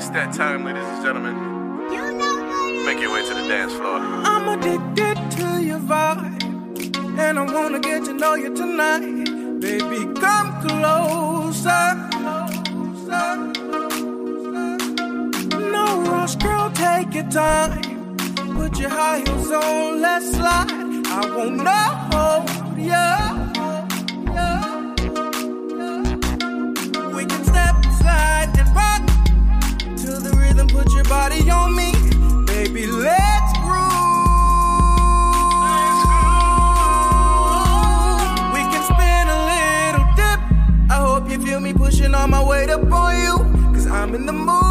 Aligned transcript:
It's 0.00 0.08
that 0.08 0.32
time, 0.32 0.64
ladies 0.64 0.82
and 0.82 1.04
gentlemen. 1.04 1.36
Make 2.86 3.00
your 3.00 3.12
way 3.12 3.22
to 3.22 3.34
the 3.34 3.46
dance 3.46 3.74
floor. 3.74 3.98
I'm 4.00 4.48
addicted 4.48 5.18
to 5.36 5.62
your 5.62 5.78
vibe, 5.78 6.42
and 7.18 7.38
I 7.38 7.44
wanna 7.44 7.80
get 7.80 8.06
to 8.06 8.14
know 8.14 8.32
you 8.32 8.48
tonight. 8.54 9.60
Baby, 9.60 10.08
come 10.18 10.48
closer. 10.64 11.84
closer. 12.16 13.36
No 15.76 15.84
rush, 16.10 16.36
girl, 16.36 16.70
take 16.70 17.12
your 17.12 17.28
time. 17.28 18.16
Put 18.56 18.78
your 18.78 18.88
high 18.88 19.18
heels 19.18 19.50
on, 19.50 20.00
let's 20.00 20.30
slide. 20.32 21.06
I 21.08 21.20
won't 21.36 21.56
know, 21.56 22.46
yeah. 22.78 23.49
Up 42.70 42.92
on 42.92 43.18
you, 43.20 43.72
cause 43.72 43.86
I'm 43.86 44.14
in 44.14 44.26
the 44.26 44.32
mood 44.32 44.69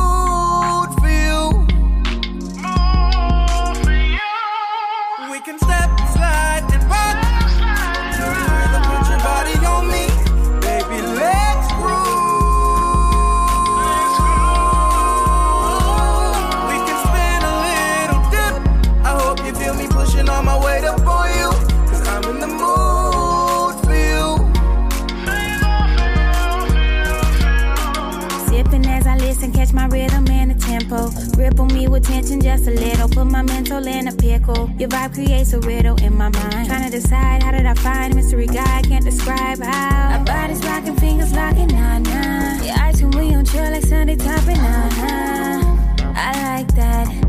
on 31.58 31.74
me 31.74 31.88
with 31.88 32.06
tension 32.06 32.42
just 32.42 32.68
a 32.68 32.72
little. 32.72 33.08
Put 33.08 33.26
my 33.26 33.42
mental 33.42 33.88
in 33.88 34.10
a 34.10 34.12
pickle. 34.12 34.70
Your 34.78 34.90
vibe 34.90 35.14
creates 35.14 35.54
a 35.54 35.60
riddle 35.60 35.96
in 36.04 36.18
my 36.18 36.30
mind. 36.30 36.68
Trying 36.68 36.92
to 36.92 37.00
decide 37.00 37.44
how 37.44 37.52
did 37.52 37.66
I 37.66 37.74
find 37.76 38.14
mystery 38.14 38.48
guy? 38.48 38.82
Can't 38.82 39.06
describe 39.06 39.60
how. 39.60 40.18
Our 40.18 40.26
bodies 40.26 40.64
rocking, 40.66 40.98
fingers 40.98 41.34
locking, 41.34 41.68
nah 41.68 42.00
nah. 42.00 42.64
Your 42.64 42.78
eyes 42.78 43.02
when 43.02 43.12
we 43.12 43.34
on 43.34 43.46
chill 43.46 43.64
like 43.72 43.84
Sunday 43.84 44.18
topping, 44.18 44.58
uh 44.58 44.90
huh. 44.92 46.14
I 46.16 46.58
like 46.58 46.76
that. 46.76 47.29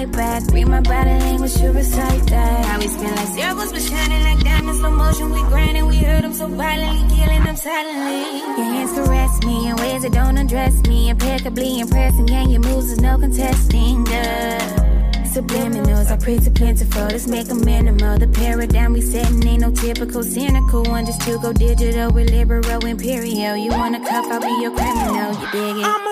I 0.00 0.06
back, 0.06 0.42
read 0.50 0.66
my 0.66 0.80
body 0.80 1.10
language, 1.10 1.60
you 1.60 1.72
recite 1.72 2.26
that. 2.28 2.64
How 2.64 2.78
we 2.78 2.88
spin 2.88 3.14
like 3.14 3.28
circles, 3.36 3.70
but 3.70 3.82
shining 3.82 4.22
like 4.22 4.42
diamonds, 4.42 4.80
slow 4.80 4.90
motion. 4.90 5.28
We 5.28 5.42
grinding, 5.42 5.84
we 5.84 5.98
hurt 5.98 6.22
them 6.22 6.32
so 6.32 6.46
violently, 6.46 7.14
killing 7.14 7.44
them 7.44 7.56
silently. 7.56 8.40
Your 8.40 8.72
hands 8.72 8.92
caress 8.94 9.44
me 9.44 9.68
in 9.68 9.76
ways 9.76 10.00
that 10.00 10.12
don't 10.12 10.38
undress 10.38 10.80
me, 10.84 11.10
impeccably 11.10 11.80
impressing. 11.80 12.28
Yeah, 12.28 12.46
your 12.46 12.62
moves 12.62 12.90
is 12.90 12.98
no 12.98 13.18
contesting. 13.18 14.04
Girl. 14.04 14.90
Subliminals 15.30 16.10
are 16.10 16.16
pretty 16.16 16.50
plentiful. 16.50 17.02
Let's 17.02 17.28
make 17.28 17.50
a 17.50 17.54
minimal. 17.54 18.18
The 18.18 18.26
paradigm 18.26 18.94
we 18.94 19.02
setting 19.02 19.46
ain't 19.46 19.60
no 19.60 19.70
typical 19.70 20.22
cynical 20.22 20.82
one. 20.84 21.04
Just 21.04 21.20
to 21.22 21.38
go 21.38 21.52
digital 21.52 22.10
with 22.10 22.30
liberal 22.30 22.86
imperial. 22.86 23.54
You 23.54 23.70
wanna 23.70 24.00
cuff, 24.00 24.24
I'll 24.32 24.40
be 24.40 24.62
your 24.62 24.74
criminal. 24.74 25.32
You 25.32 25.46
dig 25.52 25.76
it? 25.76 25.84
I'm 25.84 26.09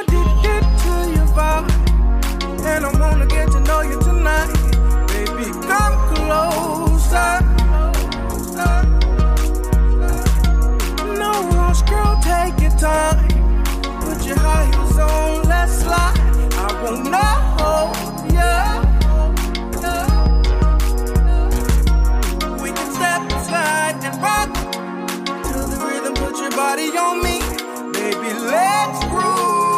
and 2.78 2.87
I 2.87 3.00
wanna 3.00 3.27
get 3.27 3.50
to 3.50 3.61
know 3.61 3.81
you 3.81 3.99
tonight. 4.00 4.53
Baby, 5.09 5.50
come 5.66 5.97
closer. 6.15 7.33
No 11.22 11.33
rush, 11.56 11.83
girl, 11.91 12.15
take 12.22 12.61
your 12.61 12.77
time. 12.78 13.27
Put 14.05 14.25
your 14.25 14.39
high 14.39 14.66
heels 14.71 14.99
on, 14.99 15.43
let's 15.49 15.72
slide. 15.83 16.21
I 16.65 16.69
won't 16.83 17.05
know, 17.15 17.81
yeah. 18.33 18.71
We 22.62 22.71
can 22.77 22.89
step 22.95 23.22
aside 23.39 23.97
and 24.06 24.22
rock 24.22 24.55
to 25.49 25.59
the 25.71 25.78
rhythm. 25.84 26.15
Put 26.15 26.39
your 26.39 26.53
body 26.53 26.89
on 26.97 27.22
me, 27.25 27.41
baby. 27.93 28.31
Let's 28.39 29.05
groove. 29.06 29.78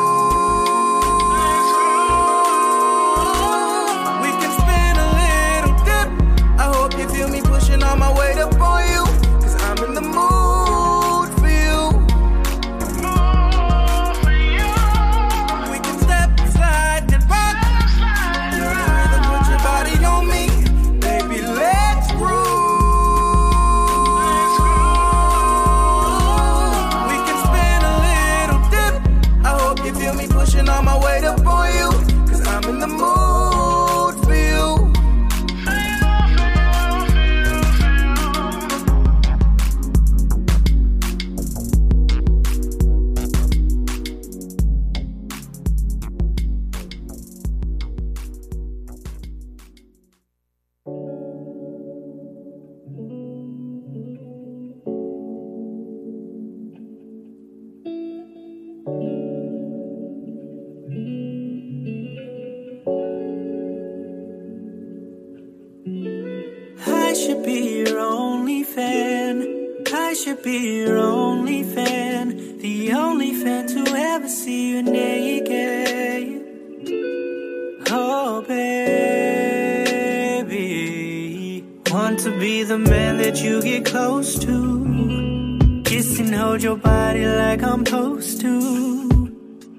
To 82.24 82.38
be 82.38 82.62
the 82.64 82.78
man 82.78 83.16
that 83.16 83.42
you 83.42 83.62
get 83.62 83.86
close 83.86 84.38
to. 84.38 85.82
Kiss 85.86 86.18
and 86.18 86.34
hold 86.34 86.62
your 86.62 86.76
body 86.76 87.24
like 87.24 87.62
I'm 87.62 87.86
supposed 87.86 88.42
to. 88.42 89.34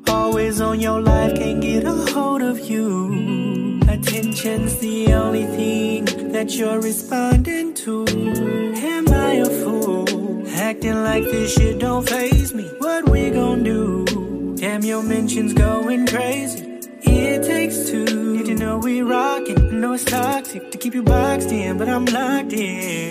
Always 0.07 0.59
on 0.59 0.79
your 0.79 1.01
life, 1.01 1.35
can't 1.35 1.61
get 1.61 1.83
a 1.83 1.91
hold 1.91 2.41
of 2.41 2.59
you. 2.59 3.79
Attention's 3.88 4.79
the 4.79 5.13
only 5.13 5.45
thing 5.45 6.05
that 6.31 6.55
you're 6.55 6.81
responding 6.81 7.75
to. 7.75 8.07
Am 8.07 9.07
I 9.09 9.33
a 9.33 9.45
fool? 9.45 10.47
Acting 10.49 11.03
like 11.03 11.23
this 11.25 11.53
shit 11.53 11.77
don't 11.77 12.09
phase 12.09 12.55
me. 12.55 12.67
What 12.79 13.07
we 13.07 13.29
gon' 13.29 13.63
do? 13.63 14.55
Damn, 14.55 14.83
your 14.83 15.03
mentions 15.03 15.53
going 15.53 16.07
crazy. 16.07 16.79
It 17.03 17.44
takes 17.44 17.89
two. 17.89 18.35
Need 18.35 18.45
to 18.47 18.55
know 18.55 18.77
we 18.79 19.01
rockin'. 19.01 19.79
Know 19.79 19.94
it's 19.94 20.05
toxic 20.05 20.70
to 20.70 20.70
keep 20.81 20.95
you 20.95 21.04
boxed 21.04 21.51
in, 21.51 21.78
but 21.78 21.88
I'm 21.88 22.06
locked 22.06 22.54
in. 22.54 23.10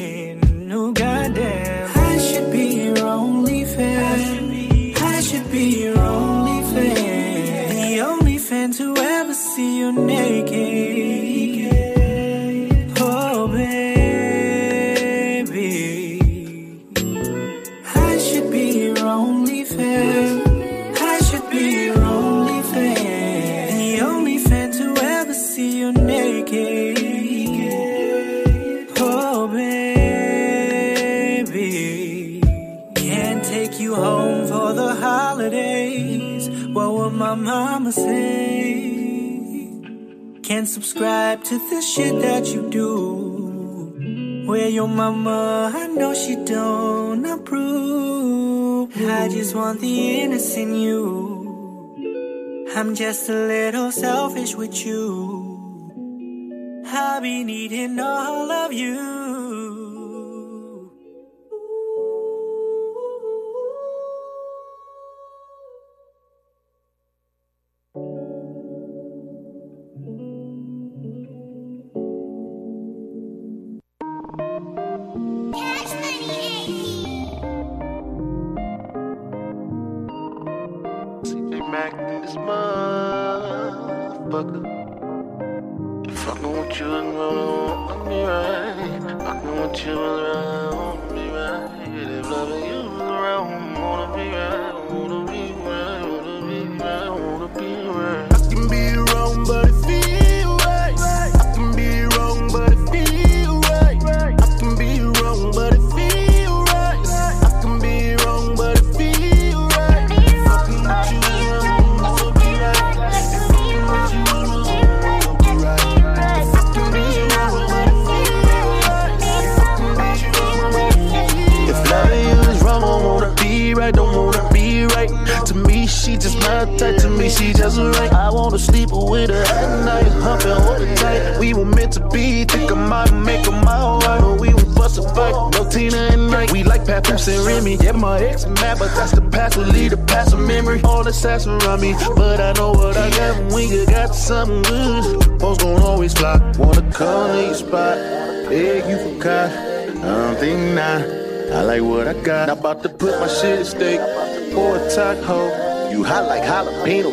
subscribe 41.01 41.43
to 41.43 41.59
the 41.71 41.81
shit 41.81 42.21
that 42.21 42.47
you 42.53 42.69
do. 42.69 44.45
Where 44.47 44.69
your 44.69 44.87
mama, 44.87 45.73
I 45.75 45.87
know 45.87 46.13
she 46.13 46.37
don't 46.45 47.25
approve. 47.25 48.91
I 48.97 49.29
just 49.31 49.55
want 49.55 49.81
the 49.81 50.21
innocent 50.21 50.75
you. 50.77 52.67
I'm 52.77 52.95
just 52.95 53.31
a 53.31 53.33
little 53.33 53.91
selfish 53.91 54.55
with 54.55 54.85
you. 54.85 56.83
I'll 56.87 57.23
be 57.23 57.45
needing 57.45 57.99
all 57.99 58.53
of 58.53 58.71
you. 58.71 59.30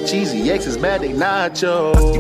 cheesy. 0.08 0.50
X 0.50 0.66
is 0.66 0.78
mad, 0.78 1.02
they 1.02 1.12
nacho. 1.12 2.17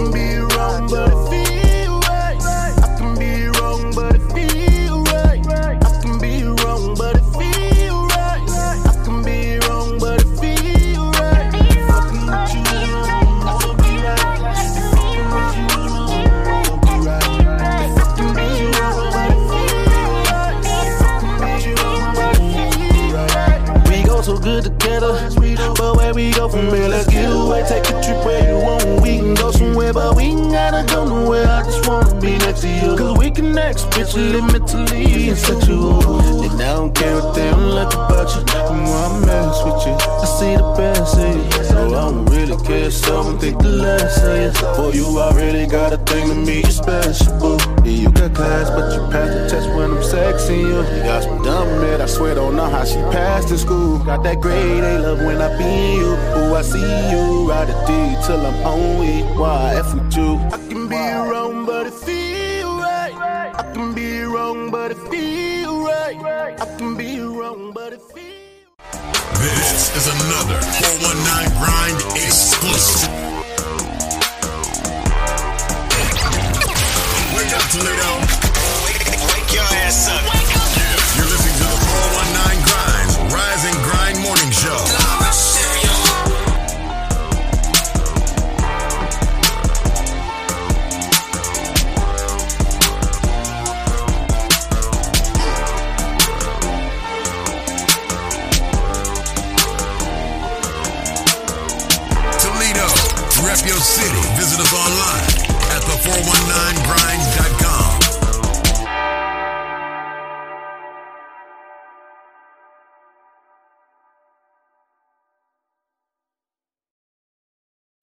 why 59.37 59.77
if 59.79 59.93
we 59.93 59.99
do 60.09 60.26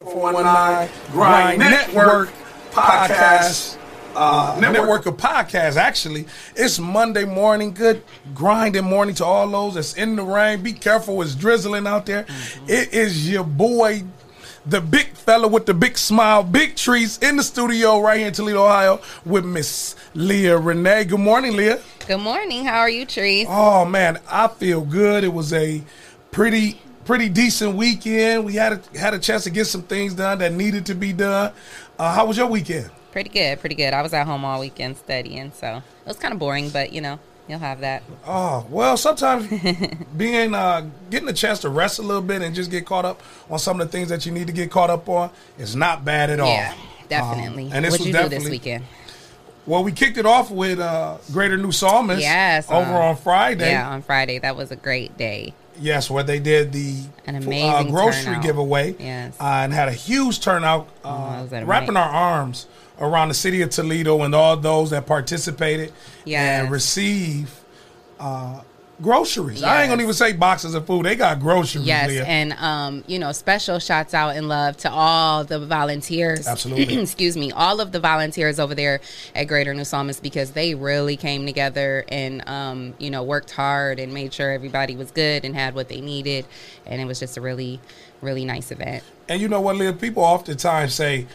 419 0.04 1.12
Grind 1.12 1.58
Network 1.58 2.30
podcast. 2.74 3.78
Uh, 4.16 4.56
network. 4.60 5.04
network. 5.04 5.06
of 5.06 5.16
podcasts. 5.16 5.76
Actually, 5.76 6.26
it's 6.54 6.78
Monday 6.78 7.24
morning. 7.24 7.72
Good 7.72 8.02
grinding 8.32 8.84
morning 8.84 9.14
to 9.16 9.24
all 9.24 9.48
those 9.48 9.74
that's 9.74 9.94
in 9.94 10.16
the 10.16 10.22
rain. 10.22 10.62
Be 10.62 10.72
careful; 10.72 11.20
it's 11.22 11.34
drizzling 11.34 11.86
out 11.86 12.06
there. 12.06 12.24
Mm-hmm. 12.24 12.64
It 12.68 12.94
is 12.94 13.28
your 13.28 13.44
boy, 13.44 14.04
the 14.66 14.80
big 14.80 15.08
fella 15.08 15.48
with 15.48 15.66
the 15.66 15.74
big 15.74 15.98
smile, 15.98 16.44
big 16.44 16.76
trees 16.76 17.18
in 17.18 17.36
the 17.36 17.42
studio 17.42 18.00
right 18.00 18.18
here 18.18 18.28
in 18.28 18.32
Toledo, 18.32 18.64
Ohio, 18.64 19.00
with 19.24 19.44
Miss 19.44 19.96
Leah 20.14 20.58
Renee. 20.58 21.04
Good 21.04 21.18
morning, 21.18 21.56
Leah. 21.56 21.80
Good 22.06 22.18
morning. 22.18 22.64
How 22.64 22.80
are 22.80 22.90
you, 22.90 23.06
Trees? 23.06 23.46
Oh 23.50 23.84
man, 23.84 24.20
I 24.30 24.46
feel 24.46 24.82
good. 24.82 25.24
It 25.24 25.32
was 25.32 25.52
a 25.52 25.82
pretty 26.30 26.80
pretty 27.04 27.28
decent 27.28 27.76
weekend. 27.76 28.44
We 28.44 28.54
had 28.54 28.72
a, 28.72 28.98
had 28.98 29.14
a 29.14 29.18
chance 29.18 29.44
to 29.44 29.50
get 29.50 29.66
some 29.66 29.82
things 29.82 30.14
done 30.14 30.38
that 30.38 30.52
needed 30.52 30.86
to 30.86 30.94
be 30.94 31.12
done. 31.12 31.52
Uh, 31.98 32.12
how 32.14 32.26
was 32.26 32.36
your 32.36 32.46
weekend? 32.46 32.90
Pretty 33.12 33.30
good, 33.30 33.60
pretty 33.60 33.76
good. 33.76 33.94
I 33.94 34.02
was 34.02 34.12
at 34.12 34.26
home 34.26 34.44
all 34.44 34.60
weekend 34.60 34.96
studying, 34.96 35.52
so 35.52 35.76
it 35.76 36.08
was 36.08 36.18
kind 36.18 36.32
of 36.32 36.40
boring, 36.40 36.70
but 36.70 36.92
you 36.92 37.00
know, 37.00 37.20
you'll 37.48 37.60
have 37.60 37.80
that. 37.80 38.02
Oh 38.26 38.66
well, 38.68 38.96
sometimes 38.96 39.46
being 40.16 40.52
uh, 40.52 40.88
getting 41.10 41.28
a 41.28 41.32
chance 41.32 41.60
to 41.60 41.68
rest 41.68 42.00
a 42.00 42.02
little 42.02 42.22
bit 42.22 42.42
and 42.42 42.54
just 42.54 42.70
get 42.70 42.86
caught 42.86 43.04
up 43.04 43.22
on 43.48 43.60
some 43.60 43.80
of 43.80 43.86
the 43.86 43.92
things 43.92 44.08
that 44.08 44.26
you 44.26 44.32
need 44.32 44.48
to 44.48 44.52
get 44.52 44.70
caught 44.70 44.90
up 44.90 45.08
on 45.08 45.30
is 45.58 45.76
not 45.76 46.04
bad 46.04 46.30
at 46.30 46.40
all. 46.40 46.48
Yeah, 46.48 46.74
definitely. 47.08 47.66
Um, 47.66 47.72
and 47.74 47.84
this 47.84 47.92
What'd 47.92 48.00
was 48.00 48.06
you 48.08 48.12
definitely, 48.12 48.38
do 48.38 48.42
this 48.42 48.50
weekend? 48.50 48.84
Well, 49.66 49.84
we 49.84 49.92
kicked 49.92 50.18
it 50.18 50.26
off 50.26 50.50
with 50.50 50.80
uh, 50.80 51.18
Greater 51.32 51.56
New 51.56 51.72
Psalmist. 51.72 52.20
Yes, 52.20 52.68
over 52.68 52.96
um, 52.96 53.02
on 53.02 53.16
Friday. 53.16 53.70
Yeah, 53.70 53.90
on 53.90 54.02
Friday. 54.02 54.40
That 54.40 54.56
was 54.56 54.72
a 54.72 54.76
great 54.76 55.16
day. 55.16 55.54
Yes, 55.80 56.08
where 56.10 56.22
they 56.24 56.38
did 56.38 56.72
the 56.72 57.02
An 57.26 57.36
uh, 57.36 57.82
grocery 57.84 58.24
turnout. 58.24 58.42
giveaway. 58.42 58.94
Yes. 58.98 59.34
uh, 59.40 59.44
and 59.44 59.72
had 59.72 59.88
a 59.88 59.92
huge 59.92 60.40
turnout, 60.40 60.88
uh, 61.04 61.46
Oh, 61.50 61.64
wrapping 61.64 61.96
our 61.96 62.08
arms 62.08 62.66
around 63.00 63.28
the 63.28 63.34
city 63.34 63.60
of 63.62 63.70
Toledo 63.70 64.22
and 64.22 64.34
all 64.34 64.56
those 64.56 64.90
that 64.90 65.06
participated 65.06 65.92
Yes. 66.24 66.62
and 66.62 66.70
receive 66.70 67.60
groceries. 69.00 69.62
I 69.62 69.82
ain't 69.82 69.90
gonna 69.90 70.02
even 70.02 70.14
say 70.14 70.32
boxes 70.32 70.74
of 70.74 70.86
food; 70.86 71.06
they 71.06 71.16
got 71.16 71.40
groceries. 71.40 71.84
Yes, 71.84 72.08
Leah. 72.08 72.24
and 72.24 72.52
um, 72.54 73.04
you 73.06 73.18
know, 73.18 73.32
special 73.32 73.78
shots 73.78 74.14
out 74.14 74.36
in 74.36 74.48
love 74.48 74.76
to 74.78 74.90
all 74.90 75.44
the 75.44 75.58
volunteers. 75.58 76.46
Absolutely. 76.46 76.98
Excuse 77.02 77.36
me, 77.36 77.52
all 77.52 77.80
of 77.80 77.92
the 77.92 78.00
volunteers 78.00 78.58
over 78.58 78.74
there 78.74 79.00
at 79.34 79.44
Greater 79.44 79.74
New 79.74 79.84
Psalmist 79.84 80.22
because 80.22 80.52
they 80.52 80.74
really 80.74 81.16
came 81.16 81.46
together 81.46 82.04
and 82.08 82.46
um, 82.48 82.94
you 82.98 83.10
know, 83.10 83.22
worked 83.22 83.50
hard 83.50 83.98
and 83.98 84.12
made 84.12 84.32
sure 84.32 84.50
everybody 84.50 84.96
was 84.96 85.10
good 85.10 85.44
and 85.44 85.54
had 85.54 85.74
what 85.74 85.88
they 85.88 86.00
needed, 86.00 86.46
and 86.86 87.00
it 87.00 87.06
was 87.06 87.20
just 87.20 87.36
a 87.36 87.40
really, 87.40 87.80
really 88.20 88.44
nice 88.44 88.70
event. 88.70 89.02
And 89.28 89.40
you 89.40 89.48
know 89.48 89.60
what, 89.60 89.76
Liv? 89.76 90.00
People 90.00 90.22
oftentimes 90.22 90.94
say 90.94 91.26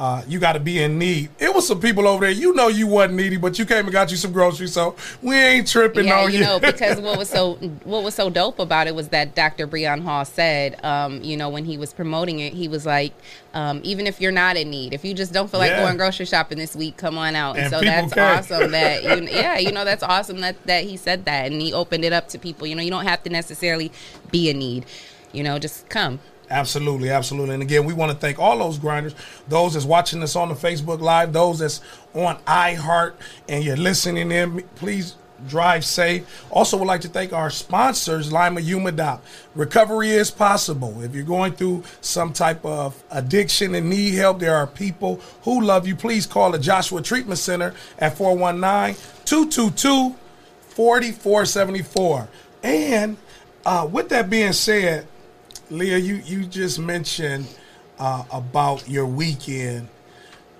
uh, 0.00 0.22
you 0.26 0.38
got 0.38 0.54
to 0.54 0.60
be 0.60 0.82
in 0.82 0.98
need. 0.98 1.28
It 1.38 1.54
was 1.54 1.68
some 1.68 1.78
people 1.78 2.08
over 2.08 2.24
there. 2.24 2.30
You 2.34 2.54
know 2.54 2.68
you 2.68 2.86
wasn't 2.86 3.16
needy, 3.16 3.36
but 3.36 3.58
you 3.58 3.66
came 3.66 3.84
and 3.84 3.92
got 3.92 4.10
you 4.10 4.16
some 4.16 4.32
groceries, 4.32 4.72
so 4.72 4.96
we 5.20 5.36
ain't 5.36 5.68
tripping 5.68 6.06
yeah, 6.06 6.20
on 6.20 6.32
you 6.32 6.38
you. 6.38 6.44
know, 6.44 6.58
because 6.58 6.98
what 7.02 7.18
was 7.18 7.28
so 7.28 7.54
what 7.84 8.02
was 8.02 8.14
so 8.14 8.30
dope 8.30 8.58
about 8.58 8.86
it 8.86 8.94
was 8.94 9.08
that 9.08 9.34
Dr. 9.34 9.66
Breon 9.68 10.00
Hall 10.02 10.24
said, 10.24 10.82
um, 10.82 11.22
you 11.22 11.36
know, 11.36 11.50
when 11.50 11.66
he 11.66 11.76
was 11.76 11.92
promoting 11.92 12.38
it, 12.38 12.54
he 12.54 12.66
was 12.66 12.86
like, 12.86 13.12
um, 13.52 13.82
even 13.84 14.06
if 14.06 14.22
you're 14.22 14.32
not 14.32 14.56
in 14.56 14.70
need, 14.70 14.94
if 14.94 15.04
you 15.04 15.12
just 15.12 15.34
don't 15.34 15.50
feel 15.50 15.60
like 15.60 15.70
Yeah. 15.70 15.82
going 15.82 15.98
grocery 15.98 16.24
shopping 16.24 16.56
this 16.56 16.74
week, 16.74 16.96
come 16.96 17.18
on 17.18 17.36
out. 17.36 17.56
And, 17.56 17.64
And 17.66 17.70
so 17.70 17.80
that's 17.82 18.14
can. 18.14 18.38
awesome 18.38 18.70
that 18.70 19.04
you, 19.20 19.28
yeah, 19.28 19.58
you 19.58 19.70
know, 19.70 19.84
that's 19.84 20.02
awesome 20.02 20.40
that 20.40 20.56
that 20.64 20.84
he 20.84 20.96
said 20.96 21.26
that 21.26 21.52
and 21.52 21.60
he 21.60 21.74
opened 21.74 22.06
it 22.06 22.14
up 22.14 22.28
to 22.28 22.38
people. 22.38 22.66
You 22.66 22.74
know, 22.74 22.82
you 22.82 22.90
don't 22.90 23.04
have 23.06 23.22
to 23.24 23.28
necessarily 23.30 23.92
be 24.30 24.48
in 24.48 24.58
need. 24.58 24.86
You 25.32 25.42
know, 25.42 25.58
just 25.58 25.90
come. 25.90 26.20
Absolutely, 26.50 27.10
absolutely. 27.10 27.54
And 27.54 27.62
again, 27.62 27.84
we 27.84 27.94
want 27.94 28.10
to 28.10 28.18
thank 28.18 28.40
all 28.40 28.58
those 28.58 28.76
grinders, 28.76 29.14
those 29.46 29.74
that's 29.74 29.86
watching 29.86 30.20
us 30.22 30.34
on 30.34 30.48
the 30.48 30.56
Facebook 30.56 31.00
Live, 31.00 31.32
those 31.32 31.60
that's 31.60 31.80
on 32.12 32.36
iHeart, 32.38 33.14
and 33.48 33.62
you're 33.62 33.76
listening 33.76 34.32
in. 34.32 34.60
Please 34.74 35.14
drive 35.46 35.84
safe. 35.84 36.44
Also, 36.50 36.76
would 36.76 36.88
like 36.88 37.02
to 37.02 37.08
thank 37.08 37.32
our 37.32 37.50
sponsors, 37.50 38.32
Lima 38.32 38.60
UMADAOP. 38.60 39.20
Recovery 39.54 40.10
is 40.10 40.30
possible. 40.30 41.00
If 41.02 41.14
you're 41.14 41.24
going 41.24 41.52
through 41.52 41.84
some 42.00 42.32
type 42.32 42.64
of 42.64 43.00
addiction 43.12 43.76
and 43.76 43.88
need 43.88 44.14
help, 44.14 44.40
there 44.40 44.56
are 44.56 44.66
people 44.66 45.20
who 45.42 45.62
love 45.62 45.86
you. 45.86 45.94
Please 45.94 46.26
call 46.26 46.50
the 46.50 46.58
Joshua 46.58 47.00
Treatment 47.00 47.38
Center 47.38 47.74
at 47.98 48.16
419 48.16 49.00
222 49.24 50.16
4474. 50.70 52.28
And 52.64 53.16
uh, 53.64 53.88
with 53.90 54.08
that 54.10 54.28
being 54.28 54.52
said, 54.52 55.06
Leah, 55.70 55.98
you, 55.98 56.16
you 56.24 56.44
just 56.44 56.78
mentioned 56.78 57.46
uh, 57.98 58.24
about 58.32 58.88
your 58.88 59.06
weekend. 59.06 59.88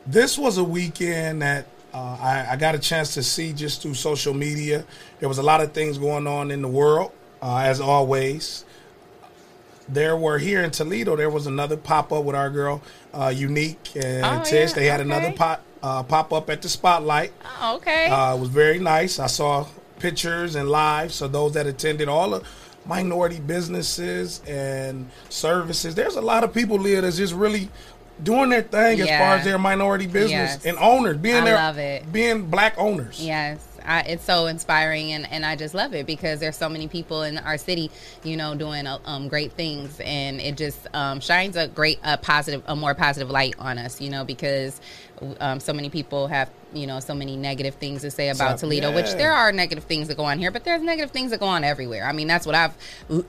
This 0.06 0.38
was 0.38 0.58
a 0.58 0.64
weekend 0.64 1.42
that 1.42 1.66
uh, 1.92 2.16
I, 2.20 2.46
I 2.52 2.56
got 2.56 2.74
a 2.74 2.78
chance 2.78 3.14
to 3.14 3.22
see 3.22 3.52
just 3.52 3.82
through 3.82 3.94
social 3.94 4.34
media. 4.34 4.84
There 5.18 5.28
was 5.28 5.38
a 5.38 5.42
lot 5.42 5.60
of 5.60 5.72
things 5.72 5.98
going 5.98 6.26
on 6.26 6.50
in 6.50 6.62
the 6.62 6.68
world, 6.68 7.12
uh, 7.42 7.58
as 7.64 7.80
always. 7.80 8.64
There 9.88 10.16
were 10.16 10.38
here 10.38 10.62
in 10.62 10.70
Toledo. 10.70 11.16
There 11.16 11.30
was 11.30 11.48
another 11.48 11.76
pop 11.76 12.12
up 12.12 12.24
with 12.24 12.36
our 12.36 12.48
girl, 12.48 12.80
uh, 13.12 13.32
Unique 13.34 13.90
and 13.96 14.24
Oh, 14.24 14.44
Tish. 14.44 14.70
yeah, 14.70 14.74
They 14.76 14.86
had 14.86 15.00
another 15.00 15.32
pop 15.32 15.62
uh, 15.82 16.02
pop 16.04 16.32
up 16.32 16.48
at 16.50 16.62
the 16.62 16.68
Spotlight. 16.68 17.32
Oh, 17.60 17.76
okay. 17.76 18.06
Uh, 18.06 18.36
it 18.36 18.38
was 18.40 18.50
very 18.50 18.78
nice. 18.78 19.18
I 19.18 19.26
saw 19.26 19.66
pictures 19.98 20.54
and 20.54 20.68
live. 20.70 21.12
So 21.12 21.26
those 21.26 21.54
that 21.54 21.66
attended 21.66 22.06
all 22.08 22.30
the 22.30 22.42
minority 22.86 23.40
businesses 23.40 24.40
and 24.46 25.08
services, 25.28 25.94
there's 25.94 26.16
a 26.16 26.20
lot 26.20 26.44
of 26.44 26.52
people 26.52 26.78
there 26.78 27.00
that's 27.00 27.16
just 27.16 27.34
really 27.34 27.68
doing 28.22 28.50
their 28.50 28.62
thing 28.62 29.00
as 29.00 29.08
far 29.08 29.36
as 29.36 29.44
their 29.44 29.58
minority 29.58 30.06
business 30.06 30.30
Yes. 30.30 30.66
and 30.66 30.76
owners 30.78 31.16
being 31.16 31.44
I 31.44 31.70
it. 31.78 32.12
being 32.12 32.46
black 32.46 32.74
owners. 32.76 33.20
Yes. 33.20 33.66
I, 33.82 34.00
it's 34.02 34.24
so 34.24 34.46
inspiring 34.46 35.12
and, 35.12 35.30
and 35.32 35.44
I 35.44 35.56
just 35.56 35.74
love 35.74 35.94
it 35.94 36.04
because 36.06 36.38
there's 36.38 36.56
so 36.56 36.68
many 36.68 36.86
people 36.86 37.22
in 37.22 37.38
our 37.38 37.56
city, 37.56 37.90
you 38.22 38.36
know, 38.36 38.54
doing 38.54 38.86
uh, 38.86 38.98
um, 39.06 39.28
great 39.28 39.52
things 39.52 39.98
and 40.00 40.38
it 40.38 40.58
just 40.58 40.86
um, 40.94 41.20
shines 41.20 41.56
a 41.56 41.66
great, 41.68 41.98
a 42.04 42.18
positive, 42.18 42.62
a 42.66 42.76
more 42.76 42.94
positive 42.94 43.30
light 43.30 43.54
on 43.58 43.78
us, 43.78 43.98
you 43.98 44.10
know, 44.10 44.22
because 44.24 44.80
um, 45.40 45.60
so 45.60 45.72
many 45.72 45.90
people 45.90 46.28
have, 46.28 46.50
you 46.72 46.86
know, 46.86 47.00
so 47.00 47.14
many 47.14 47.36
negative 47.36 47.74
things 47.74 48.02
to 48.02 48.10
say 48.10 48.28
about 48.30 48.58
So, 48.58 48.66
Toledo, 48.66 48.94
which 48.94 49.12
there 49.14 49.32
are 49.32 49.52
negative 49.52 49.84
things 49.84 50.08
that 50.08 50.16
go 50.16 50.24
on 50.24 50.38
here, 50.38 50.50
but 50.50 50.64
there's 50.64 50.82
negative 50.82 51.10
things 51.10 51.30
that 51.30 51.40
go 51.40 51.46
on 51.46 51.62
everywhere. 51.64 52.06
I 52.06 52.12
mean, 52.12 52.26
that's 52.26 52.46
what 52.46 52.54
I've, 52.54 52.74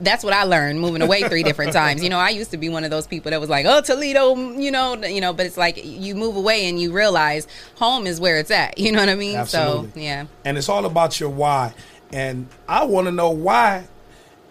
that's 0.00 0.24
what 0.24 0.32
I 0.32 0.44
learned 0.44 0.80
moving 0.80 1.02
away 1.02 1.22
three 1.28 1.42
different 1.42 1.72
times. 1.82 2.02
You 2.02 2.08
know, 2.10 2.18
I 2.18 2.30
used 2.30 2.50
to 2.52 2.56
be 2.56 2.68
one 2.68 2.84
of 2.84 2.90
those 2.90 3.06
people 3.06 3.30
that 3.30 3.40
was 3.40 3.50
like, 3.50 3.66
oh, 3.66 3.80
Toledo, 3.82 4.36
you 4.36 4.70
know, 4.70 4.94
you 5.04 5.20
know, 5.20 5.32
but 5.32 5.46
it's 5.46 5.56
like 5.56 5.84
you 5.84 6.14
move 6.14 6.36
away 6.36 6.68
and 6.68 6.80
you 6.80 6.92
realize 6.92 7.46
home 7.76 8.06
is 8.06 8.20
where 8.20 8.38
it's 8.38 8.50
at. 8.50 8.78
You 8.82 8.90
know 8.90 8.98
what 8.98 9.10
I 9.10 9.14
mean? 9.14 9.36
Absolutely. 9.36 9.90
So, 9.92 9.98
yeah. 10.00 10.26
And 10.44 10.58
it's 10.58 10.68
all 10.68 10.86
about 10.86 11.20
your 11.20 11.30
why. 11.30 11.72
And 12.12 12.48
I 12.68 12.84
want 12.84 13.06
to 13.06 13.12
know 13.12 13.30
why 13.30 13.86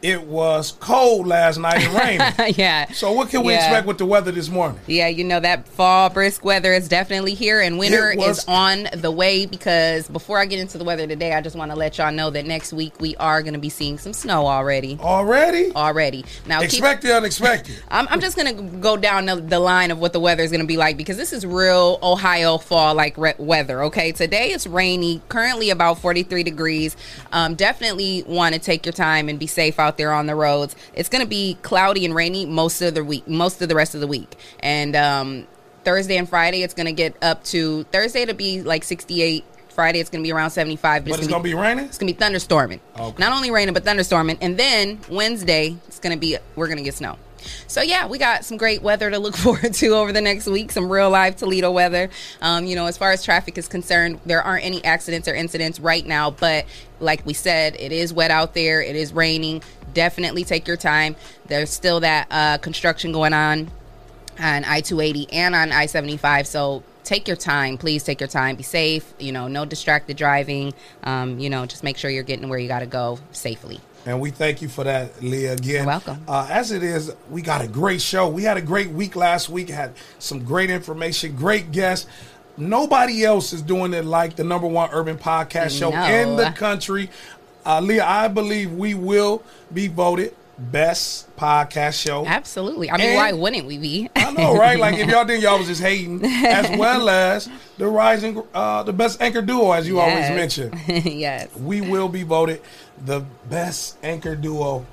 it 0.01 0.24
was 0.24 0.72
cold 0.79 1.27
last 1.27 1.58
night 1.58 1.84
and 1.84 1.93
raining. 1.93 2.55
yeah. 2.58 2.91
so 2.91 3.12
what 3.12 3.29
can 3.29 3.43
we 3.43 3.53
Yeah. 3.53 3.65
expect 3.65 3.88
with 3.88 3.98
the 3.98 4.05
weather 4.05 4.31
this 4.31 4.50
morning? 4.50 4.79
Yeah, 4.88 5.08
you 5.08 5.24
know 5.24 5.39
that 5.39 5.67
fall 5.67 6.10
brisk 6.10 6.43
weather 6.43 6.74
is 6.74 6.88
definitely 6.88 7.34
here, 7.34 7.62
and 7.62 7.77
winter 7.77 8.13
was- 8.17 8.39
is 8.39 8.46
on 8.48 8.88
the 8.93 9.12
way. 9.12 9.46
Because 9.46 10.08
before 10.08 10.39
I 10.39 10.46
get 10.46 10.60
into 10.60 10.77
the 10.77 10.84
weather 10.84 11.05
today, 11.08 11.34
I 11.34 11.41
just 11.41 11.55
want 11.55 11.72
to 11.72 11.77
let 11.77 11.98
y'all 11.98 12.12
know 12.12 12.29
that 12.31 12.46
next 12.46 12.74
week 12.74 13.00
we 13.00 13.15
are 13.17 13.41
going 13.41 13.53
to 13.53 13.60
be 13.60 13.70
seeing 13.70 13.98
some 13.98 14.13
snow 14.13 14.48
already. 14.48 14.98
Already? 15.01 15.72
Already. 15.75 16.25
Now, 16.48 16.60
keep, 16.62 16.70
Expect 16.70 17.03
the 17.03 17.15
unexpected. 17.15 17.75
I'm, 17.91 18.08
I'm 18.10 18.20
just 18.22 18.36
gonna 18.38 18.53
go 18.53 18.98
down 18.98 19.25
the, 19.25 19.36
the 19.36 19.60
line 19.60 19.91
of 19.91 20.00
what 20.00 20.13
the 20.13 20.20
weather 20.20 20.43
is 20.43 20.51
gonna 20.51 20.65
be 20.65 20.77
like 20.77 20.98
because 20.98 21.17
this 21.17 21.34
is 21.34 21.46
real 21.46 22.00
Ohio 22.01 22.58
fall 22.58 22.96
like 22.96 23.17
re- 23.17 23.34
weather. 23.38 23.84
Okay, 23.84 24.12
today 24.12 24.51
it's 24.51 24.65
rainy, 24.67 25.22
currently 25.29 25.70
about 25.70 26.00
43 26.00 26.43
degrees. 26.43 26.96
Um, 27.31 27.55
definitely 27.55 28.24
want 28.27 28.53
to 28.55 28.60
take 28.60 28.86
your 28.86 28.93
time 28.93 29.29
and 29.29 29.38
be 29.39 29.48
safe 29.48 29.79
out 29.79 29.90
there 29.98 30.12
on 30.13 30.25
the 30.27 30.36
roads. 30.36 30.75
It's 30.93 31.10
gonna 31.10 31.25
be 31.25 31.57
cloudy 31.62 32.05
and 32.05 32.13
rainy 32.15 32.45
most 32.45 32.81
of 32.81 32.93
the 32.95 33.03
week, 33.03 33.27
most 33.27 33.62
of 33.62 33.69
the 33.69 33.75
rest 33.75 33.95
of 33.95 34.01
the 34.01 34.07
week, 34.07 34.36
and 34.60 34.95
um, 34.95 35.48
Thursday 35.83 36.17
and 36.17 36.27
Friday 36.29 36.63
it's 36.63 36.74
gonna 36.74 36.91
get 36.91 37.15
up 37.24 37.43
to 37.45 37.83
Thursday 37.86 38.25
to 38.25 38.33
be 38.33 38.62
like 38.62 38.83
68. 38.83 39.43
Friday 39.69 40.00
it's 40.00 40.10
gonna 40.10 40.24
be 40.24 40.33
around 40.33 40.51
75, 40.51 41.05
But 41.05 41.17
it's 41.17 41.27
going 41.27 41.41
to 41.41 41.43
be 41.43 41.53
raining? 41.55 41.86
it's 41.86 41.98
gonna 41.98 42.12
be 42.12 42.17
thunderstorming. 42.17 42.81
Okay. 43.00 43.15
Not 43.17 43.31
only 43.31 43.51
raining, 43.51 43.74
but 43.74 43.86
thunderstorming. 43.86 44.38
And 44.41 44.57
then 44.57 45.00
Wednesday, 45.10 45.77
it's 45.88 45.98
gonna 46.00 46.17
be 46.17 46.38
we're 46.57 46.67
gonna 46.67 46.81
get 46.81 46.93
snow. 46.95 47.17
So 47.67 47.81
yeah, 47.81 48.05
we 48.05 48.17
got 48.19 48.43
some 48.45 48.57
great 48.57 48.81
weather 48.83 49.10
to 49.10 49.17
look 49.17 49.36
forward 49.38 49.74
to 49.75 49.88
over 49.95 50.12
the 50.12 50.21
next 50.21 50.45
week. 50.45 50.71
Some 50.74 50.91
real 50.91 51.10
live 51.10 51.38
Toledo 51.38 51.71
weather. 51.71 52.10
Um, 52.41 52.65
you 52.65 52.75
know, 52.75 52.86
as 52.86 52.98
far 52.98 53.12
as 53.13 53.24
traffic 53.24 53.57
is 53.57 53.67
concerned, 53.69 54.19
there 54.25 54.43
aren't 54.43 54.65
any 54.65 54.83
accidents 54.83 55.27
or 55.27 55.33
incidents 55.33 55.79
right 55.79 56.05
now. 56.05 56.31
But 56.31 56.65
like 57.00 57.25
we 57.25 57.33
said, 57.33 57.75
it 57.79 57.91
is 57.93 58.13
wet 58.13 58.29
out 58.29 58.53
there. 58.53 58.81
It 58.81 58.95
is 58.98 59.13
raining. 59.13 59.63
Definitely 59.93 60.43
take 60.43 60.67
your 60.67 60.77
time. 60.77 61.15
There's 61.48 61.69
still 61.69 62.00
that 62.01 62.27
uh, 62.31 62.57
construction 62.60 63.12
going 63.12 63.33
on 63.33 63.69
on 64.39 64.63
I 64.65 64.81
280 64.81 65.31
and 65.33 65.55
on 65.55 65.71
I 65.71 65.86
75. 65.86 66.48
So 66.48 66.83
take 67.03 67.27
your 67.27 67.38
time. 67.38 67.77
Please 67.77 68.03
take 68.03 68.19
your 68.19 68.29
time. 68.29 68.55
Be 68.55 68.63
safe. 68.63 69.13
You 69.19 69.31
know, 69.31 69.48
no 69.48 69.65
distracted 69.65 70.17
driving. 70.17 70.74
Um, 71.03 71.39
you 71.39 71.50
know, 71.50 71.65
just 71.65 71.83
make 71.83 71.98
sure 71.98 72.10
you're 72.10 72.24
getting 72.24 72.50
where 72.50 72.60
you 72.60 72.67
got 72.67 72.79
to 72.79 72.86
go 72.86 73.19
safely. 73.31 73.79
And 74.05 74.19
we 74.19 74.31
thank 74.31 74.63
you 74.63 74.67
for 74.67 74.83
that, 74.83 75.21
Leah. 75.21 75.53
Again, 75.53 75.75
You're 75.75 75.86
welcome. 75.86 76.24
Uh, 76.27 76.48
as 76.50 76.71
it 76.71 76.81
is, 76.81 77.13
we 77.29 77.43
got 77.43 77.62
a 77.62 77.67
great 77.67 78.01
show. 78.01 78.27
We 78.27 78.43
had 78.43 78.57
a 78.57 78.62
great 78.62 78.89
week 78.89 79.15
last 79.15 79.48
week. 79.48 79.69
Had 79.69 79.93
some 80.17 80.43
great 80.43 80.71
information, 80.71 81.36
great 81.36 81.71
guests. 81.71 82.07
Nobody 82.57 83.24
else 83.24 83.53
is 83.53 83.62
doing 83.62 83.93
it 83.93 84.03
like 84.05 84.36
the 84.36 84.43
number 84.43 84.67
one 84.67 84.89
urban 84.91 85.17
podcast 85.17 85.77
show 85.77 85.91
No. 85.91 86.03
in 86.03 86.36
the 86.36 86.51
country. 86.51 87.10
Uh, 87.65 87.80
Leah, 87.82 88.06
I 88.06 88.27
believe 88.27 88.72
we 88.74 88.94
will 88.94 89.44
be 89.74 89.88
voted 89.88 90.36
best 90.58 91.36
podcast 91.38 92.00
show. 92.01 92.25
Absolutely. 92.25 92.91
I 92.91 92.98
mean, 92.98 93.08
And- 93.10 93.15
why 93.18 93.32
wouldn't 93.34 93.65
we 93.65 93.77
be? 93.77 94.10
I 94.15 94.32
know, 94.32 94.56
right? 94.56 94.80
Like 94.80 94.98
if 94.98 95.08
y'all 95.10 95.25
didn't, 95.25 95.41
y'all 95.41 95.58
was 95.58 95.68
just 95.68 95.82
hating, 95.82 96.24
as 96.24 96.77
well 96.77 97.10
as 97.10 97.50
the 97.77 97.88
rising, 97.88 98.41
uh, 98.53 98.84
the 98.84 98.94
best 98.94 99.22
anchor 99.22 99.41
duo, 99.41 99.72
as 99.72 99.88
you 99.88 100.00
always 100.00 100.18
Yes. 100.30 100.36
mention. 100.36 100.80
yes. 101.20 101.50
we 101.56 101.82
will 101.82 102.10
be 102.10 102.24
voted 102.24 102.62
the 103.06 103.22
best 103.50 103.98
anchor 104.03 104.36
duo. 104.36 104.86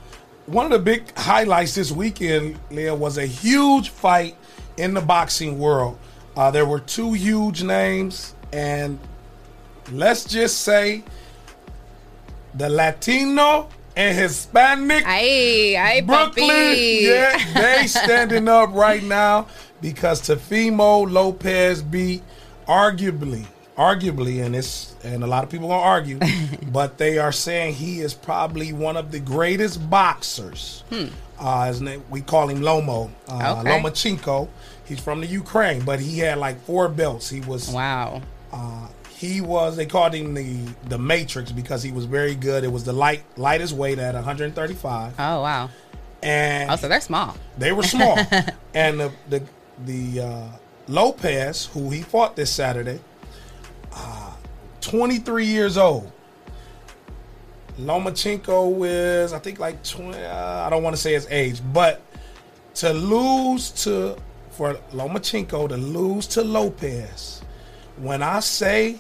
One 0.47 0.65
of 0.65 0.73
the 0.73 0.79
big 0.79 1.15
highlights 1.19 1.75
this 1.75 1.93
weekend, 1.93 2.59
Leah, 2.71 2.95
was 2.95 3.19
a 3.19 3.27
huge 3.27 3.91
fight 3.91 4.37
in 4.79 4.95
the 4.95 5.03
boxing 5.03 5.59
world. 5.59 5.99
Uh, 6.35 6.51
there 6.51 6.65
were 6.65 6.81
two 6.81 7.13
huge 7.13 7.63
names, 7.63 8.35
and 8.53 8.99
let's 9.93 10.25
just 10.25 10.63
say 10.63 11.03
the 12.55 12.69
Latino 12.69 13.69
and 13.97 14.17
Hispanic 14.17 15.05
Ay, 15.07 15.77
ay, 15.77 16.01
Brooklyn, 16.03 16.49
papi. 16.49 17.03
yeah, 17.03 17.53
they 17.55 17.87
standing 17.87 18.49
up 18.49 18.73
right 18.73 19.03
now 19.03 19.47
because 19.81 20.23
Teofimo 20.23 21.11
Lopez 21.11 21.83
beat 21.83 22.23
arguably, 22.67 23.45
arguably, 23.77 24.45
and 24.45 24.55
it's 24.55 24.95
and 25.05 25.23
a 25.23 25.27
lot 25.27 25.45
of 25.45 25.51
people 25.51 25.69
gonna 25.69 25.81
argue, 25.81 26.19
but 26.73 26.99
they 26.99 27.19
are 27.19 27.33
saying 27.33 27.75
he 27.75 28.01
is 28.01 28.15
probably 28.15 28.73
one 28.73 28.97
of 28.97 29.11
the 29.13 29.21
greatest 29.21 29.89
boxers. 29.91 30.85
Uh, 31.41 31.67
his 31.67 31.81
name, 31.81 32.03
we 32.11 32.21
call 32.21 32.49
him 32.49 32.61
Lomo, 32.61 33.11
uh, 33.29 33.55
Hmm. 33.55 33.61
Okay. 33.69 33.81
Lomachenko. 33.81 34.49
He's 34.85 34.99
from 35.01 35.21
the 35.21 35.27
Ukraine, 35.27 35.83
but 35.85 36.01
he 36.01 36.19
had 36.19 36.39
like 36.39 36.61
four 36.65 36.89
belts. 36.89 37.29
He 37.29 37.41
was 37.43 37.69
Wow. 37.69 38.23
uh, 38.53 38.89
he 39.19 39.41
was 39.41 39.77
they 39.77 39.85
called 39.87 40.15
him 40.15 40.35
the 40.35 40.57
the 40.89 40.99
Matrix 40.99 41.51
because 41.53 41.83
he 41.83 41.91
was 41.93 42.05
very 42.05 42.35
good. 42.37 42.63
It 42.63 42.71
was 42.73 42.85
the 42.85 42.93
light 42.93 43.23
lightest 43.37 43.75
weight 43.75 43.99
at 43.99 44.15
135, 44.15 45.15
Oh 45.19 45.43
wow. 45.43 45.71
and 46.23 46.71
Oh, 46.71 46.77
so 46.77 46.87
they're 46.89 47.01
small. 47.01 47.37
they 47.59 47.73
were 47.73 47.83
small. 47.83 48.17
and 48.75 49.01
the 49.01 49.13
the 49.29 49.43
the 49.85 50.21
uh, 50.21 50.47
Lopez, 50.87 51.67
who 51.67 51.91
he 51.91 52.03
fought 52.03 52.37
this 52.37 52.51
Saturday, 52.53 53.01
uh, 53.93 54.33
23 54.81 55.45
years 55.47 55.77
old. 55.77 56.11
Lomachenko 57.79 58.85
is, 58.89 59.33
I 59.33 59.39
think, 59.39 59.59
like 59.61 59.83
20. 59.85 60.19
Uh, 60.19 60.67
I 60.67 60.71
don't 60.71 60.83
want 60.83 60.97
to 60.97 61.01
say 61.03 61.13
his 61.13 61.27
age, 61.31 61.61
but 61.73 62.01
to 62.75 62.93
lose 62.93 63.71
to 63.85 64.17
for 64.51 64.75
Lomachenko 64.93 65.69
to 65.69 65.77
lose 65.77 66.27
to 66.29 66.43
Lopez, 66.43 67.41
when 67.97 68.23
I 68.23 68.41
say 68.41 68.99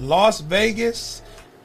Las 0.00 0.40
Vegas, 0.40 1.22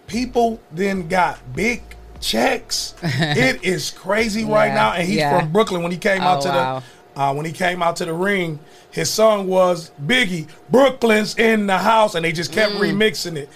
people 0.07 0.59
then 0.71 1.07
got 1.07 1.39
big 1.55 1.81
checks. 2.19 2.95
it 3.03 3.63
is 3.63 3.91
crazy 3.91 4.43
right 4.45 4.67
Yeah, 4.67 4.73
now, 4.75 4.93
and 4.93 5.07
he's 5.07 5.17
yeah. 5.17 5.39
from 5.39 5.51
Brooklyn. 5.51 5.83
When 5.83 5.91
he 5.91 5.97
came 5.97 6.21
out 6.21 6.39
Oh, 6.39 6.41
to 6.41 6.49
wow. 6.49 6.83
the 7.15 7.21
uh, 7.21 7.33
when 7.33 7.45
he 7.45 7.51
came 7.51 7.83
out 7.83 7.97
to 7.97 8.05
the 8.05 8.13
ring, 8.13 8.59
his 8.91 9.09
song 9.09 9.47
was 9.47 9.91
Biggie, 10.03 10.47
Brooklyn's 10.71 11.37
in 11.37 11.67
the 11.67 11.77
house, 11.77 12.15
and 12.15 12.25
they 12.25 12.31
just 12.31 12.51
kept 12.51 12.73
remixing 12.73 13.35
it. 13.35 13.49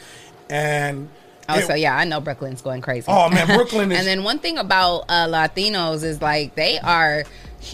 And 0.50 1.10
Mm. 1.48 1.64
Oh, 1.64 1.68
so 1.68 1.76
yeah, 1.76 1.96
I 1.96 2.04
know 2.04 2.20
Brooklyn's 2.20 2.62
going 2.62 2.82
crazy. 2.82 3.06
Oh, 3.08 3.30
man, 3.30 3.48
Brooklyn 3.48 3.90
is- 3.94 4.00
and 4.00 4.06
then 4.06 4.26
one 4.26 4.38
thing 4.40 4.58
about 4.58 5.06
uh, 5.08 5.28
Latinos 5.28 6.04
is 6.04 6.22
like 6.22 6.56
they 6.56 6.78
are. 6.80 7.24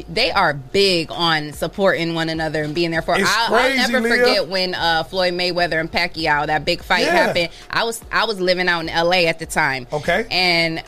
They 0.10 0.32
are 0.32 0.54
big 0.54 1.12
on 1.12 1.54
supporting 1.54 2.14
one 2.16 2.30
another 2.30 2.64
and 2.64 2.74
being 2.76 2.92
there 2.92 3.02
for. 3.02 3.16
It's 3.16 3.24
I'll, 3.28 3.54
I'll 3.56 3.76
never 3.76 4.00
Leah. 4.00 4.18
forget 4.18 4.48
when 4.48 4.76
uh, 4.76 5.04
Floyd 5.04 5.34
Mayweather 5.34 5.80
and 5.80 5.92
Pacquiao 5.92 6.48
that 6.48 6.66
big 6.66 6.82
fight 6.84 7.06
Yeah. 7.06 7.28
happened. 7.28 7.50
I 7.70 7.84
was 7.84 8.04
I 8.12 8.26
was 8.26 8.40
living 8.40 8.68
out 8.68 8.82
in 8.82 8.90
L.A. 8.90 9.28
at 9.28 9.40
the 9.40 9.46
time. 9.46 9.88
Okay. 9.92 10.26
and 10.32 10.84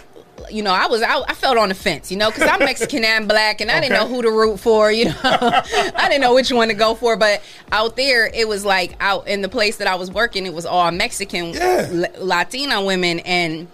you 0.51 0.61
know 0.61 0.71
I 0.73 0.87
was 0.87 1.01
I, 1.01 1.21
I 1.27 1.33
felt 1.33 1.57
on 1.57 1.69
the 1.69 1.75
fence, 1.75 2.11
you 2.11 2.17
know, 2.17 2.29
because 2.29 2.47
I'm 2.49 2.59
Mexican 2.59 3.03
and 3.05 3.27
black, 3.27 3.61
and 3.61 3.71
I 3.71 3.79
didn't 3.79 3.93
know 3.97 4.07
who 4.07 4.21
to 4.21 4.29
root 4.29 4.57
for. 4.59 4.91
You 4.91 5.05
know, 5.05 5.15
I 5.23 6.07
didn't 6.09 6.21
know 6.21 6.33
which 6.35 6.51
one 6.51 6.67
to 6.67 6.73
go 6.73 6.93
for. 6.93 7.15
But 7.15 7.41
out 7.71 7.95
there, 7.95 8.27
it 8.33 8.47
was 8.47 8.65
like 8.65 8.95
out 8.99 9.27
in 9.27 9.41
the 9.41 9.49
place 9.49 9.77
that 9.77 9.87
I 9.87 9.95
was 9.95 10.11
working, 10.11 10.45
it 10.45 10.53
was 10.53 10.65
all 10.65 10.91
Mexican 10.91 11.53
Yeah. 11.53 11.87
L- 12.17 12.25
Latina 12.25 12.83
women 12.83 13.19
and 13.21 13.67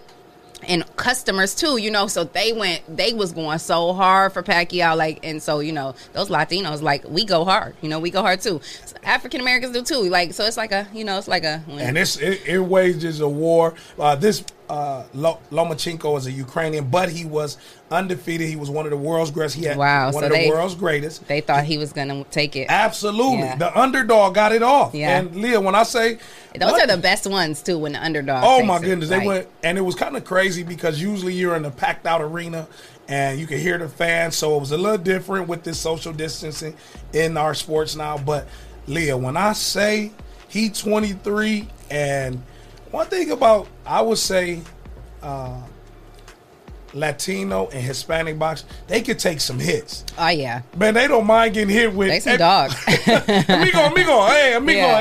and 0.68 0.84
customers 0.96 1.54
too, 1.54 1.76
you 1.76 1.90
know. 1.90 2.06
So 2.06 2.24
they 2.24 2.52
went, 2.52 2.82
they 2.94 3.12
was 3.12 3.32
going 3.32 3.58
so 3.58 3.92
hard 3.92 4.32
for 4.32 4.42
Pacquiao, 4.42 4.96
like, 4.96 5.20
and 5.24 5.42
so 5.42 5.60
you 5.60 5.72
know, 5.72 5.94
those 6.12 6.28
Latinos, 6.28 6.82
like, 6.82 7.04
we 7.08 7.24
go 7.24 7.44
hard, 7.44 7.74
you 7.82 7.88
know, 7.88 7.98
we 7.98 8.10
go 8.10 8.22
hard 8.22 8.40
too. 8.40 8.60
African 9.02 9.40
Americans 9.40 9.72
do 9.72 9.82
too, 9.82 10.08
like, 10.08 10.32
so 10.32 10.44
it's 10.44 10.56
like 10.56 10.72
a, 10.72 10.86
you 10.92 11.04
know, 11.04 11.18
it's 11.18 11.28
like 11.28 11.44
a, 11.44 11.62
and 11.68 11.98
it's 11.98 12.16
it, 12.18 12.46
it 12.46 12.60
wages 12.60 13.20
a 13.20 13.28
war. 13.28 13.74
Uh, 13.98 14.14
this 14.14 14.44
uh, 14.72 15.04
Lomachenko 15.14 16.16
is 16.16 16.26
a 16.26 16.32
Ukrainian, 16.32 16.88
but 16.88 17.10
he 17.10 17.26
was 17.26 17.58
undefeated. 17.90 18.48
He 18.48 18.56
was 18.56 18.70
one 18.70 18.86
of 18.86 18.90
the 18.90 18.96
world's 18.96 19.30
greatest. 19.30 19.54
He 19.56 19.64
had 19.66 19.76
Wow, 19.76 20.06
one 20.06 20.14
so 20.14 20.18
of 20.20 20.32
the 20.32 20.38
they- 20.38 20.48
world's 20.48 20.74
greatest. 20.74 21.28
they 21.28 21.42
thought 21.42 21.64
he 21.64 21.76
was 21.76 21.92
gonna 21.92 22.24
take 22.30 22.56
it. 22.56 22.68
Absolutely, 22.70 23.40
Yeah. 23.40 23.56
the 23.56 23.78
underdog 23.78 24.34
got 24.34 24.50
it 24.52 24.62
off. 24.62 24.94
Yeah. 24.94 25.18
And 25.18 25.36
Leah, 25.36 25.60
when 25.60 25.74
I 25.74 25.82
say 25.82 26.16
Those 26.58 26.72
what- 26.72 26.82
are 26.84 26.86
the 26.86 26.96
best 27.02 27.26
ones 27.26 27.60
too. 27.60 27.78
When 27.78 27.92
the 27.92 28.02
underdog. 28.02 28.42
Oh 28.46 28.62
my 28.62 28.76
it. 28.78 28.82
goodness, 28.84 29.10
they 29.10 29.18
Like, 29.18 29.26
went 29.26 29.48
and 29.62 29.76
it 29.76 29.82
was 29.82 29.94
kind 29.94 30.16
of 30.16 30.24
crazy 30.24 30.62
because 30.62 30.98
usually 31.02 31.34
you're 31.34 31.54
in 31.54 31.66
a 31.66 31.70
packed 31.70 32.06
out 32.06 32.22
arena 32.22 32.66
and 33.08 33.38
you 33.38 33.46
can 33.46 33.58
hear 33.58 33.76
the 33.76 33.88
fans, 33.90 34.36
so 34.36 34.56
it 34.56 34.60
was 34.60 34.72
a 34.72 34.78
little 34.78 34.96
different 34.96 35.48
with 35.48 35.64
this 35.64 35.78
social 35.78 36.14
distancing 36.14 36.74
in 37.12 37.36
our 37.36 37.52
sports 37.52 37.94
now. 37.94 38.16
But 38.16 38.46
Leah, 38.86 39.18
when 39.18 39.36
I 39.36 39.52
say 39.52 40.12
he 40.48 40.70
23, 40.70 41.68
and 41.90 42.42
one 42.92 43.06
thing 43.06 43.30
about 43.32 43.66
I 43.84 44.00
would 44.00 44.18
say 44.18 44.60
uh, 45.22 45.60
Latino 46.94 47.68
and 47.68 47.82
Hispanic 47.82 48.38
box, 48.38 48.64
they 48.86 49.02
could 49.02 49.18
take 49.18 49.40
some 49.40 49.58
hits. 49.58 50.04
Oh 50.18 50.28
yeah, 50.28 50.62
Man, 50.76 50.94
they 50.94 51.08
don't 51.08 51.26
mind 51.26 51.54
getting 51.54 51.74
hit 51.74 51.92
with 51.92 52.08
they 52.10 52.20
some 52.20 52.36
dogs. 52.36 52.74
amigo, 53.48 53.78
amigo, 53.80 54.26
hey, 54.26 54.54
amigo, 54.54 54.78
Yeah, 54.78 54.98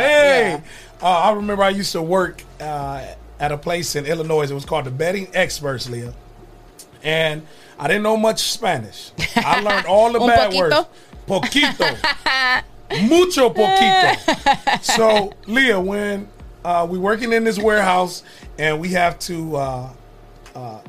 hey. 0.57 0.63
Uh, 1.01 1.05
I 1.07 1.31
remember 1.33 1.63
I 1.63 1.69
used 1.69 1.91
to 1.93 2.01
work 2.01 2.43
uh, 2.59 3.05
at 3.39 3.51
a 3.51 3.57
place 3.57 3.95
in 3.95 4.05
Illinois. 4.05 4.49
It 4.49 4.53
was 4.53 4.65
called 4.65 4.85
the 4.85 4.91
Bedding 4.91 5.27
Experts, 5.33 5.89
Leah. 5.89 6.13
And 7.03 7.45
I 7.79 7.87
didn't 7.87 8.03
know 8.03 8.15
much 8.17 8.39
Spanish. 8.51 9.11
I 9.35 9.61
learned 9.61 9.87
all 9.87 10.11
the 10.11 10.19
bad 10.27 10.51
poquito? 10.51 10.59
words. 10.59 10.87
Poquito. 11.27 11.97
Mucho 13.09 13.49
poquito. 13.49 14.81
so, 14.83 15.33
Leah, 15.47 15.79
when 15.79 16.27
uh, 16.63 16.87
we 16.89 16.97
working 16.97 17.33
in 17.33 17.43
this 17.43 17.57
warehouse 17.59 18.23
and 18.57 18.79
we 18.79 18.89
have 18.89 19.17
to 19.19 19.55
uh, 19.55 19.89
uh, 20.55 20.79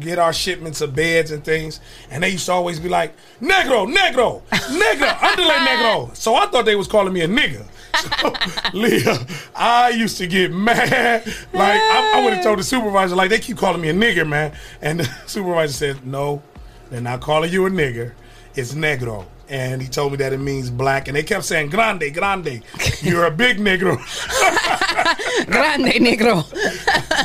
get 0.00 0.18
our 0.18 0.32
shipments 0.32 0.80
of 0.80 0.94
beds 0.94 1.30
and 1.30 1.44
things, 1.44 1.80
and 2.10 2.22
they 2.22 2.30
used 2.30 2.46
to 2.46 2.52
always 2.52 2.78
be 2.78 2.88
like, 2.88 3.14
"Negro, 3.40 3.92
negro, 3.92 4.42
nigga, 4.48 5.22
underlay 5.30 5.56
negro." 5.56 6.14
So 6.16 6.34
I 6.34 6.46
thought 6.46 6.64
they 6.64 6.76
was 6.76 6.86
calling 6.86 7.12
me 7.12 7.22
a 7.22 7.28
nigga. 7.28 7.66
So, 8.20 8.32
Leah, 8.78 9.26
I 9.56 9.90
used 9.90 10.18
to 10.18 10.26
get 10.26 10.52
mad. 10.52 11.26
Like 11.52 11.80
I, 11.80 12.12
I 12.16 12.24
would 12.24 12.34
have 12.34 12.44
told 12.44 12.58
the 12.58 12.62
supervisor, 12.62 13.16
like 13.16 13.30
they 13.30 13.40
keep 13.40 13.56
calling 13.56 13.80
me 13.80 13.88
a 13.88 13.94
nigger, 13.94 14.28
man. 14.28 14.54
And 14.80 15.00
the 15.00 15.04
supervisor 15.26 15.72
said, 15.72 16.06
"No, 16.06 16.42
they're 16.90 17.00
not 17.00 17.20
calling 17.20 17.52
you 17.52 17.66
a 17.66 17.70
nigger. 17.70 18.12
It's 18.54 18.74
negro." 18.74 19.26
And 19.50 19.80
he 19.80 19.88
told 19.88 20.12
me 20.12 20.18
that 20.18 20.32
it 20.34 20.38
means 20.40 20.68
black, 20.70 21.08
and 21.08 21.16
they 21.16 21.22
kept 21.22 21.44
saying 21.44 21.70
"grande, 21.70 22.12
grande." 22.12 22.62
You're 23.00 23.24
a 23.24 23.30
big 23.30 23.58
negro. 23.58 23.96
Grande 25.46 25.92
negro. 26.00 26.44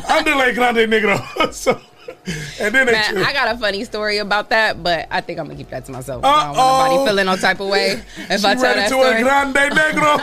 Underlay 0.09 0.53
grande 0.53 0.89
negro. 0.89 1.53
so, 1.53 1.79
and 2.61 2.73
then 2.73 2.85
Man, 2.85 3.17
I 3.17 3.33
got 3.33 3.53
a 3.53 3.57
funny 3.57 3.83
story 3.83 4.19
about 4.19 4.49
that, 4.51 4.81
but 4.81 5.07
I 5.11 5.19
think 5.19 5.39
I'm 5.39 5.47
gonna 5.47 5.57
keep 5.57 5.69
that 5.71 5.83
to 5.85 5.91
myself. 5.91 6.23
I 6.23 6.45
don't 6.45 6.55
want 6.57 6.93
nobody 6.93 7.09
feeling 7.09 7.25
no 7.25 7.35
type 7.35 7.59
of 7.59 7.67
way 7.67 8.01
if 8.17 8.41
She 8.41 8.47
I 8.47 8.55
tell 8.55 8.73
that 8.75 8.89
to 8.89 8.99
a 8.99 9.21
grande 9.21 9.55
negro. 9.55 10.19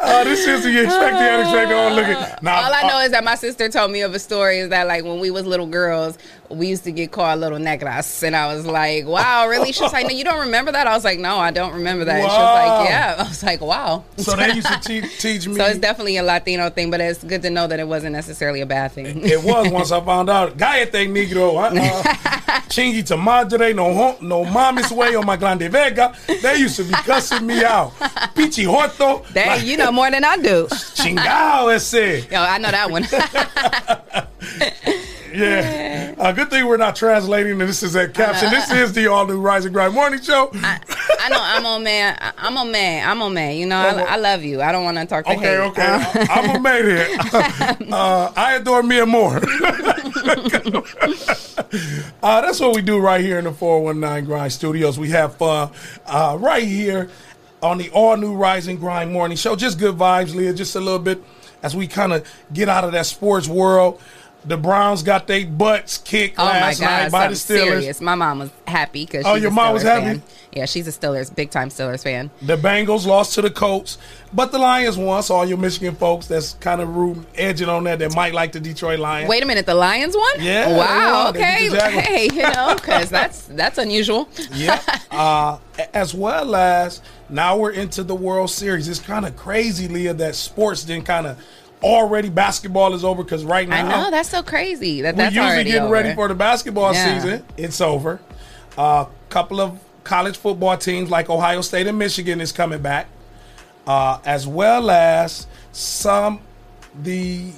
uh, 0.00 0.24
this 0.24 0.46
is 0.46 0.64
the 0.64 0.82
expected 0.84 1.28
unexpected. 1.28 1.74
Oh, 1.74 1.94
look 1.94 2.04
at 2.06 2.42
now. 2.42 2.64
All 2.64 2.74
I 2.74 2.82
know 2.88 3.00
is 3.00 3.10
that 3.12 3.24
my 3.24 3.34
sister 3.34 3.68
told 3.68 3.90
me 3.90 4.02
of 4.02 4.14
a 4.14 4.18
story 4.18 4.58
is 4.58 4.68
that 4.68 4.86
like 4.86 5.04
when 5.04 5.18
we 5.20 5.30
was 5.30 5.46
little 5.46 5.66
girls, 5.66 6.18
we 6.50 6.66
used 6.68 6.84
to 6.84 6.92
get 6.92 7.12
called 7.12 7.40
little 7.40 7.58
negras, 7.58 8.22
and 8.22 8.34
I 8.34 8.52
was 8.54 8.64
like, 8.66 9.06
"Wow, 9.06 9.48
really?" 9.48 9.72
She 9.72 9.82
was 9.82 9.92
like, 9.92 10.06
"No, 10.06 10.12
you 10.12 10.24
don't 10.24 10.40
remember 10.40 10.72
that?" 10.72 10.86
I 10.86 10.94
was 10.94 11.04
like, 11.04 11.18
"No, 11.18 11.36
I 11.36 11.50
don't 11.50 11.74
remember 11.74 12.04
that." 12.06 12.20
And 12.20 12.22
she 12.22 12.36
was 12.36 12.78
like, 12.78 12.88
"Yeah." 12.88 13.14
I 13.18 13.22
was 13.28 13.42
like, 13.42 13.60
"Wow." 13.60 14.04
so 14.16 14.34
they 14.36 14.52
used 14.54 14.66
to 14.66 14.80
teach, 14.80 15.20
teach 15.20 15.46
me. 15.48 15.56
So 15.56 15.64
it's 15.66 15.78
definitely 15.78 16.16
a 16.16 16.22
Latino 16.22 16.70
thing, 16.70 16.90
but 16.90 17.00
it's 17.00 17.22
good 17.22 17.42
to 17.42 17.50
know 17.50 17.66
that 17.66 17.78
it 17.80 17.86
wasn't 17.86 18.12
necessarily 18.12 18.60
a 18.62 18.66
bad 18.66 18.92
thing. 18.92 19.26
it 19.26 19.42
was 19.42 19.70
once 19.70 19.92
I 19.92 20.00
found 20.04 20.30
out. 20.30 20.56
Cállate, 20.56 21.08
negro. 21.08 21.58
Uh, 21.58 21.70
chingy 22.68 23.04
to 23.06 23.16
madre, 23.16 23.72
no 23.72 24.16
no 24.20 24.44
mames 24.44 24.90
way 24.90 25.14
on 25.14 25.26
my 25.26 25.36
grande 25.36 25.70
vega. 25.70 26.14
They 26.26 26.56
used 26.56 26.76
to 26.76 26.84
be 26.84 26.92
cussing 26.92 27.46
me 27.46 27.64
out. 27.64 27.92
Pichi 28.34 28.64
horto. 28.66 29.30
Dang, 29.32 29.66
you 29.66 29.76
know 29.76 29.92
more 29.92 30.10
than 30.10 30.24
I 30.24 30.36
do. 30.38 30.66
Chingao 30.68 31.74
ese. 31.74 32.30
Yo, 32.30 32.40
I 32.40 32.58
know 32.58 32.70
that 32.70 32.90
one. 32.90 33.04
Yeah. 35.38 36.14
Uh, 36.18 36.32
good 36.32 36.50
thing 36.50 36.66
we're 36.66 36.76
not 36.76 36.96
translating, 36.96 37.52
and 37.52 37.60
this 37.60 37.82
is 37.82 37.94
a 37.94 38.08
caption. 38.08 38.50
This 38.50 38.70
is 38.72 38.92
the 38.92 39.06
all 39.06 39.26
new 39.26 39.40
Rise 39.40 39.64
and 39.64 39.72
Grind 39.74 39.94
Morning 39.94 40.20
Show. 40.20 40.50
I, 40.54 40.80
I 41.20 41.28
know 41.28 41.38
I'm 41.40 41.64
on 41.66 41.82
man. 41.84 42.18
I'm 42.36 42.56
on 42.56 42.70
man. 42.72 43.08
I'm 43.08 43.22
on 43.22 43.34
man. 43.34 43.56
You 43.56 43.66
know, 43.66 43.76
I, 43.76 44.00
I 44.00 44.16
love 44.16 44.42
you. 44.42 44.60
I 44.60 44.72
don't 44.72 44.84
want 44.84 44.96
to 44.98 45.06
talk 45.06 45.24
to 45.26 45.32
Okay, 45.32 45.40
hate. 45.40 45.58
okay. 45.58 45.82
Uh, 45.86 46.26
I'm 46.30 46.56
a 46.56 46.60
man 46.60 46.84
here. 46.84 47.08
Uh, 47.98 48.32
I 48.36 48.54
adore 48.56 48.82
Mia 48.82 49.06
more. 49.06 49.36
uh, 52.22 52.40
that's 52.40 52.60
what 52.60 52.74
we 52.74 52.82
do 52.82 52.98
right 52.98 53.20
here 53.20 53.38
in 53.38 53.44
the 53.44 53.52
419 53.52 54.24
Grind 54.26 54.52
Studios. 54.52 54.98
We 54.98 55.10
have 55.10 55.36
fun 55.36 55.70
uh, 56.06 56.36
right 56.40 56.64
here 56.64 57.08
on 57.62 57.78
the 57.78 57.90
all 57.90 58.16
new 58.16 58.34
Rise 58.34 58.68
and 58.68 58.78
Grind 58.78 59.12
Morning 59.12 59.36
Show. 59.36 59.56
Just 59.56 59.78
good 59.78 59.96
vibes, 59.96 60.34
Leah. 60.34 60.52
Just 60.52 60.76
a 60.76 60.80
little 60.80 60.98
bit 60.98 61.22
as 61.62 61.74
we 61.74 61.86
kind 61.86 62.12
of 62.12 62.28
get 62.52 62.68
out 62.68 62.84
of 62.84 62.92
that 62.92 63.06
sports 63.06 63.48
world. 63.48 64.00
The 64.44 64.56
Browns 64.56 65.02
got 65.02 65.26
their 65.26 65.44
butts 65.46 65.98
kicked 65.98 66.38
Oh 66.38 66.44
last 66.44 66.80
night 66.80 67.10
by 67.10 67.26
the 67.28 67.34
Steelers. 67.34 67.38
serious. 67.70 68.00
My 68.00 68.14
mom 68.14 68.38
was 68.38 68.50
happy 68.66 69.04
because 69.04 69.26
Oh, 69.26 69.34
your 69.34 69.50
mom 69.50 69.74
was 69.74 69.82
happy? 69.82 70.04
fan. 70.06 70.22
Yeah, 70.52 70.64
she's 70.64 70.88
a 70.88 70.92
Steelers, 70.92 71.34
big 71.34 71.50
time 71.50 71.68
Steelers 71.68 72.02
fan. 72.04 72.30
The 72.42 72.56
Bengals 72.56 73.04
lost 73.04 73.34
to 73.34 73.42
the 73.42 73.50
Colts, 73.50 73.98
but 74.32 74.50
the 74.50 74.58
Lions 74.58 74.96
won. 74.96 75.22
So 75.22 75.34
all 75.34 75.44
your 75.44 75.58
Michigan 75.58 75.94
folks 75.96 76.26
that's 76.28 76.54
kind 76.54 76.80
of 76.80 76.96
rooting, 76.96 77.26
edging 77.36 77.68
on 77.68 77.84
that, 77.84 77.98
that 77.98 78.14
might 78.14 78.32
like 78.32 78.52
the 78.52 78.60
Detroit 78.60 79.00
Lions. 79.00 79.28
Wait 79.28 79.42
a 79.42 79.46
minute, 79.46 79.66
the 79.66 79.74
Lions 79.74 80.16
won? 80.16 80.30
Yeah, 80.40 80.74
Wow. 80.76 81.28
Okay. 81.30 81.68
Hey, 82.00 82.28
you 82.32 82.42
know, 82.42 82.74
because 82.76 83.10
that's 83.10 83.42
that's 83.48 83.76
unusual. 83.76 84.28
yeah. 84.54 84.80
uh, 85.10 85.58
as 85.92 86.14
well 86.14 86.54
as 86.56 87.02
now 87.28 87.56
we're 87.56 87.72
into 87.72 88.02
the 88.02 88.14
World 88.14 88.50
Series. 88.50 88.88
It's 88.88 89.00
kind 89.00 89.26
of 89.26 89.36
crazy, 89.36 89.88
Leah, 89.88 90.14
that 90.14 90.34
sports 90.36 90.84
didn't 90.84 91.04
kind 91.06 91.26
of 91.26 91.38
already 91.82 92.28
basketball 92.28 92.94
is 92.94 93.04
over 93.04 93.22
because 93.22 93.44
right 93.44 93.68
now 93.68 93.86
I 93.86 94.02
know 94.04 94.10
that's 94.10 94.28
so 94.28 94.42
crazy. 94.42 95.02
That 95.02 95.14
we're 95.14 95.22
that's 95.24 95.34
usually 95.34 95.50
already 95.52 95.70
getting 95.70 95.82
over. 95.84 95.92
ready 95.92 96.14
for 96.14 96.28
the 96.28 96.34
basketball 96.34 96.92
Yeah. 96.92 97.20
season. 97.20 97.44
It's 97.56 97.80
over. 97.80 98.20
A 98.76 99.06
couple 99.28 99.60
of 99.60 99.78
college 100.04 100.36
football 100.36 100.76
teams 100.76 101.10
like 101.10 101.28
Ohio 101.30 101.60
State 101.60 101.86
and 101.86 101.98
Michigan 101.98 102.40
is 102.40 102.52
coming 102.52 102.80
back, 102.80 103.06
uh, 103.86 104.18
as 104.24 104.46
well 104.46 104.90
as 104.90 105.46
some 105.72 106.40
the 107.02 107.52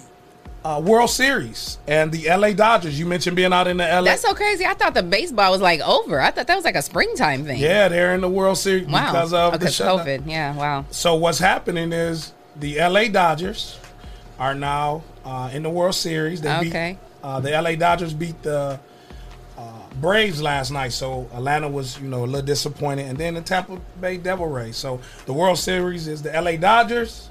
uh, 0.62 0.78
World 0.84 1.08
Series 1.08 1.78
and 1.88 2.12
the 2.12 2.28
LA 2.28 2.52
Dodgers. 2.52 2.98
You 2.98 3.06
mentioned 3.06 3.34
being 3.36 3.52
out 3.52 3.66
in 3.66 3.78
the 3.78 3.84
LA. 3.86 4.02
That's 4.02 4.20
so 4.22 4.34
crazy. 4.34 4.66
I 4.66 4.74
thought 4.74 4.92
the 4.92 5.02
baseball 5.02 5.50
was 5.52 5.62
like 5.62 5.80
over. 5.80 6.20
I 6.20 6.30
thought 6.30 6.46
that 6.48 6.54
was 6.56 6.64
like 6.66 6.74
a 6.74 6.82
springtime 6.82 7.46
thing. 7.46 7.58
yeah, 7.58 7.88
they're 7.88 8.14
in 8.14 8.20
the 8.20 8.28
World 8.28 8.58
Series 8.58 8.86
Wow. 8.86 9.10
because 9.12 9.32
of 9.32 9.54
Oh, 9.54 9.56
the 9.56 9.70
shutdown. 9.70 10.04
COVID. 10.06 10.22
Yeah. 10.26 10.54
Wow. 10.54 10.84
So 10.90 11.14
what's 11.14 11.38
happening 11.38 11.92
is 11.94 12.32
the 12.56 12.78
LA 12.78 13.08
Dodgers 13.08 13.78
are 14.40 14.54
now 14.54 15.04
uh, 15.24 15.50
in 15.52 15.62
the 15.62 15.70
World 15.70 15.94
Series. 15.94 16.40
They 16.40 16.50
Okay. 16.56 16.92
beat 16.92 16.98
uh, 17.22 17.38
the 17.38 17.50
LA 17.50 17.74
Dodgers 17.76 18.14
beat 18.14 18.42
the 18.42 18.80
uh, 19.58 19.62
Braves 20.00 20.40
last 20.40 20.70
night. 20.70 20.92
So 20.92 21.28
Atlanta 21.34 21.68
was 21.68 22.00
you 22.00 22.08
know 22.08 22.24
a 22.24 22.26
little 22.26 22.40
disappointed, 22.46 23.06
and 23.06 23.18
then 23.18 23.34
the 23.34 23.42
Tampa 23.42 23.78
Bay 24.00 24.16
Devil 24.16 24.46
Rays. 24.46 24.76
So 24.76 25.00
the 25.26 25.34
World 25.34 25.58
Series 25.58 26.08
is 26.08 26.22
the 26.22 26.30
LA 26.32 26.56
Dodgers 26.56 27.28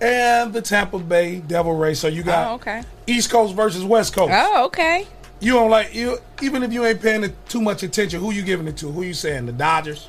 and 0.00 0.52
the 0.52 0.60
Tampa 0.60 0.98
Bay 0.98 1.38
Devil 1.38 1.76
Rays. 1.76 2.00
So 2.00 2.08
you 2.08 2.24
got 2.24 2.48
Oh, 2.48 2.54
okay. 2.56 2.82
East 3.06 3.30
Coast 3.30 3.54
versus 3.54 3.84
West 3.84 4.12
Coast. 4.14 4.32
Oh, 4.34 4.64
okay. 4.66 5.06
You 5.40 5.52
don't 5.52 5.70
like 5.70 5.94
you 5.94 6.18
even 6.42 6.64
if 6.64 6.72
you 6.72 6.84
ain't 6.84 7.00
paying 7.00 7.22
it 7.22 7.34
too 7.48 7.60
much 7.62 7.84
attention. 7.84 8.18
Who 8.18 8.32
you 8.32 8.42
giving 8.42 8.66
it 8.66 8.76
to? 8.78 8.90
Who 8.90 9.02
you 9.02 9.14
saying? 9.14 9.46
The 9.46 9.52
Dodgers? 9.52 10.08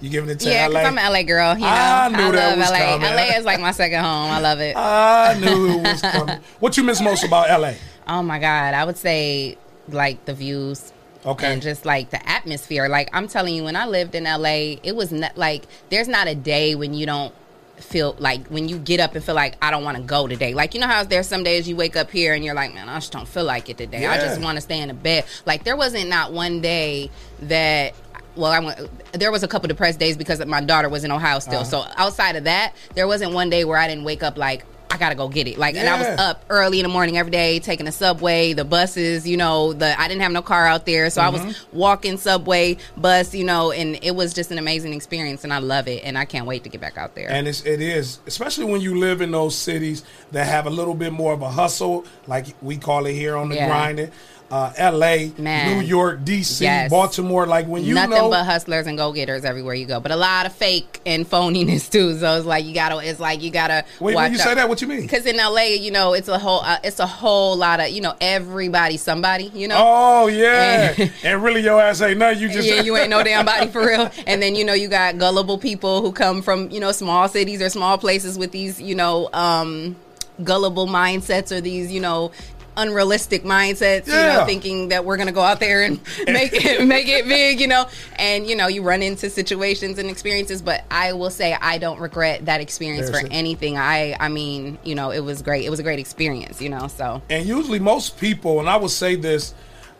You 0.00 0.08
giving 0.10 0.30
it 0.30 0.40
to 0.40 0.50
Yeah, 0.50 0.66
LA? 0.66 0.80
because 0.80 0.86
I'm 0.86 0.98
an 0.98 1.12
LA 1.12 1.22
girl. 1.22 1.54
You 1.54 1.60
know, 1.60 1.66
I 1.68 2.08
knew 2.08 2.32
that 2.32 2.48
love 2.50 2.58
was 2.58 2.70
LA. 2.70 2.78
coming. 2.78 3.14
LA 3.14 3.36
is 3.38 3.44
like 3.44 3.60
my 3.60 3.70
second 3.72 4.02
home. 4.02 4.30
I 4.30 4.40
love 4.40 4.60
it. 4.60 4.76
I 4.76 5.38
knew 5.38 5.68
it 5.78 5.82
was 5.82 6.00
coming. 6.00 6.38
what 6.60 6.76
you 6.76 6.82
miss 6.84 7.00
most 7.00 7.24
about 7.24 7.48
LA? 7.60 7.74
Oh 8.08 8.22
my 8.22 8.38
god, 8.38 8.74
I 8.74 8.84
would 8.84 8.96
say 8.96 9.56
like 9.88 10.24
the 10.24 10.34
views. 10.34 10.92
Okay. 11.24 11.52
And 11.52 11.60
just 11.60 11.84
like 11.84 12.08
the 12.10 12.28
atmosphere. 12.28 12.88
Like 12.88 13.10
I'm 13.12 13.28
telling 13.28 13.54
you, 13.54 13.64
when 13.64 13.76
I 13.76 13.86
lived 13.86 14.14
in 14.14 14.24
LA, 14.24 14.76
it 14.82 14.96
was 14.96 15.12
not 15.12 15.36
like 15.36 15.64
there's 15.90 16.08
not 16.08 16.28
a 16.28 16.34
day 16.34 16.74
when 16.74 16.94
you 16.94 17.04
don't 17.04 17.34
feel 17.76 18.14
like 18.18 18.46
when 18.48 18.68
you 18.68 18.78
get 18.78 19.00
up 19.00 19.14
and 19.14 19.24
feel 19.24 19.34
like 19.34 19.56
I 19.62 19.70
don't 19.70 19.84
want 19.84 19.96
to 19.98 20.02
go 20.02 20.26
today. 20.26 20.54
Like 20.54 20.72
you 20.74 20.80
know 20.80 20.86
how 20.86 21.04
there's 21.04 21.26
some 21.26 21.42
days 21.44 21.68
you 21.68 21.76
wake 21.76 21.94
up 21.96 22.10
here 22.10 22.32
and 22.34 22.42
you're 22.44 22.54
like, 22.54 22.72
man, 22.72 22.88
I 22.88 22.96
just 22.96 23.12
don't 23.12 23.28
feel 23.28 23.44
like 23.44 23.68
it 23.68 23.76
today. 23.78 24.06
I 24.06 24.16
just 24.18 24.40
want 24.40 24.56
to 24.56 24.60
stay 24.62 24.80
in 24.80 24.88
the 24.88 24.94
bed. 24.94 25.24
Like 25.44 25.64
there 25.64 25.76
wasn't 25.76 26.08
not 26.08 26.32
one 26.32 26.62
day 26.62 27.10
that 27.42 27.94
well, 28.36 28.52
I 28.52 28.58
went, 28.60 29.12
there 29.12 29.32
was 29.32 29.42
a 29.42 29.48
couple 29.48 29.68
depressed 29.68 29.98
days 29.98 30.16
because 30.16 30.44
my 30.46 30.60
daughter 30.60 30.88
was 30.88 31.04
in 31.04 31.10
Ohio 31.12 31.38
still. 31.40 31.60
Uh-huh. 31.60 31.64
So 31.64 31.84
outside 31.96 32.36
of 32.36 32.44
that, 32.44 32.74
there 32.94 33.06
wasn't 33.06 33.32
one 33.32 33.50
day 33.50 33.64
where 33.64 33.78
I 33.78 33.88
didn't 33.88 34.04
wake 34.04 34.22
up 34.22 34.36
like 34.38 34.64
I 34.92 34.98
gotta 34.98 35.14
go 35.14 35.28
get 35.28 35.46
it. 35.46 35.56
Like, 35.56 35.76
and 35.76 35.88
I 35.88 35.96
was 35.98 36.18
up 36.18 36.44
early 36.50 36.80
in 36.80 36.82
the 36.82 36.88
morning 36.88 37.16
every 37.16 37.30
day, 37.30 37.60
taking 37.60 37.86
the 37.86 37.92
subway, 37.92 38.54
the 38.54 38.64
buses. 38.64 39.26
You 39.26 39.36
know, 39.36 39.72
the 39.72 39.98
I 39.98 40.08
didn't 40.08 40.22
have 40.22 40.32
no 40.32 40.42
car 40.42 40.66
out 40.66 40.84
there, 40.84 41.08
so 41.10 41.22
I 41.22 41.28
was 41.28 41.40
Mm-hmm. 41.42 41.76
walking 41.78 42.16
subway, 42.16 42.76
bus. 42.96 43.32
You 43.32 43.44
know, 43.44 43.70
and 43.70 44.00
it 44.02 44.16
was 44.16 44.34
just 44.34 44.50
an 44.50 44.58
amazing 44.58 44.92
experience, 44.92 45.44
and 45.44 45.52
I 45.52 45.58
love 45.58 45.86
it, 45.86 46.02
and 46.02 46.18
I 46.18 46.24
can't 46.24 46.44
wait 46.44 46.64
to 46.64 46.68
get 46.70 46.80
back 46.80 46.98
out 46.98 47.14
there. 47.14 47.30
And 47.30 47.46
it's, 47.46 47.64
it 47.64 47.80
is, 47.80 48.18
especially 48.26 48.64
when 48.64 48.80
you 48.80 48.98
live 48.98 49.20
in 49.20 49.30
those 49.30 49.56
cities 49.56 50.02
that 50.32 50.46
have 50.48 50.66
a 50.66 50.70
little 50.70 50.94
bit 50.94 51.12
more 51.12 51.32
of 51.32 51.42
a 51.42 51.50
hustle, 51.50 52.04
like 52.26 52.46
we 52.60 52.76
call 52.76 53.06
it 53.06 53.12
here 53.14 53.36
on 53.36 53.48
the 53.48 53.54
Yeah. 53.54 53.68
grinding. 53.68 54.10
Uh, 54.50 54.72
L.A., 54.76 55.32
Man. 55.38 55.78
New 55.78 55.84
York, 55.84 56.24
D.C., 56.24 56.64
Yes. 56.64 56.90
Baltimore. 56.90 57.46
Like 57.46 57.66
when 57.68 57.84
you 57.84 57.94
Nothing 57.94 58.10
know, 58.10 58.30
but 58.30 58.44
hustlers 58.44 58.86
and 58.88 58.98
go 58.98 59.12
getters 59.12 59.44
everywhere 59.44 59.74
you 59.74 59.86
go, 59.86 60.00
but 60.00 60.10
a 60.10 60.16
lot 60.16 60.44
of 60.44 60.52
fake 60.52 61.00
and 61.06 61.24
phoniness 61.28 61.88
too. 61.88 62.18
So 62.18 62.36
it's 62.36 62.46
like 62.46 62.64
you 62.64 62.74
gotta, 62.74 62.98
it's 62.98 63.20
like 63.20 63.42
you 63.42 63.50
gotta. 63.52 63.84
Wait, 64.00 64.16
watch 64.16 64.24
when 64.24 64.32
you 64.32 64.38
say 64.38 64.54
that, 64.56 64.68
what 64.68 64.82
you 64.82 64.88
mean? 64.88 65.02
Because 65.02 65.24
in 65.26 65.36
LA, 65.36 65.62
you 65.78 65.92
know, 65.92 66.14
it's 66.14 66.26
a 66.26 66.36
whole, 66.38 66.62
uh, 66.62 66.78
it's 66.82 66.98
a 66.98 67.06
whole 67.06 67.56
lot 67.56 67.78
of, 67.78 67.90
you 67.90 68.00
know, 68.00 68.14
everybody, 68.20 68.96
somebody, 68.96 69.44
you 69.54 69.68
know. 69.68 69.76
Oh 69.78 70.26
yeah, 70.26 70.94
And- 70.98 71.12
and 71.22 71.42
really 71.44 71.60
your 71.62 71.80
ass 71.80 72.00
ain't 72.02 72.18
nothing. 72.18 72.42
You 72.42 72.48
just 72.52 72.66
yeah, 72.66 72.82
you 72.82 72.96
ain't 72.96 73.10
no 73.10 73.22
damn 73.22 73.44
body 73.46 73.68
for 73.68 73.86
real. 73.86 74.10
And 74.26 74.42
then 74.42 74.54
you 74.54 74.64
know 74.64 74.74
you 74.74 74.88
got 74.88 75.18
gullible 75.18 75.58
people 75.58 76.02
who 76.02 76.10
come 76.12 76.42
from 76.42 76.70
you 76.70 76.80
know 76.80 76.92
small 76.92 77.28
cities 77.28 77.62
or 77.62 77.68
small 77.68 77.98
places 77.98 78.36
with 78.38 78.50
these 78.52 78.80
you 78.80 78.94
know 78.94 79.28
um, 79.32 79.96
gullible 80.42 80.86
mindsets 80.88 81.50
or 81.56 81.60
these 81.60 81.92
you 81.92 82.00
know 82.00 82.32
unrealistic 82.76 83.44
mindsets. 83.44 84.06
You 84.06 84.12
know, 84.12 84.44
thinking 84.46 84.88
that 84.88 85.04
we're 85.04 85.16
gonna 85.16 85.32
go 85.32 85.42
out 85.42 85.60
there 85.60 85.82
and 85.84 86.00
make 86.26 86.52
it 86.52 86.86
make 86.86 87.08
it 87.08 87.26
big. 87.26 87.60
You 87.60 87.66
know, 87.68 87.86
and 88.16 88.46
you 88.46 88.56
know 88.56 88.66
you 88.68 88.82
run 88.82 89.02
into 89.02 89.30
situations 89.30 89.98
and 89.98 90.08
experiences. 90.10 90.62
But 90.62 90.84
I 90.90 91.12
will 91.12 91.30
say 91.30 91.56
I 91.60 91.78
don't 91.78 92.00
regret 92.00 92.46
that 92.46 92.60
experience 92.60 93.10
There's 93.10 93.20
for 93.22 93.26
it. 93.26 93.32
anything. 93.32 93.76
I 93.78 94.16
I 94.18 94.28
mean 94.28 94.78
you 94.84 94.94
know 94.94 95.10
it 95.10 95.20
was 95.20 95.42
great. 95.42 95.64
It 95.64 95.70
was 95.70 95.78
a 95.80 95.84
great 95.84 95.98
experience. 95.98 96.60
You 96.60 96.68
know, 96.68 96.88
so 96.88 97.22
And 97.30 97.46
usually, 97.46 97.78
most 97.78 98.18
people, 98.18 98.60
and 98.60 98.68
I 98.68 98.76
will 98.76 98.88
say 98.88 99.14
this, 99.16 99.54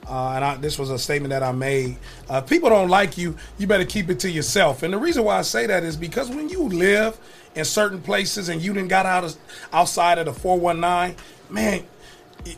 uh, 0.09 0.33
and 0.35 0.44
I, 0.44 0.56
this 0.56 0.78
was 0.78 0.90
a 0.90 0.98
statement 0.98 1.30
that 1.30 1.42
I 1.42 1.52
made. 1.52 1.96
Uh, 2.28 2.40
people 2.40 2.68
don't 2.70 2.88
like 2.88 3.16
you, 3.18 3.37
you 3.59 3.66
better 3.66 3.85
keep 3.85 4.09
it 4.11 4.18
to 4.20 4.30
yourself. 4.30 4.83
And 4.83 4.92
the 4.92 4.98
reason 4.98 5.24
why 5.24 5.38
I 5.38 5.42
say 5.42 5.66
that 5.66 5.85
is 5.85 5.96
because 5.96 6.28
when 6.30 6.48
you 6.48 6.62
live 6.68 7.18
in 7.54 7.64
certain 7.64 8.00
places 8.00 8.48
and 8.48 8.61
you 8.62 8.72
didn't 8.72 8.88
got 8.88 9.06
out 9.06 9.24
of, 9.24 9.37
outside 9.72 10.18
of 10.18 10.24
the 10.26 10.33
four 10.33 10.59
one 10.59 10.80
nine, 10.80 11.16
man, 11.48 11.80
y- 11.80 11.85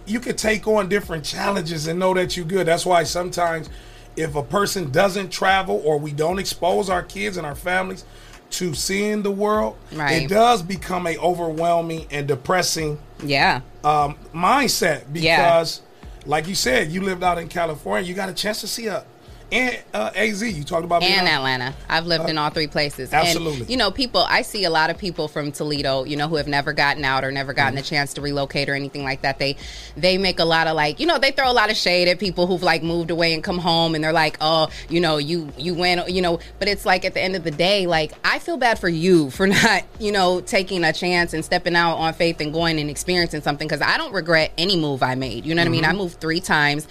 you 0.06 0.20
could 0.20 0.38
take 0.38 0.66
on 0.66 0.88
different 0.88 1.24
challenges 1.24 1.86
and 1.86 1.98
know 1.98 2.14
that 2.14 2.36
you're 2.36 2.46
good. 2.46 2.66
That's 2.66 2.86
why 2.86 3.02
sometimes, 3.04 3.68
if 4.16 4.34
a 4.36 4.42
person 4.42 4.90
doesn't 4.90 5.30
travel 5.30 5.80
or 5.84 5.98
we 5.98 6.12
don't 6.12 6.38
expose 6.38 6.88
our 6.90 7.02
kids 7.02 7.36
and 7.36 7.46
our 7.46 7.54
families 7.54 8.04
to 8.50 8.74
seeing 8.74 9.22
the 9.22 9.30
world, 9.30 9.76
Right. 9.92 10.22
it 10.22 10.28
does 10.28 10.62
become 10.62 11.06
a 11.06 11.16
overwhelming 11.18 12.06
and 12.10 12.28
depressing 12.28 12.98
yeah. 13.24 13.60
um, 13.82 14.16
mindset 14.34 15.04
Yeah. 15.14 15.52
because, 15.52 15.80
like 16.26 16.46
you 16.46 16.54
said, 16.54 16.92
you 16.92 17.00
lived 17.02 17.22
out 17.24 17.38
in 17.38 17.48
California. 17.48 18.06
You 18.06 18.14
got 18.14 18.28
a 18.28 18.34
chance 18.34 18.60
to 18.60 18.68
see 18.68 18.86
a 18.88 19.04
and 19.52 19.78
uh, 19.94 20.10
AZ. 20.16 20.42
You 20.42 20.64
talked 20.64 20.84
about 20.84 21.00
being 21.02 21.12
and 21.12 21.28
out- 21.28 21.36
Atlanta. 21.36 21.74
I've 21.88 22.06
lived 22.06 22.28
in 22.28 22.38
all 22.38 22.50
three 22.50 22.66
places. 22.66 23.12
absolutely. 23.12 23.60
And, 23.60 23.70
you 23.70 23.76
know, 23.76 23.90
people, 23.90 24.22
I 24.28 24.42
see 24.42 24.64
a 24.64 24.70
lot 24.70 24.90
of 24.90 24.98
people 24.98 25.28
from 25.28 25.52
Toledo, 25.52 26.04
you 26.04 26.16
know, 26.16 26.26
who 26.28 26.36
have 26.36 26.48
never 26.48 26.72
gotten 26.72 27.04
out 27.04 27.22
or 27.24 27.30
never 27.30 27.52
gotten 27.52 27.74
Mm-hmm. 27.74 27.76
the 27.76 27.82
chance 27.82 28.14
to 28.14 28.20
relocate 28.20 28.68
or 28.68 28.74
anything 28.74 29.04
like 29.04 29.22
that. 29.22 29.38
They, 29.38 29.56
they 29.96 30.18
make 30.18 30.38
a 30.40 30.44
lot 30.44 30.66
of 30.66 30.74
like, 30.74 30.98
you 31.00 31.06
know, 31.06 31.18
they 31.18 31.30
throw 31.30 31.50
a 31.50 31.52
lot 31.52 31.70
of 31.70 31.76
shade 31.76 32.08
at 32.08 32.18
people 32.18 32.46
who've 32.46 32.62
like 32.62 32.82
moved 32.82 33.10
away 33.10 33.32
and 33.34 33.44
come 33.44 33.58
home 33.58 33.94
and 33.94 34.02
they're 34.02 34.12
like, 34.12 34.36
oh, 34.40 34.68
you 34.88 35.00
know, 35.00 35.18
you, 35.18 35.48
you 35.56 35.74
went, 35.74 36.08
you 36.10 36.22
know, 36.22 36.38
but 36.58 36.68
it's 36.68 36.84
like 36.86 37.04
at 37.04 37.14
the 37.14 37.20
end 37.22 37.36
of 37.36 37.44
the 37.44 37.50
day, 37.50 37.86
like, 37.86 38.12
I 38.24 38.38
feel 38.38 38.56
bad 38.56 38.78
for 38.78 38.88
you 38.88 39.30
for 39.36 39.46
not, 39.46 39.84
you 40.00 40.12
know, 40.12 40.40
taking 40.40 40.82
a 40.84 40.92
chance 40.92 41.32
and 41.34 41.44
stepping 41.44 41.76
out 41.76 41.96
on 41.96 42.14
faith 42.14 42.40
and 42.40 42.52
going 42.52 42.78
and 42.80 42.88
experiencing 42.90 43.42
something 43.42 43.68
because 43.68 43.82
I 43.82 43.96
don't 43.98 44.12
regret 44.12 44.52
any 44.58 44.76
move 44.76 45.02
I 45.02 45.14
made. 45.14 45.44
You 45.46 45.54
know 45.54 45.62
what 45.62 45.66
I 45.68 45.70
mean? 45.70 45.84
I 45.84 45.92
moved 45.92 46.20
three 46.20 46.40
times. 46.40 46.86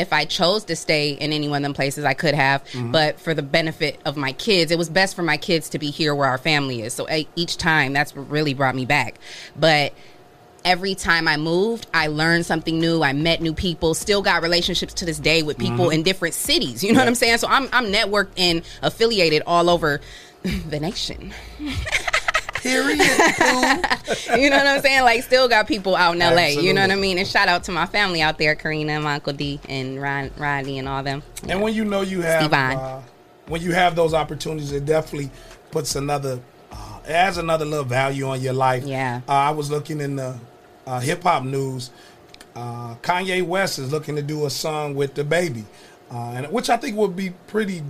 If 0.00 0.12
I 0.12 0.24
chose 0.24 0.64
to 0.64 0.76
stay 0.76 1.10
in 1.10 1.32
any 1.32 1.48
one 1.48 1.58
of 1.58 1.62
them 1.62 1.74
places, 1.74 2.04
I 2.04 2.14
could 2.14 2.34
have. 2.34 2.64
Mm-hmm. 2.66 2.92
But 2.92 3.20
for 3.20 3.34
the 3.34 3.42
benefit 3.42 4.00
of 4.04 4.16
my 4.16 4.32
kids, 4.32 4.72
it 4.72 4.78
was 4.78 4.88
best 4.88 5.14
for 5.14 5.22
my 5.22 5.36
kids 5.36 5.68
to 5.70 5.78
be 5.78 5.90
here 5.90 6.14
where 6.14 6.28
our 6.28 6.38
family 6.38 6.82
is. 6.82 6.94
So 6.94 7.06
each 7.36 7.56
time, 7.56 7.92
that's 7.92 8.14
what 8.14 8.30
really 8.30 8.54
brought 8.54 8.74
me 8.74 8.86
back. 8.86 9.16
But 9.56 9.92
every 10.64 10.94
time 10.94 11.28
I 11.28 11.36
moved, 11.36 11.86
I 11.92 12.08
learned 12.08 12.46
something 12.46 12.78
new. 12.78 13.02
I 13.02 13.12
met 13.12 13.40
new 13.40 13.52
people. 13.52 13.94
Still 13.94 14.22
got 14.22 14.42
relationships 14.42 14.94
to 14.94 15.04
this 15.04 15.18
day 15.18 15.42
with 15.42 15.58
people 15.58 15.86
mm-hmm. 15.86 15.94
in 15.94 16.02
different 16.02 16.34
cities. 16.34 16.82
You 16.82 16.92
know 16.92 17.00
what 17.00 17.08
I'm 17.08 17.14
saying? 17.14 17.38
So 17.38 17.48
I'm 17.48 17.68
I'm 17.72 17.86
networked 17.86 18.32
and 18.36 18.62
affiliated 18.82 19.42
all 19.46 19.70
over 19.70 20.00
the 20.42 20.80
nation. 20.80 21.34
Period. 22.62 22.98
you 24.38 24.50
know 24.50 24.56
what 24.56 24.66
I'm 24.66 24.80
saying? 24.80 25.02
Like, 25.02 25.22
still 25.22 25.48
got 25.48 25.66
people 25.66 25.96
out 25.96 26.14
in 26.14 26.20
LA. 26.20 26.48
You 26.60 26.72
know 26.74 26.82
what 26.82 26.90
I 26.90 26.96
mean? 26.96 27.18
And 27.18 27.26
shout 27.26 27.48
out 27.48 27.64
to 27.64 27.72
my 27.72 27.86
family 27.86 28.22
out 28.22 28.38
there, 28.38 28.54
Karina 28.54 28.92
and 28.92 29.04
my 29.04 29.14
Uncle 29.14 29.32
D 29.32 29.60
and 29.68 30.00
Ryan, 30.00 30.30
Rodney 30.36 30.78
and 30.78 30.88
all 30.88 31.02
them. 31.02 31.22
And 31.48 31.62
when 31.62 31.74
you 31.74 31.84
know 31.84 32.02
you 32.02 32.22
have 32.22 32.52
uh, 32.52 33.00
when 33.46 33.62
you 33.62 33.72
have 33.72 33.96
those 33.96 34.14
opportunities, 34.14 34.72
it 34.72 34.84
definitely 34.84 35.30
puts 35.70 35.96
another 35.96 36.40
uh, 36.70 37.00
adds 37.06 37.38
another 37.38 37.64
little 37.64 37.84
value 37.84 38.26
on 38.26 38.40
your 38.40 38.52
life. 38.52 38.84
Yeah. 38.84 39.22
Uh, 39.28 39.32
I 39.32 39.50
was 39.50 39.70
looking 39.70 40.00
in 40.00 40.16
the 40.16 40.38
uh, 40.86 41.00
hip 41.00 41.22
hop 41.22 41.44
news. 41.44 41.90
Uh, 42.54 42.94
Kanye 42.96 43.42
West 43.42 43.78
is 43.78 43.92
looking 43.92 44.16
to 44.16 44.22
do 44.22 44.44
a 44.44 44.50
song 44.50 44.94
with 44.94 45.14
DaBaby, 45.14 45.64
uh, 46.12 46.32
and 46.34 46.46
which 46.52 46.68
I 46.70 46.76
think 46.76 46.96
would 46.96 47.14
be 47.16 47.30
pretty 47.46 47.82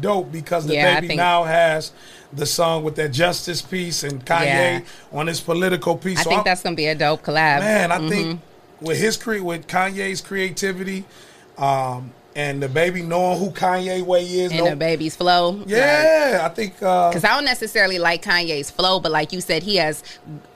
dope 0.00 0.30
because 0.32 0.66
the 0.66 0.74
Yeah, 0.74 0.94
baby 0.96 1.08
think- 1.08 1.18
now 1.18 1.44
has 1.44 1.92
the 2.32 2.46
song 2.46 2.82
with 2.84 2.96
that 2.96 3.10
justice 3.10 3.62
piece 3.62 4.02
and 4.02 4.24
Kanye 4.24 4.44
Yeah. 4.46 4.80
on 5.12 5.26
his 5.26 5.40
political 5.40 5.96
piece. 5.96 6.18
I 6.20 6.22
So 6.22 6.30
think 6.30 6.38
I'm- 6.38 6.44
that's 6.44 6.62
gonna 6.62 6.76
be 6.76 6.86
a 6.86 6.94
dope 6.94 7.22
collab. 7.22 7.60
Man, 7.60 7.92
I 7.92 8.08
think 8.08 8.40
with 8.80 8.98
his 8.98 9.16
cre- 9.16 9.42
with 9.42 9.66
Kanye's 9.68 10.20
creativity, 10.20 11.04
um, 11.58 12.12
and 12.36 12.60
DaBaby 12.62 13.06
knowing 13.06 13.38
who 13.38 13.50
Kanye 13.50 14.02
way 14.02 14.24
is. 14.24 14.50
And 14.52 14.64
no- 14.64 14.74
DaBaby's 14.74 15.14
flow. 15.16 15.62
yeah, 15.66 16.40
I 16.42 16.48
think. 16.48 16.82
Uh, 16.82 17.10
Because 17.10 17.24
I 17.24 17.28
don't 17.34 17.44
necessarily 17.44 17.98
like 17.98 18.22
Kanye's 18.24 18.70
flow, 18.70 18.98
but 19.00 19.12
like 19.12 19.32
you 19.32 19.40
said, 19.40 19.62
he 19.62 19.76
has 19.76 20.02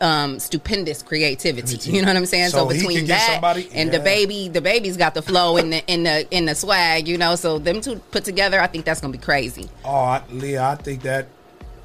um, 0.01 0.39
stupendous 0.41 1.03
creativity. 1.03 1.91
You 1.91 2.03
know 2.03 2.09
what 2.09 2.17
I'm 2.17 2.27
saying? 2.27 2.51
So, 2.51 2.69
So 2.69 2.69
between 2.69 3.07
that 3.07 3.33
somebody- 3.33 3.69
and 3.73 3.91
the 3.93 3.99
yeah. 3.99 4.05
baby, 4.05 4.51
DaBaby's 4.53 4.97
got 4.97 5.15
the 5.15 5.23
flow 5.23 5.57
and 5.57 5.73
the 5.73 5.87
in 5.87 6.03
the 6.03 6.27
in 6.31 6.47
the 6.47 6.55
swag. 6.55 7.07
You 7.07 7.17
know, 7.19 7.37
so 7.37 7.59
them 7.59 7.81
two 7.81 7.97
put 8.11 8.25
together, 8.25 8.61
I 8.61 8.67
think 8.67 8.85
that's 8.85 9.01
gonna 9.01 9.13
be 9.13 9.19
crazy. 9.19 9.69
Oh, 9.85 10.21
Leah, 10.31 10.63
I 10.63 10.75
think 10.77 11.03
that 11.03 11.29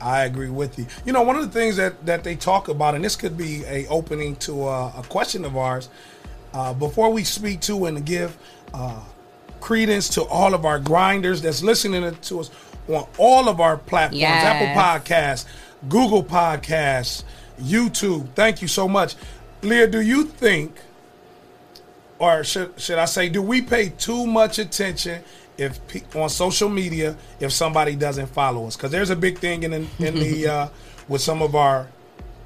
I 0.01 0.25
agree 0.25 0.49
with 0.49 0.77
you. 0.79 0.85
You 1.05 1.13
know, 1.13 1.21
one 1.21 1.35
of 1.37 1.43
the 1.45 1.51
things 1.59 1.77
that 1.77 2.05
that 2.07 2.23
they 2.23 2.35
talk 2.35 2.67
about, 2.67 2.95
and 2.95 3.05
this 3.05 3.15
could 3.15 3.37
be 3.37 3.63
a 3.65 3.85
opening 3.87 4.35
to 4.37 4.65
uh, 4.67 4.91
a 4.97 5.03
question 5.03 5.45
of 5.45 5.55
ours. 5.55 5.89
Uh, 6.53 6.73
before 6.73 7.09
we 7.11 7.23
speak 7.23 7.61
to 7.61 7.85
and 7.85 8.05
give 8.05 8.37
uh, 8.75 8.99
credence 9.63 10.09
to 10.09 10.23
all 10.23 10.53
of 10.53 10.65
our 10.65 10.77
grinders 10.77 11.41
that's 11.41 11.63
listening 11.63 12.13
to 12.15 12.39
us 12.41 12.51
on 12.89 13.07
all 13.17 13.47
of 13.47 13.61
our 13.61 13.77
platforms, 13.77 14.19
Yes. 14.19 14.43
Apple 14.43 14.81
Podcasts, 14.81 15.45
Google 15.87 16.21
Podcasts, 16.21 17.23
YouTube. 17.61 18.27
Thank 18.35 18.61
you 18.61 18.67
so 18.67 18.89
much, 18.89 19.15
Leah. 19.61 19.87
Do 19.87 20.01
you 20.01 20.25
think? 20.25 20.75
or 22.19 22.43
should 22.43 22.79
should 22.79 22.97
I 22.99 23.05
say, 23.05 23.27
do 23.29 23.41
we 23.41 23.61
pay 23.61 23.89
too 23.89 24.25
much 24.25 24.59
attention 24.59 25.23
if 25.57 25.79
on 26.15 26.29
social 26.29 26.69
media 26.69 27.17
if 27.39 27.51
somebody 27.51 27.95
doesn't 27.95 28.27
follow 28.27 28.67
us? 28.67 28.75
Because 28.77 28.91
there's 28.91 29.09
a 29.09 29.15
big 29.15 29.39
thing 29.39 29.63
in 29.63 29.71
the, 29.71 29.87
in 29.99 30.15
the 30.15 30.47
uh, 30.53 30.67
with 31.07 31.21
some 31.21 31.41
of 31.41 31.55
our 31.55 31.87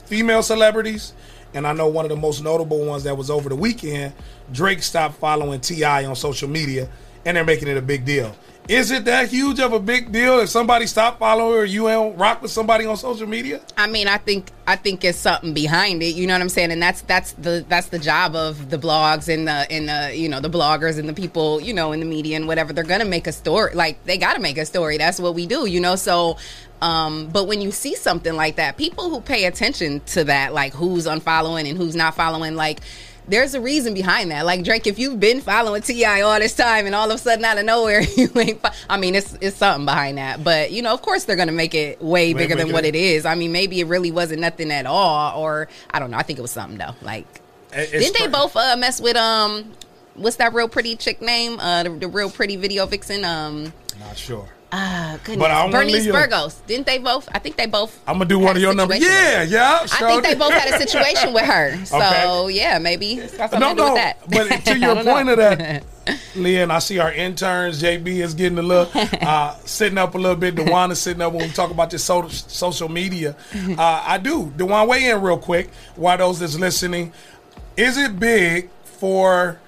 female 0.05 0.41
celebrities, 0.41 1.13
and 1.53 1.67
I 1.67 1.73
know 1.73 1.87
one 1.87 2.05
of 2.05 2.09
the 2.09 2.15
most 2.15 2.43
notable 2.43 2.83
ones 2.85 3.03
that 3.03 3.15
was 3.17 3.29
over 3.29 3.49
the 3.49 3.55
weekend. 3.55 4.13
Drake 4.51 4.81
stopped 4.81 5.15
following 5.15 5.59
T.I. 5.59 6.05
on 6.05 6.15
social 6.15 6.49
media, 6.49 6.89
and 7.27 7.35
they're 7.35 7.43
making 7.43 7.67
it 7.67 7.75
a 7.75 7.81
big 7.81 8.05
deal. 8.05 8.33
Is 8.69 8.91
it 8.91 9.05
that 9.05 9.29
huge 9.29 9.59
of 9.59 9.71
a 9.71 9.79
big 9.79 10.11
deal 10.11 10.39
if 10.39 10.49
somebody 10.49 10.87
stopped 10.87 11.19
following 11.19 11.57
or 11.57 11.65
you 11.65 11.87
don't 11.87 12.17
rock 12.17 12.41
with 12.41 12.51
somebody 12.51 12.85
on 12.85 12.97
social 12.97 13.27
media? 13.27 13.61
I 13.77 13.87
mean, 13.87 14.07
I 14.07 14.17
think 14.17 14.51
I 14.65 14.75
think 14.75 15.03
it's 15.05 15.17
something 15.17 15.53
behind 15.53 16.03
it. 16.03 16.15
You 16.15 16.27
know 16.27 16.33
what 16.33 16.41
I'm 16.41 16.49
saying? 16.49 16.71
And 16.71 16.81
that's 16.81 17.01
that's 17.01 17.33
the 17.33 17.65
that's 17.67 17.87
the 17.87 17.99
job 17.99 18.35
of 18.35 18.69
the 18.69 18.77
blogs 18.77 19.33
and 19.33 19.47
the 19.47 19.71
and 19.71 19.87
the 19.87 20.15
you 20.15 20.27
know 20.27 20.41
the 20.41 20.49
bloggers 20.49 20.99
and 20.99 21.07
the 21.07 21.13
people 21.13 21.61
you 21.61 21.73
know 21.73 21.93
in 21.93 21.99
the 22.01 22.05
media 22.05 22.35
and 22.35 22.47
whatever. 22.47 22.73
They're 22.73 22.83
gonna 22.83 23.05
make 23.05 23.27
a 23.27 23.31
story. 23.31 23.73
Like 23.73 24.03
they 24.05 24.17
got 24.17 24.33
to 24.33 24.41
make 24.41 24.57
a 24.57 24.65
story. 24.65 24.97
That's 24.97 25.19
what 25.19 25.33
we 25.33 25.45
do. 25.45 25.65
You 25.65 25.79
know. 25.79 25.95
So, 25.95 26.37
um, 26.81 27.29
but 27.29 27.47
when 27.47 27.61
you 27.61 27.71
see 27.71 27.95
something 27.95 28.35
like 28.35 28.57
that, 28.57 28.75
people 28.75 29.09
who 29.09 29.21
pay 29.21 29.45
attention 29.45 30.01
to 30.07 30.25
that, 30.25 30.53
like 30.53 30.73
who's 30.73 31.07
unfollowing 31.07 31.69
and 31.69 31.77
who's 31.77 31.95
not 31.95 32.15
following, 32.15 32.55
like. 32.55 32.81
There's 33.27 33.53
a 33.53 33.61
reason 33.61 33.93
behind 33.93 34.31
that. 34.31 34.45
Like 34.45 34.63
Drake, 34.63 34.87
if 34.87 34.97
you've 34.97 35.19
been 35.19 35.41
following 35.41 35.81
T.I. 35.81 36.21
all 36.21 36.39
this 36.39 36.55
time, 36.55 36.85
and 36.85 36.95
all 36.95 37.09
of 37.11 37.15
a 37.15 37.17
sudden 37.17 37.43
out 37.43 37.57
of 37.57 37.65
nowhere 37.65 38.01
you 38.17 38.29
ain't, 38.35 38.61
fo- 38.61 38.69
I 38.89 38.97
mean, 38.97 39.15
it's 39.15 39.37
it's 39.41 39.57
something 39.57 39.85
behind 39.85 40.17
that. 40.17 40.43
But 40.43 40.71
you 40.71 40.81
know, 40.81 40.93
of 40.93 41.01
course, 41.01 41.25
they're 41.25 41.35
gonna 41.35 41.51
make 41.51 41.75
it 41.75 42.01
way 42.01 42.33
bigger 42.33 42.55
than 42.55 42.71
what 42.71 42.85
it 42.85 42.95
is. 42.95 43.25
I 43.25 43.35
mean, 43.35 43.51
maybe 43.51 43.79
it 43.81 43.87
really 43.87 44.11
wasn't 44.11 44.41
nothing 44.41 44.71
at 44.71 44.85
all, 44.85 45.39
or 45.41 45.67
I 45.91 45.99
don't 45.99 46.11
know. 46.11 46.17
I 46.17 46.23
think 46.23 46.39
it 46.39 46.41
was 46.41 46.51
something 46.51 46.77
though. 46.77 46.95
Like, 47.01 47.27
it's 47.73 47.91
didn't 47.91 48.17
they 48.17 48.27
both 48.27 48.55
uh, 48.55 48.75
mess 48.77 49.01
with 49.01 49.17
um, 49.17 49.73
what's 50.15 50.37
that 50.37 50.53
real 50.53 50.69
pretty 50.69 50.95
chick 50.95 51.21
name? 51.21 51.59
Uh, 51.59 51.83
the, 51.83 51.89
the 51.89 52.07
real 52.07 52.29
pretty 52.29 52.55
video 52.55 52.85
vixen. 52.85 53.23
Um, 53.25 53.73
Not 53.99 54.17
sure. 54.17 54.47
Uh, 54.71 55.17
goodness, 55.23 55.37
But 55.37 55.51
I 55.51 55.71
Bernice 55.71 56.07
Burgos. 56.07 56.55
Didn't 56.67 56.85
they 56.85 56.97
both? 56.97 57.29
I 57.33 57.39
think 57.39 57.55
they 57.55 57.67
both. 57.67 57.97
I'm 58.05 58.15
gonna 58.15 58.25
do 58.25 58.37
one 58.39 58.55
of 58.57 58.61
your 58.61 58.73
numbers. 58.73 58.99
Yeah, 58.99 59.43
yeah. 59.43 59.79
I 59.83 59.87
think 59.87 60.23
they 60.23 60.35
both 60.35 60.51
had 60.51 60.73
a 60.73 60.77
situation 60.77 61.33
with 61.33 61.45
her. 61.45 61.77
So 61.85 61.95
Okay. 61.97 62.53
yeah, 62.55 62.77
maybe 62.79 63.21
No, 63.59 63.73
no. 63.73 64.13
But 64.29 64.49
to 64.65 64.77
your 64.79 64.95
don't 64.95 65.05
know. 65.05 65.13
point 65.13 65.29
of 65.29 65.37
that, 65.37 65.83
and 66.35 66.71
I 66.73 66.79
see 66.79 66.99
our 66.99 67.13
interns, 67.13 67.81
JB 67.81 68.07
is 68.21 68.33
getting 68.33 68.57
a 68.57 68.61
little 68.61 68.89
uh, 69.21 69.55
sitting 69.65 69.97
up 69.97 70.15
a 70.15 70.17
little 70.17 70.35
bit. 70.35 70.55
Dewan 70.55 70.91
is 70.91 70.99
sitting 71.01 71.21
up 71.21 71.31
when 71.33 71.47
we 71.47 71.53
talk 71.53 71.71
about 71.71 71.89
this 71.89 72.03
so- 72.03 72.27
social 72.27 72.89
media. 72.89 73.35
Uh, 73.55 74.03
I 74.05 74.17
do. 74.17 74.51
Dewan, 74.57 74.87
weigh 74.87 75.09
in 75.09 75.21
real 75.21 75.37
quick. 75.37 75.69
Why 75.95 76.17
those 76.17 76.39
that's 76.39 76.57
listening? 76.59 77.13
Is 77.77 77.97
it 77.97 78.19
big 78.19 78.69
for 78.83 79.59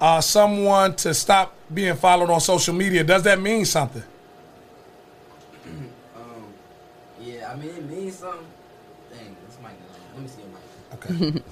uh, 0.00 0.20
someone 0.20 0.96
to 0.96 1.14
stop 1.14 1.54
being 1.72 1.94
followed 1.96 2.30
on 2.30 2.40
social 2.40 2.74
media? 2.74 3.04
Does 3.04 3.22
that 3.22 3.40
mean 3.40 3.64
something? 3.64 4.02
Yeah, 7.20 7.47
I 7.47 7.47
mean 7.58 7.70
it 7.70 7.90
means 7.90 8.16
something. 8.16 8.46
Dang, 9.10 9.36
this 9.46 9.58
mic. 9.62 9.72
Let 10.14 10.22
me 10.22 10.28
see 10.28 10.42
your 10.42 10.50
mic. 10.50 10.62
Okay. 10.94 11.42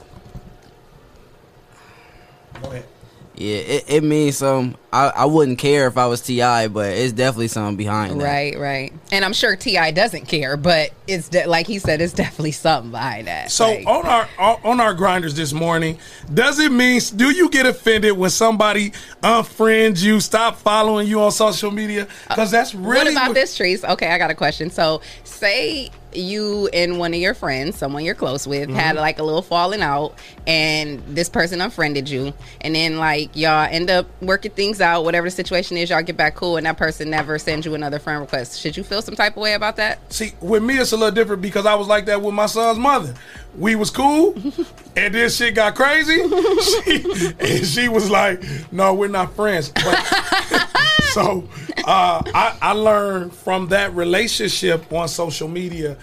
Go 2.62 2.70
ahead. 2.70 2.95
Yeah, 3.36 3.56
it, 3.56 3.84
it 3.88 4.04
means 4.04 4.38
some. 4.38 4.76
I, 4.92 5.08
I 5.14 5.24
wouldn't 5.26 5.58
care 5.58 5.86
if 5.88 5.98
I 5.98 6.06
was 6.06 6.22
T.I., 6.22 6.68
but 6.68 6.90
it's 6.92 7.12
definitely 7.12 7.48
something 7.48 7.76
behind 7.76 8.18
that. 8.18 8.24
Right, 8.24 8.58
right. 8.58 8.92
And 9.12 9.26
I'm 9.26 9.34
sure 9.34 9.54
T.I. 9.56 9.90
doesn't 9.90 10.26
care, 10.26 10.56
but 10.56 10.90
it's 11.06 11.28
de- 11.28 11.46
like 11.46 11.66
he 11.66 11.78
said, 11.78 12.00
it's 12.00 12.14
definitely 12.14 12.52
something 12.52 12.92
behind 12.92 13.26
that. 13.26 13.50
So 13.50 13.66
Like- 13.66 13.86
on 13.86 14.06
our 14.06 14.28
on 14.64 14.80
our 14.80 14.94
grinders 14.94 15.34
this 15.34 15.52
morning, 15.52 15.98
does 16.32 16.58
it 16.58 16.72
mean 16.72 17.00
do 17.14 17.30
you 17.30 17.50
get 17.50 17.66
offended 17.66 18.12
when 18.12 18.30
somebody 18.30 18.92
unfriends 19.22 20.02
you, 20.02 20.20
stop 20.20 20.56
following 20.56 21.06
you 21.06 21.20
on 21.20 21.30
social 21.30 21.70
media? 21.70 22.08
Because 22.28 22.52
uh, 22.54 22.58
that's 22.58 22.74
really 22.74 23.14
what 23.14 23.24
about 23.24 23.34
this, 23.34 23.54
Trees? 23.54 23.84
Okay, 23.84 24.08
I 24.08 24.16
got 24.16 24.30
a 24.30 24.34
question. 24.34 24.70
So, 24.70 25.02
say 25.24 25.90
you 26.16 26.68
and 26.72 26.98
one 26.98 27.12
of 27.14 27.20
your 27.20 27.34
friends, 27.34 27.76
someone 27.76 28.04
you're 28.04 28.14
close 28.14 28.46
with, 28.46 28.68
Mm-hmm. 28.68 28.76
had 28.76 28.96
like 28.96 29.18
a 29.18 29.22
little 29.22 29.42
falling 29.42 29.82
out, 29.82 30.14
and 30.46 31.02
this 31.08 31.28
person 31.28 31.60
unfriended 31.60 32.08
you, 32.08 32.32
and 32.60 32.74
then 32.74 32.98
like 32.98 33.30
y'all 33.36 33.68
end 33.70 33.90
up 33.90 34.06
working 34.22 34.50
things 34.52 34.80
out, 34.80 35.04
whatever 35.04 35.26
the 35.26 35.30
situation 35.30 35.76
is, 35.76 35.90
y'all 35.90 36.02
get 36.02 36.16
back 36.16 36.34
cool, 36.34 36.56
and 36.56 36.66
that 36.66 36.76
person 36.76 37.10
never 37.10 37.38
sends 37.38 37.66
you 37.66 37.74
another 37.74 37.98
friend 37.98 38.20
request. 38.20 38.60
Should 38.60 38.76
you 38.76 38.82
feel 38.82 39.02
some 39.02 39.14
type 39.16 39.36
of 39.36 39.42
way 39.42 39.54
about 39.54 39.76
that? 39.76 40.12
See, 40.12 40.32
with 40.40 40.62
me 40.62 40.78
it's 40.78 40.92
a 40.92 40.96
little 40.96 41.14
different 41.14 41.42
because 41.42 41.66
I 41.66 41.74
was 41.74 41.86
like 41.88 42.06
that 42.06 42.20
with 42.22 42.34
my 42.34 42.46
son's 42.46 42.78
mother. 42.78 43.14
We 43.56 43.74
was 43.74 43.90
cool, 43.90 44.34
and 44.96 45.14
then 45.14 45.30
shit 45.30 45.54
got 45.54 45.74
crazy. 45.74 46.22
She, 46.66 47.32
and 47.38 47.66
she 47.66 47.88
was 47.88 48.10
like, 48.10 48.42
"No, 48.72 48.94
we're 48.94 49.08
not 49.08 49.34
friends." 49.34 49.70
But, 49.70 49.84
so 51.16 51.48
uh, 51.84 52.22
I, 52.34 52.56
I 52.60 52.72
learned 52.72 53.32
from 53.32 53.68
that 53.68 53.94
relationship 53.94 54.92
on 54.92 55.08
social 55.08 55.48
media, 55.48 55.96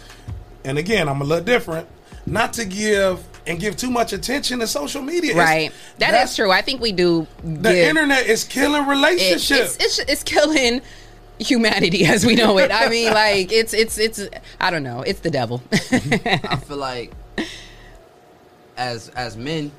and 0.66 0.78
again, 0.80 1.08
I'm 1.08 1.22
a 1.22 1.24
little 1.24 1.44
different, 1.46 1.88
not 2.26 2.54
to 2.54 2.66
give 2.66 3.24
and 3.46 3.60
give 3.60 3.76
too 3.78 3.92
much 3.92 4.12
attention 4.14 4.60
to 4.60 4.68
social 4.68 5.02
media. 5.04 5.36
Right. 5.36 5.72
That 6.00 6.12
that's- 6.12 6.32
is 6.32 6.36
true. 6.36 6.50
I 6.52 6.62
think 6.62 6.82
we 6.82 6.92
do. 6.92 7.28
The 7.44 7.72
give- 7.74 7.88
internet 7.90 8.26
is 8.26 8.44
killing 8.44 8.84
it- 8.86 8.88
relationships. 8.90 9.78
it's, 9.80 10.00
it's 10.00 10.12
it's 10.12 10.24
killing 10.24 10.82
humanity 11.40 12.06
as 12.06 12.26
we 12.26 12.34
know 12.36 12.58
it. 12.58 12.72
I 12.72 12.90
mean, 12.90 13.14
like 13.14 13.52
it's 13.52 13.74
it's 13.74 13.98
it's 14.00 14.28
I 14.60 14.72
don't 14.72 14.84
know. 14.84 15.02
It's 15.02 15.20
the 15.20 15.30
devil. 15.32 15.62
I 15.72 16.56
feel 16.66 16.78
like 16.78 17.14
as 18.78 19.10
as 19.10 19.38
men, 19.38 19.72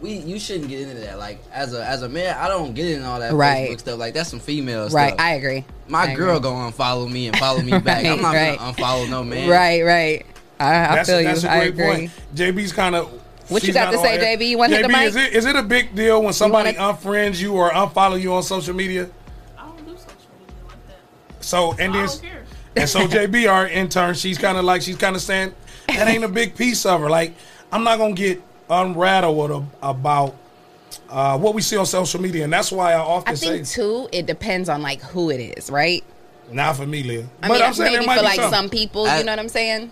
we 0.00 0.14
you 0.18 0.38
shouldn't 0.38 0.68
get 0.68 0.80
into 0.82 0.94
that. 1.02 1.18
Like 1.18 1.40
as 1.52 1.74
a 1.74 1.84
as 1.84 2.02
a 2.02 2.08
man, 2.08 2.36
I 2.38 2.48
don't 2.48 2.74
get 2.74 2.86
into 2.90 3.06
all 3.06 3.20
that 3.20 3.32
Right. 3.32 3.70
Facebook 3.70 3.80
stuff. 3.80 3.98
Like 3.98 4.14
that's 4.14 4.30
some 4.30 4.40
female 4.40 4.88
right. 4.90 5.08
stuff. 5.14 5.20
I 5.20 5.34
agree. 5.34 5.64
My 5.88 6.02
I 6.02 6.14
girl 6.14 6.36
agree. 6.36 6.50
gonna 6.50 6.72
unfollow 6.72 7.10
me 7.10 7.28
and 7.28 7.36
follow 7.36 7.60
me 7.60 7.78
back. 7.78 8.04
I'm 8.06 8.20
not 8.22 8.34
Right, 8.34 8.58
gonna 8.58 8.72
unfollow 8.72 9.08
no 9.08 9.24
man. 9.24 9.48
Right. 9.48 9.82
Right. 9.82 10.26
I, 10.60 10.66
I 10.66 10.94
that's, 10.96 11.08
feel 11.08 11.22
that's 11.22 11.42
you. 11.42 11.48
a 11.48 11.52
I 11.52 11.58
great 11.58 11.68
agree. 11.68 11.84
point. 11.84 12.10
JB's 12.34 12.72
kind 12.72 12.94
of. 12.96 13.22
What 13.48 13.64
you 13.64 13.72
got 13.72 13.90
to 13.92 13.98
say, 13.98 14.18
JB? 14.18 14.46
You 14.48 14.58
wanna 14.58 14.76
hit 14.76 14.82
the 14.82 14.88
mic? 14.88 15.04
Is 15.08 15.16
it, 15.16 15.32
is 15.32 15.46
it 15.46 15.56
a 15.56 15.62
big 15.62 15.94
deal 15.94 16.22
when 16.22 16.32
somebody 16.34 16.76
wanna- 16.76 16.94
unfriends 16.98 17.40
you 17.40 17.54
or 17.54 17.70
unfollow 17.70 18.20
you 18.20 18.34
on 18.34 18.42
social 18.42 18.74
media? 18.74 19.08
I 19.56 19.66
don't 19.66 19.78
do 19.86 19.92
social 19.92 20.08
media 20.38 20.54
like 20.66 20.86
that. 20.88 21.44
So 21.44 21.72
and 21.78 21.94
I 21.96 22.06
then 22.06 22.30
and 22.76 22.88
so 22.88 23.00
JB, 23.08 23.50
our 23.50 23.66
intern, 23.66 24.14
she's 24.14 24.36
kind 24.36 24.58
of 24.58 24.64
like 24.64 24.82
she's 24.82 24.96
kind 24.98 25.16
of 25.16 25.22
saying 25.22 25.54
that 25.86 26.06
ain't 26.08 26.24
a 26.24 26.28
big 26.28 26.56
piece 26.56 26.84
of 26.84 27.00
her. 27.00 27.08
Like 27.08 27.34
I'm 27.72 27.84
not 27.84 27.96
gonna 27.98 28.12
get 28.14 28.42
unrattled 28.70 29.66
about 29.82 30.34
uh, 31.10 31.38
what 31.38 31.54
we 31.54 31.62
see 31.62 31.76
on 31.76 31.86
social 31.86 32.20
media, 32.20 32.44
and 32.44 32.52
that's 32.52 32.70
why 32.72 32.92
I 32.92 32.98
often 32.98 33.32
I 33.32 33.36
think 33.36 33.66
say 33.66 33.80
too. 33.82 34.08
It 34.12 34.26
depends 34.26 34.68
on 34.68 34.82
like 34.82 35.00
who 35.02 35.30
it 35.30 35.40
is, 35.58 35.70
right? 35.70 36.04
not 36.50 36.76
for 36.76 36.86
me, 36.86 37.02
Leah. 37.02 37.28
I 37.42 37.48
but 37.48 37.54
mean, 37.54 37.62
I'm 37.62 37.74
saying 37.74 37.92
maybe 38.06 38.06
for 38.18 38.22
like 38.22 38.40
some. 38.40 38.50
some 38.50 38.70
people, 38.70 39.04
I- 39.06 39.18
you 39.18 39.24
know 39.24 39.32
what 39.32 39.38
I'm 39.38 39.48
saying? 39.50 39.90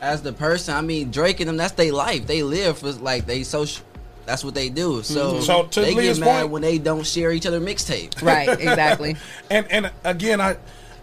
As 0.00 0.20
the 0.22 0.32
person, 0.32 0.74
I 0.74 0.80
mean 0.80 1.10
Drake 1.12 1.38
and 1.40 1.48
them, 1.48 1.56
that's 1.56 1.72
their 1.72 1.92
life. 1.92 2.26
They 2.26 2.42
live 2.42 2.78
for 2.78 2.90
like 2.92 3.26
they 3.26 3.42
social. 3.44 3.84
That's 4.26 4.44
what 4.44 4.54
they 4.54 4.68
do. 4.68 5.02
So, 5.02 5.32
Mm-hmm. 5.34 5.40
So, 5.42 5.62
to 5.64 5.80
they 5.80 5.94
Leah's 5.94 6.18
get 6.18 6.24
mad 6.24 6.40
point- 6.42 6.52
when 6.52 6.62
they 6.62 6.78
don't 6.78 7.04
share 7.06 7.32
each 7.32 7.46
other 7.46 7.60
mixtape. 7.60 8.20
Right. 8.22 8.48
Exactly. 8.48 9.16
and 9.50 9.66
and 9.70 9.90
again, 10.04 10.40
I, 10.40 10.56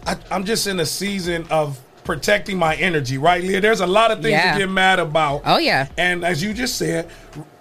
I 0.06 0.16
I'm 0.30 0.44
just 0.44 0.66
in 0.66 0.80
a 0.80 0.86
season 0.86 1.46
of 1.50 1.78
protecting 2.14 2.58
my 2.58 2.74
energy, 2.74 3.18
right, 3.18 3.40
Leah? 3.40 3.60
There's 3.60 3.80
a 3.80 3.86
lot 3.86 4.10
of 4.10 4.18
things 4.20 4.32
Yeah. 4.32 4.52
to 4.54 4.58
get 4.58 4.68
mad 4.68 4.98
about. 4.98 5.42
Oh, 5.44 5.58
yeah. 5.58 5.86
And 5.96 6.24
as 6.24 6.42
you 6.42 6.52
just 6.52 6.76
said, 6.76 7.08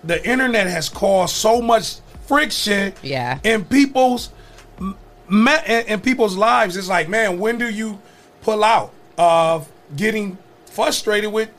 the 0.03 0.17
internet 0.27 0.65
has 0.67 0.89
caused 0.89 1.35
so 1.35 1.61
much 1.61 1.97
friction. 2.27 2.93
Yeah. 3.03 3.37
In 3.43 3.63
people's 3.65 4.31
in 5.29 6.01
people's 6.01 6.35
lives, 6.35 6.75
it's 6.75 6.87
like, 6.87 7.07
man, 7.07 7.37
when 7.37 7.59
do 7.59 7.69
you 7.69 7.99
pull 8.41 8.63
out 8.63 8.91
of 9.19 9.69
getting 9.95 10.35
frustrated 10.65 11.31
with 11.31 11.49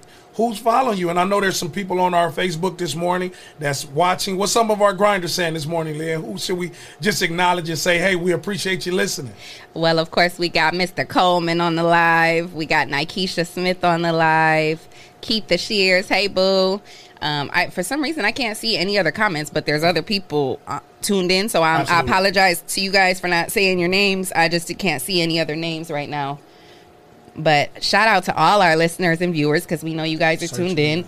who's 0.49 0.59
following 0.59 0.99
you. 0.99 1.11
And 1.11 1.19
I 1.19 1.25
know 1.25 1.41
there's 1.41 1.57
some 1.57 1.71
people 1.71 2.01
on 2.01 2.15
our 2.15 2.31
Facebook 2.31 2.79
this 2.79 2.95
morning 2.95 3.33
that's 3.59 3.85
watching. 3.87 4.37
What's 4.37 4.53
some 4.53 4.71
of 4.71 4.81
our 4.83 4.93
grinders 4.93 5.35
saying 5.35 5.55
this 5.55 5.67
morning, 5.67 5.99
Leah? 5.99 6.21
Who 6.21 6.39
should 6.39 6.59
we 6.59 6.73
just 7.01 7.23
acknowledge 7.23 7.69
and 7.69 7.79
say, 7.79 7.99
hey, 7.99 8.17
we 8.17 8.33
appreciate 8.33 8.87
you 8.87 8.93
listening? 8.93 9.35
Well, 9.75 9.99
of 9.99 10.11
course, 10.11 10.39
we 10.39 10.49
got 10.49 10.75
Mr. 10.75 11.07
Coleman 11.07 11.61
on 11.61 11.77
the 11.77 11.83
live. 11.83 12.55
We 12.55 12.67
got 12.67 12.89
Nikesha 12.89 13.47
Smith 13.47 13.85
on 13.85 14.03
the 14.03 14.13
live. 14.13 14.87
Keep 15.21 15.49
the 15.49 15.59
Shears, 15.59 16.09
hey 16.09 16.29
boo. 16.29 16.81
Um, 17.21 17.51
I, 17.53 17.69
for 17.69 17.83
some 17.83 18.03
reason, 18.03 18.25
I 18.25 18.33
can't 18.33 18.57
see 18.57 18.79
any 18.79 18.97
other 18.97 19.11
comments, 19.11 19.51
but 19.51 19.67
there's 19.67 19.85
other 19.85 20.01
people 20.01 20.59
uh, 20.67 20.81
tuned 21.03 21.31
in. 21.31 21.51
So 21.51 21.63
I, 21.63 21.85
I 21.87 22.01
apologize 22.01 22.63
to 22.63 22.81
you 22.81 22.91
guys 22.91 23.21
for 23.21 23.29
not 23.29 23.53
saying 23.53 23.79
your 23.79 23.91
names. 23.91 24.33
I 24.33 24.49
just 24.49 24.77
can't 24.79 25.03
see 25.03 25.21
any 25.21 25.39
other 25.39 25.55
names 25.55 25.91
right 25.91 26.09
now. 26.09 26.39
But 27.37 27.83
shout 27.83 28.09
out 28.09 28.25
to 28.25 28.37
all 28.37 28.63
our 28.63 28.77
listeners 28.77 29.21
and 29.21 29.33
viewers 29.33 29.65
because 29.65 29.83
we 29.83 29.95
know 29.95 30.03
you 30.03 30.19
guys 30.19 30.43
are 30.43 30.49
tuned 30.49 30.79
in, 30.79 31.07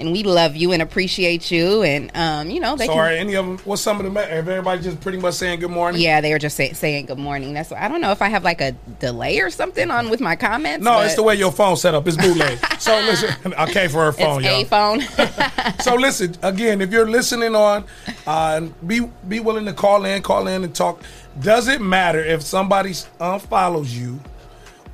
and 0.00 0.12
we 0.12 0.22
love 0.22 0.56
you 0.56 0.72
and 0.72 0.82
appreciate 0.82 1.50
you. 1.50 1.82
And 1.82 2.10
um, 2.14 2.50
you 2.50 2.60
know 2.60 2.76
they 2.76 2.86
so 2.86 2.92
can 2.92 3.00
are 3.00 3.08
any 3.08 3.34
of 3.34 3.46
them, 3.46 3.58
what's 3.58 3.82
some 3.82 3.98
of 3.98 4.04
them, 4.04 4.16
everybody 4.16 4.82
just 4.82 5.00
pretty 5.00 5.18
much 5.18 5.34
saying 5.34 5.60
good 5.60 5.70
morning? 5.70 6.00
Yeah, 6.00 6.20
they 6.20 6.32
were 6.32 6.38
just 6.38 6.56
say, 6.56 6.72
saying 6.72 7.06
good 7.06 7.18
morning. 7.18 7.52
That's 7.52 7.70
I 7.72 7.88
don't 7.88 8.00
know 8.00 8.10
if 8.10 8.22
I 8.22 8.28
have 8.28 8.42
like 8.42 8.60
a 8.60 8.72
delay 8.98 9.40
or 9.40 9.50
something 9.50 9.90
on 9.90 10.10
with 10.10 10.20
my 10.20 10.36
comments. 10.36 10.84
No, 10.84 10.92
but 10.92 11.06
it's 11.06 11.14
the 11.14 11.22
way 11.22 11.34
your 11.36 11.52
phone 11.52 11.76
set 11.76 11.94
up. 11.94 12.06
It's 12.08 12.16
bootleg. 12.16 12.58
so 12.78 12.92
listen, 13.00 13.54
okay 13.54 13.88
for 13.88 14.04
her 14.04 14.12
phone, 14.12 14.44
it's 14.44 14.70
y'all. 14.72 14.96
a 14.96 14.98
phone. 14.98 15.74
so 15.80 15.94
listen 15.94 16.34
again. 16.42 16.80
If 16.80 16.90
you're 16.90 17.08
listening 17.08 17.54
on, 17.54 17.84
uh, 18.26 18.62
be 18.86 19.00
be 19.28 19.40
willing 19.40 19.66
to 19.66 19.72
call 19.72 20.04
in, 20.04 20.22
call 20.22 20.46
in 20.46 20.64
and 20.64 20.74
talk. 20.74 21.02
Does 21.40 21.68
it 21.68 21.80
matter 21.80 22.22
if 22.22 22.42
somebody 22.42 22.90
unfollows 22.90 23.92
you 23.92 24.18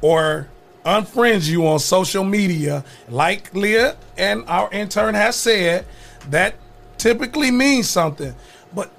or 0.02 0.48
unfriends 0.86 1.48
you 1.48 1.66
on 1.66 1.78
social 1.80 2.24
media? 2.24 2.84
Like 3.08 3.52
Leah 3.54 3.96
and 4.16 4.44
our 4.48 4.70
intern 4.72 5.14
has 5.14 5.36
said, 5.36 5.84
that 6.30 6.54
typically 6.96 7.50
means 7.50 7.88
something. 7.88 8.34
But 8.74 8.90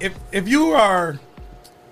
if 0.00 0.14
if 0.30 0.46
you 0.46 0.72
are 0.72 1.18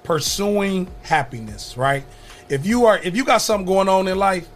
pursuing 0.04 0.86
happiness, 1.02 1.76
right? 1.76 2.04
If 2.48 2.66
you 2.66 2.84
are 2.86 2.98
if 2.98 3.16
you 3.16 3.24
got 3.24 3.38
something 3.38 3.66
going 3.66 3.88
on 3.88 4.06
in 4.06 4.18
life, 4.18 4.46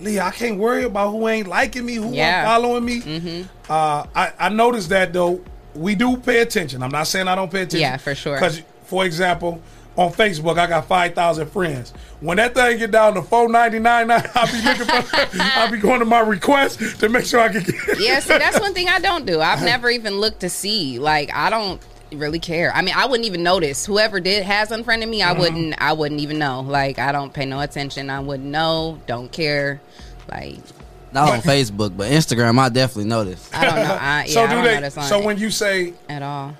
Leah, 0.00 0.24
I 0.24 0.30
can't 0.30 0.58
worry 0.58 0.84
about 0.84 1.10
who 1.12 1.28
ain't 1.28 1.46
liking 1.46 1.86
me, 1.86 1.94
who 1.94 2.12
Yeah. 2.12 2.40
ain't 2.40 2.46
following 2.48 2.84
me. 2.84 3.46
Uh, 3.68 4.04
I, 4.14 4.32
I 4.38 4.48
noticed 4.48 4.88
that 4.88 5.12
though 5.12 5.40
we 5.74 5.94
do 5.94 6.16
pay 6.16 6.40
attention. 6.40 6.82
I'm 6.82 6.90
not 6.90 7.06
saying 7.06 7.28
I 7.28 7.36
don't 7.36 7.50
pay 7.50 7.62
attention. 7.62 7.80
Yeah, 7.80 7.96
for 7.96 8.14
sure. 8.16 8.34
Because, 8.34 8.60
for 8.84 9.04
example, 9.04 9.62
on 10.00 10.12
Facebook, 10.12 10.58
I 10.58 10.66
got 10.66 10.86
five 10.86 11.14
thousand 11.14 11.48
friends. 11.50 11.92
When 12.20 12.38
that 12.38 12.54
thing 12.54 12.78
get 12.78 12.90
down 12.90 13.14
to 13.14 13.22
four 13.22 13.48
ninety 13.48 13.78
nine, 13.78 14.10
I'll 14.10 14.20
be 14.50 14.62
looking 14.62 14.84
for. 14.86 15.28
I'll 15.42 15.70
be 15.70 15.78
going 15.78 15.98
to 16.00 16.04
my 16.06 16.20
request 16.20 17.00
to 17.00 17.08
make 17.08 17.26
sure 17.26 17.40
I 17.40 17.48
can 17.50 17.62
get. 17.62 17.74
yeah, 18.00 18.18
see, 18.20 18.38
that's 18.38 18.58
one 18.58 18.72
thing 18.74 18.88
I 18.88 18.98
don't 18.98 19.26
do. 19.26 19.40
I've 19.40 19.62
never 19.62 19.90
even 19.90 20.14
looked 20.18 20.40
to 20.40 20.48
see. 20.50 20.98
Like, 20.98 21.30
I 21.34 21.50
don't 21.50 21.80
really 22.12 22.38
care. 22.40 22.72
I 22.74 22.82
mean, 22.82 22.94
I 22.96 23.06
wouldn't 23.06 23.26
even 23.26 23.42
notice. 23.42 23.84
Whoever 23.86 24.20
did 24.20 24.42
has 24.42 24.70
unfriended 24.72 25.08
me, 25.08 25.22
I 25.22 25.28
Mm-hmm. 25.32 25.40
wouldn't. 25.40 25.82
I 25.82 25.92
wouldn't 25.92 26.20
even 26.20 26.38
know. 26.38 26.62
Like, 26.62 26.98
I 26.98 27.12
don't 27.12 27.32
pay 27.32 27.44
no 27.46 27.60
attention. 27.60 28.08
I 28.10 28.20
wouldn't 28.20 28.48
know. 28.48 28.98
Don't 29.06 29.30
care. 29.30 29.80
Like, 30.30 30.58
Not 31.12 31.28
on 31.30 31.40
Facebook, 31.40 31.96
but 31.96 32.10
Instagram, 32.10 32.58
I 32.58 32.68
definitely 32.70 33.04
notice. 33.10 33.50
I 33.52 33.64
don't 33.64 33.74
know. 33.76 33.98
I, 34.00 34.24
yeah, 34.28 34.32
so 34.32 34.44
I 34.44 34.46
do 34.46 34.54
don't 34.54 34.64
they? 34.64 34.74
notice 34.76 34.96
on 34.96 35.04
So 35.04 35.20
it 35.20 35.24
when 35.26 35.38
you 35.38 35.50
say 35.50 35.92
at 36.08 36.22
all. 36.22 36.54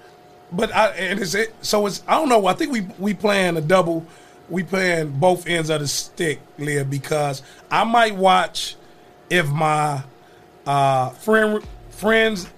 But 0.53 0.75
I, 0.75 0.89
and 0.91 1.21
it's 1.21 1.35
it 1.35 1.55
so? 1.61 1.87
It's 1.87 2.03
I 2.09 2.19
don't 2.19 2.29
know. 2.29 2.47
I 2.47 2.55
think 2.55 2.73
we 2.73 2.81
we 2.99 3.15
playing 3.15 3.57
a 3.57 3.61
double. 3.61 4.07
We 4.49 4.65
playing 4.65 5.11
both 5.13 5.47
ends 5.47 5.71
of 5.71 5.81
the 5.81 5.87
stick, 5.87 6.41
Leah, 6.59 6.85
because 6.85 7.43
I 7.71 7.85
might 7.85 8.17
watch 8.17 8.75
if 9.29 9.49
my 9.49 10.03
uh, 10.67 11.11
friend 11.11 11.65
friends 11.91 12.49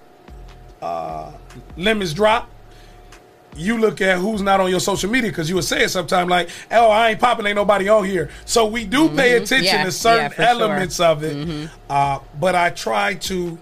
uh, 0.81 1.31
limits 1.77 2.13
drop. 2.13 2.49
You 3.55 3.77
look 3.77 4.01
at 4.01 4.17
who's 4.17 4.41
not 4.41 4.59
on 4.59 4.71
your 4.71 4.79
social 4.79 5.11
media 5.11 5.29
because 5.29 5.47
you 5.47 5.53
would 5.53 5.63
say 5.63 5.83
it 5.83 5.89
sometime 5.89 6.27
like, 6.27 6.49
"Oh, 6.71 6.89
I 6.89 7.11
ain't 7.11 7.19
popping, 7.19 7.45
ain't 7.45 7.55
nobody 7.55 7.87
on 7.87 8.03
here." 8.05 8.31
So 8.45 8.65
we 8.65 8.83
do 8.85 9.09
pay 9.09 9.37
attention 9.37 9.65
Mm-hmm. 9.67 9.77
Yeah, 9.77 9.83
to 9.83 9.91
certain 9.91 10.23
yeah, 10.23 10.29
for 10.29 10.35
sure. 10.35 10.45
Mm-hmm. 10.45 10.61
elements 10.61 10.99
of 10.99 11.23
it, 11.23 11.69
uh, 11.87 12.19
but 12.39 12.55
I 12.55 12.71
try 12.71 13.13
to 13.13 13.59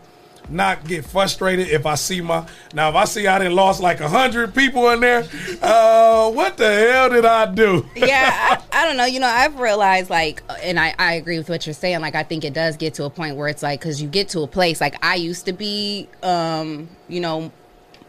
not 0.51 0.85
get 0.85 1.05
frustrated 1.05 1.69
if 1.69 1.85
I 1.85 1.95
see 1.95 2.21
my 2.21 2.47
now 2.73 2.89
if 2.89 2.95
I 2.95 3.05
see 3.05 3.27
I 3.27 3.39
didn't 3.39 3.55
lost 3.55 3.81
like 3.81 3.99
a 3.99 4.09
hundred 4.09 4.53
people 4.53 4.89
in 4.89 4.99
there, 4.99 5.27
uh, 5.61 6.29
what 6.31 6.57
the 6.57 6.69
hell 6.69 7.09
did 7.09 7.25
I 7.25 7.51
do? 7.53 7.87
yeah, 7.95 8.59
I, 8.71 8.81
I 8.81 8.85
don't 8.85 8.97
know. 8.97 9.05
You 9.05 9.19
know, 9.19 9.27
I've 9.27 9.59
realized 9.59 10.09
like, 10.09 10.43
and 10.63 10.79
I, 10.79 10.93
I 10.97 11.13
agree 11.13 11.37
with 11.37 11.49
what 11.49 11.65
you're 11.65 11.73
saying. 11.73 12.01
Like, 12.01 12.15
I 12.15 12.23
think 12.23 12.43
it 12.43 12.53
does 12.53 12.77
get 12.77 12.93
to 12.95 13.05
a 13.05 13.09
point 13.09 13.35
where 13.35 13.47
it's 13.47 13.63
like, 13.63 13.79
because 13.79 14.01
you 14.01 14.07
get 14.07 14.29
to 14.29 14.41
a 14.41 14.47
place 14.47 14.81
like 14.81 15.03
I 15.03 15.15
used 15.15 15.45
to 15.45 15.53
be, 15.53 16.07
um, 16.23 16.89
you 17.07 17.19
know, 17.19 17.51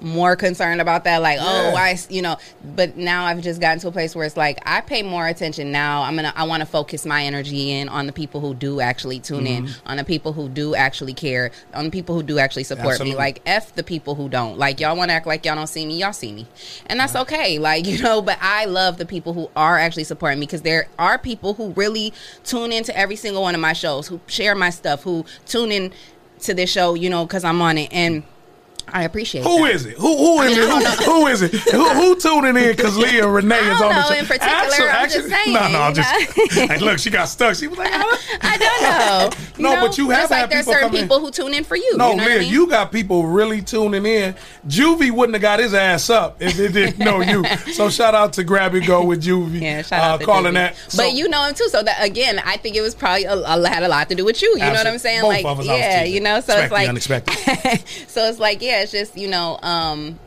more 0.03 0.37
concerned 0.37 0.81
about 0.81 1.05
that. 1.05 1.23
Like, 1.23 1.39
oh, 1.41 1.71
Yeah. 1.73 1.75
I, 1.75 1.99
you 2.09 2.23
know, 2.23 2.37
but 2.75 2.97
now 2.97 3.25
I've 3.25 3.41
just 3.41 3.61
gotten 3.61 3.79
to 3.81 3.89
a 3.89 3.93
place 3.93 4.15
where 4.15 4.27
it's 4.27 4.37
like 4.37 4.59
I 4.67 4.81
pay 4.81 5.03
more 5.03 5.27
attention 5.27 5.73
now. 5.73 6.03
I'm 6.03 6.17
gonna, 6.17 6.33
I 6.37 6.45
want 6.45 6.61
to 6.61 6.67
focus 6.67 7.07
my 7.07 7.25
energy 7.25 7.71
in 7.71 7.89
on 7.89 8.07
the 8.07 8.13
people 8.13 8.41
who 8.41 8.55
do 8.55 8.81
actually 8.81 9.21
tune 9.21 9.47
in, 9.47 9.67
mm-hmm. 9.67 9.89
on 9.89 9.97
the 9.97 10.05
people 10.05 10.33
who 10.33 10.49
do 10.49 10.75
actually 10.75 11.15
care, 11.15 11.51
on 11.75 11.85
the 11.85 11.91
people 11.91 12.15
who 12.15 12.23
do 12.23 12.39
actually 12.39 12.65
support 12.65 12.93
Absolutely. 12.93 13.13
me. 13.13 13.19
Like, 13.19 13.43
f 13.47 13.75
the 13.75 13.83
people 13.83 14.15
who 14.15 14.29
don't. 14.29 14.59
Like, 14.59 14.81
y'all 14.81 14.97
want 14.97 15.11
to 15.11 15.15
act 15.15 15.27
like 15.27 15.45
y'all 15.45 15.55
don't 15.55 15.67
see 15.67 15.87
me, 15.87 15.99
y'all 15.99 16.13
see 16.13 16.33
me, 16.33 16.47
and 16.87 16.99
that's 16.99 17.17
okay. 17.17 17.59
Like, 17.59 17.87
you 17.93 18.03
know, 18.03 18.23
but 18.23 18.39
I 18.41 18.65
love 18.67 18.99
the 18.99 19.07
people 19.07 19.33
who 19.33 19.51
are 19.57 19.79
actually 19.79 20.05
supporting 20.05 20.41
me 20.41 20.47
because 20.47 20.63
there 20.63 20.89
are 20.99 21.19
people 21.19 21.55
who 21.55 21.71
really 21.71 22.13
tune 22.45 22.73
into 22.73 22.97
every 22.97 23.17
single 23.17 23.43
one 23.43 23.55
of 23.55 23.61
my 23.61 23.73
shows, 23.73 24.09
who 24.09 24.21
share 24.27 24.55
my 24.55 24.71
stuff, 24.71 25.03
who 25.03 25.25
tune 25.47 25.73
in 25.73 25.93
to 26.41 26.55
this 26.55 26.71
show, 26.71 26.95
you 26.95 27.09
know, 27.09 27.25
because 27.25 27.45
I'm 27.45 27.61
on 27.63 27.79
it 27.79 27.93
and. 27.93 28.25
I 28.89 29.05
appreciate 29.05 29.45
Who 29.45 29.59
that. 29.65 29.75
is 29.75 29.87
it? 29.87 29.97
Who 29.97 30.17
who 30.17 30.43
is 30.43 30.57
it? 30.57 30.69
Who, 30.69 31.05
who 31.13 31.27
is 31.27 31.43
it? 31.43 31.53
Who, 31.53 31.89
who 31.91 32.17
tuning 32.21 32.57
in? 32.57 32.77
Because 32.77 32.97
Leah 32.97 33.25
and 33.25 33.35
Renee 33.35 33.57
I 33.59 33.75
is 33.75 33.81
on 33.81 33.95
the 33.95 34.03
show. 34.09 34.15
in 34.15 34.27
particular, 34.27 34.91
I'm 34.91 35.09
just 35.11 35.29
saying, 35.29 35.53
No, 35.55 35.69
no, 35.69 35.81
I'm 35.81 35.95
just. 35.95 36.53
Hey, 36.53 36.79
look, 36.79 36.99
she 36.99 37.11
got 37.11 37.27
stuck. 37.27 37.57
She 37.57 37.69
was 37.69 37.79
like, 37.79 37.91
"Ah." 37.93 38.19
I 38.43 38.59
don't 38.59 38.83
know. 39.59 39.71
No, 39.71 39.75
know? 39.77 39.87
but 39.87 39.99
you 39.99 40.11
have 40.11 40.23
just 40.23 40.31
like 40.31 40.51
there's 40.51 40.65
people 40.65 40.73
certain 40.73 40.89
come 40.89 40.97
in. 40.97 41.03
people 41.05 41.21
who 41.21 41.31
tune 41.31 41.55
in 41.55 41.65
for 41.65 41.77
you. 41.77 41.97
No, 41.97 42.11
you 42.11 42.17
know 42.17 42.25
Leah, 42.25 42.37
I 42.37 42.39
mean? 42.41 42.53
you 42.53 42.67
got 42.69 42.93
people 42.93 43.27
really 43.27 43.63
tuning 43.63 44.07
in. 44.07 44.35
Juvie 44.67 45.11
wouldn't 45.11 45.35
have 45.35 45.43
got 45.43 45.61
his 45.61 45.75
ass 45.75 46.11
up 46.11 46.41
if 46.41 46.59
it 46.59 46.73
didn't 46.73 46.99
know 46.99 47.21
you. 47.21 47.45
So 47.73 47.89
shout 47.91 48.15
out 48.15 48.33
to 48.35 48.45
Grab 48.45 48.75
and 48.75 48.87
Go 48.87 49.05
with 49.05 49.23
Juvie. 49.23 49.61
yeah, 49.61 49.83
shout 49.83 50.01
out 50.03 50.15
uh, 50.15 50.19
to 50.19 50.25
calling 50.25 50.53
Juvie. 50.53 50.55
that. 50.55 50.77
So- 50.89 51.03
but 51.03 51.13
you 51.13 51.29
know 51.29 51.45
him 51.45 51.55
too, 51.55 51.69
so 51.69 51.83
that 51.83 52.05
again, 52.05 52.41
I 52.45 52.57
think 52.57 52.77
it 52.77 52.81
was 52.81 52.95
probably 52.95 53.25
a, 53.25 53.35
a, 53.35 53.69
had 53.69 53.83
a 53.83 53.89
lot 53.89 54.09
to 54.09 54.15
do 54.15 54.25
with 54.25 54.43
you. 54.43 54.51
You 54.51 54.59
know 54.59 54.73
what 54.73 54.87
I'm 54.87 54.99
saying? 54.99 55.23
Both 55.23 55.59
like, 55.59 55.67
yeah, 55.67 56.05
you 56.05 56.21
know. 56.21 56.41
So 56.41 56.57
it's 56.59 56.73
like 56.73 56.89
unexpected. 56.89 57.37
so 58.09 58.29
it's 58.29 58.39
like, 58.39 58.61
yeah, 58.63 58.72
it's 58.81 58.93
just 58.93 59.17
you 59.17 59.29
know, 59.29 59.59
um, 59.63 60.19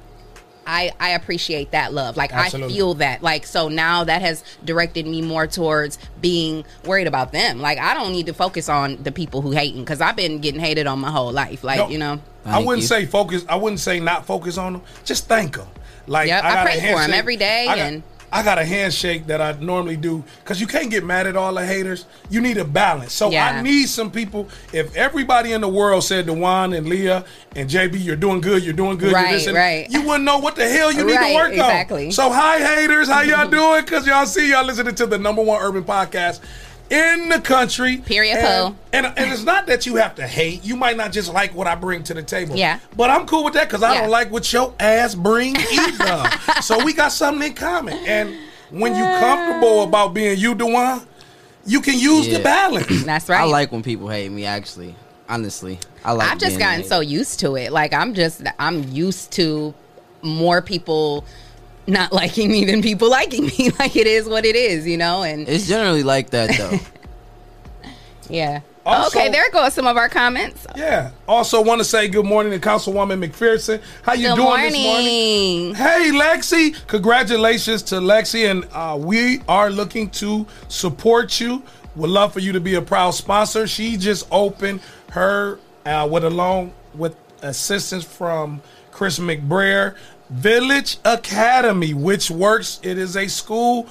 I 0.67 0.91
I 0.99 1.11
appreciate 1.11 1.71
that 1.71 1.93
love. 1.93 2.17
Like 2.17 2.33
Absolutely. 2.33 2.73
I 2.73 2.77
feel 2.77 2.93
that. 2.95 3.21
Like 3.21 3.45
so 3.45 3.67
now 3.69 4.03
that 4.03 4.21
has 4.21 4.43
directed 4.63 5.05
me 5.05 5.21
more 5.21 5.47
towards 5.47 5.97
being 6.21 6.65
worried 6.85 7.07
about 7.07 7.31
them. 7.31 7.59
Like 7.59 7.77
I 7.77 7.93
don't 7.93 8.11
need 8.11 8.25
to 8.27 8.33
focus 8.33 8.69
on 8.69 9.01
the 9.03 9.11
people 9.11 9.41
who 9.41 9.51
hating 9.51 9.81
because 9.81 10.01
I've 10.01 10.15
been 10.15 10.39
getting 10.39 10.59
hated 10.59 10.87
on 10.87 10.99
my 10.99 11.11
whole 11.11 11.31
life. 11.31 11.63
Like 11.63 11.79
No, 11.79 11.89
you 11.89 11.97
know. 11.97 12.19
I 12.45 12.59
wouldn't 12.59 12.83
you. 12.83 12.87
say 12.87 13.05
focus. 13.05 13.45
I 13.49 13.55
wouldn't 13.55 13.79
say 13.79 13.99
not 13.99 14.25
focus 14.25 14.57
on 14.57 14.73
them. 14.73 14.81
Just 15.03 15.27
thank 15.27 15.57
them. 15.57 15.67
Like 16.07 16.27
Yep, 16.27 16.43
I 16.43 16.53
got 16.53 16.67
a 16.67 16.69
pray 16.69 16.91
for 16.91 16.99
them 16.99 17.13
every 17.13 17.37
day 17.37 17.63
I 17.67 17.75
got, 17.75 17.77
and- 17.79 18.03
I 18.35 18.43
got 18.43 18.57
a 18.57 18.65
handshake 18.65 19.27
that 19.27 19.39
I 19.39 19.53
normally 19.61 19.95
do 19.95 20.21
because 20.43 20.59
you 20.59 20.67
can't 20.67 20.91
get 20.91 21.05
mad 21.05 21.25
at 21.25 21.37
all 21.37 21.53
the 21.53 21.65
haters. 21.65 22.05
You 22.29 22.41
need 22.41 22.57
a 22.57 22.65
balance. 22.65 23.13
So 23.13 23.31
Yeah. 23.31 23.47
I 23.47 23.61
need 23.61 23.87
some 23.87 24.11
people. 24.11 24.49
If 24.73 24.93
everybody 24.97 25.53
in 25.53 25.61
the 25.61 25.69
world 25.69 26.03
said 26.03 26.25
to 26.25 26.33
Juan 26.33 26.73
and 26.73 26.85
Leah 26.85 27.23
and 27.55 27.69
JB, 27.69 27.97
"You're 27.97 28.17
doing 28.17 28.41
good. 28.41 28.61
You're 28.61 28.73
doing 28.73 28.97
good. 28.97 29.13
Right, 29.13 29.41
you're 29.41 29.53
right. 29.53 29.89
You 29.89 30.01
wouldn't 30.01 30.25
know 30.25 30.39
what 30.39 30.57
the 30.57 30.67
hell 30.67 30.91
you 30.91 31.05
need 31.05 31.17
to 31.17 31.33
work 31.33 31.53
exactly. 31.53 32.07
on. 32.07 32.11
So 32.11 32.29
hi 32.29 32.57
haters, 32.57 33.07
how 33.07 33.21
y'all 33.21 33.47
doing? 33.47 33.85
Because 33.85 34.05
y'all 34.05 34.25
see 34.25 34.51
y'all 34.51 34.65
listening 34.65 34.95
to 34.95 35.05
the 35.05 35.17
number 35.17 35.41
one 35.41 35.61
urban 35.61 35.85
podcast. 35.85 36.41
In 36.89 37.29
the 37.29 37.39
country, 37.39 37.97
Period, 37.97 38.37
and, 38.37 38.75
and 38.93 39.05
and 39.17 39.31
it's 39.33 39.43
not 39.43 39.65
that 39.67 39.87
you 39.87 39.95
have 39.95 40.15
to 40.15 40.27
hate. 40.27 40.63
You 40.63 40.75
might 40.75 40.95
not 40.97 41.11
just 41.11 41.33
like 41.33 41.55
what 41.55 41.65
I 41.65 41.73
bring 41.73 42.03
to 42.03 42.13
the 42.13 42.21
table. 42.21 42.55
Yeah. 42.55 42.79
But 42.95 43.09
I'm 43.09 43.25
cool 43.25 43.43
with 43.43 43.55
that 43.55 43.67
because 43.67 43.81
I 43.81 43.93
Yeah. 43.95 44.01
don't 44.01 44.11
like 44.11 44.31
what 44.31 44.51
your 44.53 44.73
ass 44.79 45.15
bring 45.15 45.55
either. 45.55 46.29
so 46.61 46.83
we 46.85 46.93
got 46.93 47.11
something 47.11 47.47
in 47.49 47.55
common. 47.55 47.97
And 48.05 48.35
when 48.69 48.95
you 48.95 49.03
comfortable 49.03 49.83
about 49.83 50.13
being 50.13 50.37
you, 50.37 50.53
Dewan, 50.53 51.01
you 51.65 51.81
can 51.81 51.97
use 51.97 52.27
the 52.27 52.39
balance. 52.43 53.03
That's 53.05 53.29
right. 53.29 53.41
I 53.41 53.45
like 53.45 53.71
when 53.71 53.81
people 53.81 54.07
hate 54.07 54.31
me. 54.31 54.45
Actually, 54.45 54.95
honestly, 55.27 55.79
I 56.03 56.11
like. 56.11 56.31
I've 56.31 56.37
just 56.39 56.59
gotten 56.59 56.77
hated. 56.81 56.89
so 56.89 56.99
used 56.99 57.39
to 57.39 57.55
it. 57.55 57.71
Like 57.71 57.93
I'm 57.93 58.13
just 58.13 58.43
I'm 58.59 58.83
used 58.89 59.31
to 59.33 59.73
more 60.21 60.61
people 60.61 61.25
not 61.87 62.11
liking 62.13 62.51
me 62.51 62.65
than 62.65 62.81
people 62.81 63.09
liking 63.19 63.45
me. 63.45 63.71
Like 63.79 63.95
it 63.95 64.07
is 64.07 64.27
what 64.27 64.45
it 64.45 64.55
is, 64.55 64.87
you 64.87 64.97
know. 64.97 65.23
And 65.23 65.47
It's 65.47 65.67
generally 65.67 66.03
like 66.03 66.31
that 66.31 66.57
though. 66.57 67.89
yeah. 68.29 68.61
Also- 68.85 69.17
okay, 69.19 69.29
there 69.29 69.49
goes 69.51 69.73
some 69.73 69.87
of 69.87 69.97
our 69.97 70.09
comments. 70.09 70.65
Yeah. 70.75 71.09
Also, 71.27 71.61
want 71.61 71.79
to 71.79 71.85
say 71.85 72.07
good 72.07 72.25
morning 72.25 72.51
to 72.51 72.59
Councilwoman 72.59 73.23
McPherson. 73.25 73.81
How 74.03 74.13
you 74.13 74.27
Good 74.29 74.35
doing 74.35 74.47
morning. 74.47 74.71
this 74.71 74.83
morning? 74.83 75.75
Hey, 75.75 76.11
Lexi. 76.13 76.87
Congratulations 76.87 77.81
to 77.83 77.95
Lexi, 77.95 78.49
and 78.49 78.67
uh, 78.71 78.95
we 78.99 79.41
are 79.47 79.71
looking 79.71 80.09
to 80.11 80.45
support 80.67 81.39
you 81.39 81.63
would 81.95 82.09
love 82.11 82.33
for 82.33 82.41
you 82.41 82.51
to 82.51 82.59
be 82.59 82.75
a 82.75 82.81
proud 82.81 83.11
sponsor. 83.11 83.65
She 83.67 83.97
just 83.97 84.27
opened 84.29 84.81
her 85.11 85.59
uh, 85.85 86.07
with 86.11 86.23
along 86.25 86.73
with 86.93 87.15
assistance 87.41 88.03
from 88.03 88.61
Chris 88.91 89.17
McBrayer 89.17 89.95
Village 90.29 90.97
Academy, 91.05 91.93
which 91.93 92.31
works. 92.31 92.79
It 92.83 92.97
is 92.97 93.15
a 93.15 93.27
school 93.27 93.87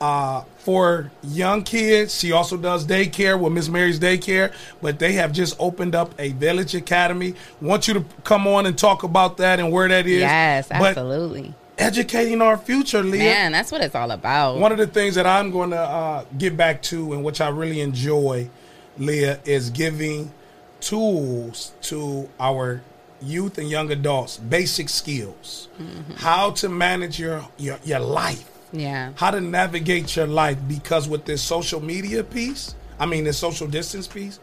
uh, 0.00 0.42
for 0.58 1.10
young 1.22 1.62
kids. 1.62 2.18
She 2.18 2.32
also 2.32 2.56
does 2.56 2.86
daycare 2.86 3.38
with 3.40 3.52
Miss 3.52 3.68
Mary's 3.68 3.98
Daycare, 4.00 4.52
but 4.82 4.98
they 4.98 5.12
have 5.12 5.32
just 5.32 5.56
opened 5.58 5.94
up 5.94 6.12
a 6.18 6.32
Village 6.32 6.74
Academy. 6.74 7.34
Want 7.60 7.88
you 7.88 7.94
to 7.94 8.04
come 8.24 8.46
on 8.46 8.66
and 8.66 8.76
talk 8.76 9.04
about 9.04 9.36
that 9.38 9.60
and 9.60 9.70
where 9.72 9.88
that 9.88 10.06
is. 10.06 10.20
Yes, 10.20 10.68
But 10.68 10.82
absolutely. 10.96 11.54
educating 11.78 12.42
our 12.42 12.58
future, 12.58 13.02
Leah. 13.02 13.22
Man, 13.24 13.52
that's 13.52 13.70
what 13.70 13.80
it's 13.80 13.94
all 13.94 14.10
about. 14.10 14.58
One 14.58 14.72
of 14.72 14.78
the 14.78 14.86
things 14.88 15.14
that 15.14 15.26
I'm 15.26 15.50
going 15.50 15.70
to 15.70 15.78
uh, 15.80 16.24
get 16.36 16.56
back 16.56 16.82
to, 16.82 17.12
and 17.12 17.22
which 17.24 17.40
I 17.40 17.48
really 17.48 17.80
enjoy, 17.80 18.50
Leah, 18.98 19.38
is 19.44 19.70
giving 19.70 20.32
tools 20.80 21.72
to 21.82 22.28
our 22.38 22.82
youth 23.22 23.58
and 23.58 23.68
young 23.70 23.90
adults, 23.90 24.36
basic 24.36 24.88
skills, 24.88 25.68
how 26.16 26.50
to 26.52 26.68
manage 26.68 27.18
your, 27.18 27.46
your 27.58 27.78
your 27.84 28.00
life, 28.00 28.50
yeah. 28.72 29.12
how 29.16 29.30
to 29.30 29.40
navigate 29.40 30.14
your 30.16 30.26
life. 30.26 30.58
Because 30.68 31.08
with 31.08 31.24
this 31.24 31.42
social 31.42 31.80
media 31.80 32.22
piece, 32.24 32.74
I 32.98 33.06
mean 33.06 33.24
this 33.24 33.38
social 33.38 33.66
distance 33.66 34.06
piece, 34.06 34.38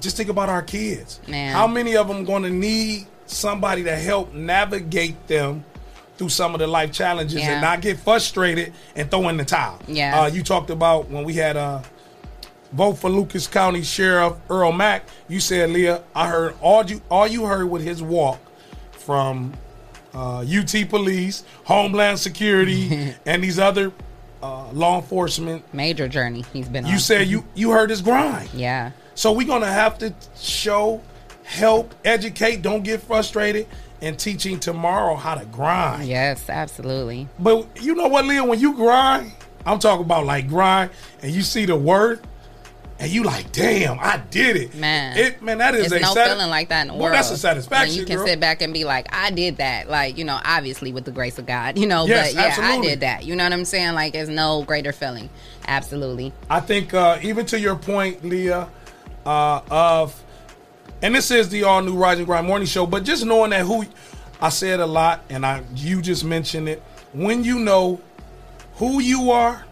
just 0.00 0.16
think 0.16 0.28
about 0.28 0.48
our 0.48 0.62
kids. 0.62 1.20
Man. 1.28 1.52
How 1.52 1.66
many 1.66 1.96
of 1.96 2.08
them 2.08 2.24
going 2.24 2.42
to 2.44 2.50
need 2.50 3.06
somebody 3.26 3.84
to 3.84 3.96
help 3.96 4.32
navigate 4.34 5.26
them? 5.28 5.64
Through 6.18 6.28
some 6.28 6.52
of 6.54 6.60
the 6.60 6.66
life 6.66 6.92
challenges 6.92 7.40
Yeah. 7.40 7.52
and 7.52 7.62
not 7.62 7.80
get 7.80 7.98
frustrated 7.98 8.74
and 8.94 9.10
throw 9.10 9.28
in 9.30 9.38
the 9.38 9.46
towel. 9.46 9.80
Yeah. 9.88 10.20
Uh, 10.20 10.26
you 10.26 10.42
talked 10.42 10.68
about 10.70 11.08
when 11.08 11.24
we 11.24 11.32
had 11.32 11.56
uh, 11.56 11.80
vote 12.72 12.94
for 12.94 13.10
Lucas 13.10 13.46
County 13.46 13.82
Sheriff 13.82 14.34
Earl 14.48 14.72
Mack. 14.72 15.04
You 15.28 15.40
said, 15.40 15.70
Leah, 15.70 16.02
I 16.14 16.28
heard 16.28 16.54
all 16.60 16.84
you 16.84 17.00
all 17.10 17.26
you 17.26 17.46
heard 17.46 17.66
with 17.70 17.82
his 17.82 18.02
walk 18.02 18.40
from 18.92 19.52
uh, 20.14 20.40
UT 20.40 20.74
Police, 20.88 21.44
Homeland 21.64 22.18
Security, 22.18 23.14
and 23.26 23.42
these 23.42 23.58
other 23.58 23.92
uh, 24.42 24.70
law 24.72 24.96
enforcement. 25.00 25.62
Major 25.72 26.08
journey 26.08 26.44
he's 26.52 26.68
been 26.68 26.84
on. 26.84 26.90
You 26.90 26.98
said 26.98 27.28
you 27.28 27.44
you 27.54 27.70
heard 27.70 27.90
his 27.90 28.02
grind. 28.02 28.50
Yeah. 28.54 28.92
So 29.14 29.32
we're 29.32 29.46
gonna 29.46 29.66
have 29.66 29.98
to 29.98 30.14
show, 30.36 31.00
help, 31.44 31.94
educate. 32.04 32.62
Don't 32.62 32.82
get 32.82 33.02
frustrated. 33.02 33.66
And 34.00 34.18
teaching 34.18 34.58
tomorrow 34.58 35.14
how 35.14 35.36
to 35.36 35.44
grind. 35.44 36.08
Yes, 36.08 36.50
absolutely. 36.50 37.28
But 37.38 37.68
you 37.80 37.94
know 37.94 38.08
what, 38.08 38.24
Leah? 38.24 38.42
When 38.42 38.58
you 38.58 38.74
grind, 38.74 39.30
I'm 39.64 39.78
talking 39.78 40.04
about 40.04 40.26
like 40.26 40.48
grind, 40.48 40.90
and 41.22 41.30
you 41.30 41.42
see 41.42 41.66
the 41.66 41.76
word, 41.76 42.20
and 43.02 43.10
you 43.10 43.24
like, 43.24 43.50
damn, 43.50 43.98
I 43.98 44.22
did 44.30 44.56
it. 44.56 44.74
Man. 44.76 45.16
it 45.18 45.42
man, 45.42 45.58
that 45.58 45.74
is 45.74 45.90
There's 45.90 46.00
a 46.00 46.04
no 46.04 46.14
sati- 46.14 46.30
feeling 46.30 46.50
like 46.50 46.68
that 46.68 46.82
in 46.82 46.86
the 46.88 46.92
Well, 46.94 47.02
world. 47.02 47.14
that's 47.14 47.30
a 47.32 47.36
satisfaction. 47.36 47.88
When 47.90 47.98
you 47.98 48.06
can 48.06 48.16
girl. 48.18 48.26
sit 48.28 48.38
back 48.38 48.62
and 48.62 48.72
be 48.72 48.84
like, 48.84 49.08
I 49.12 49.32
did 49.32 49.56
that. 49.56 49.90
Like, 49.90 50.16
you 50.16 50.24
know, 50.24 50.38
obviously 50.44 50.92
with 50.92 51.04
the 51.04 51.10
grace 51.10 51.36
of 51.38 51.44
God, 51.46 51.76
you 51.80 51.86
know, 51.86 52.06
Yes, 52.06 52.32
but 52.32 52.40
yeah, 52.40 52.46
absolutely. 52.48 52.76
I 52.76 52.90
did 52.90 53.00
that. 53.00 53.24
You 53.24 53.34
know 53.34 53.42
what 53.42 53.52
I'm 53.52 53.64
saying? 53.64 53.94
Like, 53.94 54.12
there's 54.12 54.28
no 54.28 54.62
greater 54.62 54.92
feeling. 54.92 55.28
Absolutely. 55.66 56.32
I 56.48 56.60
think 56.60 56.94
uh, 56.94 57.18
even 57.22 57.44
to 57.46 57.58
your 57.58 57.74
point, 57.76 58.24
Leah, 58.24 58.68
uh, 59.26 59.60
of 59.70 60.22
and 61.02 61.14
this 61.14 61.32
is 61.32 61.48
the 61.48 61.64
all 61.64 61.82
new 61.82 61.96
Rise 61.96 62.18
and 62.18 62.26
Grind 62.26 62.46
Morning 62.46 62.66
Show, 62.68 62.86
but 62.86 63.02
just 63.02 63.24
knowing 63.26 63.50
that 63.50 63.66
who 63.66 63.84
I 64.40 64.48
said 64.50 64.78
a 64.78 64.86
lot, 64.86 65.24
and 65.28 65.44
I 65.44 65.62
you 65.74 66.00
just 66.02 66.24
mentioned 66.24 66.68
it. 66.68 66.80
When 67.12 67.42
you 67.42 67.58
know 67.58 68.00
who 68.76 69.00
you 69.00 69.32
are 69.32 69.64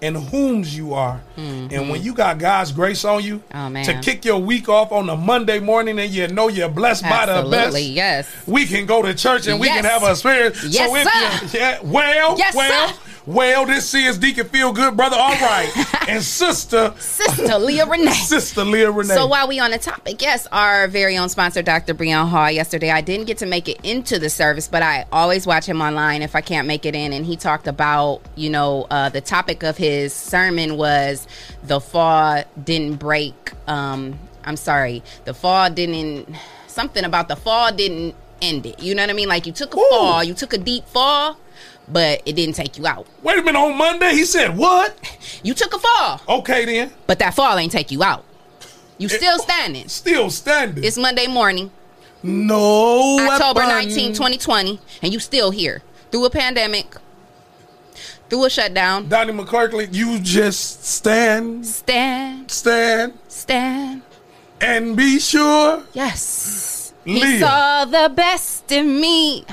and 0.00 0.16
whom's 0.16 0.76
you 0.76 0.94
are, 0.94 1.20
and 1.36 1.90
when 1.90 2.02
you 2.02 2.14
got 2.14 2.38
God's 2.38 2.72
grace 2.72 3.04
on 3.04 3.22
you 3.22 3.38
Mm-hmm. 3.38 3.76
Oh, 3.76 3.82
to 3.84 4.00
kick 4.00 4.24
your 4.24 4.38
week 4.38 4.68
off 4.68 4.92
on 4.92 5.08
a 5.08 5.16
Monday 5.16 5.58
morning, 5.58 5.98
and 5.98 6.10
you 6.10 6.28
know 6.28 6.48
you're 6.48 6.68
blessed 6.68 7.02
by 7.04 7.26
the 7.26 7.42
best. 7.48 7.66
Absolutely. 7.68 7.82
Yes. 7.92 8.28
We 8.46 8.66
can 8.66 8.86
go 8.86 9.02
to 9.02 9.14
church 9.14 9.46
and 9.46 9.58
we 9.60 9.68
can 9.68 9.84
have 9.84 10.02
a 10.02 10.14
spirit. 10.16 10.56
Yes, 10.66 10.88
so 10.88 10.96
if 10.96 11.50
sir. 11.50 11.56
you, 11.56 11.60
yeah, 11.60 11.78
well, 11.82 12.38
Yes, 12.38 12.54
well, 12.54 12.88
sir. 12.88 12.94
Well, 13.28 13.66
this 13.66 13.92
is 13.92 14.16
Deacon 14.16 14.48
Feel 14.48 14.72
Good, 14.72 14.96
brother. 14.96 15.16
All 15.18 15.28
right, 15.32 15.70
and 16.08 16.22
sister, 16.22 16.94
Sister 16.98 17.58
Leah 17.58 17.84
Renee. 17.84 18.10
sister 18.12 18.64
Leah 18.64 18.90
Renee. 18.90 19.14
So 19.14 19.26
while 19.26 19.46
we 19.46 19.60
on 19.60 19.70
the 19.70 19.76
topic, 19.76 20.22
yes, 20.22 20.46
our 20.50 20.88
very 20.88 21.18
own 21.18 21.28
sponsor, 21.28 21.60
Dr. 21.60 21.92
Breon 21.92 22.30
Hall. 22.30 22.50
Yesterday, 22.50 22.90
I 22.90 23.02
didn't 23.02 23.26
get 23.26 23.36
to 23.38 23.46
make 23.46 23.68
it 23.68 23.84
into 23.84 24.18
the 24.18 24.30
service, 24.30 24.66
but 24.66 24.82
I 24.82 25.04
always 25.12 25.46
watch 25.46 25.66
him 25.66 25.82
online 25.82 26.22
if 26.22 26.34
I 26.34 26.40
can't 26.40 26.66
make 26.66 26.86
it 26.86 26.94
in. 26.94 27.12
And 27.12 27.26
he 27.26 27.36
talked 27.36 27.68
about, 27.68 28.22
you 28.34 28.48
know, 28.48 28.86
uh, 28.90 29.10
the 29.10 29.20
topic 29.20 29.62
of 29.62 29.76
his 29.76 30.14
sermon 30.14 30.78
was 30.78 31.26
the 31.62 31.80
fall 31.80 32.42
didn't 32.64 32.94
break. 32.96 33.52
Um, 33.66 34.18
I'm 34.44 34.56
sorry, 34.56 35.02
the 35.26 35.34
fall 35.34 35.68
didn't. 35.68 36.34
Something 36.66 37.04
about 37.04 37.28
the 37.28 37.36
fall 37.36 37.72
didn't 37.74 38.14
end 38.40 38.64
it. 38.64 38.80
You 38.82 38.94
know 38.94 39.02
what 39.02 39.10
I 39.10 39.14
mean? 39.14 39.28
Like 39.28 39.46
you 39.46 39.52
took 39.52 39.74
a 39.74 39.78
Ooh. 39.78 39.88
fall, 39.90 40.24
you 40.24 40.34
took 40.34 40.52
a 40.52 40.58
deep 40.58 40.86
fall, 40.86 41.36
but 41.92 42.22
it 42.26 42.34
didn't 42.36 42.54
take 42.54 42.76
you 42.78 42.86
out. 42.86 43.06
Wait 43.22 43.38
a 43.38 43.42
minute. 43.42 43.58
On 43.58 43.76
Monday, 43.76 44.10
he 44.12 44.24
said 44.24 44.56
what? 44.56 44.96
You 45.44 45.54
took 45.54 45.72
a 45.74 45.78
fall, 45.78 46.20
Okay, 46.40 46.64
then. 46.64 46.92
but 47.06 47.20
that 47.20 47.32
fall 47.34 47.56
ain't 47.58 47.70
take 47.70 47.90
you 47.92 48.02
out. 48.02 48.24
You 48.98 49.08
still 49.08 49.38
standing. 49.38 49.86
Still 49.88 50.30
standing. 50.30 50.82
It's 50.82 50.98
Monday 50.98 51.28
morning. 51.28 51.70
no 52.24 53.18
October 53.30 53.60
weapon. 53.60 53.88
19, 53.88 54.12
2020, 54.14 54.80
and 55.02 55.12
you 55.12 55.20
still 55.20 55.52
here 55.52 55.82
through 56.10 56.24
a 56.24 56.30
pandemic, 56.30 56.96
through 58.28 58.46
a 58.46 58.50
shutdown. 58.50 59.08
Donnie 59.08 59.32
McClurkin, 59.32 59.94
you 59.94 60.18
just 60.18 60.84
stand, 60.84 61.64
Stand, 61.64 62.50
stand, 62.50 63.12
stand. 63.28 64.02
and 64.60 64.96
be 64.96 65.20
sure. 65.20 65.84
Yes. 65.92 66.92
He 67.04 67.38
saw 67.38 67.84
the 67.84 68.12
best 68.14 68.70
in 68.72 69.00
me. 69.00 69.46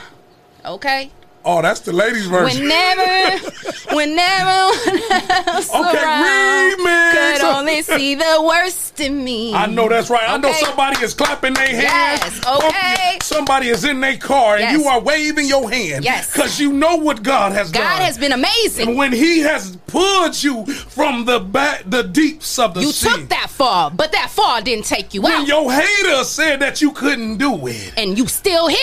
Okay. 0.66 1.12
Oh, 1.48 1.62
that's 1.62 1.82
the 1.82 1.94
ladies' 1.94 2.26
version. 2.26 2.64
Whenever, 2.64 3.38
whenever 3.94 4.72
Okay, 4.76 6.04
around 6.04 6.80
remix. 6.80 7.34
could 7.38 7.42
only 7.44 7.82
see 7.84 8.16
the 8.16 8.44
worst 8.44 9.00
in 9.00 9.24
me. 9.24 9.54
I 9.54 9.68
know 9.68 9.88
that's 9.88 10.10
right. 10.10 10.28
I 10.28 10.38
know 10.38 10.52
somebody 10.54 11.04
is 11.04 11.14
clapping 11.14 11.54
their 11.54 11.68
hands. 11.68 11.84
Yes, 11.84 12.42
oh, 12.48 12.68
okay. 12.68 13.20
Somebody 13.22 13.68
is 13.70 13.84
in 13.84 14.00
their 14.02 14.18
car 14.18 14.56
and 14.56 14.62
Yes. 14.62 14.80
you 14.80 14.86
are 14.88 15.00
waving 15.00 15.48
your 15.48 15.70
hand. 15.70 16.04
Yes. 16.04 16.32
Because 16.34 16.60
you 16.60 16.74
know 16.74 16.96
what 16.96 17.22
God 17.22 17.52
has 17.52 17.72
done. 17.72 17.84
God 17.84 18.02
has 18.02 18.18
been 18.18 18.32
And 18.32 18.44
amazing. 18.44 18.96
when 18.98 19.12
He 19.12 19.40
has 19.42 19.78
pulled 19.88 20.42
you 20.42 20.66
from 20.66 21.26
the 21.26 21.40
back, 21.40 21.84
the 21.86 22.04
deeps 22.04 22.58
of 22.58 22.74
the 22.74 22.82
You 22.82 22.92
sea. 22.92 23.10
You 23.10 23.16
took 23.18 23.30
that 23.30 23.50
fall, 23.50 23.90
but 23.92 24.12
that 24.14 24.30
fall 24.32 24.62
didn't 24.62 24.86
take 24.86 25.14
you 25.14 25.22
When 25.22 25.32
out. 25.34 25.48
your 25.48 25.72
haters 25.72 26.28
said 26.30 26.60
that 26.62 26.82
you 26.82 26.92
couldn't 26.92 27.38
do 27.38 27.68
it. 27.68 27.94
and 27.98 28.18
you 28.18 28.28
still 28.28 28.68
here. 28.68 28.80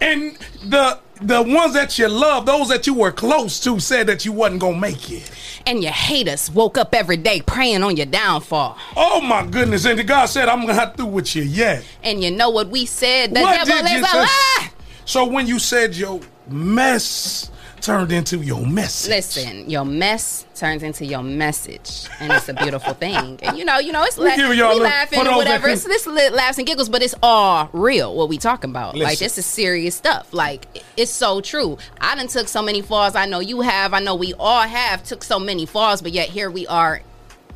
And 0.00 0.36
the 0.64 0.98
the 1.20 1.42
ones 1.42 1.74
that 1.74 1.98
you 1.98 2.08
love, 2.08 2.46
those 2.46 2.68
that 2.68 2.86
you 2.86 2.94
were 2.94 3.12
close 3.12 3.58
to, 3.60 3.80
said 3.80 4.06
that 4.08 4.24
you 4.24 4.32
wasn't 4.32 4.60
gonna 4.60 4.76
make 4.76 5.10
it. 5.10 5.30
And 5.66 5.82
your 5.82 5.92
haters 5.92 6.50
woke 6.50 6.78
up 6.78 6.94
every 6.94 7.16
day 7.16 7.40
praying 7.40 7.82
on 7.82 7.96
your 7.96 8.06
downfall. 8.06 8.76
Oh 8.96 9.20
my 9.20 9.44
goodness! 9.46 9.84
And 9.84 10.06
God 10.06 10.26
said, 10.26 10.48
"I'm 10.48 10.66
not 10.66 10.96
through 10.96 11.06
with 11.06 11.34
you 11.34 11.42
yet." 11.42 11.84
And 12.02 12.22
you 12.22 12.30
know 12.30 12.50
what 12.50 12.68
we 12.68 12.86
said? 12.86 13.34
The 13.34 13.40
what 13.40 13.66
devil 13.66 13.82
did 13.82 13.92
you 13.92 13.98
is 13.98 14.04
a 14.04 14.08
say? 14.08 14.18
lie. 14.18 14.70
So 15.04 15.26
when 15.26 15.46
you 15.46 15.58
said 15.58 15.96
your 15.96 16.20
mess 16.48 17.50
turned 17.86 18.10
into 18.12 18.38
your 18.38 18.66
message, 18.66 19.10
Listen, 19.10 19.70
your 19.70 19.84
mess 19.84 20.44
turns 20.56 20.82
into 20.82 21.04
your 21.06 21.22
message, 21.22 22.06
and 22.20 22.32
it's 22.32 22.48
a 22.48 22.54
beautiful 22.54 22.92
thing. 23.04 23.38
And 23.42 23.56
you 23.56 23.64
know, 23.64 23.78
you 23.78 23.92
know, 23.92 24.02
it's 24.02 24.16
We 24.16 24.24
la- 24.24 24.36
giving 24.36 24.58
y'all 24.58 24.72
a 24.72 24.74
we 24.74 24.80
little- 24.80 24.84
laughing 24.90 25.26
or 25.26 25.36
whatever. 25.36 25.68
It's 25.68 25.84
this 25.84 26.06
lit 26.06 26.32
laughs 26.32 26.58
and 26.58 26.66
giggles, 26.66 26.88
but 26.88 27.02
it's 27.02 27.14
all 27.22 27.68
real. 27.72 28.14
What 28.14 28.28
we 28.28 28.38
talking 28.38 28.70
about? 28.70 28.96
Like 28.96 29.18
this 29.18 29.38
is 29.38 29.46
serious 29.46 29.94
stuff. 29.94 30.32
Like 30.32 30.66
it's 30.96 31.10
so 31.12 31.40
true. 31.40 31.78
I 32.00 32.16
done 32.16 32.26
took 32.28 32.48
so 32.48 32.60
many 32.62 32.82
falls. 32.82 33.14
I 33.14 33.26
know 33.26 33.40
you 33.40 33.60
have. 33.60 33.94
I 33.94 34.00
know 34.00 34.14
we 34.16 34.34
all 34.34 34.62
have 34.62 35.04
took 35.04 35.22
so 35.22 35.38
many 35.38 35.64
falls, 35.64 36.02
but 36.02 36.12
yet 36.12 36.28
here 36.28 36.50
we 36.50 36.66
are. 36.66 37.00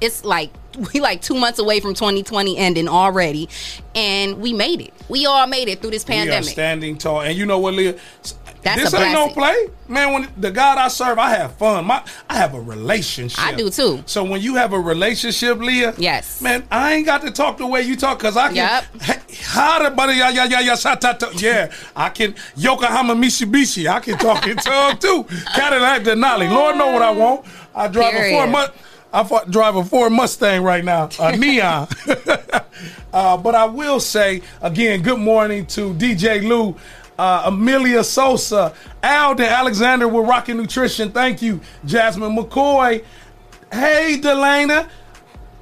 It's 0.00 0.24
like 0.24 0.50
we 0.94 1.00
like 1.00 1.20
two 1.20 1.34
months 1.34 1.58
away 1.58 1.80
from 1.80 1.94
2020 1.94 2.56
ending 2.56 2.88
already, 2.88 3.48
and 3.94 4.38
we 4.40 4.52
made 4.52 4.80
it. 4.80 4.94
We 5.08 5.26
all 5.26 5.46
made 5.48 5.68
it 5.68 5.80
through 5.80 5.90
this 5.90 6.04
pandemic. 6.04 6.48
standing 6.48 6.96
tall. 6.96 7.20
And 7.22 7.36
you 7.36 7.44
know 7.44 7.58
what, 7.58 7.74
Leah? 7.74 7.96
That's 8.62 8.82
this 8.82 8.92
a 8.94 9.00
ain't 9.02 9.12
no 9.14 9.28
play, 9.28 9.68
man. 9.88 10.12
When 10.12 10.28
the 10.36 10.50
God 10.50 10.76
I 10.78 10.88
serve, 10.88 11.18
I 11.18 11.30
have 11.30 11.54
fun. 11.56 11.84
My, 11.86 12.02
I 12.28 12.36
have 12.36 12.54
a 12.54 12.60
relationship. 12.60 13.42
I 13.42 13.54
do 13.54 13.70
too. 13.70 14.02
So 14.06 14.22
when 14.24 14.40
you 14.42 14.56
have 14.56 14.72
a 14.72 14.78
relationship, 14.80 15.58
Leah, 15.58 15.94
Yes. 15.96 16.40
man, 16.42 16.66
I 16.70 16.94
ain't 16.94 17.06
got 17.06 17.22
to 17.22 17.30
talk 17.30 17.58
the 17.58 17.66
way 17.66 17.82
you 17.82 17.96
talk 17.96 18.18
because 18.18 18.36
I 18.36 18.48
can. 18.48 18.56
Yep. 18.56 18.84
How 19.44 19.88
buddy, 19.90 20.14
yeah, 20.14 20.30
yeah, 20.30 20.44
yeah, 20.44 20.60
yeah, 20.60 20.74
sa- 20.74 20.94
ta- 20.94 21.14
ta- 21.14 21.30
yeah. 21.36 21.70
I 21.96 22.10
can 22.10 22.34
Yokohama 22.56 23.14
Mitsubishi. 23.14 23.86
I 23.88 24.00
can 24.00 24.18
talk 24.18 24.46
in 24.46 24.56
tongue 24.56 24.98
too. 24.98 25.24
Cadillac 25.54 26.02
Denali. 26.02 26.50
Lord 26.50 26.76
know 26.76 26.88
what 26.92 27.02
I 27.02 27.10
want. 27.10 27.44
I 27.74 27.88
drive 27.88 28.14
a 28.14 28.18
Period. 28.18 28.36
Ford. 28.36 28.50
Mu- 28.50 28.74
I 29.12 29.24
fa- 29.24 29.44
drive 29.50 29.74
a 29.76 29.84
Ford 29.84 30.12
Mustang 30.12 30.62
right 30.62 30.84
now, 30.84 31.08
a 31.18 31.36
neon. 31.36 31.88
uh, 33.12 33.36
but 33.36 33.54
I 33.54 33.64
will 33.64 34.00
say 34.00 34.42
again, 34.62 35.02
good 35.02 35.18
morning 35.18 35.66
to 35.66 35.92
DJ 35.94 36.46
Lou, 36.46 36.76
uh, 37.20 37.42
Amelia 37.44 38.02
Sosa, 38.02 38.72
Alden 39.02 39.44
Alexander 39.44 40.08
with 40.08 40.26
Rocket 40.26 40.54
Nutrition. 40.54 41.12
Thank 41.12 41.42
you, 41.42 41.60
Jasmine 41.84 42.34
McCoy. 42.34 43.04
Hey, 43.70 44.18
Delana. 44.20 44.88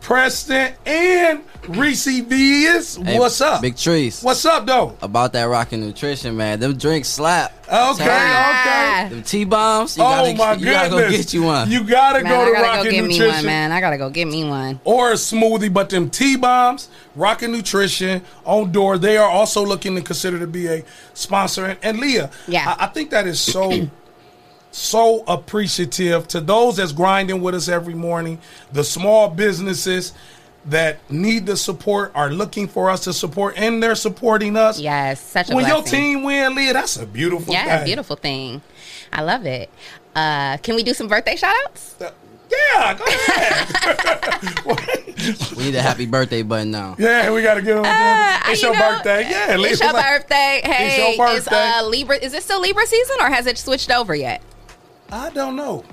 Preston, 0.01 0.73
and 0.87 1.43
Reese 1.69 2.07
Vias. 2.23 2.97
Hey, 2.97 3.19
What's 3.19 3.41
up? 3.41 3.61
Big 3.61 3.77
trees. 3.77 4.23
What's 4.23 4.45
up, 4.47 4.65
though? 4.65 4.97
About 5.03 5.33
that 5.35 5.45
rockin' 5.45 5.81
nutrition, 5.81 6.37
man. 6.37 6.61
Them 6.61 6.77
drinks 6.79 7.09
slap. 7.09 7.53
Okay, 7.69 8.05
okay. 8.05 9.09
Them 9.11 9.23
T 9.23 9.45
bombs. 9.45 9.99
You 9.99 10.05
oh 10.05 10.07
gotta, 10.07 10.35
my 10.39 10.53
you 10.55 10.59
goodness! 10.65 10.75
gotta 10.75 10.91
go 10.91 11.11
get 11.11 11.35
you 11.35 11.43
one. 11.43 11.71
You 11.71 11.85
gotta 11.85 12.23
Man, 12.25 12.33
go 12.33 12.41
I 12.41 12.45
to 12.47 12.53
gotta 12.53 12.65
Rockin' 12.67 12.85
go 12.85 12.91
get 12.91 13.03
me 13.03 13.09
Nutrition 13.19 13.35
one, 13.37 13.47
man. 13.47 13.73
I 13.73 13.81
gotta 13.81 13.99
go 13.99 14.09
get 14.11 14.25
me 14.29 14.45
one. 14.49 14.81
or 14.85 15.11
a 15.11 15.15
smoothie, 15.15 15.73
but 15.73 15.91
them 15.91 16.09
T 16.09 16.37
bombs, 16.37 16.89
Rockin' 17.15 17.53
Nutrition 17.53 18.23
on 18.47 18.73
door. 18.73 18.97
They 18.97 19.19
are 19.19 19.29
also 19.29 19.65
looking 19.67 19.95
to 19.97 20.01
consider 20.01 20.39
to 20.39 20.47
be 20.47 20.67
a 20.69 20.85
sponsor. 21.13 21.67
And, 21.67 21.79
and 21.83 21.99
Leah, 21.99 22.31
Yeah. 22.47 22.75
I, 22.79 22.85
I 22.85 22.87
think 22.89 23.11
that 23.11 23.27
is 23.27 23.41
so. 23.41 23.89
So 24.71 25.25
appreciative 25.27 26.29
to 26.29 26.41
those 26.41 26.77
that's 26.77 26.93
grinding 26.93 27.41
with 27.41 27.55
us 27.55 27.69
every 27.69 27.95
morning, 27.95 28.39
the 28.73 28.85
small 28.85 29.29
businesses 29.29 30.13
that 30.67 30.99
need 31.11 31.47
the 31.47 31.57
support 31.57 32.13
are 32.15 32.31
looking 32.31 32.69
for 32.69 32.91
us 32.91 33.05
to 33.05 33.13
support, 33.13 33.55
and 33.57 33.83
they're 33.83 33.95
supporting 33.95 34.57
us. 34.57 34.79
Yes, 34.79 35.21
such 35.21 35.51
a 35.51 35.55
when 35.55 35.67
your 35.67 35.83
team 35.83 36.23
win, 36.23 36.55
Leah, 36.55 36.75
that's 36.75 36.97
a 36.99 37.07
beautiful 37.07 37.53
Yeah, 37.55 37.79
thing. 37.79 37.87
beautiful 37.87 38.17
thing. 38.17 38.61
I 39.13 39.23
love 39.23 39.47
it. 39.47 39.71
Uh, 40.15 40.59
can 40.59 40.75
we 40.75 40.83
do 40.83 40.93
some 40.93 41.09
birthday 41.09 41.37
shout 41.37 41.55
outs? 41.65 41.97
Yeah, 42.51 42.95
go 42.95 43.05
ahead. 43.05 44.55
We 45.57 45.65
need 45.65 45.75
a 45.75 45.83
happy 45.83 46.07
birthday 46.07 46.43
button 46.43 46.71
now. 46.71 46.95
yeah, 46.99 47.31
we 47.33 47.43
gotta 47.43 47.61
give 47.63 47.83
them. 47.83 47.85
it's 48.47 48.63
you 48.63 48.69
your 48.69 48.77
know, 48.79 48.91
birthday. 48.97 49.29
Yeah, 49.29 49.57
Leah. 49.57 49.73
It's 49.73 49.81
your 49.81 49.93
birthday. 49.93 50.61
Hey, 50.65 50.87
it's 50.87 51.19
your 51.19 51.29
is 51.31 51.45
birthday. 51.45 51.71
uh, 51.79 51.85
Libra? 51.87 52.17
Is 52.19 52.35
it 52.35 52.43
still 52.45 52.61
Libra 52.61 52.87
season 52.87 53.17
or 53.21 53.27
has 53.29 53.47
it 53.47 53.59
switched 53.59 53.91
over 53.91 54.15
yet? 54.15 54.41
I 55.11 55.31
don't 55.31 55.57
know. 55.57 55.85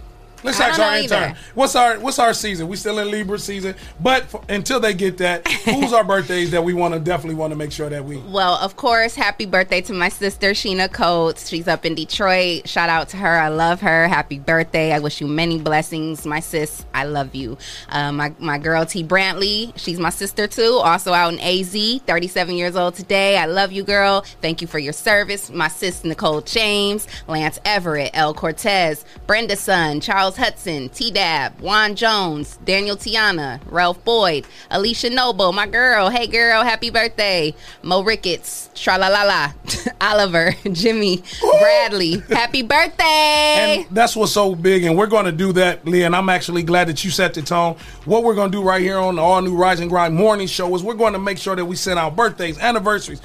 Let's 0.45 0.59
ask 0.59 0.79
our 0.79 0.95
intern. 0.95 1.23
either. 1.23 1.37
What's 1.53 1.75
our 1.75 1.99
What's 1.99 2.19
our 2.19 2.33
season? 2.33 2.67
We 2.67 2.77
still 2.77 2.99
in 2.99 3.09
Libra 3.09 3.39
season, 3.39 3.75
but 3.99 4.25
for, 4.25 4.41
until 4.49 4.79
they 4.79 4.93
get 4.93 5.17
that, 5.17 5.47
who's 5.47 5.93
our 5.93 6.03
birthdays 6.13 6.51
that 6.51 6.63
we 6.63 6.73
want 6.73 6.93
to 6.93 6.99
definitely 6.99 7.35
want 7.35 7.51
to 7.51 7.57
make 7.57 7.71
sure 7.71 7.89
that 7.89 8.03
we. 8.03 8.17
Well, 8.17 8.55
of 8.55 8.75
course, 8.75 9.15
happy 9.15 9.45
birthday 9.45 9.81
to 9.81 9.93
my 9.93 10.09
sister 10.09 10.51
Sheena 10.51 10.91
Coates. 10.91 11.49
She's 11.49 11.67
up 11.67 11.85
in 11.85 11.95
Detroit. 11.95 12.67
Shout 12.67 12.89
out 12.89 13.09
to 13.09 13.17
her. 13.17 13.37
I 13.37 13.49
love 13.49 13.81
her. 13.81 14.07
Happy 14.07 14.39
birthday. 14.39 14.91
I 14.91 14.99
wish 14.99 15.21
you 15.21 15.27
many 15.27 15.59
blessings, 15.59 16.25
my 16.25 16.39
sis. 16.39 16.85
I 16.93 17.05
love 17.05 17.35
you. 17.35 17.57
Uh, 17.89 18.11
my 18.11 18.33
my 18.39 18.57
girl 18.57 18.85
T 18.85 19.03
Brantley. 19.03 19.73
She's 19.77 19.99
my 19.99 20.09
sister 20.09 20.47
too. 20.47 20.79
Also 20.83 21.13
out 21.13 21.33
in 21.33 21.39
AZ. 21.39 21.75
37 22.05 22.55
years 22.55 22.75
old 22.75 22.95
today. 22.95 23.37
I 23.37 23.45
love 23.45 23.71
you, 23.71 23.83
girl. 23.83 24.21
Thank 24.41 24.61
you 24.61 24.67
for 24.67 24.79
your 24.79 24.93
service. 24.93 25.49
My 25.49 25.67
sis 25.67 26.03
Nicole 26.03 26.41
James, 26.41 27.07
Lance 27.27 27.59
Everett, 27.65 28.11
El 28.13 28.33
Cortez, 28.33 29.05
Brenda 29.27 29.55
Sun, 29.55 30.01
Charles 30.01 30.34
Hudson, 30.37 30.89
T 30.89 31.11
Dab, 31.11 31.59
Juan 31.59 31.95
Jones, 31.95 32.57
Daniel 32.65 32.95
Tiana, 32.95 33.59
Ralph 33.65 34.03
Boyd, 34.03 34.45
Alicia 34.69 35.09
Noble, 35.09 35.51
my 35.51 35.67
girl. 35.67 36.09
Hey 36.09 36.27
girl, 36.27 36.63
happy 36.63 36.89
birthday. 36.89 37.53
Mo 37.81 38.03
Ricketts, 38.03 38.69
Tralalala, 38.75 39.53
Oliver, 40.01 40.53
Jimmy, 40.71 41.23
Bradley. 41.59 42.19
Happy 42.29 42.61
birthday. 42.61 43.85
And 43.85 43.87
that's 43.95 44.15
what's 44.15 44.31
so 44.31 44.55
big, 44.55 44.83
and 44.83 44.97
we're 44.97 45.07
going 45.07 45.25
to 45.25 45.31
do 45.31 45.53
that, 45.53 45.85
Leah. 45.85 46.07
And 46.07 46.15
I'm 46.15 46.29
actually 46.29 46.63
glad 46.63 46.87
that 46.87 47.03
you 47.03 47.11
set 47.11 47.33
the 47.33 47.41
tone. 47.41 47.75
What 48.05 48.23
we're 48.23 48.35
going 48.35 48.51
to 48.51 48.57
do 48.57 48.63
right 48.63 48.81
here 48.81 48.97
on 48.97 49.15
the 49.15 49.21
all 49.21 49.41
new 49.41 49.55
Rise 49.55 49.79
and 49.79 49.89
Grind 49.89 50.15
morning 50.15 50.47
show 50.47 50.73
is 50.75 50.83
we're 50.83 50.93
going 50.93 51.13
to 51.13 51.19
make 51.19 51.37
sure 51.37 51.55
that 51.55 51.65
we 51.65 51.75
send 51.75 51.99
out 51.99 52.15
birthdays, 52.15 52.57
anniversaries. 52.59 53.21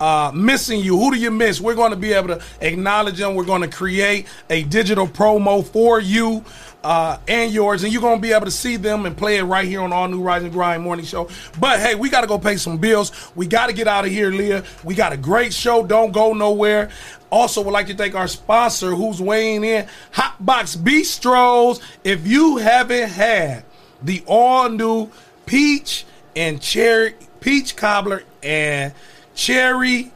Uh, 0.00 0.32
missing 0.34 0.80
you. 0.80 0.98
Who 0.98 1.12
do 1.12 1.18
you 1.18 1.30
miss? 1.30 1.60
We're 1.60 1.76
going 1.76 1.92
to 1.92 1.96
be 1.96 2.12
able 2.12 2.28
to 2.28 2.42
acknowledge 2.60 3.18
them. 3.18 3.34
We're 3.34 3.44
going 3.44 3.62
to 3.62 3.68
create 3.68 4.26
a 4.50 4.64
digital 4.64 5.06
promo 5.06 5.64
for 5.64 6.00
you 6.00 6.44
uh, 6.84 7.18
and 7.26 7.50
yours, 7.50 7.82
and 7.82 7.92
you're 7.92 8.02
going 8.02 8.18
to 8.18 8.22
be 8.22 8.32
able 8.32 8.44
to 8.44 8.50
see 8.50 8.76
them 8.76 9.06
and 9.06 9.16
play 9.16 9.38
it 9.38 9.44
right 9.44 9.66
here 9.66 9.80
on 9.80 9.92
All 9.92 10.06
New 10.06 10.20
Rise 10.20 10.42
and 10.42 10.52
Grind 10.52 10.82
Morning 10.82 11.04
Show. 11.04 11.28
But 11.58 11.80
hey, 11.80 11.94
we 11.94 12.10
got 12.10 12.20
to 12.20 12.26
go 12.26 12.38
pay 12.38 12.56
some 12.56 12.76
bills. 12.76 13.10
We 13.34 13.46
got 13.46 13.68
to 13.68 13.72
get 13.72 13.88
out 13.88 14.04
of 14.04 14.10
here, 14.10 14.30
Leah. 14.30 14.64
We 14.84 14.94
got 14.94 15.12
a 15.12 15.16
great 15.16 15.54
show. 15.54 15.84
Don't 15.84 16.12
go 16.12 16.34
nowhere. 16.34 16.90
Also, 17.30 17.62
would 17.62 17.72
like 17.72 17.86
to 17.86 17.94
thank 17.94 18.14
our 18.14 18.28
sponsor 18.28 18.94
who's 18.94 19.20
weighing 19.20 19.64
in, 19.64 19.88
Hotbox 20.12 20.76
Bistros. 20.76 21.80
If 22.04 22.26
you 22.26 22.58
haven't 22.58 23.08
had 23.08 23.64
the 24.02 24.22
all 24.26 24.68
new 24.68 25.10
peach 25.46 26.04
and 26.36 26.60
cherry, 26.60 27.14
peach 27.40 27.76
cobbler 27.76 28.24
and 28.42 28.92
cherry 29.34 30.12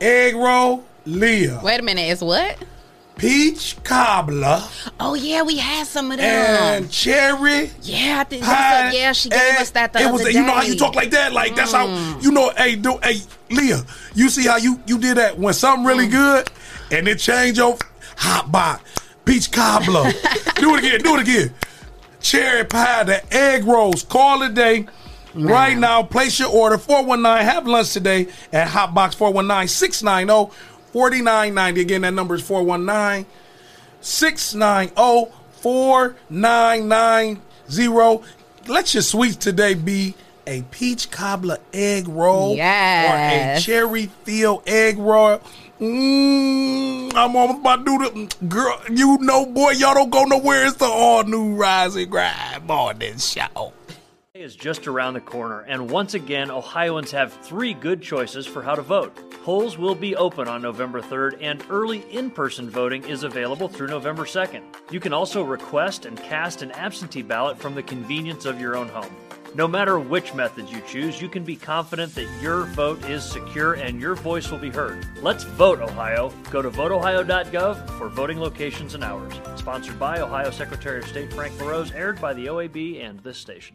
egg 0.00 0.34
roll, 0.36 0.84
Leah. 1.04 1.60
Wait 1.62 1.80
a 1.80 1.82
minute, 1.82 2.02
it's 2.02 2.22
what? 2.22 2.56
Peach 3.16 3.76
cobbler 3.82 4.62
Oh 5.00 5.14
yeah, 5.14 5.42
we 5.42 5.56
had 5.56 5.88
some 5.88 6.12
of 6.12 6.18
them. 6.18 6.26
and 6.26 6.88
cherry 6.88 7.68
yeah, 7.82 8.20
I 8.20 8.24
think 8.24 8.44
pie. 8.44 8.92
yeah, 8.92 9.10
she 9.10 9.28
gave 9.28 9.56
us 9.56 9.70
that 9.70 9.92
the 9.92 10.02
it 10.02 10.12
was, 10.12 10.22
day. 10.22 10.30
You 10.30 10.44
know 10.44 10.52
how 10.52 10.62
you 10.62 10.76
talk 10.76 10.94
like 10.94 11.10
that? 11.10 11.32
Like 11.32 11.56
that's 11.56 11.72
how 11.72 11.88
mm. 11.88 12.22
you 12.22 12.30
know. 12.30 12.52
Hey, 12.56 12.76
do 12.76 12.96
hey 13.02 13.16
Leah, 13.50 13.82
you 14.14 14.28
see 14.28 14.46
how 14.46 14.56
you 14.56 14.80
you 14.86 14.98
did 14.98 15.16
that 15.16 15.36
when 15.36 15.52
something 15.52 15.84
really 15.84 16.06
mm. 16.06 16.12
good 16.12 16.50
and 16.92 17.08
it 17.08 17.18
change 17.18 17.58
your 17.58 17.76
hot 18.16 18.52
bot 18.52 18.82
peach 19.24 19.50
cobbler. 19.50 20.04
do 20.54 20.74
it 20.74 20.84
again. 20.84 21.00
Do 21.00 21.16
it 21.16 21.22
again. 21.22 21.54
Cherry 22.20 22.64
pie, 22.64 23.04
the 23.04 23.34
egg 23.34 23.64
rolls. 23.64 24.04
Call 24.04 24.42
it 24.42 24.56
a 24.58 24.86
Right 25.34 25.76
now, 25.76 26.02
place 26.02 26.38
your 26.40 26.48
order 26.50 26.78
419. 26.78 27.44
Have 27.44 27.66
lunch 27.66 27.92
today 27.92 28.28
at 28.52 28.68
Hotbox 28.68 29.14
419 29.14 29.68
690 29.68 30.54
4990. 30.92 31.80
Again, 31.80 32.00
that 32.02 32.14
number 32.14 32.34
is 32.34 32.42
419 32.42 33.26
690 34.00 35.30
4990. 35.60 38.22
Let 38.66 38.94
your 38.94 39.02
sweets 39.02 39.36
today 39.36 39.74
be 39.74 40.14
a 40.46 40.62
peach 40.70 41.10
cobbler 41.10 41.58
egg 41.72 42.08
roll 42.08 42.56
Yes. 42.56 43.10
or 43.10 43.16
a 43.58 43.60
cherry 43.60 44.06
filled 44.24 44.62
egg 44.66 44.98
roll. 44.98 45.40
Mm, 45.80 47.14
I'm 47.14 47.36
almost 47.36 47.60
about 47.60 47.84
to 47.86 47.94
do 47.98 47.98
the 47.98 48.28
girl. 48.46 48.80
You 48.90 49.18
know, 49.20 49.46
boy, 49.46 49.70
y'all 49.72 49.94
don't 49.94 50.10
go 50.10 50.24
nowhere. 50.24 50.66
It's 50.66 50.76
the 50.76 50.86
all 50.86 51.22
new 51.24 51.54
Rise 51.54 51.94
and 51.96 52.10
Grind 52.10 52.66
morning 52.66 53.18
show. 53.18 53.72
Is 54.38 54.54
just 54.54 54.86
around 54.86 55.14
the 55.14 55.20
corner, 55.20 55.60
and 55.62 55.90
once 55.90 56.14
again, 56.14 56.50
Ohioans 56.50 57.10
have 57.10 57.32
three 57.42 57.74
good 57.74 58.00
choices 58.00 58.46
for 58.46 58.62
how 58.62 58.74
to 58.74 58.82
vote. 58.82 59.16
Polls 59.44 59.76
will 59.76 59.96
be 59.96 60.14
open 60.14 60.46
on 60.46 60.62
November 60.62 61.00
3rd, 61.00 61.38
and 61.40 61.64
early 61.68 62.04
in 62.12 62.30
person 62.30 62.70
voting 62.70 63.02
is 63.04 63.24
available 63.24 63.68
through 63.68 63.88
November 63.88 64.24
2nd. 64.24 64.62
You 64.92 65.00
can 65.00 65.12
also 65.12 65.42
request 65.42 66.04
and 66.04 66.16
cast 66.16 66.62
an 66.62 66.70
absentee 66.72 67.22
ballot 67.22 67.58
from 67.58 67.74
the 67.74 67.82
convenience 67.82 68.44
of 68.44 68.60
your 68.60 68.76
own 68.76 68.88
home. 68.88 69.14
No 69.54 69.66
matter 69.66 69.98
which 69.98 70.34
method 70.34 70.68
you 70.68 70.82
choose, 70.86 71.20
you 71.20 71.28
can 71.28 71.42
be 71.42 71.56
confident 71.56 72.14
that 72.14 72.28
your 72.40 72.64
vote 72.64 73.04
is 73.08 73.24
secure 73.24 73.74
and 73.74 74.00
your 74.00 74.14
voice 74.14 74.50
will 74.50 74.58
be 74.58 74.70
heard. 74.70 75.04
Let's 75.20 75.42
vote, 75.42 75.80
Ohio. 75.80 76.32
Go 76.50 76.62
to 76.62 76.70
voteohio.gov 76.70 77.98
for 77.98 78.08
voting 78.08 78.38
locations 78.38 78.94
and 78.94 79.02
hours. 79.02 79.32
Sponsored 79.56 79.98
by 79.98 80.20
Ohio 80.20 80.50
Secretary 80.50 81.00
of 81.00 81.08
State 81.08 81.32
Frank 81.32 81.58
LaRose, 81.58 81.92
aired 81.92 82.20
by 82.20 82.34
the 82.34 82.46
OAB 82.46 83.02
and 83.02 83.18
this 83.20 83.38
station. 83.38 83.74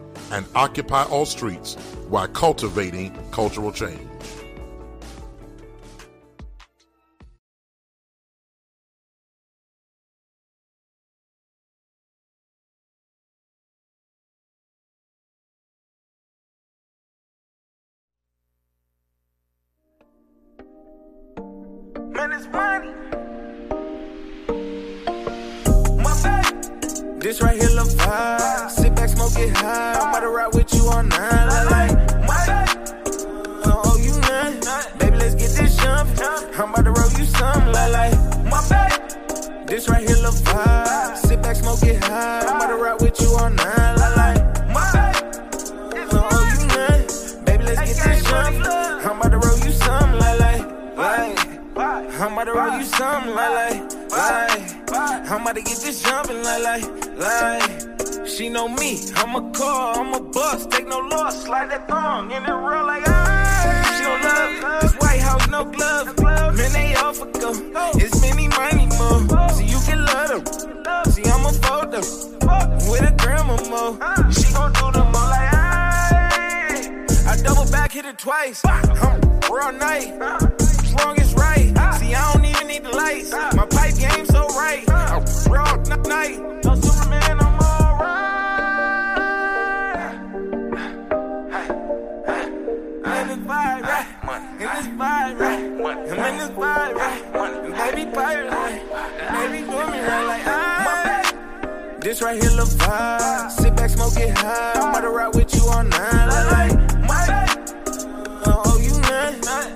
and 0.31 0.45
occupy 0.55 1.03
all 1.03 1.25
streets 1.25 1.75
while 2.09 2.27
cultivating 2.27 3.13
cultural 3.31 3.71
change. 3.71 4.10
I'm 52.41 52.47
about 52.47 52.53
to 52.55 52.71
roll 52.71 52.79
you 52.79 52.85
something 52.85 53.35
like, 53.35 53.51
like, 54.09 54.89
like. 54.89 55.29
I'm 55.29 55.41
about 55.41 55.55
to 55.57 55.61
get 55.61 55.77
this 55.77 56.01
jumping 56.01 56.41
like, 56.41 56.63
like, 56.63 57.17
like. 57.19 58.27
She 58.27 58.49
know 58.49 58.67
me, 58.67 58.97
I'm 59.13 59.35
a 59.35 59.51
car, 59.51 59.99
I'm 59.99 60.11
a 60.15 60.19
bus, 60.19 60.65
take 60.65 60.87
no 60.87 60.97
loss, 60.97 61.43
slide 61.43 61.69
that 61.69 61.87
thong 61.87 62.31
in 62.31 62.41
the 62.41 62.55
real 62.55 62.83
like, 62.83 63.03
ah. 63.05 63.93
She 63.95 64.03
don't 64.03 64.23
love 64.23 64.81
this 64.81 64.93
White 64.95 65.19
House, 65.19 65.47
no 65.49 65.65
glove. 65.65 66.17
Man, 66.57 66.71
they 66.73 66.95
all 66.95 67.13
for 67.13 67.27
go. 67.27 67.51
It's 67.99 68.19
many, 68.21 68.47
money 68.47 68.87
more. 68.87 69.49
So 69.51 69.61
you 69.61 69.79
can 69.85 70.03
love 70.03 70.43
them. 70.43 71.11
See, 71.11 71.23
I'm 71.25 71.45
a 71.45 71.53
photo 71.53 71.99
with 72.89 73.07
a 73.07 73.15
grandma 73.19 73.57
mo. 73.69 73.99
She 74.31 74.51
gon' 74.51 74.73
do 74.73 74.91
the 74.91 75.03
all 75.03 75.29
like, 75.29 75.49
ah. 75.53 77.29
I 77.29 77.37
double 77.43 77.69
back, 77.69 77.91
hit 77.91 78.05
it 78.05 78.17
twice. 78.17 78.65
I'm 78.65 79.21
real 79.43 79.71
night. 79.73 80.17
Wrong 80.97 81.19
is 81.19 81.35
right. 81.35 81.50
I 82.15 82.33
don't 82.33 82.45
even 82.45 82.67
need 82.67 82.83
the 82.83 82.89
lights. 82.91 83.31
My 83.31 83.65
pipe 83.65 83.95
game 83.97 84.25
so 84.25 84.47
right. 84.49 84.85
Real 85.49 85.67
n- 85.91 86.01
night. 86.03 86.39
No 86.63 86.75
Superman, 86.75 87.39
I'm 87.39 87.59
alright. 87.61 88.21
In 93.13 93.27
this 93.27 93.37
vibe, 93.47 93.83
right? 93.83 94.07
In 94.53 94.67
this 94.67 94.87
vibe, 94.87 95.39
right? 95.39 95.63
I'm 96.11 96.33
in 96.33 96.37
this 96.39 96.49
vibe, 96.49 96.95
right? 96.95 97.95
Baby 97.95 98.11
pirate, 98.11 98.51
right? 98.51 98.81
Baby 99.31 99.65
doing 99.65 99.91
me 99.91 99.99
right 99.99 100.25
like. 100.27 102.01
This 102.01 102.21
right 102.21 102.41
here, 102.41 102.51
look 102.51 102.69
vibe. 102.69 103.51
Sit 103.51 103.75
back, 103.75 103.89
smoke 103.89 104.17
it 104.17 104.35
high. 104.37 104.73
I'm 104.75 104.89
about 104.89 105.01
to 105.01 105.09
ride 105.09 105.35
with 105.35 105.53
you 105.55 105.61
all 105.69 105.83
night. 105.83 106.27
Like, 106.51 106.90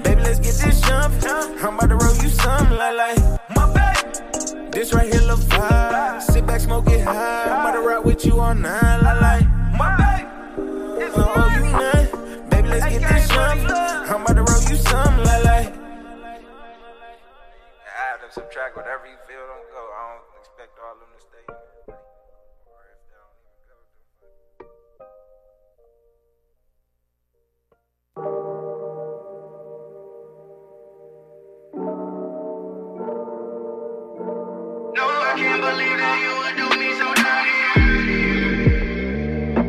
Baby, 0.05 0.21
let's 0.21 0.39
get 0.39 0.53
this 0.63 0.81
jump. 0.81 1.13
I'm 1.25 1.75
about 1.75 1.89
to 1.89 1.95
roll 1.95 2.15
you 2.17 2.29
some 2.29 2.69
like, 2.77 2.95
like, 2.95 3.17
my 3.55 3.65
baby. 3.73 4.69
This 4.69 4.93
right 4.93 5.11
here, 5.11 5.21
look 5.23 5.39
vibe. 5.39 6.21
Sit 6.21 6.45
back, 6.45 6.61
smoke 6.61 6.87
it 6.91 7.01
high. 7.01 7.45
I'm 7.45 7.61
about 7.61 7.73
to 7.73 7.87
ride 7.87 8.05
with 8.05 8.23
you 8.23 8.39
all 8.39 8.53
night. 8.53 9.01
Like, 9.01 9.21
like, 9.21 9.47
my 9.75 9.97
baby. 9.97 10.29
Oh, 11.17 11.49
you 11.55 11.63
none. 11.71 12.49
Baby, 12.49 12.67
let's 12.67 12.85
get 12.85 13.01
this 13.01 13.27
jump. 13.29 13.69
I'm 13.71 14.21
about 14.21 14.35
to 14.35 14.43
roll 14.43 14.61
you 14.69 14.77
some 14.77 15.17
like, 15.23 15.43
like. 15.43 15.73
Add 17.97 18.21
and 18.23 18.31
subtract 18.31 18.77
whatever 18.77 19.07
you 19.07 19.17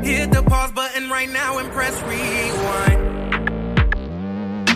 Hit 0.06 0.30
the 0.30 0.40
pause 0.44 0.70
button 0.70 1.10
right 1.10 1.28
now 1.28 1.58
and 1.58 1.68
press 1.72 2.00
rewind. 2.02 2.98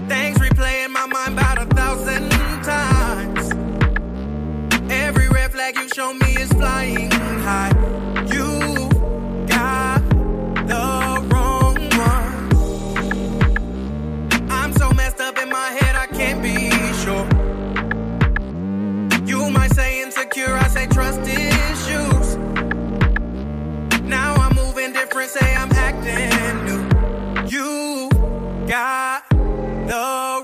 Things 0.08 0.38
replay 0.38 0.84
in 0.84 0.90
my 0.90 1.06
mind 1.06 1.34
about 1.34 1.58
a 1.62 1.66
thousand 1.66 2.30
times. 2.64 3.52
Every 4.90 5.28
red 5.28 5.52
flag 5.52 5.76
you 5.76 5.88
show 5.90 6.12
me 6.12 6.34
is 6.34 6.52
flying 6.52 7.12
high. 7.12 7.70
You 8.34 8.88
got 9.46 10.02
the 10.72 11.22
wrong 11.30 11.76
one. 12.08 12.48
I'm 14.50 14.72
so 14.72 14.90
messed 14.94 15.20
up 15.20 15.38
in 15.38 15.48
my 15.48 15.68
head, 15.78 15.94
I 15.94 16.08
can't 16.08 16.42
be 16.42 16.72
sure. 17.04 17.28
You 19.28 19.48
might 19.52 19.72
say 19.74 20.02
insecure, 20.02 20.56
I 20.56 20.66
say 20.66 20.88
trust 20.88 21.20
moving 24.80 24.94
different, 24.94 25.30
say 25.30 25.54
I'm 25.54 25.70
acting 25.72 26.64
new. 26.64 26.80
You 27.46 28.08
got 28.66 29.28
the 29.28 30.39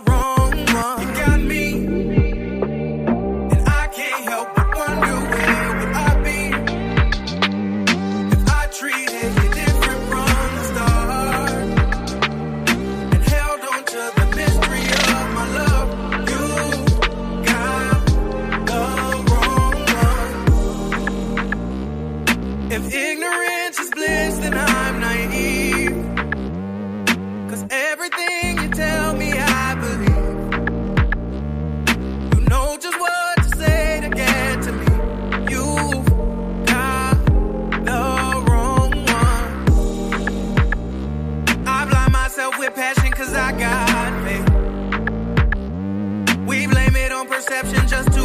perception 47.36 47.86
just 47.86 48.15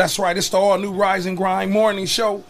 That's 0.00 0.18
right. 0.18 0.34
It's 0.34 0.48
the 0.48 0.56
all 0.56 0.78
new 0.78 0.92
Rise 0.92 1.26
and 1.26 1.36
Grind 1.36 1.70
morning 1.70 2.06
show. 2.06 2.42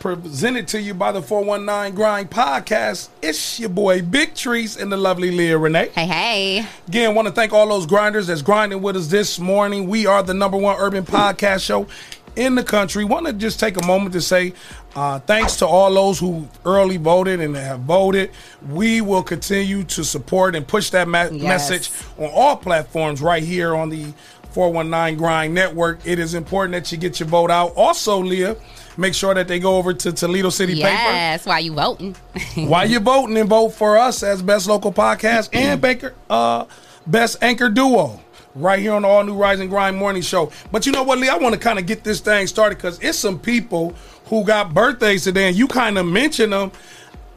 presented 0.00 0.66
to 0.66 0.80
you 0.80 0.94
by 0.94 1.12
the 1.12 1.22
419 1.22 1.94
Grind 1.94 2.28
Podcast. 2.28 3.08
It's 3.22 3.60
your 3.60 3.68
boy 3.68 4.02
Big 4.02 4.34
Trees 4.34 4.76
and 4.76 4.90
the 4.90 4.96
lovely 4.96 5.30
Leah 5.30 5.58
Renee. 5.58 5.90
Hey, 5.94 6.06
hey. 6.06 6.66
Again, 6.88 7.14
want 7.14 7.28
to 7.28 7.32
thank 7.32 7.52
all 7.52 7.68
those 7.68 7.86
grinders 7.86 8.26
that's 8.26 8.42
grinding 8.42 8.82
with 8.82 8.96
us 8.96 9.06
this 9.06 9.38
morning. 9.38 9.86
We 9.86 10.06
are 10.06 10.24
the 10.24 10.34
number 10.34 10.56
one 10.56 10.74
urban 10.80 11.04
podcast 11.04 11.64
show 11.64 11.86
in 12.34 12.56
the 12.56 12.64
country. 12.64 13.04
Want 13.04 13.26
to 13.26 13.32
just 13.32 13.60
take 13.60 13.76
a 13.80 13.86
moment 13.86 14.12
to 14.14 14.20
say 14.20 14.54
uh, 14.96 15.20
thanks 15.20 15.54
to 15.58 15.66
all 15.68 15.94
those 15.94 16.18
who 16.18 16.48
early 16.64 16.96
voted 16.96 17.40
and 17.40 17.54
have 17.54 17.80
voted. 17.80 18.32
We 18.68 19.00
will 19.02 19.22
continue 19.22 19.84
to 19.84 20.02
support 20.02 20.56
and 20.56 20.66
push 20.66 20.90
that 20.90 21.06
ma- 21.06 21.28
Yes. 21.30 21.70
message 21.70 21.90
on 22.18 22.28
all 22.34 22.56
platforms 22.56 23.22
right 23.22 23.42
here 23.44 23.76
on 23.76 23.88
the 23.88 24.12
419 24.58 25.16
Grind 25.16 25.54
Network. 25.54 26.00
It 26.04 26.18
is 26.18 26.34
important 26.34 26.72
that 26.72 26.90
you 26.90 26.98
get 26.98 27.20
your 27.20 27.28
vote 27.28 27.48
out. 27.48 27.74
Also, 27.76 28.18
Leah, 28.18 28.56
make 28.96 29.14
sure 29.14 29.32
that 29.32 29.46
they 29.46 29.60
go 29.60 29.76
over 29.76 29.94
to 29.94 30.10
Toledo 30.10 30.50
City 30.50 30.74
Paper 30.74 30.88
Yes, 30.88 31.46
why 31.46 31.60
you 31.60 31.74
voting? 31.74 32.16
while 32.56 32.84
you're 32.84 33.00
voting 33.00 33.36
and 33.36 33.48
vote 33.48 33.68
for 33.68 33.96
us 33.96 34.24
as 34.24 34.42
best 34.42 34.66
local 34.66 34.92
podcast 34.92 35.50
and 35.52 35.80
Baker 35.80 36.12
uh 36.28 36.64
best 37.06 37.40
anchor 37.40 37.68
duo 37.68 38.20
right 38.56 38.80
here 38.80 38.94
on 38.94 39.02
the 39.02 39.08
all 39.08 39.22
new 39.22 39.36
Rise 39.36 39.60
and 39.60 39.70
Grind 39.70 39.96
morning 39.96 40.22
show. 40.22 40.50
But 40.72 40.86
you 40.86 40.90
know 40.90 41.04
what, 41.04 41.18
Lee? 41.20 41.28
I 41.28 41.36
want 41.36 41.54
to 41.54 41.60
kind 41.60 41.78
of 41.78 41.86
get 41.86 42.02
this 42.02 42.18
thing 42.18 42.48
started 42.48 42.78
because 42.78 42.98
it's 42.98 43.16
some 43.16 43.38
people 43.38 43.94
who 44.24 44.42
got 44.42 44.74
birthdays 44.74 45.22
today, 45.22 45.46
and 45.46 45.56
you 45.56 45.68
kind 45.68 45.96
of 45.98 46.04
mentioned 46.04 46.52
them. 46.52 46.72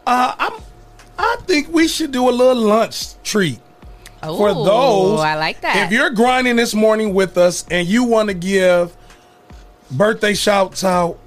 Uh, 0.07 0.33
I'm, 0.39 0.59
I 1.19 1.37
think 1.45 1.71
we 1.71 1.87
should 1.87 2.11
do 2.11 2.27
a 2.27 2.31
little 2.31 2.63
lunch 2.63 3.21
treat 3.21 3.59
for 4.21 4.53
those. 4.53 5.19
I 5.19 5.35
like 5.35 5.61
that. 5.61 5.85
If 5.85 5.91
you're 5.91 6.11
grinding 6.11 6.55
this 6.55 6.73
morning 6.73 7.13
with 7.13 7.37
us 7.37 7.65
and 7.69 7.87
you 7.87 8.03
want 8.03 8.29
to 8.29 8.35
give 8.35 8.95
birthday 9.89 10.33
shouts 10.33 10.83
out, 10.83 11.19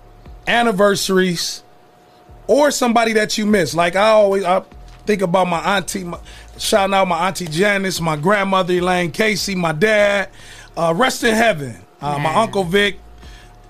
anniversaries, 0.46 1.62
or 2.46 2.70
somebody 2.70 3.14
that 3.14 3.38
you 3.38 3.46
miss. 3.46 3.74
Like 3.74 3.96
I 3.96 4.08
always 4.08 4.44
I 4.44 4.62
think 5.06 5.22
about 5.22 5.48
my 5.48 5.76
auntie, 5.76 6.04
my, 6.04 6.18
shouting 6.58 6.94
out 6.94 7.08
my 7.08 7.28
auntie 7.28 7.46
Janice, 7.46 8.00
my 8.00 8.16
grandmother 8.16 8.74
Elaine 8.74 9.10
Casey, 9.10 9.54
my 9.54 9.72
dad. 9.72 10.30
Uh, 10.76 10.92
rest 10.96 11.22
in 11.22 11.34
heaven. 11.34 11.76
Uh, 12.00 12.18
my 12.18 12.34
uncle 12.34 12.64
Vic. 12.64 12.98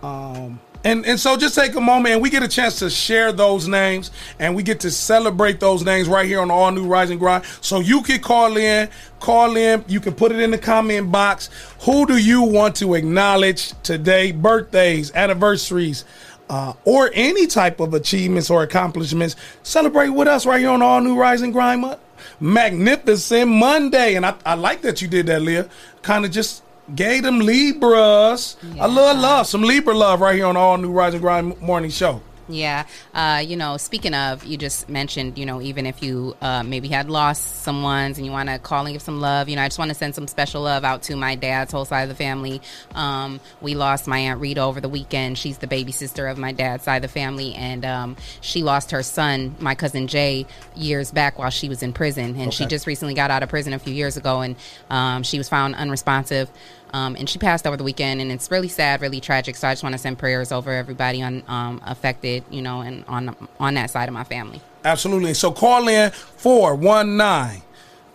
Um, 0.03 0.59
and 0.85 1.07
and 1.07 1.18
so 1.18 1.37
just 1.37 1.55
take 1.55 1.74
a 1.74 1.80
moment 1.80 2.14
and 2.14 2.22
we 2.22 2.28
get 2.30 2.43
a 2.43 2.49
chance 2.49 2.78
to 2.80 2.91
share 2.91 3.32
those 3.32 3.66
names 3.66 4.11
and 4.39 4.55
we 4.55 4.62
get 4.62 4.80
to 4.80 4.91
celebrate 4.91 5.59
those 5.59 5.82
names 5.82 6.09
right 6.09 6.26
here 6.26 6.41
on 6.41 6.51
all 6.51 6.70
new 6.70 6.87
Rise 6.87 7.11
and 7.11 7.18
Grind. 7.18 7.45
So 7.62 7.80
you 7.80 8.03
can 8.03 8.20
call 8.20 8.57
in, 8.57 8.89
call 9.18 9.57
in. 9.57 9.85
You 9.89 10.01
can 10.01 10.12
put 10.14 10.30
it 10.30 10.41
in 10.41 10.51
the 10.51 10.59
comment 10.59 11.11
box. 11.11 11.49
Who 11.80 12.07
do 12.07 12.18
you 12.18 12.43
want 12.43 12.76
to 12.76 12.95
acknowledge 12.95 13.72
today? 13.82 14.32
Birthdays, 14.32 15.11
anniversaries, 15.14 16.05
uh, 16.51 16.74
or 16.85 17.11
any 17.14 17.47
type 17.47 17.80
of 17.80 17.95
achievements 17.95 18.51
or 18.51 18.62
accomplishments. 18.62 19.37
Celebrate 19.62 20.11
with 20.11 20.28
us 20.28 20.45
right 20.45 20.61
here 20.61 20.70
on 20.70 20.82
all 20.82 21.01
new 21.01 21.16
Rise 21.16 21.41
and 21.41 21.53
Grind. 21.53 21.97
Magnificent 22.41 23.51
Monday, 23.51 24.14
and 24.14 24.26
I, 24.26 24.35
I 24.45 24.55
like 24.55 24.82
that 24.82 25.01
you 25.01 25.09
did 25.09 25.26
that, 25.26 25.43
Leah. 25.43 25.68
Kind 26.03 26.24
of 26.24 26.30
just 26.30 26.64
gave 26.95 27.22
them 27.22 27.39
Libras. 27.41 28.57
A 28.78 28.89
little 28.89 29.20
love, 29.20 29.47
some 29.47 29.62
Libra 29.62 29.95
love 29.95 30.20
right 30.20 30.35
here 30.37 30.47
on 30.47 30.57
all 30.57 30.76
new 30.76 30.91
Rising 30.91 31.16
and 31.16 31.22
Grind 31.22 31.61
morning 31.61 31.91
show. 31.91 32.20
Yeah. 32.49 32.86
Uh, 33.14 33.42
you 33.45 33.57
know, 33.57 33.76
speaking 33.76 34.14
of, 34.14 34.45
you 34.45 34.57
just 34.57 34.88
mentioned, 34.88 35.38
you 35.38 35.47
know, 35.47 35.62
even 35.62 35.86
if 35.86 36.03
you 36.03 36.36
uh, 36.40 36.62
maybe 36.62 36.88
had 36.88 37.09
lost 37.09 37.62
someone's 37.62 38.18
and 38.18 38.26
you 38.26 38.32
want 38.32 38.49
to 38.49 38.59
call 38.59 38.84
and 38.84 38.95
give 38.95 39.03
some 39.03 39.20
love, 39.20 39.49
you 39.49 39.57
know, 39.57 39.62
I 39.62 39.68
just 39.68 39.78
want 39.78 39.90
to 39.90 39.95
send 39.95 40.14
some 40.14 40.28
special 40.28 40.62
love 40.62 40.84
out 40.84 41.03
to 41.05 41.16
my 41.16 41.34
dad's 41.36 41.72
whole 41.72 41.84
side 41.84 42.03
of 42.03 42.09
the 42.09 42.14
family. 42.14 42.61
Um, 42.95 43.40
we 43.61 43.74
lost 43.74 44.07
my 44.07 44.18
Aunt 44.18 44.40
Rita 44.40 44.61
over 44.61 44.80
the 44.80 44.88
weekend. 44.88 45.38
She's 45.38 45.59
the 45.59 45.66
baby 45.66 45.92
sister 45.92 46.26
of 46.26 46.36
my 46.36 46.53
dad's 46.53 46.84
side 46.84 46.97
of 46.97 47.03
the 47.03 47.09
family. 47.09 47.55
And 47.55 47.84
um, 47.84 48.16
she 48.40 48.62
lost 48.62 48.90
her 48.90 49.03
son, 49.03 49.57
my 49.59 49.74
cousin 49.74 50.07
Jay, 50.07 50.47
years 50.74 51.11
back 51.11 51.38
while 51.38 51.51
she 51.51 51.68
was 51.68 51.82
in 51.82 51.92
prison. 51.92 52.36
And 52.36 52.53
she 52.53 52.66
just 52.66 52.86
recently 52.86 53.14
got 53.14 53.30
out 53.30 53.42
of 53.42 53.49
prison 53.49 53.72
a 53.72 53.78
few 53.78 53.95
years 53.95 54.16
ago. 54.16 54.42
And 54.42 54.57
um, 54.90 55.22
she 55.22 55.38
was 55.38 55.49
found 55.49 55.74
unresponsive. 55.76 56.51
Um, 56.95 57.16
and 57.16 57.28
she 57.28 57.40
passed 57.40 57.66
over 57.66 57.76
the 57.76 57.82
weekend, 57.82 58.20
and 58.20 58.30
it's 58.30 58.53
really 58.53 58.68
sad, 58.68 59.01
really 59.01 59.20
tragic. 59.20 59.57
So 59.57 59.66
I 59.66 59.72
just 59.72 59.82
want 59.82 59.95
to 59.95 59.99
send 59.99 60.16
prayers 60.16 60.53
over 60.53 60.70
everybody 60.70 61.22
on 61.22 61.42
um, 61.49 61.82
affected, 61.84 62.45
you 62.51 62.62
know, 62.62 62.82
and 62.82 63.05
on 63.09 63.34
on 63.59 63.74
that 63.74 63.90
side 63.90 64.09
of 64.09 64.14
my 64.14 64.22
family. 64.22 64.61
Absolutely. 64.84 65.34
So 65.34 65.51
call 65.51 65.88
in 65.88 66.12
419 66.12 67.62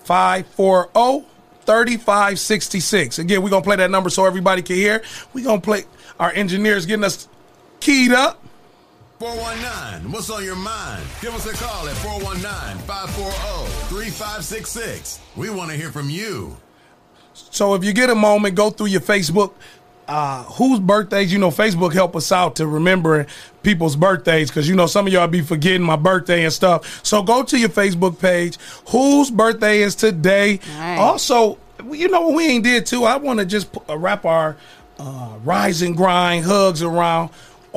540 0.06 1.28
3566. 1.66 3.20
Again, 3.20 3.44
we're 3.44 3.50
going 3.50 3.64
to 3.64 3.68
play 3.68 3.76
that 3.76 3.92
number 3.92 4.10
so 4.10 4.26
everybody 4.26 4.62
can 4.62 4.78
hear. 4.78 5.04
We're 5.34 5.44
going 5.44 5.60
to 5.60 5.66
play 5.66 5.84
our 6.18 6.32
engineers 6.32 6.86
getting 6.86 7.04
us 7.04 7.28
keyed 7.82 8.14
up. 8.14 8.42
419, 9.20 10.10
what's 10.14 10.30
on 10.30 10.46
your 10.46 10.56
mind? 10.56 11.04
Give 11.22 11.36
us 11.36 11.46
a 11.46 11.54
call 11.54 11.90
at 11.90 11.98
419 11.98 12.78
540 12.88 13.36
3566. 13.90 15.20
We 15.36 15.50
want 15.50 15.70
to 15.70 15.76
hear 15.76 15.92
from 15.92 16.10
you. 16.10 16.56
So 17.52 17.74
if 17.76 17.84
you 17.84 17.94
get 17.94 18.10
a 18.10 18.16
moment, 18.16 18.56
go 18.56 18.70
through 18.70 18.88
your 18.88 19.02
Facebook. 19.02 19.54
Uh, 20.08 20.42
whose 20.44 20.80
birthdays? 20.80 21.32
You 21.32 21.38
know, 21.38 21.52
Facebook 21.52 21.94
help 21.94 22.16
us 22.16 22.32
out 22.32 22.56
to 22.56 22.66
remember 22.66 23.28
people's 23.62 23.96
birthdays 23.96 24.50
because 24.50 24.68
you 24.68 24.76
know 24.76 24.88
some 24.88 25.06
of 25.06 25.14
y'all 25.14 25.28
be 25.28 25.42
forgetting 25.42 25.84
my 25.84 25.96
birthday 25.98 26.44
and 26.44 26.52
stuff. 26.52 27.06
So 27.06 27.22
go 27.22 27.44
to 27.44 27.60
your 27.60 27.70
Facebook 27.70 28.20
page. 28.20 28.58
Whose 28.90 29.30
birthday 29.30 29.82
is 29.82 29.94
today? 29.94 30.60
Also, 30.98 31.60
you 31.92 32.08
know 32.08 32.22
what 32.22 32.36
we 32.36 32.48
ain't 32.48 32.64
did 32.64 32.88
too. 32.88 33.04
I 33.04 33.18
want 33.18 33.38
to 33.40 33.46
just 33.46 33.70
uh, 33.88 33.98
wrap 34.00 34.26
our 34.26 34.58
uh, 34.98 35.36
rise 35.44 35.84
and 35.84 35.96
grind 35.96 36.44
hugs 36.44 36.82
around 36.82 37.30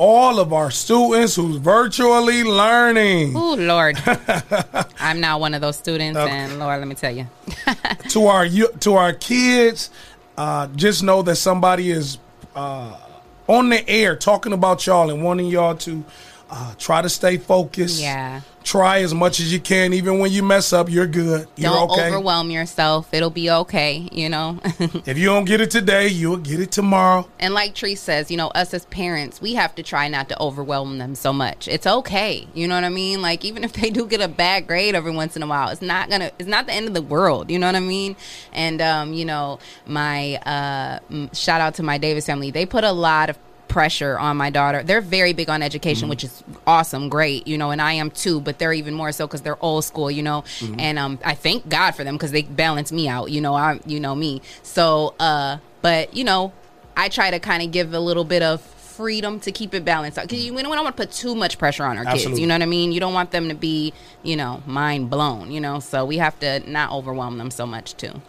all 0.03 0.37
of 0.37 0.51
our 0.51 0.69
students 0.69 1.37
who's 1.37 1.55
virtually 1.55 2.43
learning. 2.43 3.33
Oh 3.37 3.55
Lord, 3.55 3.97
I'm 4.99 5.21
not 5.21 5.39
one 5.39 5.53
of 5.53 5.61
those 5.61 5.77
students, 5.77 6.17
and 6.19 6.59
Lord, 6.59 6.79
let 6.79 6.87
me 6.89 6.95
tell 6.95 7.15
you, 7.15 7.27
to 8.09 8.25
our 8.25 8.45
to 8.47 8.95
our 8.95 9.13
kids, 9.13 9.89
uh, 10.37 10.67
just 10.75 11.03
know 11.03 11.21
that 11.21 11.37
somebody 11.37 11.89
is 11.89 12.17
uh, 12.53 12.99
on 13.47 13.69
the 13.69 13.87
air 13.89 14.17
talking 14.17 14.51
about 14.51 14.85
y'all 14.85 15.09
and 15.09 15.23
wanting 15.23 15.47
y'all 15.47 15.77
to 15.77 16.03
uh, 16.49 16.73
try 16.77 17.01
to 17.01 17.07
stay 17.09 17.37
focused. 17.37 18.01
Yeah. 18.01 18.41
Try 18.63 19.01
as 19.01 19.13
much 19.13 19.39
as 19.39 19.51
you 19.51 19.59
can, 19.59 19.93
even 19.93 20.19
when 20.19 20.31
you 20.31 20.43
mess 20.43 20.73
up. 20.73 20.89
You're 20.89 21.07
good. 21.07 21.47
You're 21.55 21.71
don't 21.71 21.91
okay. 21.91 22.07
overwhelm 22.07 22.49
yourself. 22.49 23.13
It'll 23.13 23.29
be 23.29 23.49
okay, 23.49 24.07
you 24.11 24.29
know. 24.29 24.59
if 24.63 25.17
you 25.17 25.25
don't 25.25 25.45
get 25.45 25.61
it 25.61 25.71
today, 25.71 26.07
you'll 26.07 26.37
get 26.37 26.59
it 26.59 26.71
tomorrow. 26.71 27.27
And 27.39 27.53
like 27.53 27.75
Tree 27.75 27.95
says, 27.95 28.31
you 28.31 28.37
know, 28.37 28.47
us 28.49 28.73
as 28.73 28.85
parents, 28.85 29.41
we 29.41 29.53
have 29.55 29.75
to 29.75 29.83
try 29.83 30.07
not 30.07 30.29
to 30.29 30.41
overwhelm 30.41 30.97
them 30.97 31.15
so 31.15 31.33
much. 31.33 31.67
It's 31.67 31.85
okay. 31.85 32.47
You 32.53 32.67
know 32.67 32.75
what 32.75 32.83
I 32.83 32.89
mean? 32.89 33.21
Like 33.21 33.43
even 33.45 33.63
if 33.63 33.73
they 33.73 33.89
do 33.91 34.05
get 34.07 34.21
a 34.21 34.27
bad 34.27 34.67
grade 34.67 34.95
every 34.95 35.11
once 35.11 35.35
in 35.35 35.43
a 35.43 35.47
while, 35.47 35.69
it's 35.69 35.81
not 35.81 36.09
gonna 36.09 36.31
it's 36.39 36.49
not 36.49 36.65
the 36.65 36.73
end 36.73 36.87
of 36.87 36.93
the 36.93 37.01
world. 37.01 37.51
You 37.51 37.59
know 37.59 37.67
what 37.67 37.75
I 37.75 37.81
mean? 37.81 38.15
And 38.51 38.81
um, 38.81 39.13
you 39.13 39.25
know, 39.25 39.59
my 39.85 40.35
uh 40.37 40.99
m- 41.11 41.29
shout 41.33 41.61
out 41.61 41.75
to 41.75 41.83
my 41.83 41.97
Davis 41.97 42.25
family. 42.25 42.51
They 42.51 42.65
put 42.65 42.83
a 42.83 42.91
lot 42.91 43.29
of 43.29 43.37
pressure 43.77 44.19
on 44.19 44.37
my 44.37 44.51
daughter. 44.51 44.83
They're 44.83 45.01
very 45.01 45.33
big 45.33 45.49
on 45.49 45.63
education, 45.63 46.05
Mhm. 46.05 46.09
which 46.11 46.23
is 46.23 46.43
awesome, 46.67 47.09
great, 47.09 47.47
you 47.47 47.57
know, 47.57 47.71
and 47.71 47.81
I 47.81 47.93
am 47.93 48.11
too, 48.11 48.39
but 48.39 48.59
they're 48.59 48.71
even 48.71 48.93
more 48.93 49.11
so 49.11 49.25
because 49.25 49.41
they're 49.41 49.61
old 49.63 49.83
school, 49.83 50.11
you 50.11 50.21
know. 50.21 50.43
Mhm. 50.59 50.75
And 50.79 50.99
um, 50.99 51.19
I 51.25 51.33
thank 51.33 51.67
God 51.69 51.91
for 51.95 52.03
them 52.03 52.13
because 52.15 52.29
they 52.31 52.43
balance 52.43 52.91
me 52.91 53.07
out, 53.09 53.31
you 53.31 53.41
know. 53.41 53.55
I, 53.55 53.79
you 53.87 53.99
know 53.99 54.13
me. 54.13 54.43
So, 54.61 55.15
uh, 55.19 55.57
but 55.81 56.15
you 56.15 56.23
know, 56.23 56.51
I 56.95 57.09
try 57.09 57.31
to 57.31 57.39
kind 57.39 57.63
of 57.63 57.71
give 57.71 57.95
a 57.95 57.99
little 57.99 58.23
bit 58.23 58.43
of 58.43 58.61
freedom 58.61 59.39
to 59.39 59.51
keep 59.51 59.73
it 59.73 59.83
balanced 59.83 60.19
out 60.19 60.27
because 60.27 60.45
you 60.45 60.53
we 60.53 60.61
don't 60.61 60.69
want 60.69 60.85
to 60.95 61.01
put 61.03 61.11
too 61.11 61.33
much 61.33 61.57
pressure 61.57 61.83
on 61.83 61.97
our 61.97 62.05
kids. 62.05 62.39
You 62.39 62.45
know 62.45 62.53
what 62.53 62.61
I 62.61 62.67
mean? 62.67 62.91
You 62.91 62.99
don't 62.99 63.15
want 63.15 63.31
them 63.31 63.49
to 63.49 63.55
be, 63.55 63.91
you 64.21 64.35
know, 64.35 64.61
mind 64.67 65.09
blown. 65.09 65.49
You 65.51 65.59
know, 65.61 65.79
so 65.79 66.05
we 66.05 66.17
have 66.19 66.39
to 66.41 66.59
not 66.69 66.91
overwhelm 66.91 67.39
them 67.39 67.49
so 67.49 67.65
much 67.65 67.95
too. 67.97 68.21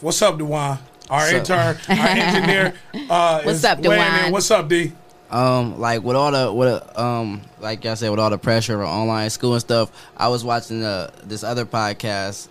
What's 0.00 0.20
up, 0.22 0.36
Dewan? 0.38 0.78
Our 1.10 1.26
So- 1.30 1.36
intern, 1.38 1.76
our 1.88 1.96
engineer. 2.08 2.74
Uh, 3.08 3.42
What's 3.42 3.64
up, 3.64 3.78
weighing 3.78 3.92
in. 4.02 4.12
Dewan? 4.18 4.32
What's 4.32 4.50
up, 4.50 4.68
D? 4.68 4.92
Um, 5.30 5.78
like 5.78 6.02
with 6.02 6.16
all 6.16 6.32
the 6.32 6.52
with 6.52 6.98
um, 6.98 7.42
like 7.60 7.84
I 7.84 7.94
said, 7.94 8.10
with 8.10 8.18
all 8.20 8.30
the 8.30 8.38
pressure 8.38 8.80
of 8.80 8.88
online 8.88 9.28
school 9.30 9.52
and 9.52 9.60
stuff, 9.60 9.90
I 10.16 10.28
was 10.28 10.42
watching 10.44 10.82
uh, 10.82 11.10
this 11.24 11.44
other 11.44 11.66
podcast, 11.66 12.48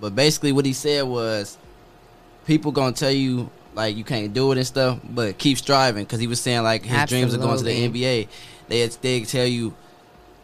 but 0.00 0.14
basically 0.14 0.52
what 0.52 0.66
he 0.66 0.72
said 0.74 1.02
was, 1.04 1.56
people 2.46 2.70
gonna 2.72 2.92
tell 2.92 3.10
you 3.10 3.50
like 3.74 3.96
you 3.96 4.04
can't 4.04 4.34
do 4.34 4.52
it 4.52 4.58
and 4.58 4.66
stuff, 4.66 4.98
but 5.08 5.38
keep 5.38 5.56
striving 5.56 6.04
because 6.04 6.20
he 6.20 6.26
was 6.26 6.40
saying 6.40 6.62
like 6.64 6.82
his 6.84 7.04
dreams 7.08 7.32
of 7.32 7.40
going 7.40 7.56
to 7.58 7.64
the 7.64 7.88
NBA. 7.88 8.28
They 8.68 8.86
they 8.86 9.20
tell 9.24 9.46
you 9.46 9.74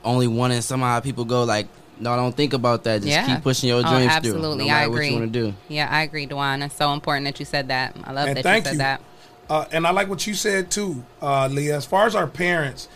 only 0.03 0.27
one 0.27 0.53
and 0.53 0.65
somehow 0.65 1.01
people 1.01 1.25
go 1.27 1.45
like, 1.45 1.67
no, 2.01 2.17
don't 2.17 2.35
think 2.37 2.53
about 2.53 2.85
that. 2.85 2.99
Just 3.03 3.09
yeah, 3.09 3.27
keep 3.27 3.43
pushing 3.43 3.69
your 3.69 3.79
Oh, 3.85 3.89
dreams 3.89 4.13
absolutely. 4.13 4.59
through, 4.65 4.67
no 4.69 4.75
I 4.75 4.83
agree. 4.85 4.95
what 4.97 5.05
you 5.15 5.21
want 5.21 5.33
to 5.33 5.41
do. 5.51 5.55
Yeah, 5.69 5.89
I 5.91 6.03
agree, 6.03 6.27
Dewan. 6.27 6.63
It's 6.63 6.77
so 6.77 6.93
important 6.93 7.25
that 7.27 7.39
you 7.39 7.45
said 7.47 7.69
that. 7.69 7.97
I 8.05 8.13
love 8.13 8.29
And 8.29 8.37
that 8.37 8.43
thank 8.43 8.65
you 8.65 8.69
said 8.71 8.73
you. 8.73 8.79
that. 8.79 9.01
Uh, 9.49 9.67
and 9.73 9.87
I 9.87 9.91
like 9.91 10.09
what 10.09 10.27
you 10.27 10.35
said 10.35 10.71
too, 10.71 11.05
uh, 11.21 11.49
Leah. 11.49 11.77
As 11.77 11.85
far 11.85 12.07
as 12.07 12.15
our 12.15 12.27
parents, 12.27 12.89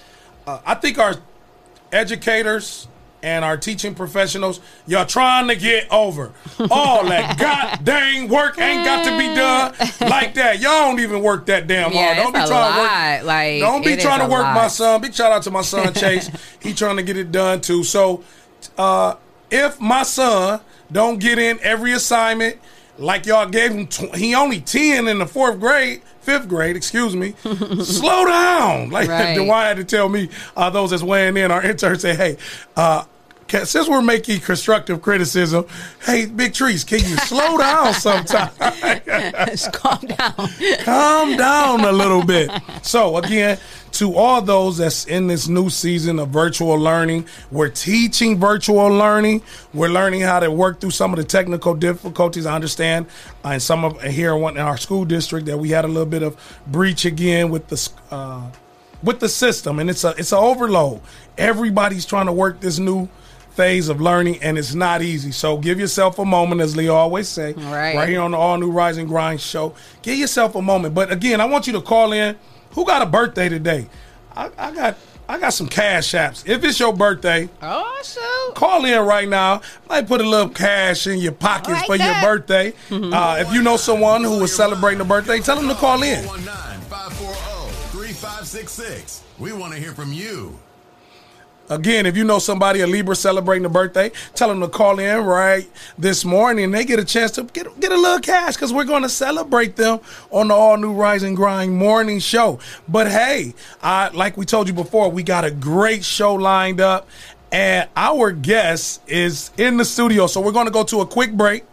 uh, 0.46 0.60
I 0.64 0.74
think 0.76 0.98
our 0.98 1.16
educators 1.92 2.88
and 3.22 3.44
our 3.44 3.56
teaching 3.56 3.94
professionals, 3.96 4.60
y'all 4.86 5.04
trying 5.04 5.48
to 5.48 5.56
get 5.56 5.90
over. 5.92 6.32
All 6.70 7.04
that 7.08 7.36
god 7.40 7.84
dang 7.84 8.28
work 8.28 8.58
ain't 8.60 8.84
got 8.84 9.04
to 9.04 9.18
be 9.18 9.26
done 9.34 9.74
like 10.08 10.34
that. 10.34 10.60
Y'all 10.60 10.70
don't 10.90 11.00
even 11.00 11.20
work 11.22 11.46
that 11.46 11.66
damn 11.66 11.92
Yeah, 11.92 12.14
hard. 12.14 12.16
Don't 12.18 12.32
be 12.32 12.38
a 12.40 12.46
trying 12.46 12.72
to 12.74 12.80
work. 12.80 13.26
Like, 13.26 13.60
don't 13.60 13.84
be 13.84 13.96
trying 13.96 14.20
to 14.20 14.26
a 14.26 14.30
work 14.30 14.44
my 14.54 14.68
son. 14.68 15.00
Big 15.00 15.14
shout 15.14 15.32
out 15.32 15.42
to 15.42 15.50
my 15.50 15.62
son 15.62 15.92
Chase. 15.94 16.30
he 16.62 16.72
trying 16.72 16.96
to 16.96 17.02
get 17.02 17.16
it 17.16 17.32
done 17.32 17.60
too. 17.60 17.82
So, 17.82 18.22
uh, 18.76 19.14
if 19.50 19.80
my 19.80 20.02
son 20.02 20.60
don't 20.90 21.18
get 21.18 21.38
in 21.38 21.58
every 21.62 21.92
assignment 21.92 22.58
like 22.98 23.26
y'all 23.26 23.48
gave 23.48 23.70
him, 23.72 23.86
tw- 23.86 24.14
he 24.16 24.34
only 24.34 24.60
ten 24.60 25.06
in 25.06 25.18
the 25.18 25.26
fourth 25.26 25.60
grade, 25.60 26.02
fifth 26.20 26.48
grade, 26.48 26.76
excuse 26.76 27.14
me. 27.14 27.34
slow 27.84 28.24
down. 28.26 28.90
Like 28.90 29.08
Right. 29.08 29.36
Dwight 29.36 29.66
had 29.68 29.76
to 29.76 29.84
tell 29.84 30.08
me, 30.08 30.28
uh, 30.56 30.70
those 30.70 30.90
that's 30.90 31.02
weighing 31.02 31.36
in, 31.36 31.50
our 31.50 31.62
interns 31.62 32.02
say, 32.02 32.14
hey. 32.14 32.36
uh 32.76 33.04
can, 33.48 33.66
since 33.66 33.88
we're 33.88 34.02
making 34.02 34.40
constructive 34.40 35.00
criticism, 35.00 35.66
hey, 36.04 36.26
Big 36.26 36.52
Trees, 36.52 36.84
can 36.84 37.00
you 37.00 37.16
slow 37.16 37.56
down 37.56 37.94
sometime? 37.94 38.50
calm 39.72 40.00
down. 40.06 40.50
calm 40.84 41.36
down 41.36 41.80
a 41.80 41.92
little 41.92 42.24
bit. 42.24 42.50
So 42.82 43.16
again, 43.16 43.58
to 43.92 44.14
all 44.14 44.42
those 44.42 44.76
that's 44.76 45.06
in 45.06 45.26
this 45.26 45.48
new 45.48 45.70
season 45.70 46.18
of 46.18 46.28
virtual 46.28 46.76
learning, 46.76 47.26
we're 47.50 47.70
teaching 47.70 48.38
virtual 48.38 48.88
learning. 48.88 49.42
We're 49.72 49.88
learning 49.88 50.20
how 50.20 50.40
to 50.40 50.50
work 50.50 50.80
through 50.80 50.90
some 50.90 51.12
of 51.12 51.16
the 51.16 51.24
technical 51.24 51.74
difficulties. 51.74 52.44
I 52.44 52.54
understand, 52.54 53.06
uh, 53.44 53.48
and 53.48 53.62
some 53.62 53.84
of 53.84 54.02
here 54.02 54.34
in 54.36 54.58
our 54.58 54.76
school 54.76 55.06
district 55.06 55.46
that 55.46 55.58
we 55.58 55.70
had 55.70 55.84
a 55.86 55.88
little 55.88 56.06
bit 56.06 56.22
of 56.22 56.36
breach 56.66 57.04
again 57.04 57.50
with 57.50 57.68
the. 57.68 57.90
Uh, 58.10 58.50
with 59.00 59.20
the 59.20 59.28
system, 59.28 59.78
and 59.78 59.88
it's 59.88 60.02
a 60.02 60.12
it's 60.18 60.32
an 60.32 60.38
overload. 60.38 61.00
Everybody's 61.36 62.04
trying 62.04 62.26
to 62.26 62.32
work 62.32 62.58
this 62.58 62.80
new 62.80 63.08
phase 63.58 63.88
of 63.88 64.00
learning, 64.00 64.40
and 64.40 64.56
it's 64.56 64.72
not 64.72 65.02
easy. 65.02 65.32
So 65.32 65.56
give 65.58 65.80
yourself 65.80 66.20
a 66.20 66.24
moment, 66.24 66.60
as 66.60 66.76
Leo 66.76 66.94
always 66.94 67.26
say, 67.26 67.54
Right. 67.54 67.96
right 67.96 68.08
here 68.08 68.20
on 68.20 68.30
the 68.30 68.36
All 68.36 68.56
New 68.56 68.70
Rise 68.70 68.96
and 68.98 69.08
Grind 69.08 69.40
show. 69.40 69.74
Give 70.02 70.16
yourself 70.16 70.54
a 70.54 70.62
moment. 70.62 70.94
But 70.94 71.10
again, 71.10 71.40
I 71.40 71.44
want 71.46 71.66
you 71.66 71.72
to 71.72 71.80
call 71.80 72.12
in. 72.12 72.36
Who 72.74 72.84
got 72.86 73.02
a 73.02 73.06
birthday 73.06 73.48
today? 73.48 73.88
I, 74.36 74.50
I 74.56 74.70
got 74.72 74.96
I 75.28 75.38
got 75.40 75.50
some 75.52 75.66
cash 75.66 76.12
apps. 76.12 76.48
If 76.48 76.62
it's 76.62 76.78
your 76.78 76.92
birthday, 76.94 77.48
oh 77.60 78.00
shoot, 78.04 78.54
call 78.54 78.84
in 78.84 79.00
right 79.04 79.28
now. 79.28 79.60
Might 79.88 80.06
put 80.06 80.20
a 80.20 80.28
little 80.28 80.48
cash 80.50 81.08
in 81.08 81.18
your 81.18 81.32
pockets 81.32 81.70
Like 81.70 81.86
for 81.86 81.96
your 81.96 82.06
that. 82.14 82.22
birthday. 82.24 82.72
uh, 82.92 83.36
if 83.40 83.52
you 83.52 83.60
know 83.62 83.76
someone 83.76 84.22
who 84.22 84.40
is 84.44 84.54
celebrating 84.54 85.00
a 85.00 85.04
birthday, 85.04 85.40
tell 85.40 85.56
them 85.56 85.66
to 85.68 85.74
call 85.74 86.00
in. 86.04 86.22
3566. 87.90 89.22
We 89.38 89.52
want 89.52 89.72
to 89.74 89.80
hear 89.80 89.92
from 89.92 90.12
you. 90.12 90.58
Again, 91.70 92.06
if 92.06 92.16
you 92.16 92.24
know 92.24 92.38
somebody, 92.38 92.80
a 92.80 92.86
Libra 92.86 93.14
celebrating 93.14 93.66
a 93.66 93.68
birthday, 93.68 94.10
tell 94.34 94.48
them 94.48 94.60
to 94.60 94.68
call 94.68 94.98
in 94.98 95.24
right 95.24 95.68
this 95.98 96.24
morning. 96.24 96.70
They 96.70 96.84
get 96.84 96.98
a 96.98 97.04
chance 97.04 97.32
to 97.32 97.44
get, 97.44 97.78
get 97.78 97.92
a 97.92 97.96
little 97.96 98.20
cash 98.20 98.54
because 98.54 98.72
we're 98.72 98.84
going 98.84 99.02
to 99.02 99.08
celebrate 99.08 99.76
them 99.76 100.00
on 100.30 100.48
the 100.48 100.54
all 100.54 100.78
new 100.78 100.94
Rise 100.94 101.22
and 101.22 101.36
Grind 101.36 101.76
morning 101.76 102.20
show. 102.20 102.58
But 102.88 103.08
hey, 103.08 103.54
uh, 103.82 104.10
like 104.14 104.36
we 104.36 104.46
told 104.46 104.68
you 104.68 104.74
before, 104.74 105.10
we 105.10 105.22
got 105.22 105.44
a 105.44 105.50
great 105.50 106.04
show 106.04 106.34
lined 106.34 106.80
up, 106.80 107.06
and 107.52 107.88
our 107.96 108.32
guest 108.32 109.02
is 109.06 109.50
in 109.58 109.76
the 109.76 109.84
studio. 109.84 110.26
So 110.26 110.40
we're 110.40 110.52
going 110.52 110.66
to 110.66 110.72
go 110.72 110.84
to 110.84 111.02
a 111.02 111.06
quick 111.06 111.32
break 111.32 111.64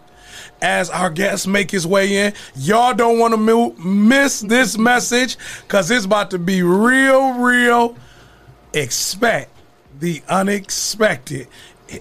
as 0.62 0.90
our 0.90 1.10
guests 1.10 1.48
make 1.48 1.72
his 1.72 1.88
way 1.88 2.26
in. 2.28 2.34
Y'all 2.56 2.94
don't 2.94 3.18
want 3.18 3.34
to 3.34 3.74
miss 3.82 4.42
this 4.42 4.78
message 4.78 5.38
because 5.62 5.90
it's 5.90 6.06
about 6.06 6.32
to 6.32 6.40
be 6.40 6.64
real, 6.64 7.34
real. 7.40 7.96
Expect 8.74 9.55
the 10.00 10.22
unexpected 10.28 11.48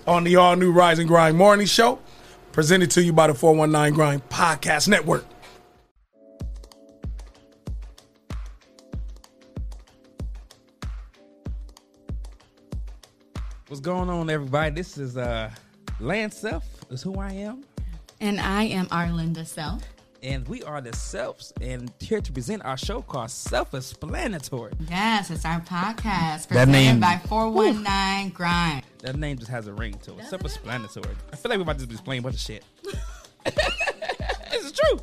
on 0.07 0.25
the 0.25 0.37
all 0.37 0.57
new 0.57 0.73
Rise 0.73 0.99
and 0.99 1.09
Grind 1.09 1.37
morning 1.37 1.67
show, 1.67 1.99
presented 2.53 2.91
to 2.93 3.03
you 3.03 3.13
by 3.13 3.27
the 3.27 3.35
419 3.35 3.95
Grind 3.95 4.29
Podcast 4.29 4.89
Network. 4.89 5.27
What's 13.69 13.81
going 13.81 14.09
on, 14.09 14.31
everybody? 14.31 14.75
This 14.75 14.99
is 14.99 15.17
uh, 15.17 15.51
Lance 15.99 16.37
Self, 16.37 16.65
is 16.91 17.03
who 17.03 17.19
I 17.19 17.33
am, 17.33 17.65
And 18.21 18.41
I 18.41 18.65
am 18.65 18.87
Arlinda 18.87 19.47
Self. 19.47 19.83
And 20.25 20.49
we 20.49 20.63
are 20.63 20.81
the 20.81 20.93
selves 20.97 21.53
and 21.61 21.93
here 22.01 22.21
to 22.21 22.33
present 22.33 22.65
our 22.65 22.77
show 22.77 23.03
called 23.03 23.31
Self-Explanatory. 23.31 24.73
Yes, 24.89 25.31
it's 25.31 25.45
our 25.45 25.61
podcast 25.61 26.49
That 26.49 26.49
presented 26.49 26.73
name- 26.73 27.01
by 27.01 27.21
419 27.29 28.31
Grind. 28.31 28.85
That 29.03 29.17
name 29.17 29.37
just 29.39 29.51
has 29.51 29.67
a 29.67 29.73
ring 29.73 29.95
to 30.05 30.19
it. 30.19 30.25
Self-explanatory. 30.27 31.15
I 31.33 31.37
feel 31.37 31.51
like 31.51 31.59
we're 31.59 31.63
about 31.63 31.79
to 31.79 31.87
just 31.87 31.93
explain 31.93 32.21
a 32.21 32.23
bunch 32.23 32.37
of 32.37 32.41
shit. 32.41 32.65
this 33.45 34.65
is 34.65 34.73
true. 34.73 34.99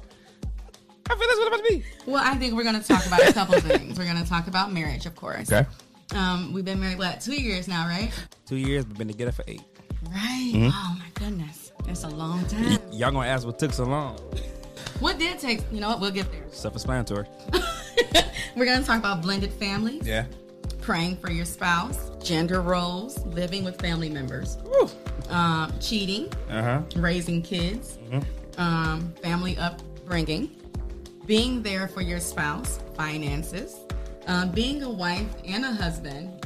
I 1.10 1.16
feel 1.16 1.28
that's 1.28 1.38
what 1.40 1.48
it's 1.48 1.48
about 1.48 1.58
to 1.58 1.70
be. 1.70 1.84
Well, 2.08 2.24
I 2.26 2.36
think 2.36 2.56
we're 2.56 2.64
going 2.64 2.82
to 2.82 2.88
talk 2.88 3.06
about 3.06 3.22
a 3.28 3.34
couple 3.34 3.60
things. 3.62 3.98
We're 4.00 4.06
going 4.06 4.22
to 4.24 4.28
talk 4.30 4.48
about 4.48 4.74
marriage, 4.74 5.06
of 5.06 5.16
course. 5.16 5.52
Okay. 5.52 5.68
Um, 6.16 6.52
we've 6.52 6.66
been 6.66 6.80
married, 6.80 6.98
what, 6.98 7.22
two 7.22 7.40
years 7.40 7.68
now, 7.68 7.86
right? 7.88 8.12
Two 8.48 8.56
years, 8.58 8.86
we've 8.88 8.98
been 8.98 9.08
together 9.08 9.32
for 9.32 9.44
eight. 9.48 9.62
Right. 10.10 10.52
Mhm. 10.56 10.72
Oh, 10.74 10.96
my 10.98 11.06
goodness. 11.14 11.72
It's 11.88 12.04
a 12.04 12.10
long 12.10 12.46
time. 12.48 12.80
Y'all 12.92 13.12
gonna 13.12 13.28
ask 13.28 13.46
what 13.46 13.60
took 13.60 13.72
so 13.74 13.86
long? 13.86 14.20
What 15.00 15.18
did 15.20 15.40
take, 15.40 15.62
you 15.72 15.80
know 15.80 15.90
what, 15.90 16.00
we'll 16.00 16.12
get 16.12 16.32
there. 16.32 16.44
Self-explanatory. 16.52 17.26
We're 18.56 18.66
going 18.66 18.80
to 18.80 18.86
talk 18.86 19.00
about 19.00 19.22
blended 19.22 19.52
families, 19.54 20.06
Yeah. 20.06 20.26
praying 20.82 21.18
for 21.18 21.32
your 21.32 21.46
spouse, 21.46 22.12
gender 22.24 22.62
roles, 22.62 23.18
living 23.26 23.64
with 23.64 23.80
family 23.80 24.10
members, 24.10 24.58
um, 25.30 25.74
cheating, 25.80 26.32
Uh 26.50 26.62
huh. 26.62 26.82
raising 26.98 27.42
kids, 27.42 27.98
um, 28.58 29.14
family 29.24 29.58
upbringing, 29.58 30.52
being 31.26 31.62
there 31.64 31.88
for 31.88 32.02
your 32.02 32.20
spouse, 32.20 32.80
finances, 32.96 33.78
um, 34.28 34.52
being 34.52 34.84
a 34.84 34.90
wife 34.90 35.28
and 35.46 35.64
a 35.66 35.72
husband, 35.72 36.46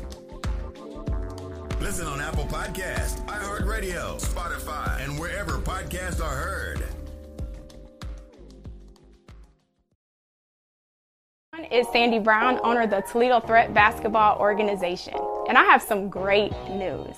Listen 1.81 2.05
on 2.05 2.21
Apple 2.21 2.45
Podcast, 2.45 3.25
iHeartRadio, 3.25 4.21
Spotify, 4.21 5.03
and 5.03 5.19
wherever 5.19 5.53
podcasts 5.53 6.23
are 6.23 6.35
heard. 6.35 6.83
is 11.71 11.87
Sandy 11.91 12.19
Brown, 12.19 12.59
owner 12.63 12.81
of 12.81 12.89
the 12.91 13.01
Toledo 13.01 13.39
Threat 13.39 13.73
Basketball 13.73 14.37
Organization. 14.39 15.15
And 15.47 15.57
I 15.57 15.63
have 15.63 15.81
some 15.81 16.07
great 16.07 16.51
news. 16.69 17.15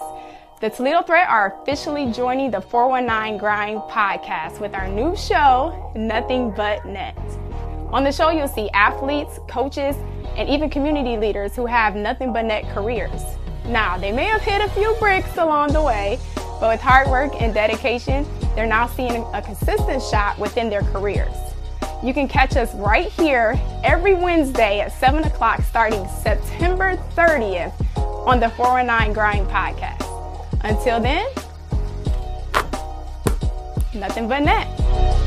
The 0.62 0.70
Toledo 0.70 1.02
Threat 1.02 1.28
are 1.28 1.60
officially 1.62 2.12
joining 2.12 2.50
the 2.50 2.62
419 2.62 3.40
Grind 3.40 3.80
podcast 3.90 4.62
with 4.62 4.74
our 4.76 4.88
new 4.88 5.16
show, 5.18 5.92
Nothing 5.96 6.52
But 6.52 6.86
Net. 6.86 7.18
On 7.92 8.04
the 8.04 8.12
show, 8.12 8.30
you'll 8.30 8.48
see 8.48 8.70
athletes, 8.70 9.40
coaches, 9.50 9.96
and 10.38 10.48
even 10.48 10.70
community 10.70 11.18
leaders 11.18 11.54
who 11.54 11.66
have 11.66 11.96
nothing 11.96 12.32
but 12.32 12.46
net 12.46 12.64
careers. 12.74 13.24
Now, 13.66 13.98
they 13.98 14.12
may 14.12 14.26
have 14.26 14.42
hit 14.42 14.62
a 14.62 14.70
few 14.70 14.96
bricks 15.00 15.38
along 15.38 15.74
the 15.74 15.82
way, 15.82 16.20
but 16.60 16.70
with 16.70 16.82
hard 16.82 17.08
work 17.08 17.34
and 17.42 17.54
dedication, 17.54 18.26
they're 18.56 18.68
now 18.68 18.88
seeing 18.88 19.24
a 19.34 19.42
consistent 19.42 20.02
shot 20.04 20.38
within 20.38 20.70
their 20.70 20.82
careers. 20.82 21.34
You 22.04 22.14
can 22.14 22.28
catch 22.28 22.58
us 22.58 22.74
right 22.76 23.08
here 23.08 23.58
every 23.84 24.14
Wednesday 24.14 24.82
at 24.82 24.92
7 24.92 25.24
o'clock 25.24 25.62
starting 25.62 26.06
September 26.10 26.98
30th 27.16 27.74
on 28.28 28.42
the 28.42 28.50
419 28.50 29.14
Grind 29.14 29.48
podcast. 29.48 30.04
Until 30.62 31.00
then, 31.00 31.26
nothing 33.94 34.28
but 34.28 34.42
net. 34.42 35.23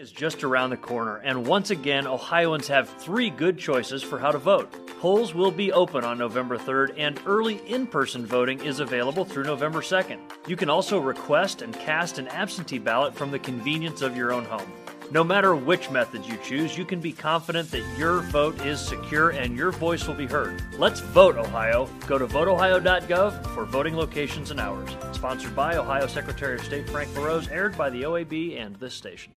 Is 0.00 0.10
just 0.10 0.42
around 0.44 0.70
the 0.70 0.78
corner, 0.78 1.16
and 1.16 1.46
once 1.46 1.68
again, 1.68 2.06
Ohioans 2.06 2.66
have 2.66 2.88
three 2.88 3.28
good 3.28 3.58
choices 3.58 4.02
for 4.02 4.18
how 4.18 4.32
to 4.32 4.38
vote. 4.38 4.72
Polls 4.98 5.34
will 5.34 5.50
be 5.50 5.72
open 5.72 6.04
on 6.04 6.16
November 6.16 6.56
3rd, 6.56 6.94
and 6.96 7.20
early 7.26 7.60
in 7.68 7.86
person 7.86 8.24
voting 8.24 8.58
is 8.64 8.80
available 8.80 9.26
through 9.26 9.44
November 9.44 9.82
2nd. 9.82 10.18
You 10.46 10.56
can 10.56 10.70
also 10.70 10.98
request 10.98 11.60
and 11.60 11.74
cast 11.74 12.18
an 12.18 12.28
absentee 12.28 12.78
ballot 12.78 13.14
from 13.14 13.30
the 13.30 13.38
convenience 13.38 14.00
of 14.00 14.16
your 14.16 14.32
own 14.32 14.46
home. 14.46 14.72
No 15.10 15.22
matter 15.22 15.54
which 15.54 15.90
method 15.90 16.24
you 16.24 16.38
choose, 16.42 16.78
you 16.78 16.86
can 16.86 17.00
be 17.00 17.12
confident 17.12 17.70
that 17.70 17.98
your 17.98 18.20
vote 18.20 18.64
is 18.64 18.80
secure 18.80 19.30
and 19.30 19.54
your 19.54 19.70
voice 19.70 20.06
will 20.06 20.14
be 20.14 20.26
heard. 20.26 20.62
Let's 20.78 21.00
vote, 21.00 21.36
Ohio. 21.36 21.90
Go 22.06 22.16
to 22.16 22.26
voteohio.gov 22.26 23.46
for 23.48 23.66
voting 23.66 23.96
locations 23.96 24.50
and 24.50 24.60
hours. 24.60 24.88
Sponsored 25.12 25.54
by 25.54 25.76
Ohio 25.76 26.06
Secretary 26.06 26.54
of 26.54 26.64
State 26.64 26.88
Frank 26.88 27.14
LaRose, 27.14 27.48
aired 27.50 27.76
by 27.76 27.90
the 27.90 28.04
OAB 28.04 28.58
and 28.58 28.76
this 28.76 28.94
station. 28.94 29.34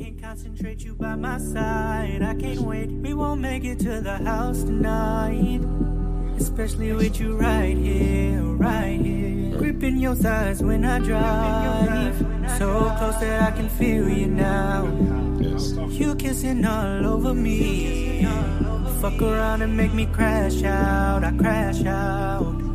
Can't 0.00 0.22
concentrate 0.22 0.82
you 0.82 0.94
by 0.94 1.14
my 1.14 1.36
side. 1.36 2.22
I 2.22 2.34
can't 2.34 2.60
wait, 2.60 2.88
we 2.88 3.12
won't 3.12 3.42
make 3.42 3.64
it 3.64 3.78
to 3.80 4.00
the 4.00 4.16
house 4.16 4.62
tonight. 4.62 5.60
Especially 6.38 6.94
with 6.94 7.20
you 7.20 7.36
right 7.36 7.76
here, 7.76 8.40
right 8.40 8.98
here. 8.98 9.58
Gripping 9.58 9.98
your 9.98 10.14
thighs 10.14 10.62
when 10.62 10.86
I 10.86 11.00
drive. 11.00 12.16
So 12.56 12.90
close 12.96 13.20
that 13.20 13.52
I 13.52 13.54
can 13.54 13.68
feel 13.68 14.08
you 14.08 14.28
now. 14.28 14.86
You 15.90 16.14
kissing 16.14 16.64
all 16.64 17.06
over 17.06 17.34
me. 17.34 18.24
Fuck 19.02 19.20
around 19.20 19.60
and 19.60 19.76
make 19.76 19.92
me 19.92 20.06
crash 20.06 20.62
out. 20.62 21.24
I 21.24 21.32
crash 21.32 21.84
out. 21.84 22.69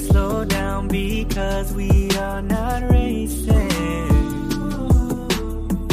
Slow 0.00 0.44
down 0.44 0.88
because 0.88 1.72
we 1.72 2.10
are 2.16 2.42
not 2.42 2.90
racing. 2.90 3.68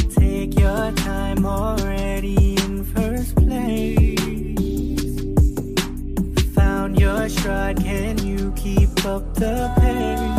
Take 0.10 0.58
your 0.58 0.92
time 0.94 1.46
already 1.46 2.56
in 2.58 2.84
first 2.86 3.36
place. 3.36 4.18
Found 6.56 7.00
your 7.00 7.30
stride, 7.30 7.78
can 7.78 8.18
you 8.26 8.54
keep 8.56 9.06
up 9.06 9.34
the 9.36 9.72
pace? 9.80 10.37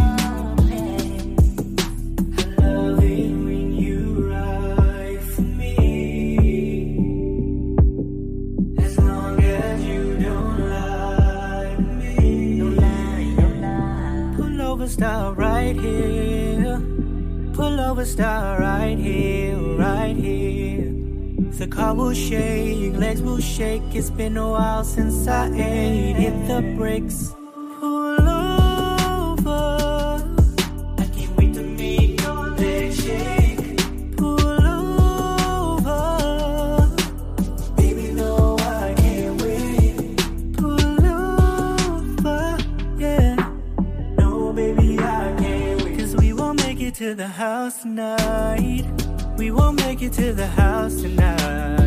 Stop 14.98 15.38
right 15.38 15.76
here. 15.76 16.82
Pull 17.52 17.80
over, 17.80 18.04
stop 18.04 18.58
right 18.58 18.98
here, 18.98 19.56
right 19.78 20.16
here. 20.16 20.92
The 21.58 21.68
car 21.68 21.94
will 21.94 22.14
shake, 22.14 22.94
legs 22.96 23.22
will 23.22 23.40
shake. 23.40 23.94
It's 23.94 24.10
been 24.10 24.36
a 24.36 24.50
while 24.50 24.82
since 24.82 25.28
I 25.28 25.46
ate. 25.54 26.16
Hit 26.16 26.36
the 26.48 26.74
brakes. 26.76 27.32
Pull 27.78 28.28
over. 28.28 29.87
To 46.98 47.14
the 47.14 47.28
house 47.28 47.82
tonight. 47.82 48.84
We 49.36 49.52
won't 49.52 49.76
make 49.76 50.02
it 50.02 50.12
to 50.14 50.32
the 50.32 50.48
house 50.48 51.00
tonight. 51.00 51.77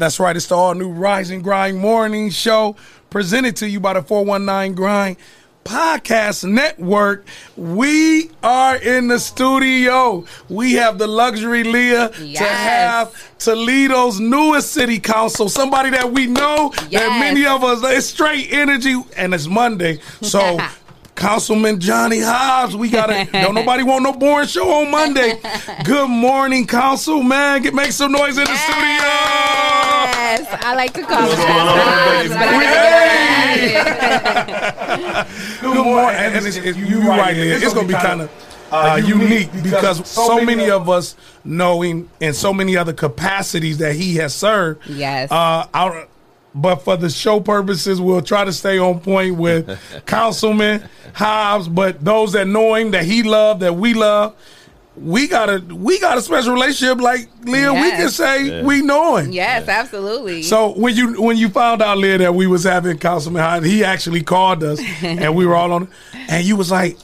That's 0.00 0.18
right. 0.18 0.34
It's 0.34 0.46
the 0.46 0.54
all 0.56 0.72
new 0.74 0.88
Rise 0.88 1.28
and 1.28 1.44
Grind 1.44 1.76
Morning 1.76 2.30
Show 2.30 2.74
presented 3.10 3.56
to 3.56 3.68
you 3.68 3.80
by 3.80 3.92
the 3.92 4.00
419 4.02 4.74
Grind 4.74 5.18
Podcast 5.62 6.42
Network. 6.50 7.26
We 7.54 8.30
are 8.42 8.76
in 8.76 9.08
the 9.08 9.18
studio. 9.18 10.24
We 10.48 10.72
have 10.72 10.96
the 10.96 11.06
luxury, 11.06 11.64
Leah, 11.64 12.08
to 12.08 12.44
have 12.44 13.14
Toledo's 13.38 14.18
newest 14.18 14.72
city 14.72 14.98
council, 14.98 15.50
somebody 15.50 15.90
that 15.90 16.10
we 16.10 16.26
know 16.26 16.70
that 16.74 16.88
Yes. 16.90 17.20
many 17.20 17.44
of 17.44 17.62
us, 17.62 17.80
it's 17.84 18.06
straight 18.06 18.50
energy, 18.50 18.96
and 19.18 19.34
it's 19.34 19.48
Monday. 19.48 19.98
So, 20.22 20.58
Councilman 21.14 21.80
Johnny 21.80 22.20
Hobbs, 22.20 22.74
we 22.76 22.88
got 22.88 23.06
to, 23.06 23.24
don't 23.32 23.54
nobody 23.54 23.82
want 23.82 24.02
no 24.04 24.12
boring 24.12 24.46
show 24.48 24.70
on 24.70 24.90
Monday. 24.90 25.40
Good 25.84 26.08
morning, 26.08 26.66
Council, 26.66 27.22
man. 27.22 27.62
Get, 27.62 27.74
make 27.74 27.92
some 27.92 28.12
noise 28.12 28.38
in 28.38 28.44
the 28.44 28.56
studio. 28.56 28.80
Yes, 30.30 30.46
I 30.62 30.74
like 30.74 30.92
to 30.94 31.02
call 31.02 31.24
it 31.24 31.28
What's 31.28 31.36
going 31.36 31.50
on, 31.50 31.76
that. 32.28 32.86
baby? 35.60 35.60
but 35.62 35.74
Good 35.74 35.84
morning. 35.84 36.20
And, 36.20 36.36
and 36.36 36.46
it's, 36.46 36.56
it's, 36.56 36.78
you 36.78 37.00
right, 37.08 37.36
Leah. 37.36 37.56
It's 37.56 37.74
going 37.74 37.86
to 37.88 37.92
be 37.94 37.98
kind 38.00 38.22
of 38.22 38.30
uh, 38.70 39.00
unique 39.04 39.50
because 39.62 40.08
so 40.08 40.42
many 40.44 40.70
of 40.70 40.88
us 40.88 41.16
knowing 41.44 42.08
in 42.20 42.32
so 42.32 42.52
many 42.52 42.76
other 42.76 42.92
capacities 42.92 43.78
that 43.78 43.96
he 43.96 44.16
has 44.16 44.34
served. 44.34 44.86
Yes. 44.88 45.30
Uh, 45.30 45.66
I, 45.74 46.06
but 46.54 46.76
for 46.76 46.96
the 46.96 47.08
show 47.10 47.40
purposes, 47.40 48.00
we'll 48.00 48.22
try 48.22 48.44
to 48.44 48.52
stay 48.52 48.78
on 48.78 49.00
point 49.00 49.36
with 49.36 49.78
Councilman 50.06 50.88
Hobbs. 51.14 51.68
But 51.68 52.04
those 52.04 52.32
that 52.32 52.46
know 52.46 52.74
him, 52.74 52.90
that 52.92 53.04
he 53.04 53.22
loved, 53.22 53.60
that 53.60 53.74
we 53.76 53.94
love, 53.94 54.34
we 54.96 55.28
got 55.28 55.48
a 55.48 55.60
we 55.74 55.98
got 56.00 56.18
a 56.18 56.20
special 56.22 56.52
relationship. 56.52 57.00
Like 57.00 57.28
Leah, 57.44 57.72
we 57.72 57.90
can 57.92 58.10
say 58.10 58.44
Yeah. 58.44 58.62
we 58.64 58.82
know 58.82 59.16
him. 59.16 59.30
Yes, 59.30 59.68
absolutely. 59.68 60.42
So 60.42 60.72
when 60.76 60.94
you 60.96 61.22
when 61.22 61.36
you 61.36 61.48
found 61.48 61.80
out, 61.80 61.96
Leah, 61.98 62.18
that 62.18 62.34
we 62.34 62.46
was 62.46 62.64
having 62.64 62.98
Councilman 62.98 63.40
Hobbs, 63.42 63.66
he 63.66 63.84
actually 63.84 64.22
called 64.22 64.62
us, 64.64 64.80
and 65.02 65.34
we 65.36 65.46
were 65.46 65.54
all 65.54 65.72
on, 65.72 65.84
it. 65.84 65.88
and 66.28 66.44
you 66.44 66.56
was 66.56 66.70
like, 66.70 66.98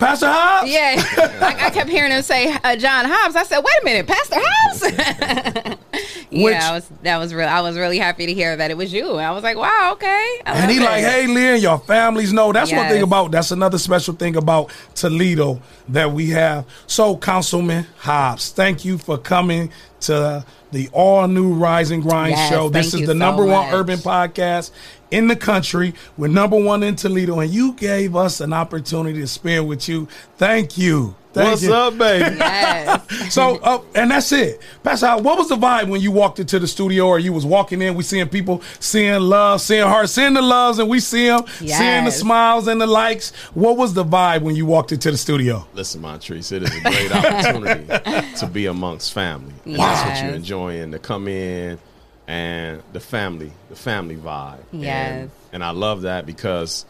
Pastor 0.00 0.26
Hobbs. 0.28 0.70
Yeah, 0.70 0.96
I, 1.42 1.66
I 1.66 1.70
kept 1.70 1.90
hearing 1.90 2.10
him 2.10 2.22
say 2.22 2.50
uh, 2.64 2.74
John 2.76 3.04
Hobbs. 3.06 3.36
I 3.36 3.42
said, 3.44 3.60
"Wait 3.60 3.74
a 3.82 3.84
minute, 3.84 4.06
Pastor 4.06 4.36
Hobbs." 4.38 5.78
yeah, 6.30 6.44
Which- 6.44 6.56
I 6.56 6.72
was 6.72 6.90
that 7.02 7.18
was 7.18 7.34
real. 7.34 7.46
I 7.46 7.60
was 7.60 7.76
really 7.76 7.98
happy 7.98 8.24
to 8.26 8.32
hear 8.32 8.56
that 8.56 8.70
it 8.70 8.78
was 8.78 8.92
you. 8.92 9.16
I 9.16 9.30
was 9.30 9.42
like, 9.42 9.58
"Wow, 9.58 9.90
okay." 9.92 10.40
And 10.46 10.70
he 10.70 10.78
it. 10.78 10.82
like, 10.82 11.04
hey, 11.04 11.26
Leah, 11.26 11.56
your 11.56 11.78
families 11.78 12.32
know. 12.32 12.50
That's 12.50 12.72
one 12.72 12.88
thing 12.88 13.02
about. 13.02 13.30
That's 13.30 13.50
another 13.50 13.78
special 13.78 14.14
thing 14.14 14.36
about 14.36 14.70
Toledo 14.94 15.60
that 15.88 16.10
we 16.10 16.30
have. 16.30 16.64
So, 16.86 17.16
Councilman 17.18 17.86
Hobbs, 17.98 18.50
thank 18.50 18.84
you 18.84 18.96
for 18.96 19.18
coming 19.18 19.70
to 20.02 20.44
the 20.72 20.88
all 20.92 21.26
new 21.28 21.52
Rise 21.54 21.90
and 21.90 22.02
Grind 22.02 22.32
Yes, 22.32 22.50
show. 22.50 22.68
This 22.68 22.94
is 22.94 23.00
the 23.00 23.06
so 23.08 23.12
number 23.14 23.44
one 23.44 23.72
urban 23.72 23.98
podcast 23.98 24.70
in 25.10 25.28
the 25.28 25.36
country. 25.36 25.94
We're 26.16 26.28
number 26.28 26.56
one 26.56 26.82
in 26.82 26.96
Toledo, 26.96 27.40
and 27.40 27.50
you 27.50 27.72
gave 27.74 28.16
us 28.16 28.40
an 28.40 28.52
opportunity 28.52 29.20
to 29.20 29.26
spend 29.26 29.68
with 29.68 29.88
you. 29.88 30.08
Thank 30.36 30.78
you. 30.78 31.14
Thank 31.32 31.50
What's 31.50 31.62
you. 31.62 31.72
up, 31.72 31.96
baby? 31.96 32.36
so, 33.30 33.56
uh, 33.58 33.80
and 33.94 34.10
that's 34.10 34.32
it. 34.32 34.60
Pastor, 34.82 35.06
Hobbs, 35.06 35.22
what 35.22 35.38
was 35.38 35.48
the 35.48 35.56
vibe 35.56 35.88
when 35.88 36.00
you 36.00 36.10
walked 36.10 36.40
into 36.40 36.58
the 36.58 36.66
studio 36.66 37.06
or 37.06 37.18
you 37.20 37.32
was 37.32 37.46
walking 37.46 37.80
in? 37.82 37.94
We 37.94 38.02
seeing 38.02 38.28
people 38.28 38.62
seeing 38.80 39.20
love, 39.20 39.60
seeing 39.60 39.86
heart, 39.86 40.08
seeing 40.08 40.34
the 40.34 40.42
loves, 40.42 40.80
and 40.80 40.88
we 40.88 40.98
see 40.98 41.26
them, 41.26 41.44
seeing 41.58 42.04
the 42.04 42.10
smiles 42.10 42.66
and 42.66 42.80
the 42.80 42.86
likes. 42.86 43.30
What 43.54 43.76
was 43.76 43.94
the 43.94 44.04
vibe 44.04 44.42
when 44.42 44.56
you 44.56 44.66
walked 44.66 44.90
into 44.90 45.10
the 45.10 45.16
studio? 45.16 45.66
Listen, 45.74 46.02
Montrese, 46.02 46.50
it 46.50 46.64
is 46.64 46.74
a 46.74 46.80
great 46.80 47.12
opportunity 47.12 48.28
to 48.38 48.46
be 48.46 48.66
amongst 48.66 49.12
family. 49.12 49.54
And 49.64 49.76
that's 49.76 50.08
what 50.08 50.24
you're 50.24 50.34
enjoying, 50.34 50.90
to 50.90 50.98
come 50.98 51.28
in 51.28 51.78
and 52.26 52.82
the 52.92 53.00
family, 53.00 53.52
the 53.68 53.76
family 53.76 54.16
vibe. 54.16 54.62
Yes. 54.72 55.10
And, 55.10 55.30
and 55.52 55.64
I 55.64 55.70
love 55.70 56.02
that 56.02 56.26
because 56.26 56.86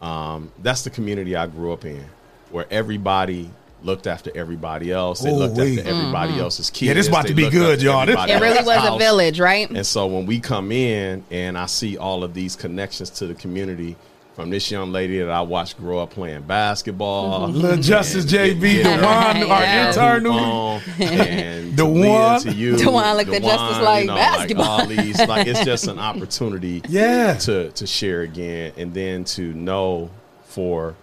um, 0.00 0.52
that's 0.60 0.82
the 0.82 0.90
community 0.90 1.36
I 1.36 1.46
grew 1.46 1.72
up 1.72 1.84
in, 1.84 2.04
where 2.50 2.66
everybody 2.70 3.50
looked 3.82 4.06
after 4.06 4.30
everybody 4.36 4.90
else. 4.92 5.20
They 5.20 5.30
looked 5.32 5.56
Ooh-wee. 5.58 5.78
after 5.78 5.90
everybody 5.90 6.32
Mhm. 6.34 6.40
else's 6.40 6.70
kids. 6.70 6.82
Yeah, 6.88 6.94
this 6.94 7.08
about 7.08 7.22
They 7.24 7.28
to 7.30 7.34
be 7.34 7.48
good, 7.50 7.74
after 7.74 7.84
y'all. 7.84 8.02
It 8.02 8.40
really 8.40 8.58
else's 8.58 8.66
was 8.66 8.94
a 8.96 8.98
village, 8.98 9.38
right? 9.40 9.70
And 9.70 9.86
so 9.86 10.06
when 10.06 10.26
we 10.26 10.40
come 10.40 10.72
in 10.72 11.24
and 11.30 11.56
I 11.56 11.66
see 11.66 11.96
all 11.96 12.24
of 12.24 12.34
these 12.34 12.56
connections 12.56 13.10
to 13.10 13.26
the 13.26 13.34
community 13.34 13.96
from 14.34 14.50
this 14.50 14.70
young 14.70 14.92
lady 14.92 15.18
that 15.18 15.30
I 15.30 15.40
watched 15.40 15.78
grow 15.78 15.98
up 15.98 16.10
playing 16.10 16.42
basketball, 16.42 17.48
Mhm. 17.48 17.54
Lil 17.62 17.76
Justice 17.78 18.22
and 18.22 18.30
JV, 18.32 18.60
get- 18.60 18.82
get 18.84 18.86
her- 18.86 19.00
Dewan, 19.00 19.50
our 19.50 19.60
get 19.62 19.88
intern, 19.88 20.24
hoop 20.24 20.32
who- 20.32 20.38
on, 20.38 20.80
and 21.00 21.76
Dewan. 21.76 22.02
Dewan, 22.02 22.40
to 22.42 22.52
you, 22.52 22.76
Dewan 22.76 23.16
looked 23.16 23.32
at 23.34 23.42
Justice 23.42 23.82
like 23.82 24.02
you 24.02 24.06
know, 24.08 24.14
basketball. 24.14 24.66
all 24.80 24.86
these, 24.86 25.18
like 25.26 25.46
it's 25.48 25.64
just 25.64 25.88
an 25.88 25.98
opportunity, 26.10 26.82
Yeah. 26.88 27.34
to 27.34 27.70
to 27.70 27.86
share 27.86 28.20
again, 28.22 28.72
and 28.76 28.94
then 28.94 29.24
to 29.24 29.52
know 29.54 30.10
for 30.48 30.94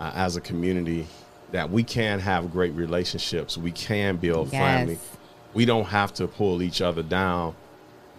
uh, 0.00 0.10
as 0.14 0.36
a 0.36 0.40
community 0.40 1.06
that 1.54 1.70
we 1.70 1.84
can 1.84 2.18
have 2.18 2.50
great 2.50 2.74
relationships, 2.74 3.56
we 3.56 3.70
can 3.70 4.16
build 4.16 4.50
Yes. 4.52 4.60
family. 4.60 4.98
We 5.54 5.64
don't 5.64 5.84
have 5.84 6.12
to 6.14 6.26
pull 6.26 6.62
each 6.62 6.80
other 6.80 7.04
down. 7.04 7.54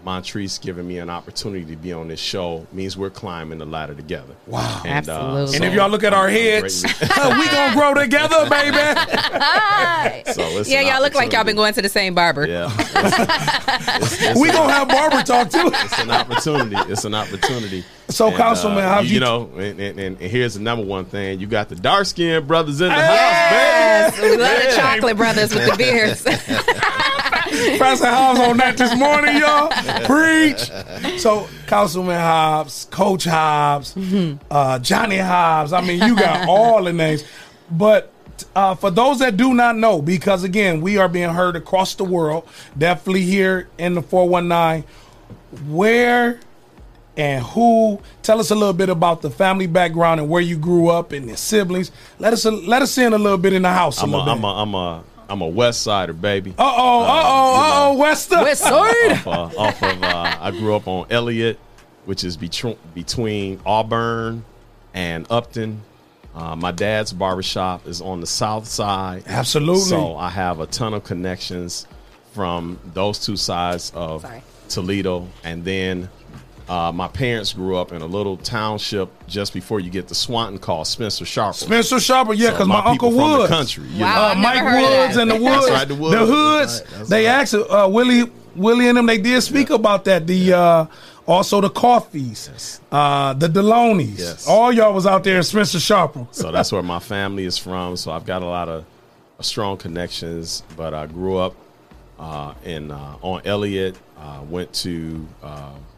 Montrese 0.05 0.61
giving 0.61 0.87
me 0.87 0.99
an 0.99 1.09
opportunity 1.09 1.65
to 1.65 1.75
be 1.75 1.91
on 1.91 2.07
this 2.09 2.19
show 2.19 2.67
means 2.71 2.95
we're 2.95 3.09
climbing 3.09 3.57
the 3.57 3.65
ladder 3.65 3.95
together. 3.95 4.35
Wow. 4.45 4.81
And, 4.85 5.09
uh, 5.09 5.13
Absolutely. 5.13 5.55
And 5.55 5.65
if 5.65 5.73
y'all 5.73 5.89
look 5.89 6.03
at 6.03 6.13
our 6.13 6.29
heads, 6.29 6.83
greatly- 6.83 7.07
we 7.39 7.47
gonna 7.49 7.73
grow 7.73 7.93
together, 7.95 8.47
baby. 8.49 8.77
So 10.31 10.41
it's 10.59 10.69
yeah, 10.69 10.81
an 10.81 10.87
y'all 10.87 11.01
look 11.01 11.13
like 11.15 11.31
y'all 11.33 11.43
been 11.43 11.55
going 11.55 11.73
to 11.73 11.81
the 11.81 11.89
same 11.89 12.13
barber. 12.13 12.47
Yeah. 12.47 12.71
It's- 13.95 14.21
it's 14.21 14.39
We 14.39 14.49
an- 14.49 14.55
gonna 14.55 14.73
have 14.73 14.87
barber 14.87 15.21
talk 15.23 15.49
too. 15.49 15.71
It's 15.73 15.99
an 15.99 16.11
opportunity. 16.11 16.75
It's 16.91 17.05
an 17.05 17.13
opportunity. 17.15 17.83
So, 18.09 18.31
Councilman, 18.31 18.83
uh, 18.83 18.89
how 18.89 18.99
you, 19.01 19.15
you- 19.15 19.19
know, 19.19 19.49
and, 19.57 19.79
and, 19.79 19.99
and 19.99 20.17
here's 20.19 20.53
the 20.55 20.59
number 20.61 20.85
one 20.85 21.05
thing: 21.05 21.39
you 21.39 21.47
got 21.47 21.69
the 21.69 21.75
dark 21.75 22.05
skinned 22.05 22.47
brothers 22.47 22.79
in 22.81 22.89
the 22.89 22.93
Yes, 22.95 24.11
house, 24.13 24.21
baby. 24.21 24.35
we 24.37 24.41
love 24.43 24.61
the 24.63 24.75
chocolate 24.75 25.17
brothers 25.17 25.53
with 25.55 25.69
the 25.69 25.77
beards. 25.77 26.23
Pastor 27.79 28.07
Hobbs 28.07 28.39
on 28.39 28.57
that 28.57 28.77
this 28.77 28.95
morning, 28.97 29.37
y'all. 29.37 29.69
Preach. 30.05 31.19
So, 31.19 31.47
Councilman 31.67 32.19
Hobbs, 32.19 32.85
Coach 32.91 33.25
Hobbs, 33.25 33.95
uh, 34.51 34.79
Johnny 34.79 35.17
Hobbs. 35.17 35.73
I 35.73 35.81
mean, 35.81 36.01
you 36.01 36.15
got 36.15 36.47
all 36.47 36.83
the 36.83 36.93
names. 36.93 37.23
But 37.69 38.11
uh, 38.55 38.75
for 38.75 38.91
those 38.91 39.19
that 39.19 39.37
do 39.37 39.53
not 39.53 39.75
know, 39.75 40.01
because 40.01 40.43
again, 40.43 40.81
we 40.81 40.97
are 40.97 41.07
being 41.07 41.29
heard 41.29 41.55
across 41.55 41.95
the 41.95 42.03
world, 42.03 42.47
definitely 42.77 43.23
here 43.23 43.67
in 43.77 43.95
the 43.95 44.01
419, 44.01 44.83
where 45.69 46.39
and 47.17 47.43
who 47.45 48.01
tell 48.23 48.41
us 48.41 48.51
a 48.51 48.55
little 48.55 48.73
bit 48.73 48.89
about 48.89 49.21
the 49.21 49.29
family 49.29 49.67
background 49.67 50.19
and 50.19 50.29
where 50.29 50.41
you 50.41 50.57
grew 50.57 50.89
up 50.89 51.13
and 51.13 51.27
your 51.27 51.37
siblings 51.37 51.89
let 52.19 52.33
us 52.33 52.43
let 52.43 52.81
us 52.81 52.97
in 52.97 53.13
a 53.13 53.17
little 53.17 53.37
bit 53.37 53.53
in 53.53 53.61
the 53.61 53.69
house 53.69 53.99
a 54.01 54.03
I'm 54.03 54.13
a, 54.13 54.25
bit. 54.25 54.31
I'm 54.31 54.43
a, 54.43 54.47
I'm 54.47 54.75
a, 54.75 55.03
I'm 55.29 55.41
a 55.41 55.47
West 55.47 55.81
Sider, 55.81 56.13
baby. 56.13 56.53
uh-oh 56.57 57.01
uh-oh 57.03 57.55
uh-oh 57.55 57.97
wester 57.97 58.35
West 58.43 58.61
Side. 58.61 59.11
off, 59.11 59.27
uh, 59.27 59.31
off 59.59 59.83
of 59.83 60.03
uh, 60.03 60.37
I 60.39 60.51
grew 60.51 60.75
up 60.75 60.87
on 60.87 61.07
Elliott, 61.09 61.59
which 62.05 62.23
is 62.23 62.37
between 62.37 62.77
between 62.93 63.59
Auburn 63.65 64.45
and 64.93 65.25
Upton. 65.29 65.81
Uh, 66.33 66.55
my 66.55 66.71
dad's 66.71 67.13
barbershop 67.13 67.87
is 67.87 68.01
on 68.01 68.19
the 68.19 68.27
south 68.27 68.67
side. 68.67 69.23
Absolutely. 69.25 69.81
So 69.83 70.17
I 70.17 70.29
have 70.29 70.59
a 70.59 70.67
ton 70.67 70.93
of 70.93 71.03
connections 71.05 71.87
from 72.33 72.77
those 72.93 73.19
two 73.25 73.37
sides 73.37 73.91
of 73.95 74.21
Sorry. 74.21 74.43
Toledo. 74.67 75.27
And 75.45 75.63
then 75.63 76.09
uh, 76.67 76.91
my 76.91 77.07
parents 77.07 77.53
grew 77.53 77.77
up 77.77 77.91
in 77.91 78.01
a 78.01 78.05
little 78.05 78.37
township 78.37 79.09
just 79.27 79.53
before 79.53 79.79
you 79.79 79.89
get 79.89 80.07
to 80.07 80.15
Swanton 80.15 80.57
called 80.59 80.87
Spencer 80.87 81.25
Sharples. 81.25 81.59
Spencer 81.59 81.99
Sharples, 81.99 82.37
yeah, 82.37 82.47
So 82.47 82.51
because 82.53 82.67
my, 82.67 82.77
uncle 82.79 83.09
people 83.09 83.09
from 83.11 83.31
the 83.31 83.37
Woods, 83.39 83.49
country, 83.49 83.87
you 83.89 84.01
Wow, 84.01 84.15
know. 84.15 84.31
uh, 84.31 84.35
Mike 84.41 84.55
never 84.55 84.69
heard 84.71 84.83
of 84.83 84.89
Woods 85.07 85.17
and 85.17 85.31
the 85.31 85.39
That's 85.39 85.43
Woods, 85.61 85.71
right, 85.71 85.87
the 85.87 85.95
Woods. 85.95 86.11
the 86.15 86.25
Hoods. 86.25 86.79
That's 86.81 86.91
right, 86.91 86.97
that's 86.97 87.09
they 87.09 87.25
right. 87.27 87.31
actually, 87.33 87.69
uh, 87.69 87.87
Willie, 87.87 88.31
Willie 88.55 88.87
and 88.87 88.97
them, 88.97 89.05
they 89.05 89.17
did 89.17 89.41
speak 89.43 89.69
about 89.69 90.05
that. 90.05 90.25
The 90.27 90.53
uh, 90.53 90.85
also 91.27 91.59
the 91.61 91.69
Coffees, 91.69 92.79
uh, 92.91 93.33
the 93.33 93.47
Delonies, 93.47 94.19
Yes. 94.19 94.47
all 94.47 94.71
y'all 94.71 94.93
was 94.93 95.05
out 95.05 95.23
there 95.23 95.37
in 95.37 95.43
Spencer 95.43 95.79
Sharples. 95.79 96.27
so 96.31 96.51
that's 96.51 96.71
where 96.71 96.81
my 96.83 96.99
family 96.99 97.45
is 97.45 97.57
from. 97.57 97.95
So 97.97 98.11
I've 98.11 98.25
got 98.25 98.41
a 98.41 98.45
lot 98.45 98.69
of 98.69 98.85
uh, 99.39 99.43
strong 99.43 99.77
connections. 99.77 100.63
But 100.77 100.93
I 100.93 101.05
grew 101.07 101.37
up 101.37 101.55
uh, 102.19 102.53
in 102.63 102.91
uh, 102.91 103.17
on 103.21 103.41
Elliott. 103.45 103.97
Uh, 104.17 104.39
went 104.49 104.71
to 104.73 105.27
uh, 105.43 105.71
s- 105.75 105.94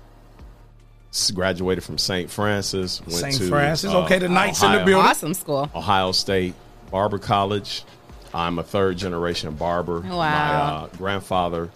graduated 1.34 1.84
from 1.84 1.98
St. 1.98 2.30
Francis. 2.30 3.02
Went 3.02 3.12
to 3.12 3.18
St. 3.18 3.36
to, 3.36 3.50
Francis, 3.50 3.92
uh, 3.92 4.04
okay, 4.04 4.20
the 4.20 4.30
Knights 4.30 4.62
in 4.62 4.70
the 4.70 4.76
Ohio- 4.78 4.86
building. 4.86 5.06
Awesome 5.10 5.34
school. 5.34 5.70
Ohio 5.76 6.12
State 6.12 6.54
Barber 6.92 7.20
College. 7.20 7.84
I'm 8.34 8.60
a 8.60 8.64
third 8.64 8.98
generation 8.98 9.56
barber. 9.56 10.02
Wow. 10.02 10.10
My 10.10 10.26
uh, 10.26 10.88
grandfather 10.98 11.70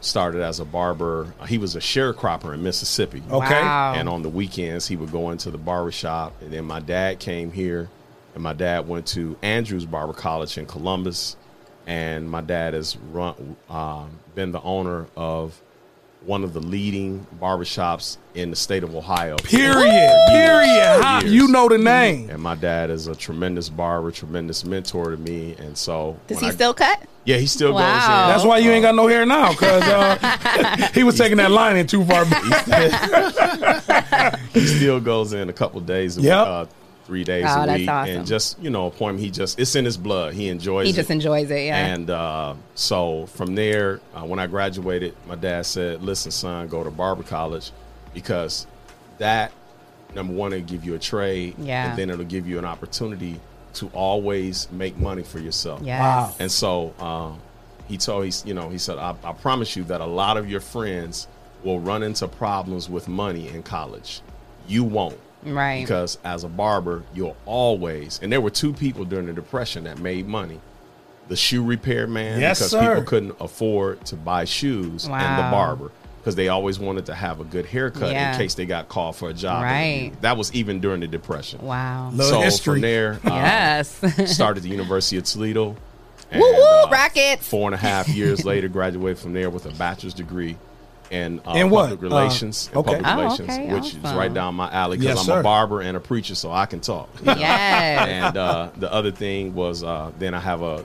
started 0.00 0.42
as 0.42 0.58
a 0.58 0.64
barber. 0.64 1.32
He 1.46 1.58
was 1.58 1.76
a 1.76 1.80
sharecropper 1.80 2.54
in 2.54 2.62
Mississippi. 2.62 3.22
Okay. 3.30 3.62
Wow. 3.62 3.94
And 3.94 4.08
on 4.08 4.22
the 4.22 4.28
weekends, 4.28 4.88
he 4.88 4.96
would 4.96 5.12
go 5.12 5.30
into 5.30 5.50
the 5.50 5.58
barber 5.58 5.92
shop. 5.92 6.34
And 6.40 6.52
then 6.52 6.64
my 6.64 6.80
dad 6.80 7.20
came 7.20 7.52
here, 7.52 7.88
and 8.34 8.42
my 8.42 8.52
dad 8.52 8.88
went 8.88 9.06
to 9.08 9.36
Andrews 9.42 9.84
Barber 9.84 10.14
College 10.14 10.58
in 10.58 10.66
Columbus. 10.66 11.36
And 11.86 12.30
my 12.30 12.40
dad 12.40 12.74
has 12.74 12.96
run, 12.96 13.56
um, 13.68 14.18
been 14.34 14.52
the 14.52 14.62
owner 14.62 15.06
of 15.16 15.60
one 16.26 16.44
of 16.44 16.52
the 16.52 16.60
leading 16.60 17.26
barbershops 17.40 18.16
in 18.34 18.50
the 18.50 18.56
state 18.56 18.84
of 18.84 18.94
Ohio. 18.94 19.36
Period. 19.38 19.92
years, 19.92 20.30
Period. 20.30 21.02
How- 21.02 21.20
years. 21.20 21.32
you 21.32 21.48
know 21.48 21.68
the 21.68 21.78
name. 21.78 22.30
And 22.30 22.40
my 22.42 22.54
dad 22.54 22.90
is 22.90 23.06
a 23.08 23.14
tremendous 23.14 23.68
barber, 23.68 24.10
tremendous 24.10 24.64
mentor 24.64 25.10
to 25.10 25.16
me. 25.16 25.54
And 25.58 25.76
so 25.76 26.16
Does 26.28 26.40
he 26.40 26.46
I- 26.46 26.50
still 26.50 26.74
cut? 26.74 27.00
Yeah, 27.24 27.36
he 27.36 27.46
still 27.46 27.70
goes 27.72 27.80
in. 27.80 27.86
That's 27.86 28.44
why 28.44 28.58
you 28.58 28.70
ain't 28.72 28.82
got 28.82 28.96
no 28.96 29.06
hair 29.06 29.24
now, 29.24 29.50
because 29.52 29.82
uh, 29.84 30.88
he 30.94 31.04
was 31.04 31.16
taking 31.16 31.36
that 31.36 31.52
line 31.52 31.76
in 31.76 31.86
too 31.86 32.04
far 32.04 32.24
back. 32.24 34.38
he 34.52 34.66
still 34.66 34.98
goes 35.00 35.32
in 35.32 35.48
a 35.48 35.52
couple 35.52 35.80
days, 35.80 36.18
a 36.18 36.22
Yep. 36.22 36.46
uh, 36.46 36.66
three 37.12 37.24
days 37.24 37.44
Oh, 37.46 37.64
a 37.64 37.66
that's 37.66 37.78
week, 37.80 37.88
awesome. 37.90 38.16
and 38.16 38.26
just 38.26 38.58
you 38.58 38.70
know, 38.70 38.86
a 38.86 38.90
point 38.90 39.20
he 39.20 39.30
just 39.30 39.60
it's 39.60 39.76
in 39.76 39.84
his 39.84 39.98
blood. 39.98 40.32
He 40.32 40.48
enjoys. 40.48 40.84
It. 40.84 40.86
He 40.86 40.92
it. 40.92 40.96
just 40.96 41.10
enjoys 41.10 41.50
it, 41.50 41.66
yeah. 41.66 41.86
And 41.92 42.08
uh, 42.08 42.54
so 42.74 43.26
from 43.26 43.54
there, 43.54 44.00
uh, 44.14 44.22
when 44.22 44.38
I 44.38 44.46
graduated, 44.46 45.14
my 45.28 45.34
dad 45.34 45.66
said, 45.66 46.02
"Listen, 46.02 46.30
son, 46.30 46.68
go 46.68 46.82
to 46.82 46.90
barber 46.90 47.22
college 47.22 47.70
because 48.14 48.66
that 49.18 49.52
number 50.14 50.32
one, 50.32 50.54
it'll 50.54 50.64
give 50.66 50.86
you 50.86 50.94
a 50.94 50.98
trade, 50.98 51.54
Yeah. 51.58 51.90
and 51.90 51.98
then 51.98 52.08
it'll 52.08 52.24
give 52.24 52.46
you 52.48 52.58
an 52.58 52.64
opportunity 52.64 53.38
to 53.74 53.88
always 53.88 54.70
make 54.72 54.96
money 54.96 55.22
for 55.22 55.38
yourself. 55.38 55.82
Yes. 55.82 56.00
Wow. 56.00 56.34
And 56.38 56.50
so 56.50 56.94
um, 56.98 57.40
he 57.88 57.98
told 57.98 58.24
he's 58.24 58.42
you 58.46 58.54
know 58.54 58.70
he 58.70 58.78
said, 58.78 58.96
I, 58.96 59.14
I 59.22 59.32
promise 59.34 59.76
you 59.76 59.84
that 59.84 60.00
a 60.00 60.06
lot 60.06 60.38
of 60.38 60.48
your 60.50 60.60
friends 60.60 61.28
will 61.62 61.78
run 61.78 62.02
into 62.02 62.26
problems 62.26 62.88
with 62.88 63.06
money 63.06 63.48
in 63.48 63.62
college. 63.62 64.22
You 64.66 64.82
won't. 64.84 65.18
Right. 65.44 65.82
Because 65.82 66.18
as 66.24 66.44
a 66.44 66.48
barber, 66.48 67.02
you'll 67.14 67.36
always, 67.46 68.20
and 68.22 68.32
there 68.32 68.40
were 68.40 68.50
two 68.50 68.72
people 68.72 69.04
during 69.04 69.26
the 69.26 69.32
Depression 69.32 69.84
that 69.84 69.98
made 69.98 70.26
money 70.28 70.60
the 71.28 71.36
shoe 71.36 71.62
repair 71.64 72.06
man, 72.06 72.40
Yes, 72.40 72.58
because 72.58 72.70
sir. 72.72 72.80
people 72.80 73.02
couldn't 73.04 73.36
afford 73.40 74.04
to 74.06 74.16
buy 74.16 74.44
shoes, 74.44 75.04
and 75.06 75.12
the 75.14 75.50
barber, 75.50 75.90
because 76.20 76.34
they 76.34 76.48
always 76.48 76.78
wanted 76.78 77.06
to 77.06 77.14
have 77.14 77.40
a 77.40 77.44
good 77.44 77.64
haircut 77.64 78.10
Yeah. 78.12 78.32
in 78.32 78.38
case 78.38 78.54
they 78.54 78.66
got 78.66 78.88
called 78.88 79.16
for 79.16 79.30
a 79.30 79.32
job. 79.32 79.62
Right. 79.62 80.12
That 80.20 80.36
was 80.36 80.52
even 80.52 80.80
during 80.80 81.00
the 81.00 81.06
Depression. 81.06 81.60
Wow. 81.62 82.10
Little 82.12 82.26
so 82.32 82.40
history. 82.42 82.74
from 82.74 82.80
there, 82.82 83.12
um, 83.24 83.32
Yes. 83.32 84.00
started 84.34 84.62
the 84.64 84.68
University 84.68 85.16
of 85.16 85.24
Toledo. 85.24 85.76
Woo 86.34 86.40
woo, 86.40 86.62
uh, 86.84 86.88
Rockets. 86.90 87.46
Four 87.48 87.68
and 87.68 87.74
a 87.74 87.78
half 87.78 88.08
years 88.08 88.44
later, 88.46 88.68
graduated 88.68 89.18
from 89.18 89.32
there 89.32 89.48
with 89.50 89.64
a 89.66 89.70
bachelor's 89.70 90.14
degree 90.14 90.56
in, 91.12 91.40
uh, 91.46 91.52
In 91.52 91.70
what? 91.70 91.90
public 91.90 92.02
relations. 92.02 92.70
Uh, 92.74 92.78
okay. 92.80 92.90
public 92.94 93.06
Oh, 93.06 93.16
relations, 93.20 93.48
okay, 93.50 93.74
which 93.74 93.94
is 93.94 94.02
right 94.02 94.32
down 94.32 94.54
my 94.54 94.70
alley 94.72 94.96
because 94.96 95.16
Yes, 95.16 95.18
I'm 95.20 95.26
sir. 95.26 95.40
a 95.40 95.42
barber 95.42 95.80
and 95.82 95.96
a 95.96 96.00
preacher, 96.00 96.34
so 96.34 96.50
I 96.50 96.66
can 96.66 96.80
talk. 96.80 97.08
Yes. 97.24 98.08
and 98.08 98.36
uh, 98.36 98.70
the 98.78 98.92
other 98.92 99.10
thing 99.10 99.54
was 99.54 99.84
uh, 99.84 100.10
then 100.18 100.34
I 100.34 100.40
have 100.40 100.62
a, 100.62 100.84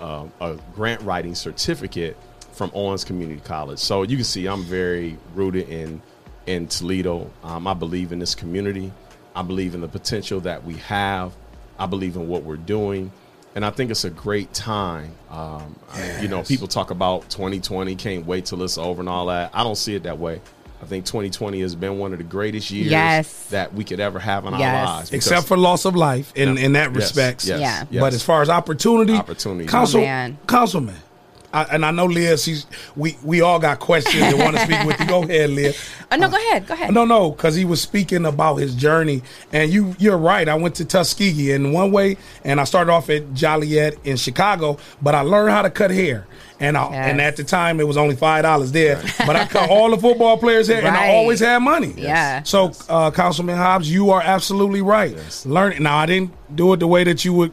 a 0.00 0.26
a 0.40 0.58
grant 0.74 1.00
writing 1.02 1.34
certificate 1.34 2.16
from 2.52 2.70
Owens 2.74 3.02
Community 3.04 3.40
College. 3.40 3.78
So 3.78 4.02
you 4.02 4.16
can 4.16 4.24
see 4.24 4.46
I'm 4.46 4.62
very 4.62 5.16
rooted 5.34 5.68
in 5.68 6.02
in 6.46 6.66
Toledo. 6.66 7.30
Um, 7.42 7.66
I 7.66 7.74
believe 7.74 8.12
in 8.12 8.18
this 8.18 8.34
community. 8.34 8.92
I 9.34 9.42
believe 9.42 9.74
in 9.74 9.80
the 9.80 9.88
potential 9.88 10.40
that 10.40 10.64
we 10.64 10.74
have. 10.74 11.32
I 11.78 11.86
believe 11.86 12.16
in 12.16 12.28
what 12.28 12.42
we're 12.42 12.56
doing. 12.58 13.10
And 13.54 13.64
I 13.64 13.70
think 13.70 13.90
it's 13.90 14.04
a 14.04 14.10
great 14.10 14.52
time. 14.54 15.12
Um, 15.30 15.76
I- 15.92 16.20
you 16.22 16.28
know, 16.28 16.42
people 16.42 16.68
talk 16.68 16.90
about 16.90 17.28
2020, 17.28 17.94
can't 17.96 18.26
wait 18.26 18.46
till 18.46 18.62
it's 18.62 18.78
over 18.78 19.00
and 19.00 19.08
all 19.08 19.26
that. 19.26 19.50
I 19.52 19.62
don't 19.62 19.76
see 19.76 19.94
it 19.94 20.04
that 20.04 20.18
way. 20.18 20.40
I 20.82 20.84
think 20.86 21.04
2020 21.04 21.60
has 21.60 21.76
been 21.76 21.98
one 21.98 22.12
of 22.12 22.18
the 22.18 22.24
greatest 22.24 22.70
years 22.72 22.90
Yes. 22.90 23.46
that 23.50 23.72
we 23.72 23.84
could 23.84 24.00
ever 24.00 24.18
have 24.18 24.46
in 24.46 24.54
Yes. 24.54 24.88
our 24.88 24.94
lives. 24.96 25.12
Except 25.12 25.46
for 25.46 25.56
loss 25.56 25.84
of 25.84 25.94
life 25.94 26.32
in, 26.34 26.56
Yeah. 26.56 26.64
in 26.64 26.72
that 26.72 26.92
respect. 26.92 27.44
yes, 27.44 27.60
Yeah. 27.60 27.84
yes. 27.90 28.00
But 28.00 28.14
as 28.14 28.22
far 28.24 28.42
as 28.42 28.48
opportunity, 28.48 29.12
Opportunity. 29.14 29.68
council, 29.68 30.00
Oh, 30.00 30.04
man. 30.04 30.38
councilman, 30.48 30.96
I, 31.52 31.64
and 31.64 31.84
I 31.84 31.90
know 31.90 32.06
Leah, 32.06 32.38
she's 32.38 32.66
we 32.96 33.16
we 33.22 33.40
all 33.42 33.58
got 33.58 33.78
questions 33.78 34.22
and 34.22 34.38
want 34.38 34.56
to 34.56 34.62
speak 34.64 34.84
with 34.86 34.98
you. 35.00 35.06
Go 35.06 35.22
ahead, 35.22 35.50
Leah. 35.50 35.72
Oh 36.12 36.16
no, 36.16 36.28
go 36.28 36.36
ahead. 36.36 36.66
Go 36.66 36.74
ahead. 36.74 36.92
No, 36.92 37.06
no, 37.06 37.30
because 37.30 37.54
he 37.54 37.64
was 37.64 37.80
speaking 37.80 38.26
about 38.26 38.56
his 38.56 38.74
journey, 38.74 39.22
and 39.50 39.72
you 39.72 39.96
you're 39.98 40.18
right. 40.18 40.46
I 40.46 40.54
went 40.56 40.74
to 40.74 40.84
Tuskegee 40.84 41.52
in 41.52 41.72
one 41.72 41.90
way, 41.90 42.18
and 42.44 42.60
I 42.60 42.64
started 42.64 42.92
off 42.92 43.08
at 43.08 43.32
Joliet 43.32 43.96
in 44.04 44.18
Chicago, 44.18 44.76
but 45.00 45.14
I 45.14 45.22
learned 45.22 45.52
how 45.52 45.62
to 45.62 45.70
cut 45.70 45.90
hair. 45.90 46.26
And 46.60 46.76
I, 46.76 46.90
Yes. 46.90 47.10
and 47.10 47.20
at 47.22 47.36
the 47.36 47.44
time 47.44 47.80
it 47.80 47.88
was 47.88 47.96
only 47.96 48.14
five 48.14 48.42
dollars 48.42 48.72
there, 48.72 49.02
but 49.26 49.36
I 49.36 49.46
cut 49.46 49.70
all 49.70 49.88
the 49.90 49.96
football 49.96 50.36
players' 50.36 50.68
hair, 50.68 50.84
and 50.84 50.94
I 50.94 51.14
always 51.14 51.40
had 51.40 51.58
money. 51.60 51.94
Yeah. 51.96 52.42
So, 52.42 52.72
uh, 52.90 53.10
Councilman 53.10 53.56
Hobbs, 53.56 53.90
you 53.90 54.10
are 54.10 54.20
absolutely 54.22 54.82
right. 54.82 55.16
Learn 55.46 55.72
it. 55.72 55.80
Now, 55.80 55.96
I 55.96 56.04
didn't 56.04 56.32
do 56.54 56.74
it 56.74 56.80
the 56.80 56.86
way 56.86 57.04
that 57.04 57.24
you 57.24 57.32
would 57.32 57.52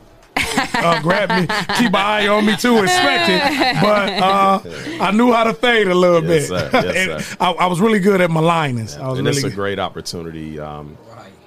uh, 0.75 1.01
grab 1.01 1.29
me, 1.29 1.41
keep 1.77 1.89
an 1.89 1.95
eye 1.95 2.27
on 2.27 2.45
me 2.45 2.55
too, 2.55 2.77
expect 2.83 3.29
it, 3.29 3.81
but 3.81 4.09
uh, 4.21 4.59
I 5.03 5.11
knew 5.11 5.31
how 5.31 5.43
to 5.45 5.53
fade 5.53 5.87
a 5.87 5.95
little 5.95 6.23
Yes, 6.23 6.49
bit. 6.49 6.59
sir. 6.59 6.69
Yes, 6.73 6.95
And 7.09 7.23
sir. 7.23 7.37
I, 7.39 7.51
I 7.51 7.65
was 7.67 7.79
really 7.81 7.99
good 7.99 8.21
at 8.21 8.29
my 8.31 8.39
linings. 8.41 8.97
I 8.97 9.07
was 9.07 9.19
and 9.19 9.27
really 9.27 9.37
it's 9.37 9.45
a 9.45 9.49
good. 9.49 9.55
great 9.55 9.79
opportunity. 9.79 10.59
Um, 10.59 10.97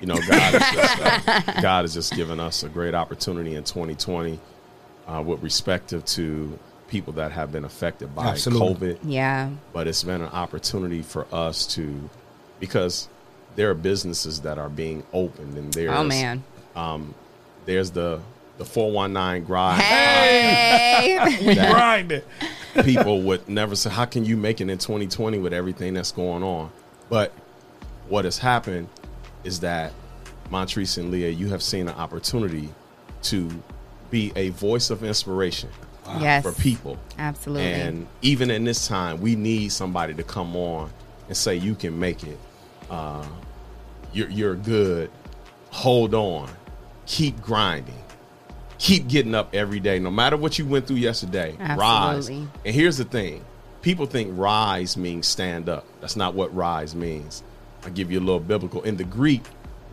You 0.01 0.07
know, 0.09 0.17
God 0.17 0.55
has 0.55 0.75
just, 0.75 1.29
uh, 1.29 1.53
God 1.63 1.83
has 1.85 1.95
just 1.95 2.13
given 2.17 2.41
us 2.41 2.65
a 2.65 2.69
great 2.69 2.93
opportunity 2.95 3.55
in 3.55 3.63
2020 3.63 4.41
uh, 5.07 5.23
with 5.25 5.41
respect 5.43 5.95
to 6.07 6.59
people 6.89 7.13
that 7.15 7.31
have 7.33 7.53
been 7.53 7.65
affected 7.65 8.13
by 8.15 8.27
Absolutely. 8.29 8.95
COVID. 8.95 8.99
Yeah. 9.05 9.51
But 9.73 9.87
it's 9.87 10.03
been 10.03 10.21
an 10.21 10.29
opportunity 10.29 11.03
for 11.03 11.27
us 11.33 11.67
to, 11.77 12.11
because 12.59 13.09
there 13.55 13.71
are 13.71 13.75
businesses 13.75 14.41
that 14.41 14.59
are 14.59 14.69
being 14.69 15.05
opened, 15.13 15.57
and 15.57 15.73
there's 15.73 15.97
Oh 15.97 16.03
man. 16.05 16.43
um, 16.75 17.15
there's 17.65 17.93
the 17.93 18.21
the 18.59 18.65
419 18.65 19.45
grind. 19.45 19.83
Hey. 19.83 21.19
we 21.47 21.55
That- 21.55 21.73
grinded. 21.73 22.25
people 22.85 23.23
would 23.23 23.49
never 23.49 23.75
say, 23.77 23.91
"How 23.91 24.05
can 24.05 24.25
you 24.25 24.37
make 24.37 24.61
it 24.61 24.69
in 24.71 24.79
2020 24.79 25.39
with 25.39 25.53
everything 25.53 25.95
that's 25.95 26.13
going 26.13 26.43
on?" 26.43 26.71
But 27.09 27.33
what 28.09 28.25
has 28.25 28.39
happened 28.39 28.89
is 29.45 29.61
that 29.61 29.93
Montrese 30.51 30.99
and 30.99 31.11
Leah, 31.11 31.31
you 31.31 31.49
have 31.49 31.63
seen 31.63 31.89
an 31.89 31.95
opportunity 31.95 32.69
to 33.23 33.51
be 34.11 34.33
a 34.37 34.51
voice 34.51 34.91
of 34.91 35.03
inspiration 35.05 35.69
Yes. 36.21 36.43
for 36.43 36.53
people. 36.53 36.99
Absolutely. 37.19 37.65
And 37.73 38.07
even 38.23 38.51
in 38.51 38.65
this 38.65 38.87
time, 38.87 39.21
we 39.21 39.35
need 39.37 39.73
somebody 39.73 40.13
to 40.15 40.23
come 40.23 40.55
on 40.57 40.91
and 41.29 41.37
say, 41.37 41.57
"You 41.57 41.75
can 41.75 41.99
make 41.99 42.23
it. 42.25 42.39
Uh, 42.91 43.25
you're 44.13 44.29
you're 44.31 44.55
good. 44.57 45.11
Hold 45.71 46.15
on. 46.15 46.51
Keep 47.07 47.41
grinding. 47.43 47.95
Keep 48.83 49.07
getting 49.07 49.33
up 49.33 49.55
every 49.55 49.79
day, 49.79 50.01
no 50.01 50.11
matter 50.11 50.37
what 50.37 50.59
you 50.59 50.67
went 50.67 50.89
through 50.89 50.97
yesterday. 50.97 51.57
Rise. 51.77 52.29
And 52.29 52.49
here's 52.65 52.97
the 52.97 53.05
thing: 53.05 53.45
people 53.81 54.07
think 54.07 54.33
rise 54.37 54.97
means 54.97 55.29
stand 55.29 55.69
up. 55.69 55.87
That's 56.01 56.17
not 56.17 56.35
what 56.35 56.53
rise 56.53 56.93
means. 56.93 57.45
I'll 57.85 57.93
give 57.93 58.11
you 58.11 58.19
a 58.19 58.25
little 58.25 58.41
biblical. 58.41 58.83
In 58.83 58.97
the 58.97 59.05
Greek, 59.05 59.43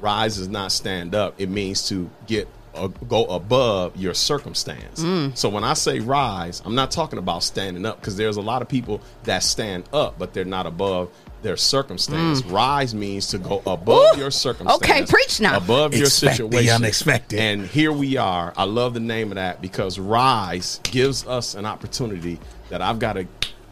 rise 0.01 0.39
is 0.39 0.47
not 0.47 0.71
stand 0.71 1.13
up. 1.13 1.35
It 1.37 1.49
means 1.49 1.87
to 1.89 2.09
get 2.25 2.47
uh, 2.73 2.87
go 2.87 3.25
above 3.25 3.95
your 3.95 4.15
circumstance. 4.15 5.03
Mm. 5.03 5.37
So 5.37 5.49
when 5.49 5.63
I 5.63 5.73
say 5.73 5.99
rise, 5.99 6.61
I'm 6.65 6.73
not 6.75 6.89
talking 6.89 7.19
about 7.19 7.43
standing 7.43 7.85
up 7.85 7.99
because 7.99 8.17
there's 8.17 8.37
a 8.37 8.41
lot 8.41 8.63
of 8.63 8.69
people 8.69 9.01
that 9.23 9.43
stand 9.43 9.83
up, 9.93 10.17
but 10.17 10.33
they're 10.33 10.45
not 10.45 10.65
above 10.65 11.11
their 11.41 11.57
circumstance. 11.57 12.41
Mm. 12.41 12.51
Rise 12.51 12.93
means 12.93 13.27
to 13.27 13.37
go 13.37 13.61
above 13.65 14.17
Ooh. 14.17 14.19
your 14.19 14.31
circumstance. 14.31 14.81
Okay, 14.81 15.05
preach 15.05 15.39
now. 15.39 15.57
Above 15.57 15.93
your 15.93 16.05
Expect 16.05 16.37
the 16.37 16.43
situation. 16.43 16.75
unexpected. 16.75 17.39
And 17.39 17.65
here 17.67 17.91
we 17.91 18.17
are. 18.17 18.53
I 18.57 18.63
love 18.65 18.93
the 18.93 18.99
name 18.99 19.31
of 19.31 19.35
that 19.35 19.61
because 19.61 19.99
rise 19.99 20.79
gives 20.83 21.25
us 21.27 21.55
an 21.55 21.65
opportunity 21.65 22.39
that 22.69 22.81
I've 22.81 22.99
got 22.99 23.13
to 23.13 23.27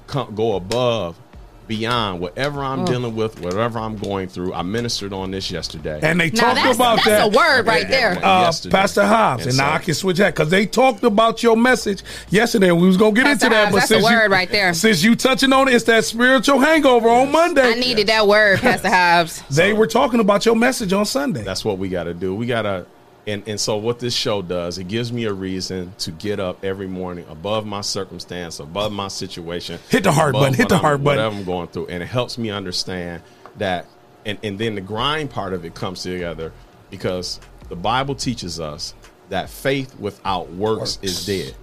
come, 0.08 0.34
go 0.36 0.56
above, 0.56 1.20
beyond 1.68 2.20
whatever 2.20 2.64
I'm 2.64 2.80
Mm. 2.82 2.88
dealing 2.88 3.16
with, 3.16 3.42
whatever 3.42 3.80
I'm 3.80 3.98
going 3.98 4.28
through. 4.30 4.54
I 4.54 4.62
ministered 4.62 5.14
on 5.14 5.32
this 5.32 5.52
yesterday. 5.52 6.00
And 6.02 6.20
they 6.20 6.30
Now 6.30 6.40
talked 6.42 6.56
that's- 6.56 6.76
about 6.76 6.96
that's 6.98 7.08
that. 7.08 7.26
a 7.26 7.28
word 7.30 7.68
right 7.68 7.88
there. 7.90 8.12
uh, 8.24 8.42
yesterday. 8.44 8.72
Pastor 8.78 9.06
Hobbs, 9.06 9.42
and, 9.44 9.50
And 9.50 9.58
now 9.58 9.70
so- 9.70 9.76
I 9.76 9.78
can 9.80 9.94
switch 9.94 10.18
that 10.18 10.34
because 10.36 10.50
they 10.50 10.66
talked 10.66 11.04
about 11.04 11.44
your 11.44 11.58
message 11.58 12.02
yesterday. 12.30 12.72
We 12.72 12.88
was 12.88 12.98
gonna 12.98 13.12
get 13.12 13.26
Pastor 13.26 13.46
into 13.48 13.56
that, 13.56 13.62
Hobbs, 13.66 13.72
but 13.74 13.80
that's 13.80 13.92
a 13.92 13.94
since 13.96 14.04
word 14.06 14.24
you, 14.26 14.30
right 14.32 14.52
there. 14.52 14.74
since 14.74 15.04
you 15.04 15.16
touching 15.16 15.54
on 15.54 15.68
it, 15.68 15.74
it's 15.74 15.84
that 15.86 16.06
spiritual 16.06 16.60
hangover 16.60 17.10
on 17.10 17.32
Monday. 17.32 17.72
I 17.72 17.74
needed 17.76 18.08
that 18.08 18.28
word, 18.28 18.60
Pastor 18.62 18.90
Hobbs. 18.90 19.44
They 19.50 19.74
were 19.74 19.88
talking 19.88 20.20
about 20.20 20.46
your 20.46 20.56
message 20.56 20.94
on 20.94 21.06
Sunday. 21.06 21.44
That's 21.44 21.66
what 21.66 21.78
we 21.78 21.90
got 21.90 22.04
to 22.06 22.14
do. 22.14 22.34
We 22.34 22.46
got 22.46 22.62
to, 22.64 22.86
and 23.28 23.44
and 23.48 23.60
so 23.60 23.78
what 23.78 24.00
this 24.00 24.16
show 24.16 24.42
does, 24.42 24.78
it 24.78 24.88
gives 24.88 25.12
me 25.14 25.26
a 25.26 25.34
reason 25.34 25.94
to 26.00 26.12
get 26.12 26.40
up 26.40 26.64
every 26.64 26.88
morning 26.88 27.26
above 27.30 27.66
my 27.66 27.82
circumstance, 27.82 28.60
above 28.60 28.92
my 28.92 29.10
situation. 29.10 29.80
Hit 29.90 30.04
the 30.06 30.12
heart 30.12 30.30
above 30.30 30.42
button, 30.42 30.54
hit 30.56 30.64
what 30.64 30.70
the 30.70 30.76
I'm- 30.76 30.82
heart 30.82 31.04
button. 31.04 31.18
Whatever 31.20 31.36
I'm 31.36 31.44
going 31.44 31.68
through, 31.68 31.88
and 31.88 32.02
it 32.02 32.08
helps 32.08 32.38
me 32.38 32.50
understand 32.50 33.22
that, 33.58 33.86
and 34.26 34.40
and 34.44 34.58
then 34.58 34.76
the 34.76 34.82
grind 34.82 35.30
part 35.30 35.54
of 35.54 35.66
it 35.66 35.76
comes 35.76 36.02
together 36.02 36.52
because 36.90 37.40
the 37.70 37.76
Bible 37.76 38.16
teaches 38.16 38.60
us 38.60 38.94
that 39.30 39.50
faith 39.50 40.00
without 40.00 40.50
works, 40.54 41.00
is 41.02 41.26
dead. 41.26 41.54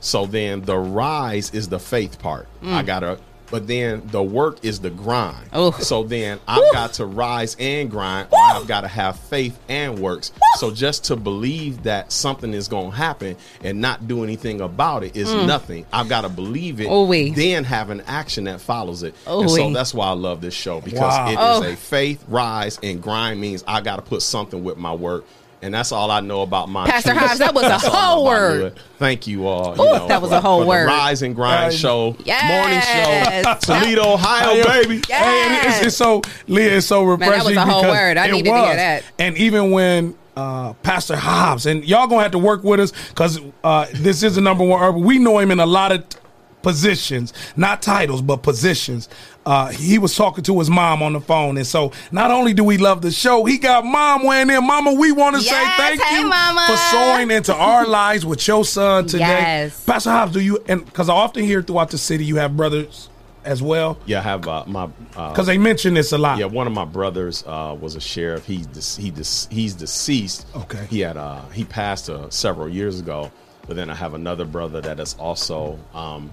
So 0.00 0.26
then 0.26 0.62
the 0.62 0.76
rise 0.76 1.54
is 1.54 1.68
the 1.68 1.78
faith 1.78 2.18
part. 2.18 2.48
Mm. 2.62 2.72
I 2.72 2.82
gotta 2.82 3.20
but 3.52 3.68
then 3.68 4.02
the 4.06 4.22
work 4.22 4.64
is 4.64 4.80
the 4.80 4.90
grind. 4.90 5.48
Oh. 5.52 5.70
So 5.72 6.02
then 6.02 6.40
I've 6.48 6.72
got 6.72 6.94
to 6.94 7.06
rise 7.06 7.54
and 7.60 7.88
grind, 7.90 8.26
or 8.32 8.38
I've 8.40 8.66
got 8.66 8.80
to 8.80 8.88
have 8.88 9.16
faith 9.18 9.56
and 9.68 10.00
works. 10.00 10.32
So 10.58 10.72
just 10.72 11.04
to 11.04 11.16
believe 11.16 11.84
that 11.84 12.10
something 12.10 12.52
is 12.54 12.66
going 12.66 12.90
to 12.90 12.96
happen 12.96 13.36
and 13.62 13.80
not 13.80 14.08
do 14.08 14.24
anything 14.24 14.60
about 14.60 15.04
it 15.04 15.14
is 15.16 15.28
Mm. 15.28 15.46
nothing. 15.46 15.86
I've 15.92 16.08
got 16.08 16.22
to 16.22 16.28
believe 16.28 16.80
it, 16.80 16.88
Oh, 16.90 17.04
we. 17.04 17.30
then 17.30 17.62
have 17.64 17.90
an 17.90 18.02
action 18.08 18.44
that 18.44 18.60
follows 18.60 19.02
it. 19.02 19.14
Oh, 19.26 19.42
and 19.42 19.50
so 19.50 19.66
we. 19.68 19.72
that's 19.74 19.94
why 19.94 20.06
I 20.08 20.12
love 20.12 20.40
this 20.40 20.54
show 20.54 20.80
because 20.80 20.98
Wow. 21.00 21.28
it 21.28 21.32
is 21.32 21.38
Oh. 21.68 21.72
a 21.72 21.76
faith, 21.76 22.24
rise, 22.28 22.78
and 22.82 23.02
grind 23.02 23.40
means 23.40 23.62
I 23.68 23.80
got 23.82 23.96
to 23.96 24.02
put 24.02 24.22
something 24.22 24.64
with 24.64 24.78
my 24.78 24.94
work. 24.94 25.24
And 25.62 25.72
that's 25.72 25.92
all 25.92 26.10
I 26.10 26.18
know 26.20 26.42
about 26.42 26.68
my 26.68 26.86
Pastor 26.88 27.14
Hobbs, 27.14 27.38
that 27.38 27.54
was 27.54 27.62
a 27.64 27.68
That's 27.68 27.84
all 27.84 27.94
I 27.94 27.96
know 28.00 28.06
whole 28.06 28.24
word. 28.24 28.80
Thank 28.98 29.28
you 29.28 29.46
all. 29.46 29.80
Ooh, 29.80 29.84
you 29.84 29.92
know, 29.92 30.08
that 30.08 30.20
was 30.20 30.30
for- 30.32 30.36
a 30.36 30.40
whole 30.40 30.66
word. 30.66 30.86
Rise 30.86 31.22
and 31.22 31.36
Grind 31.36 31.66
Uh, 31.66 31.70
show, 31.70 32.16
Yes. 32.24 33.44
morning 33.44 33.44
show, 33.62 33.74
Toledo, 33.80 34.14
Ohio, 34.14 34.64
baby. 34.64 35.00
Hey, 35.08 35.14
and 35.46 35.68
it's, 35.68 35.86
it's 35.86 35.96
so 35.96 36.20
Leah, 36.48 36.78
it's 36.78 36.86
so 36.88 37.04
Man, 37.16 37.30
that 37.30 37.44
was 37.44 37.56
a 37.56 37.60
whole 37.64 37.82
word. 37.84 38.16
I 38.16 38.26
it 38.26 38.32
needed 38.32 38.50
to 38.50 38.56
hear 38.66 38.74
that. 38.76 39.04
And 39.20 39.36
even 39.38 39.70
when 39.70 40.16
uh, 40.36 40.72
Pastor 40.82 41.14
Hobbs 41.14 41.66
and 41.66 41.84
y'all 41.84 42.06
gonna 42.08 42.22
have 42.22 42.32
to 42.32 42.38
work 42.38 42.64
with 42.64 42.80
us 42.80 42.92
because 43.10 43.38
uh, 43.62 43.86
this 43.94 44.22
is 44.24 44.34
the 44.34 44.40
number 44.40 44.64
one 44.64 44.82
urban. 44.82 45.02
We 45.02 45.18
know 45.18 45.38
him 45.38 45.50
in 45.52 45.60
a 45.60 45.66
lot 45.66 45.92
of 45.92 46.08
t- 46.08 46.18
positions, 46.62 47.32
not 47.56 47.82
titles, 47.82 48.22
but 48.22 48.38
positions. 48.38 49.08
Uh, 49.44 49.68
he 49.68 49.98
was 49.98 50.14
talking 50.14 50.44
to 50.44 50.58
his 50.58 50.70
mom 50.70 51.02
on 51.02 51.12
the 51.12 51.20
phone, 51.20 51.56
and 51.56 51.66
so 51.66 51.92
not 52.12 52.30
only 52.30 52.54
do 52.54 52.62
we 52.62 52.78
love 52.78 53.02
the 53.02 53.10
show, 53.10 53.44
he 53.44 53.58
got 53.58 53.84
mom 53.84 54.24
weighing 54.24 54.50
in. 54.50 54.64
Mama, 54.66 54.92
we 54.92 55.10
want 55.12 55.34
to 55.36 55.42
say 55.42 55.64
thank 55.76 56.00
hey, 56.00 56.20
you 56.20 56.28
Mama. 56.28 56.64
for 56.68 56.76
sowing 56.76 57.30
into 57.30 57.54
our 57.54 57.86
lives 57.86 58.24
with 58.24 58.46
your 58.46 58.64
son 58.64 59.06
today. 59.06 59.18
Yes. 59.24 59.84
Pastor 59.84 60.10
Hobbs, 60.10 60.32
do 60.32 60.40
you? 60.40 60.62
And 60.68 60.84
because 60.84 61.08
I 61.08 61.14
often 61.14 61.44
hear 61.44 61.62
throughout 61.62 61.90
the 61.90 61.98
city, 61.98 62.24
you 62.24 62.36
have 62.36 62.56
brothers 62.56 63.08
as 63.44 63.60
well. 63.62 63.98
Yeah, 64.06 64.20
I 64.20 64.22
have 64.22 64.46
uh, 64.46 64.64
my 64.66 64.88
uh, 65.16 65.30
Because 65.30 65.46
they 65.46 65.58
mention 65.58 65.94
this 65.94 66.12
a 66.12 66.18
lot. 66.18 66.38
Yeah, 66.38 66.46
one 66.46 66.66
of 66.66 66.72
my 66.72 66.84
brothers 66.84 67.42
uh, 67.46 67.76
was 67.78 67.96
a 67.96 68.00
sheriff. 68.00 68.46
He's 68.46 68.66
de- 68.66 69.02
he 69.02 69.10
de- 69.10 69.54
he's 69.54 69.74
deceased. 69.74 70.46
Okay. 70.54 70.86
He 70.88 71.00
had 71.00 71.16
uh, 71.16 71.42
he 71.48 71.64
passed 71.64 72.08
uh, 72.08 72.30
several 72.30 72.68
years 72.68 73.00
ago. 73.00 73.30
But 73.66 73.76
then 73.76 73.90
I 73.90 73.94
have 73.94 74.14
another 74.14 74.44
brother 74.44 74.80
that 74.80 74.98
is 74.98 75.14
also 75.14 75.78
um, 75.94 76.32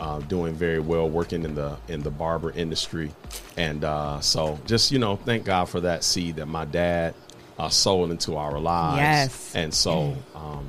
uh, 0.00 0.18
doing 0.20 0.54
very 0.54 0.80
well, 0.80 1.08
working 1.08 1.44
in 1.44 1.54
the 1.54 1.76
in 1.88 2.02
the 2.02 2.10
barber 2.10 2.50
industry, 2.52 3.10
and 3.56 3.84
uh, 3.84 4.20
so 4.20 4.58
just 4.66 4.90
you 4.92 4.98
know, 4.98 5.16
thank 5.16 5.44
God 5.44 5.66
for 5.68 5.80
that 5.80 6.04
seed 6.04 6.36
that 6.36 6.46
my 6.46 6.64
dad 6.64 7.14
uh, 7.58 7.68
sowed 7.68 8.10
into 8.10 8.36
our 8.36 8.58
lives. 8.58 8.98
Yes. 8.98 9.52
and 9.54 9.72
so 9.72 10.16
um, 10.34 10.68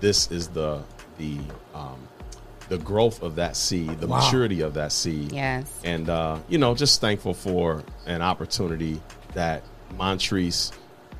this 0.00 0.30
is 0.30 0.48
the 0.48 0.82
the 1.18 1.38
um, 1.74 1.96
the 2.68 2.78
growth 2.78 3.22
of 3.22 3.36
that 3.36 3.56
seed, 3.56 4.00
the 4.00 4.06
Wow. 4.06 4.18
maturity 4.18 4.60
of 4.60 4.74
that 4.74 4.92
seed 4.92 5.32
Yes. 5.32 5.70
and 5.84 6.08
uh, 6.10 6.38
you 6.48 6.58
know, 6.58 6.74
just 6.74 7.00
thankful 7.00 7.32
for 7.32 7.82
an 8.06 8.22
opportunity 8.22 9.00
that 9.34 9.62
Montrese 9.96 10.72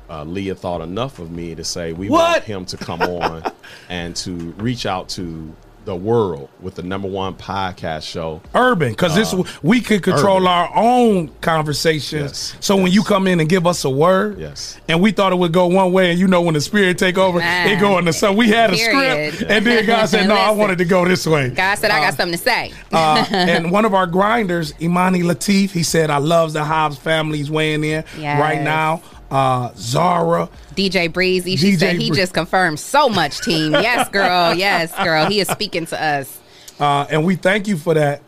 uh, 0.09 0.23
Leah 0.23 0.55
thought 0.55 0.81
enough 0.81 1.19
of 1.19 1.31
me 1.31 1.55
to 1.55 1.63
say 1.63 1.93
we 1.93 2.09
What? 2.09 2.19
want 2.19 2.43
him 2.43 2.65
to 2.65 2.77
come 2.77 3.01
on 3.01 3.43
and 3.89 4.15
to 4.17 4.31
reach 4.57 4.85
out 4.85 5.09
to 5.09 5.55
the 5.87 5.95
world 5.95 6.49
with 6.59 6.75
the 6.75 6.83
number 6.83 7.07
one 7.07 7.33
podcast 7.33 8.03
show. 8.03 8.41
urban 8.53 8.89
because 8.91 9.15
this 9.15 9.33
Uh, 9.33 9.43
we 9.63 9.79
could 9.79 10.03
control 10.03 10.35
urban. 10.39 10.47
our 10.49 10.69
own 10.75 11.29
conversations. 11.39 12.51
Yes, 12.53 12.55
So 12.59 12.75
when 12.75 12.91
you 12.91 13.03
come 13.03 13.25
in 13.25 13.39
and 13.39 13.47
give 13.47 13.65
us 13.65 13.85
a 13.85 13.89
word, 13.89 14.37
Yes. 14.37 14.77
and 14.89 14.99
we 15.01 15.11
thought 15.13 15.31
it 15.31 15.37
would 15.37 15.53
go 15.53 15.67
one 15.67 15.93
way, 15.93 16.11
and 16.11 16.19
you 16.19 16.27
know 16.27 16.41
when 16.41 16.55
the 16.55 16.61
spirit 16.61 16.97
take 16.97 17.17
over, 17.17 17.39
Man. 17.39 17.69
it 17.69 17.79
go 17.79 17.97
into 17.99 18.11
so 18.11 18.33
we 18.33 18.49
had 18.49 18.71
a 18.71 18.75
Period. 18.75 19.33
script, 19.33 19.49
and 19.51 19.65
then 19.65 19.85
God 19.85 20.09
said, 20.09 20.27
"No, 20.27 20.35
I 20.35 20.51
wanted 20.51 20.77
to 20.79 20.85
go 20.85 21.05
this 21.07 21.25
way." 21.25 21.49
God 21.51 21.75
said 21.77 21.89
I 21.89 22.01
got 22.01 22.15
something 22.15 22.37
to 22.37 22.43
say. 22.43 22.73
Uh, 22.91 23.23
and 23.31 23.71
one 23.71 23.85
of 23.85 23.93
our 23.93 24.07
grinders, 24.07 24.73
Imani 24.81 25.21
Latif, 25.23 25.71
he 25.71 25.83
said, 25.83 26.09
"I 26.09 26.17
love 26.17 26.51
the 26.51 26.65
Hobbs 26.65 26.97
family's 26.97 27.49
weighing 27.49 27.85
in 27.85 28.03
Yes. 28.19 28.41
right 28.41 28.61
now." 28.61 29.01
Uh, 29.29 29.71
Zara, 29.75 30.49
DJ 30.75 31.11
Breezy, 31.11 31.55
she 31.57 31.73
DJ 31.73 31.79
said 31.79 31.95
he 31.97 32.09
Bree- 32.09 32.17
just 32.17 32.33
confirmed 32.33 32.79
so 32.79 33.09
much, 33.09 33.41
team. 33.41 33.73
Yes, 33.73 34.07
girl. 34.09 34.53
Yes, 34.53 34.93
girl. 35.03 35.25
He 35.25 35.39
is 35.41 35.47
speaking 35.49 35.85
to 35.87 36.01
us. 36.01 36.39
Uh, 36.79 37.05
and 37.09 37.25
we 37.25 37.35
thank 37.35 37.67
you 37.67 37.75
for 37.77 37.93
that, 37.93 38.21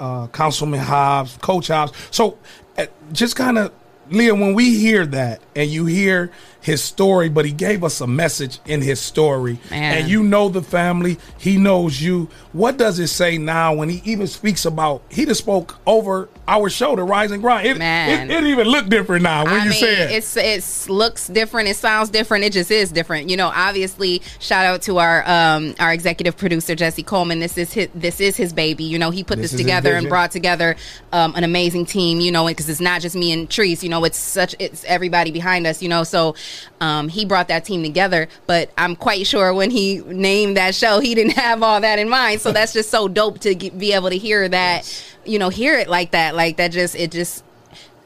uh, 0.00 0.28
Councilman 0.28 0.80
Hobbs, 0.80 1.36
Coach 1.42 1.68
Hobbs. 1.68 1.92
So, 2.10 2.38
uh, 2.78 2.86
just 3.12 3.36
kind 3.36 3.58
of, 3.58 3.72
Leah, 4.10 4.34
when 4.34 4.54
we 4.54 4.78
hear 4.78 5.04
that 5.06 5.40
and 5.54 5.68
you 5.68 5.84
hear 5.86 6.30
his 6.66 6.82
story, 6.82 7.28
but 7.28 7.44
he 7.44 7.52
gave 7.52 7.84
us 7.84 8.00
a 8.00 8.08
message 8.08 8.58
in 8.66 8.82
his 8.82 8.98
story, 8.98 9.56
Man. 9.70 9.98
and 9.98 10.08
you 10.08 10.24
know 10.24 10.48
the 10.48 10.62
family, 10.62 11.16
he 11.38 11.58
knows 11.58 12.02
you. 12.02 12.28
What 12.52 12.76
does 12.76 12.98
it 12.98 13.06
say 13.06 13.38
now 13.38 13.72
when 13.74 13.88
he 13.88 14.02
even 14.04 14.26
speaks 14.26 14.64
about? 14.64 15.00
He 15.08 15.24
just 15.26 15.42
spoke 15.42 15.76
over 15.86 16.28
our 16.48 16.68
show, 16.68 16.96
the 16.96 17.04
Rise 17.04 17.30
and 17.30 17.40
Grind. 17.40 17.68
It, 17.68 17.78
Man. 17.78 18.28
it, 18.32 18.42
it 18.42 18.48
even 18.48 18.66
look 18.66 18.88
different 18.88 19.22
now 19.22 19.44
when 19.44 19.54
I 19.54 19.64
you 19.64 19.70
mean, 19.70 19.78
say 19.78 20.16
it. 20.16 20.34
it's 20.36 20.88
looks 20.88 21.28
different. 21.28 21.68
It 21.68 21.76
sounds 21.76 22.10
different. 22.10 22.42
It 22.42 22.52
just 22.52 22.72
is 22.72 22.90
different. 22.90 23.30
You 23.30 23.36
know, 23.36 23.52
obviously, 23.54 24.20
shout 24.40 24.66
out 24.66 24.82
to 24.82 24.98
our 24.98 25.22
um 25.28 25.76
our 25.78 25.92
executive 25.92 26.36
producer 26.36 26.74
Jesse 26.74 27.04
Coleman. 27.04 27.38
This 27.38 27.56
is 27.56 27.72
his 27.72 27.88
this 27.94 28.20
is 28.20 28.36
his 28.36 28.52
baby. 28.52 28.82
You 28.82 28.98
know, 28.98 29.10
he 29.10 29.22
put 29.22 29.38
This 29.38 29.52
this, 29.52 29.60
together 29.60 29.94
and 29.94 30.08
brought 30.08 30.32
together 30.32 30.74
um, 31.12 31.32
an 31.36 31.44
amazing 31.44 31.86
team. 31.86 32.18
You 32.18 32.32
know, 32.32 32.44
because 32.48 32.68
it's 32.68 32.80
not 32.80 33.02
just 33.02 33.14
me 33.14 33.30
and 33.30 33.48
Treese. 33.48 33.84
You 33.84 33.88
know, 33.88 34.02
it's 34.04 34.18
such 34.18 34.56
it's 34.58 34.84
everybody 34.84 35.30
behind 35.30 35.64
us. 35.68 35.80
You 35.80 35.88
know, 35.88 36.02
so 36.02 36.34
um, 36.80 37.08
he 37.08 37.24
brought 37.24 37.48
that 37.48 37.64
team 37.64 37.82
together. 37.82 38.28
But 38.46 38.70
I'm 38.76 38.96
quite 38.96 39.26
sure 39.26 39.52
when 39.54 39.70
he 39.70 39.98
named 39.98 40.56
that 40.56 40.74
show, 40.74 41.00
he 41.00 41.14
didn't 41.14 41.32
have 41.36 41.62
all 41.62 41.80
that 41.80 41.98
in 41.98 42.08
mind. 42.08 42.40
So 42.40 42.52
that's 42.52 42.72
just 42.72 42.90
so 42.90 43.08
dope 43.08 43.40
to 43.40 43.54
get, 43.54 43.78
be 43.78 43.92
able 43.92 44.10
to 44.10 44.18
hear 44.18 44.48
that. 44.48 45.04
You 45.24 45.38
know, 45.38 45.48
hear 45.48 45.78
it 45.78 45.88
like 45.88 46.12
that. 46.12 46.34
Like 46.34 46.56
that. 46.58 46.72
Just 46.72 46.94
it 46.94 47.10
just 47.10 47.44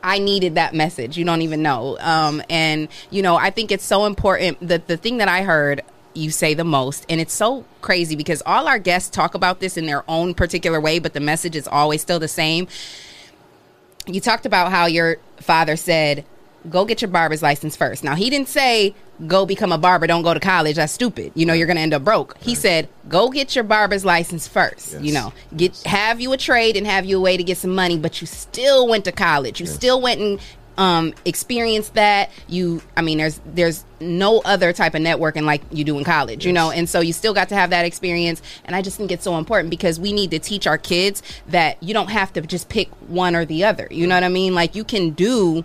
I 0.03 0.19
needed 0.19 0.55
that 0.55 0.75
message. 0.75 1.17
You 1.17 1.25
don't 1.25 1.43
even 1.43 1.63
know. 1.63 1.99
Um, 2.01 2.43
and 2.49 2.89
you 3.11 3.23
know, 3.23 3.37
I 3.37 3.51
think 3.51 3.71
it's 3.73 3.85
so 3.85 4.07
important. 4.07 4.67
The 4.67 4.83
the 4.87 4.97
thing 4.97 5.19
that 5.19 5.29
I 5.29 5.43
heard 5.43 5.83
you 6.15 6.31
say 6.31 6.55
the 6.55 6.65
most, 6.65 7.07
and 7.09 7.21
it's 7.21 7.33
so 7.33 7.65
crazy 7.83 8.17
because 8.17 8.43
all 8.45 8.67
our 8.67 8.79
guests 8.79 9.11
talk 9.11 9.35
about 9.35 9.61
this 9.61 9.77
in 9.77 9.87
their 9.87 10.05
own 10.09 10.35
particular 10.35 10.81
way, 10.81 10.99
but 10.99 11.13
the 11.13 11.21
message 11.21 11.55
is 11.55 11.69
always 11.69 12.03
still 12.03 12.19
the 12.19 12.29
same. 12.29 12.67
You 14.07 14.21
talked 14.21 14.47
about 14.47 14.73
how 14.73 14.87
your 14.87 15.19
father 15.39 15.77
said, 15.77 16.25
"Go 16.69 16.85
get 16.85 17.01
your 17.01 17.11
barber's 17.11 17.43
license 17.43 17.77
first. 17.77 18.05
Now 18.05 18.15
he 18.15 18.31
didn't 18.31 18.49
say 18.49 18.95
go 19.27 19.45
become 19.45 19.71
a 19.73 19.79
barber. 19.79 20.07
Don't 20.07 20.23
go 20.23 20.35
to 20.35 20.41
college. 20.41 20.77
That's 20.77 20.93
stupid. 20.93 21.33
You 21.35 21.47
know 21.47 21.53
you're 21.53 21.67
gonna 21.67 21.81
end 21.81 21.95
up 21.95 22.05
broke. 22.05 22.37
He 22.41 22.55
said, 22.55 22.89
"Go 23.09 23.31
get 23.31 23.55
your 23.55 23.65
barber's 23.65 24.05
license 24.05 24.47
first. 24.49 25.01
You 25.01 25.13
know, 25.13 25.33
get 25.57 25.77
have 25.85 26.21
you 26.21 26.33
a 26.33 26.37
trade 26.37 26.77
and 26.77 26.87
have 26.87 27.05
you 27.05 27.19
a 27.19 27.21
way 27.21 27.37
to 27.37 27.43
get 27.43 27.59
some 27.59 27.75
money, 27.75 27.99
but 27.99 28.21
you 28.21 28.27
still 28.27 28.87
went 28.89 29.05
to 29.07 29.13
college. 29.13 29.61
You 29.61 29.67
still 29.67 30.01
went 30.01 30.21
and 30.21 30.41
um, 30.81 31.13
experienced 31.27 31.95
that. 31.95 32.31
You, 32.49 32.83
I 32.97 33.03
mean, 33.03 33.19
there's 33.19 33.41
there's 33.45 33.85
no 34.01 34.41
other 34.41 34.73
type 34.73 34.95
of 34.95 35.03
networking 35.03 35.43
like 35.43 35.63
you 35.71 35.85
do 35.85 35.99
in 35.99 36.05
college. 36.05 36.47
You 36.47 36.53
know, 36.53 36.71
and 36.71 36.89
so 36.89 37.01
you 37.01 37.13
still 37.13 37.35
got 37.35 37.51
to 37.51 37.55
have 37.55 37.71
that 37.71 37.85
experience. 37.85 38.41
And 38.65 38.75
I 38.75 38.83
just 38.83 38.97
think 38.97 39.13
it's 39.13 39.25
so 39.25 39.37
important 39.37 39.71
because 39.71 40.01
we 40.01 40.13
need 40.13 40.31
to 40.31 40.39
teach 40.39 40.67
our 40.67 40.79
kids 40.79 41.23
that 41.49 41.81
you 41.83 41.93
don't 41.93 42.11
have 42.11 42.33
to 42.33 42.41
just 42.41 42.69
pick 42.69 42.89
one 43.09 43.37
or 43.37 43.45
the 43.45 43.65
other. 43.65 43.89
You 43.91 44.07
know 44.07 44.15
what 44.15 44.25
I 44.25 44.29
mean? 44.29 44.55
Like 44.55 44.75
you 44.75 44.85
can 44.85 45.11
do 45.11 45.65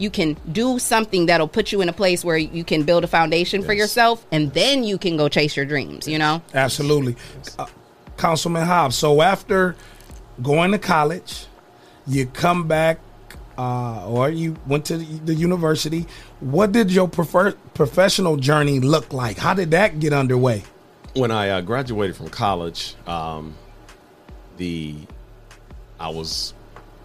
you 0.00 0.10
can 0.10 0.36
do 0.50 0.78
something 0.78 1.26
that'll 1.26 1.48
put 1.48 1.72
you 1.72 1.80
in 1.80 1.88
a 1.88 1.92
place 1.92 2.24
where 2.24 2.36
you 2.36 2.64
can 2.64 2.82
build 2.82 3.04
a 3.04 3.06
foundation 3.06 3.62
for 3.62 3.72
yourself 3.72 4.26
and 4.32 4.52
then 4.54 4.82
you 4.82 4.98
can 4.98 5.16
go 5.16 5.28
chase 5.28 5.56
your 5.56 5.66
dreams 5.66 6.08
you 6.08 6.18
know 6.18 6.42
Absolutely. 6.54 7.16
Uh, 7.58 7.66
Councilman 8.16 8.66
Hobbs, 8.66 8.96
so 8.96 9.22
after 9.22 9.76
going 10.42 10.72
to 10.72 10.78
college, 10.78 11.46
you 12.06 12.26
come 12.26 12.68
back 12.68 12.98
uh, 13.56 14.06
or 14.06 14.28
you 14.28 14.56
went 14.66 14.84
to 14.86 14.98
the 14.98 15.34
university. 15.34 16.06
What 16.40 16.72
did 16.72 16.90
your 16.90 17.08
prefer- 17.08 17.52
professional 17.72 18.36
journey 18.36 18.78
look 18.80 19.12
like? 19.12 19.38
How 19.38 19.54
did 19.54 19.70
that 19.70 20.00
get 20.00 20.12
underway? 20.12 20.64
when 21.14 21.30
I 21.30 21.50
uh, 21.50 21.60
graduated 21.60 22.16
from 22.16 22.28
college, 22.28 22.94
um, 23.06 23.54
the 24.56 24.94
I 25.98 26.08
was, 26.08 26.54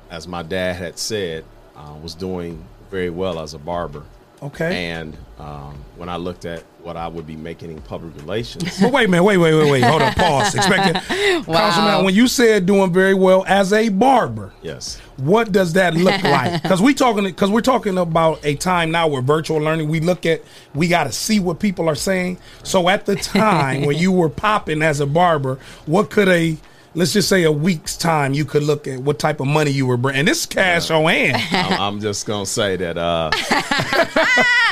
as 0.09 0.27
my 0.27 0.43
dad 0.43 0.75
had 0.75 0.99
said, 0.99 1.43
uh, 1.75 1.95
was 2.01 2.15
doing 2.15 2.63
very 2.89 3.09
well 3.09 3.39
as 3.39 3.53
a 3.53 3.59
barber. 3.59 4.03
Okay. 4.41 4.89
And 4.89 5.17
um, 5.39 5.83
when 5.95 6.09
I 6.09 6.17
looked 6.17 6.45
at 6.45 6.63
what 6.83 6.97
I 6.97 7.07
would 7.07 7.25
be 7.25 7.35
making 7.35 7.71
in 7.71 7.81
public 7.81 8.15
relations, 8.17 8.79
But 8.79 8.91
wait 8.91 9.05
a 9.05 9.07
minute, 9.07 9.23
wait, 9.23 9.37
wait, 9.37 9.55
wait, 9.55 9.71
wait. 9.71 9.83
Hold 9.83 10.01
on, 10.01 10.13
pause. 10.13 10.53
Expecting, 10.53 10.93
Councilman, 11.45 12.05
when 12.05 12.13
you 12.13 12.27
said 12.27 12.65
doing 12.65 12.93
very 12.93 13.13
well 13.13 13.43
as 13.47 13.73
a 13.73 13.89
barber, 13.89 14.53
yes, 14.61 14.99
what 15.17 15.51
does 15.51 15.73
that 15.73 15.95
look 15.95 16.21
like? 16.23 16.61
Because 16.61 16.81
we 16.81 16.93
talking, 16.93 17.23
because 17.23 17.49
we're 17.49 17.61
talking 17.61 17.97
about 17.97 18.45
a 18.45 18.55
time 18.55 18.91
now 18.91 19.07
where 19.07 19.21
virtual 19.21 19.57
learning. 19.57 19.89
We 19.89 19.99
look 19.99 20.25
at, 20.25 20.43
we 20.75 20.87
got 20.89 21.05
to 21.05 21.11
see 21.11 21.39
what 21.39 21.59
people 21.59 21.89
are 21.89 21.95
saying. 21.95 22.37
So 22.63 22.87
at 22.89 23.05
the 23.05 23.15
time 23.15 23.85
when 23.85 23.97
you 23.97 24.11
were 24.11 24.29
popping 24.29 24.81
as 24.81 24.99
a 24.99 25.07
barber, 25.07 25.59
what 25.85 26.09
could 26.11 26.27
a 26.27 26.57
let's 26.95 27.13
just 27.13 27.29
say 27.29 27.43
a 27.43 27.51
week's 27.51 27.95
time, 27.97 28.33
you 28.33 28.45
could 28.45 28.63
look 28.63 28.87
at 28.87 28.99
what 28.99 29.19
type 29.19 29.39
of 29.39 29.47
money 29.47 29.69
you 29.71 29.85
were 29.85 29.97
bringing. 29.97 30.19
And 30.19 30.27
this 30.27 30.39
is 30.41 30.45
cash 30.45 30.89
on 30.89 31.03
hand. 31.05 31.37
I'm, 31.51 31.81
I'm 31.95 31.99
just 32.01 32.25
gonna 32.25 32.45
say 32.45 32.75
that 32.77 32.97
uh, 32.97 33.31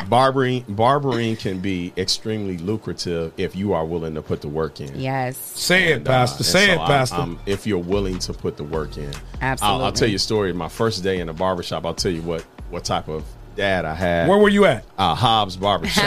barbering 0.09 0.65
barbering 0.69 1.35
can 1.35 1.59
be 1.59 1.93
extremely 1.97 2.57
lucrative 2.57 3.33
if 3.37 3.55
you 3.55 3.73
are 3.73 3.85
willing 3.85 4.15
to 4.15 4.21
put 4.21 4.41
the 4.41 4.47
work 4.47 4.81
in. 4.81 4.99
Yes. 4.99 5.37
Say 5.37 5.93
it, 5.93 6.03
Pastor. 6.05 6.37
and 6.37 6.45
Say 6.45 6.65
so 6.67 6.73
it, 6.73 6.77
I'm- 6.79 6.87
Pastor. 6.87 7.15
I'm- 7.17 7.39
if 7.45 7.67
you're 7.67 7.77
willing 7.79 8.19
to 8.19 8.33
put 8.33 8.57
the 8.57 8.63
work 8.63 8.97
in, 8.97 9.11
I'll, 9.41 9.83
I'll 9.83 9.91
tell 9.91 10.07
you 10.07 10.15
a 10.15 10.19
story. 10.19 10.53
My 10.53 10.69
first 10.69 11.03
day 11.03 11.19
in 11.19 11.27
the 11.27 11.33
barbershop, 11.33 11.85
I'll 11.85 11.93
tell 11.93 12.11
you 12.11 12.21
what 12.21 12.41
what 12.69 12.83
type 12.83 13.07
of 13.07 13.23
dad 13.55 13.85
I 13.85 13.93
had. 13.93 14.29
Where 14.29 14.37
were 14.37 14.49
you 14.49 14.65
at? 14.65 14.85
Uh, 14.97 15.15
Hobbs 15.15 15.55
Barbershop. 15.57 16.03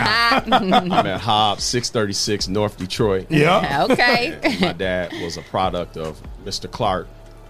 I'm 0.53 0.93
at 0.93 1.21
Hobbs, 1.21 1.65
636 1.65 2.49
North 2.49 2.77
Detroit. 2.77 3.27
Yeah. 3.31 3.87
Okay. 3.91 4.39
And 4.43 4.61
my 4.61 4.73
dad 4.73 5.13
was 5.23 5.37
a 5.37 5.43
product 5.43 5.97
of 5.97 6.21
Mr. 6.45 6.71
Clark. 6.71 7.09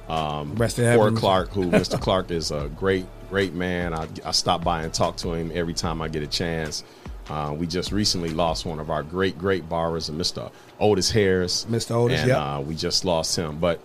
Um, 0.08 0.54
Rest 0.54 0.78
in 0.78 0.84
heaven. 0.84 1.16
Clark, 1.16 1.50
who 1.50 1.64
Mr. 1.70 2.00
Clark 2.00 2.30
is 2.30 2.50
a 2.50 2.70
great, 2.76 3.06
great 3.28 3.54
man. 3.54 3.92
I, 3.92 4.08
I 4.24 4.30
stop 4.30 4.62
by 4.62 4.82
and 4.82 4.94
talk 4.94 5.16
to 5.18 5.32
him 5.32 5.50
every 5.54 5.74
time 5.74 6.00
I 6.00 6.08
get 6.08 6.22
a 6.22 6.28
chance. 6.28 6.84
Uh, 7.28 7.54
we 7.56 7.66
just 7.66 7.90
recently 7.90 8.30
lost 8.30 8.64
one 8.64 8.78
of 8.78 8.88
our 8.88 9.02
great, 9.02 9.36
great 9.36 9.68
barbers, 9.68 10.08
Mr. 10.10 10.50
Otis 10.78 11.10
Harris. 11.10 11.64
Mr. 11.64 11.92
Otis, 11.92 12.20
and, 12.20 12.28
yep. 12.28 12.38
uh, 12.38 12.62
we 12.64 12.74
just 12.76 13.04
lost 13.04 13.36
him. 13.36 13.58
But 13.58 13.80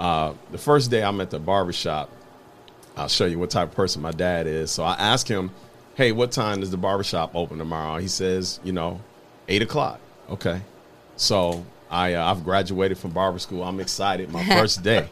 uh, 0.00 0.32
the 0.50 0.58
first 0.58 0.90
day 0.90 1.02
I'm 1.02 1.20
at 1.20 1.30
the 1.30 1.38
barbershop, 1.38 2.10
I'll 2.96 3.08
show 3.08 3.26
you 3.26 3.38
what 3.38 3.50
type 3.50 3.68
of 3.68 3.74
person 3.74 4.02
my 4.02 4.10
dad 4.10 4.46
is. 4.46 4.70
So 4.70 4.82
I 4.82 4.94
asked 4.94 5.28
him, 5.28 5.50
hey, 5.94 6.12
what 6.12 6.32
time 6.32 6.60
does 6.60 6.70
the 6.70 6.76
barbershop 6.76 7.34
open 7.34 7.58
tomorrow? 7.58 7.98
He 7.98 8.08
says, 8.08 8.60
you 8.64 8.72
know, 8.72 9.00
8 9.48 9.62
o'clock. 9.62 10.00
Okay. 10.30 10.60
So 11.16 11.64
I, 11.90 12.14
uh, 12.14 12.30
I've 12.30 12.44
graduated 12.44 12.98
from 12.98 13.10
barber 13.10 13.38
school. 13.38 13.62
I'm 13.62 13.80
excited. 13.80 14.30
My 14.30 14.44
first 14.56 14.82
day. 14.82 15.08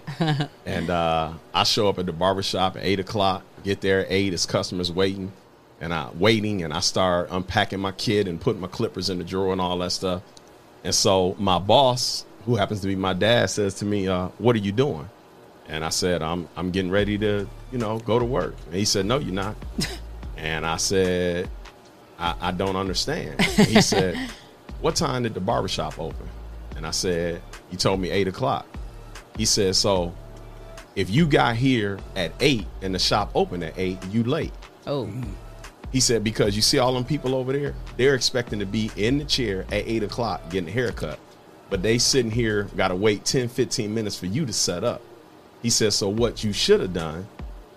and 0.67 0.91
uh, 0.91 1.33
I 1.53 1.65
show 1.65 1.89
up 1.89 1.99
at 1.99 2.07
the 2.07 2.13
barbershop 2.13 2.77
at 2.77 2.85
8 2.85 3.01
o'clock, 3.01 3.43
get 3.65 3.81
there 3.81 4.01
at 4.01 4.11
8, 4.11 4.33
it's 4.33 4.47
customers 4.47 4.91
waiting. 4.91 5.33
And 5.81 5.93
I 5.93 6.09
waiting 6.15 6.63
and 6.63 6.73
I 6.73 6.81
start 6.81 7.29
unpacking 7.31 7.81
my 7.81 7.93
kit 7.93 8.29
and 8.29 8.41
putting 8.41 8.61
my 8.61 8.69
clippers 8.69 9.11
in 9.11 9.19
the 9.19 9.25
drawer 9.25 9.53
and 9.53 9.61
all 9.61 9.77
that 9.79 9.91
stuff. 9.91 10.23
And 10.85 10.95
so 10.95 11.35
my 11.39 11.59
boss, 11.59 12.25
who 12.47 12.57
happens 12.57 12.81
to 12.83 12.87
be 12.87 12.97
my 12.97 13.13
dad, 13.13 13.51
says 13.51 13.75
to 13.77 13.85
me, 13.85 14.07
uh, 14.07 14.29
"What 14.39 14.55
are 14.55 14.61
you 14.61 14.73
doing?" 14.73 15.09
And 15.69 15.85
I 15.85 15.89
said, 15.89 16.23
"I'm 16.23 16.49
I'm 16.57 16.71
getting 16.71 16.91
ready 16.91 17.19
to, 17.19 17.49
you 17.73 17.79
know, 17.79 17.99
go 18.01 18.19
to 18.19 18.25
work." 18.25 18.55
And 18.67 18.75
he 18.75 18.85
said, 18.85 19.07
"No, 19.07 19.19
you're 19.19 19.35
not." 19.35 19.57
and 20.37 20.67
I 20.67 20.77
said, 20.77 21.49
I, 22.19 22.35
"I 22.41 22.51
don't 22.53 22.77
understand." 22.77 23.37
And 23.39 23.69
he 23.69 23.81
said, 23.81 24.17
"What 24.81 24.97
time 24.97 25.23
did 25.23 25.35
the 25.35 25.41
barbershop 25.41 25.99
open?" 25.99 26.29
And 26.77 26.87
I 26.87 26.91
said, 26.91 27.41
"You 27.71 27.79
told 27.79 28.01
me 28.01 28.11
eight 28.11 28.29
o'clock." 28.29 28.67
He 29.37 29.45
said, 29.45 29.75
"So 29.77 30.15
if 30.97 31.11
you 31.11 31.27
got 31.27 31.57
here 31.57 31.99
at 32.15 32.33
eight 32.41 32.67
and 32.83 32.95
the 32.95 32.99
shop 32.99 33.31
opened 33.35 33.65
at 33.65 33.79
eight, 33.79 33.99
you 34.11 34.25
late." 34.25 34.53
Oh. 34.87 35.11
He 35.95 36.01
said, 36.01 36.25
because 36.25 36.57
you 36.57 36.63
see 36.63 36.79
all 36.79 36.93
them 36.93 37.05
people 37.05 37.37
over 37.37 37.53
there, 37.53 37.73
they're 37.97 38.17
expecting 38.17 38.59
to 38.59 38.67
be 38.67 38.91
in 38.97 39.19
the 39.19 39.25
chair 39.25 39.61
at 39.71 39.87
8 39.87 40.03
o'clock 40.03 40.51
getting 40.51 40.69
a 40.69 40.73
haircut. 40.73 41.21
But 41.71 41.83
they 41.83 41.99
sitting 41.99 42.33
here, 42.33 42.65
got 42.77 42.89
to 42.89 42.97
wait 42.97 43.25
10, 43.25 43.49
15 43.49 43.95
minutes 43.95 44.19
for 44.19 44.27
you 44.27 44.45
to 44.45 44.53
set 44.53 44.83
up. 44.83 45.01
He 45.65 45.71
says, 45.71 45.95
so 45.97 46.09
what 46.11 46.45
you 46.45 46.53
should 46.53 46.81
have 46.81 46.93
done 46.93 47.27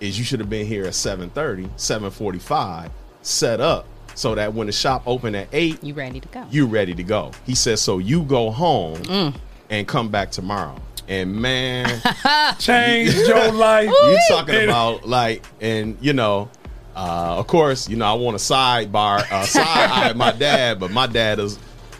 is 0.01 0.19
you 0.19 0.25
should 0.25 0.41
have 0.41 0.49
been 0.49 0.67
here 0.67 0.83
at 0.83 0.91
7.30, 0.93 1.69
7.45, 1.77 2.91
set 3.21 3.61
up 3.61 3.87
so 4.13 4.35
that 4.35 4.53
when 4.53 4.67
the 4.67 4.73
shop 4.73 5.03
opened 5.05 5.35
at 5.37 5.47
8, 5.53 5.81
You 5.83 5.93
ready 5.93 6.19
to 6.19 6.27
go? 6.27 6.45
you 6.51 6.65
ready 6.67 6.93
to 6.93 7.03
go. 7.03 7.31
He 7.45 7.55
says 7.55 7.81
so 7.81 7.97
you 7.99 8.23
go 8.23 8.51
home 8.51 8.97
Mm. 9.03 9.35
and 9.69 9.87
come 9.87 10.09
back 10.09 10.31
tomorrow. 10.31 10.75
And 11.07 11.33
man, 11.37 12.01
Changed 12.59 13.15
your 13.27 13.51
life. 13.53 13.89
you 13.89 14.19
talking 14.27 14.63
about 14.65 15.07
like, 15.07 15.45
and 15.61 15.97
you 16.01 16.11
know, 16.11 16.49
uh, 16.93 17.37
of 17.39 17.47
course, 17.47 17.87
you 17.87 17.95
know, 17.95 18.05
I 18.05 18.13
want 18.15 18.35
a 18.35 18.39
sidebar, 18.39 19.19
uh, 19.31 19.43
side 19.43 19.89
eye 19.89 20.13
my 20.13 20.31
dad, 20.37 20.79
but 20.79 20.91
my 20.91 21.07
dad 21.07 21.39
is 21.39 21.57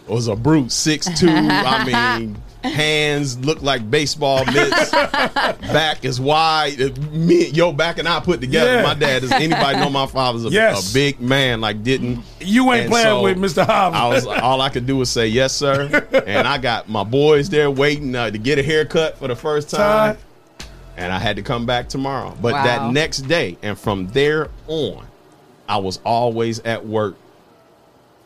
was 0.08 0.28
a 0.28 0.36
brute, 0.36 0.72
six 0.74 1.08
two. 1.18 1.30
I 1.30 2.18
mean, 2.20 2.36
hands 2.72 3.38
look 3.46 3.62
like 3.62 3.90
baseball 3.90 4.46
mitts, 4.46 4.92
back 4.92 6.04
is 6.06 6.20
wide. 6.20 6.98
Me, 7.12 7.48
your 7.50 7.74
back 7.74 7.98
and 7.98 8.08
I 8.08 8.20
put 8.20 8.42
together. 8.42 8.76
Yeah. 8.76 8.84
My 8.84 8.94
dad 8.94 9.24
is 9.24 9.32
anybody 9.32 9.80
know 9.80 9.90
my 9.90 10.08
father's 10.08 10.46
a, 10.46 10.50
Yes. 10.50 10.92
a 10.92 10.94
big 10.94 11.20
man. 11.20 11.62
Like 11.62 11.84
didn't 11.84 12.24
You 12.40 12.72
ain't 12.74 12.84
and 12.84 12.92
playing 12.92 13.24
with 13.24 13.38
Mr. 13.38 13.66
Hobbs. 13.66 13.96
I 13.96 14.08
was 14.08 14.26
all 14.26 14.62
I 14.62 14.70
could 14.70 14.86
do 14.86 14.98
was 14.98 15.10
say 15.10 15.28
yes, 15.28 15.54
sir, 15.54 16.08
and 16.28 16.48
I 16.48 16.58
got 16.58 16.88
my 16.90 17.04
boys 17.04 17.50
there 17.50 17.70
waiting 17.72 18.16
uh, 18.16 18.32
to 18.32 18.38
get 18.38 18.60
a 18.60 18.64
haircut 18.64 19.18
for 19.18 19.28
the 19.28 19.36
first 19.36 19.70
time, 19.70 20.16
Time. 20.16 20.68
and 20.98 21.12
I 21.12 21.20
had 21.20 21.36
to 21.38 21.42
come 21.42 21.66
back 21.66 21.90
tomorrow. 21.90 22.36
But 22.42 22.54
Wow. 22.54 22.64
that 22.64 22.94
next 22.94 23.20
day, 23.24 23.58
and 23.62 23.78
from 23.78 24.08
there 24.08 24.50
on, 24.68 25.06
I 25.70 25.78
was 25.78 26.00
always 26.06 26.60
at 26.60 26.86
work. 26.86 27.16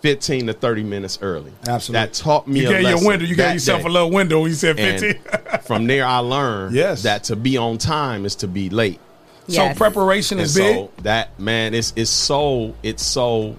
15 0.02 0.48
to 0.48 0.54
30 0.54 0.84
minutes 0.84 1.20
early. 1.22 1.52
Absolutely. 1.68 1.94
That 2.08 2.14
taught 2.14 2.48
me 2.48 2.62
You 2.62 2.70
a 2.70 2.72
gave 2.74 2.82
your 2.90 3.08
window. 3.08 3.26
You 3.26 3.36
that 3.36 3.46
gave 3.48 3.54
yourself 3.56 3.82
day. 3.84 3.88
a 3.88 3.92
little 3.92 4.10
window 4.12 4.42
when 4.42 4.50
you 4.50 4.56
said 4.56 4.80
And 4.80 5.00
15. 5.00 5.60
from 5.64 5.88
there, 5.88 6.06
I 6.06 6.18
learned 6.20 6.76
Yes. 6.76 7.04
that 7.04 7.24
to 7.26 7.36
be 7.36 7.58
on 7.58 7.78
time 7.78 8.26
is 8.26 8.36
to 8.38 8.48
be 8.48 8.70
late. 8.70 9.00
So 9.48 9.74
preparation 9.74 10.38
And 10.40 10.46
is 10.46 10.56
big. 10.56 10.76
so 10.76 10.92
that 11.04 11.38
man, 11.40 11.74
it's 11.74 11.92
it's 11.96 12.10
so 12.12 12.74
it's 12.84 13.04
so. 13.04 13.58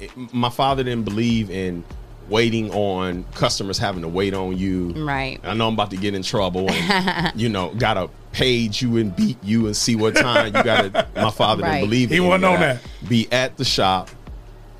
it- 0.00 0.10
my 0.32 0.50
father 0.50 0.82
didn't 0.84 1.04
believe 1.04 1.50
in 1.50 1.84
waiting 2.28 2.70
on 2.72 3.24
customers 3.34 3.78
having 3.78 4.02
to 4.02 4.08
wait 4.08 4.34
on 4.34 4.58
you. 4.58 4.88
Right. 4.96 5.38
I 5.44 5.54
know 5.54 5.68
I'm 5.68 5.74
about 5.74 5.90
to 5.92 5.96
get 5.96 6.14
in 6.14 6.22
trouble, 6.22 6.68
and 6.70 7.40
you 7.40 7.48
know, 7.48 7.72
gotta 7.78 8.10
page 8.32 8.82
you 8.82 8.98
and 8.98 9.14
beat 9.16 9.38
you 9.42 9.66
and 9.66 9.76
see 9.76 9.96
what 9.96 10.16
time 10.16 10.46
you 10.54 10.62
gotta. 10.62 11.06
My 11.16 11.30
father 11.30 11.62
Right. 11.62 11.76
didn't 11.76 11.88
believe 11.88 12.10
He 12.10 12.16
in 12.16 12.26
wasn't 12.26 12.44
on 12.46 12.60
that. 12.60 12.80
Be 13.08 13.26
at 13.32 13.56
the 13.56 13.64
shop. 13.64 14.10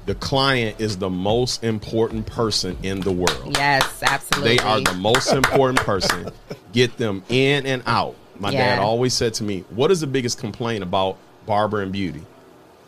The 0.06 0.14
client 0.14 0.80
is 0.80 0.98
the 0.98 1.10
most 1.10 1.64
important 1.64 2.26
person 2.26 2.76
in 2.84 3.00
the 3.00 3.10
world. 3.10 3.56
Yes, 3.56 4.02
absolutely. 4.02 4.56
They 4.56 4.62
are 4.62 4.80
the 4.80 4.94
most 4.94 5.32
important 5.32 5.80
person. 5.80 6.30
Get 6.72 6.96
them 6.96 7.24
in 7.28 7.66
and 7.66 7.82
out. 7.86 8.14
My 8.38 8.50
Yeah. 8.50 8.76
dad 8.76 8.78
always 8.78 9.14
said 9.14 9.34
to 9.34 9.44
me, 9.44 9.64
"What 9.70 9.90
is 9.90 10.00
the 10.00 10.06
biggest 10.06 10.38
complaint 10.38 10.84
about 10.84 11.16
barber 11.44 11.82
and 11.82 11.90
beauty?" 11.90 12.22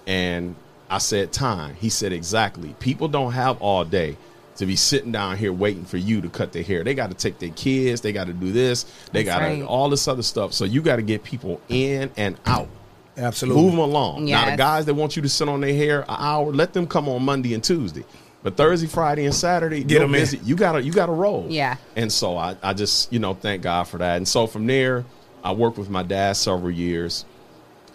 And 0.07 0.55
I 0.89 0.99
said, 0.99 1.33
"Time." 1.33 1.75
He 1.81 1.89
said, 1.89 2.13
"Exactly. 2.13 2.77
People 2.79 3.09
don't 3.09 3.33
have 3.33 3.61
all 3.61 3.85
day 3.85 4.17
to 4.57 4.67
be 4.67 4.77
sitting 4.77 5.11
down 5.11 5.37
here 5.37 5.53
waiting 5.53 5.85
for 5.85 5.97
you 5.97 6.21
to 6.21 6.29
cut 6.29 6.53
their 6.53 6.63
hair. 6.63 6.85
They 6.85 6.95
got 6.95 7.11
to 7.11 7.17
take 7.17 7.39
their 7.41 7.51
kids. 7.51 8.01
They 8.01 8.13
got 8.13 8.29
to 8.29 8.33
do 8.33 8.53
this. 8.53 8.87
They 9.13 9.25
got 9.25 9.39
to 9.39 9.45
right. 9.45 9.63
all 9.63 9.89
this 9.89 10.07
other 10.07 10.23
stuff. 10.23 10.53
So 10.53 10.65
you 10.65 10.83
got 10.83 10.97
to 10.97 11.03
get 11.03 11.25
people 11.25 11.61
in 11.69 12.11
and 12.17 12.37
out." 12.47 12.69
Absolutely. 13.19 13.63
Move 13.63 13.73
them 13.73 13.81
along. 13.81 14.25
Now 14.27 14.51
the 14.51 14.57
guys 14.57 14.87
that 14.87 14.95
want 14.95 15.17
you 15.17 15.23
to 15.23 15.29
sit 15.29 15.49
on 15.49 15.61
their 15.61 15.75
hair 15.75 16.01
an 16.03 16.07
hour, 16.19 16.53
let 16.53 16.73
them 16.73 16.87
come 16.87 17.09
on 17.09 17.23
Monday 17.25 17.53
and 17.55 17.63
Tuesday. 17.65 18.05
But 18.43 18.57
Thursday, 18.57 18.87
Friday, 18.87 19.25
and 19.27 19.35
Saturday, 19.35 19.83
Get 19.83 19.95
you're 19.97 20.05
'em 20.05 20.15
in. 20.15 20.21
busy. 20.21 20.41
You 20.45 20.55
gotta 20.55 20.81
you 20.83 20.93
gotta 20.93 21.13
roll. 21.13 21.47
Yeah. 21.49 21.77
And 21.97 22.11
so 22.13 22.37
I, 22.37 22.57
I 22.63 22.73
just, 22.73 23.13
you 23.13 23.19
know, 23.19 23.35
thank 23.35 23.63
God 23.63 23.85
for 23.89 23.99
that. 23.99 24.17
And 24.17 24.27
so 24.29 24.47
from 24.47 24.67
there, 24.67 25.05
I 25.43 25.53
worked 25.53 25.77
with 25.77 25.91
my 25.91 26.05
dad 26.05 26.35
several 26.37 26.71
years. 26.71 27.25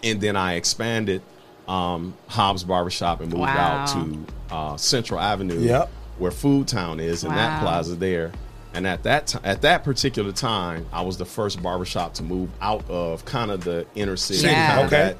And 0.02 0.20
then 0.20 0.36
I 0.36 0.54
expanded 0.54 1.22
um, 1.66 2.14
Hobbs 2.26 2.62
Barbershop 2.62 3.20
and 3.22 3.30
moved 3.30 3.40
Wow. 3.40 3.56
out 3.56 3.88
to 3.88 4.26
uh, 4.54 4.76
Central 4.76 5.18
Avenue, 5.18 5.58
Yep. 5.60 5.90
where 6.18 6.30
Food 6.30 6.68
Town 6.68 7.00
is, 7.00 7.24
and 7.24 7.34
that 7.34 7.62
plaza 7.62 7.94
there. 7.96 8.30
And 8.74 8.86
at 8.86 9.04
that 9.04 9.28
ti- 9.28 9.38
at 9.44 9.62
that 9.62 9.84
particular 9.84 10.32
time, 10.32 10.86
I 10.92 11.02
was 11.02 11.16
the 11.16 11.24
first 11.24 11.62
barbershop 11.62 12.14
to 12.14 12.22
move 12.22 12.50
out 12.60 12.88
of 12.90 13.24
kind 13.24 13.50
of 13.50 13.62
the 13.62 13.86
inner 13.94 14.16
city. 14.16 14.46
Yeah. 14.48 14.84
Okay. 14.86 15.16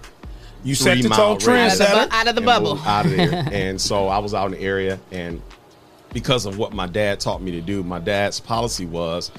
You 0.65 0.75
set 0.75 0.97
the 0.97 1.03
three-mile 1.03 1.37
tone 1.37 1.55
radius 1.55 1.79
trendsetter. 1.79 2.09
Out 2.11 2.11
of 2.11 2.11
the 2.11 2.11
bu- 2.11 2.15
out 2.15 2.27
of 2.29 2.35
the 2.35 2.41
and 2.41 2.47
bubble. 2.47 2.79
out 2.85 3.07
of 3.07 3.13
there. 3.17 3.49
and 3.53 3.81
so 3.81 4.09
I 4.09 4.19
was 4.19 4.35
out 4.35 4.47
in 4.47 4.53
the 4.53 4.61
area, 4.61 4.99
and 5.13 5.43
because 6.13 6.47
of 6.47 6.59
what 6.59 6.73
my 6.73 6.87
dad 6.87 7.21
taught 7.21 7.43
me 7.43 7.53
to 7.53 7.61
do, 7.61 7.83
my 7.83 7.99
dad's 7.99 8.41
policy 8.41 8.87
was, 8.87 9.31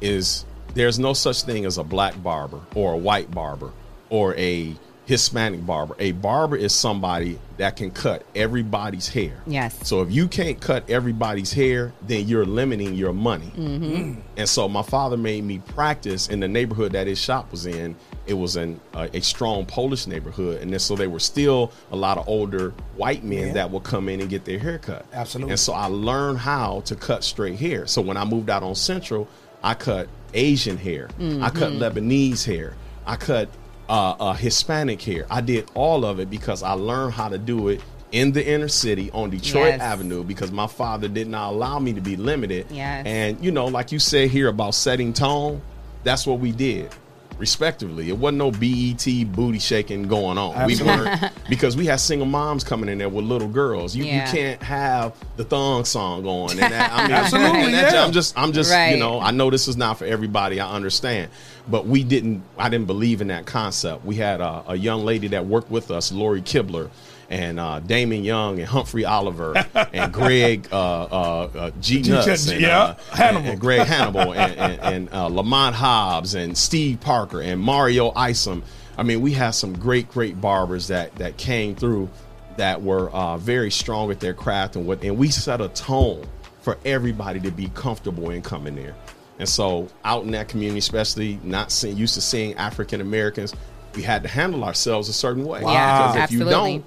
is 0.00 0.44
there's 0.74 0.98
no 0.98 1.14
such 1.14 1.42
thing 1.42 1.64
as 1.64 1.78
a 1.78 1.84
black 1.84 2.22
barber 2.22 2.60
or 2.74 2.92
a 2.92 2.96
white 2.96 3.30
barber 3.30 3.72
or 4.10 4.34
a 4.36 4.74
Hispanic 5.06 5.64
barber. 5.64 5.94
A 5.98 6.12
barber 6.12 6.56
is 6.56 6.74
somebody 6.74 7.38
that 7.58 7.76
can 7.76 7.90
cut 7.92 8.24
everybody's 8.34 9.08
hair. 9.08 9.40
Yes. 9.46 9.78
So 9.86 10.02
if 10.02 10.10
you 10.10 10.26
can't 10.28 10.60
cut 10.60 10.90
everybody's 10.90 11.52
hair, 11.52 11.92
then 12.02 12.26
you're 12.28 12.44
limiting 12.44 12.94
your 12.94 13.12
money. 13.12 13.52
Mm-hmm. 13.56 14.20
And 14.36 14.48
so 14.48 14.68
my 14.68 14.82
father 14.82 15.16
made 15.16 15.44
me 15.44 15.60
practice 15.60 16.28
in 16.28 16.40
the 16.40 16.48
neighborhood 16.48 16.92
that 16.92 17.06
his 17.06 17.18
shop 17.20 17.50
was 17.52 17.66
in. 17.66 17.94
It 18.26 18.34
was 18.34 18.56
in 18.56 18.80
a, 18.94 19.08
a 19.16 19.20
strong 19.22 19.64
Polish 19.64 20.08
neighborhood, 20.08 20.60
and 20.60 20.72
then 20.72 20.80
so 20.80 20.96
there 20.96 21.08
were 21.08 21.20
still 21.20 21.70
a 21.92 21.96
lot 21.96 22.18
of 22.18 22.26
older 22.28 22.70
white 22.96 23.22
men 23.22 23.46
Yeah. 23.48 23.52
that 23.54 23.70
would 23.70 23.84
come 23.84 24.08
in 24.08 24.20
and 24.20 24.28
get 24.28 24.44
their 24.44 24.58
hair 24.58 24.78
cut. 24.80 25.06
Absolutely. 25.12 25.52
And 25.52 25.60
so 25.60 25.72
I 25.72 25.86
learned 25.86 26.38
how 26.38 26.80
to 26.86 26.96
cut 26.96 27.22
straight 27.22 27.60
hair. 27.60 27.86
So 27.86 28.02
when 28.02 28.16
I 28.16 28.24
moved 28.24 28.50
out 28.50 28.64
on 28.64 28.74
Central, 28.74 29.28
I 29.62 29.74
cut 29.74 30.08
Asian 30.34 30.76
hair, 30.76 31.08
I 31.20 31.50
cut 31.50 31.70
Mm-hmm. 31.72 31.82
Lebanese 31.82 32.44
hair, 32.44 32.74
I 33.06 33.14
cut 33.14 33.48
uh, 33.88 34.10
uh, 34.18 34.32
Hispanic 34.34 35.00
hair. 35.02 35.26
I 35.30 35.40
did 35.40 35.70
all 35.74 36.04
of 36.04 36.18
it 36.20 36.30
because 36.30 36.62
I 36.62 36.72
learned 36.72 37.12
how 37.14 37.28
to 37.28 37.38
do 37.38 37.68
it 37.68 37.80
in 38.12 38.32
the 38.32 38.46
inner 38.46 38.68
city 38.68 39.10
on 39.12 39.30
Detroit 39.30 39.66
Yes. 39.74 39.80
Avenue 39.80 40.22
because 40.24 40.50
my 40.52 40.66
father 40.66 41.08
did 41.08 41.26
not 41.28 41.52
allow 41.52 41.78
me 41.78 41.92
to 41.92 42.00
be 42.00 42.16
limited. 42.16 42.66
Yes. 42.70 43.04
And 43.06 43.44
you 43.44 43.50
know, 43.50 43.66
like 43.66 43.92
you 43.92 43.98
said 43.98 44.30
here 44.30 44.48
about 44.48 44.74
setting 44.74 45.12
tone, 45.12 45.60
that's 46.04 46.26
what 46.26 46.38
we 46.38 46.52
did. 46.52 46.94
Respectively, 47.38 48.08
it 48.08 48.16
wasn't 48.16 48.38
no 48.38 48.50
BET 48.50 49.04
booty 49.36 49.58
shaking 49.58 50.04
going 50.08 50.38
on. 50.38 50.54
We 50.66 50.72
Absolutely. 50.72 51.04
weren't 51.04 51.32
because 51.50 51.76
we 51.76 51.84
had 51.84 51.96
single 52.00 52.26
moms 52.26 52.64
coming 52.64 52.88
in 52.88 52.96
there 52.96 53.10
with 53.10 53.26
little 53.26 53.48
girls. 53.48 53.94
You, 53.94 54.04
Yeah. 54.04 54.24
you 54.24 54.32
can't 54.32 54.62
have 54.62 55.14
the 55.36 55.44
thong 55.44 55.84
song 55.84 56.22
going. 56.22 56.52
And 56.52 56.60
that, 56.72 56.90
I 56.92 57.02
mean, 57.08 57.12
Absolutely, 57.12 57.60
and 57.64 57.74
that- 57.74 57.92
yeah. 57.92 58.04
I'm 58.04 58.12
just, 58.12 58.38
I'm 58.38 58.52
just, 58.54 58.70
you 58.90 58.96
know, 58.96 59.20
I 59.20 59.32
know 59.32 59.50
this 59.50 59.68
is 59.68 59.76
not 59.76 59.98
for 59.98 60.06
everybody. 60.06 60.60
I 60.60 60.72
understand, 60.72 61.30
but 61.68 61.86
we 61.86 62.04
didn't. 62.04 62.42
I 62.58 62.68
didn't 62.68 62.86
believe 62.86 63.20
in 63.20 63.28
that 63.28 63.46
concept. 63.46 64.04
We 64.04 64.16
had 64.16 64.40
a, 64.40 64.64
a 64.68 64.76
young 64.76 65.04
lady 65.04 65.28
that 65.28 65.46
worked 65.46 65.70
with 65.70 65.90
us, 65.90 66.12
Lori 66.12 66.42
Kibler, 66.42 66.90
and 67.28 67.58
uh, 67.58 67.80
Damon 67.80 68.24
Young, 68.24 68.58
and 68.58 68.68
Humphrey 68.68 69.04
Oliver, 69.04 69.56
and 69.74 70.12
Greg 70.12 70.68
uh, 70.72 70.76
uh, 70.76 71.50
uh, 71.54 71.70
G. 71.80 72.02
Nuts, 72.02 72.48
and, 72.48 72.60
yeah, 72.60 72.78
uh, 72.78 72.94
Hannibal. 73.12 73.38
and, 73.38 73.48
and 73.48 73.60
Greg 73.60 73.86
Hannibal, 73.86 74.34
and, 74.34 74.80
and, 74.80 75.12
uh, 75.12 75.26
Lamont 75.26 75.74
Hobbs, 75.74 76.34
and 76.34 76.56
Steve 76.56 77.00
Parker, 77.00 77.40
and 77.40 77.60
Mario 77.60 78.12
Isom. 78.14 78.62
I 78.98 79.02
mean, 79.02 79.20
we 79.20 79.32
had 79.32 79.50
some 79.50 79.78
great, 79.78 80.10
great 80.10 80.40
barbers 80.40 80.88
that 80.88 81.14
that 81.16 81.36
came 81.36 81.74
through 81.74 82.08
that 82.56 82.82
were 82.82 83.10
uh, 83.10 83.36
very 83.36 83.70
strong 83.70 84.10
at 84.10 84.20
their 84.20 84.34
craft 84.34 84.76
and 84.76 84.86
what, 84.86 85.02
and 85.02 85.18
we 85.18 85.28
set 85.28 85.60
a 85.60 85.68
tone 85.68 86.24
for 86.60 86.78
everybody 86.84 87.38
to 87.40 87.50
be 87.50 87.68
comfortable 87.74 88.30
in 88.30 88.42
coming 88.42 88.74
there. 88.74 88.96
And 89.38 89.48
so, 89.48 89.88
out 90.04 90.24
in 90.24 90.30
that 90.30 90.48
community, 90.48 90.78
especially 90.78 91.38
not 91.42 91.70
seeing, 91.70 91.96
used 91.96 92.14
to 92.14 92.20
seeing 92.20 92.54
African 92.54 93.00
Americans, 93.00 93.54
we 93.94 94.02
had 94.02 94.22
to 94.22 94.28
handle 94.28 94.64
ourselves 94.64 95.08
a 95.08 95.12
certain 95.12 95.44
way. 95.44 95.60
Yeah, 95.62 96.12
because 96.12 96.30
if 96.30 96.38
you 96.38 96.44
don't, 96.44 96.84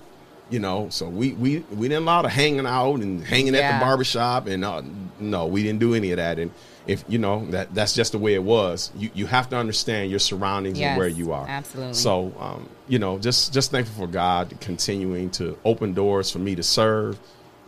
you 0.49 0.59
know, 0.59 0.89
so 0.89 1.07
we 1.07 1.33
we 1.33 1.59
we 1.71 1.87
didn't 1.87 2.03
allow 2.03 2.23
to 2.23 2.29
hanging 2.29 2.65
out 2.65 2.95
and 3.01 3.23
hanging 3.23 3.55
at 3.55 3.79
the 3.79 3.85
barbershop 3.85 4.47
and 4.47 4.65
uh, 4.65 4.81
no, 5.19 5.45
we 5.45 5.61
didn't 5.61 5.79
do 5.79 5.93
any 5.93 6.11
of 6.11 6.17
that. 6.17 6.39
And 6.39 6.51
if 6.87 7.03
you 7.07 7.19
know 7.19 7.45
that 7.51 7.73
that's 7.75 7.93
just 7.93 8.13
the 8.13 8.17
way 8.17 8.33
it 8.33 8.43
was. 8.43 8.91
You 8.97 9.11
you 9.13 9.25
have 9.27 9.49
to 9.49 9.57
understand 9.57 10.09
your 10.09 10.19
surroundings 10.19 10.79
Yes, 10.79 10.89
and 10.89 10.97
where 10.97 11.07
you 11.07 11.31
are. 11.33 11.47
absolutely. 11.47 11.93
So 11.93 12.33
um, 12.39 12.67
you 12.87 12.97
know, 12.97 13.19
just 13.19 13.53
just 13.53 13.69
thankful 13.69 14.07
for 14.07 14.11
God 14.11 14.55
continuing 14.59 15.29
to 15.31 15.57
open 15.63 15.93
doors 15.93 16.31
for 16.31 16.39
me 16.39 16.55
to 16.55 16.63
serve, 16.63 17.19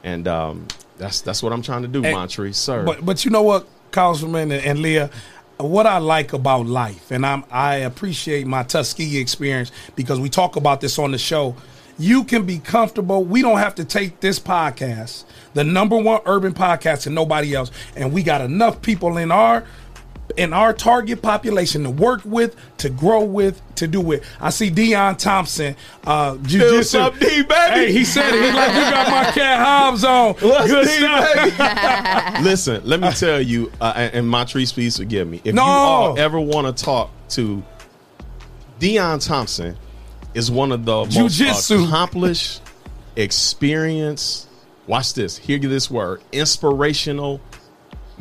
and 0.03 0.27
um, 0.27 0.67
that's 0.97 1.21
that's 1.21 1.43
what 1.43 1.53
I'm 1.53 1.61
trying 1.61 1.83
to 1.83 1.87
do, 1.87 2.03
And- 2.03 2.15
Montre. 2.15 2.51
Serve. 2.51 2.85
But 2.87 3.05
but 3.05 3.23
you 3.23 3.29
know 3.29 3.43
what, 3.43 3.67
Councilman 3.91 4.51
and, 4.51 4.63
and 4.65 4.79
Leah, 4.79 5.09
what 5.57 5.85
I 5.85 5.99
like 5.99 6.33
about 6.33 6.65
life, 6.65 7.11
and 7.11 7.25
I'm 7.25 7.43
I 7.51 7.75
appreciate 7.75 8.47
my 8.47 8.63
Tuskegee 8.63 9.19
experience 9.19 9.71
because 9.95 10.19
we 10.19 10.29
talk 10.29 10.55
about 10.55 10.81
this 10.81 10.97
on 10.97 11.11
the 11.11 11.17
show. 11.17 11.55
You 11.99 12.23
can 12.23 12.45
be 12.45 12.57
comfortable. 12.57 13.23
We 13.23 13.43
don't 13.43 13.59
have 13.59 13.75
to 13.75 13.85
take 13.85 14.21
this 14.21 14.39
podcast, 14.39 15.25
the 15.53 15.63
number 15.63 15.97
one 15.97 16.21
urban 16.25 16.53
podcast, 16.53 17.05
and 17.05 17.13
nobody 17.13 17.53
else. 17.53 17.69
And 17.95 18.11
we 18.11 18.23
got 18.23 18.41
enough 18.41 18.81
people 18.81 19.17
in 19.17 19.31
our 19.31 19.65
in 20.37 20.53
our 20.53 20.73
target 20.73 21.21
population 21.21 21.83
to 21.83 21.89
work 21.89 22.21
with, 22.25 22.55
to 22.77 22.89
grow 22.89 23.23
with, 23.23 23.61
to 23.75 23.87
do 23.87 23.99
with. 24.01 24.23
I 24.39 24.49
see 24.49 24.69
Dion 24.69 25.15
Thompson, 25.17 25.75
uh, 26.03 26.37
jiu-jitsu. 26.37 26.97
up, 26.99 27.13
D, 27.19 27.27
baby? 27.43 27.53
Hey, 27.53 27.91
he 27.91 28.03
said 28.05 28.33
it. 28.33 28.43
He's 28.45 28.53
like, 28.53 28.69
you 28.73 28.81
got 28.81 29.07
my 29.09 29.31
cat 29.31 29.59
Hobbs 29.59 30.03
on. 30.03 30.33
Good 30.33 30.85
D, 30.85 30.91
stuff. 30.97 32.41
Listen, 32.43 32.81
let 32.85 32.99
me 32.99 33.11
tell 33.11 33.41
you, 33.41 33.71
uh, 33.81 33.93
and 33.95 34.13
and 34.15 34.27
Montrese, 34.29 34.73
please 34.73 34.97
forgive 34.97 35.27
me. 35.27 35.41
If 35.43 35.55
No. 35.55 35.63
you 35.63 35.69
all 35.69 36.19
ever 36.19 36.39
want 36.39 36.75
to 36.75 36.83
talk 36.83 37.09
to 37.29 37.63
Dion 38.79 39.19
Thompson, 39.19 39.77
is 40.33 40.49
one 40.49 40.71
of 40.71 40.85
the 40.85 40.91
most 40.95 41.11
Jiu-jitsu. 41.11 41.83
accomplished, 41.85 42.61
experienced. 43.15 44.47
Watch 44.87 45.13
this. 45.13 45.37
Hear 45.37 45.59
this 45.59 45.89
word: 45.91 46.21
inspirational 46.31 47.39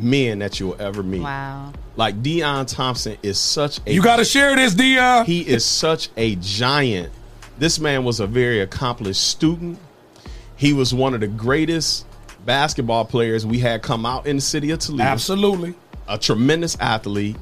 men 0.02 0.38
that 0.40 0.58
you'll 0.60 0.80
ever 0.80 1.02
meet. 1.02 1.22
Wow. 1.22 1.72
Like 1.96 2.22
Dion 2.22 2.66
Thompson 2.66 3.16
is 3.22 3.38
such 3.38 3.80
a 3.86 3.92
You 3.92 4.02
got 4.02 4.16
to 4.16 4.24
share 4.24 4.54
this, 4.56 4.74
Dion. 4.74 5.26
he 5.26 5.40
is 5.40 5.64
such 5.64 6.08
a 6.16 6.36
giant. 6.36 7.12
This 7.58 7.78
man 7.78 8.04
was 8.04 8.20
a 8.20 8.26
very 8.26 8.60
accomplished 8.60 9.22
student. 9.28 9.78
He 10.56 10.72
was 10.72 10.94
one 10.94 11.14
of 11.14 11.20
the 11.20 11.26
greatest 11.26 12.06
basketball 12.44 13.04
players 13.04 13.44
we 13.44 13.58
had 13.58 13.82
come 13.82 14.06
out 14.06 14.26
in 14.26 14.36
the 14.36 14.42
city 14.42 14.70
of 14.70 14.78
Toledo. 14.78 15.04
Absolutely. 15.04 15.74
A 16.08 16.16
tremendous 16.18 16.76
athlete. 16.80 17.36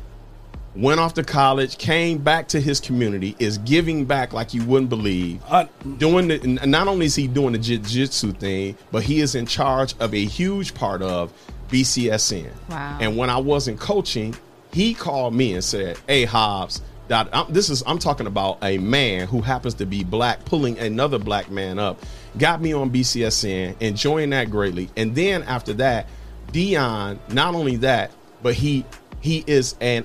Went 0.77 1.01
off 1.01 1.15
to 1.15 1.25
college, 1.25 1.77
came 1.79 2.19
back 2.19 2.47
to 2.49 2.61
his 2.61 2.79
community, 2.79 3.35
is 3.41 3.59
giving 3.59 4.05
back 4.05 4.33
like 4.33 4.55
you 4.55 4.65
wouldn't 4.65 4.91
believe. 4.91 5.43
Uh, 5.49 5.65
doing 5.97 6.29
the, 6.29 6.39
not 6.67 6.87
only 6.87 7.07
is 7.07 7.17
he 7.17 7.27
doing 7.27 7.53
the 7.53 7.59
jiu-jitsu 7.59 8.33
thing, 8.35 8.77
but 8.93 9.03
he 9.03 9.21
is 9.21 9.35
in 9.35 9.47
charge 9.47 9.95
of 9.99 10.15
a 10.15 10.25
huge 10.25 10.75
part 10.75 11.03
of 11.03 11.33
BCSN. 11.69 12.51
Wow. 12.69 12.99
And 13.01 13.17
when 13.17 13.31
I 13.31 13.39
wasn't 13.39 13.79
coaching, 13.81 14.35
he 14.73 14.95
called 14.95 15.35
me 15.35 15.55
and 15.55 15.65
said, 15.65 15.99
"Hey 16.07 16.25
Hobbs, 16.25 16.83
that 17.09 17.29
I'm, 17.33 17.53
this 17.53 17.71
is 17.71 17.83
I'm 17.87 17.99
talking 17.99 18.27
about 18.27 18.59
a 18.63 18.79
man 18.79 19.27
who 19.29 19.41
happens 19.41 19.75
to 19.75 19.87
be 19.87 20.05
black, 20.05 20.45
pulling 20.45 20.79
another 20.79 21.19
black 21.19 21.51
man 21.51 21.79
up. 21.79 22.01
Got 22.37 22.61
me 22.61 22.73
on 22.73 22.91
BCSN, 22.91 23.77
enjoying 23.81 24.31
that 24.31 24.51
greatly. 24.51 24.89
And 24.97 25.15
then 25.15 25.43
after 25.43 25.73
that, 25.75 26.07
Dion, 26.53 27.19
not 27.29 27.55
only 27.55 27.77
that, 27.77 28.11
but 28.43 28.55
he 28.55 28.85
he 29.21 29.45
is 29.47 29.75
an 29.81 30.05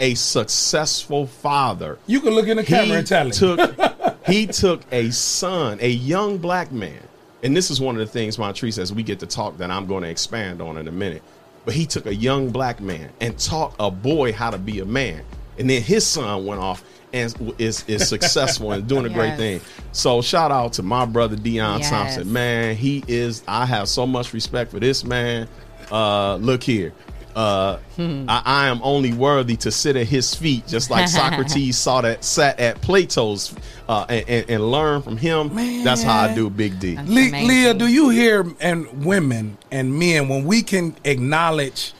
a 0.00 0.14
successful 0.14 1.26
father. 1.26 1.98
You 2.06 2.20
can 2.20 2.30
look 2.30 2.48
in 2.48 2.56
the 2.58 2.64
camera 2.64 2.86
He 2.86 2.94
and 2.94 3.06
tell 3.06 3.26
him. 3.26 3.32
took 3.32 4.16
he 4.26 4.46
took 4.46 4.82
a 4.92 5.10
son, 5.10 5.78
a 5.80 5.88
young 5.88 6.38
black 6.38 6.70
man, 6.72 7.00
and 7.46 7.56
this 7.56 7.70
is 7.70 7.80
one 7.80 7.94
of 7.94 8.00
the 8.00 8.12
things 8.12 8.38
Montrese 8.38 8.76
as 8.76 8.92
we 8.92 9.04
get 9.04 9.20
to 9.20 9.26
talk 9.26 9.56
that 9.58 9.70
I'm 9.70 9.86
going 9.86 10.02
to 10.02 10.08
expand 10.08 10.60
on 10.60 10.76
in 10.78 10.88
a 10.88 10.92
minute. 10.92 11.22
But 11.64 11.74
he 11.74 11.86
took 11.86 12.06
a 12.06 12.14
young 12.14 12.50
black 12.50 12.80
man 12.80 13.10
and 13.20 13.38
taught 13.38 13.72
a 13.78 13.88
boy 13.88 14.32
how 14.32 14.50
to 14.50 14.58
be 14.58 14.80
a 14.80 14.84
man, 14.84 15.24
and 15.56 15.70
then 15.70 15.80
his 15.80 16.04
son 16.04 16.44
went 16.44 16.60
off 16.60 16.82
and 17.12 17.32
is 17.58 17.84
is 17.86 18.08
successful 18.08 18.72
and 18.72 18.88
doing 18.88 19.06
a 19.06 19.08
great 19.08 19.36
thing. 19.36 19.60
So 19.92 20.22
shout 20.22 20.50
out 20.50 20.72
to 20.74 20.82
my 20.82 21.04
brother 21.04 21.36
Dion 21.36 21.78
Yes. 21.78 21.90
Thompson, 21.90 22.32
man. 22.32 22.74
He 22.74 23.04
is. 23.06 23.44
I 23.46 23.64
have 23.64 23.88
so 23.88 24.08
much 24.08 24.32
respect 24.32 24.72
for 24.72 24.80
this 24.80 25.04
man. 25.04 25.46
Uh, 25.90 26.34
look 26.36 26.64
here. 26.64 26.92
Uh, 27.36 27.78
Hmm. 27.96 28.24
I, 28.28 28.42
I 28.44 28.68
am 28.68 28.80
only 28.82 29.12
worthy 29.12 29.56
to 29.58 29.70
sit 29.70 29.94
at 29.96 30.06
his 30.06 30.34
feet, 30.34 30.66
just 30.66 30.90
like 30.90 31.06
Socrates 31.20 31.76
saw 31.78 32.00
that 32.00 32.24
sat 32.24 32.58
at 32.58 32.80
Plato's 32.80 33.54
uh, 33.88 34.04
and, 34.08 34.28
and, 34.28 34.50
and 34.50 34.70
learn 34.70 35.02
from 35.02 35.16
him. 35.18 35.54
That's 35.84 36.02
how 36.02 36.22
I 36.24 36.34
do 36.34 36.48
Big 36.50 36.78
D. 36.80 36.96
Le- 36.96 37.02
Leah, 37.46 37.74
do 37.74 37.86
you 37.86 38.08
hear 38.10 38.44
and 38.60 39.04
women 39.04 39.58
and 39.70 39.98
men 39.98 40.28
when 40.28 40.44
we 40.44 40.62
can 40.62 40.96
acknowledge 41.04 41.92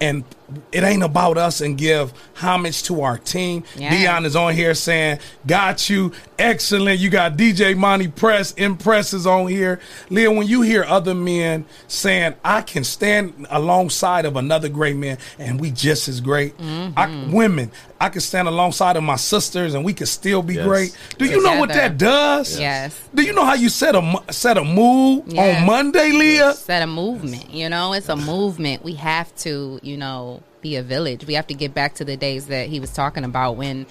and 0.00 0.24
it 0.72 0.84
ain't 0.84 1.02
about 1.02 1.38
us 1.38 1.60
and 1.60 1.78
give 1.78 2.12
homage 2.34 2.82
to 2.84 3.02
our 3.02 3.16
team. 3.18 3.64
Yeah. 3.76 3.90
Dion 3.90 4.24
is 4.26 4.36
on 4.36 4.52
here 4.54 4.74
saying, 4.74 5.18
"Got 5.46 5.88
you, 5.88 6.12
excellent." 6.38 6.98
You 7.00 7.10
got 7.10 7.36
DJ 7.36 7.74
Monty 7.74 8.08
Press, 8.08 8.52
Impresses 8.52 9.26
on 9.26 9.48
here. 9.48 9.80
Leah, 10.10 10.30
when 10.30 10.46
you 10.46 10.62
hear 10.62 10.84
other 10.84 11.14
men 11.14 11.64
saying, 11.88 12.34
"I 12.44 12.60
can 12.62 12.84
stand 12.84 13.46
alongside 13.50 14.24
of 14.26 14.36
another 14.36 14.68
great 14.68 14.96
man, 14.96 15.18
and 15.38 15.60
we 15.60 15.70
just 15.70 16.08
as 16.08 16.20
great," 16.20 16.54
I, 16.60 16.62
mm-hmm. 16.62 17.32
women, 17.32 17.70
I 18.00 18.10
can 18.10 18.20
stand 18.20 18.48
alongside 18.48 18.96
of 18.96 19.02
my 19.02 19.16
sisters, 19.16 19.74
and 19.74 19.84
we 19.84 19.94
can 19.94 20.06
still 20.06 20.42
be 20.42 20.54
Yes. 20.54 20.66
great. 20.66 20.96
Do 21.18 21.24
you 21.24 21.42
know 21.42 21.58
what 21.58 21.70
that 21.70 21.96
does? 21.96 22.58
Yes. 22.60 22.98
Do 23.14 23.22
you 23.22 23.32
know 23.32 23.44
how 23.44 23.54
you 23.54 23.68
set 23.70 23.94
a 23.94 24.02
mo- 24.02 24.22
set 24.30 24.58
a 24.58 24.64
mood 24.64 25.24
Yes. 25.28 25.60
on 25.60 25.66
Monday, 25.66 26.10
Leah? 26.12 26.52
set 26.54 26.82
a 26.82 26.86
movement. 26.86 27.50
You 27.50 27.68
know, 27.68 27.92
it's 27.94 28.08
a 28.08 28.16
movement. 28.16 28.84
We 28.84 28.94
have 28.94 29.34
to, 29.36 29.80
you 29.82 29.96
know, 29.96 30.42
be 30.64 30.74
a 30.76 30.82
village. 30.82 31.24
We 31.26 31.34
have 31.34 31.46
to 31.48 31.54
get 31.54 31.72
back 31.74 31.94
to 31.96 32.04
the 32.04 32.16
days 32.16 32.46
that 32.46 32.68
he 32.68 32.80
was 32.80 32.90
talking 32.90 33.22
about 33.22 33.56
when 33.56 33.86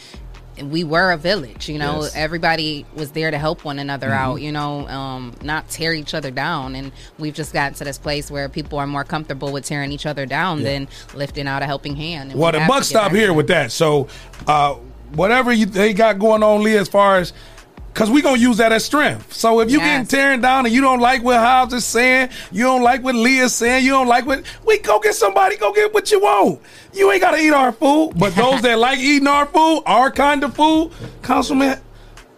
we 0.62 0.84
were 0.84 1.12
a 1.12 1.18
village. 1.18 1.70
You 1.70 1.78
know, 1.80 2.02
Yes. 2.02 2.16
everybody 2.16 2.86
was 2.96 3.12
there 3.12 3.30
to 3.32 3.38
help 3.38 3.64
one 3.64 3.78
another 3.80 4.08
Mm-hmm. 4.08 4.24
out. 4.32 4.42
You 4.42 4.52
know, 4.52 4.88
um, 4.90 5.34
not 5.44 5.70
tear 5.70 5.94
each 5.94 6.14
other 6.16 6.32
down. 6.32 6.76
And 6.76 6.92
we've 7.20 7.34
just 7.34 7.54
gotten 7.54 7.76
to 7.76 7.84
this 7.84 7.98
place 8.00 8.30
where 8.32 8.50
people 8.50 8.78
are 8.80 8.88
more 8.88 9.04
comfortable 9.04 9.52
with 9.52 9.66
tearing 9.66 9.92
each 9.92 10.06
other 10.08 10.26
down 10.26 10.64
than 10.64 10.88
lifting 11.14 11.48
out 11.48 11.62
a 11.62 11.66
helping 11.66 11.96
hand. 11.96 12.32
And 12.32 12.40
Well, 12.40 12.52
we 12.52 12.60
the 12.60 12.66
buck 12.68 12.84
stop 12.84 13.12
here 13.12 13.32
with 13.34 13.48
that. 13.48 13.72
So, 13.72 14.08
uh, 14.48 14.74
whatever 15.14 15.54
you, 15.54 15.68
they 15.68 15.94
got 15.94 16.18
going 16.20 16.42
on, 16.44 16.64
lee 16.64 16.76
as 16.78 16.88
far 16.90 17.18
as 17.18 17.34
because 17.94 18.10
we're 18.10 18.24
gonna 18.24 18.40
use 18.40 18.58
that 18.58 18.72
as 18.72 18.84
strength. 18.84 19.32
So 19.34 19.60
if 19.60 19.70
you 19.70 19.78
Yes. 19.78 19.88
getting 19.88 20.08
tearing 20.08 20.42
down 20.42 20.66
and 20.66 20.74
you 20.74 20.82
don't 20.82 21.00
like 21.00 21.24
what 21.24 21.38
Hobbs 21.38 21.74
is 21.74 21.86
saying, 21.86 22.30
you 22.52 22.64
don't 22.64 22.82
like 22.82 23.04
what 23.04 23.14
Leah's 23.14 23.54
saying, 23.54 23.86
you 23.86 23.92
don't 23.92 24.08
like 24.08 24.26
what 24.26 24.44
we 24.66 24.80
go 24.80 25.00
get 25.00 25.14
somebody, 25.16 25.58
go 25.58 25.72
get 25.72 25.94
what 25.94 26.12
you 26.12 26.20
want. 26.20 26.60
You 26.94 27.12
ain't 27.12 27.22
gotta 27.22 27.38
eat 27.38 27.52
our 27.54 27.72
food, 27.72 28.14
but 28.16 28.36
those 28.36 28.62
that 28.64 28.80
like 28.80 28.98
eating 29.00 29.28
our 29.28 29.46
food, 29.46 29.84
our 29.86 30.10
kind 30.12 30.44
of 30.44 30.56
food, 30.56 30.92
Councilman 31.22 31.80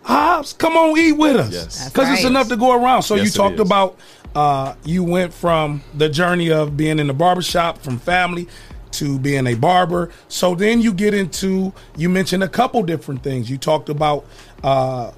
Hobbs, 0.03 0.53
come 0.53 0.75
on, 0.77 0.97
eat 0.97 1.13
with 1.13 1.37
us, 1.37 1.51
Yes. 1.51 1.77
That's 1.79 1.89
because 1.89 2.11
it's 2.11 2.25
enough 2.25 2.49
to 2.49 2.57
go 2.57 2.73
around. 2.73 3.03
So 3.03 3.15
Yes, 3.15 3.25
you 3.25 3.31
talked 3.31 3.59
about 3.59 3.97
uh, 4.35 4.75
you 4.83 5.03
went 5.03 5.33
from 5.33 5.81
the 5.93 6.09
journey 6.09 6.51
of 6.51 6.75
being 6.75 6.99
in 6.99 7.07
the 7.07 7.13
barbershop 7.13 7.77
from 7.77 7.97
family 7.97 8.47
to 8.91 9.17
being 9.19 9.47
a 9.47 9.55
barber. 9.55 10.09
So 10.27 10.53
then 10.53 10.81
you 10.81 10.93
get 10.93 11.13
into 11.13 11.73
you 11.95 12.09
mentioned 12.09 12.43
a 12.43 12.49
couple 12.49 12.83
different 12.83 13.23
things. 13.23 13.49
You 13.49 13.57
talked 13.57 13.87
about 13.89 14.25
uh, 14.63 15.11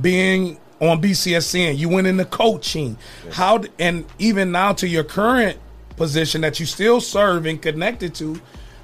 being 0.00 0.58
on 0.80 1.00
BCSN. 1.02 1.76
You 1.76 1.88
went 1.88 2.06
into 2.06 2.24
coaching. 2.24 2.96
How 3.32 3.62
and 3.78 4.04
even 4.18 4.52
now 4.52 4.72
to 4.74 4.88
your 4.88 5.04
current 5.04 5.58
position 5.96 6.42
that 6.42 6.60
you 6.60 6.66
still 6.66 7.00
serve 7.00 7.46
and 7.46 7.60
connected 7.60 8.14
to. 8.16 8.40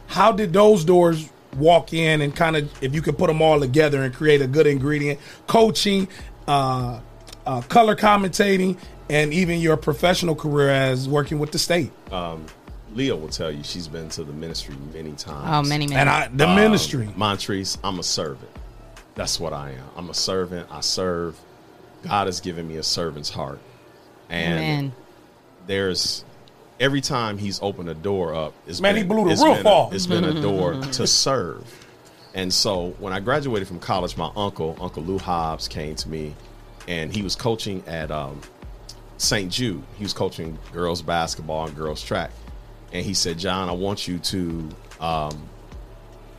How 0.07 0.33
did 0.33 0.53
those 0.53 0.85
doors 0.85 1.29
walk 1.57 1.93
in 1.93 2.21
and 2.21 2.35
kind 2.35 2.57
of 2.57 2.83
if 2.83 2.95
you 2.95 3.03
could 3.03 3.17
put 3.19 3.29
them 3.29 3.41
all 3.41 3.61
together 3.61 4.03
and 4.03 4.15
create 4.15 4.43
a 4.43 4.47
good 4.47 4.67
ingredient. 4.67 5.21
Coaching, 5.47 6.09
uh, 6.47 7.01
uh, 7.47 7.61
color 7.63 7.97
commentating, 7.97 8.77
and 9.09 9.33
even 9.33 9.61
your 9.61 9.77
professional 9.77 10.35
career 10.35 10.71
as 10.71 11.09
working 11.09 11.39
with 11.39 11.53
the 11.53 11.59
state. 11.59 11.91
Um, 12.11 12.47
Leah 12.95 13.17
will 13.17 13.29
tell 13.29 13.51
you 13.51 13.63
she's 13.65 13.89
been 13.89 14.09
to 14.11 14.25
the 14.25 14.33
ministry 14.33 14.77
many 14.93 15.13
times. 15.13 15.67
Oh, 15.67 15.69
many, 15.69 15.87
many. 15.87 16.01
And 16.01 16.09
I- 16.09 16.29
the 16.29 16.47
ministry. 16.47 17.09
Montrese, 17.17 17.77
I'm 17.83 17.99
a 17.99 18.03
servant. 18.03 18.51
That's 19.15 19.39
what 19.39 19.53
I 19.53 19.71
am. 19.73 19.85
I'm 19.97 20.11
a 20.11 20.15
servant. 20.15 20.69
I 20.71 20.81
serve. 20.81 21.39
God 22.03 22.27
has 22.27 22.41
given 22.41 22.67
me 22.67 22.77
a 22.77 22.83
servant's 22.83 23.31
heart. 23.31 23.61
And 24.29 24.55
Amen. 24.59 24.93
there's 25.67 26.25
every 26.81 27.01
time 27.01 27.39
he's 27.39 27.61
opened 27.63 27.89
a 27.89 27.95
door 27.95 28.35
up, 28.35 28.53
it's 28.67 28.81
Man, 28.81 28.95
been, 28.95 29.03
he 29.05 29.09
blew 29.09 29.25
the 29.27 29.31
it's 29.31 29.43
roof 29.43 29.59
been 29.59 29.67
a- 29.67 29.71
off. 29.71 29.95
it's 29.95 30.07
been 30.07 30.25
a 30.25 30.41
door 30.41 30.75
to 30.75 31.07
serve. 31.07 31.65
And 32.35 32.53
so 32.53 32.91
when 32.99 33.13
I 33.13 33.21
graduated 33.21 33.69
from 33.69 33.79
college, 33.79 34.17
my 34.17 34.31
uncle, 34.37 34.77
Uncle 34.81 35.03
Lou 35.05 35.19
Hobbs, 35.19 35.69
came 35.69 35.95
to 35.97 36.09
me 36.09 36.35
and 36.89 37.15
he 37.15 37.23
was 37.23 37.37
coaching 37.37 37.83
at 37.87 38.11
um, 38.11 38.41
St. 39.19 39.51
Jude. 39.53 39.83
He 39.97 40.03
was 40.03 40.13
coaching 40.13 40.59
girls 40.73 41.01
basketball 41.01 41.67
and 41.67 41.77
girls 41.77 42.03
track. 42.03 42.33
And 42.93 43.07
he 43.07 43.15
said, 43.15 43.39
John, 43.39 43.69
I 43.69 43.73
want 43.73 44.09
you 44.09 44.19
to 44.19 44.69
um, 45.01 45.49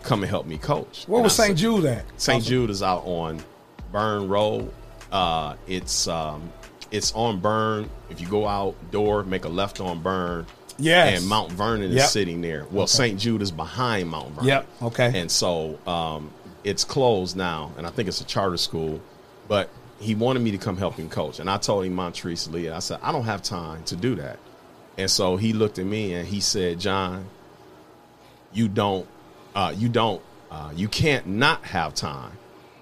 come 0.06 0.22
and 0.23 0.30
help 0.30 0.45
me 0.45 0.57
coach. 0.57 1.06
Where 1.07 1.18
And 1.19 1.23
was 1.26 1.36
St. 1.36 1.57
Jude 1.57 1.86
at? 1.86 2.06
St. 2.18 2.44
Jude 2.44 2.69
is 2.69 2.82
out 2.84 3.03
on 3.06 3.41
Byrne 3.91 4.27
Road. 4.27 4.72
Uh, 5.11 5.56
it's 5.68 6.07
um, 6.07 6.52
it's 6.91 7.14
on 7.14 7.40
Byrne. 7.40 7.90
If 8.10 8.22
you 8.22 8.27
go 8.27 8.48
outdoor, 8.48 9.23
make 9.23 9.45
a 9.45 9.49
left 9.49 9.80
on 9.82 10.02
Byrne. 10.02 10.45
Yes. 10.77 11.19
And 11.19 11.30
Mount 11.30 11.52
Vernon 11.53 11.91
Yep. 11.91 12.03
is 12.03 12.11
sitting 12.11 12.41
there. 12.41 12.65
Well, 12.72 12.84
Okay. 12.84 12.91
St. 12.91 13.19
Jude 13.19 13.41
is 13.41 13.52
behind 13.52 14.10
Mount 14.10 14.32
Vernon. 14.32 14.48
Yep. 14.48 14.68
Okay. 14.84 15.19
And 15.22 15.32
so 15.32 15.80
um, 15.88 16.32
it's 16.65 16.84
closed 16.84 17.36
now, 17.38 17.72
and 17.77 17.88
I 17.88 17.90
think 17.91 18.07
it's 18.10 18.19
a 18.22 18.26
charter 18.26 18.57
school. 18.57 18.99
But 19.48 19.69
he 19.99 20.15
wanted 20.15 20.41
me 20.41 20.52
to 20.52 20.57
come 20.57 20.76
help 20.76 20.95
him 20.95 21.07
coach, 21.10 21.40
and 21.40 21.49
I 21.49 21.57
told 21.57 21.86
him 21.86 21.94
Montrese 21.94 22.49
Lee. 22.49 22.69
I 22.69 22.80
said 22.80 22.99
I 23.02 23.11
don't 23.14 23.23
have 23.23 23.41
time 23.41 23.84
to 23.86 23.95
do 23.95 24.15
that. 24.15 24.38
And 24.98 25.10
so 25.10 25.38
he 25.38 25.53
looked 25.53 25.77
at 25.80 25.86
me 25.86 26.14
and 26.14 26.27
he 26.27 26.40
said, 26.41 26.80
John, 26.80 27.26
you 28.53 28.68
don't, 28.68 29.06
uh, 29.56 29.73
you 29.76 29.90
don't, 29.90 30.22
uh, 30.52 30.72
you 30.76 30.88
can't 30.88 31.26
not 31.27 31.64
have 31.64 31.94
time. 31.95 32.32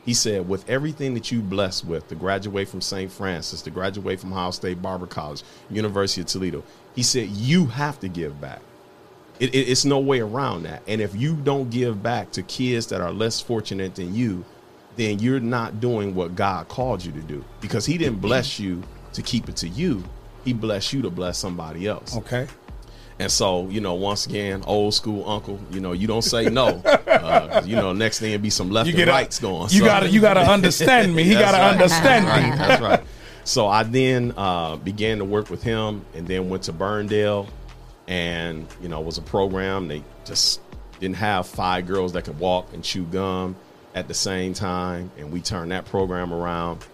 He 0.05 0.13
said, 0.13 0.49
with 0.49 0.69
everything 0.69 1.13
that 1.13 1.31
you 1.31 1.41
blessed 1.41 1.85
with, 1.85 2.09
to 2.09 2.15
graduate 2.15 2.67
from 2.67 2.81
St. 2.81 3.09
Francis, 3.09 3.61
to 3.61 3.69
graduate 3.71 4.19
from 4.19 4.33
Ohio 4.33 4.51
State 4.51 4.81
Barber 4.81 5.07
College, 5.07 5.43
University 5.69 6.21
of 6.21 6.27
Toledo, 6.27 6.63
he 6.93 7.03
said, 7.03 7.29
you 7.29 7.67
have 7.67 7.99
to 8.01 8.09
give 8.09 8.39
back. 8.41 8.59
It, 9.39 9.55
it- 9.55 9.69
it's 9.69 9.85
no 9.85 9.99
way 9.99 10.19
around 10.19 10.63
that. 10.63 10.81
And 10.87 10.99
if 10.99 11.15
you 11.15 11.35
don't 11.35 11.69
give 11.69 12.03
back 12.03 12.31
to 12.33 12.43
kids 12.43 12.87
that 12.87 12.99
are 12.99 13.13
less 13.13 13.39
fortunate 13.39 13.95
than 13.95 14.13
you, 14.13 14.43
then 14.97 15.19
you're 15.19 15.39
not 15.39 15.79
doing 15.79 16.13
what 16.13 16.35
God 16.35 16.67
called 16.67 17.03
you 17.03 17.11
to 17.13 17.21
do. 17.21 17.43
Because 17.61 17.85
He 17.85 17.97
didn't 17.97 18.19
bless 18.19 18.59
you 18.59 18.83
to 19.13 19.21
keep 19.21 19.47
it 19.47 19.55
to 19.57 19.69
you, 19.69 20.03
He 20.43 20.51
blessed 20.53 20.91
you 20.93 21.01
to 21.03 21.09
bless 21.09 21.37
somebody 21.37 21.87
else. 21.87 22.15
Okay. 22.17 22.47
And 23.19 23.31
so, 23.31 23.67
you 23.69 23.79
know, 23.79 23.93
once 23.93 24.25
again, 24.25 24.63
old 24.65 24.93
school 24.93 25.29
uncle, 25.29 25.59
you 25.71 25.79
know, 25.79 25.91
you 25.91 26.07
don't 26.07 26.21
say 26.23 26.45
no. 26.45 26.81
Uh, 27.23 27.61
you 27.65 27.75
know, 27.77 27.93
next 27.93 28.19
thing 28.19 28.31
it'd 28.31 28.41
be 28.41 28.49
some 28.49 28.69
left 28.69 28.89
You 28.89 28.97
and 28.97 29.07
rights 29.07 29.39
going. 29.39 29.69
you 29.71 29.81
gotta- 29.85 30.09
you 30.09 30.19
gotta 30.19 30.41
understand 30.41 31.15
me. 31.15 31.23
He 31.23 31.33
gotta 31.35 31.57
understand 31.63 32.25
me. 32.25 32.31
Right, 32.31 32.57
That's 32.57 32.81
right. 32.81 33.01
So 33.45 33.67
I 33.67 33.83
then 33.83 34.33
uh, 34.35 34.75
began 34.75 35.19
to 35.19 35.25
work 35.25 35.49
with 35.49 35.63
him 35.63 36.03
and 36.15 36.27
then 36.27 36.49
went 36.49 36.63
to 36.63 36.73
Byrnedale 36.73 37.47
and, 38.09 38.67
you 38.81 38.89
know, 38.89 38.99
it 38.99 39.05
was 39.05 39.17
a 39.17 39.21
program. 39.21 39.87
They 39.87 40.03
just 40.25 40.59
didn't 40.99 41.15
have 41.15 41.47
five 41.47 41.87
girls 41.87 42.11
that 42.13 42.25
could 42.25 42.39
walk 42.39 42.73
and 42.73 42.83
chew 42.83 43.03
gum 43.05 43.55
at 43.95 44.09
the 44.09 44.13
same 44.13 44.53
time. 44.53 45.09
And 45.17 45.31
we 45.31 45.39
turned 45.39 45.71
that 45.71 45.85
program 45.85 46.33
around. 46.33 46.85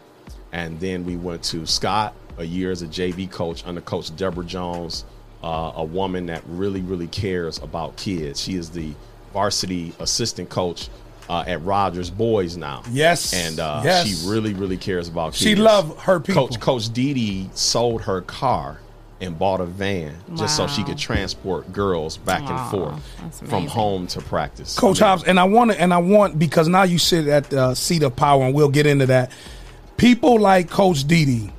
And 0.52 0.80
then 0.80 1.06
we 1.06 1.18
went 1.18 1.44
to 1.46 1.66
Scott 1.66 2.14
a 2.38 2.44
year 2.44 2.70
as 2.72 2.84
a 2.84 2.88
JV 2.88 3.30
coach 3.32 3.66
under 3.66 3.82
Coach 3.82 4.16
Deborah 4.16 4.46
Jones, 4.46 5.06
uh, 5.44 5.74
a 5.76 5.84
woman 5.84 6.28
that 6.28 6.44
really, 6.48 6.82
really 6.82 7.08
cares 7.08 7.58
about 7.60 7.96
kids. 7.96 8.42
She 8.42 8.56
is 8.56 8.70
the 8.70 8.94
varsity 9.34 9.94
assistant 10.00 10.50
coach 10.50 10.90
uh, 11.30 11.44
at 11.46 11.62
Rogers 11.64 12.10
Boys 12.10 12.58
now. 12.58 12.84
Yes, 12.92 13.34
and 13.34 13.60
uh, 13.60 13.82
yes. 13.84 14.08
she 14.08 14.30
really, 14.30 14.54
really 14.54 14.78
cares 14.78 15.08
about. 15.08 15.36
She 15.36 15.50
kids. 15.50 15.62
love 15.62 15.98
her 16.04 16.20
people. 16.20 16.48
Coach 16.48 16.60
Coach 16.60 16.92
Didi 16.92 17.50
sold 17.54 18.02
her 18.02 18.22
car 18.22 18.80
and 19.22 19.38
bought 19.38 19.60
a 19.60 19.66
van 19.66 20.16
just 20.36 20.56
so 20.56 20.66
she 20.66 20.84
could 20.84 20.98
transport 20.98 21.72
girls 21.74 22.18
back 22.18 22.42
Aw, 22.44 22.48
and 22.48 22.72
forth 22.72 23.50
from 23.50 23.68
home 23.68 24.08
to 24.08 24.22
practice. 24.22 24.78
Coach 24.78 25.00
Hobbs, 25.00 25.24
and 25.24 25.40
I 25.40 25.44
want 25.44 25.72
to, 25.72 25.80
and 25.80 25.94
I 25.94 25.98
want 25.98 26.40
because 26.40 26.68
now 26.68 26.84
you 26.84 26.98
sit 26.98 27.28
at 27.28 27.50
the 27.50 27.76
seat 27.76 28.04
of 28.04 28.16
power, 28.16 28.44
and 28.44 28.56
we'll 28.56 28.70
get 28.70 28.86
into 28.86 29.06
that. 29.08 29.32
People 29.98 30.40
like 30.40 30.70
Coach 30.70 31.06
Didi, 31.06 31.32
yes, 31.32 31.52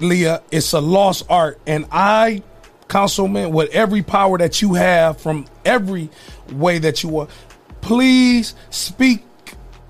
Leah, 0.00 0.42
it's 0.50 0.72
a 0.72 0.80
lost 0.80 1.26
art, 1.28 1.60
and 1.66 1.86
I, 1.90 2.42
Councilman, 2.88 3.52
with 3.52 3.70
every 3.70 4.02
power 4.02 4.38
that 4.38 4.62
you 4.62 4.74
have 4.74 5.20
from 5.20 5.46
every 5.64 6.10
way 6.52 6.78
that 6.78 7.02
you 7.02 7.18
are, 7.18 7.28
please 7.80 8.54
speak 8.70 9.24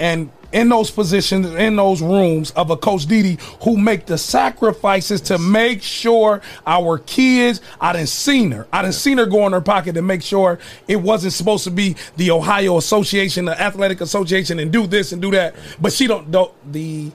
and 0.00 0.30
in 0.52 0.68
those 0.68 0.90
positions, 0.90 1.46
in 1.46 1.76
those 1.76 2.00
rooms 2.00 2.50
of 2.52 2.70
a 2.70 2.76
Coach 2.76 3.06
Didi 3.06 3.38
who 3.62 3.76
make 3.76 4.06
the 4.06 4.16
sacrifices 4.16 5.20
to 5.22 5.38
make 5.38 5.82
sure 5.82 6.40
our 6.66 6.98
kids, 6.98 7.60
I 7.80 7.92
didn't 7.92 8.08
seen 8.08 8.52
her. 8.52 8.66
I 8.72 8.82
didn't 8.82 8.94
seen 8.94 9.18
her 9.18 9.26
go 9.26 9.46
in 9.46 9.52
her 9.52 9.60
pocket 9.60 9.94
to 9.94 10.02
make 10.02 10.22
sure 10.22 10.58
it 10.86 10.96
wasn't 10.96 11.34
supposed 11.34 11.64
to 11.64 11.70
be 11.70 11.96
the 12.16 12.30
Ohio 12.30 12.78
Association, 12.78 13.44
the 13.44 13.60
Athletic 13.60 14.00
Association, 14.00 14.58
and 14.58 14.72
do 14.72 14.86
this 14.86 15.12
and 15.12 15.20
do 15.20 15.30
that. 15.32 15.54
But 15.80 15.92
she 15.92 16.06
don't, 16.06 16.30
don't 16.30 16.52
the 16.72 17.12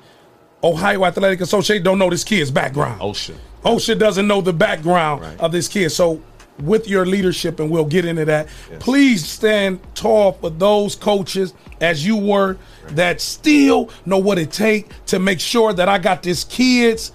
Ohio 0.64 1.06
Athletic 1.06 1.42
Association 1.42 1.84
don't 1.84 2.00
know 2.00 2.10
this 2.10 2.24
kid's 2.24 2.52
background. 2.52 3.02
OHSAA. 3.02 3.36
OHSAA 3.66 4.00
doesn't 4.00 4.28
know 4.28 4.42
the 4.42 4.54
background 4.54 5.40
of 5.40 5.52
this 5.52 5.68
kid. 5.68 5.90
So 5.90 6.22
with 6.60 6.88
your 6.88 7.06
leadership, 7.06 7.60
and 7.60 7.70
we'll 7.70 7.86
get 7.86 8.06
into 8.06 8.26
that, 8.26 8.48
please 8.80 9.26
stand 9.28 9.80
tall 9.96 10.34
for 10.34 10.50
those 10.50 10.96
coaches 10.96 11.54
as 11.82 12.06
you 12.06 12.16
were 12.16 12.58
that 12.90 13.20
still 13.22 13.90
know 14.06 14.18
what 14.18 14.38
it 14.38 14.52
takes 14.52 14.96
to 15.08 15.20
make 15.20 15.40
sure 15.40 15.74
that 15.74 15.90
I 15.90 15.98
got 15.98 16.24
this 16.24 16.44
kid's 16.44 17.12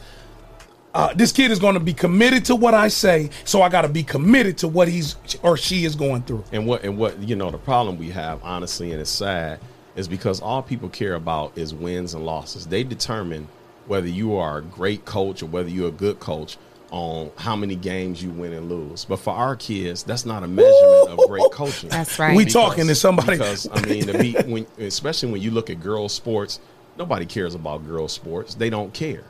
uh, 0.94 1.12
this 1.14 1.32
kid 1.32 1.50
is 1.50 1.58
going 1.58 1.74
to 1.74 1.80
be 1.80 1.92
committed 1.92 2.46
to 2.46 2.56
what 2.56 2.74
I 2.74 2.88
say, 2.88 3.30
so 3.44 3.62
I 3.62 3.68
got 3.68 3.82
to 3.82 3.88
be 3.88 4.02
committed 4.02 4.58
to 4.58 4.68
what 4.68 4.88
he's 4.88 5.16
or 5.42 5.56
she 5.56 5.84
is 5.84 5.94
going 5.94 6.22
through. 6.22 6.42
And 6.50 6.66
what 6.66 6.82
and 6.82 6.96
what 6.98 7.18
you 7.22 7.36
know 7.36 7.50
the 7.50 7.58
problem 7.58 7.98
we 7.98 8.10
have, 8.10 8.42
honestly, 8.42 8.90
and 8.92 9.00
it's 9.00 9.10
sad, 9.10 9.60
is 9.98 10.06
because 10.06 10.40
all 10.40 10.62
people 10.62 10.88
care 10.88 11.14
about 11.14 11.58
is 11.58 11.74
wins 11.74 12.14
and 12.14 12.24
losses. 12.24 12.68
They 12.68 12.84
determine 12.84 13.48
whether 13.88 14.06
you 14.06 14.36
are 14.36 14.58
a 14.58 14.62
great 14.62 15.04
coach 15.04 15.42
or 15.42 15.46
whether 15.46 15.68
you're 15.68 15.88
a 15.88 15.92
good 15.92 16.20
coach 16.20 16.56
on 16.92 17.30
how 17.36 17.56
many 17.56 17.74
games 17.74 18.22
you 18.22 18.30
win 18.30 18.52
and 18.52 18.68
lose. 18.68 19.04
But 19.04 19.18
for 19.18 19.34
our 19.34 19.56
kids, 19.56 20.04
that's 20.04 20.24
not 20.24 20.44
a 20.44 20.46
measurement 20.46 21.08
of 21.08 21.18
great 21.28 21.50
coaching. 21.52 21.90
That's 21.90 22.16
right. 22.18 22.36
We 22.36 22.44
talking 22.44 22.86
to 22.86 22.94
somebody- 22.94 23.32
because 23.32 23.68
I 23.72 23.80
mean, 23.86 24.06
to 24.06 24.16
be 24.18 24.34
when, 24.46 24.66
especially 24.78 25.32
when 25.32 25.42
you 25.42 25.50
look 25.50 25.68
at 25.68 25.80
girls' 25.80 26.14
sports, 26.14 26.60
nobody 26.96 27.26
cares 27.26 27.56
about 27.56 27.84
girls' 27.84 28.12
sports. 28.12 28.54
They 28.54 28.70
don't 28.70 28.94
care. 28.94 29.24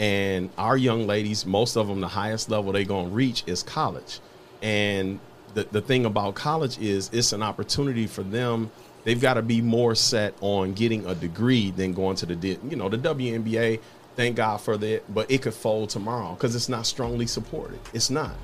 And 0.00 0.50
our 0.58 0.76
young 0.76 1.06
ladies, 1.06 1.46
most 1.46 1.76
of 1.76 1.86
them, 1.86 2.00
the 2.00 2.08
highest 2.08 2.50
level 2.50 2.72
they're 2.72 2.84
gonna 2.84 3.08
reach 3.08 3.44
is 3.46 3.62
college. 3.62 4.18
And 4.62 5.20
the 5.54 5.66
the 5.70 5.80
thing 5.80 6.04
about 6.06 6.34
college 6.34 6.76
is 6.78 7.08
it's 7.12 7.32
an 7.32 7.42
opportunity 7.42 8.08
for 8.08 8.24
them. 8.24 8.70
They've 9.08 9.18
got 9.18 9.34
to 9.34 9.42
be 9.42 9.62
more 9.62 9.94
set 9.94 10.34
on 10.42 10.74
getting 10.74 11.06
a 11.06 11.14
degree 11.14 11.70
than 11.70 11.94
going 11.94 12.16
to 12.16 12.26
the 12.26 12.58
you 12.68 12.76
know 12.76 12.90
the 12.90 12.98
WNBA. 12.98 13.80
Thank 14.16 14.36
God 14.36 14.58
for 14.58 14.76
that, 14.76 15.14
but 15.14 15.30
it 15.30 15.40
could 15.40 15.54
fold 15.54 15.88
tomorrow 15.88 16.34
because 16.34 16.54
it's 16.54 16.68
not 16.68 16.84
strongly 16.84 17.26
supported. 17.26 17.78
It's 17.94 18.10
not, 18.10 18.34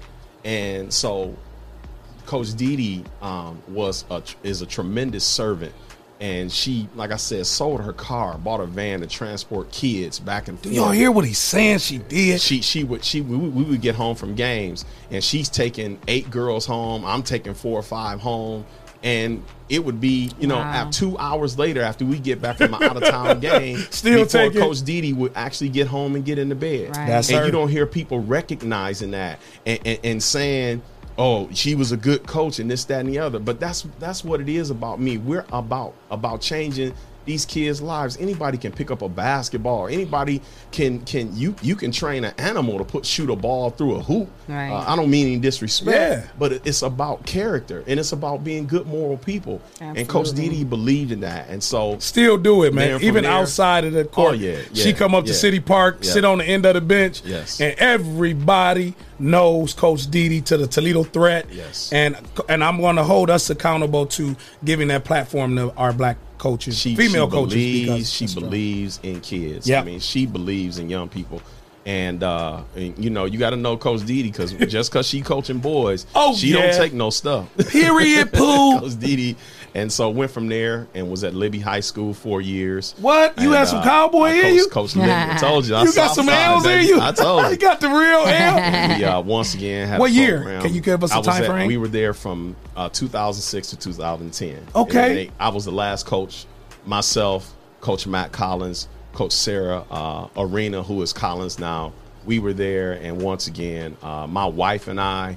and 0.42 0.90
so 0.90 1.36
Coach 2.24 2.54
Didi 2.54 3.04
um, 3.20 3.62
was 3.68 4.06
a, 4.10 4.22
is 4.42 4.62
a 4.62 4.66
tremendous 4.66 5.22
servant, 5.22 5.74
and 6.18 6.50
she, 6.50 6.88
like 6.94 7.10
I 7.10 7.16
said, 7.16 7.44
sold 7.44 7.82
her 7.82 7.92
car, 7.92 8.38
bought 8.38 8.60
a 8.60 8.66
van 8.66 9.02
to 9.02 9.06
transport 9.06 9.70
kids 9.70 10.18
back 10.18 10.48
and 10.48 10.56
Do 10.62 10.70
forth. 10.70 10.76
y'all 10.76 10.92
hear 10.92 11.12
what 11.12 11.26
he's 11.26 11.36
saying? 11.36 11.80
She 11.80 11.98
did. 11.98 12.40
She 12.40 12.62
she 12.62 12.84
would 12.84 13.04
she 13.04 13.20
we, 13.20 13.36
we 13.36 13.64
would 13.64 13.82
get 13.82 13.96
home 13.96 14.16
from 14.16 14.34
games, 14.34 14.86
and 15.10 15.22
she's 15.22 15.50
taking 15.50 15.98
eight 16.08 16.30
girls 16.30 16.64
home. 16.64 17.04
I'm 17.04 17.22
taking 17.22 17.52
four 17.52 17.78
or 17.78 17.82
five 17.82 18.18
home, 18.20 18.64
and 19.04 19.44
it 19.68 19.84
would 19.84 20.00
be 20.00 20.32
you 20.40 20.46
know 20.48 20.56
Wow. 20.56 20.88
af- 20.88 20.90
two 20.90 21.16
hours 21.18 21.56
later 21.58 21.82
after 21.82 22.04
we 22.04 22.18
get 22.18 22.42
back 22.42 22.56
from 22.56 22.74
an 22.74 22.82
out 22.82 22.96
of 22.96 23.04
town 23.04 23.38
game, 23.52 23.78
Still 23.90 24.24
before 24.24 24.40
taking- 24.48 24.60
Coach 24.60 24.82
Didi 24.82 25.12
would 25.12 25.32
actually 25.36 25.68
get 25.68 25.86
home 25.86 26.16
and 26.16 26.24
get 26.24 26.38
into 26.38 26.54
bed. 26.56 26.96
Right. 26.96 27.06
That's 27.06 27.28
and 27.28 27.38
her. 27.38 27.46
you 27.46 27.52
don't 27.52 27.68
hear 27.68 27.86
people 27.86 28.18
recognizing 28.20 29.12
that 29.12 29.38
and, 29.66 29.78
and, 29.84 29.98
and 30.02 30.22
saying, 30.22 30.82
"Oh, 31.16 31.48
she 31.52 31.74
was 31.76 31.92
a 31.92 31.96
good 31.96 32.26
coach," 32.26 32.58
and 32.58 32.68
this, 32.70 32.84
that, 32.86 33.00
and 33.00 33.08
the 33.08 33.18
other. 33.20 33.38
But 33.38 33.60
that's 33.60 33.86
that's 34.00 34.24
what 34.24 34.40
it 34.40 34.48
is 34.48 34.70
about 34.70 35.00
me. 35.00 35.18
We're 35.18 35.44
about 35.52 35.94
about 36.10 36.40
changing 36.40 36.92
these 37.24 37.44
kids' 37.46 37.80
lives. 37.82 38.16
Anybody 38.18 38.58
can 38.58 38.72
pick 38.72 38.90
up 38.90 39.02
a 39.02 39.08
basketball. 39.08 39.80
Or 39.80 39.88
anybody 39.90 40.40
can 40.72 41.00
can 41.00 41.36
you 41.36 41.54
you 41.62 41.76
can 41.76 41.90
train 41.92 42.24
an 42.24 42.34
animal 42.38 42.78
to 42.78 42.84
put 42.84 43.06
shoot 43.06 43.30
a 43.30 43.36
ball 43.36 43.70
through 43.70 43.96
a 43.96 44.02
hoop. 44.02 44.28
Right. 44.48 44.70
Uh, 44.70 44.84
I 44.86 44.96
don't 44.96 45.10
mean 45.10 45.26
any 45.26 45.38
disrespect, 45.38 45.96
Yeah. 45.96 46.24
but 46.38 46.52
it's 46.66 46.82
about 46.82 47.24
character 47.26 47.82
and 47.86 47.98
it's 47.98 48.12
about 48.12 48.44
being 48.44 48.66
good 48.66 48.86
moral 48.86 49.16
people. 49.16 49.60
And 49.80 50.08
Coach 50.08 50.32
Didi 50.32 50.64
believed 50.64 51.12
in 51.12 51.20
that, 51.20 51.48
and 51.48 51.62
so 51.62 51.98
Still 51.98 52.36
do 52.36 52.62
it, 52.64 52.74
man. 52.74 53.02
Even 53.02 53.24
there- 53.24 53.32
outside 53.32 53.84
of 53.84 53.92
the 53.92 54.04
court. 54.04 54.32
Oh, 54.32 54.34
yeah, 54.34 54.58
She 54.74 54.92
come 54.92 55.14
up 55.14 55.24
to. 55.26 55.34
City 55.34 55.60
Park, 55.60 55.98
Yeah. 56.02 56.10
sit 56.12 56.24
on 56.24 56.38
the 56.38 56.44
end 56.44 56.64
of 56.66 56.74
the 56.74 56.80
bench. 56.80 57.22
Yes. 57.24 57.60
And 57.60 57.74
everybody 57.78 58.94
knows 59.18 59.74
Coach 59.74 60.10
Didi 60.10 60.40
to 60.42 60.56
the 60.56 60.66
Toledo 60.66 61.04
threat. 61.04 61.46
Yes. 61.50 61.92
And 61.92 62.16
and 62.48 62.62
I'm 62.62 62.80
gonna 62.80 63.04
hold 63.04 63.30
us 63.30 63.50
accountable 63.50 64.06
to 64.06 64.36
giving 64.64 64.88
that 64.88 65.04
platform 65.04 65.56
to 65.56 65.72
our 65.74 65.92
black 65.92 66.16
coaches, 66.38 66.78
she, 66.78 66.94
female 66.94 67.26
she 67.26 67.32
coaches. 67.32 67.54
believes, 67.54 67.88
because 67.88 68.12
she 68.12 68.40
believes 68.40 69.00
in 69.02 69.20
kids. 69.20 69.66
Yep. 69.66 69.82
I 69.82 69.86
mean, 69.86 70.00
she 70.00 70.26
believes 70.26 70.78
in 70.78 70.90
young 70.90 71.08
people. 71.08 71.40
And, 71.86 72.22
uh, 72.22 72.62
and 72.74 72.96
you 73.02 73.10
know, 73.10 73.26
you 73.26 73.38
got 73.38 73.50
to 73.50 73.56
know 73.56 73.76
Coach 73.76 74.06
Didi 74.06 74.30
because 74.30 74.52
just 74.54 74.90
because 74.90 75.06
she 75.06 75.20
coaching 75.20 75.58
boys, 75.58 76.06
Oh, 76.14 76.34
she 76.34 76.48
yeah. 76.54 76.62
don't 76.62 76.74
take 76.78 76.94
no 76.94 77.10
stuff. 77.10 77.46
Period, 77.68 78.32
poo. 78.32 78.80
Coach 78.80 78.98
Didi, 78.98 79.36
and 79.74 79.92
so 79.92 80.08
went 80.08 80.30
from 80.30 80.48
there 80.48 80.86
and 80.94 81.10
was 81.10 81.24
at 81.24 81.34
Libbey 81.34 81.60
High 81.60 81.80
School 81.80 82.14
four 82.14 82.40
years. 82.40 82.94
What? 83.00 83.36
You 83.38 83.48
And, 83.48 83.54
had 83.56 83.68
some 83.68 83.80
uh, 83.80 83.84
cowboy 83.84 84.30
in 84.30 84.54
you? 84.54 84.66
Coach 84.68 84.94
Libbey. 84.94 85.34
I 85.34 85.36
told 85.36 85.66
you. 85.66 85.74
I 85.74 85.82
You 85.82 85.92
got 85.92 86.14
some 86.14 86.26
L's 86.28 86.64
in 86.64 86.86
you. 86.86 87.00
I 87.02 87.12
told 87.12 87.44
you. 87.44 87.50
you 87.50 87.56
got 87.58 87.80
the 87.82 87.88
real 87.88 88.24
L. 88.26 88.96
we 88.98 89.04
uh, 89.04 89.20
once 89.20 89.54
again 89.54 89.86
had 89.86 90.00
What 90.00 90.10
year? 90.10 90.36
program. 90.38 90.62
Can 90.62 90.72
you 90.72 90.80
give 90.80 91.04
us 91.04 91.14
a 91.14 91.20
time 91.20 91.42
at- 91.42 91.50
frame? 91.50 91.66
We 91.66 91.76
were 91.76 91.88
there 91.88 92.14
from 92.14 92.56
uh, 92.76 92.88
2006 92.88 93.68
to 93.70 93.76
2010. 93.78 94.66
Okay. 94.74 95.06
And 95.08 95.16
they- 95.18 95.30
I 95.38 95.50
was 95.50 95.66
the 95.66 95.72
last 95.72 96.06
coach. 96.06 96.46
Myself, 96.86 97.54
Coach 97.82 98.06
Matt 98.06 98.32
Collins, 98.32 98.88
Coach 99.14 99.32
Sarah 99.32 99.84
uh, 99.90 100.28
Arena, 100.36 100.82
who 100.82 101.00
is 101.02 101.12
Collins 101.12 101.58
now. 101.58 101.92
We 102.26 102.38
were 102.38 102.52
there, 102.52 102.92
and 102.92 103.20
once 103.22 103.46
again, 103.46 103.96
uh, 104.02 104.26
my 104.26 104.46
wife 104.46 104.88
and 104.88 105.00
I. 105.00 105.36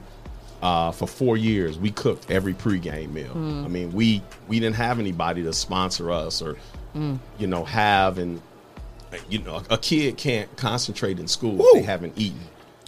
Uh, 0.61 0.91
for 0.91 1.07
four 1.07 1.37
years, 1.37 1.77
we 1.77 1.91
cooked 1.91 2.31
every 2.31 2.53
pregame 2.55 3.11
meal. 3.11 3.29
Mm. 3.35 3.63
I 3.65 3.67
mean, 3.67 3.91
we 3.93 4.23
we 4.47 4.59
didn't 4.59 4.77
have 4.77 4.99
anybody 4.99 5.43
to 5.43 5.53
sponsor 5.53 6.11
us 6.11 6.41
or, 6.41 6.57
Mm. 6.95 7.19
you 7.37 7.45
know, 7.45 7.63
have 7.63 8.17
and 8.17 8.41
you 9.29 9.39
know, 9.39 9.61
a 9.69 9.77
kid 9.77 10.17
can't 10.17 10.53
concentrate 10.57 11.19
in 11.19 11.27
school 11.27 11.53
Woo. 11.57 11.65
if 11.67 11.73
they 11.75 11.81
haven't 11.83 12.13
eaten. 12.17 12.39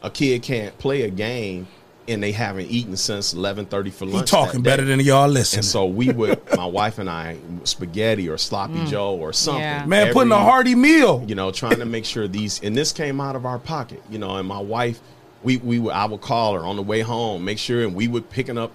A 0.02 0.10
kid 0.10 0.41
can't 0.41 0.76
play 0.80 1.03
a 1.03 1.10
game 1.11 1.68
and 2.10 2.22
they 2.23 2.31
haven't 2.31 2.68
eaten 2.69 2.98
since 2.98 3.34
eleven 3.34 3.65
thirty 3.65 3.90
for 3.91 4.06
lunch. 4.06 4.30
He 4.30 4.36
talking 4.36 4.61
better 4.61 4.84
than 4.84 4.99
y'all 4.99 5.27
listening. 5.27 5.60
And 5.60 5.65
so 5.65 5.86
we 5.86 6.11
would, 6.11 6.41
my 6.57 6.65
wife 6.65 6.99
and 6.99 7.10
I, 7.10 7.38
spaghetti 7.64 8.27
or 8.30 8.38
sloppy 8.38 8.73
Mm. 8.80 8.88
Joe 8.90 9.15
or 9.15 9.31
something. 9.34 9.61
Yeah. 9.61 9.86
Man, 9.86 10.11
putting 10.14 10.31
a 10.31 10.38
hearty 10.38 10.76
meal. 10.76 11.23
You 11.27 11.36
know, 11.36 11.52
trying 11.52 11.80
to 11.80 11.86
make 11.86 12.06
sure 12.06 12.27
these, 12.27 12.61
and 12.64 12.76
this 12.76 12.91
came 12.91 13.22
out 13.22 13.36
of 13.36 13.45
our 13.45 13.60
pocket. 13.60 14.02
You 14.10 14.19
know, 14.19 14.36
and 14.38 14.48
my 14.48 14.60
wife, 14.60 14.99
we 15.44 15.57
we 15.57 15.80
would, 15.80 15.94
I 15.94 16.06
would 16.06 16.22
call 16.22 16.53
her 16.56 16.61
on 16.65 16.76
the 16.76 16.84
way 16.84 17.02
home, 17.02 17.45
make 17.45 17.57
sure, 17.60 17.84
and 17.84 17.95
we 17.95 18.07
would 18.07 18.30
picking 18.30 18.57
up 18.57 18.72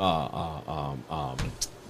uh, 0.00 0.02
uh, 0.04 0.60
um, 0.70 1.04
um, 1.10 1.36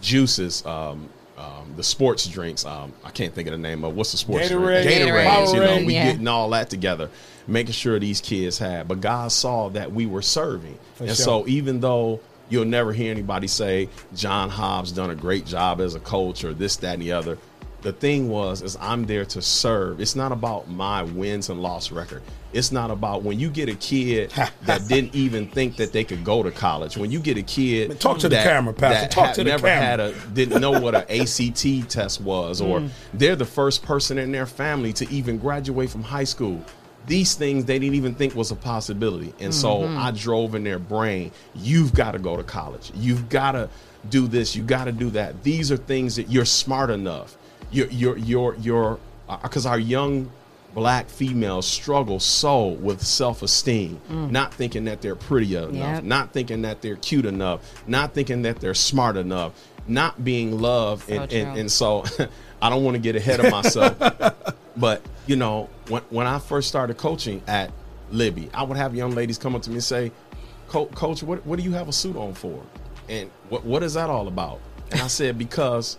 juices. 0.00 0.64
Um, 0.66 1.08
um, 1.38 1.72
the 1.76 1.82
sports 1.82 2.26
drinks. 2.26 2.64
Um, 2.64 2.92
I 3.02 3.10
can't 3.10 3.34
think 3.34 3.48
of 3.48 3.52
the 3.52 3.58
name 3.58 3.84
of 3.84 3.96
what's 3.96 4.12
the 4.12 4.18
sports 4.18 4.48
Gatorade, 4.48 4.82
drink? 4.84 5.02
Gatorade, 5.10 5.54
You 5.54 5.60
know, 5.60 5.86
we 5.86 5.94
Yeah. 5.94 6.12
getting 6.12 6.28
all 6.28 6.48
that 6.50 6.70
together, 6.70 7.10
making 7.46 7.72
sure 7.72 7.98
these 7.98 8.20
kids 8.20 8.58
had. 8.58 8.88
But 8.88 9.00
God 9.00 9.32
saw 9.32 9.68
that 9.70 9.92
we 9.92 10.06
were 10.06 10.22
serving, 10.22 10.78
For 10.94 11.04
and 11.04 11.16
sure. 11.16 11.24
so 11.24 11.48
even 11.48 11.80
though 11.80 12.20
you'll 12.48 12.64
never 12.66 12.92
hear 12.92 13.10
anybody 13.10 13.46
say 13.48 13.88
John 14.14 14.50
Hobbs 14.50 14.92
done 14.92 15.10
a 15.10 15.14
great 15.14 15.46
job 15.46 15.80
as 15.80 15.94
a 15.94 16.00
coach 16.00 16.44
or 16.44 16.52
this, 16.52 16.76
that, 16.76 16.94
and 16.94 17.02
the 17.02 17.12
other. 17.12 17.38
The 17.80 17.92
thing 17.92 18.28
was, 18.28 18.62
is 18.62 18.76
I'm 18.80 19.06
there 19.06 19.24
to 19.24 19.42
serve. 19.42 20.00
It's 20.00 20.14
not 20.14 20.30
about 20.30 20.68
my 20.70 21.02
wins 21.02 21.48
and 21.48 21.60
loss 21.60 21.90
record. 21.90 22.22
It's 22.52 22.70
not 22.70 22.92
about 22.92 23.22
when 23.24 23.40
you 23.40 23.50
get 23.50 23.68
a 23.68 23.74
kid 23.74 24.30
that 24.66 24.86
didn't 24.86 25.16
even 25.16 25.48
think 25.48 25.76
that 25.78 25.92
they 25.92 26.04
could 26.04 26.22
go 26.22 26.44
to 26.44 26.52
college. 26.52 26.96
When 26.96 27.10
you 27.10 27.18
get 27.18 27.38
a 27.38 27.42
kid, 27.42 27.98
talk 27.98 28.18
to 28.18 28.28
the 28.28 28.36
camera, 28.36 28.72
Pastor. 28.72 29.08
Talk 29.08 29.26
had- 29.28 29.34
to 29.36 29.44
the 29.44 29.50
never 29.50 29.66
camera. 29.66 29.84
had 29.84 29.98
a 30.00 30.12
didn't 30.32 30.60
know 30.60 30.78
what 30.78 30.94
an 30.94 31.06
ACT 31.08 31.88
test 31.88 32.20
was, 32.20 32.60
or 32.60 32.80
Mm. 32.80 32.90
they're 33.14 33.34
the 33.34 33.44
first 33.46 33.82
person 33.82 34.16
in 34.16 34.30
their 34.30 34.46
family 34.46 34.92
to 34.92 35.10
even 35.10 35.38
graduate 35.38 35.90
from 35.90 36.02
high 36.04 36.22
school. 36.24 36.60
These 37.06 37.34
things 37.34 37.64
they 37.64 37.78
didn't 37.78 37.96
even 37.96 38.14
think 38.14 38.34
was 38.34 38.50
a 38.52 38.56
possibility. 38.56 39.32
And 39.40 39.52
so 39.54 39.78
Mm-hmm. 39.80 39.96
Mhm. 39.96 40.02
I 40.04 40.10
drove 40.12 40.54
in 40.54 40.64
their 40.64 40.78
brain, 40.78 41.32
you've 41.54 41.92
got 41.94 42.12
to 42.12 42.18
go 42.18 42.36
to 42.36 42.42
college. 42.44 42.92
You've 42.94 43.28
got 43.28 43.52
to 43.52 43.68
do 44.08 44.26
this, 44.28 44.54
you 44.56 44.62
got 44.62 44.84
to 44.84 44.92
do 44.92 45.10
that. 45.10 45.42
These 45.42 45.70
are 45.72 45.76
things 45.76 46.16
that 46.16 46.28
you're 46.30 46.44
smart 46.44 46.90
enough. 46.90 47.36
You're 47.70 47.88
you're 47.88 48.18
you're 48.18 48.54
you're 48.60 48.98
because 49.42 49.64
our 49.66 49.78
young 49.78 50.30
black 50.74 51.08
females 51.08 51.66
struggle 51.66 52.18
so 52.18 52.68
with 52.68 53.02
self-esteem, 53.02 54.00
Mm. 54.10 54.30
not 54.30 54.54
thinking 54.54 54.84
that 54.86 55.02
they're 55.02 55.14
pretty 55.14 55.54
enough, 55.54 55.74
Yep. 55.74 56.04
not 56.04 56.32
thinking 56.32 56.62
that 56.62 56.80
they're 56.82 56.96
cute 56.96 57.26
enough, 57.26 57.60
not 57.86 58.14
thinking 58.14 58.42
that 58.42 58.58
they're 58.60 58.74
smart 58.74 59.16
enough, 59.16 59.52
not 59.86 60.24
being 60.24 60.60
loved, 60.60 61.08
So 61.08 61.14
and, 61.14 61.32
and 61.32 61.58
and 61.58 61.70
so 61.72 62.04
I 62.62 62.70
don't 62.70 62.84
want 62.84 62.94
to 62.94 63.00
get 63.00 63.16
ahead 63.16 63.40
of 63.40 63.50
myself, 63.50 63.96
but 64.76 65.02
you 65.26 65.36
know 65.36 65.68
when 65.88 66.02
when 66.10 66.26
I 66.26 66.38
first 66.38 66.68
started 66.68 66.96
coaching 66.96 67.42
at 67.46 67.72
Libbey, 68.12 68.50
I 68.52 68.62
would 68.62 68.76
have 68.76 68.94
young 68.94 69.12
ladies 69.12 69.38
come 69.38 69.54
up 69.54 69.62
to 69.62 69.70
me 69.70 69.76
and 69.76 69.84
say, 69.84 70.12
"Co- 70.68 70.86
"Coach, 70.86 71.22
what 71.22 71.44
what 71.46 71.58
do 71.58 71.64
you 71.64 71.72
have 71.72 71.88
a 71.88 71.92
suit 71.92 72.16
on 72.16 72.34
for?" 72.34 72.62
And 73.08 73.30
what 73.48 73.64
what 73.64 73.82
is 73.82 73.94
that 73.94 74.10
all 74.10 74.28
about? 74.28 74.60
And 74.90 75.00
I 75.00 75.06
said 75.06 75.38
because 75.38 75.96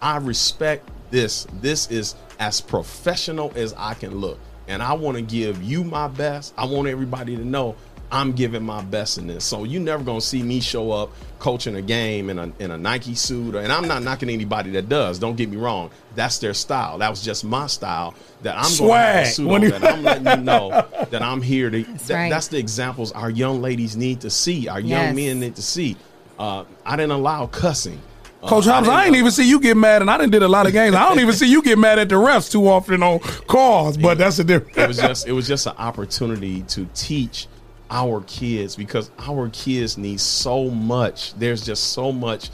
I 0.00 0.18
respect 0.18 0.88
this. 1.10 1.46
This 1.60 1.90
is 1.90 2.14
as 2.38 2.60
professional 2.60 3.52
as 3.56 3.74
I 3.76 3.94
can 3.94 4.16
look. 4.16 4.38
And 4.68 4.82
I 4.82 4.92
want 4.92 5.16
to 5.16 5.22
give 5.22 5.62
you 5.62 5.82
my 5.82 6.08
best. 6.08 6.52
I 6.58 6.66
want 6.66 6.88
everybody 6.88 7.36
to 7.36 7.44
know 7.44 7.74
I'm 8.10 8.32
giving 8.32 8.62
my 8.64 8.82
best 8.82 9.18
in 9.18 9.26
this. 9.26 9.44
So 9.44 9.64
you 9.64 9.80
never 9.80 10.02
gonna 10.02 10.20
see 10.20 10.42
me 10.42 10.60
show 10.60 10.90
up 10.92 11.12
coaching 11.38 11.76
a 11.76 11.82
game 11.82 12.30
in 12.30 12.38
a 12.38 12.52
in 12.58 12.70
a 12.70 12.78
Nike 12.78 13.14
suit. 13.14 13.54
Or, 13.54 13.60
and 13.60 13.70
I'm 13.72 13.86
not 13.86 14.02
knocking 14.02 14.30
anybody 14.30 14.70
that 14.72 14.88
does. 14.88 15.18
Don't 15.18 15.36
get 15.36 15.50
me 15.50 15.56
wrong. 15.56 15.90
That's 16.14 16.38
their 16.38 16.54
style. 16.54 16.98
That 16.98 17.10
was 17.10 17.22
just 17.22 17.44
my 17.44 17.66
style. 17.66 18.14
That 18.42 18.56
I'm 18.56 18.78
gonna 18.78 18.96
have 19.02 19.26
a 19.26 19.30
suit 19.30 19.50
on. 19.50 19.60
That 19.62 19.84
I'm 19.84 20.02
letting 20.02 20.38
you 20.38 20.44
know 20.44 20.86
that 21.10 21.22
I'm 21.22 21.42
here 21.42 21.70
to. 21.70 21.82
That's, 21.84 22.10
right. 22.10 22.30
that's 22.30 22.48
the 22.48 22.58
examples 22.58 23.12
our 23.12 23.30
young 23.30 23.60
ladies 23.60 23.96
need 23.96 24.22
to 24.22 24.30
see. 24.30 24.68
Our 24.68 24.80
young 24.80 24.88
Yes. 24.90 25.16
men 25.16 25.40
need 25.40 25.56
to 25.56 25.62
see. 25.62 25.96
Uh, 26.38 26.64
I 26.86 26.96
didn't 26.96 27.12
allow 27.12 27.46
cussing. 27.46 28.00
Uh, 28.42 28.48
Coach 28.48 28.66
Hobbs, 28.66 28.88
I, 28.88 29.02
didn't 29.02 29.06
ain't 29.06 29.16
even 29.16 29.30
see 29.32 29.48
you 29.48 29.58
get 29.58 29.76
mad, 29.76 30.00
and 30.00 30.08
I 30.08 30.16
didn't 30.16 30.30
did 30.30 30.44
a 30.44 30.48
lot 30.48 30.66
of 30.66 30.72
games. 30.72 30.94
I 30.94 31.08
don't 31.08 31.18
even 31.18 31.34
see 31.34 31.50
you 31.50 31.60
get 31.60 31.76
mad 31.76 31.98
at 31.98 32.08
the 32.08 32.14
refs 32.14 32.50
too 32.50 32.68
often 32.68 33.02
on 33.02 33.18
calls, 33.18 33.96
but 33.96 34.16
that's 34.16 34.38
a 34.38 34.44
different. 34.44 34.78
it 34.78 34.86
was 34.86 34.96
just 34.96 35.26
it 35.26 35.32
was 35.32 35.48
just 35.48 35.66
an 35.66 35.74
opportunity 35.76 36.62
to 36.62 36.88
teach 36.94 37.48
our 37.90 38.20
kids 38.22 38.76
because 38.76 39.10
our 39.18 39.48
kids 39.50 39.98
need 39.98 40.20
so 40.20 40.70
much. 40.70 41.34
There's 41.34 41.64
just 41.64 41.92
so 41.92 42.12
much. 42.12 42.50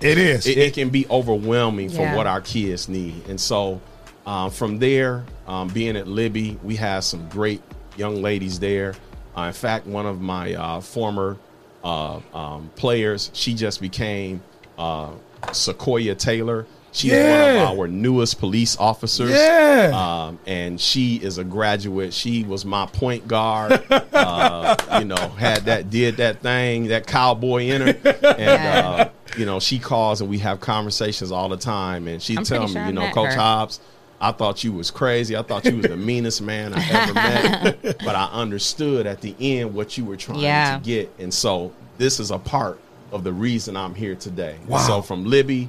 It 0.00 0.18
is. 0.18 0.46
It, 0.46 0.58
it 0.58 0.74
can 0.74 0.90
be 0.90 1.06
overwhelming 1.08 1.88
for 1.88 2.06
what 2.14 2.26
our 2.26 2.40
kids 2.40 2.88
need, 2.88 3.26
and 3.28 3.40
so 3.40 3.80
um, 4.26 4.50
from 4.50 4.78
there, 4.78 5.24
um, 5.46 5.68
being 5.68 5.96
at 5.96 6.06
Libbey, 6.06 6.62
we 6.62 6.76
had 6.76 7.00
some 7.00 7.28
great 7.28 7.62
young 7.96 8.22
ladies 8.22 8.58
there. 8.58 8.94
Uh, 9.36 9.42
in 9.42 9.52
fact, 9.52 9.86
one 9.86 10.06
of 10.06 10.20
my 10.20 10.54
uh, 10.54 10.80
former 10.80 11.36
uh, 11.82 12.20
um, 12.32 12.70
players, 12.76 13.30
she 13.34 13.54
just 13.54 13.80
became 13.80 14.42
uh, 14.78 15.10
Sequoia 15.52 16.14
Taylor. 16.14 16.66
She's 16.94 17.10
Yeah. 17.10 17.64
one 17.64 17.72
of 17.72 17.78
our 17.80 17.88
newest 17.88 18.38
police 18.38 18.76
officers. 18.78 19.32
Yeah. 19.32 19.90
Um, 19.92 20.38
and 20.46 20.80
she 20.80 21.16
is 21.16 21.38
a 21.38 21.44
graduate. 21.44 22.14
She 22.14 22.44
was 22.44 22.64
my 22.64 22.86
point 22.86 23.26
guard. 23.26 23.82
uh, 23.90 24.76
you 25.00 25.04
know, 25.04 25.16
had 25.30 25.64
that, 25.64 25.90
did 25.90 26.18
that 26.18 26.40
thing, 26.40 26.86
that 26.88 27.06
cowboy 27.08 27.62
in 27.64 27.82
her. 27.82 28.24
And, 28.38 28.86
uh, 28.86 29.08
you 29.36 29.44
know, 29.44 29.58
she 29.58 29.80
calls 29.80 30.20
and 30.20 30.30
we 30.30 30.38
have 30.38 30.60
conversations 30.60 31.32
all 31.32 31.48
the 31.48 31.56
time. 31.56 32.06
And 32.06 32.22
she 32.22 32.36
I'm 32.36 32.44
tell 32.44 32.68
me, 32.68 32.72
sure 32.74 32.86
you 32.86 32.92
know, 32.92 33.10
Coach 33.10 33.32
her. 33.32 33.40
Hobbs, 33.40 33.80
I 34.20 34.30
thought 34.30 34.62
you 34.62 34.72
was 34.72 34.92
crazy. 34.92 35.36
I 35.36 35.42
thought 35.42 35.64
you 35.64 35.76
was 35.78 35.86
the 35.86 35.96
meanest 35.96 36.42
man 36.42 36.74
I 36.74 36.88
ever 36.90 37.14
met. 37.82 37.98
But 38.04 38.14
I 38.14 38.26
understood 38.32 39.08
at 39.08 39.20
the 39.20 39.34
end 39.40 39.74
what 39.74 39.98
you 39.98 40.04
were 40.04 40.16
trying 40.16 40.38
Yeah. 40.38 40.78
to 40.78 40.84
get. 40.84 41.12
And 41.18 41.34
so 41.34 41.72
this 41.98 42.20
is 42.20 42.30
a 42.30 42.38
part 42.38 42.78
of 43.10 43.24
the 43.24 43.32
reason 43.32 43.76
I'm 43.76 43.96
here 43.96 44.14
today. 44.14 44.56
Wow. 44.68 44.78
So 44.78 45.02
from 45.02 45.24
Libbey, 45.24 45.68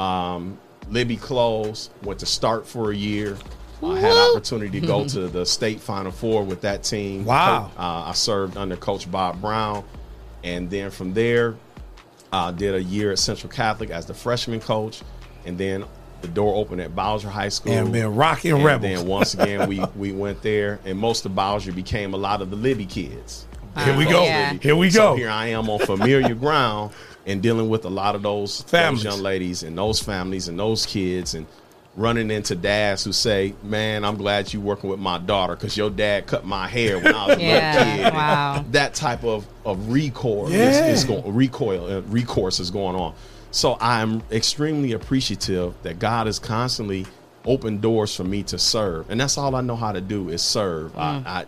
um, 0.00 0.58
Libbey 0.90 1.20
closed, 1.20 1.90
went 2.02 2.20
to 2.20 2.26
start 2.26 2.66
for 2.66 2.90
a 2.90 2.96
year. 2.96 3.36
I 3.82 3.98
had 3.98 4.12
opportunity 4.12 4.80
to 4.80 4.86
go 4.86 5.06
to 5.08 5.28
the 5.28 5.46
state 5.46 5.80
final 5.80 6.10
four 6.12 6.42
with 6.42 6.62
that 6.62 6.82
team. 6.82 7.24
Wow. 7.24 7.70
Uh, 7.76 8.08
I 8.08 8.12
served 8.12 8.56
under 8.56 8.76
Coach 8.76 9.10
Bob 9.10 9.40
Brown, 9.40 9.84
and 10.42 10.68
then 10.70 10.90
from 10.90 11.14
there, 11.14 11.56
I 12.32 12.50
did 12.52 12.74
a 12.74 12.82
year 12.82 13.12
at 13.12 13.18
Central 13.18 13.50
Catholic 13.52 13.90
as 13.90 14.06
the 14.06 14.14
freshman 14.14 14.60
coach, 14.60 15.02
and 15.44 15.56
then 15.58 15.84
the 16.22 16.28
door 16.28 16.54
opened 16.54 16.80
at 16.82 16.94
Bowsher 16.94 17.30
High 17.30 17.48
School. 17.48 17.72
And 17.72 17.92
been 17.92 18.14
rocking 18.14 18.52
rebels 18.52 18.58
And 18.58 18.64
Rebels. 18.64 19.00
Then 19.00 19.08
once 19.08 19.34
again, 19.34 19.68
we 19.68 19.78
we 19.96 20.12
went 20.12 20.42
there, 20.42 20.78
and 20.84 20.98
most 20.98 21.24
of 21.26 21.32
Bowsher 21.32 21.74
became 21.74 22.14
a 22.14 22.18
lot 22.18 22.42
of 22.42 22.50
the 22.50 22.56
Libbey 22.56 22.88
kids. 22.88 23.46
Here 23.84 23.96
we 23.96 24.04
go. 24.04 24.22
Libbey. 24.22 24.62
Here 24.62 24.76
we 24.76 24.90
So 24.90 25.10
go. 25.12 25.16
here 25.16 25.30
I 25.30 25.46
am 25.48 25.70
on 25.70 25.78
familiar 25.78 26.34
ground 26.46 26.92
and 27.26 27.42
dealing 27.42 27.68
with 27.68 27.84
a 27.84 27.90
lot 27.90 28.14
of 28.14 28.22
those, 28.22 28.62
Families. 28.62 29.02
those 29.04 29.14
young 29.14 29.22
ladies 29.22 29.62
and 29.62 29.76
those 29.76 30.00
families 30.00 30.48
and 30.48 30.58
those 30.58 30.86
kids 30.86 31.34
and 31.34 31.46
running 31.96 32.30
into 32.30 32.54
dads 32.54 33.04
who 33.04 33.12
say, 33.12 33.52
"Man, 33.62 34.04
I'm 34.04 34.16
glad 34.16 34.52
you 34.52 34.60
working 34.60 34.88
with 34.90 35.00
my 35.00 35.18
daughter 35.18 35.56
because 35.56 35.76
your 35.76 35.90
dad 35.90 36.26
cut 36.26 36.44
my 36.46 36.66
hair 36.68 36.98
when 36.98 37.14
I 37.14 37.26
was 37.26 37.36
a 37.36 37.40
Yeah, 37.42 37.72
little 37.96 38.04
kid." 38.04 38.14
Wow. 38.14 38.64
That 38.70 38.94
type 38.94 39.24
of 39.24 39.46
of 39.64 39.90
recoil 39.90 40.50
Yeah. 40.50 40.68
is, 40.88 41.00
is 41.00 41.04
going 41.04 41.34
recoil 41.34 41.86
uh, 41.98 42.00
recourse 42.02 42.60
is 42.60 42.70
going 42.70 42.96
on. 42.96 43.14
So 43.50 43.76
I'm 43.80 44.22
extremely 44.30 44.92
appreciative 44.92 45.74
that 45.82 45.98
God 45.98 46.26
has 46.26 46.38
constantly 46.38 47.06
opened 47.44 47.80
doors 47.80 48.14
for 48.14 48.22
me 48.24 48.44
to 48.44 48.58
serve, 48.58 49.10
and 49.10 49.20
that's 49.20 49.36
all 49.36 49.54
I 49.56 49.60
know 49.60 49.76
how 49.76 49.90
to 49.92 50.00
do 50.00 50.28
is 50.28 50.40
serve. 50.42 50.92
Mm. 50.92 51.26
I, 51.26 51.40
I 51.40 51.44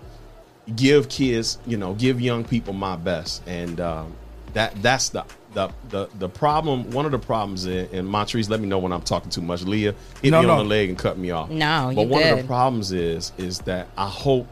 give 0.74 1.08
kids, 1.08 1.58
you 1.66 1.76
know, 1.76 1.94
give 1.94 2.20
young 2.20 2.44
people 2.44 2.72
my 2.74 2.96
best, 2.96 3.42
and 3.46 3.80
um, 3.80 4.12
that 4.54 4.74
that's 4.82 5.10
the 5.10 5.24
the 5.54 5.70
the 5.90 6.08
the 6.18 6.28
problem. 6.28 6.90
One 6.90 7.04
of 7.06 7.12
the 7.12 7.18
problems 7.18 7.66
in, 7.66 7.86
in 7.90 8.06
Montrese, 8.06 8.48
let 8.48 8.60
me 8.60 8.66
know 8.68 8.78
when 8.78 8.92
I'm 8.92 9.02
talking 9.02 9.30
too 9.30 9.42
much. 9.42 9.62
Leah 9.62 9.94
hit 10.22 10.30
No, 10.30 10.40
me 10.40 10.46
no. 10.46 10.52
on 10.54 10.58
the 10.58 10.64
leg 10.64 10.88
and 10.88 10.98
cut 10.98 11.18
me 11.18 11.30
off. 11.30 11.50
No, 11.50 11.92
but 11.94 12.02
you 12.02 12.08
one 12.08 12.22
of 12.22 12.38
the 12.38 12.44
problems 12.44 12.92
is 12.92 13.32
is 13.38 13.58
that 13.60 13.88
I 13.96 14.08
hope 14.08 14.46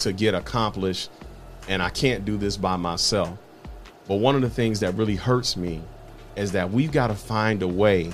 to 0.00 0.12
get 0.12 0.34
accomplished, 0.34 1.10
and 1.68 1.82
I 1.82 1.90
can't 1.90 2.24
do 2.24 2.36
this 2.36 2.56
by 2.56 2.76
myself. 2.76 3.36
But 4.08 4.16
one 4.16 4.34
of 4.34 4.42
the 4.42 4.50
things 4.50 4.80
that 4.80 4.94
really 4.94 5.14
hurts 5.16 5.56
me 5.56 5.82
is 6.36 6.52
that 6.52 6.70
we've 6.70 6.90
got 6.92 7.08
to 7.08 7.14
find 7.14 7.62
a 7.62 7.68
way 7.68 8.12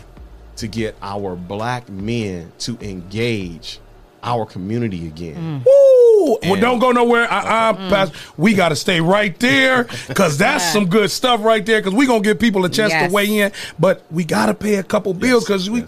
to 0.56 0.66
get 0.66 0.96
our 1.02 1.36
black 1.36 1.88
men 1.88 2.50
to 2.60 2.76
engage 2.80 3.78
our 4.22 4.44
community 4.44 5.06
again. 5.06 5.62
Mm. 5.62 5.64
Woo! 5.64 5.85
Well, 6.26 6.38
And- 6.54 6.60
don't 6.60 6.78
go 6.78 6.90
nowhere. 6.92 7.30
Uh, 7.32 7.36
uh 7.42 7.72
Pastor. 7.88 8.16
We 8.36 8.54
got 8.54 8.70
to 8.70 8.76
stay 8.76 9.00
right 9.00 9.38
there 9.38 9.86
because 10.08 10.36
that's 10.38 10.64
some 10.72 10.86
good 10.86 11.10
stuff 11.10 11.42
right 11.44 11.64
there. 11.64 11.80
Because 11.80 11.94
we 11.94 12.06
gonna 12.06 12.20
give 12.20 12.38
people 12.38 12.64
a 12.64 12.68
chance 12.68 12.92
Yes. 12.92 13.08
to 13.08 13.14
weigh 13.14 13.38
in, 13.38 13.52
but 13.78 14.04
we 14.10 14.24
got 14.24 14.46
to 14.46 14.54
pay 14.54 14.76
a 14.76 14.82
couple 14.82 15.14
bills 15.14 15.44
because 15.44 15.68
we. 15.70 15.84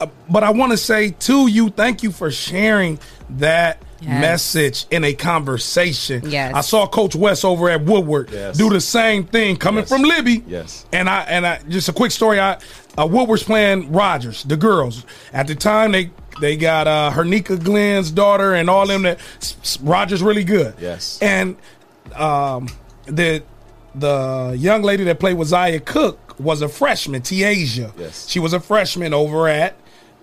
Uh, 0.00 0.06
but 0.28 0.42
I 0.42 0.50
want 0.50 0.72
to 0.72 0.76
say 0.78 1.10
to 1.20 1.46
you, 1.46 1.70
thank 1.70 2.02
you 2.02 2.10
for 2.10 2.30
sharing 2.30 2.98
that 3.30 3.80
Yes. 4.00 4.20
message 4.20 4.86
in 4.90 5.02
a 5.04 5.14
conversation. 5.14 6.22
Yes. 6.28 6.52
I 6.54 6.60
saw 6.62 6.86
Coach 6.86 7.14
West 7.14 7.44
over 7.44 7.70
at 7.70 7.82
Woodward 7.84 8.28
Yes. 8.32 8.56
do 8.58 8.68
the 8.68 8.80
same 8.80 9.24
thing, 9.24 9.56
coming 9.56 9.82
Yes. 9.82 9.88
from 9.88 10.02
Libbey. 10.02 10.42
Yes. 10.46 10.84
And 10.92 11.08
I 11.08 11.20
and 11.22 11.46
I 11.46 11.60
just 11.68 11.88
a 11.88 11.92
quick 11.92 12.10
story. 12.10 12.38
I 12.40 12.58
uh, 12.98 13.06
Woodward's 13.06 13.42
playing 13.44 13.92
Rogers, 13.92 14.42
the 14.44 14.56
girls. 14.56 15.04
At 15.32 15.46
the 15.46 15.54
time, 15.54 15.92
they 15.92 16.10
they 16.40 16.56
got 16.56 16.86
uh, 16.86 17.10
Hernika 17.14 17.62
Glenn's 17.62 18.10
daughter 18.10 18.54
and 18.54 18.68
all 18.68 18.86
them 18.86 19.02
that 19.02 19.18
Rogers 19.82 20.22
really 20.22 20.44
good. 20.44 20.74
Yes. 20.80 21.18
And 21.22 21.56
um, 22.14 22.68
the 23.06 23.42
the 23.94 24.56
young 24.58 24.82
lady 24.82 25.04
that 25.04 25.20
played 25.20 25.34
with 25.34 25.48
Zaya 25.48 25.80
Cook 25.80 26.38
was 26.38 26.62
a 26.62 26.68
freshman, 26.68 27.22
Tiasia. 27.22 27.92
Yes. 27.96 28.28
She 28.28 28.40
was 28.40 28.52
a 28.52 28.60
freshman 28.60 29.14
over 29.14 29.48
at 29.48 29.76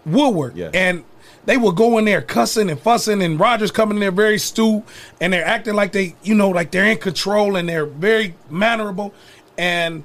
Woodward. 0.06 0.58
Yes. 0.58 0.72
And 0.74 1.06
they 1.46 1.58
would 1.58 1.76
go 1.76 1.98
in 1.98 2.06
there 2.06 2.22
cussing 2.22 2.70
and 2.70 2.80
fussing, 2.80 3.22
and 3.22 3.40
Rogers 3.40 3.72
coming 3.72 3.98
in 3.98 4.02
there 4.02 4.12
very 4.12 4.36
astute, 4.36 4.84
and 5.20 5.34
they're 5.34 5.46
acting 5.46 5.74
like 5.74 5.92
they, 5.92 6.16
you 6.22 6.36
know, 6.36 6.50
like 6.50 6.72
they're 6.72 6.86
in 6.86 6.98
control 6.98 7.56
and 7.56 7.68
they're 7.68 7.86
very 7.86 8.36
mannerable. 8.50 9.14
And 9.58 10.04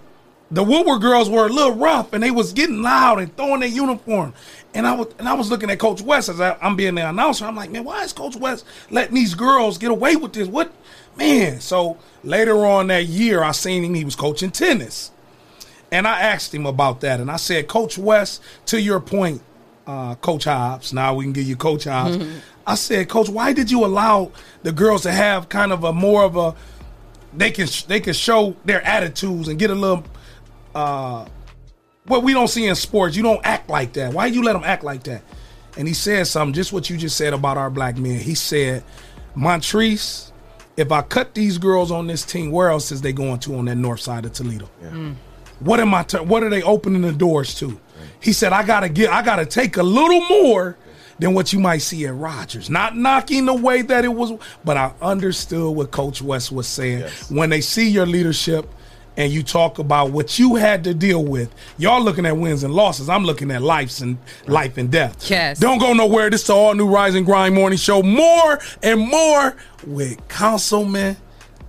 the 0.51 0.63
Woodward 0.63 1.01
girls 1.01 1.29
were 1.29 1.47
a 1.47 1.49
little 1.49 1.75
rough, 1.75 2.13
and 2.13 2.23
they 2.23 2.31
was 2.31 2.53
getting 2.53 2.83
loud 2.83 3.19
and 3.19 3.37
throwing 3.37 3.61
their 3.61 3.69
uniform. 3.69 4.33
And 4.75 4.87
I 4.87 4.95
was 4.95 5.09
and 5.19 5.29
I 5.29 5.35
was 5.35 5.51
looking 5.51 5.71
at 5.71 5.79
Coach 5.79 6.03
West 6.03 6.29
as 6.29 6.41
I, 6.41 6.57
I'm 6.61 6.77
being 6.77 6.95
the 6.95 7.09
announcer. 7.09 7.45
I'm 7.45 7.57
like, 7.57 7.71
man, 7.71 7.85
why 7.85 8.03
is 8.05 8.13
Coach 8.13 8.37
West 8.37 8.65
letting 8.91 9.15
these 9.15 9.35
girls 9.35 9.79
get 9.79 9.91
away 9.91 10.17
with 10.17 10.35
this? 10.35 10.47
What, 10.49 10.73
man? 11.17 11.61
So 11.61 11.99
later 12.23 12.65
on 12.65 12.87
that 12.89 13.07
year, 13.07 13.43
I 13.43 13.53
seen 13.53 13.85
him. 13.85 13.95
He 13.95 14.05
was 14.05 14.17
coaching 14.17 14.51
tennis. 14.51 15.11
And 15.91 16.07
I 16.07 16.21
asked 16.21 16.53
him 16.53 16.67
about 16.67 17.01
that, 17.03 17.21
and 17.21 17.31
I 17.31 17.37
said, 17.37 17.69
Coach 17.69 17.97
West, 17.97 18.43
to 18.67 18.81
your 18.81 18.99
point, 18.99 19.41
uh, 19.87 20.17
Coach 20.17 20.45
Hobbs. 20.45 20.93
Now 20.93 21.15
we 21.15 21.25
can 21.25 21.33
give 21.33 21.47
you 21.47 21.57
Coach 21.57 21.85
Hobbs. 21.85 22.17
I 22.67 22.75
said, 22.75 23.09
Coach, 23.09 23.29
why 23.29 23.53
did 23.53 23.71
you 23.71 23.85
allow 23.85 24.33
the 24.65 24.73
girls 24.73 25.03
to 25.03 25.13
have 25.13 25.49
kind 25.49 25.73
of 25.73 25.85
a 25.85 25.93
more 25.93 26.25
of 26.25 26.37
a 26.37 26.55
they 27.33 27.51
can 27.51 27.69
they 27.87 28.01
can 28.01 28.15
show 28.15 28.57
their 28.65 28.83
attitudes 28.83 29.49
and 29.49 29.59
get 29.59 29.71
a 29.71 29.75
little 29.75 30.05
uh 30.77 31.27
what 32.07 32.23
we 32.23 32.33
don't 32.33 32.49
see 32.49 32.67
in 32.67 32.75
sports. 32.77 33.17
You 33.17 33.23
don't 33.25 33.45
act 33.45 33.69
like 33.69 33.95
that. 33.95 34.13
Why 34.13 34.27
you 34.27 34.43
let 34.45 34.53
them 34.53 34.63
act 34.65 34.85
like 34.85 35.03
that? 35.05 35.23
And 35.77 35.89
he 35.89 35.95
said 35.95 36.27
something, 36.27 36.55
just 36.55 36.73
what 36.73 36.89
you 36.89 36.97
just 36.97 37.17
said 37.17 37.33
about 37.33 37.59
our 37.59 37.69
black 37.69 37.97
men. 37.99 38.21
He 38.21 38.35
said, 38.35 38.85
Montrese, 39.35 40.33
if 40.77 40.93
I 40.93 41.03
cut 41.03 41.35
these 41.35 41.59
girls 41.59 41.91
on 41.91 42.07
this 42.07 42.25
team, 42.25 42.51
where 42.51 42.71
else 42.71 42.93
is 42.93 43.01
they 43.01 43.13
going 43.13 43.41
to 43.41 43.57
on 43.57 43.65
that 43.65 43.77
north 43.77 44.01
side 44.01 44.25
of 44.25 44.33
Toledo? 44.33 44.69
What 45.61 45.81
am 45.81 45.95
I? 45.95 46.03
T- 46.05 46.19
what 46.19 46.43
are 46.43 46.51
they 46.51 46.63
opening 46.63 47.03
the 47.03 47.13
doors 47.13 47.55
to? 47.57 47.81
He 48.21 48.33
said, 48.33 48.53
I 48.53 48.65
gotta 48.65 48.89
get, 48.89 49.11
I 49.11 49.23
gotta 49.23 49.47
take 49.47 49.77
a 49.77 49.83
little 49.83 50.21
more 50.29 50.77
than 51.19 51.35
what 51.35 51.53
you 51.53 51.59
might 51.59 51.79
see 51.79 52.07
at 52.07 52.15
Rogers. 52.15 52.69
Not 52.71 52.97
knocking 52.97 53.47
the 53.47 53.55
way 53.55 53.83
that 53.83 54.05
it 54.05 54.09
was, 54.09 54.33
but 54.65 54.77
I 54.77 54.93
understood 55.03 55.75
what 55.75 55.91
Coach 55.91 56.21
West 56.23 56.53
was 56.53 56.67
saying. 56.67 57.05
When 57.31 57.51
they 57.51 57.61
see 57.63 57.89
your 57.89 58.07
leadership 58.07 58.69
and 59.17 59.33
you 59.33 59.43
talk 59.43 59.79
about 59.79 60.11
what 60.11 60.39
you 60.39 60.57
had 60.57 60.85
to 60.85 60.95
deal 60.95 61.25
with, 61.25 61.55
y'all 61.79 62.03
looking 62.03 62.27
at 62.27 62.37
wins 62.37 62.63
and 62.63 62.75
losses. 62.75 63.09
I'm 63.09 63.25
looking 63.25 63.51
at 63.51 63.63
lives 63.63 64.03
and 64.03 64.19
life 64.47 64.77
and 64.77 64.91
death. 64.91 65.31
Yes. 65.31 65.59
Don't 65.59 65.79
go 65.79 65.93
nowhere. 65.93 66.31
This 66.31 66.43
is 66.43 66.47
the 66.49 66.55
all 66.55 66.75
new 66.75 66.87
Rise 66.87 67.15
and 67.15 67.25
Grind 67.25 67.55
morning 67.55 67.79
show. 67.79 68.03
More 68.03 68.61
and 68.83 69.01
more 69.01 69.57
with 69.87 70.27
Councilman 70.29 71.17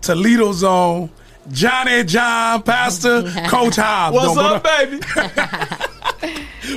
Toledo 0.02 0.52
Zone. 0.52 1.10
Johnny 1.50 2.04
John, 2.04 2.62
Pastor, 2.64 3.24
Coach 3.48 3.78
Hobbs. 3.78 4.14
What's 4.14 4.36
Don't 4.36 4.46
up, 4.46 4.64
baby? 4.64 5.00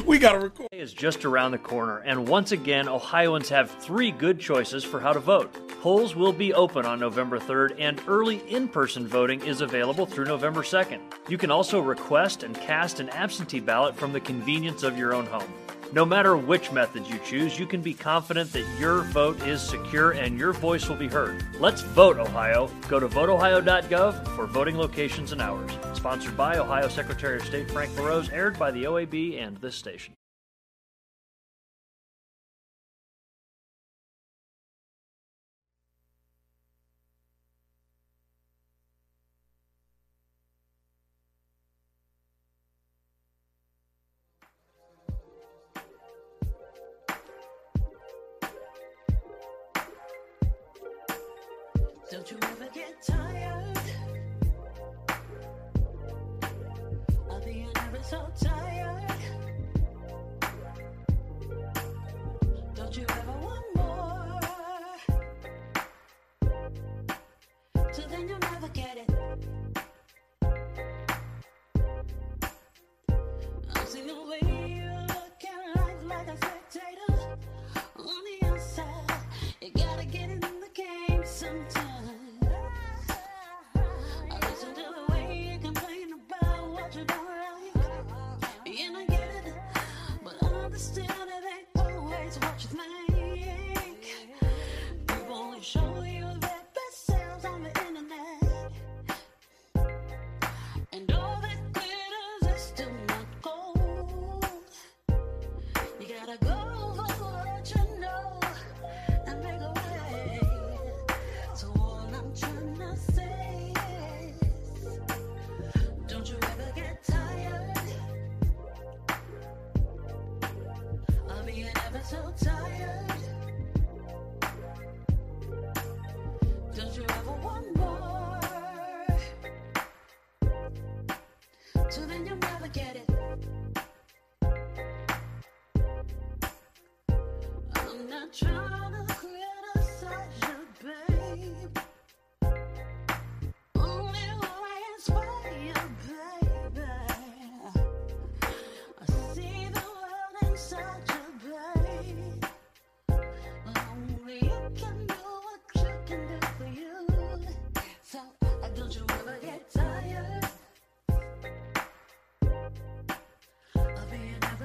we 0.06 0.18
got 0.18 0.32
to 0.32 0.38
record. 0.38 0.68
is 0.72 0.92
just 0.92 1.24
around 1.24 1.51
the 1.52 1.59
corner, 1.59 1.98
and 1.98 2.28
once 2.28 2.52
again, 2.52 2.88
Ohioans 2.88 3.48
have 3.48 3.70
three 3.70 4.10
good 4.12 4.38
choices 4.38 4.84
for 4.84 5.01
how 5.01 5.12
to 5.12 5.20
vote. 5.20 5.52
Polls 5.80 6.14
will 6.14 6.32
be 6.32 6.55
open 6.55 6.86
on 6.86 7.01
November 7.01 7.38
3rd, 7.38 7.76
and 7.78 8.01
early 8.06 8.38
in 8.48 8.68
person 8.68 9.06
voting 9.06 9.44
is 9.44 9.60
available 9.60 10.06
through 10.06 10.26
November 10.26 10.62
2nd. 10.62 11.01
You 11.28 11.38
can 11.38 11.51
also 11.51 11.80
request 11.80 12.42
and 12.42 12.55
cast 12.60 13.01
an 13.01 13.09
absentee 13.10 13.60
ballot 13.60 13.97
from 13.97 14.12
the 14.12 14.20
convenience 14.20 14.82
of 14.82 14.97
your 14.97 15.14
own 15.14 15.26
home. 15.26 15.52
No 15.93 16.05
matter 16.05 16.37
which 16.37 16.71
method 16.71 17.05
you 17.09 17.19
choose, 17.25 17.59
you 17.59 17.67
can 17.67 17.83
be 17.83 17.95
confident 17.95 18.53
that 18.53 18.65
your 18.79 19.03
vote 19.03 19.45
is 19.45 19.61
secure 19.61 20.12
and 20.12 20.39
your 20.39 20.53
voice 20.53 20.89
will 20.89 20.97
be 20.97 21.09
heard. 21.09 21.45
Let's 21.59 21.83
vote, 21.83 22.17
Ohio. 22.17 22.71
Go 22.89 23.01
to 23.01 23.09
voteohio.gov 23.09 24.29
for 24.37 24.47
voting 24.47 24.79
locations 24.79 25.33
and 25.33 25.43
hours. 25.43 25.73
Sponsored 25.95 26.37
by 26.37 26.59
Ohio 26.59 26.87
Secretary 26.87 27.39
of 27.39 27.45
State 27.45 27.69
Frank 27.73 27.97
LaRose, 27.97 28.31
aired 28.31 28.57
by 28.57 28.71
the 28.71 28.85
OAB 28.85 29.43
and 29.43 29.57
this 29.57 29.75
station. 29.75 30.15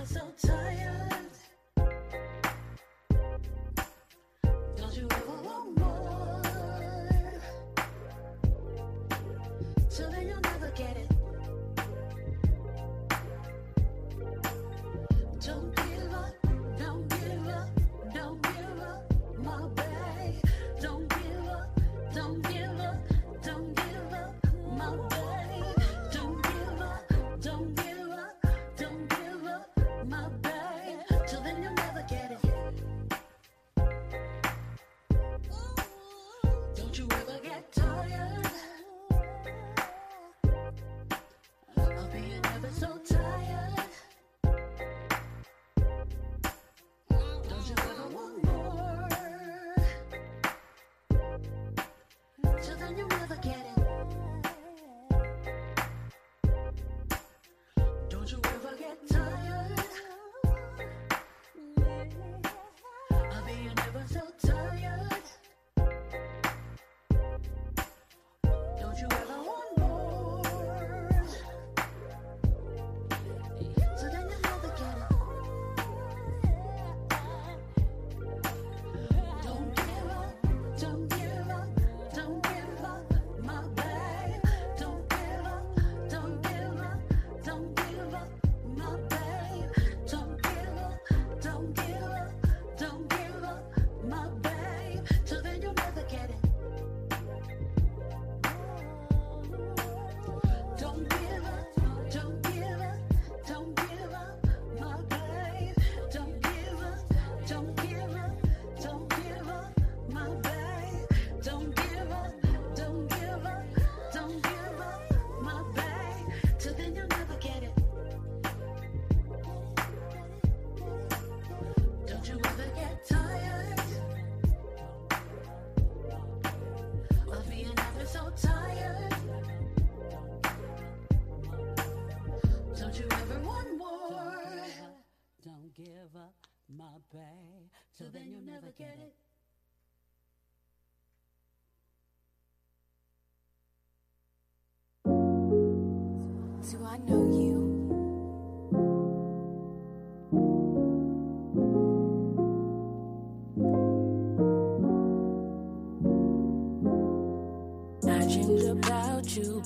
so 0.06 0.22
tired. 0.38 0.75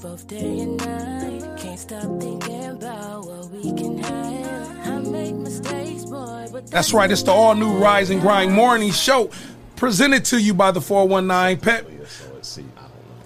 Both 0.02 0.28
day 0.28 0.60
and 0.60 0.78
night. 0.78 1.58
Can't 1.58 1.80
stop 1.80 2.04
thinking 2.22 2.66
about 2.66 3.26
what 3.26 3.50
we 3.50 3.64
can 3.74 3.98
have. 3.98 4.88
I 4.88 5.00
make 5.00 5.36
mistakes, 5.36 6.06
boy, 6.06 6.48
but 6.52 6.68
That's 6.72 6.94
right. 6.94 7.12
It's 7.12 7.24
the 7.24 7.32
all 7.32 7.54
new 7.54 7.78
Rise 7.78 8.10
and 8.10 8.22
Grind 8.22 8.54
Morning 8.54 8.92
Show, 8.92 9.30
presented 9.76 10.24
to 10.26 10.40
you 10.40 10.54
by 10.54 10.72
the 10.72 10.80
419 10.80 11.62
Pet 11.62 11.86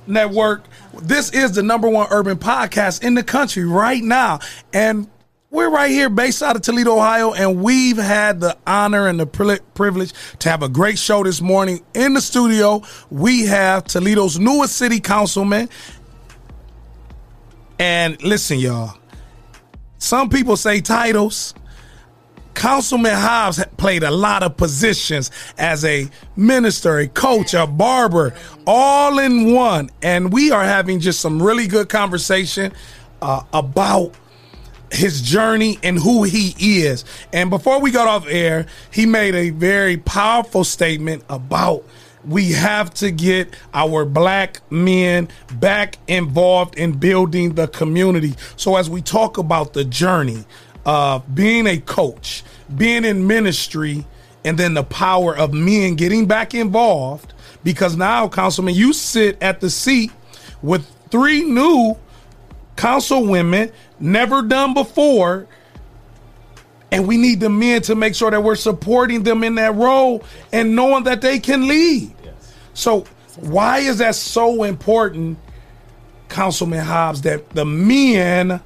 Network. 0.08 0.64
This 1.00 1.32
is 1.32 1.52
the 1.52 1.62
number 1.64 1.90
one 1.90 2.08
urban 2.10 2.38
podcast 2.38 3.04
in 3.04 3.14
the 3.14 3.24
country 3.24 3.66
right 3.66 4.04
now. 4.04 4.40
And 4.74 5.08
we're 5.52 5.70
right 5.70 5.92
here 5.92 6.10
based 6.10 6.42
out 6.42 6.56
of 6.56 6.64
Toledo, 6.64 6.96
Ohio, 6.96 7.34
and 7.34 7.62
we've 7.62 7.98
had 7.98 8.40
the 8.40 8.58
honor 8.66 9.08
and 9.08 9.20
the 9.20 9.28
privilege 9.28 10.14
to 10.40 10.50
have 10.50 10.64
a 10.64 10.70
great 10.70 10.98
show 10.98 11.24
this 11.24 11.40
morning. 11.40 11.86
In 11.94 12.16
the 12.16 12.22
studio, 12.22 12.82
we 13.12 13.46
have 13.46 13.86
Toledo's 13.86 14.40
newest 14.40 14.76
city 14.76 15.00
councilman. 15.00 15.70
And 17.80 18.22
listen, 18.24 18.60
y'all, 18.60 18.98
some 19.98 20.30
people 20.30 20.58
say 20.58 20.82
titles. 20.82 21.54
Councilman 22.54 23.16
Hobbs 23.16 23.64
played 23.78 24.04
a 24.04 24.12
lot 24.12 24.44
of 24.44 24.56
positions 24.58 25.32
as 25.58 25.84
a 25.84 26.08
minister, 26.36 27.00
a 27.00 27.08
coach, 27.08 27.54
a 27.54 27.66
barber, 27.66 28.36
all 28.68 29.18
in 29.18 29.54
one. 29.54 29.90
And 30.04 30.32
we 30.32 30.52
are 30.52 30.64
having 30.64 31.00
just 31.00 31.20
some 31.20 31.42
really 31.42 31.68
good 31.68 31.90
conversation 31.90 32.72
uh, 33.22 33.42
about 33.54 34.14
his 34.92 35.22
journey 35.22 35.80
and 35.84 35.98
who 35.98 36.24
he 36.24 36.54
is. 36.84 37.04
And 37.34 37.50
before 37.50 37.80
we 37.80 37.92
got 37.92 38.08
off 38.08 38.28
air, 38.28 38.68
he 38.92 39.06
made 39.06 39.36
a 39.36 39.50
very 39.50 39.98
powerful 39.98 40.64
statement 40.64 41.24
about 41.30 41.84
we 42.26 42.52
have 42.54 42.94
to 42.96 43.12
get 43.12 43.56
our 43.74 44.06
black 44.06 44.62
men 44.72 45.28
back 45.54 45.98
involved 46.08 46.78
in 46.78 46.94
building 46.94 47.56
the 47.56 47.68
community. 47.68 48.34
So 48.56 48.76
as 48.76 48.90
we 48.90 49.02
talk 49.02 49.38
about 49.38 49.74
the 49.74 49.84
journey 49.84 50.46
of 50.86 51.36
being 51.36 51.68
a 51.68 51.78
coach, 51.80 52.44
being 52.76 53.06
in 53.06 53.28
ministry, 53.28 54.06
and 54.46 54.58
then 54.58 54.74
the 54.74 54.84
power 54.84 55.36
of 55.38 55.54
men 55.54 55.96
getting 55.96 56.26
back 56.26 56.54
involved, 56.54 57.34
because 57.64 57.96
now, 57.96 58.28
Councilman, 58.28 58.76
you 58.76 58.92
sit 58.92 59.42
at 59.42 59.62
the 59.62 59.70
seat 59.70 60.12
with 60.62 60.86
three 61.10 61.44
new 61.44 61.98
council 62.76 63.26
women, 63.26 63.72
never 64.00 64.42
done 64.42 64.74
before. 64.74 65.48
And 66.94 67.08
we 67.08 67.18
need 67.18 67.40
the 67.40 67.50
men 67.50 67.82
to 67.84 67.96
make 67.96 68.14
sure 68.14 68.30
that 68.30 68.44
we're 68.44 68.54
supporting 68.54 69.24
them 69.24 69.44
in 69.44 69.56
that 69.56 69.74
role 69.74 70.24
and 70.52 70.76
knowing 70.76 71.06
that 71.06 71.22
they 71.22 71.40
can 71.40 71.68
lead. 71.68 72.14
So, 72.76 73.06
why 73.38 73.80
is 73.80 73.98
that 73.98 74.14
so 74.14 74.62
important, 74.62 75.40
Councilman 76.30 76.86
Hobbs, 76.86 77.24
that 77.24 77.50
the 77.50 77.66
men 77.66 78.62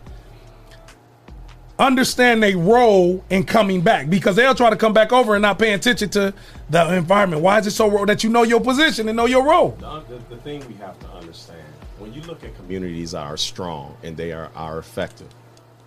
understand 1.80 2.44
their 2.44 2.58
role 2.58 3.24
in 3.30 3.46
coming 3.46 3.80
back? 3.80 4.10
Because 4.10 4.36
they'll 4.36 4.54
try 4.54 4.70
to 4.70 4.76
come 4.76 4.92
back 4.92 5.14
over 5.14 5.36
and 5.36 5.42
not 5.42 5.58
pay 5.58 5.72
attention 5.72 6.10
to 6.10 6.34
the 6.70 6.96
environment. 6.96 7.42
Why 7.42 7.60
is 7.60 7.68
it 7.68 7.72
so 7.72 8.06
that 8.08 8.26
you 8.26 8.30
know 8.30 8.44
your 8.44 8.60
position 8.60 9.08
and 9.08 9.16
know 9.16 9.26
your 9.26 9.46
role? 9.46 9.78
The, 9.80 10.20
the, 10.30 10.36
thing 10.42 10.68
we 10.68 10.74
have 10.76 11.00
to 11.00 11.08
understand 11.12 11.64
when 11.98 12.14
you 12.14 12.22
look 12.24 12.44
at 12.44 12.58
communities 12.58 13.12
that 13.12 13.24
are 13.26 13.38
strong 13.38 13.96
and 14.04 14.18
they 14.18 14.34
are, 14.34 14.52
are 14.54 14.80
effective, 14.80 15.34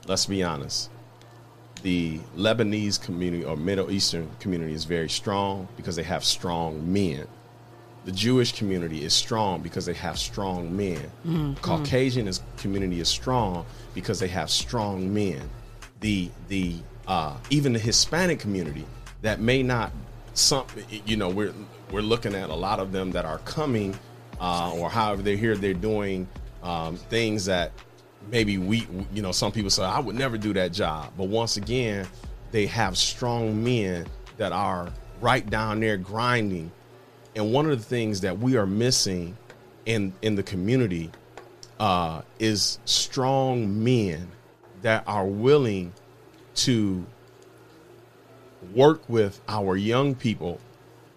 let's 0.07 0.25
be 0.25 0.43
honest. 0.43 0.89
The 1.83 2.19
Lebanese 2.37 3.01
community 3.01 3.45
or 3.45 3.57
Middle 3.57 3.91
Eastern 3.91 4.29
community 4.39 4.73
is 4.73 4.85
very 4.85 5.09
strong 5.09 5.69
because 5.77 5.97
they 5.97 6.03
have 6.03 6.25
strong 6.25 6.93
men. 6.93 7.27
The 8.05 8.13
Jewish 8.13 8.53
community 8.53 9.05
is 9.05 9.13
strong 9.13 9.61
because 9.61 9.87
they 9.87 9.95
have 9.95 10.19
strong 10.19 10.75
men. 10.77 11.11
Mhm. 11.27 11.61
Caucasian 11.61 12.29
is, 12.29 12.41
community 12.57 13.01
is 13.01 13.09
strong 13.09 13.67
because 13.95 14.19
they 14.19 14.29
have 14.29 14.51
strong 14.51 15.13
men. 15.13 15.49
The 16.01 16.31
the 16.49 16.77
uh, 17.07 17.37
even 17.51 17.73
the 17.73 17.79
Hispanic 17.79 18.39
community 18.39 18.85
that 19.23 19.41
may 19.41 19.63
not 19.63 19.93
some 20.35 20.65
you 21.05 21.17
know 21.17 21.29
we're 21.29 21.53
we're 21.91 22.01
looking 22.03 22.35
at 22.35 22.51
a 22.51 22.55
lot 22.55 22.79
of 22.79 22.93
them 22.93 23.11
that 23.13 23.25
are 23.25 23.39
coming 23.39 23.99
uh, 24.41 24.73
or 24.75 24.89
however 24.89 25.21
they're 25.23 25.37
here 25.37 25.57
they're 25.57 25.75
doing 25.75 26.27
um, 26.63 26.97
things 26.97 27.47
that 27.47 27.73
maybe 28.29 28.59
we 28.59 28.87
you 29.13 29.23
know 29.23 29.33
some 29.33 29.53
people 29.53 29.71
say 29.71 29.83
I 29.83 29.99
would 29.99 30.17
never 30.17 30.37
do 30.37 30.53
that 30.55 30.73
job 30.73 31.13
but 31.17 31.29
once 31.29 31.57
again 31.57 32.07
they 32.51 32.67
have 32.67 32.97
strong 32.97 33.63
men 33.63 34.07
that 34.37 34.53
are 34.53 34.91
right 35.21 35.49
down 35.49 35.81
there 35.81 35.97
grinding 35.97 36.71
and 37.37 37.53
one 37.53 37.71
of 37.71 37.79
the 37.79 37.85
things 37.85 38.21
that 38.23 38.39
we 38.39 38.57
are 38.57 38.67
missing 38.67 39.37
in 39.87 40.13
in 40.23 40.35
the 40.35 40.43
community 40.43 41.11
uh, 41.79 42.21
is 42.39 42.79
strong 42.85 43.83
men 43.83 44.29
that 44.83 45.03
are 45.07 45.27
willing 45.27 45.93
to 46.55 47.05
work 48.75 49.03
with 49.09 49.41
our 49.49 49.77
young 49.77 50.15
people. 50.15 50.61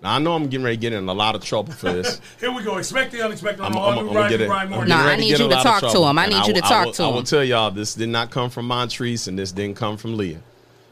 Now 0.03 0.15
I 0.15 0.19
know 0.19 0.33
I'm 0.33 0.47
getting 0.47 0.65
ready 0.65 0.75
to 0.75 0.81
get 0.81 0.93
in 0.93 1.07
a 1.07 1.13
lot 1.13 1.33
of 1.35 1.43
trouble 1.43 1.71
for 1.71 1.93
this. 1.93 2.19
Here 2.39 2.51
we 2.51 2.61
go. 2.61 2.77
Expect 2.77 3.13
the 3.13 3.23
unexpected 3.23 3.63
I'm, 3.63 3.71
I'm, 3.71 3.77
all 3.77 3.93
new 3.93 3.99
I'm 4.09 4.13
gonna 4.13 4.29
get 4.29 4.41
it. 4.41 4.47
Grind 4.47 4.65
I'm 4.65 4.69
Morning. 4.71 4.89
No, 4.89 4.95
I 4.97 5.15
need 5.15 5.39
you 5.39 5.49
to 5.49 5.49
talk 5.49 5.81
to 5.81 6.03
him. 6.03 6.19
I 6.19 6.27
need 6.27 6.45
you 6.45 6.53
to 6.53 6.61
talk 6.61 6.87
will- 6.87 6.93
to 6.93 7.03
I 7.03 7.07
will 7.07 7.23
tell 7.23 7.43
y'all 7.43 7.71
this 7.71 7.95
did 7.95 8.09
not 8.09 8.29
come 8.29 8.49
from 8.49 8.67
Montrese 8.67 9.27
and 9.27 9.39
this 9.39 9.51
didn't 9.51 9.77
come 9.77 9.95
from 9.97 10.17
Leah. 10.17 10.41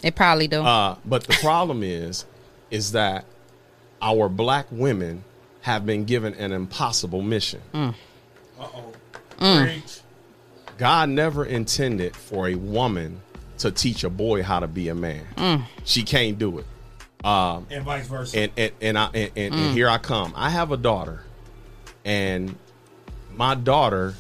It 0.02 0.16
probably 0.16 0.48
do. 0.48 0.64
Uh, 0.64 0.96
but 1.06 1.26
the 1.26 1.34
problem 1.42 1.84
is, 1.84 2.26
is 2.72 2.94
that 2.94 3.26
our 4.02 4.30
black 4.30 4.66
women 4.72 5.24
have 5.62 5.86
been 5.86 6.06
given 6.06 6.34
an 6.36 6.54
impossible 6.54 7.22
mission. 7.22 7.62
Mm. 7.74 7.94
Uh-oh. 8.60 8.94
Mm. 9.40 10.02
God 10.78 11.10
never 11.10 11.46
intended 11.46 12.16
for 12.16 12.48
a 12.48 12.56
woman 12.56 13.22
to 13.60 13.72
teach 13.72 14.04
a 14.04 14.10
boy 14.10 14.42
how 14.42 14.60
to 14.60 14.68
be 14.68 14.90
a 14.90 14.96
man. 14.96 15.28
Mm. 15.36 15.66
She 15.84 16.02
can't 16.02 16.40
do 16.40 16.58
it. 16.58 16.66
Um, 17.24 17.68
And 17.70 17.84
vice 17.86 18.08
versa. 18.08 18.38
and 18.40 18.52
and 18.58 18.72
and, 18.82 18.98
I, 18.98 19.06
and, 19.14 19.32
and, 19.36 19.54
Mm. 19.54 19.58
and 19.58 19.74
here 19.76 19.88
I 19.90 19.98
come. 19.98 20.34
I 20.36 20.50
have 20.50 20.72
a 20.72 20.78
daughter, 20.78 21.24
and 22.04 22.56
my 23.36 23.56
daughter 23.56 24.16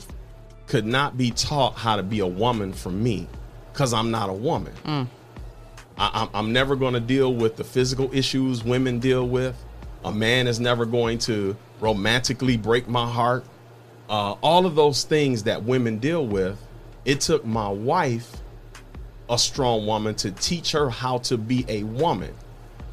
could 0.67 0.85
not 0.85 1.17
be 1.17 1.31
taught 1.31 1.75
how 1.75 1.95
to 1.95 2.03
be 2.03 2.19
a 2.19 2.27
woman 2.27 2.73
from 2.73 3.01
me 3.03 3.27
because 3.73 3.93
I'm 3.93 4.11
not 4.11 4.29
a 4.29 4.33
woman. 4.33 4.73
Mm. 4.85 5.07
I, 5.97 6.09
I'm, 6.21 6.29
I'm 6.33 6.53
never 6.53 6.75
going 6.75 6.93
to 6.93 6.99
deal 6.99 7.33
with 7.33 7.57
the 7.57 7.63
physical 7.63 8.09
issues 8.13 8.63
women 8.63 8.99
deal 8.99 9.27
with. 9.27 9.55
A 10.05 10.11
man 10.11 10.47
is 10.47 10.59
never 10.59 10.85
going 10.85 11.17
to 11.19 11.55
romantically 11.79 12.57
break 12.57 12.87
my 12.87 13.07
heart. 13.09 13.43
Uh, 14.09 14.33
all 14.41 14.65
of 14.65 14.75
those 14.75 15.03
things 15.03 15.43
that 15.43 15.63
women 15.63 15.97
deal 15.99 16.25
with, 16.25 16.57
it 17.05 17.21
took 17.21 17.45
my 17.45 17.67
wife, 17.69 18.37
a 19.29 19.37
strong 19.37 19.85
woman, 19.85 20.15
to 20.15 20.31
teach 20.31 20.71
her 20.71 20.89
how 20.89 21.17
to 21.19 21.37
be 21.37 21.65
a 21.67 21.83
woman. 21.83 22.33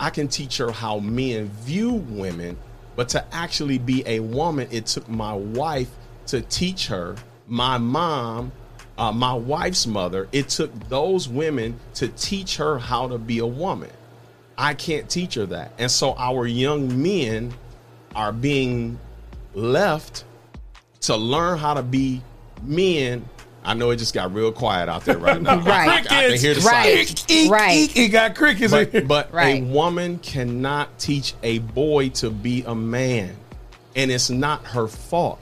I 0.00 0.10
can 0.10 0.28
teach 0.28 0.58
her 0.58 0.70
how 0.70 0.98
men 0.98 1.48
view 1.48 1.92
women, 1.92 2.56
but 2.96 3.08
to 3.10 3.24
actually 3.34 3.78
be 3.78 4.02
a 4.06 4.20
woman, 4.20 4.68
it 4.70 4.86
took 4.86 5.08
my 5.08 5.34
wife 5.34 5.90
to 6.26 6.40
teach 6.42 6.86
her. 6.88 7.16
My 7.46 7.78
mom, 7.78 8.52
uh, 8.96 9.12
my 9.12 9.34
wife's 9.34 9.86
mother, 9.86 10.28
it 10.32 10.48
took 10.48 10.72
those 10.88 11.28
women 11.28 11.78
to 11.94 12.08
teach 12.08 12.56
her 12.56 12.78
how 12.78 13.08
to 13.08 13.18
be 13.18 13.38
a 13.38 13.46
woman. 13.46 13.90
I 14.56 14.74
can't 14.74 15.08
teach 15.08 15.34
her 15.34 15.46
that. 15.46 15.72
And 15.78 15.90
so 15.90 16.14
our 16.16 16.46
young 16.46 17.00
men 17.00 17.54
are 18.14 18.32
being 18.32 18.98
left 19.54 20.24
to 21.02 21.16
learn 21.16 21.58
how 21.58 21.74
to 21.74 21.82
be 21.82 22.22
men. 22.62 23.28
I 23.64 23.74
know 23.74 23.90
it 23.90 23.96
just 23.96 24.14
got 24.14 24.32
real 24.32 24.52
quiet 24.52 24.88
out 24.88 25.04
there 25.04 25.18
right 25.18 25.40
now. 25.40 25.60
I- 25.66 25.98
I, 25.98 26.02
can 26.02 26.38
hear 26.38 26.54
the 26.54 26.60
silence. 26.60 27.26
Right. 27.50 27.94
It 27.96 28.08
got 28.08 28.34
crickets. 28.34 28.72
But, 28.72 29.06
but 29.06 29.32
Right. 29.32 29.62
a 29.62 29.66
woman 29.66 30.18
cannot 30.20 30.98
teach 30.98 31.34
a 31.42 31.58
boy 31.58 32.10
to 32.10 32.30
be 32.30 32.62
a 32.64 32.74
man, 32.74 33.36
and 33.96 34.10
it's 34.10 34.30
not 34.30 34.64
her 34.66 34.88
fault. 34.88 35.38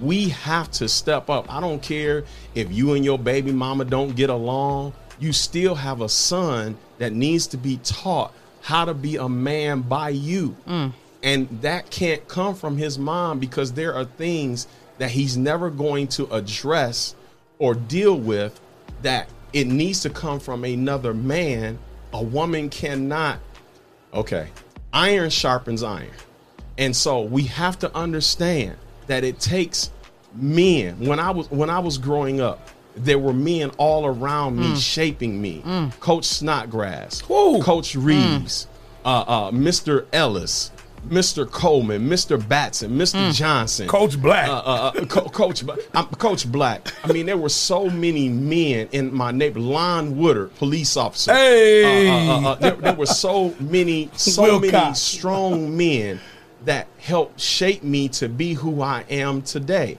We 0.00 0.28
have 0.30 0.70
to 0.72 0.88
step 0.88 1.30
up. 1.30 1.52
I 1.52 1.60
don't 1.60 1.80
care 1.80 2.24
if 2.54 2.70
you 2.70 2.92
and 2.94 3.04
your 3.04 3.18
baby 3.18 3.52
mama 3.52 3.86
don't 3.86 4.14
get 4.14 4.28
along. 4.28 4.92
You 5.18 5.32
still 5.32 5.74
have 5.74 6.02
a 6.02 6.08
son 6.08 6.76
that 6.98 7.12
needs 7.14 7.46
to 7.48 7.56
be 7.56 7.78
taught 7.82 8.32
how 8.60 8.84
to 8.84 8.92
be 8.92 9.16
a 9.16 9.28
man 9.28 9.80
by 9.80 10.10
you. 10.10 10.54
Mm. 10.68 10.92
And 11.22 11.48
that 11.62 11.88
can't 11.88 12.26
come 12.28 12.54
from 12.54 12.76
his 12.76 12.98
mom 12.98 13.38
because 13.38 13.72
there 13.72 13.94
are 13.94 14.04
things 14.04 14.66
that 14.98 15.10
he's 15.10 15.36
never 15.38 15.70
going 15.70 16.08
to 16.08 16.26
address 16.34 17.14
or 17.58 17.74
deal 17.74 18.16
with 18.18 18.58
that 19.02 19.28
it 19.52 19.66
needs 19.66 20.00
to 20.00 20.10
come 20.10 20.40
from 20.40 20.64
another 20.64 21.14
man. 21.14 21.78
A 22.12 22.22
woman 22.22 22.68
cannot 22.70 23.38
Okay. 24.14 24.48
Iron 24.92 25.28
sharpens 25.30 25.82
iron. 25.82 26.08
And 26.78 26.94
so 26.96 27.20
we 27.22 27.42
have 27.44 27.78
to 27.80 27.94
understand 27.94 28.76
that 29.08 29.24
it 29.24 29.38
takes 29.40 29.90
men. 30.34 30.98
When 31.06 31.18
I 31.20 31.30
was 31.30 31.50
when 31.50 31.68
I 31.70 31.78
was 31.80 31.98
growing 31.98 32.40
up, 32.40 32.68
there 32.94 33.18
were 33.18 33.32
men 33.34 33.70
all 33.78 34.06
around 34.06 34.56
me 34.58 34.68
Mm. 34.68 34.82
shaping 34.82 35.40
me. 35.42 35.62
Mm. 35.66 35.98
Coach 36.00 36.24
Snodgrass, 36.24 37.20
Coach 37.22 37.94
Reeves, 37.94 38.66
uh, 39.04 39.08
uh, 39.26 39.50
Mr. 39.50 40.06
Ellis, 40.14 40.70
Mr. 41.08 41.48
Coleman, 41.50 42.08
Mr. 42.08 42.36
Batson, 42.48 42.90
Mr. 42.98 43.32
Johnson, 43.32 43.86
Coach 43.88 44.20
Black. 44.20 44.48
uh, 44.48 44.52
uh, 44.52 44.92
uh, 44.96 45.04
Co- 45.06 45.28
Coach, 45.28 45.62
I'm 45.94 46.06
Coach 46.06 46.50
Black. 46.50 46.92
I 47.04 47.12
mean, 47.12 47.26
there 47.26 47.36
were 47.36 47.48
so 47.48 47.88
many 47.88 48.28
men 48.28 48.88
in 48.92 49.14
my 49.14 49.30
neighbor. 49.30 49.60
Lon 49.60 50.16
Woodard, 50.16 50.54
police 50.56 50.96
officer. 50.96 51.32
Hey! 51.32 52.08
Uh, 52.08 52.12
uh, 52.12 52.40
uh, 52.40 52.48
uh, 52.50 52.54
there, 52.56 52.74
there 52.76 52.94
were 52.94 53.06
so 53.06 53.54
many, 53.60 54.10
so 54.16 54.42
Will 54.42 54.60
many 54.60 54.72
Cox. 54.72 54.98
strong 55.00 55.76
men 55.76 56.20
that 56.64 56.88
helped 56.98 57.40
shape 57.40 57.82
me 57.84 58.08
to 58.08 58.28
be 58.28 58.54
who 58.54 58.82
I 58.82 59.04
am 59.08 59.42
today. 59.42 59.98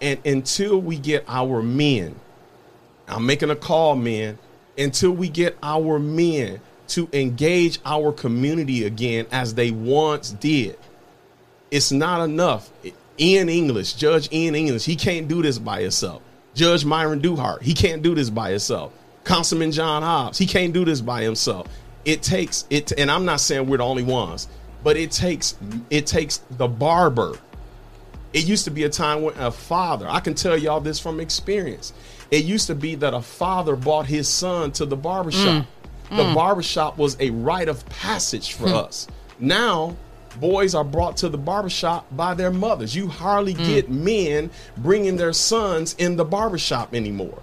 And 0.00 0.18
until 0.26 0.78
we 0.80 0.98
get 0.98 1.24
our 1.28 1.62
men, 1.62 2.14
I'm 3.08 3.26
making 3.26 3.50
a 3.50 3.56
call, 3.56 3.94
men. 3.96 4.38
Until 4.78 5.10
we 5.12 5.28
get 5.28 5.56
our 5.62 5.98
men 5.98 6.60
to 6.88 7.08
engage 7.12 7.78
our 7.84 8.12
community 8.12 8.84
again 8.84 9.26
as 9.30 9.54
they 9.54 9.70
once 9.70 10.30
did, 10.30 10.78
it's 11.70 11.92
not 11.92 12.22
enough. 12.22 12.70
Ian 13.18 13.48
English, 13.48 13.94
Judge 13.94 14.32
Ian 14.32 14.54
English, 14.54 14.84
he 14.84 14.96
can't 14.96 15.28
do 15.28 15.42
this 15.42 15.58
by 15.58 15.82
himself. 15.82 16.22
Judge 16.54 16.84
Myron 16.84 17.20
Duhart, 17.20 17.62
he 17.62 17.74
can't 17.74 18.02
do 18.02 18.14
this 18.14 18.30
by 18.30 18.50
himself. 18.50 18.92
Councilman 19.24 19.72
John 19.72 20.02
Hobbs, 20.02 20.38
he 20.38 20.46
can't 20.46 20.72
do 20.72 20.84
this 20.84 21.00
by 21.00 21.22
himself. 21.22 21.66
It 22.04 22.22
takes 22.22 22.64
it, 22.70 22.92
and 22.92 23.10
I'm 23.10 23.24
not 23.24 23.40
saying 23.40 23.66
we're 23.66 23.78
the 23.78 23.84
only 23.84 24.04
ones, 24.04 24.48
but 24.84 24.96
it 24.96 25.10
takes 25.10 25.56
it 25.90 26.06
takes 26.06 26.38
the 26.50 26.68
barber. 26.68 27.36
It 28.32 28.46
used 28.46 28.64
to 28.64 28.70
be 28.70 28.84
a 28.84 28.88
time 28.88 29.22
when 29.22 29.36
a 29.38 29.50
father, 29.50 30.06
I 30.08 30.20
can 30.20 30.34
tell 30.34 30.56
y'all 30.56 30.80
this 30.80 31.00
from 31.00 31.20
experience. 31.20 31.92
It 32.30 32.44
used 32.44 32.66
to 32.68 32.74
be 32.74 32.94
that 32.96 33.14
a 33.14 33.22
father 33.22 33.76
brought 33.76 34.06
his 34.06 34.28
son 34.28 34.72
to 34.72 34.86
the 34.86 34.96
barbershop. 34.96 35.64
Mm. 35.64 35.66
The 36.10 36.22
Mm. 36.24 36.34
barbershop 36.34 36.98
was 36.98 37.16
a 37.20 37.30
rite 37.30 37.68
of 37.68 37.86
passage 37.88 38.52
for 38.52 38.68
Hmm. 38.68 38.74
us. 38.74 39.06
Now, 39.38 39.96
boys 40.38 40.74
are 40.74 40.84
brought 40.84 41.16
to 41.18 41.28
the 41.28 41.38
barbershop 41.38 42.06
by 42.10 42.34
their 42.34 42.50
mothers. 42.50 42.94
You 42.94 43.08
hardly 43.08 43.54
Mm. 43.54 43.66
get 43.66 43.90
men 43.90 44.50
bringing 44.76 45.16
their 45.16 45.32
sons 45.32 45.94
in 45.98 46.16
the 46.16 46.24
barbershop 46.24 46.94
anymore. 46.94 47.38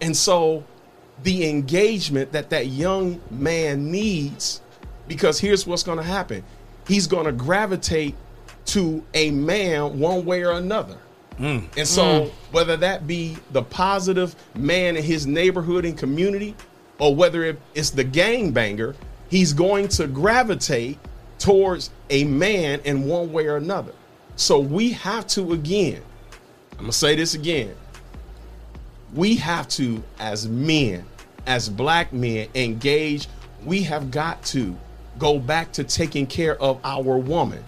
And 0.00 0.16
so, 0.16 0.64
the 1.22 1.48
engagement 1.48 2.32
that 2.32 2.50
that 2.50 2.66
young 2.68 3.20
man 3.30 3.90
needs, 3.92 4.60
because 5.06 5.38
here's 5.38 5.66
what's 5.66 5.82
going 5.84 5.98
to 5.98 6.04
happen 6.04 6.42
he's 6.88 7.06
going 7.06 7.26
to 7.26 7.32
gravitate 7.32 8.14
to 8.66 9.02
a 9.14 9.30
man 9.30 10.00
one 10.00 10.24
way 10.24 10.42
or 10.42 10.50
another. 10.52 10.96
And 11.38 11.68
so, 11.86 12.02
Mm. 12.02 12.30
whether 12.50 12.76
that 12.78 13.06
be 13.06 13.36
the 13.52 13.62
positive 13.62 14.34
man 14.54 14.96
in 14.96 15.02
his 15.04 15.26
neighborhood 15.26 15.84
and 15.84 15.96
community, 15.96 16.54
or 17.02 17.12
whether 17.12 17.58
it's 17.74 17.90
the 17.90 18.04
gangbanger, 18.04 18.94
he's 19.28 19.52
going 19.52 19.88
to 19.88 20.06
gravitate 20.06 20.96
towards 21.40 21.90
a 22.10 22.22
man 22.22 22.80
in 22.84 23.06
one 23.06 23.32
way 23.32 23.48
or 23.48 23.56
another. 23.56 23.92
So, 24.36 24.60
we 24.60 24.92
have 24.92 25.26
to, 25.28 25.52
again, 25.52 26.00
I'm 26.74 26.78
going 26.78 26.92
to 26.92 26.96
say 26.96 27.16
this 27.16 27.34
again. 27.34 27.74
We 29.14 29.34
have 29.34 29.66
to, 29.70 30.00
as 30.20 30.48
men, 30.48 31.04
as 31.44 31.68
black 31.68 32.12
men, 32.12 32.46
engage. 32.54 33.26
We 33.64 33.82
have 33.82 34.12
got 34.12 34.40
to 34.44 34.76
go 35.18 35.40
back 35.40 35.72
to 35.72 35.82
taking 35.82 36.24
care 36.24 36.56
of 36.62 36.78
our 36.84 37.18
woman, 37.18 37.64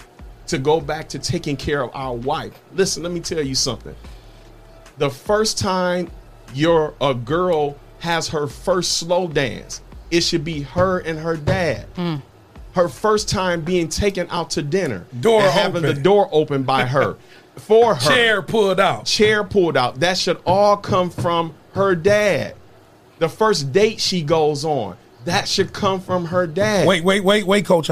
to 0.46 0.58
go 0.58 0.80
back 0.80 1.08
to 1.08 1.18
taking 1.18 1.56
care 1.56 1.82
of 1.82 1.90
our 1.92 2.14
wife. 2.14 2.52
Listen, 2.72 3.02
let 3.02 3.10
me 3.10 3.18
tell 3.18 3.42
you 3.42 3.56
something. 3.56 3.96
The 4.98 5.10
first 5.10 5.58
time 5.58 6.08
you're 6.54 6.94
a 7.00 7.14
girl 7.14 7.76
has 8.04 8.28
her 8.28 8.46
first 8.46 8.98
slow 8.98 9.26
dance, 9.26 9.80
it 10.10 10.20
should 10.20 10.44
be 10.44 10.60
her 10.60 10.98
and 11.00 11.18
her 11.18 11.36
dad. 11.36 11.86
Hmm. 11.96 12.16
Her 12.74 12.88
first 12.88 13.28
time 13.28 13.62
being 13.62 13.88
taken 13.88 14.26
out 14.30 14.50
to 14.50 14.62
dinner, 14.62 15.06
Door 15.20 15.42
and 15.42 15.50
having 15.52 15.84
open. 15.84 15.96
the 15.96 16.02
door 16.02 16.28
open 16.32 16.64
by 16.64 16.84
her, 16.94 17.16
for 17.56 17.94
her 17.94 18.00
Chair 18.10 18.42
pulled 18.42 18.78
out, 18.78 19.06
chair 19.06 19.42
pulled 19.42 19.76
out. 19.76 20.00
That 20.00 20.18
should 20.18 20.38
all 20.44 20.76
come 20.76 21.08
from 21.10 21.54
her 21.72 21.94
dad. 21.94 22.54
The 23.20 23.28
first 23.28 23.72
date 23.72 24.00
she 24.00 24.22
goes 24.22 24.64
on, 24.64 24.96
that 25.24 25.48
should 25.48 25.72
come 25.72 26.00
from 26.00 26.26
her 26.26 26.46
dad. 26.46 26.86
Wait, 26.86 27.04
wait, 27.04 27.24
wait, 27.24 27.46
wait, 27.46 27.64
Coach 27.64 27.90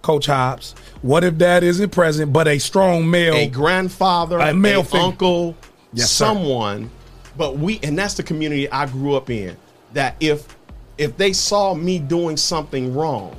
Coach 0.00 0.26
Hobbs. 0.26 0.74
What 1.02 1.22
if 1.24 1.36
dad 1.38 1.62
isn't 1.62 1.90
present, 1.90 2.32
but 2.32 2.48
a 2.48 2.58
strong 2.58 3.08
male, 3.08 3.34
a 3.34 3.46
grandfather, 3.46 4.38
a 4.38 4.52
male 4.54 4.84
a 4.92 4.96
uncle, 4.96 5.56
Yes, 5.92 6.10
sir. 6.10 6.24
someone. 6.24 6.90
But 7.36 7.58
we, 7.58 7.80
and 7.82 7.98
that's 7.98 8.14
the 8.14 8.22
community 8.22 8.70
I 8.70 8.86
grew 8.86 9.14
up 9.14 9.30
in. 9.30 9.56
That 9.92 10.16
if 10.20 10.56
if 10.98 11.16
they 11.16 11.32
saw 11.32 11.74
me 11.74 11.98
doing 11.98 12.36
something 12.36 12.94
wrong, 12.94 13.34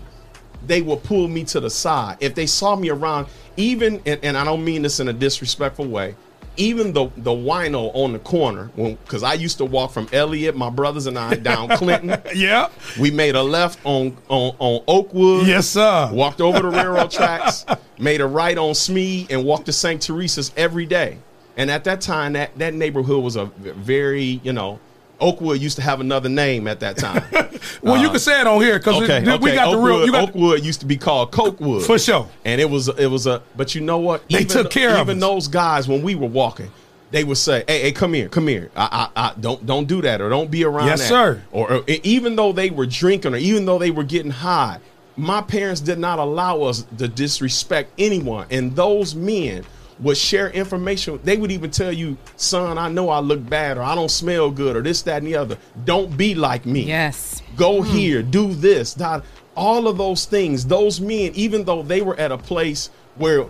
they 0.65 0.81
would 0.81 1.03
pull 1.03 1.27
me 1.27 1.43
to 1.45 1.59
the 1.59 1.69
side. 1.69 2.17
If 2.19 2.35
they 2.35 2.45
saw 2.45 2.75
me 2.75 2.89
around, 2.89 3.27
even 3.57 4.01
and, 4.05 4.19
and 4.23 4.37
I 4.37 4.43
don't 4.43 4.63
mean 4.63 4.81
this 4.81 4.99
in 4.99 5.07
a 5.07 5.13
disrespectful 5.13 5.87
way, 5.87 6.15
even 6.57 6.93
the 6.93 7.09
the 7.17 7.31
wino 7.31 7.91
on 7.93 8.13
the 8.13 8.19
corner, 8.19 8.69
because 8.75 9.23
I 9.23 9.33
used 9.33 9.57
to 9.59 9.65
walk 9.65 9.91
from 9.91 10.07
Elliott, 10.11 10.55
my 10.55 10.69
brothers 10.69 11.07
and 11.07 11.17
I 11.17 11.35
down 11.35 11.69
Clinton. 11.77 12.21
yeah, 12.35 12.69
we 12.99 13.11
made 13.11 13.35
a 13.35 13.43
left 13.43 13.79
on 13.83 14.15
on 14.29 14.55
on 14.59 14.83
Oakwood. 14.87 15.47
Yes, 15.47 15.67
sir. 15.69 16.09
Walked 16.11 16.41
over 16.41 16.61
the 16.61 16.69
railroad 16.69 17.11
tracks, 17.11 17.65
made 17.99 18.21
a 18.21 18.27
right 18.27 18.57
on 18.57 18.75
Smee, 18.75 19.27
and 19.29 19.43
walked 19.45 19.65
to 19.67 19.73
St. 19.73 20.01
Teresa's 20.01 20.51
every 20.57 20.85
day. 20.85 21.17
And 21.57 21.69
at 21.69 21.83
that 21.83 22.01
time, 22.01 22.33
that 22.33 22.57
that 22.57 22.73
neighborhood 22.73 23.23
was 23.23 23.35
a 23.35 23.45
very 23.45 24.39
you 24.43 24.53
know. 24.53 24.79
Oakwood 25.19 25.61
used 25.61 25.77
to 25.77 25.81
have 25.81 26.01
another 26.01 26.27
name 26.27 26.67
at 26.67 26.81
that 26.81 26.97
time. 26.97 27.23
Well, 27.81 27.97
you 27.97 28.07
uh, 28.07 28.11
can 28.11 28.19
say 28.19 28.41
it 28.41 28.47
on 28.47 28.61
here 28.61 28.77
because 28.77 29.01
okay, 29.03 29.23
we 29.23 29.31
okay. 29.31 29.55
got 29.55 29.71
the 29.71 29.77
real. 29.77 29.95
Oakwood- 29.95 30.05
You 30.05 30.11
got 30.11 30.29
Oakwood 30.29 30.65
used 30.65 30.79
to 30.81 30.85
be 30.85 30.97
called 30.97 31.31
Cokewood 31.31 31.85
For 31.85 31.97
sure. 31.97 32.27
and 32.43 32.59
it 32.59 32.69
was 32.69 32.89
it 32.89 33.07
was 33.07 33.25
a. 33.25 33.41
But 33.55 33.73
you 33.73 33.81
know 33.81 33.99
what? 33.99 34.27
They 34.29 34.43
took 34.43 34.69
care 34.69 34.95
of 34.95 35.07
even 35.07 35.19
those 35.19 35.47
guys 35.47 35.87
when 35.87 36.01
we 36.01 36.15
were 36.15 36.27
walking. 36.27 36.71
They 37.11 37.23
would 37.23 37.37
say, 37.37 37.63
"Hey, 37.67 37.83
hey, 37.83 37.91
come 37.91 38.13
here, 38.13 38.27
come 38.27 38.47
here. 38.47 38.69
I, 38.75 39.09
I, 39.15 39.27
I 39.27 39.33
don't 39.39 39.65
don't 39.65 39.87
do 39.87 40.01
that, 40.01 40.19
or 40.19 40.29
don't 40.29 40.49
be 40.51 40.65
around 40.65 40.87
Yes, 40.87 41.01
that." 41.01 41.07
sir. 41.09 41.43
Or, 41.51 41.71
or 41.71 41.83
even 41.87 42.35
though 42.35 42.51
they 42.51 42.69
were 42.69 42.85
drinking, 42.87 43.33
or 43.33 43.37
even 43.37 43.65
though 43.65 43.77
they 43.77 43.91
were 43.91 44.03
getting 44.03 44.31
high, 44.31 44.79
my 45.15 45.41
parents 45.41 45.79
did 45.79 45.99
not 45.99 46.19
allow 46.19 46.63
us 46.63 46.85
to 46.97 47.07
disrespect 47.07 47.91
anyone. 47.97 48.47
And 48.49 48.75
those 48.75 49.13
men 49.15 49.63
would 49.99 50.17
share 50.17 50.49
information. 50.49 51.19
They 51.23 51.37
would 51.37 51.51
even 51.51 51.71
tell 51.71 51.91
you, 51.91 52.17
"Son, 52.35 52.77
I 52.77 52.89
know 52.89 53.09
I 53.09 53.19
look 53.19 53.47
bad, 53.47 53.77
or 53.77 53.83
I 53.83 53.95
don't 53.95 54.11
smell 54.11 54.49
good, 54.51 54.75
or 54.75 54.81
this, 54.81 55.01
that, 55.03 55.17
and 55.17 55.27
the 55.27 55.35
other. 55.35 55.57
Don't 55.85 56.15
be 56.17 56.35
like 56.35 56.65
me. 56.65 56.81
Yes. 56.81 57.41
Go 57.55 57.81
here, 57.81 58.21
do 58.23 58.53
this, 58.53 58.93
that." 58.95 59.23
All 59.55 59.87
of 59.87 59.97
those 59.97 60.25
things, 60.25 60.65
those 60.65 60.99
men, 60.99 61.31
even 61.35 61.63
though 61.65 61.83
they 61.83 62.01
were 62.01 62.19
at 62.19 62.31
a 62.31 62.37
place 62.37 62.89
where 63.17 63.45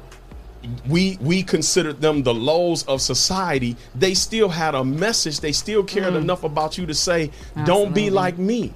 we 0.87 1.17
we 1.21 1.43
considered 1.43 1.99
them 1.99 2.23
the 2.23 2.33
lows 2.33 2.83
of 2.83 3.01
society 3.01 3.75
they 3.95 4.13
still 4.13 4.47
had 4.47 4.75
a 4.75 4.83
message 4.83 5.41
they 5.41 5.51
still 5.51 5.83
cared 5.83 6.13
Mm. 6.13 6.21
enough 6.21 6.45
about 6.45 6.77
you 6.77 6.85
to 6.85 6.93
say 6.93 7.31
don't 7.65 7.93
be 7.93 8.09
like 8.09 8.37
me 8.37 8.71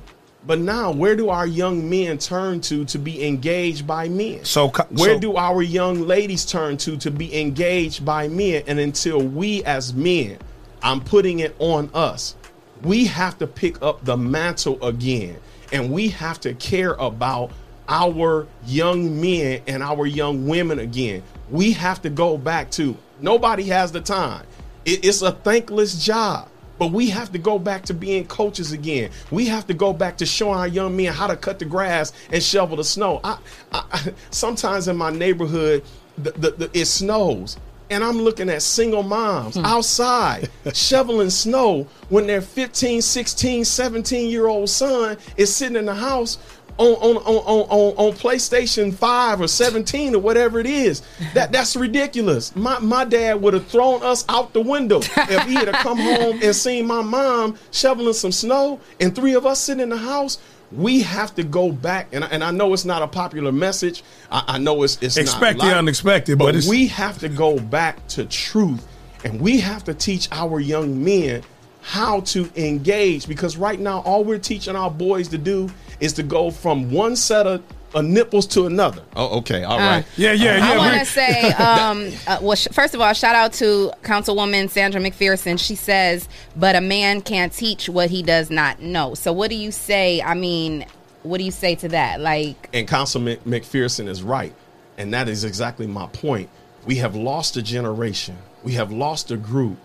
but 0.47 0.59
now 0.59 0.91
where 0.91 1.15
do 1.15 1.29
our 1.29 1.45
young 1.45 1.89
men 1.89 2.17
turn 2.17 2.61
to 2.61 2.85
to 2.85 2.97
be 2.97 3.27
engaged 3.27 3.85
by 3.85 4.09
men? 4.09 4.43
So 4.45 4.69
where 4.89 5.15
so- 5.15 5.19
do 5.19 5.35
our 5.35 5.61
young 5.61 6.07
ladies 6.07 6.45
turn 6.45 6.77
to 6.77 6.97
to 6.97 7.11
be 7.11 7.39
engaged 7.39 8.03
by 8.05 8.27
men? 8.27 8.63
And 8.65 8.79
until 8.79 9.21
we 9.21 9.63
as 9.65 9.93
men 9.93 10.39
i'm 10.83 11.01
putting 11.01 11.39
it 11.39 11.55
on 11.57 11.89
us 11.95 12.35
we 12.83 13.05
have 13.05 13.37
to 13.39 13.47
pick 13.47 13.81
up 13.81 14.03
the 14.05 14.17
mantle 14.17 14.83
again. 14.83 15.37
And 15.71 15.91
we 15.91 16.09
have 16.09 16.39
to 16.41 16.53
care 16.53 16.93
about 16.93 17.51
our 17.89 18.47
young 18.65 19.19
men 19.19 19.61
and 19.67 19.81
our 19.81 20.05
young 20.05 20.47
women 20.47 20.79
again. 20.79 21.23
We 21.49 21.73
have 21.73 22.01
to 22.03 22.09
go 22.09 22.37
back 22.37 22.71
to 22.71 22.97
nobody 23.19 23.63
has 23.63 23.91
the 23.91 24.01
time. 24.01 24.45
It- 24.85 25.05
it's 25.05 25.21
a 25.21 25.31
thankless 25.31 26.03
job 26.03 26.47
but 26.77 26.91
we 26.91 27.09
have 27.09 27.31
to 27.31 27.37
go 27.37 27.59
back 27.59 27.83
to 27.85 27.93
being 27.93 28.25
coaches 28.27 28.71
again. 28.71 29.11
We 29.31 29.45
have 29.45 29.67
to 29.67 29.73
go 29.73 29.93
back 29.93 30.17
to 30.17 30.25
showing 30.25 30.57
our 30.57 30.67
young 30.67 30.95
men 30.95 31.13
how 31.13 31.27
to 31.27 31.35
cut 31.35 31.59
the 31.59 31.65
grass 31.65 32.13
and 32.31 32.41
shovel 32.41 32.77
the 32.77 32.83
snow. 32.83 33.19
I, 33.23 33.37
I 33.71 34.13
sometimes 34.29 34.87
in 34.87 34.97
my 34.97 35.09
neighborhood, 35.09 35.83
the, 36.17 36.31
the, 36.31 36.51
the, 36.51 36.79
it 36.79 36.85
snows. 36.85 37.57
And 37.89 38.03
I'm 38.03 38.17
looking 38.17 38.49
at 38.49 38.61
single 38.61 39.03
moms 39.03 39.55
hmm. 39.55 39.65
outside 39.65 40.49
shoveling 40.73 41.29
snow 41.29 41.87
when 42.09 42.27
their 42.27 42.41
15, 42.41 43.01
16, 43.01 43.63
17 43.63 44.29
year 44.29 44.47
old 44.47 44.69
son 44.69 45.17
is 45.37 45.55
sitting 45.55 45.77
in 45.77 45.85
the 45.85 45.95
house 45.95 46.37
on, 46.77 46.93
on, 46.95 47.17
on, 47.17 47.23
on, 47.25 47.69
on, 47.69 47.93
on 48.07 48.13
PlayStation 48.13 48.93
5 48.93 49.41
or 49.41 49.47
17 49.47 50.15
or 50.15 50.19
whatever 50.19 50.59
it 50.59 50.65
is. 50.67 51.01
That 51.33 51.51
that's 51.51 51.75
ridiculous. 51.75 52.55
My 52.55 52.79
my 52.79 53.05
dad 53.05 53.41
would 53.41 53.53
have 53.53 53.67
thrown 53.67 54.03
us 54.03 54.25
out 54.29 54.53
the 54.53 54.61
window 54.61 54.99
if 55.01 55.43
he 55.47 55.55
had 55.55 55.71
come 55.75 55.97
home 55.97 56.39
and 56.43 56.55
seen 56.55 56.85
my 56.87 57.01
mom 57.01 57.57
shoveling 57.71 58.13
some 58.13 58.31
snow 58.31 58.79
and 58.99 59.15
three 59.15 59.33
of 59.33 59.45
us 59.45 59.59
sitting 59.59 59.81
in 59.83 59.89
the 59.89 59.97
house. 59.97 60.37
we 60.71 61.01
have 61.01 61.33
to 61.33 61.43
go 61.43 61.71
back, 61.71 62.09
and, 62.11 62.25
I- 62.25 62.27
and 62.27 62.43
I 62.43 62.51
know 62.51 62.73
it's 62.73 62.83
not 62.83 63.01
a 63.01 63.07
popular 63.07 63.53
message. 63.53 64.03
I, 64.29 64.43
I 64.47 64.57
know 64.57 64.83
it's 64.83 64.97
it's 65.01 65.15
Expect 65.17 65.59
the 65.59 65.75
unexpected, 65.77 66.37
but 66.37 66.49
it's- 66.49 66.67
we 66.67 66.87
have 66.87 67.17
to 67.19 67.29
go 67.29 67.57
back 67.57 68.05
to 68.09 68.25
truth, 68.25 68.85
and 69.23 69.39
we 69.39 69.59
have 69.61 69.83
to 69.85 69.93
teach 69.93 70.27
our 70.31 70.59
young 70.59 71.03
men 71.03 71.41
how 71.81 72.19
to 72.19 72.49
engage 72.57 73.27
because 73.29 73.55
right 73.55 73.79
now 73.79 73.99
all 74.01 74.25
we're 74.25 74.37
teaching 74.37 74.75
our 74.75 74.91
boys 74.91 75.29
to 75.29 75.37
do 75.37 75.69
is 75.99 76.13
to 76.13 76.23
go 76.23 76.51
from 76.51 76.91
one 76.91 77.15
set 77.15 77.47
of, 77.47 77.63
of 77.93 78.05
nipples 78.05 78.45
to 78.47 78.65
another. 78.65 79.01
Oh, 79.15 79.39
okay, 79.39 79.63
all 79.63 79.77
right. 79.77 80.03
Uh, 80.03 80.07
yeah, 80.17 80.31
yeah, 80.33 80.57
yeah. 80.57 80.71
I 80.73 80.77
want 80.77 80.99
to 80.99 81.05
say, 81.05 81.51
um, 81.53 82.11
uh, 82.27 82.39
well, 82.41 82.55
sh- 82.55 82.67
first 82.71 82.93
of 82.93 83.01
all, 83.01 83.13
shout 83.13 83.35
out 83.35 83.53
to 83.53 83.91
Councilwoman 84.03 84.69
Sandra 84.69 85.01
McPherson. 85.01 85.59
She 85.59 85.75
says, 85.75 86.27
"But 86.55 86.75
a 86.75 86.81
man 86.81 87.21
can't 87.21 87.51
teach 87.51 87.89
what 87.89 88.09
he 88.09 88.23
does 88.23 88.49
not 88.49 88.81
know." 88.81 89.15
So, 89.15 89.33
what 89.33 89.49
do 89.49 89.55
you 89.55 89.71
say? 89.71 90.21
I 90.21 90.33
mean, 90.33 90.85
what 91.23 91.37
do 91.39 91.43
you 91.43 91.51
say 91.51 91.75
to 91.75 91.89
that? 91.89 92.19
Like, 92.19 92.69
And 92.73 92.87
Councilman 92.87 93.37
McPherson 93.39 94.07
is 94.07 94.23
right. 94.23 94.53
And 94.97 95.13
that 95.13 95.29
is 95.29 95.43
exactly 95.43 95.85
my 95.87 96.07
point. 96.07 96.49
We 96.85 96.95
have 96.95 97.15
lost 97.15 97.57
a 97.57 97.61
generation. 97.61 98.37
We 98.63 98.73
have 98.73 98.91
lost 98.91 99.29
a 99.29 99.37
group 99.37 99.77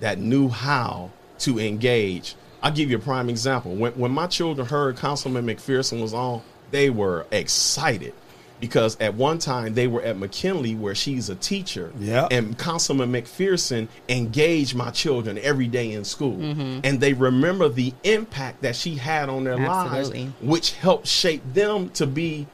that 0.00 0.18
knew 0.18 0.48
how 0.48 1.10
to 1.40 1.58
engage. 1.58 2.36
I'll 2.64 2.72
give 2.72 2.90
you 2.90 2.96
a 2.96 3.00
prime 3.00 3.28
example. 3.28 3.74
When, 3.76 3.92
when 3.92 4.10
my 4.10 4.26
children 4.26 4.66
heard 4.66 4.96
Councilman 4.96 5.46
McPherson 5.46 6.00
was 6.00 6.14
on, 6.14 6.40
they 6.70 6.88
were 6.90 7.26
excited 7.30 8.14
because 8.58 8.96
at 9.00 9.14
one 9.14 9.38
time 9.38 9.74
they 9.74 9.86
were 9.86 10.00
at 10.00 10.16
McKinley 10.16 10.74
where 10.74 10.94
she's 10.94 11.28
a 11.28 11.34
teacher. 11.34 11.92
Yeah. 12.00 12.26
And 12.30 12.56
Councilman 12.58 13.12
McPherson 13.12 13.88
engaged 14.08 14.74
my 14.74 14.90
children 14.90 15.36
every 15.38 15.66
day 15.66 15.92
in 15.92 16.04
school. 16.04 16.38
Mhm. 16.38 16.80
And 16.84 17.00
they 17.00 17.12
remember 17.12 17.68
the 17.68 17.92
impact 18.02 18.62
that 18.62 18.74
she 18.76 18.94
had 18.94 19.28
on 19.28 19.44
their 19.44 19.58
Absolutely. 19.60 20.20
lives, 20.24 20.32
which 20.40 20.72
helped 20.72 21.06
shape 21.06 21.42
them 21.52 21.90
to 21.90 22.06
be 22.06 22.46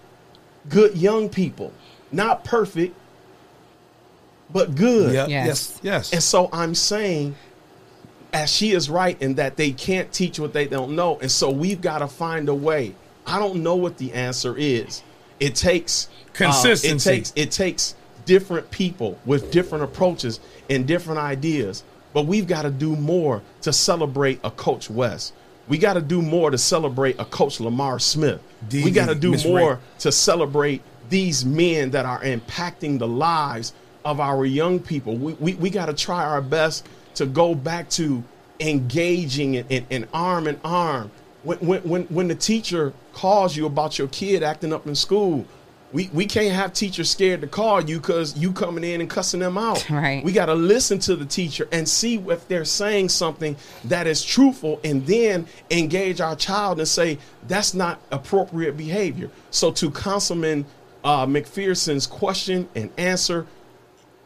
good 0.68 0.96
young 0.98 1.28
people. 1.28 1.72
Not 2.10 2.42
perfect, 2.42 2.96
but 4.52 4.74
good. 4.74 5.14
Yeah, 5.14 5.26
Yes. 5.28 5.46
yes, 5.46 5.80
yes. 5.82 6.12
And 6.12 6.22
so 6.22 6.48
I'm 6.52 6.74
saying, 6.74 7.36
as 8.32 8.50
she 8.50 8.72
is 8.72 8.88
right 8.88 9.20
in 9.20 9.34
that 9.34 9.56
they 9.56 9.72
can't 9.72 10.12
teach 10.12 10.38
what 10.38 10.52
they 10.52 10.66
don't 10.66 10.94
know. 10.94 11.18
And 11.20 11.30
so 11.30 11.50
we've 11.50 11.80
got 11.80 11.98
to 11.98 12.08
find 12.08 12.48
a 12.48 12.54
way. 12.54 12.94
I 13.26 13.38
don't 13.38 13.62
know 13.62 13.76
what 13.76 13.98
the 13.98 14.12
answer 14.12 14.56
is. 14.56 15.02
It 15.38 15.54
takes 15.54 16.08
uh, 16.08 16.32
Consistency. 16.32 17.10
it 17.10 17.14
takes 17.14 17.32
it 17.36 17.50
takes 17.50 17.94
different 18.24 18.70
people 18.70 19.18
with 19.24 19.50
different 19.50 19.84
approaches 19.84 20.40
and 20.68 20.86
different 20.86 21.20
ideas. 21.20 21.82
But 22.12 22.26
we've 22.26 22.46
got 22.46 22.62
to 22.62 22.70
do 22.70 22.96
more 22.96 23.42
to 23.62 23.72
celebrate 23.72 24.40
a 24.42 24.50
Coach 24.50 24.90
West. 24.90 25.32
We 25.68 25.78
got 25.78 25.94
to 25.94 26.00
do 26.00 26.20
more 26.20 26.50
to 26.50 26.58
celebrate 26.58 27.20
a 27.20 27.24
Coach 27.24 27.60
Lamar 27.60 28.00
Smith. 28.00 28.40
D- 28.68 28.82
we 28.84 28.90
got 28.90 29.08
to 29.08 29.14
do 29.14 29.30
Miss 29.30 29.44
more 29.44 29.74
Ray. 29.74 29.80
to 30.00 30.10
celebrate 30.10 30.82
these 31.08 31.44
men 31.44 31.90
that 31.90 32.06
are 32.06 32.20
impacting 32.22 32.98
the 32.98 33.06
lives 33.06 33.72
of 34.04 34.18
our 34.18 34.44
young 34.44 34.80
people. 34.80 35.16
We, 35.16 35.34
we, 35.34 35.54
we 35.54 35.70
got 35.70 35.86
to 35.86 35.94
try 35.94 36.24
our 36.24 36.42
best 36.42 36.86
to 37.14 37.26
go 37.26 37.54
back 37.54 37.88
to 37.90 38.22
engaging 38.60 39.54
in, 39.54 39.66
in, 39.68 39.86
in 39.90 40.08
arm 40.12 40.46
in 40.46 40.60
arm. 40.64 41.10
When, 41.42 41.58
when, 41.58 41.82
when, 41.82 42.02
when 42.04 42.28
the 42.28 42.34
teacher 42.34 42.92
calls 43.12 43.56
you 43.56 43.66
about 43.66 43.98
your 43.98 44.08
kid 44.08 44.42
acting 44.42 44.72
up 44.72 44.86
in 44.86 44.94
school, 44.94 45.46
we, 45.92 46.08
we 46.12 46.26
can't 46.26 46.54
have 46.54 46.72
teachers 46.72 47.10
scared 47.10 47.40
to 47.40 47.46
call 47.46 47.80
you 47.82 47.98
because 47.98 48.36
you 48.36 48.52
coming 48.52 48.84
in 48.84 49.00
and 49.00 49.10
cussing 49.10 49.40
them 49.40 49.58
out. 49.58 49.88
Right. 49.90 50.22
We 50.22 50.32
got 50.32 50.46
to 50.46 50.54
listen 50.54 50.98
to 51.00 51.16
the 51.16 51.24
teacher 51.26 51.66
and 51.72 51.88
see 51.88 52.16
if 52.16 52.46
they're 52.46 52.64
saying 52.64 53.08
something 53.08 53.56
that 53.84 54.06
is 54.06 54.24
truthful 54.24 54.80
and 54.84 55.04
then 55.04 55.46
engage 55.70 56.20
our 56.20 56.36
child 56.36 56.78
and 56.78 56.86
say, 56.86 57.18
that's 57.48 57.74
not 57.74 58.00
appropriate 58.12 58.76
behavior. 58.76 59.30
So, 59.50 59.72
to 59.72 59.90
Councilman 59.90 60.64
uh, 61.02 61.26
McPherson's 61.26 62.06
question 62.06 62.68
and 62.74 62.90
answer, 62.96 63.46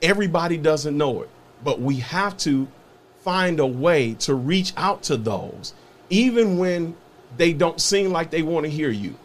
everybody 0.03 0.59
doesn't 0.59 0.97
know 0.97 1.23
it, 1.23 1.31
but 1.65 1.81
we 1.81 1.97
have 1.97 2.37
to 2.39 2.69
find 3.23 3.59
a 3.59 3.67
way 3.67 4.15
to 4.15 4.35
reach 4.35 4.73
out 4.77 5.03
to 5.05 5.17
those, 5.17 5.73
even 6.11 6.59
when 6.59 6.95
they 7.37 7.53
don't 7.53 7.81
seem 7.81 8.13
like 8.13 8.31
they 8.31 8.43
want 8.43 8.65
to 8.65 8.71
hear 8.71 8.91
you. 8.91 9.17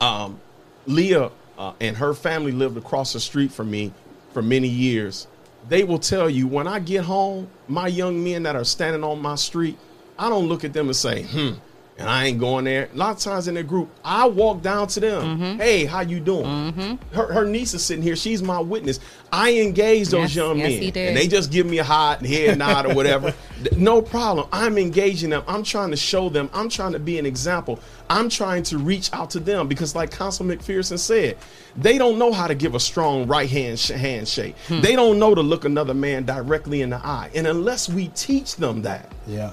Um, 0.00 0.40
Leah 0.86 1.30
uh, 1.58 1.72
and 1.80 1.96
her 1.96 2.14
family 2.14 2.52
lived 2.52 2.76
across 2.76 3.12
the 3.12 3.20
street 3.20 3.52
from 3.52 3.70
me 3.70 3.92
for 4.32 4.42
many 4.42 4.68
years. 4.68 5.26
They 5.68 5.84
will 5.84 5.98
tell 5.98 6.30
you 6.30 6.46
when 6.46 6.66
I 6.66 6.78
get 6.78 7.04
home, 7.04 7.48
my 7.68 7.88
young 7.88 8.22
men 8.22 8.44
that 8.44 8.56
are 8.56 8.64
standing 8.64 9.04
on 9.04 9.20
my 9.20 9.34
street, 9.34 9.78
I 10.18 10.28
don't 10.28 10.46
look 10.48 10.64
at 10.64 10.72
them 10.72 10.86
and 10.86 10.96
say, 10.96 11.24
hmm, 11.24 11.52
and 11.98 12.08
I 12.08 12.26
ain't 12.26 12.38
going 12.38 12.64
there. 12.66 12.88
A 12.92 12.96
lot 12.96 13.16
of 13.16 13.22
times 13.22 13.48
in 13.48 13.54
their 13.54 13.62
group, 13.62 13.88
I 14.04 14.26
walk 14.28 14.60
down 14.62 14.86
to 14.88 15.00
them. 15.00 15.58
Hey, 15.58 15.84
how 15.86 16.00
you 16.00 16.20
doing? 16.20 16.98
Her, 17.12 17.32
her 17.32 17.44
niece 17.46 17.72
is 17.74 17.84
sitting 17.84 18.02
here. 18.02 18.16
She's 18.16 18.42
my 18.42 18.58
witness. 18.60 19.00
I 19.32 19.54
engage 19.58 20.08
those 20.08 20.20
Yes, 20.34 20.36
young 20.36 20.58
yes, 20.58 20.70
men, 20.72 20.82
he 20.82 20.90
did. 20.90 21.08
and 21.08 21.16
they 21.16 21.26
just 21.26 21.50
give 21.50 21.66
me 21.66 21.78
a 21.78 21.84
hot 21.84 22.24
head 22.24 22.58
nod 22.58 22.86
or 22.86 22.94
whatever. 22.94 23.34
No 23.74 24.02
problem. 24.02 24.46
I'm 24.52 24.76
engaging 24.76 25.30
them. 25.30 25.42
I'm 25.48 25.62
trying 25.62 25.90
to 25.90 25.96
show 25.96 26.28
them. 26.28 26.50
I'm 26.52 26.68
trying 26.68 26.92
to 26.92 26.98
be 26.98 27.18
an 27.18 27.24
example. 27.24 27.80
I'm 28.10 28.28
trying 28.28 28.62
to 28.64 28.76
reach 28.76 29.10
out 29.14 29.30
to 29.30 29.40
them 29.40 29.66
because, 29.66 29.94
like 29.94 30.10
Council 30.10 30.44
McPherson 30.44 30.98
said, 30.98 31.38
they 31.74 31.96
don't 31.96 32.18
know 32.18 32.32
how 32.32 32.48
to 32.48 32.54
give 32.54 32.74
a 32.74 32.80
strong 32.80 33.26
right 33.26 33.48
hand 33.48 33.78
sh- 33.78 33.88
handshake. 33.88 34.56
Hmm. 34.68 34.82
They 34.82 34.94
don't 34.94 35.18
know 35.18 35.34
to 35.34 35.40
look 35.40 35.64
another 35.64 35.94
man 35.94 36.26
directly 36.26 36.82
in 36.82 36.90
the 36.90 36.98
eye. 36.98 37.30
And 37.34 37.46
unless 37.46 37.88
we 37.88 38.08
teach 38.08 38.56
them 38.56 38.82
that, 38.82 39.10
Yeah. 39.26 39.52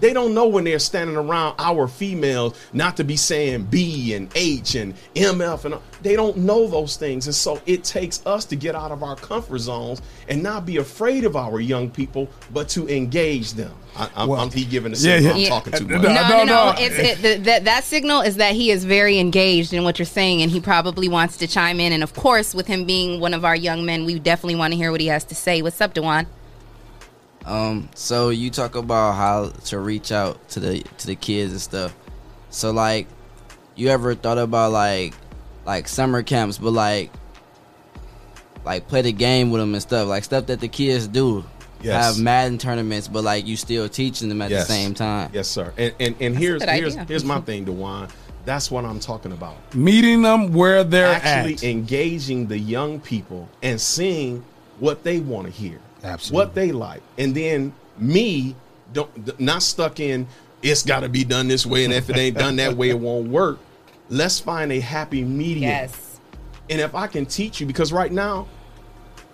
They 0.00 0.12
don't 0.12 0.34
know 0.34 0.46
when 0.46 0.64
they're 0.64 0.78
standing 0.78 1.16
around 1.16 1.54
our 1.58 1.88
females 1.88 2.54
not 2.72 2.96
to 2.96 3.04
be 3.04 3.16
saying 3.16 3.64
B 3.64 4.14
and 4.14 4.30
H 4.34 4.74
and 4.74 4.94
MF 5.14 5.64
and 5.64 5.74
they 6.02 6.16
don't 6.16 6.36
know 6.36 6.66
those 6.68 6.96
things. 6.96 7.26
And 7.26 7.34
so 7.34 7.60
it 7.66 7.84
takes 7.84 8.24
us 8.26 8.44
to 8.46 8.56
get 8.56 8.74
out 8.74 8.92
of 8.92 9.02
our 9.02 9.16
comfort 9.16 9.58
zones 9.58 10.02
and 10.28 10.42
not 10.42 10.66
be 10.66 10.76
afraid 10.76 11.24
of 11.24 11.36
our 11.36 11.60
young 11.60 11.90
people, 11.90 12.28
but 12.52 12.68
to 12.70 12.88
engage 12.88 13.52
them. 13.52 13.74
I, 13.96 14.08
I'm, 14.14 14.30
I'm 14.30 14.50
he 14.50 14.64
giving 14.64 14.92
the 14.92 14.96
signal. 14.96 15.34
I'm 15.34 15.44
talking 15.46 15.72
too 15.72 15.88
much. 15.88 16.02
No, 16.02 16.28
no, 16.28 16.44
no. 16.44 16.74
It's, 16.78 16.98
it, 16.98 17.22
the, 17.22 17.42
that, 17.44 17.64
that 17.64 17.84
signal 17.84 18.20
is 18.20 18.36
that 18.36 18.54
he 18.54 18.70
is 18.70 18.84
very 18.84 19.18
engaged 19.18 19.72
in 19.72 19.82
what 19.82 19.98
you're 19.98 20.06
saying, 20.06 20.42
and 20.42 20.50
he 20.50 20.60
probably 20.60 21.08
wants 21.08 21.36
to 21.38 21.48
chime 21.48 21.80
in. 21.80 21.92
And 21.92 22.02
of 22.02 22.14
course, 22.14 22.54
with 22.54 22.66
him 22.66 22.84
being 22.84 23.20
one 23.20 23.34
of 23.34 23.44
our 23.44 23.56
young 23.56 23.84
men, 23.84 24.04
we 24.04 24.18
definitely 24.18 24.56
want 24.56 24.72
to 24.72 24.76
hear 24.76 24.92
what 24.92 25.00
he 25.00 25.08
has 25.08 25.24
to 25.24 25.34
say. 25.34 25.62
What's 25.62 25.80
up, 25.80 25.94
Dewan? 25.94 26.26
Um, 27.44 27.88
so 27.94 28.28
you 28.30 28.50
talk 28.50 28.74
about 28.74 29.12
how 29.14 29.48
to 29.66 29.78
reach 29.78 30.12
out 30.12 30.48
to 30.50 30.60
the 30.60 30.80
to 30.98 31.06
the 31.06 31.16
kids 31.16 31.52
and 31.52 31.60
stuff. 31.60 31.94
So 32.50 32.70
like, 32.70 33.06
you 33.74 33.88
ever 33.88 34.14
thought 34.14 34.38
about 34.38 34.72
like 34.72 35.14
like 35.64 35.88
summer 35.88 36.22
camps, 36.22 36.58
but 36.58 36.70
like 36.72 37.10
like 38.64 38.88
play 38.88 39.02
the 39.02 39.12
game 39.12 39.50
with 39.50 39.60
them 39.60 39.72
and 39.74 39.82
stuff, 39.82 40.08
like 40.08 40.24
stuff 40.24 40.46
that 40.46 40.60
the 40.60 40.68
kids 40.68 41.06
do. 41.08 41.44
Yes. 41.80 42.16
Have 42.16 42.22
Madden 42.22 42.58
tournaments, 42.58 43.06
but 43.06 43.22
like 43.22 43.46
you 43.46 43.56
still 43.56 43.88
teaching 43.88 44.28
them 44.28 44.42
at 44.42 44.50
Yes. 44.50 44.66
the 44.66 44.72
same 44.72 44.94
time. 44.94 45.30
Yes, 45.32 45.46
sir. 45.46 45.72
And 45.78 45.94
and, 46.00 46.16
and 46.20 46.36
here's 46.36 46.62
here's 46.64 46.94
idea. 46.96 47.04
here's 47.06 47.24
my 47.24 47.40
thing, 47.40 47.64
Dewan. 47.64 48.08
That's 48.44 48.68
what 48.70 48.84
I'm 48.84 48.98
talking 48.98 49.30
about. 49.30 49.56
Meeting 49.76 50.22
them 50.22 50.52
where 50.52 50.82
they're 50.82 51.06
actually 51.14 51.54
at. 51.54 51.62
engaging 51.64 52.46
the 52.46 52.58
young 52.58 52.98
people 52.98 53.48
and 53.62 53.80
seeing 53.80 54.44
what 54.80 55.04
they 55.04 55.20
want 55.20 55.46
to 55.46 55.52
hear, 55.52 55.78
Absolutely. 56.02 56.46
what 56.46 56.54
they 56.54 56.72
like, 56.72 57.02
and 57.18 57.34
then 57.34 57.72
me 57.98 58.54
don't 58.92 59.40
not 59.40 59.62
stuck 59.62 60.00
in 60.00 60.26
it's 60.62 60.82
got 60.82 61.00
to 61.00 61.08
be 61.08 61.24
done 61.24 61.48
this 61.48 61.64
way, 61.66 61.84
and 61.84 61.92
if 61.92 62.10
it 62.10 62.16
ain't 62.16 62.36
done 62.36 62.56
that 62.56 62.76
way, 62.76 62.90
it 62.90 62.98
won't 62.98 63.28
work. 63.28 63.58
Let's 64.08 64.40
find 64.40 64.72
a 64.72 64.80
happy 64.80 65.22
medium. 65.22 65.70
Yes. 65.70 66.20
And 66.70 66.80
if 66.80 66.94
I 66.94 67.06
can 67.06 67.26
teach 67.26 67.60
you, 67.60 67.66
because 67.66 67.92
right 67.92 68.10
now, 68.10 68.48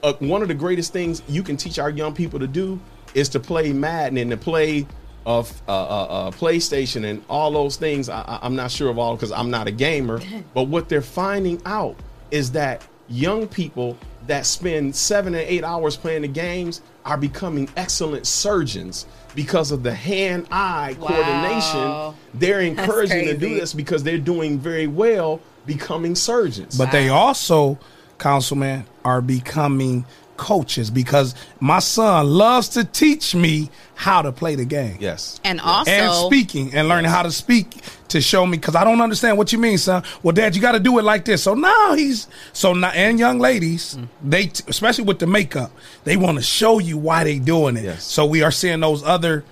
uh, 0.02 0.12
one 0.18 0.42
of 0.42 0.48
the 0.48 0.54
greatest 0.54 0.92
things 0.92 1.22
you 1.28 1.42
can 1.42 1.56
teach 1.56 1.78
our 1.78 1.90
young 1.90 2.14
people 2.14 2.38
to 2.38 2.46
do 2.46 2.78
is 3.14 3.28
to 3.30 3.40
play 3.40 3.72
Madden 3.72 4.18
and 4.18 4.30
to 4.30 4.36
play 4.36 4.86
of 5.24 5.50
uh, 5.66 5.72
uh, 5.72 6.04
uh, 6.04 6.30
PlayStation 6.32 7.04
and 7.08 7.24
all 7.30 7.50
those 7.50 7.76
things. 7.76 8.08
I, 8.08 8.20
I- 8.20 8.40
I'm 8.42 8.54
not 8.54 8.70
sure 8.70 8.90
of 8.90 8.98
all 8.98 9.16
because 9.16 9.32
I'm 9.32 9.50
not 9.50 9.66
a 9.66 9.72
gamer. 9.72 10.20
but 10.54 10.64
what 10.64 10.88
they're 10.88 11.00
finding 11.00 11.62
out 11.64 11.96
is 12.30 12.52
that 12.52 12.86
young 13.08 13.48
people 13.48 13.96
that 14.26 14.46
spend 14.46 14.94
seven 14.96 15.34
and 15.34 15.46
eight 15.46 15.64
hours 15.64 15.96
playing 15.96 16.22
the 16.22 16.28
games 16.28 16.80
are 17.04 17.16
becoming 17.18 17.68
excellent 17.76 18.26
surgeons 18.26 19.06
because 19.34 19.70
of 19.70 19.82
the 19.82 19.94
hand-eye 19.94 20.96
Wow. 20.98 21.08
coordination. 21.08 22.14
They're 22.40 22.60
encouraging 22.60 23.26
to 23.26 23.36
do 23.36 23.54
this 23.54 23.74
because 23.74 24.02
they're 24.02 24.16
doing 24.18 24.58
very 24.58 24.86
well 24.86 25.40
becoming 25.66 26.14
surgeons. 26.14 26.76
But 26.78 26.92
they 26.92 27.08
also, 27.08 27.78
councilman, 28.18 28.84
are 29.04 29.20
becoming 29.20 30.04
coaches 30.36 30.90
because 30.90 31.34
my 31.60 31.78
son 31.78 32.26
loves 32.26 32.68
to 32.70 32.84
teach 32.84 33.34
me 33.34 33.70
how 33.94 34.22
to 34.22 34.32
play 34.32 34.54
the 34.54 34.64
game. 34.64 34.96
Yes. 35.00 35.40
And 35.44 35.60
also, 35.60 35.90
and 35.90 36.12
speaking 36.26 36.74
and 36.74 36.88
learning 36.88 37.10
how 37.10 37.22
to 37.22 37.30
speak 37.30 37.82
to 38.08 38.20
show 38.20 38.46
me 38.46 38.58
because 38.58 38.74
I 38.74 38.84
don't 38.84 39.00
understand 39.00 39.38
what 39.38 39.52
you 39.52 39.58
mean, 39.58 39.78
son. 39.78 40.02
Well, 40.22 40.32
Dad, 40.32 40.54
you 40.56 40.62
got 40.62 40.72
to 40.72 40.80
do 40.80 40.98
it 40.98 41.02
like 41.02 41.24
this. 41.24 41.42
So 41.42 41.54
now 41.54 41.94
he's 41.94 42.28
so 42.52 42.72
now 42.72 42.90
and 42.90 43.18
young 43.18 43.38
ladies, 43.38 43.96
they 44.22 44.50
especially 44.68 45.04
with 45.04 45.18
the 45.18 45.26
makeup, 45.26 45.70
they 46.04 46.16
want 46.16 46.38
to 46.38 46.42
show 46.42 46.78
you 46.78 46.98
why 46.98 47.24
they 47.24 47.38
doing 47.38 47.76
it. 47.76 48.00
So 48.00 48.26
we 48.26 48.42
are 48.42 48.50
seeing 48.50 48.80
those 48.80 49.02
other 49.04 49.44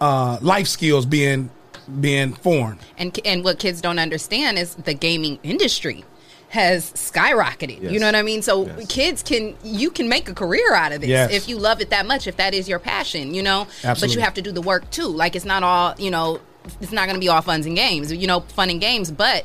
uh, 0.00 0.38
life 0.40 0.68
skills 0.68 1.06
being 1.06 1.50
being 2.00 2.32
formed. 2.32 2.78
And 2.96 3.18
and 3.24 3.44
what 3.44 3.58
kids 3.58 3.80
don't 3.80 3.98
understand 3.98 4.58
is 4.58 4.74
the 4.74 4.94
gaming 4.94 5.38
industry 5.42 6.04
has 6.54 6.92
skyrocketed. 6.92 7.90
You 7.90 7.98
know 7.98 8.06
what 8.06 8.14
I 8.14 8.22
mean? 8.22 8.40
So 8.40 8.66
kids 8.86 9.24
can 9.24 9.56
you 9.64 9.90
can 9.90 10.08
make 10.08 10.28
a 10.28 10.34
career 10.34 10.72
out 10.72 10.92
of 10.92 11.00
this 11.00 11.10
Yes. 11.10 11.32
if 11.32 11.48
you 11.48 11.58
love 11.58 11.80
it 11.80 11.90
that 11.90 12.06
much, 12.06 12.28
if 12.28 12.36
that 12.36 12.54
is 12.54 12.68
your 12.68 12.78
passion, 12.78 13.34
you 13.34 13.42
know? 13.42 13.66
Absolutely. 13.82 14.06
But 14.06 14.14
you 14.14 14.20
have 14.22 14.34
to 14.34 14.42
do 14.42 14.52
the 14.52 14.62
work 14.62 14.88
too. 14.92 15.08
Like 15.08 15.34
it's 15.34 15.44
not 15.44 15.64
all, 15.64 15.94
you 15.98 16.12
know, 16.12 16.40
it's 16.80 16.92
not 16.92 17.06
going 17.06 17.16
to 17.16 17.20
be 17.20 17.28
all 17.28 17.42
fun 17.42 17.62
and 17.64 17.74
games, 17.74 18.12
you 18.12 18.28
know, 18.28 18.40
fun 18.40 18.70
and 18.70 18.80
games, 18.80 19.10
but 19.10 19.44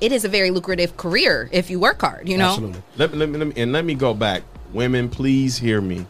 it 0.00 0.12
is 0.12 0.24
a 0.24 0.28
very 0.28 0.52
lucrative 0.52 0.96
career 0.96 1.48
if 1.50 1.70
you 1.70 1.80
work 1.80 2.00
hard, 2.00 2.28
you 2.28 2.38
know? 2.38 2.72
Let 2.96 3.12
let 3.16 3.28
me, 3.28 3.36
let 3.38 3.48
me, 3.48 3.54
and 3.60 3.72
let 3.72 3.84
me 3.84 3.94
go 3.94 4.14
back. 4.14 4.42
Women, 4.72 5.08
please 5.08 5.58
hear 5.58 5.80
me. 5.80 6.06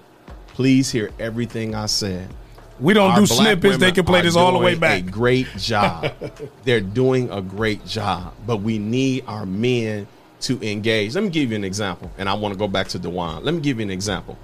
Please 0.48 0.90
hear 0.90 1.10
everything 1.18 1.74
I 1.74 1.86
said. 1.86 2.28
We 2.78 2.92
don't 2.92 3.12
Our 3.12 3.20
do 3.20 3.26
black 3.26 3.40
snippets. 3.40 3.78
They 3.78 3.92
can 3.92 4.04
play 4.04 4.20
this 4.20 4.36
all 4.36 4.52
the 4.52 4.58
way 4.58 4.74
back. 4.74 4.98
A 4.98 5.10
great 5.10 5.46
job. 5.56 6.12
They're 6.64 6.80
doing 6.80 7.30
a 7.30 7.40
great 7.40 7.86
job, 7.86 8.34
but 8.46 8.58
we 8.58 8.78
need 8.78 9.24
our 9.26 9.46
men 9.46 10.06
to 10.44 10.62
engage. 10.66 11.14
Let 11.14 11.24
me 11.24 11.30
give 11.30 11.50
you 11.50 11.56
an 11.56 11.64
example, 11.64 12.10
and 12.18 12.28
I 12.28 12.34
want 12.34 12.54
to 12.54 12.58
go 12.58 12.68
back 12.68 12.88
to 12.88 12.98
Dewan. 12.98 13.44
Let 13.44 13.54
me 13.54 13.60
give 13.60 13.78
you 13.78 13.84
an 13.84 13.90
example. 13.90 14.38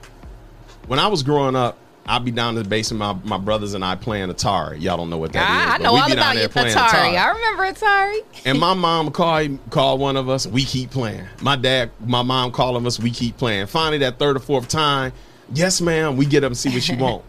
When 0.87 0.99
I 0.99 1.07
was 1.07 1.23
growing 1.23 1.57
up, 1.57 1.79
I'd 2.07 2.25
be 2.25 2.31
down 2.31 2.57
in 2.57 2.63
the 2.63 2.69
basement, 2.69 2.99
my, 3.25 3.37
my 3.37 3.43
brothers 3.43 3.75
and 3.75 3.85
I 3.85 3.95
playing 3.95 4.31
Atari. 4.31 4.81
Y'all 4.81 4.97
don't 4.97 5.11
know 5.11 5.19
what 5.19 5.33
that 5.33 5.43
is. 5.43 5.47
Ah, 5.49 5.75
I 5.75 5.79
know 5.79 5.95
all 5.95 6.11
about 6.13 6.37
you, 6.37 6.49
playing 6.49 6.75
Atari. 6.77 7.17
I 7.17 7.29
remember 7.31 7.73
Atari. 7.73 8.47
and 8.47 8.59
my 8.59 8.75
mom 8.87 9.11
called 9.13 9.59
called 9.71 10.01
one 10.01 10.17
of 10.17 10.29
us. 10.29 10.47
We 10.47 10.65
keep 10.65 10.91
playing. 10.91 11.27
My 11.41 11.57
dad, 11.57 11.91
my 12.05 12.23
mom 12.23 12.51
calling 12.51 12.85
us. 12.87 12.99
We 12.99 13.11
keep 13.11 13.37
playing. 13.37 13.67
Finally, 13.67 13.99
that 13.99 14.19
third 14.19 14.37
or 14.37 14.41
fourth 14.41 14.67
time, 14.69 15.13
yes, 15.53 15.81
ma'am. 15.81 16.17
We 16.17 16.27
get 16.27 16.43
up 16.43 16.49
and 16.49 16.57
see 16.59 16.71
what 16.71 16.83
she 16.83 16.97
want. 16.97 17.23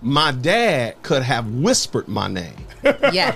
My 0.00 0.30
dad 0.32 1.02
could 1.02 1.22
have 1.22 1.48
whispered 1.52 2.08
my 2.08 2.28
name. 2.28 2.54
Yeah. 3.12 3.34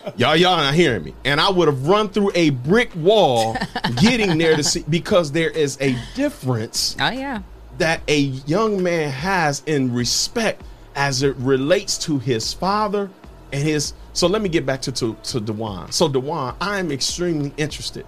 Y'all, 0.16 0.36
y'all 0.36 0.56
not 0.58 0.74
hearing 0.74 1.02
me. 1.02 1.14
And 1.24 1.40
I 1.40 1.50
would 1.50 1.66
have 1.66 1.88
run 1.88 2.08
through 2.08 2.30
a 2.34 2.50
brick 2.50 2.94
wall 2.94 3.56
getting 3.96 4.38
there 4.38 4.54
to 4.54 4.62
see 4.62 4.84
because 4.88 5.32
there 5.32 5.50
is 5.50 5.78
a 5.80 5.96
difference. 6.14 6.94
Oh 7.00 7.10
yeah. 7.10 7.42
That 7.78 8.02
a 8.06 8.18
young 8.18 8.82
man 8.82 9.10
has 9.10 9.62
in 9.66 9.92
respect 9.92 10.62
as 10.94 11.22
it 11.22 11.34
relates 11.36 11.98
to 11.98 12.18
his 12.18 12.52
father 12.52 13.10
and 13.52 13.62
his. 13.62 13.94
So 14.12 14.28
let 14.28 14.42
me 14.42 14.48
get 14.48 14.64
back 14.66 14.82
to 14.82 14.92
to, 14.92 15.16
to 15.24 15.40
Dewan. 15.40 15.90
So 15.90 16.08
Dewan, 16.08 16.54
I 16.60 16.78
am 16.78 16.92
extremely 16.92 17.52
interested. 17.56 18.06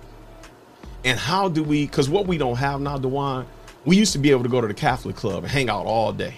And 1.05 1.19
how 1.19 1.49
do 1.49 1.65
we? 1.65 1.87
Because 1.87 2.09
what 2.09 2.27
we 2.27 2.39
don't 2.39 2.57
have 2.57 2.81
now, 2.81 2.99
Dewan, 2.99 3.47
we 3.85 3.97
used 3.97 4.13
to 4.13 4.19
be 4.19 4.31
able 4.31 4.43
to 4.43 4.49
go 4.49 4.61
to 4.61 4.69
the 4.69 4.75
Catholic 4.75 5.17
club 5.17 5.45
and 5.45 5.53
hang 5.53 5.71
out 5.71 5.87
all 5.87 6.13
day. 6.13 6.35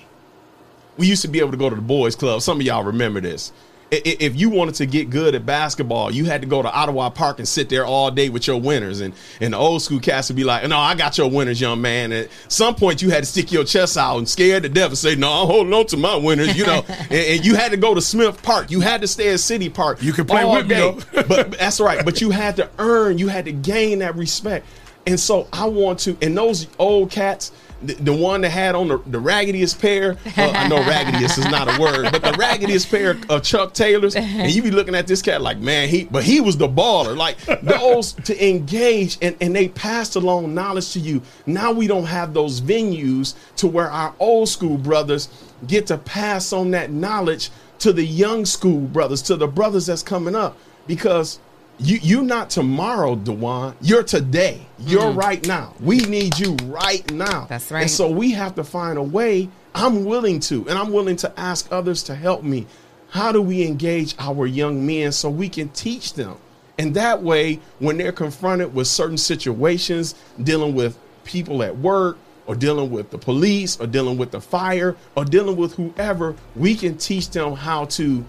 We 0.99 1.07
used 1.07 1.23
to 1.23 1.29
be 1.29 1.39
able 1.39 1.53
to 1.53 1.57
go 1.57 1.71
to 1.71 1.77
the 1.77 1.81
boys' 1.83 2.15
club. 2.17 2.43
Some 2.43 2.61
of 2.61 2.67
y'all 2.67 2.85
remember 2.85 3.21
this. 3.21 3.53
I- 3.91 4.03
i- 4.05 4.17
If 4.21 4.37
you 4.37 4.51
wanted 4.51 4.75
to 4.75 4.87
get 4.87 5.09
good 5.09 5.35
at 5.35 5.47
basketball, 5.47 6.11
you 6.11 6.27
had 6.27 6.43
to 6.43 6.47
go 6.47 6.61
to 6.61 6.71
Ottawa 6.71 7.09
Park 7.09 7.39
and 7.39 7.49
sit 7.49 7.71
there 7.71 7.87
all 7.87 8.11
day 8.11 8.29
with 8.29 8.47
your 8.47 8.61
winners. 8.61 9.01
And, 9.01 9.15
and 9.41 9.55
the 9.55 9.57
old 9.57 9.81
school 9.81 9.99
cats 9.99 10.29
would 10.29 10.37
be 10.37 10.45
like, 10.45 10.69
No, 10.69 10.77
I 10.79 10.95
got 10.95 11.17
your 11.17 11.31
winners, 11.31 11.59
young 11.59 11.81
man. 11.81 12.13
And 12.13 12.25
at 12.27 12.31
some 12.49 12.75
point, 12.75 13.01
you 13.01 13.09
had 13.09 13.23
to 13.23 13.27
stick 13.27 13.51
your 13.51 13.65
chest 13.65 13.97
out 13.97 14.19
and 14.19 14.29
scared 14.29 14.65
the 14.65 14.69
devil, 14.69 14.95
say, 14.95 15.15
No, 15.15 15.31
I'm 15.33 15.47
holding 15.47 15.73
on 15.73 15.87
to 15.87 15.97
my 15.97 16.17
winners, 16.17 16.55
you 16.55 16.67
know. 16.67 16.85
and, 16.89 17.13
and 17.13 17.47
you 17.47 17.55
had 17.55 17.71
to 17.71 17.79
go 17.79 17.95
to 17.95 18.03
Smith 18.03 18.43
Park. 18.43 18.71
You 18.71 18.81
had 18.81 19.01
to 19.01 19.07
stay 19.09 19.33
at 19.33 19.41
City 19.41 19.71
Park. 19.71 20.03
You 20.03 20.13
could 20.13 20.29
play 20.29 20.45
with 20.45 20.67
me, 20.69 21.01
but 21.15 21.27
but 21.29 21.51
that's 21.59 21.81
right. 21.81 22.05
But 22.05 22.21
you 22.21 22.29
had 22.31 22.57
to 22.57 22.69
earn, 22.79 23.17
you 23.17 23.29
had 23.29 23.47
to 23.47 23.53
gain 23.53 24.01
that 24.01 24.17
respect. 24.17 24.67
And 25.07 25.19
so 25.19 25.49
I 25.51 25.65
want 25.67 26.01
to, 26.01 26.19
and 26.21 26.37
those 26.37 26.67
old 26.79 27.11
cats, 27.11 27.53
the, 27.83 28.13
one 28.13 28.41
that 28.41 28.51
had 28.51 28.75
on 28.75 28.89
the, 28.89 28.99
the 29.07 29.21
raggediest 29.21 29.81
pair, 29.81 30.17
uh, 30.37 30.53
I 30.55 30.69
know 30.69 30.79
raggediest 30.79 31.39
is 31.39 31.45
not 31.47 31.69
a 31.69 31.81
word, 31.81 32.11
but 32.11 32.23
the 32.23 32.35
raggediest 32.39 32.91
pair 32.91 33.17
of 33.29 33.43
Chuck 33.43 33.73
Taylors, 33.73 34.17
and 34.17 34.51
you 34.51 34.63
be 34.63 34.71
looking 34.71 34.95
at 34.95 35.07
this 35.07 35.23
cat 35.23 35.41
like, 35.41 35.59
man, 35.59 35.89
he, 35.89 36.05
but 36.05 36.25
he 36.25 36.41
was 36.41 36.57
the 36.57 36.69
baller. 36.69 37.17
Like 37.17 37.39
those 37.63 38.13
to 38.13 38.49
engage, 38.49 39.19
and, 39.23 39.37
and 39.41 39.55
they 39.55 39.69
passed 39.69 40.17
along 40.17 40.55
knowledge 40.55 40.93
to 40.93 41.01
you. 41.01 41.23
Now 41.47 41.73
we 41.73 41.87
don't 41.87 42.07
have 42.07 42.35
those 42.35 42.61
venues 42.61 43.35
to 43.57 43.69
where 43.69 43.91
our 43.91 44.15
old 44.19 44.49
school 44.49 44.77
brothers 44.77 45.29
get 45.67 45.87
to 45.89 45.99
pass 45.99 46.53
on 46.53 46.73
that 46.73 46.91
knowledge 46.91 47.51
to 47.81 47.93
the 47.93 48.05
young 48.05 48.45
school 48.45 48.81
brothers, 48.81 49.23
to 49.23 49.37
the 49.37 49.47
brothers 49.47 49.87
that's 49.87 50.03
coming 50.03 50.35
up, 50.35 50.57
because 50.87 51.39
you 51.79 51.99
you're 52.03 52.23
not 52.23 52.51
tomorrow, 52.51 53.15
Dewan. 53.17 53.75
You're 53.81 54.03
today. 54.03 54.61
You're 54.79 55.13
Mm. 55.13 55.17
right 55.17 55.47
now. 55.47 55.75
We 55.81 55.99
need 55.99 56.39
you 56.39 56.57
right 56.65 57.09
now. 57.13 57.47
That's 57.49 57.71
right. 57.71 57.83
And 57.83 57.91
so 57.91 58.09
we 58.11 58.33
have 58.33 58.55
to 58.57 58.65
find 58.65 58.99
a 58.99 59.03
way. 59.03 59.49
I'm 59.75 60.05
willing 60.05 60.41
to, 60.41 60.69
and 60.69 60.79
I'm 60.79 60.93
willing 60.93 61.17
to 61.17 61.33
ask 61.39 61.69
others 61.71 62.03
to 62.05 62.15
help 62.15 62.43
me. 62.43 62.67
How 63.11 63.33
do 63.33 63.41
we 63.41 63.65
engage 63.67 64.15
our 64.19 64.47
young 64.47 64.87
men 64.87 65.13
so 65.13 65.31
we 65.31 65.49
can 65.49 65.69
teach 65.71 66.15
them? 66.15 66.37
And 66.79 66.95
that 66.95 67.23
way, 67.23 67.61
when 67.79 67.97
they're 67.97 68.13
confronted 68.13 68.75
with 68.75 68.87
certain 68.87 69.19
situations, 69.19 70.15
dealing 70.43 70.75
with 70.75 70.97
people 71.25 71.63
at 71.63 71.77
work, 71.79 72.19
or 72.47 72.55
dealing 72.55 72.91
with 72.91 73.11
the 73.11 73.19
police, 73.19 73.79
or 73.81 73.87
dealing 73.87 74.17
with 74.17 74.31
the 74.31 74.41
fire, 74.41 74.97
or 75.17 75.25
dealing 75.25 75.57
with 75.57 75.75
whoever, 75.75 76.35
we 76.57 76.75
can 76.75 76.97
teach 76.97 77.31
them 77.31 77.55
how 77.55 77.85
to 77.87 78.25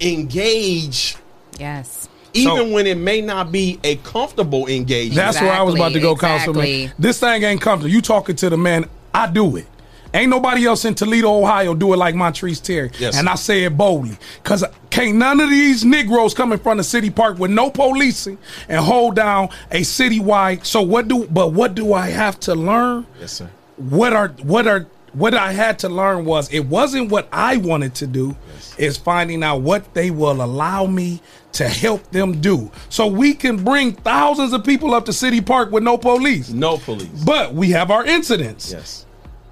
engage 0.00 1.16
Yes. 1.58 2.08
Even 2.34 2.72
when 2.72 2.86
it 2.86 2.96
may 2.96 3.20
not 3.20 3.52
be 3.52 3.78
a 3.84 3.96
comfortable 3.96 4.66
engagement. 4.66 5.16
That's 5.16 5.40
where 5.40 5.52
I 5.52 5.62
was 5.62 5.74
about 5.74 5.92
to 5.92 6.00
go, 6.00 6.16
Councilman. 6.16 6.92
This 6.98 7.20
thing 7.20 7.42
ain't 7.42 7.60
comfortable. 7.60 7.90
You 7.90 8.00
talking 8.00 8.36
to 8.36 8.50
the 8.50 8.56
man, 8.56 8.88
I 9.14 9.30
do 9.30 9.56
it. 9.56 9.66
Ain't 10.12 10.30
nobody 10.30 10.66
else 10.66 10.84
in 10.84 10.94
Toledo, 10.94 11.40
Ohio 11.40 11.74
do 11.74 11.92
it 11.92 11.96
like 11.96 12.14
Montrese 12.16 12.60
Terry. 12.60 12.90
Yes. 12.98 13.16
And 13.16 13.28
I 13.28 13.36
say 13.36 13.64
it 13.64 13.76
boldly. 13.76 14.18
Cause 14.42 14.64
can't 14.90 15.16
none 15.16 15.40
of 15.40 15.50
these 15.50 15.84
Negroes 15.84 16.34
come 16.34 16.52
in 16.52 16.58
front 16.58 16.80
of 16.80 16.86
City 16.86 17.10
Park 17.10 17.38
with 17.38 17.52
no 17.52 17.70
policing 17.70 18.38
and 18.68 18.84
hold 18.84 19.14
down 19.14 19.50
a 19.70 19.82
citywide. 19.82 20.66
So 20.66 20.82
what 20.82 21.06
do 21.06 21.26
but 21.28 21.52
what 21.52 21.76
do 21.76 21.92
I 21.92 22.08
have 22.08 22.40
to 22.40 22.56
learn? 22.56 23.06
Yes, 23.20 23.32
sir. 23.34 23.50
What 23.76 24.12
are 24.12 24.28
what 24.42 24.66
are 24.66 24.86
what 25.12 25.34
I 25.34 25.52
had 25.52 25.78
to 25.80 25.88
learn 25.88 26.24
was 26.24 26.52
it 26.52 26.66
wasn't 26.66 27.10
what 27.10 27.28
I 27.32 27.56
wanted 27.56 27.94
to 27.96 28.06
do, 28.06 28.36
is 28.78 28.96
finding 28.96 29.42
out 29.42 29.62
what 29.62 29.94
they 29.94 30.10
will 30.10 30.42
allow 30.42 30.86
me 30.86 31.20
to 31.52 31.68
help 31.68 32.10
them 32.10 32.40
do. 32.40 32.70
So 32.88 33.06
we 33.06 33.34
can 33.34 33.62
bring 33.62 33.92
thousands 33.92 34.52
of 34.52 34.64
people 34.64 34.94
up 34.94 35.04
to 35.06 35.12
City 35.12 35.40
Park 35.40 35.70
with 35.72 35.82
no 35.82 35.98
police. 35.98 36.50
No 36.50 36.78
police. 36.78 37.08
But 37.24 37.54
we 37.54 37.70
have 37.70 37.90
our 37.90 38.04
incidents. 38.04 38.70
Yes. 38.70 39.06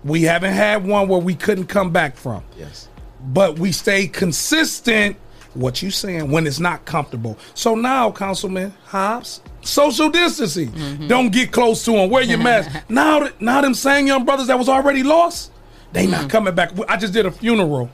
We 0.04 0.22
haven't 0.22 0.52
had 0.52 0.86
one 0.86 1.08
where 1.08 1.20
we 1.20 1.34
couldn't 1.34 1.66
come 1.66 1.90
back 1.90 2.16
from. 2.16 2.44
Yes. 2.56 2.88
But 3.20 3.58
we 3.58 3.72
stay 3.72 4.06
consistent, 4.06 5.16
what 5.54 5.82
you 5.82 5.90
saying, 5.90 6.30
when 6.30 6.46
it's 6.46 6.60
not 6.60 6.84
comfortable. 6.84 7.36
So 7.54 7.74
now, 7.74 8.12
Councilman 8.12 8.72
Hobbs, 8.84 9.42
social 9.68 10.10
distancing. 10.10 10.72
Don't 11.06 11.30
get 11.30 11.52
close 11.52 11.84
to 11.84 11.92
them. 11.92 12.10
Wear 12.10 12.22
your 12.22 12.38
mask. 12.38 12.70
now, 12.88 13.28
now 13.40 13.60
them 13.60 13.74
same 13.74 14.06
young 14.06 14.24
brothers 14.24 14.46
that 14.48 14.58
was 14.58 14.68
already 14.68 15.02
lost, 15.02 15.52
they 15.92 16.06
not 16.06 16.30
coming 16.30 16.54
back. 16.54 16.72
I 16.88 16.96
just 16.96 17.12
did 17.12 17.26
a 17.26 17.30
funeral 17.30 17.90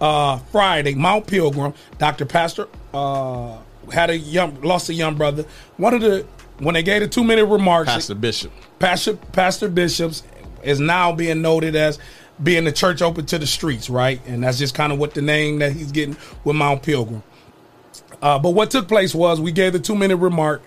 uh, 0.00 0.38
Friday, 0.38 0.94
Mount 0.94 1.26
Pilgrim. 1.26 1.74
Dr. 1.98 2.26
Pastor 2.26 2.68
uh, 2.94 3.58
had 3.92 4.10
a 4.10 4.18
young 4.18 4.60
lost 4.62 4.88
a 4.88 4.94
young 4.94 5.16
brother. 5.16 5.44
One 5.76 5.94
of 5.94 6.00
the 6.00 6.26
when 6.58 6.74
they 6.74 6.82
gave 6.82 7.00
the 7.02 7.08
two 7.08 7.24
minute 7.24 7.46
remarks, 7.46 7.90
Pastor 7.90 8.14
Bishop. 8.14 8.52
Pastor 8.78 9.14
Pastor 9.16 9.68
Bishops 9.68 10.22
is 10.62 10.80
now 10.80 11.12
being 11.12 11.42
noted 11.42 11.76
as 11.76 11.98
being 12.42 12.64
the 12.64 12.72
church 12.72 13.02
open 13.02 13.26
to 13.26 13.38
the 13.38 13.46
streets, 13.46 13.90
right? 13.90 14.20
And 14.26 14.44
that's 14.44 14.58
just 14.58 14.74
kind 14.74 14.92
of 14.92 14.98
what 14.98 15.14
the 15.14 15.22
name 15.22 15.58
that 15.58 15.72
he's 15.72 15.92
getting 15.92 16.16
with 16.44 16.56
Mount 16.56 16.82
Pilgrim. 16.82 17.22
Uh, 18.22 18.38
but 18.38 18.50
what 18.50 18.70
took 18.70 18.88
place 18.88 19.14
was 19.14 19.40
we 19.40 19.52
gave 19.52 19.72
the 19.72 19.78
two 19.78 19.94
minute 19.94 20.16
remark 20.16 20.62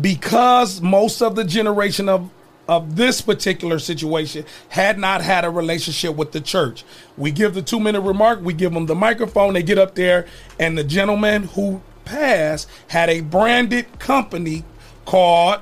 because 0.00 0.80
most 0.80 1.22
of 1.22 1.34
the 1.36 1.44
generation 1.44 2.08
of 2.08 2.30
of 2.68 2.96
this 2.96 3.20
particular 3.20 3.78
situation 3.78 4.44
had 4.70 4.98
not 4.98 5.22
had 5.22 5.44
a 5.44 5.50
relationship 5.50 6.16
with 6.16 6.32
the 6.32 6.40
church. 6.40 6.84
We 7.16 7.30
give 7.30 7.54
the 7.54 7.62
two 7.62 7.78
minute 7.78 8.00
remark, 8.00 8.40
we 8.42 8.54
give 8.54 8.72
them 8.72 8.86
the 8.86 8.94
microphone, 8.94 9.54
they 9.54 9.62
get 9.62 9.78
up 9.78 9.94
there, 9.94 10.26
and 10.58 10.76
the 10.76 10.82
gentleman 10.84 11.44
who 11.44 11.80
passed 12.04 12.68
had 12.88 13.08
a 13.08 13.20
branded 13.20 13.98
company 13.98 14.64
called 15.04 15.60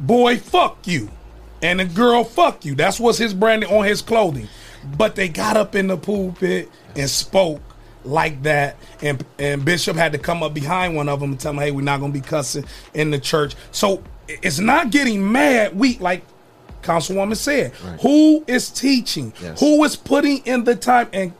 Boy 0.00 0.38
Fuck 0.38 0.86
You. 0.86 1.10
And 1.62 1.80
the 1.80 1.84
girl 1.84 2.24
Fuck 2.24 2.64
You. 2.64 2.74
That's 2.74 3.00
what's 3.00 3.18
his 3.18 3.34
branding 3.34 3.70
on 3.70 3.84
his 3.84 4.02
clothing. 4.02 4.48
But 4.96 5.16
they 5.16 5.28
got 5.28 5.56
up 5.56 5.74
in 5.74 5.88
the 5.88 5.96
pulpit 5.96 6.70
and 6.94 7.10
spoke 7.10 7.60
like 8.06 8.42
that, 8.44 8.76
and 9.02 9.24
and 9.38 9.64
Bishop 9.64 9.96
had 9.96 10.12
to 10.12 10.18
come 10.18 10.42
up 10.42 10.54
behind 10.54 10.96
one 10.96 11.08
of 11.08 11.20
them 11.20 11.30
and 11.32 11.40
tell 11.40 11.52
them, 11.52 11.62
"Hey, 11.62 11.70
we're 11.70 11.82
not 11.82 12.00
gonna 12.00 12.12
be 12.12 12.20
cussing 12.20 12.64
in 12.94 13.10
the 13.10 13.18
church." 13.18 13.54
So 13.72 14.02
it's 14.28 14.58
not 14.58 14.90
getting 14.90 15.30
mad. 15.30 15.78
We 15.78 15.98
like 15.98 16.22
Councilwoman 16.82 17.36
said, 17.36 17.72
who 18.00 18.44
is 18.46 18.70
teaching? 18.70 19.32
Yes. 19.42 19.58
Who 19.60 19.82
is 19.84 19.96
putting 19.96 20.38
in 20.46 20.64
the 20.64 20.76
time? 20.76 21.08
And 21.12 21.32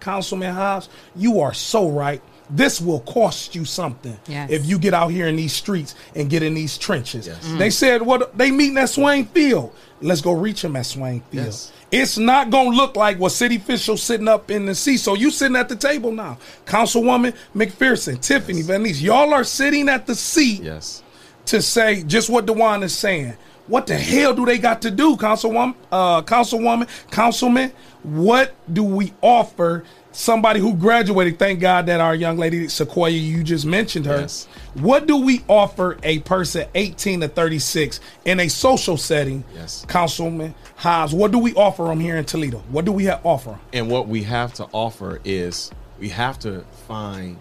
Councilman 0.00 0.52
Hobbs, 0.54 0.88
you 1.14 1.40
are 1.40 1.54
so 1.54 1.88
right. 1.88 2.20
this 2.50 2.80
will 2.80 3.00
cost 3.00 3.54
you 3.54 3.64
something 3.66 4.18
Yes. 4.26 4.48
if 4.50 4.64
you 4.64 4.78
get 4.78 4.94
out 4.94 5.08
here 5.08 5.26
in 5.28 5.36
these 5.36 5.52
streets 5.52 5.94
and 6.16 6.30
get 6.30 6.42
in 6.42 6.54
these 6.54 6.78
trenches. 6.78 7.28
Mm. 7.28 7.58
They 7.58 7.68
said, 7.68 8.00
"What 8.02 8.36
they 8.38 8.50
meeting 8.50 8.78
at 8.78 8.88
Swayne 8.88 9.26
Field? 9.26 9.70
Let's 10.00 10.22
go 10.22 10.32
reach 10.32 10.62
them 10.62 10.74
at 10.76 10.86
Swayne 10.86 11.20
Field." 11.30 11.44
Yes. 11.46 11.72
It's 11.90 12.18
not 12.18 12.50
gonna 12.50 12.70
look 12.70 12.96
like 12.96 13.18
what 13.18 13.32
city 13.32 13.56
officials 13.56 14.02
sitting 14.02 14.28
up 14.28 14.50
in 14.50 14.66
the 14.66 14.74
seat. 14.74 14.98
So 14.98 15.14
you 15.14 15.30
sitting 15.30 15.56
at 15.56 15.68
the 15.70 15.76
table 15.76 16.12
now, 16.12 16.36
Councilwoman 16.66 17.34
McPherson, 17.56 18.20
Tiffany, 18.20 18.60
Vanice, 18.62 19.00
y'all 19.00 19.32
are 19.32 19.44
sitting 19.44 19.88
at 19.88 20.06
the 20.06 20.14
seat 20.14 20.62
Yes. 20.62 21.02
to 21.46 21.62
say 21.62 22.02
just 22.02 22.28
what 22.28 22.44
Dewan 22.46 22.82
is 22.82 22.94
saying. 22.96 23.34
What 23.68 23.86
the 23.86 23.96
hell 23.96 24.34
do 24.34 24.44
they 24.46 24.58
got 24.58 24.82
to 24.82 24.90
do, 24.90 25.16
Councilwoman, 25.16 25.74
uh, 25.92 26.22
Councilwoman, 26.22 26.88
Councilman? 27.10 27.72
What 28.02 28.54
do 28.72 28.82
we 28.84 29.12
offer 29.22 29.84
somebody 30.18 30.60
who 30.60 30.74
graduated? 30.74 31.38
Thank 31.38 31.60
God 31.60 31.86
that 31.86 32.00
our 32.00 32.14
young 32.14 32.36
lady 32.36 32.68
Sequoia, 32.68 33.10
you 33.10 33.42
just 33.44 33.64
mentioned 33.64 34.06
her. 34.06 34.20
Yes. 34.20 34.48
What 34.74 35.06
do 35.06 35.16
we 35.16 35.42
offer 35.48 35.96
a 36.02 36.18
person 36.20 36.68
18 36.74 37.20
to 37.20 37.28
36 37.28 38.00
in 38.24 38.40
a 38.40 38.48
social 38.48 38.96
setting? 38.96 39.44
Yes. 39.54 39.84
Councilman 39.88 40.54
Hobbs, 40.76 41.14
what 41.14 41.30
do 41.30 41.38
we 41.38 41.54
offer 41.54 41.84
them 41.84 42.00
here 42.00 42.16
in 42.16 42.24
Toledo? 42.24 42.58
What 42.68 42.84
do 42.84 42.92
we 42.92 43.04
have 43.04 43.24
offer? 43.24 43.58
And 43.72 43.90
what 43.90 44.08
we 44.08 44.24
have 44.24 44.52
to 44.54 44.64
offer 44.72 45.20
is 45.24 45.70
we 45.98 46.08
have 46.10 46.38
to 46.40 46.64
find 46.86 47.38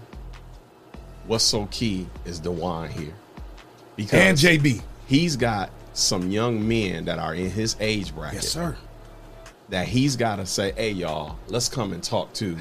what's 1.26 1.44
so 1.44 1.66
key 1.68 2.08
is 2.26 2.40
Dewan 2.40 2.90
here. 2.90 3.14
Because 3.96 4.14
And 4.14 4.38
JB. 4.38 4.82
He's 5.08 5.36
got 5.36 5.72
some 5.94 6.30
young 6.30 6.68
men 6.68 7.06
that 7.06 7.18
are 7.18 7.34
in 7.34 7.50
his 7.50 7.76
age 7.80 8.14
bracket. 8.14 8.44
Yes, 8.44 8.50
sir. 8.50 8.78
That 9.70 9.88
he's 9.88 10.16
got 10.16 10.38
to 10.38 10.46
say, 10.46 10.72
hey, 10.72 10.92
y'all, 10.92 11.38
let's 11.48 11.68
come 11.68 11.92
and 11.92 12.02
talk 12.02 12.32
to 12.34 12.58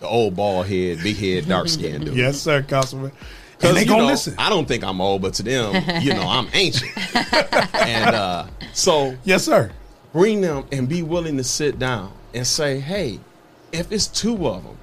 the 0.00 0.06
old 0.06 0.36
bald 0.36 0.66
head, 0.66 0.98
big 1.02 1.16
head, 1.16 1.48
dark 1.48 1.68
skinned 1.68 2.04
dude. 2.06 2.16
Yes, 2.16 2.40
sir, 2.40 2.62
Councilman. 2.62 3.12
Because 3.56 3.74
they 3.74 3.82
you 3.82 3.86
gonna 3.86 4.02
know, 4.02 4.08
listen. 4.08 4.34
I 4.38 4.50
don't 4.50 4.66
think 4.66 4.84
I'm 4.84 5.00
old, 5.00 5.22
but 5.22 5.34
to 5.34 5.42
them, 5.42 5.74
you 6.02 6.12
know, 6.12 6.22
I'm 6.22 6.48
ancient. 6.52 6.92
and 7.74 8.14
uh, 8.14 8.46
so, 8.72 9.16
yes, 9.24 9.44
sir. 9.44 9.70
Bring 10.12 10.40
them 10.40 10.64
and 10.70 10.88
be 10.88 11.02
willing 11.02 11.36
to 11.38 11.44
sit 11.44 11.78
down 11.78 12.12
and 12.34 12.46
say, 12.46 12.78
hey, 12.78 13.18
if 13.72 13.90
it's 13.90 14.06
two 14.06 14.46
of 14.46 14.62
them, 14.62 14.76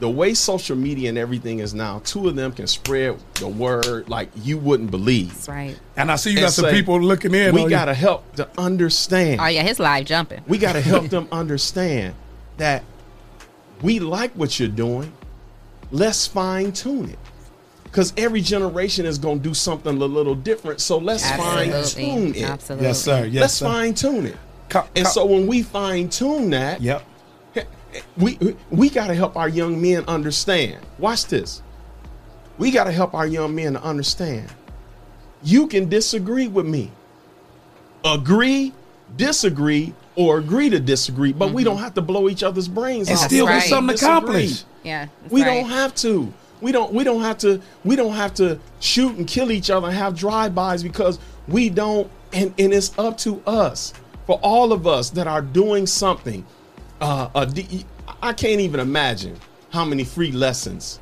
the 0.00 0.08
way 0.08 0.34
social 0.34 0.76
media 0.76 1.08
and 1.08 1.18
everything 1.18 1.58
is 1.58 1.74
now, 1.74 2.00
two 2.04 2.28
of 2.28 2.36
them 2.36 2.52
can 2.52 2.66
spread 2.66 3.18
the 3.34 3.48
word 3.48 4.08
like 4.08 4.28
you 4.36 4.58
wouldn't 4.58 4.90
believe. 4.90 5.30
That's 5.34 5.48
right. 5.48 5.78
And 5.96 6.10
I 6.10 6.16
see 6.16 6.30
you 6.30 6.38
And 6.38 6.44
got 6.46 6.52
some 6.52 6.66
say, 6.66 6.72
people 6.72 7.00
looking 7.00 7.34
in. 7.34 7.54
We 7.54 7.68
got 7.68 7.86
to 7.86 7.94
help 7.94 8.36
to 8.36 8.48
understand. 8.56 9.40
Oh 9.40 9.46
yeah, 9.46 9.62
his 9.62 9.78
live 9.78 10.06
jumping. 10.06 10.42
We 10.46 10.58
got 10.58 10.74
to 10.74 10.80
help 10.80 11.08
them 11.10 11.28
understand 11.32 12.14
that 12.58 12.84
we 13.82 13.98
like 13.98 14.32
what 14.32 14.58
you're 14.58 14.68
doing. 14.68 15.12
Let's 15.90 16.26
fine 16.26 16.72
tune 16.72 17.10
it. 17.10 17.18
Because 17.84 18.12
every 18.18 18.42
generation 18.42 19.06
is 19.06 19.16
going 19.18 19.38
to 19.38 19.42
do 19.48 19.54
something 19.54 19.96
a 19.96 20.04
little 20.06 20.34
different. 20.34 20.80
So 20.80 20.98
let's 20.98 21.28
fine 21.30 21.72
tune 21.84 22.34
it. 22.34 22.42
Absolutely. 22.42 22.86
Yes, 22.86 23.00
sir. 23.02 23.24
Yes, 23.24 23.40
let's 23.40 23.54
sir. 23.54 23.64
fine 23.66 23.94
tune 23.94 24.26
it. 24.26 24.36
and 24.74 25.06
co- 25.06 25.10
so 25.10 25.24
when 25.24 25.46
we 25.46 25.62
fine 25.62 26.10
tune 26.10 26.50
that, 26.50 26.82
yep. 26.82 27.02
We 28.16 28.38
we 28.70 28.90
got 28.90 29.08
to 29.08 29.14
help 29.14 29.36
our 29.36 29.48
young 29.48 29.80
men 29.80 30.04
understand. 30.06 30.78
Watch 30.98 31.26
this. 31.26 31.62
We 32.58 32.70
got 32.70 32.84
to 32.84 32.92
help 32.92 33.14
our 33.14 33.26
young 33.26 33.54
men 33.54 33.74
to 33.74 33.82
understand. 33.82 34.48
You 35.42 35.68
can 35.68 35.88
disagree 35.88 36.48
with 36.48 36.66
me, 36.66 36.90
agree, 38.04 38.72
disagree, 39.16 39.94
or 40.16 40.38
agree 40.38 40.68
to 40.68 40.80
disagree, 40.80 41.32
but 41.32 41.52
we 41.52 41.62
mm-hmm. 41.62 41.70
don't 41.70 41.78
have 41.78 41.94
to 41.94 42.02
blow 42.02 42.28
each 42.28 42.42
other's 42.42 42.66
brains 42.66 43.08
And 43.08 43.16
out. 43.16 43.24
still 43.24 43.46
get 43.46 43.62
something 43.62 43.94
accomplished. 43.94 44.66
Yeah, 44.82 45.06
We 45.30 45.42
right. 45.42 45.54
don't 45.62 45.70
have 45.70 45.94
to. 45.96 46.32
We 46.60 46.72
don't. 46.72 46.92
We 46.92 47.04
don't 47.04 47.20
have 47.20 47.38
to. 47.38 47.60
We 47.84 47.94
don't 47.94 48.14
have 48.14 48.34
to 48.34 48.58
shoot 48.80 49.16
and 49.16 49.28
kill 49.28 49.52
each 49.52 49.70
other 49.70 49.86
and 49.86 49.96
have 49.96 50.16
drive-bys 50.16 50.82
because 50.82 51.20
we 51.46 51.68
don't. 51.68 52.10
And 52.32 52.52
and 52.58 52.72
it's 52.74 52.98
up 52.98 53.16
to 53.18 53.40
us 53.46 53.94
for 54.26 54.40
all 54.42 54.72
of 54.72 54.86
us 54.86 55.10
that 55.10 55.28
are 55.28 55.40
doing 55.40 55.86
something. 55.86 56.44
Uh, 57.00 57.28
a 57.34 57.46
D- 57.46 57.84
I 58.22 58.32
can't 58.32 58.60
even 58.60 58.80
imagine 58.80 59.36
how 59.70 59.84
many 59.84 60.04
free 60.04 60.32
lessons 60.32 60.98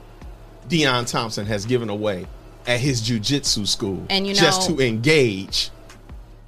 Deion 0.68 1.10
Thompson 1.10 1.46
has 1.46 1.64
given 1.64 1.88
away 1.88 2.26
at 2.66 2.80
his 2.80 3.00
jujitsu 3.00 3.66
school, 3.66 4.04
And 4.10 4.26
you 4.26 4.34
know, 4.34 4.40
just 4.40 4.68
to 4.68 4.80
engage. 4.80 5.70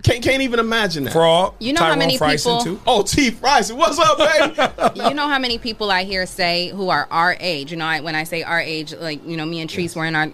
Can't 0.03 0.23
can't 0.23 0.43
even 0.43 0.61
imagine 0.61 1.05
that. 1.05 1.13
Frog. 1.13 1.55
You 1.59 1.73
know 1.73 1.81
how 1.81 1.97
many 1.97 2.17
Fryson, 2.19 2.59
people- 2.59 2.77
too. 2.77 2.81
Oh, 2.87 3.03
T. 3.03 3.31
Bryson, 3.31 3.77
what's 3.77 3.99
up, 3.99 4.19
baby? 4.19 5.01
you 5.09 5.15
know 5.15 5.27
how 5.29 5.39
many 5.39 5.59
people 5.59 5.91
I 5.91 6.05
hear 6.05 6.25
say 6.25 6.69
who 6.69 6.89
are 6.91 7.09
our 7.11 7.37
age. 7.41 7.71
You 7.73 7.79
know, 7.79 7.85
I, 7.85 8.01
when 8.01 8.15
I 8.15 8.25
say 8.25 8.43
our 8.43 8.61
age, 8.61 8.95
like 8.95 9.27
you 9.27 9.37
know, 9.37 9.45
me 9.45 9.61
and 9.61 9.69
Treese 9.69 9.97
were 9.97 10.05
in 10.05 10.15
our. 10.15 10.31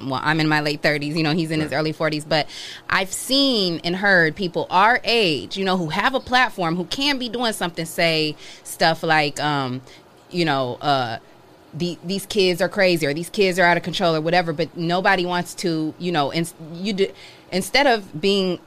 Well, 0.00 0.20
I'm 0.22 0.40
in 0.40 0.48
my 0.48 0.60
late 0.60 0.82
30s. 0.82 1.16
You 1.16 1.22
know, 1.22 1.32
he's 1.32 1.50
in 1.50 1.60
his 1.60 1.72
early 1.72 1.92
40s. 1.92 2.28
But 2.28 2.48
I've 2.88 3.12
seen 3.12 3.80
and 3.84 3.96
heard 3.96 4.36
people 4.36 4.66
our 4.70 5.00
age, 5.04 5.56
you 5.56 5.64
know, 5.64 5.76
who 5.76 5.88
have 5.88 6.14
a 6.14 6.20
platform, 6.20 6.76
who 6.76 6.84
can 6.84 7.18
be 7.18 7.28
doing 7.28 7.52
something, 7.52 7.86
say 7.86 8.36
stuff 8.62 9.02
like, 9.02 9.40
um, 9.40 9.82
you 10.30 10.44
know, 10.44 10.76
uh, 10.80 11.18
the, 11.72 11.98
these 12.04 12.26
kids 12.26 12.62
are 12.62 12.68
crazy 12.68 13.06
or 13.06 13.14
these 13.14 13.30
kids 13.30 13.58
are 13.58 13.64
out 13.64 13.76
of 13.76 13.82
control 13.82 14.14
or 14.14 14.20
whatever. 14.20 14.52
But 14.52 14.76
nobody 14.76 15.26
wants 15.26 15.54
to, 15.56 15.94
you 15.98 16.12
know, 16.12 16.30
and 16.30 16.52
you 16.72 16.92
do, 16.92 17.12
instead 17.52 17.86
of 17.86 18.20
being 18.20 18.58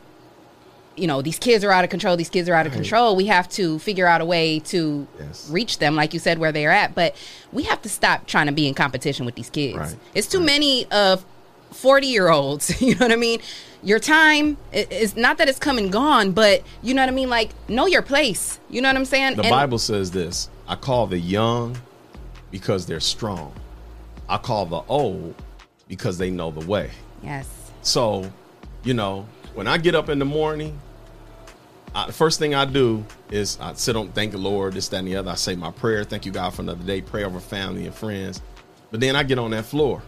you 0.99 1.07
know 1.07 1.21
these 1.21 1.39
kids 1.39 1.63
are 1.63 1.71
out 1.71 1.83
of 1.83 1.89
control 1.89 2.15
these 2.17 2.29
kids 2.29 2.47
are 2.49 2.53
out 2.53 2.67
of 2.67 2.73
control. 2.73 3.15
We 3.15 3.25
have 3.27 3.47
to 3.49 3.79
figure 3.79 4.05
out 4.07 4.21
a 4.21 4.25
way 4.25 4.59
to 4.59 5.07
reach 5.49 5.79
them 5.79 5.95
like 5.95 6.13
you 6.13 6.19
said 6.19 6.37
where 6.39 6.51
they're 6.51 6.71
at. 6.71 6.93
But 6.95 7.15
we 7.51 7.63
have 7.63 7.81
to 7.83 7.89
stop 7.89 8.27
trying 8.27 8.47
to 8.47 8.51
be 8.51 8.67
in 8.67 8.73
competition 8.73 9.25
with 9.25 9.35
these 9.35 9.49
kids. 9.49 9.77
Right. 9.77 9.95
it's 10.13 10.27
too 10.27 10.39
many 10.39 10.85
of 10.91 11.25
40 11.71 12.07
year 12.07 12.29
olds 12.29 12.81
you 12.87 12.95
know 12.95 13.05
what 13.05 13.11
i 13.11 13.15
mean? 13.15 13.39
Your 13.81 13.99
time 13.99 14.57
is 14.73 15.15
not 15.15 15.37
that 15.37 15.47
it's 15.47 15.59
come 15.59 15.77
and 15.77 15.91
gone 15.91 16.31
but 16.31 16.63
you 16.81 16.93
know 16.93 17.01
what 17.01 17.09
i 17.09 17.13
mean? 17.13 17.29
Like 17.29 17.51
know 17.69 17.85
your 17.85 18.01
place 18.01 18.59
you 18.69 18.81
know 18.81 18.89
what 18.89 18.95
i'm 18.97 19.05
saying? 19.05 19.35
The 19.37 19.43
And- 19.43 19.51
Bible 19.51 19.77
says 19.77 20.11
this 20.11 20.49
I 20.67 20.75
call 20.75 21.07
the 21.07 21.17
young 21.19 21.77
because 22.51 22.85
they're 22.85 22.99
strong, 22.99 23.53
I 24.27 24.37
call 24.37 24.65
the 24.65 24.81
old 24.87 25.35
because 25.87 26.17
they 26.17 26.29
know 26.31 26.51
the 26.51 26.65
way. 26.67 26.91
yes. 27.23 27.47
So, 27.81 28.29
you 28.83 28.93
know, 28.93 29.25
when 29.53 29.67
I 29.67 29.77
get 29.77 29.95
up 29.95 30.09
in 30.09 30.19
the 30.19 30.25
morning, 30.25 30.79
I, 31.95 32.07
the 32.07 32.13
first 32.13 32.39
thing 32.39 32.55
I 32.55 32.65
do 32.65 33.03
is 33.31 33.57
I 33.59 33.73
sit 33.73 33.95
on, 33.95 34.09
thank 34.09 34.31
the 34.31 34.37
Lord, 34.37 34.73
this, 34.73 34.87
that, 34.89 34.97
and 34.97 35.07
the 35.07 35.15
other. 35.15 35.31
I 35.31 35.35
say 35.35 35.55
my 35.55 35.71
prayer, 35.71 36.03
thank 36.03 36.25
you, 36.25 36.31
God, 36.31 36.53
for 36.53 36.61
another 36.61 36.83
day, 36.83 37.01
pray 37.01 37.23
over 37.23 37.39
family 37.39 37.85
and 37.85 37.95
friends. 37.95 38.41
But 38.91 38.99
then 38.99 39.15
I 39.15 39.23
get 39.23 39.39
on 39.39 39.51
that 39.51 39.65
floor 39.65 40.01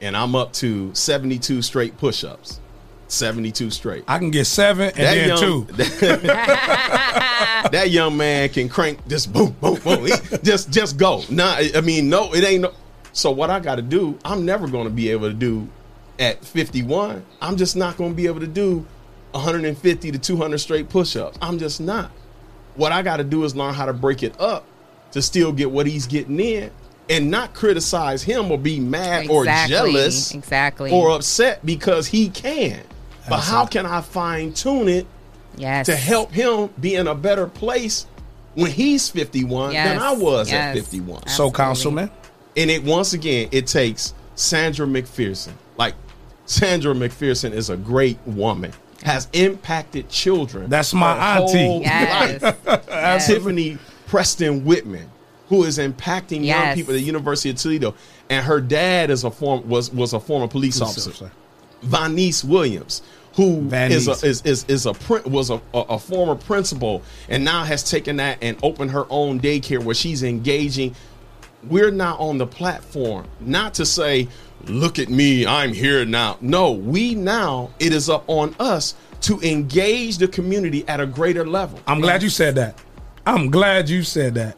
and 0.00 0.16
I'm 0.16 0.34
up 0.34 0.52
to 0.54 0.94
72 0.94 1.62
straight 1.62 1.96
push 1.98 2.24
ups. 2.24 2.60
72 3.08 3.70
straight. 3.70 4.04
I 4.08 4.18
can 4.18 4.30
get 4.30 4.46
seven 4.46 4.90
and 4.96 4.96
then 4.96 5.38
two. 5.38 5.64
that 7.70 7.86
young 7.90 8.16
man 8.16 8.48
can 8.48 8.68
crank 8.68 9.06
just 9.06 9.32
boom, 9.32 9.54
boom, 9.60 9.78
boom. 9.84 10.06
He- 10.06 10.38
just 10.42 10.70
just 10.70 10.96
go. 10.96 11.22
Nah, 11.30 11.56
I 11.74 11.80
mean, 11.82 12.08
no, 12.08 12.34
it 12.34 12.42
ain't 12.42 12.62
no. 12.62 12.72
So 13.12 13.30
what 13.30 13.48
I 13.48 13.60
got 13.60 13.76
to 13.76 13.82
do, 13.82 14.18
I'm 14.24 14.44
never 14.44 14.66
going 14.66 14.84
to 14.84 14.90
be 14.90 15.10
able 15.10 15.28
to 15.28 15.34
do 15.34 15.68
at 16.18 16.44
51. 16.44 17.24
I'm 17.40 17.56
just 17.56 17.76
not 17.76 17.96
going 17.96 18.10
to 18.10 18.16
be 18.16 18.26
able 18.26 18.40
to 18.40 18.46
do 18.46 18.84
150 19.36 20.10
to 20.12 20.18
200 20.18 20.58
straight 20.58 20.88
push-ups. 20.88 21.38
I'm 21.40 21.58
just 21.58 21.80
not. 21.80 22.10
What 22.74 22.92
I 22.92 23.02
got 23.02 23.18
to 23.18 23.24
do 23.24 23.44
is 23.44 23.56
learn 23.56 23.74
how 23.74 23.86
to 23.86 23.92
break 23.92 24.22
it 24.22 24.38
up 24.40 24.66
to 25.12 25.22
still 25.22 25.52
get 25.52 25.70
what 25.70 25.86
he's 25.86 26.06
getting 26.06 26.38
in 26.40 26.70
and 27.08 27.30
not 27.30 27.54
criticize 27.54 28.22
him 28.22 28.50
or 28.50 28.58
be 28.58 28.80
mad 28.80 29.28
or 29.28 29.44
jealous 29.44 30.34
exactly. 30.34 30.90
or 30.90 31.10
upset 31.10 31.64
because 31.64 32.06
he 32.06 32.28
can. 32.28 32.82
But 33.28 33.40
how 33.40 33.66
can 33.66 33.86
I 33.86 34.02
fine 34.02 34.52
tune 34.52 34.88
it 34.88 35.06
yes 35.56 35.86
to 35.86 35.96
help 35.96 36.32
him 36.32 36.70
be 36.80 36.94
in 36.94 37.06
a 37.08 37.14
better 37.14 37.46
place 37.46 38.06
when 38.54 38.70
he's 38.70 39.08
51 39.08 39.72
than 39.72 39.98
I 39.98 40.12
was 40.12 40.50
yes, 40.50 40.76
at 40.76 40.84
51. 40.84 41.28
So, 41.28 41.50
Councilman, 41.50 42.10
And 42.56 42.70
it 42.70 42.82
once 42.82 43.12
again, 43.12 43.48
it 43.52 43.66
takes 43.66 44.14
Sandra 44.34 44.86
McPherson. 44.86 45.52
Like 45.76 45.94
Sandra 46.46 46.94
McPherson 46.94 47.52
is 47.52 47.70
a 47.70 47.76
great 47.76 48.18
woman. 48.26 48.72
Has 49.06 49.28
impacted 49.32 50.08
children. 50.08 50.68
That's 50.68 50.92
my 50.92 51.14
her 51.14 51.40
auntie. 51.40 51.64
whole 51.64 51.80
Yes. 51.80 53.26
Tiffany 53.28 53.78
Preston 54.08 54.64
Whitman, 54.64 55.08
who 55.48 55.62
is 55.62 55.78
impacting 55.78 56.44
young 56.44 56.74
people 56.74 56.92
at 56.92 56.96
the 56.96 57.02
University 57.02 57.50
of 57.50 57.56
Toledo, 57.56 57.94
and 58.28 58.44
her 58.44 58.60
dad 58.60 59.10
is 59.10 59.22
a 59.22 59.30
form 59.30 59.68
was 59.68 59.92
was 59.92 60.12
a 60.12 60.18
former 60.18 60.48
police 60.48 60.80
Police 60.80 61.06
officer. 61.06 61.30
Vanice 61.82 62.42
Williams, 62.42 63.02
who 63.36 63.60
Van 63.62 63.92
is 63.92 64.08
a, 64.08 64.26
is 64.26 64.42
is 64.42 64.64
is 64.66 64.86
a 64.86 64.92
prin- 64.92 65.30
was 65.30 65.50
a, 65.50 65.62
a, 65.72 65.78
a 65.78 65.98
former 66.00 66.34
principal 66.34 67.00
and 67.28 67.44
now 67.44 67.62
has 67.62 67.88
taken 67.88 68.16
that 68.16 68.38
and 68.42 68.58
opened 68.64 68.90
her 68.90 69.06
own 69.08 69.38
daycare 69.38 69.80
where 69.84 69.94
she's 69.94 70.24
engaging. 70.24 70.96
We're 71.62 71.92
not 71.92 72.18
on 72.18 72.38
the 72.38 72.46
platform 72.46 73.28
not 73.38 73.74
to 73.74 73.86
say, 73.86 74.26
"Look 74.66 74.98
at 74.98 75.08
me, 75.08 75.46
I'm 75.46 75.72
here 75.72 76.04
now." 76.04 76.38
No, 76.40 76.72
we 76.72 77.14
now 77.14 77.70
it 77.78 77.92
is 77.92 78.08
up 78.08 78.24
on 78.26 78.54
us 78.58 78.94
to 79.22 79.40
engage 79.40 80.18
the 80.18 80.28
community 80.28 80.86
at 80.88 81.00
a 81.00 81.06
greater 81.06 81.46
level. 81.46 81.78
I'm 81.86 82.00
glad 82.00 82.22
you 82.22 82.28
said 82.28 82.54
that. 82.56 82.78
I'm 83.26 83.50
glad 83.50 83.88
you 83.88 84.02
said 84.02 84.34
that. 84.34 84.56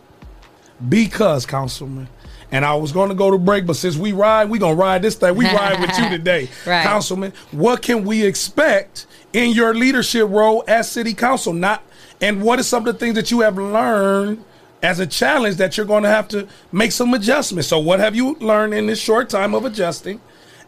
Because, 0.89 1.47
Councilman, 1.47 2.09
And 2.51 2.65
I 2.65 2.75
was 2.75 2.93
going 2.93 3.11
to 3.11 3.15
go 3.15 3.31
to 3.31 3.37
break, 3.39 3.67
but 3.67 3.77
since 3.77 3.97
we 3.97 4.13
ride, 4.13 4.49
we 4.49 4.59
gonna 4.59 4.75
ride 4.75 5.03
this 5.03 5.17
thing. 5.17 5.35
We 5.35 5.45
ride 5.55 5.81
with 5.81 5.99
you 5.99 6.09
today, 6.09 6.49
Right. 6.67 6.83
Councilman. 6.83 7.33
What 7.51 7.83
can 7.83 8.05
we 8.05 8.25
expect 8.25 9.07
in 9.35 9.51
your 9.53 9.75
leadership 9.75 10.29
role 10.31 10.65
as 10.67 10.91
City 10.91 11.13
Council? 11.15 11.53
Not 11.53 11.83
and 12.21 12.43
what 12.43 12.59
are 12.59 12.63
some 12.63 12.87
of 12.87 12.95
the 12.95 12.99
things 12.99 13.15
that 13.17 13.31
you 13.31 13.41
have 13.41 13.57
learned 13.59 14.45
as 14.83 15.01
a 15.01 15.07
challenge 15.07 15.57
that 15.57 15.77
you're 15.77 15.87
going 15.87 16.03
to 16.05 16.09
have 16.09 16.29
to 16.29 16.47
make 16.73 16.93
some 16.93 17.15
adjustments? 17.15 17.69
So, 17.69 17.79
what 17.79 18.01
have 18.01 18.15
you 18.15 18.35
learned 18.37 18.75
in 18.75 18.87
this 18.87 19.01
short 19.01 19.29
time 19.29 19.55
of 19.55 19.65
adjusting? 19.65 20.21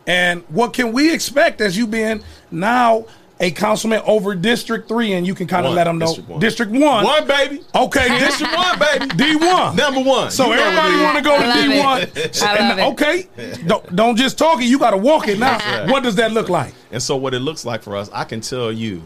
And 0.07 0.43
what 0.49 0.73
can 0.73 0.93
we 0.93 1.13
expect 1.13 1.61
as 1.61 1.77
you 1.77 1.87
being 1.87 2.23
now 2.51 3.07
a 3.39 3.51
councilman 3.51 4.03
over 4.05 4.35
District 4.35 4.87
Three, 4.87 5.15
and 5.15 5.27
you 5.27 5.35
can 5.35 5.47
kind 5.47 5.65
of 5.65 5.71
One, 5.71 5.77
let 5.77 5.85
them 5.85 5.99
know 5.99 6.07
District 6.07 6.29
one. 6.29 6.41
District 6.41 6.73
One, 6.73 7.05
One, 7.05 7.27
baby. 7.27 7.63
Okay, 7.75 8.09
District 8.19 8.55
one, 8.55 8.79
baby. 8.79 9.07
D 9.17 9.37
one, 9.37 9.77
Number 9.77 10.01
one. 10.03 10.31
So 10.31 10.47
You 10.47 10.53
everybody 10.55 11.03
want 11.03 11.17
to 11.19 11.25
go 11.25 11.39
to 11.39 11.69
D 11.69 11.79
One. 11.81 12.03
it. 12.03 12.43
I 12.43 12.69
love 12.69 12.79
it. 12.79 12.83
Okay, 12.93 13.59
don't 13.67 13.97
don't 13.97 14.17
just 14.17 14.37
talk 14.37 14.61
it. 14.61 14.65
You 14.67 14.79
got 14.79 14.91
to 14.91 14.99
walk 14.99 15.29
it 15.29 15.39
now. 15.39 15.57
Right. 15.57 15.91
What 15.91 16.03
does 16.03 16.17
that 16.17 16.33
look 16.33 16.49
like? 16.51 16.75
And 16.91 17.03
so, 17.03 17.17
what 17.17 17.33
it 17.33 17.41
looks 17.41 17.65
like 17.65 17.83
for 17.83 17.97
us, 17.97 18.11
I 18.13 18.25
can 18.25 18.41
tell 18.43 18.71
you 18.71 19.03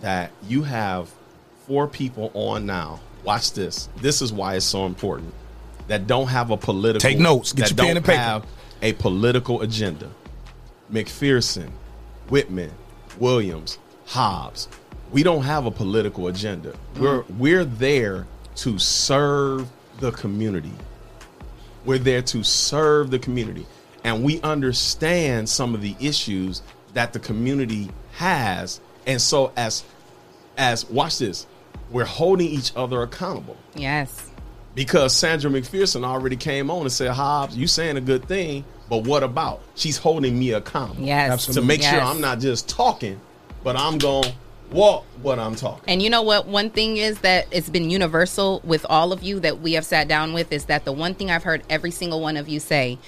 that 0.00 0.30
you 0.46 0.62
have 0.62 1.10
four 1.66 1.88
people 1.88 2.30
on 2.34 2.66
now. 2.66 3.00
Watch 3.24 3.52
this. 3.52 3.88
This 3.96 4.22
is 4.22 4.32
why 4.32 4.56
it's 4.56 4.66
so 4.66 4.86
important. 4.86 5.32
That 5.88 6.06
don't 6.06 6.28
have 6.28 6.50
a 6.50 6.56
political. 6.56 7.00
Take 7.00 7.18
notes. 7.18 7.52
Get 7.52 7.68
that 7.68 7.76
your 7.76 7.86
pen 7.86 7.96
and 7.96 8.06
paper. 8.06 8.18
have 8.18 8.46
a 8.82 8.92
political 8.94 9.62
agenda. 9.62 10.10
McPherson, 10.92 11.70
Whitman, 12.28 12.72
Williams, 13.18 13.78
Hobbs. 14.06 14.68
We 15.10 15.22
don't 15.22 15.42
have 15.42 15.66
a 15.66 15.70
political 15.70 16.28
agenda. 16.28 16.74
We're 16.98 17.22
mm-hmm. 17.22 17.38
we're 17.38 17.64
there 17.64 18.26
to 18.56 18.78
serve 18.78 19.68
the 20.00 20.12
community. 20.12 20.72
We're 21.84 21.98
there 21.98 22.22
to 22.22 22.42
serve 22.42 23.10
the 23.10 23.18
community. 23.18 23.66
And 24.04 24.24
we 24.24 24.40
understand 24.42 25.48
some 25.48 25.74
of 25.74 25.80
the 25.80 25.94
issues 26.00 26.62
that 26.94 27.12
the 27.12 27.18
community 27.18 27.90
has. 28.12 28.80
And 29.06 29.20
so 29.20 29.52
as 29.56 29.84
as 30.56 30.88
watch 30.90 31.18
this, 31.18 31.46
we're 31.90 32.04
holding 32.04 32.48
each 32.48 32.72
other 32.74 33.02
accountable. 33.02 33.56
Yes. 33.74 34.30
Because 34.74 35.14
Sandra 35.14 35.50
McPherson 35.50 36.04
already 36.04 36.36
came 36.36 36.70
on 36.70 36.82
and 36.82 36.92
said, 36.92 37.10
Hobbs, 37.10 37.56
you 37.56 37.66
saying 37.66 37.98
a 37.98 38.00
good 38.00 38.26
thing, 38.26 38.64
but 38.88 39.04
what 39.06 39.22
about? 39.22 39.60
She's 39.74 39.98
holding 39.98 40.38
me 40.38 40.52
accountable. 40.52 41.02
Yes. 41.04 41.28
To 41.28 41.32
Absolutely. 41.32 41.68
make 41.68 41.82
sure 41.82 42.00
I'm 42.00 42.20
not 42.20 42.40
just 42.40 42.68
talking, 42.68 43.20
but 43.62 43.76
I'm 43.76 43.98
going 43.98 44.24
to 44.24 44.34
walk 44.70 45.04
what 45.20 45.38
I'm 45.38 45.54
talking. 45.54 45.84
And 45.86 46.00
you 46.00 46.08
know 46.08 46.22
what? 46.22 46.46
One 46.46 46.70
thing 46.70 46.96
is 46.96 47.18
that 47.20 47.46
it's 47.50 47.68
been 47.68 47.90
universal 47.90 48.60
with 48.64 48.86
all 48.88 49.12
of 49.12 49.22
you 49.22 49.40
that 49.40 49.60
we 49.60 49.74
have 49.74 49.84
sat 49.84 50.08
down 50.08 50.32
with 50.32 50.52
is 50.52 50.66
that 50.66 50.84
the 50.86 50.92
one 50.92 51.14
thing 51.14 51.30
I've 51.30 51.42
heard 51.42 51.62
every 51.68 51.90
single 51.90 52.20
one 52.20 52.38
of 52.38 52.48
you 52.48 52.58
say, 52.58 52.98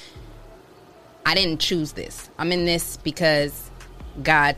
I 1.25 1.35
didn't 1.35 1.61
choose 1.61 1.93
this. 1.93 2.29
I'm 2.39 2.53
in 2.53 2.67
this 2.67 2.99
because 2.99 3.71
God 4.23 4.57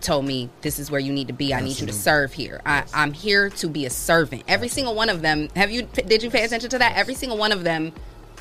told 0.00 0.24
me 0.24 0.50
this 0.62 0.78
is 0.78 0.90
where 0.90 1.00
you 1.00 1.12
need 1.12 1.28
to 1.28 1.32
be. 1.32 1.52
I 1.54 1.60
need 1.60 1.78
you 1.80 1.86
to 1.86 1.92
serve 1.92 2.32
here. 2.32 2.60
I, 2.64 2.84
I'm 2.94 3.12
here 3.12 3.50
to 3.50 3.68
be 3.68 3.86
a 3.86 3.90
servant. 3.90 4.42
Every 4.48 4.68
single 4.68 4.94
one 4.94 5.08
of 5.08 5.22
them. 5.22 5.48
Have 5.56 5.70
you? 5.70 5.82
Did 5.82 6.22
you 6.22 6.30
pay 6.30 6.44
attention 6.44 6.70
to 6.70 6.78
that? 6.78 6.96
Every 6.96 7.14
single 7.14 7.38
one 7.38 7.52
of 7.52 7.64
them. 7.64 7.92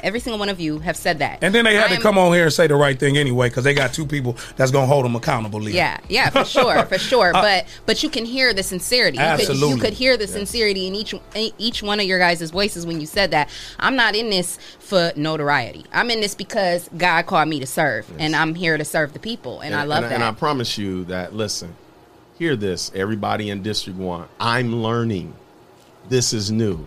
Every 0.04 0.20
single 0.20 0.40
one 0.40 0.50
of 0.50 0.60
you 0.60 0.80
have 0.80 0.96
said 0.96 1.20
that. 1.20 1.40
And 1.42 1.54
then 1.54 1.66
they 1.66 1.76
had 1.76 1.92
I 1.92 1.96
to 1.96 2.02
come 2.02 2.18
on 2.18 2.34
here 2.34 2.44
and 2.44 2.54
say 2.54 2.68
the 2.68 2.76
right 2.76 3.00
thing 3.00 3.18
anyway, 3.18 3.50
because 3.50 3.64
they 3.64 3.74
got 3.74 3.94
two 3.94 4.06
people 4.06 4.38
that's 4.56 4.72
gonna 4.72 4.88
hold 4.88 5.06
them 5.06 5.16
accountable. 5.16 5.68
Yeah, 5.68 5.98
yeah, 6.10 6.30
for 6.30 6.46
sure, 6.46 6.86
for 6.88 6.98
sure. 6.98 7.36
Uh, 7.36 7.42
but 7.42 7.68
but 7.86 8.04
you 8.04 8.10
can 8.10 8.26
hear 8.26 8.54
the 8.54 8.64
sincerity. 8.64 9.18
You 9.18 9.38
could, 9.38 9.58
you 9.58 9.78
could 9.78 9.94
hear 9.94 10.18
the 10.18 10.28
sincerity 10.28 10.88
in 10.88 10.96
each 10.96 11.14
each 11.58 11.84
one 11.84 12.00
of 12.00 12.06
your 12.06 12.20
guys' 12.20 12.50
voices 12.52 12.86
when 12.86 13.00
you 13.00 13.08
said 13.08 13.32
that. 13.32 13.50
I'm 13.80 13.96
not 13.96 14.16
in 14.16 14.30
this 14.30 14.58
for 14.80 15.12
notoriety. 15.16 15.86
I'm 15.92 16.10
in 16.10 16.22
this 16.22 16.36
because 16.36 16.90
God 16.98 17.26
called 17.26 17.50
me 17.50 17.60
to 17.60 17.68
serve, 17.68 18.10
and 18.20 18.36
I'm 18.36 18.56
here 18.56 18.78
to 18.78 18.86
serve 18.86 19.14
the 19.14 19.20
people, 19.20 19.62
and, 19.62 19.76
I 19.76 19.84
love 19.84 20.04
and, 20.04 20.12
that. 20.12 20.16
And 20.16 20.24
I 20.24 20.32
promise 20.32 20.78
you 20.78 21.06
that, 21.06 21.34
listen, 21.34 21.76
hear 22.38 22.56
this, 22.56 22.92
everybody 22.96 23.50
in 23.50 23.62
District 23.62 23.98
1. 23.98 24.28
I'm 24.40 24.74
learning. 24.82 25.34
This 26.10 26.34
is 26.34 26.52
new. 26.52 26.86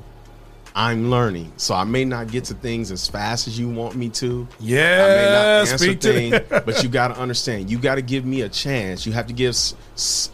I'm 0.75 1.11
learning. 1.11 1.53
So 1.57 1.75
I 1.75 1.85
may 1.85 2.05
not 2.05 2.31
get 2.31 2.45
to 2.45 2.55
things 2.55 2.91
as 2.91 3.09
fast 3.09 3.49
as 3.49 3.59
you 3.59 3.69
want 3.69 3.97
me 3.97 4.09
to. 4.11 4.47
Yeah, 4.59 5.05
I 5.05 5.09
may 5.09 5.25
not 5.25 5.71
answer 5.73 5.95
things, 5.95 6.41
but 6.65 6.83
you 6.83 6.89
got 6.89 7.09
to 7.09 7.19
understand. 7.21 7.71
You 7.71 7.79
got 7.79 7.97
to 7.97 8.03
give 8.03 8.25
me 8.25 8.43
a 8.43 8.49
chance. 8.49 9.05
You 9.07 9.13
have 9.13 9.27
to 9.27 9.33
give 9.33 9.55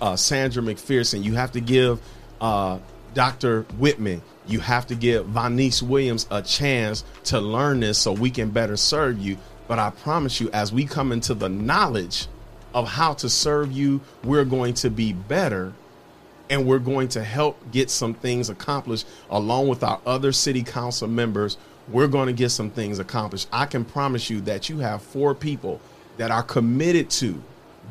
uh, 0.01 0.17
Sandra 0.17 0.63
McPherson. 0.63 1.25
You 1.25 1.35
have 1.35 1.53
to 1.53 1.61
give 1.61 2.01
uh, 2.41 2.79
Dr. 3.15 3.63
Whitman. 3.79 4.23
You 4.47 4.61
have 4.61 4.87
to 4.89 4.95
give 4.95 5.27
Vanice 5.27 5.83
Williams 5.83 6.27
a 6.31 6.43
chance 6.43 7.05
to 7.25 7.41
learn 7.41 7.81
this 7.81 7.99
so 7.99 8.13
we 8.13 8.31
can 8.31 8.51
better 8.51 8.77
serve 8.77 9.19
you. 9.19 9.39
But 9.67 9.79
I 9.79 9.91
promise 9.91 10.41
you, 10.41 10.51
as 10.53 10.73
we 10.73 10.85
come 10.85 11.11
into 11.13 11.35
the 11.35 11.49
knowledge 11.49 12.29
of 12.75 12.87
how 12.87 13.15
to 13.15 13.29
serve 13.29 13.73
you, 13.73 14.01
we're 14.23 14.45
going 14.45 14.75
to 14.75 14.91
be 14.91 15.13
better 15.13 15.73
and 16.51 16.67
we're 16.67 16.79
going 16.79 17.09
to 17.09 17.23
help 17.23 17.59
get 17.73 17.91
some 17.91 18.15
things 18.15 18.51
accomplished 18.51 19.07
along 19.31 19.69
with 19.69 19.83
our 19.83 20.01
other 20.07 20.33
city 20.33 20.63
council 20.63 21.09
members. 21.09 21.57
We're 21.89 22.09
going 22.09 22.27
to 22.27 22.33
get 22.33 22.51
some 22.51 22.71
things 22.71 22.99
accomplished. 22.99 23.49
I 23.53 23.67
can 23.67 23.85
promise 23.85 24.29
you 24.31 24.41
that 24.43 24.69
you 24.69 24.79
have 24.79 25.03
four 25.03 25.35
people 25.35 25.81
that 26.17 26.31
are 26.31 26.43
committed 26.43 27.11
to 27.11 27.41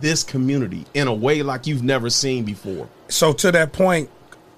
this 0.01 0.23
community 0.23 0.85
in 0.93 1.07
a 1.07 1.13
way 1.13 1.41
like 1.43 1.67
you've 1.67 1.83
never 1.83 2.09
seen 2.09 2.43
before. 2.43 2.89
So 3.07 3.31
to 3.33 3.51
that 3.51 3.71
point, 3.71 4.09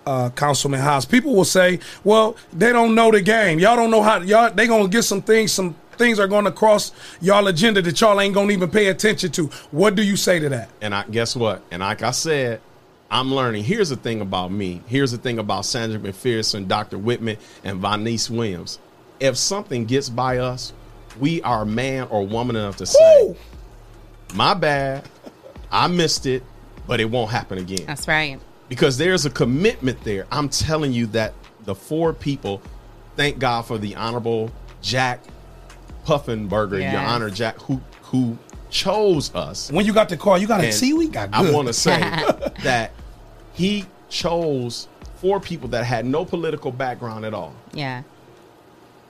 uh, 0.05 0.29
Councilman 0.31 0.79
House, 0.79 1.05
people 1.05 1.35
will 1.35 1.45
say, 1.45 1.79
"Well, 2.03 2.37
they 2.53 2.71
don't 2.71 2.95
know 2.95 3.11
the 3.11 3.21
game. 3.21 3.59
Y'all 3.59 3.75
don't 3.75 3.91
know 3.91 4.01
how 4.01 4.21
y'all. 4.21 4.49
They're 4.51 4.67
gonna 4.67 4.87
get 4.87 5.03
some 5.03 5.21
things. 5.21 5.51
Some 5.51 5.75
things 5.97 6.19
are 6.19 6.27
gonna 6.27 6.51
cross 6.51 6.91
y'all 7.19 7.45
agenda 7.47 7.81
that 7.81 7.99
y'all 7.99 8.19
ain't 8.21 8.33
gonna 8.33 8.51
even 8.51 8.69
pay 8.69 8.87
attention 8.87 9.31
to." 9.33 9.49
What 9.71 9.95
do 9.95 10.01
you 10.01 10.15
say 10.15 10.39
to 10.39 10.49
that? 10.49 10.69
And 10.81 10.95
I 10.95 11.03
guess 11.11 11.35
what? 11.35 11.61
And 11.71 11.81
like 11.81 12.03
I 12.03 12.11
said, 12.11 12.61
I'm 13.09 13.33
learning. 13.33 13.63
Here's 13.63 13.89
the 13.89 13.95
thing 13.95 14.21
about 14.21 14.51
me. 14.51 14.81
Here's 14.87 15.11
the 15.11 15.17
thing 15.17 15.39
about 15.39 15.65
Sandra 15.65 15.99
McPherson, 15.99 16.67
Dr. 16.67 16.97
Whitman, 16.97 17.37
and 17.63 17.79
Vanice 17.79 18.29
Williams. 18.29 18.79
If 19.19 19.37
something 19.37 19.85
gets 19.85 20.09
by 20.09 20.37
us, 20.39 20.73
we 21.19 21.41
are 21.41 21.65
man 21.65 22.07
or 22.09 22.25
woman 22.27 22.55
enough 22.55 22.77
to 22.77 22.85
say, 22.85 23.35
"My 24.35 24.53
bad, 24.53 25.03
I 25.71 25.87
missed 25.87 26.25
it, 26.25 26.43
but 26.85 26.99
it 26.99 27.09
won't 27.09 27.31
happen 27.31 27.57
again." 27.57 27.85
That's 27.87 28.07
right. 28.07 28.39
because 28.69 28.97
there's 28.97 29.25
a 29.25 29.29
commitment 29.29 30.03
there. 30.03 30.27
I'm 30.31 30.49
telling 30.49 30.91
you 30.91 31.07
that 31.07 31.33
the 31.63 31.73
four 31.73 32.11
people, 32.13 32.61
thank 33.15 33.39
God 33.39 33.61
for 33.65 33.77
the 33.77 33.95
honorable 33.95 34.51
Jack 34.81 35.21
Puffenberger, 36.05 36.79
your 36.91 37.01
honor 37.01 37.29
Jack, 37.29 37.59
who 37.61 37.81
who 38.03 38.37
chose 38.69 39.33
us. 39.35 39.71
When 39.71 39.85
you 39.85 39.93
got 39.93 40.09
the 40.09 40.17
call, 40.17 40.37
you 40.37 40.47
got 40.47 40.61
to 40.61 40.71
see 40.71 40.93
we 40.93 41.07
got. 41.07 41.29
I 41.33 41.51
want 41.51 41.67
to 41.67 41.73
say 41.73 41.99
that 42.63 42.91
he 43.53 43.85
chose 44.09 44.87
four 45.15 45.39
people 45.39 45.69
that 45.69 45.83
had 45.85 46.05
no 46.05 46.25
political 46.25 46.71
background 46.71 47.25
at 47.25 47.33
all. 47.33 47.53
yeah. 47.73 48.03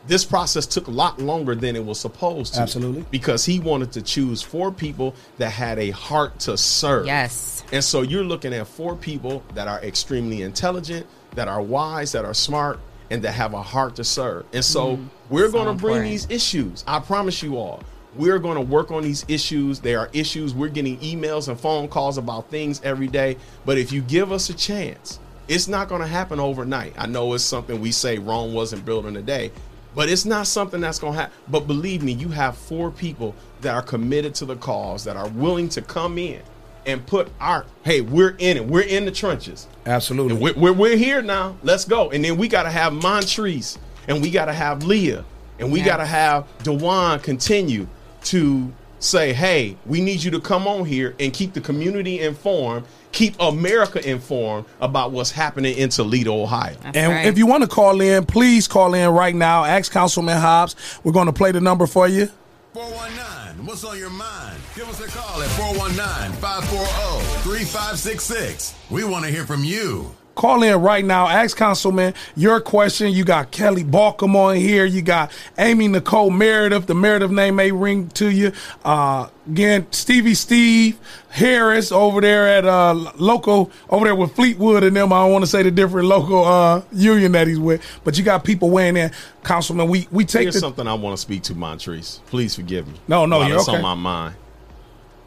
This 0.06 0.24
process 0.24 0.66
took 0.66 0.88
a 0.88 0.92
lot 0.92 1.20
longer 1.20 1.54
than 1.54 1.76
it 1.76 1.84
was 1.86 2.00
supposed 2.00 2.54
to. 2.54 2.62
Absolutely. 2.62 3.04
Because 3.12 3.44
he 3.44 3.60
wanted 3.60 3.92
to 3.92 4.02
choose 4.02 4.42
four 4.42 4.72
people 4.72 5.14
that 5.38 5.50
had 5.50 5.78
a 5.80 5.90
heart 5.90 6.40
to 6.42 6.56
serve. 6.58 7.06
Yes. 7.08 7.62
And 7.74 7.84
so 7.84 8.04
you're 8.04 8.24
looking 8.24 8.54
at 8.54 8.68
four 8.68 8.96
people 8.96 9.44
that 9.54 9.68
are 9.68 9.80
extremely 9.84 10.44
intelligent, 10.44 11.06
that 11.34 11.50
are 11.50 11.62
wise, 11.62 12.14
that 12.14 12.24
are 12.24 12.34
smart, 12.34 12.80
and 13.12 13.22
that 13.24 13.34
have 13.34 13.54
a 13.54 13.62
heart 13.62 13.98
to 13.98 14.06
serve. 14.06 14.46
And 14.54 14.64
so 14.64 14.96
Mm. 14.96 15.08
we're 15.30 15.50
going 15.52 15.66
to 15.68 15.74
bring 15.74 15.96
important. 15.98 16.06
these 16.12 16.28
issues. 16.30 16.86
I 16.88 17.00
promise 17.00 17.44
you 17.44 17.58
all. 17.58 17.82
We're 18.18 18.40
going 18.40 18.56
to 18.56 18.62
work 18.62 18.92
on 18.92 19.04
these 19.04 19.26
issues. 19.28 19.80
They 19.80 19.96
are 19.96 20.10
issues. 20.14 20.54
We're 20.54 20.70
getting 20.70 20.98
emails 21.00 21.48
and 21.48 21.60
phone 21.60 21.88
calls 21.88 22.18
about 22.18 22.50
things 22.50 22.82
every 22.84 23.08
day. 23.08 23.38
But 23.66 23.78
if 23.78 23.92
you 23.92 24.02
give 24.02 24.32
us 24.32 24.50
a 24.50 24.54
chance, 24.54 25.20
it's 25.48 25.68
not 25.68 25.88
going 25.88 26.02
to 26.02 26.08
happen 26.08 26.40
overnight. 26.40 26.94
I 26.98 27.06
know 27.08 27.34
it's 27.34 27.44
something 27.44 27.80
we 27.80 27.92
say 27.92 28.18
Rome 28.18 28.54
wasn't 28.54 28.86
built 28.86 29.06
in 29.06 29.16
a 29.16 29.22
day, 29.22 29.52
but 29.96 30.10
it's 30.10 30.26
not 30.26 30.48
something 30.48 30.82
that's 30.82 31.00
going 31.00 31.14
to 31.14 31.20
happen. 31.20 31.36
But 31.48 31.62
believe 31.68 32.04
me, 32.04 32.12
you 32.12 32.30
have 32.30 32.58
four 32.58 32.92
people 32.92 33.36
that 33.62 33.74
are 33.74 33.82
committed 33.82 34.36
to 34.36 34.46
the 34.46 34.56
cause, 34.58 35.04
that 35.06 35.16
are 35.16 35.30
willing 35.30 35.70
to 35.70 35.82
come 35.82 36.18
in 36.18 36.42
and 36.86 37.06
put 37.06 37.30
our, 37.40 37.66
hey, 37.84 38.02
we're 38.02 38.36
in 38.40 38.58
it. 38.58 38.66
We're 38.66 38.82
in 38.82 39.06
the 39.06 39.12
trenches. 39.12 39.68
Absolutely. 39.86 40.34
And 40.36 40.42
we're, 40.44 40.54
we're, 40.54 40.74
we're 40.74 40.98
here 40.98 41.22
now. 41.22 41.58
Let's 41.64 41.86
go. 41.86 42.12
And 42.12 42.24
then 42.24 42.38
we 42.38 42.48
got 42.48 42.64
to 42.64 42.70
have 42.72 42.94
Montrese 42.94 43.78
and 44.08 44.22
we 44.22 44.30
got 44.32 44.46
to 44.46 44.54
have 44.54 44.84
Leah 44.84 45.26
and 45.60 45.72
we 45.72 45.80
Yeah. 45.80 45.86
got 45.86 45.98
to 45.98 46.06
have 46.06 46.46
Dewan 46.64 47.20
continue 47.20 47.88
to 48.32 48.72
say, 49.00 49.32
hey, 49.34 49.78
we 49.86 50.02
need 50.02 50.24
you 50.24 50.32
to 50.32 50.40
come 50.40 50.68
on 50.68 50.86
here 50.86 51.16
and 51.20 51.32
keep 51.32 51.54
the 51.54 51.62
community 51.62 52.20
informed, 52.20 52.86
keep 53.12 53.40
America 53.40 54.04
informed 54.10 54.66
about 54.82 55.12
what's 55.12 55.30
happening 55.32 55.78
in 55.78 55.90
Toledo, 55.90 56.42
Ohio. 56.42 56.76
and 56.96 57.28
if 57.28 57.38
you 57.38 57.46
want 57.46 57.62
to 57.64 57.70
call 57.70 58.02
in, 58.02 58.26
please 58.26 58.68
call 58.68 58.94
in 58.96 59.10
right 59.12 59.36
now. 59.36 59.64
Ask 59.64 59.92
Councilman 59.92 60.42
Hobbs. 60.42 60.76
We're 61.04 61.12
going 61.12 61.28
to 61.28 61.34
play 61.34 61.52
the 61.52 61.62
number 61.62 61.86
for 61.86 62.08
you. 62.08 62.30
419, 62.74 63.66
what's 63.66 63.84
on 63.84 63.98
your 63.98 64.10
mind? 64.10 64.60
Give 64.76 64.88
us 64.90 65.00
a 65.00 65.08
call 65.08 65.42
at 65.42 65.50
419 65.52 66.40
540 66.42 67.42
3566. 67.42 68.76
We 68.90 69.04
want 69.04 69.26
to 69.26 69.32
hear 69.32 69.46
from 69.46 69.64
you. 69.64 70.16
Call 70.38 70.62
in 70.62 70.80
right 70.80 71.04
now. 71.04 71.28
Ask 71.28 71.58
Councilman 71.58 72.14
your 72.36 72.62
question. 72.62 73.12
You 73.12 73.26
got 73.26 73.50
Kelly 73.50 73.84
Balcom 73.84 74.36
on 74.36 74.56
here. 74.56 74.86
You 74.86 75.02
got 75.02 75.32
Amy 75.58 75.88
Nicole 75.88 76.30
Meredith. 76.30 76.86
The 76.86 76.94
Meredith 76.94 77.32
name 77.32 77.56
may 77.56 77.72
ring 77.72 78.10
to 78.10 78.30
you. 78.30 78.52
Uh, 78.86 79.30
again, 79.48 79.88
Stevie 79.90 80.36
Steve 80.36 81.00
Harris 81.30 81.92
over 81.92 82.22
there 82.22 82.48
at 82.48 82.66
uh, 82.66 82.94
local 83.16 83.72
over 83.90 84.06
there 84.06 84.14
with 84.14 84.36
Fleetwood 84.36 84.84
and 84.84 84.96
them. 84.96 85.12
I 85.12 85.24
don't 85.24 85.32
want 85.32 85.44
to 85.44 85.50
say 85.50 85.64
the 85.64 85.72
different 85.72 86.08
local 86.08 86.46
uh, 86.46 86.84
union 86.92 87.32
that 87.32 87.48
he's 87.48 87.60
with, 87.60 87.82
but 88.04 88.16
you 88.16 88.24
got 88.24 88.44
people 88.44 88.70
weighing 88.70 88.96
in. 88.96 89.10
Councilman, 89.44 89.88
we 89.88 90.08
we 90.12 90.24
take 90.24 90.44
Here's 90.44 90.54
the 90.54 90.60
something 90.60 90.88
I 90.88 90.94
want 90.94 91.16
to 91.16 91.22
speak 91.22 91.42
to, 91.44 91.56
Montrese. 91.56 92.22
Please 92.28 92.54
forgive 92.54 92.88
me. 92.88 92.94
No, 93.08 93.26
no, 93.26 93.42
you're 93.48 93.58
it's 93.58 93.68
okay. 93.68 93.78
on 93.78 93.82
my 93.82 93.96
mind. 93.96 94.36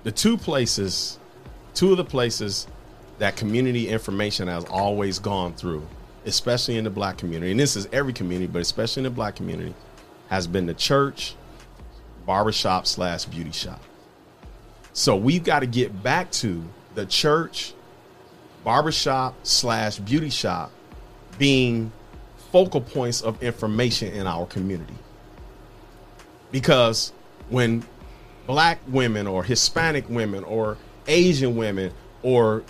The 0.05 0.13
two 0.13 0.37
places, 0.37 1.19
two 1.75 1.91
of 1.91 1.97
the 1.97 2.05
places 2.05 2.69
that 3.21 3.37
community 3.37 3.87
information 3.87 4.49
has 4.49 4.65
always 4.65 5.19
gone 5.19 5.53
through, 5.53 5.87
especially 6.25 6.79
in 6.79 6.85
the 6.85 6.91
black 6.91 7.19
community, 7.19 7.51
and 7.51 7.61
this 7.61 7.77
is 7.77 7.87
every 7.93 8.15
community, 8.15 8.51
but 8.51 8.63
especially 8.63 9.01
in 9.01 9.05
the 9.05 9.11
black 9.11 9.37
community, 9.37 9.75
has 10.31 10.47
been 10.47 10.65
the 10.65 10.73
church, 10.73 11.35
barbershop 12.25 12.87
slash 12.87 13.27
beauty 13.27 13.53
shop. 13.53 13.83
So 14.95 15.17
we've 15.17 15.45
got 15.45 15.61
to 15.61 15.67
get 15.67 16.03
back 16.03 16.31
to 16.33 16.65
the 16.95 17.05
church, 17.05 17.75
barbershop 18.65 19.35
slash 19.43 19.99
beauty 19.99 20.31
shop 20.31 20.73
being 21.39 21.93
focal 22.51 22.81
points 22.81 23.21
of 23.21 23.43
information 23.43 24.15
in 24.15 24.27
our 24.27 24.47
community. 24.47 24.95
Because 26.51 27.13
when 27.51 27.85
black 28.47 28.79
women 28.89 29.27
or 29.27 29.45
Hispanic 29.45 30.09
women 30.09 30.43
or 30.43 30.79
Asian 31.07 31.55
women 31.55 31.93
or 32.23 32.63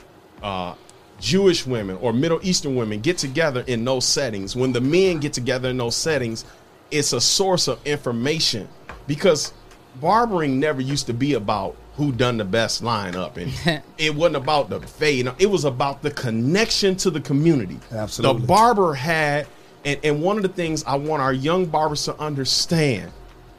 uh, 0.43 0.75
Jewish 1.19 1.67
women 1.67 1.97
or 2.01 2.13
Middle 2.13 2.41
Eastern 2.43 2.77
women 2.77 3.01
get 3.01 3.19
together 3.19 3.65
in 3.67 3.85
those 3.85 4.07
settings, 4.07 4.57
when 4.57 4.73
the 4.73 4.81
men 4.81 5.19
get 5.19 5.33
together 5.33 5.69
in 5.69 5.77
those 5.77 5.97
settings, 5.97 6.45
it's 6.91 7.13
a 7.13 7.21
source 7.21 7.69
of 7.69 7.79
information 7.87 8.69
because 9.07 9.53
barbering 10.01 10.59
never 10.59 10.81
used 10.81 11.07
to 11.07 11.15
be 11.15 11.35
about 11.35 11.77
who 11.97 12.13
done 12.13 12.39
the 12.39 12.45
best 12.45 12.83
lineup 12.83 13.37
and 13.37 13.83
it 13.99 14.15
wasn't 14.15 14.37
about 14.37 14.71
the 14.71 14.81
fade. 14.81 15.31
It 15.39 15.47
was 15.47 15.65
about 15.65 16.03
the 16.03 16.11
connection 16.11 16.97
to 16.97 17.11
the 17.11 17.21
community. 17.21 17.79
Absolutely. 17.93 18.41
the 18.41 18.47
barber 18.47 18.95
had 18.95 19.47
and, 19.85 19.99
and 20.05 20.23
one 20.23 20.37
of 20.37 20.43
the 20.43 20.49
things 20.49 20.85
i 20.85 20.95
want 20.95 21.23
our 21.23 21.33
young 21.33 21.67
barbers 21.67 22.05
to 22.05 22.19
understand 22.19 23.11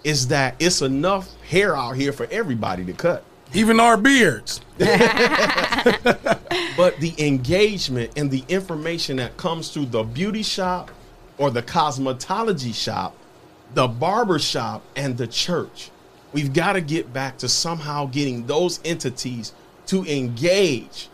is 0.03 0.27
that 0.27 0.55
it's 0.59 0.81
enough 0.81 1.29
hair 1.43 1.75
out 1.75 1.95
here 1.95 2.11
for 2.11 2.27
everybody 2.31 2.83
to 2.85 2.93
cut 2.93 3.23
even 3.53 3.79
our 3.79 3.97
beards 3.97 4.61
but 6.77 6.97
the 6.99 7.13
engagement 7.19 8.11
and 8.15 8.31
the 8.31 8.43
information 8.49 9.17
that 9.17 9.37
comes 9.37 9.69
through 9.69 9.85
the 9.85 10.01
beauty 10.01 10.41
shop 10.41 10.89
or 11.37 11.51
the 11.51 11.61
cosmetology 11.61 12.73
shop, 12.73 13.15
the 13.73 13.87
barber 13.87 14.39
shop, 14.39 14.81
and 14.95 15.17
the 15.17 15.27
church. 15.27 15.91
We've 16.33 16.53
got 16.53 16.73
to 16.73 16.81
get 16.81 17.13
back 17.13 17.37
to 17.39 17.49
somehow 17.49 18.07
getting 18.07 18.47
those 18.47 18.79
entities 18.85 19.53
to 19.87 20.03
engage 20.05 21.09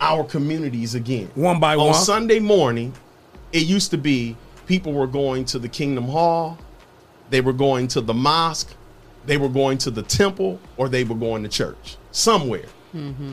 our 0.00 0.24
communities 0.24 0.94
again. 0.94 1.30
One 1.34 1.60
by 1.60 1.74
On 1.74 1.78
one. 1.78 1.88
On 1.88 1.94
Sunday 1.94 2.38
morning, 2.38 2.94
it 3.52 3.64
used 3.64 3.90
to 3.90 3.98
be 3.98 4.36
people 4.66 4.92
were 4.92 5.06
going 5.06 5.44
to 5.46 5.58
the 5.58 5.68
Kingdom 5.68 6.04
Hall, 6.04 6.56
they 7.30 7.40
were 7.40 7.52
going 7.52 7.88
to 7.88 8.00
the 8.00 8.14
mosque, 8.14 8.74
they 9.26 9.36
were 9.36 9.48
going 9.48 9.78
to 9.78 9.90
the 9.90 10.02
temple, 10.02 10.58
or 10.76 10.88
they 10.88 11.04
were 11.04 11.14
going 11.14 11.42
to 11.42 11.48
church 11.48 11.96
somewhere 12.10 12.66
Mm-hmm. 12.94 13.32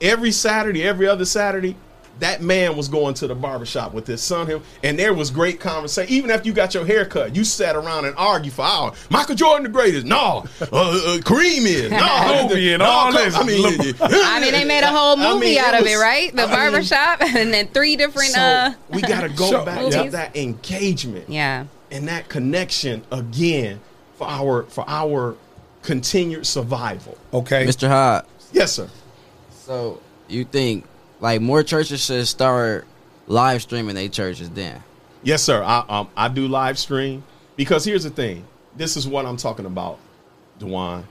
every 0.00 0.32
Saturday, 0.32 0.82
every 0.82 1.06
other 1.06 1.24
Saturday, 1.26 1.76
that 2.20 2.40
man 2.40 2.76
was 2.76 2.88
going 2.88 3.12
to 3.14 3.26
the 3.26 3.34
barbershop 3.34 3.92
with 3.92 4.06
his 4.06 4.22
son, 4.22 4.46
him, 4.46 4.62
and 4.84 4.96
there 4.98 5.12
was 5.12 5.30
great 5.30 5.58
conversation. 5.60 6.10
Even 6.14 6.30
after 6.30 6.46
you 6.46 6.54
got 6.54 6.72
your 6.72 6.86
hair 6.86 7.04
cut, 7.04 7.34
you 7.36 7.42
sat 7.44 7.74
around 7.76 8.04
and 8.06 8.14
argued 8.16 8.54
for 8.54 8.62
hours. 8.62 8.96
Michael 9.10 9.34
Jordan 9.34 9.64
the 9.64 9.68
greatest? 9.68 10.06
No. 10.06 10.44
Uh, 10.60 10.64
uh, 10.72 11.18
Kareem 11.18 11.66
is? 11.66 11.90
No. 11.90 11.98
Kobe 12.48 12.72
and 12.72 12.82
all 12.82 13.10
Kobe- 13.12 13.24
this. 13.24 13.34
I 13.34 13.42
mean, 13.42 13.94
I 14.00 14.40
mean, 14.40 14.52
they 14.52 14.64
made 14.64 14.84
a 14.84 14.92
whole 14.92 15.18
I 15.20 15.34
movie 15.34 15.46
mean, 15.46 15.58
out 15.58 15.78
of 15.78 15.86
it, 15.86 15.96
right? 15.96 16.34
The 16.34 16.42
I 16.42 16.46
mean, 16.46 16.54
barbershop 16.54 17.20
and 17.36 17.52
then 17.52 17.66
three 17.68 17.96
different 17.96 18.30
so 18.30 18.40
uh 18.40 18.74
we 18.90 19.02
got 19.02 19.20
to 19.28 19.28
go 19.28 19.50
So- 19.50 19.64
back 19.64 19.80
movies. 19.82 19.96
to 20.04 20.10
that 20.10 20.36
engagement 20.36 21.28
Yeah. 21.28 21.66
and 21.90 22.06
that 22.08 22.28
connection 22.28 23.02
again 23.10 23.80
for 24.24 24.30
our 24.30 24.62
for 24.64 24.84
our 24.86 25.36
continued 25.82 26.46
survival. 26.46 27.16
Okay. 27.32 27.66
Mr. 27.66 27.88
Hod. 27.88 28.26
Yes, 28.52 28.72
sir. 28.72 28.88
So 29.50 30.00
you 30.28 30.44
think 30.44 30.84
like 31.20 31.40
more 31.40 31.62
churches 31.62 32.04
should 32.04 32.26
start 32.26 32.86
live 33.26 33.62
streaming 33.62 33.94
their 33.94 34.08
churches 34.08 34.50
then? 34.50 34.82
Yes, 35.22 35.42
sir. 35.42 35.62
I 35.62 35.84
um, 35.88 36.08
I 36.16 36.28
do 36.28 36.48
live 36.48 36.78
stream 36.78 37.24
because 37.56 37.84
here's 37.84 38.04
the 38.04 38.10
thing. 38.10 38.44
This 38.76 38.96
is 38.96 39.06
what 39.06 39.26
I'm 39.26 39.36
talking 39.36 39.66
about, 39.66 39.98
Dewan. 40.58 41.06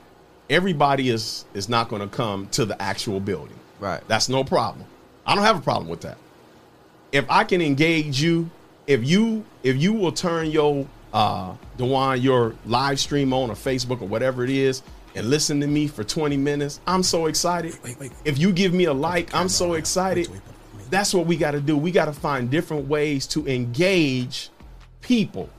Everybody 0.49 1.09
is 1.09 1.45
is 1.53 1.69
not 1.69 1.89
going 1.89 2.01
to 2.01 2.07
come 2.07 2.47
to 2.49 2.65
the 2.65 2.79
actual 2.81 3.19
building. 3.19 3.57
Right. 3.79 4.01
That's 4.07 4.29
no 4.29 4.43
problem. 4.43 4.85
I 5.25 5.35
don't 5.35 5.43
have 5.43 5.57
a 5.57 5.61
problem 5.61 5.89
with 5.89 6.01
that. 6.01 6.17
If 7.11 7.25
I 7.29 7.43
can 7.43 7.61
engage 7.61 8.21
you, 8.21 8.49
if 8.87 9.07
you 9.07 9.45
if 9.63 9.77
you 9.77 9.93
will 9.93 10.11
turn 10.11 10.51
your 10.51 10.87
uh 11.13 11.53
Dewan 11.77 12.21
your 12.21 12.55
live 12.65 12.99
stream 12.99 13.33
on 13.33 13.49
or 13.49 13.55
Facebook 13.55 14.01
or 14.01 14.07
whatever 14.07 14.43
it 14.43 14.49
is 14.49 14.83
and 15.15 15.29
listen 15.29 15.59
to 15.61 15.67
me 15.67 15.87
for 15.87 16.03
20 16.03 16.37
minutes, 16.37 16.79
I'm 16.87 17.03
so 17.03 17.27
excited. 17.27 17.77
If 18.25 18.37
you 18.37 18.51
give 18.51 18.73
me 18.73 18.85
a 18.85 18.93
like, 18.93 19.33
I'm 19.33 19.49
so 19.49 19.73
excited. 19.73 20.27
That's 20.89 21.13
what 21.13 21.25
we 21.25 21.37
got 21.37 21.51
to 21.51 21.61
do. 21.61 21.77
We 21.77 21.91
got 21.91 22.05
to 22.05 22.13
find 22.13 22.49
different 22.49 22.87
ways 22.87 23.27
to 23.27 23.47
engage 23.47 24.49
people. 25.01 25.49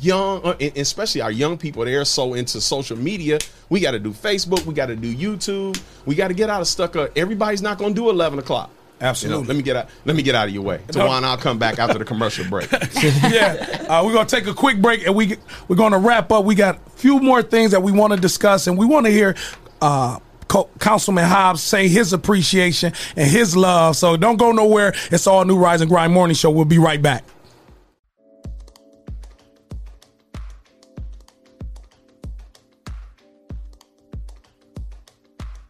Young 0.00 0.42
uh, 0.42 0.56
especially 0.74 1.20
our 1.20 1.30
young 1.30 1.56
people 1.56 1.84
they're 1.84 2.04
so 2.04 2.34
into 2.34 2.60
social 2.60 2.96
media. 2.96 3.38
We 3.68 3.78
got 3.78 3.92
to 3.92 4.00
do 4.00 4.10
facebook 4.10 4.64
we 4.66 4.74
got 4.74 4.86
to 4.86 4.96
do 4.96 5.14
youtube. 5.14 5.80
We 6.06 6.16
got 6.16 6.28
to 6.28 6.34
get 6.34 6.50
out 6.50 6.60
of 6.60 6.66
stuck 6.66 6.96
up. 6.96 7.10
Everybody's 7.14 7.62
not 7.62 7.78
going 7.78 7.94
to 7.94 8.00
do 8.00 8.10
11 8.10 8.40
o'clock 8.40 8.70
Absolutely. 9.02 9.40
You 9.40 9.42
know, 9.42 9.48
let 9.48 9.56
me 9.56 9.62
get 9.62 9.76
out 9.76 9.88
let 10.04 10.16
me 10.16 10.22
get 10.22 10.34
out 10.36 10.46
of 10.48 10.54
your 10.54 10.62
way 10.62 10.80
No. 10.94 11.06
Tawan, 11.08 11.24
i'll 11.24 11.36
come 11.36 11.58
back 11.58 11.78
after 11.78 11.98
the 11.98 12.04
commercial 12.04 12.44
break 12.48 12.70
yeah, 13.02 13.84
uh, 13.88 14.02
we're 14.04 14.12
gonna 14.12 14.28
take 14.28 14.46
a 14.46 14.54
quick 14.54 14.80
break 14.80 15.04
and 15.04 15.14
we 15.14 15.36
we're 15.68 15.76
gonna 15.76 15.98
wrap 15.98 16.30
up. 16.30 16.44
We 16.44 16.54
got 16.54 16.76
a 16.86 16.90
few 16.90 17.18
more 17.18 17.42
things 17.42 17.72
that 17.72 17.82
we 17.82 17.90
want 17.92 18.12
to 18.12 18.18
discuss, 18.20 18.66
and 18.68 18.78
we 18.78 18.86
want 18.86 19.06
to 19.06 19.12
hear 19.12 19.34
uh, 19.80 20.18
Co- 20.48 20.70
Councilman 20.78 21.24
Hobbs 21.24 21.62
say 21.62 21.88
his 21.88 22.12
appreciation 22.12 22.92
and 23.16 23.28
his 23.28 23.56
love. 23.56 23.96
So 23.96 24.16
don't 24.16 24.36
go 24.36 24.52
nowhere. 24.52 24.94
It's 25.10 25.26
all 25.26 25.44
new 25.44 25.56
Rise 25.56 25.80
and 25.80 25.90
Grind 25.90 26.12
Morning 26.12 26.34
Show. 26.36 26.50
We'll 26.50 26.64
be 26.64 26.78
right 26.78 27.00
back. 27.02 27.24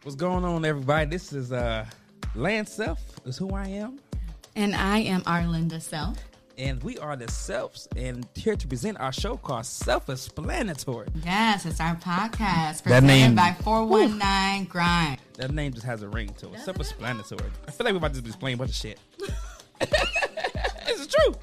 What's 0.03 0.15
going 0.15 0.43
on, 0.43 0.65
everybody? 0.65 1.09
This 1.09 1.31
is 1.31 1.51
uh 1.51 1.85
Lance 2.35 2.71
Self 2.71 2.99
is 3.25 3.37
who 3.37 3.49
I 3.51 3.67
am, 3.67 3.99
And 4.55 4.75
I 4.75 4.99
am 4.99 5.21
Arlinda 5.21 5.81
Self. 5.81 6.17
and 6.57 6.81
we 6.83 6.97
are 6.97 7.15
the 7.15 7.25
Selfs, 7.25 7.87
and 7.95 8.27
here 8.35 8.55
to 8.55 8.67
present 8.67 8.99
our 8.99 9.11
show 9.11 9.37
called 9.37 9.65
Self-Explanatory. 9.65 11.07
Yes, 11.23 11.65
it's 11.65 11.79
our 11.79 11.95
podcast 11.95 12.83
That 12.83 12.83
presented 12.83 13.07
name- 13.07 13.35
by 13.35 13.55
419 13.61 14.65
Grind. 14.65 15.19
That 15.35 15.51
name 15.51 15.73
just 15.73 15.85
has 15.85 16.01
a 16.01 16.09
ring 16.09 16.29
to 16.39 16.51
it. 16.53 16.59
Self-explanatory. 16.61 17.49
I 17.67 17.71
feel 17.71 17.85
like 17.85 17.93
we're 17.93 17.97
about 17.97 18.13
to 18.13 18.21
just 18.21 18.23
be 18.23 18.29
explaining 18.29 18.55
a 18.55 18.59
bunch 18.59 18.71
of 18.71 18.75
shit. 18.77 18.99
this 19.79 20.99
is 20.99 21.07
true. 21.07 21.33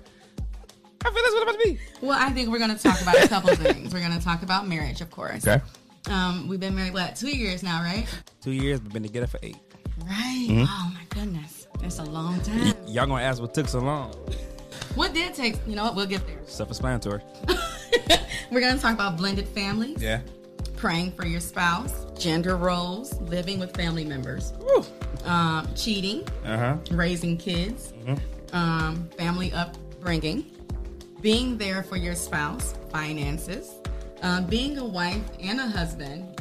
I 1.02 1.10
feel 1.10 1.15
that's 1.15 1.35
what 1.35 1.43
it's 1.43 1.43
about 1.43 1.52
to 1.60 1.69
be. 1.69 1.78
Well, 2.07 2.19
I 2.20 2.31
think 2.31 2.51
we're 2.51 2.59
going 2.59 2.77
to 2.77 2.83
talk 2.83 3.01
about 3.01 3.25
a 3.25 3.28
couple 3.28 3.55
things. 3.57 3.93
We're 3.94 4.01
going 4.07 4.17
to 4.19 4.25
talk 4.25 4.43
about 4.43 4.69
marriage, 4.69 5.01
of 5.01 5.10
course. 5.10 5.47
Okay. 5.47 5.62
Um, 6.10 6.47
we've 6.49 6.60
been 6.60 6.75
married, 6.75 6.93
what, 6.94 7.17
two 7.17 7.35
years 7.36 7.62
now, 7.62 7.83
right? 7.83 8.07
Two 8.43 8.52
years, 8.52 8.81
we've 8.83 8.93
been 8.93 9.02
together 9.02 9.27
for 9.27 9.39
eight. 9.43 9.57
Right. 10.07 10.47
Mhm. 10.49 10.67
Oh, 10.69 10.93
my 10.95 11.05
goodness. 11.11 11.67
It's 11.83 11.99
a 11.99 12.05
long 12.05 12.41
time. 12.43 12.75
Y'all 12.87 13.07
gonna 13.07 13.23
ask 13.23 13.41
what 13.41 13.55
took 13.55 13.69
so 13.69 13.81
long? 13.81 14.12
What 14.95 15.15
did 15.15 15.35
take, 15.35 15.57
you 15.67 15.77
know 15.77 15.85
what, 15.85 15.95
we'll 15.95 16.07
get 16.07 16.27
there. 16.27 16.39
Self-explanatory. 16.47 17.20
We're 18.51 18.61
to 18.77 18.83
talk 18.83 18.95
about 18.95 19.17
blended 19.17 19.47
families, 19.49 20.03
Yeah. 20.03 20.20
praying 20.77 21.12
for 21.12 21.25
your 21.27 21.41
spouse, 21.41 22.07
gender 22.19 22.57
roles, 22.57 23.15
living 23.23 23.61
with 23.61 23.75
family 23.77 24.05
members, 24.05 24.53
um, 25.25 25.69
cheating, 25.77 26.27
Uh 26.45 26.57
huh. 26.57 26.77
raising 26.91 27.37
kids, 27.37 27.93
um, 28.53 29.09
family 29.17 29.53
upbringing, 29.53 30.45
being 31.20 31.57
there 31.57 31.83
for 31.85 31.97
your 31.97 32.17
spouse, 32.17 32.75
finances, 32.91 33.70
um, 34.23 34.47
being 34.47 34.77
a 34.79 34.85
wife 34.85 35.23
and 35.41 35.61
a 35.61 35.67
husband, 35.69 36.41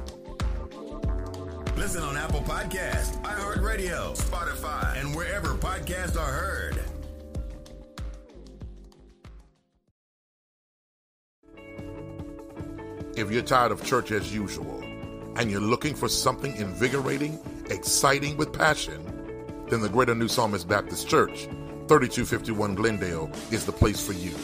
Listen 1.77 2.03
on 2.03 2.17
Apple 2.17 2.41
Podcasts, 2.41 3.19
iHeartRadio, 3.21 4.15
Spotify, 4.15 4.99
and 4.99 5.15
wherever 5.15 5.55
podcasts 5.55 6.19
are 6.19 6.31
heard. 6.31 6.79
If 13.15 13.31
you're 13.31 13.41
tired 13.41 13.71
of 13.71 13.83
church 13.83 14.11
as 14.11 14.33
usual 14.33 14.81
and 15.37 15.49
you're 15.49 15.61
looking 15.61 15.95
for 15.95 16.07
something 16.09 16.55
invigorating, 16.55 17.39
exciting 17.69 18.37
with 18.37 18.53
passion, 18.53 19.05
then 19.69 19.81
the 19.81 19.89
Greater 19.89 20.13
New 20.13 20.27
Psalmist 20.27 20.67
Baptist 20.67 21.07
Church, 21.07 21.45
3251 21.87 22.75
Glendale, 22.75 23.31
is 23.49 23.65
the 23.65 23.71
place 23.71 24.05
for 24.05 24.13
you. 24.13 24.35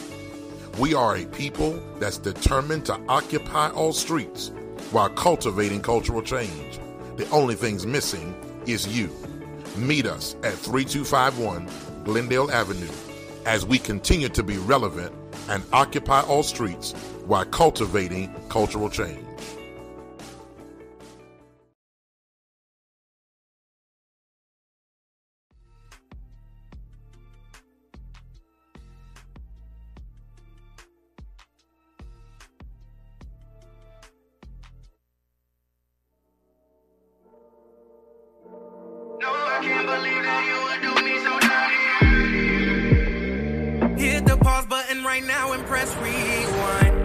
We 0.78 0.94
are 0.94 1.16
a 1.16 1.26
people 1.26 1.80
that's 1.98 2.18
determined 2.18 2.86
to 2.86 2.98
occupy 3.08 3.70
all 3.70 3.92
streets 3.92 4.50
while 4.92 5.10
cultivating 5.10 5.82
cultural 5.82 6.22
change. 6.22 6.80
The 7.18 7.28
only 7.30 7.56
thing's 7.56 7.84
missing 7.84 8.32
is 8.64 8.86
you. 8.86 9.10
Meet 9.76 10.06
us 10.06 10.36
at 10.44 10.52
3251 10.52 11.68
Glendale 12.04 12.48
Avenue 12.48 12.92
as 13.44 13.66
we 13.66 13.76
continue 13.80 14.28
to 14.28 14.42
be 14.44 14.56
relevant 14.58 15.12
and 15.48 15.64
occupy 15.72 16.20
all 16.20 16.44
streets 16.44 16.92
while 17.26 17.44
cultivating 17.44 18.32
cultural 18.48 18.88
change. 18.88 19.27
Press 45.68 45.94
rewind. 45.96 46.96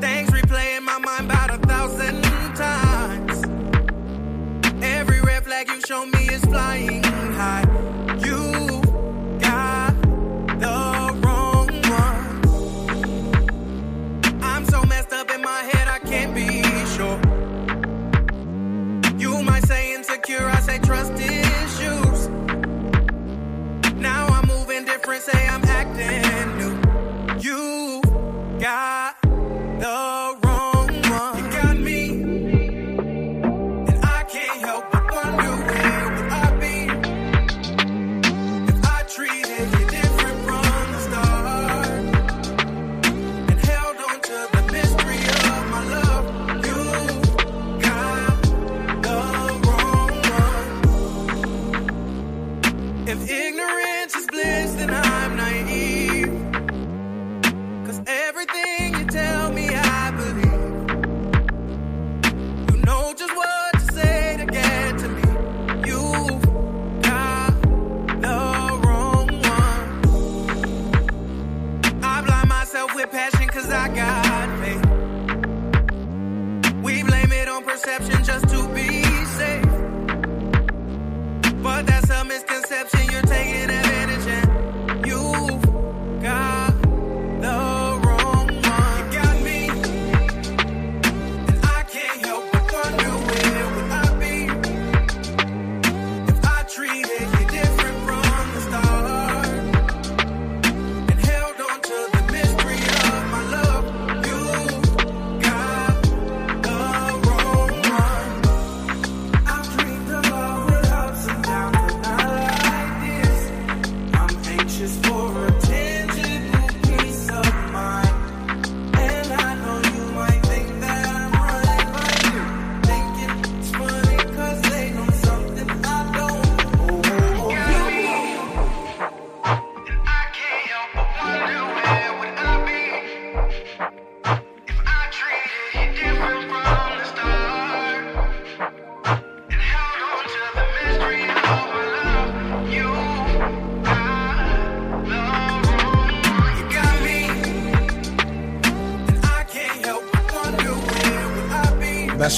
Things 0.00 0.28
replay 0.30 0.76
in 0.76 0.84
my 0.84 0.98
mind 0.98 1.26
about 1.26 1.50
a 1.54 1.58
thousand 1.58 2.22
times. 2.56 3.44
Every 4.82 5.20
red 5.20 5.44
flag 5.44 5.68
you 5.68 5.80
show 5.82 6.04
me 6.04 6.28
is 6.28 6.44
flying 6.46 7.09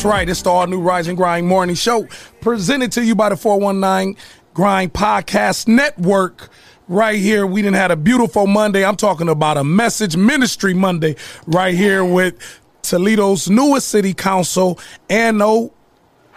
That's 0.03 0.13
right. 0.13 0.29
It's 0.29 0.43
the 0.43 0.51
all 0.51 0.67
new 0.67 0.81
Rise 0.81 1.07
and 1.07 1.17
Grind 1.17 1.47
Morning 1.47 1.77
Show, 1.77 2.09
presented 2.41 2.91
to 2.91 3.05
you 3.05 3.15
by 3.15 3.29
the 3.29 3.37
419 3.37 4.17
Grind 4.53 4.93
Podcast 4.93 5.69
Network. 5.69 6.49
Right 6.89 7.21
here, 7.21 7.47
we 7.47 7.63
didn't 7.63 7.77
had 7.77 7.93
a 7.93 7.97
beautiful 7.97 8.49
Monday. 8.49 8.85
I'm 8.85 8.97
talking 8.97 9.29
about 9.29 9.59
a 9.59 9.63
message 9.63 10.17
ministry 10.17 10.75
Monday 10.75 11.15
right 11.47 11.73
here 11.73 12.05
with 12.05 12.35
Toledo's 12.83 13.49
newest 13.49 13.91
city 13.91 14.13
council 14.13 14.81
and 15.09 15.39
no 15.39 15.73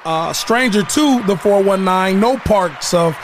uh, 0.03 0.31
stranger 0.31 0.83
to 0.83 1.23
the 1.23 1.35
419, 1.35 2.19
no 2.19 2.37
parts 2.37 2.93
of 2.93 3.17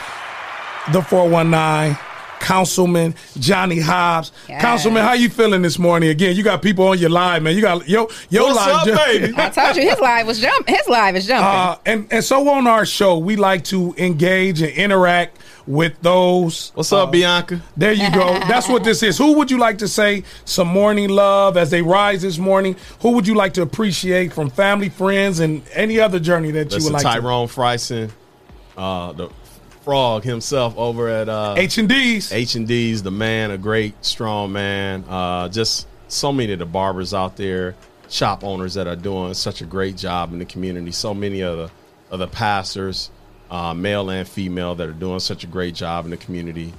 the 0.92 1.02
419. 1.02 1.96
Councilman 2.42 3.14
Johnny 3.38 3.80
Hobbs. 3.80 4.32
Yes. 4.48 4.60
Councilman, 4.60 5.02
how 5.04 5.14
you 5.14 5.30
feeling 5.30 5.62
this 5.62 5.78
morning? 5.78 6.10
Again, 6.10 6.36
you 6.36 6.42
got 6.42 6.60
people 6.60 6.86
on 6.88 6.98
your 6.98 7.08
live, 7.10 7.42
man. 7.42 7.54
You 7.54 7.62
got 7.62 7.88
yo 7.88 8.10
your 8.28 8.48
What's 8.48 8.56
live, 8.56 8.74
up, 8.74 8.84
ju- 8.84 8.94
baby? 8.96 9.34
I 9.36 9.48
told 9.48 9.76
you 9.76 9.82
his 9.88 10.00
live 10.00 10.26
was 10.26 10.40
jump. 10.40 10.68
His 10.68 10.88
live 10.88 11.16
is 11.16 11.26
jumping. 11.26 11.46
Uh, 11.46 11.76
and 11.86 12.08
and 12.10 12.24
so 12.24 12.48
on 12.50 12.66
our 12.66 12.84
show, 12.84 13.16
we 13.16 13.36
like 13.36 13.64
to 13.66 13.94
engage 13.96 14.60
and 14.60 14.72
interact 14.72 15.38
with 15.66 16.00
those. 16.02 16.72
What's 16.74 16.92
up, 16.92 17.12
Bianca? 17.12 17.62
There 17.76 17.92
you 17.92 18.10
go. 18.12 18.38
That's 18.48 18.68
what 18.68 18.82
this 18.82 19.02
is. 19.04 19.16
Who 19.16 19.34
would 19.34 19.50
you 19.50 19.58
like 19.58 19.78
to 19.78 19.88
say 19.88 20.24
some 20.44 20.66
morning 20.66 21.08
love 21.08 21.56
as 21.56 21.70
they 21.70 21.82
rise 21.82 22.22
this 22.22 22.38
morning? 22.38 22.74
Who 23.00 23.12
would 23.12 23.28
you 23.28 23.34
like 23.36 23.54
to 23.54 23.62
appreciate 23.62 24.32
from 24.32 24.50
family, 24.50 24.88
friends, 24.88 25.38
and 25.38 25.62
any 25.72 26.00
other 26.00 26.18
journey 26.18 26.50
that 26.50 26.72
you 26.72 26.82
would 26.82 26.92
like 26.92 27.02
to? 27.02 27.08
Tyrone 27.08 27.46
Fryson, 27.46 28.10
uh, 28.76 29.12
the 29.12 29.28
frog 29.82 30.22
himself 30.24 30.76
over 30.76 31.08
at 31.08 31.28
uh, 31.28 31.54
H 31.56 31.78
and 31.78 31.88
D's. 31.88 32.32
H 32.32 32.54
and 32.54 32.66
D's, 32.66 33.02
the 33.02 33.10
man, 33.10 33.50
a 33.50 33.58
great, 33.58 33.94
strong 34.04 34.52
man. 34.52 35.04
Uh, 35.08 35.48
just 35.48 35.88
so 36.08 36.32
many 36.32 36.52
of 36.52 36.58
the 36.58 36.66
barbers 36.66 37.12
out 37.14 37.36
there, 37.36 37.74
shop 38.08 38.44
owners 38.44 38.74
that 38.74 38.86
are 38.86 38.96
doing 38.96 39.34
such 39.34 39.60
a 39.60 39.64
great 39.64 39.96
job 39.96 40.32
in 40.32 40.38
the 40.38 40.44
community. 40.44 40.92
So 40.92 41.14
many 41.14 41.42
of 41.42 41.56
the 41.56 41.70
of 42.10 42.18
the 42.18 42.28
pastors, 42.28 43.10
uh, 43.50 43.72
male 43.72 44.10
and 44.10 44.28
female, 44.28 44.74
that 44.74 44.88
are 44.88 44.92
doing 44.92 45.20
such 45.20 45.44
a 45.44 45.46
great 45.46 45.74
job 45.74 46.04
in 46.04 46.10
the 46.10 46.16
community. 46.16 46.72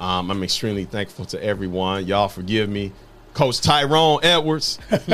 Um, 0.00 0.30
I'm 0.30 0.42
extremely 0.42 0.84
thankful 0.84 1.26
to 1.26 1.42
everyone. 1.42 2.06
Y'all 2.06 2.28
forgive 2.28 2.68
me, 2.68 2.92
Coach 3.34 3.60
Tyrone 3.60 4.20
Edwards. 4.22 4.78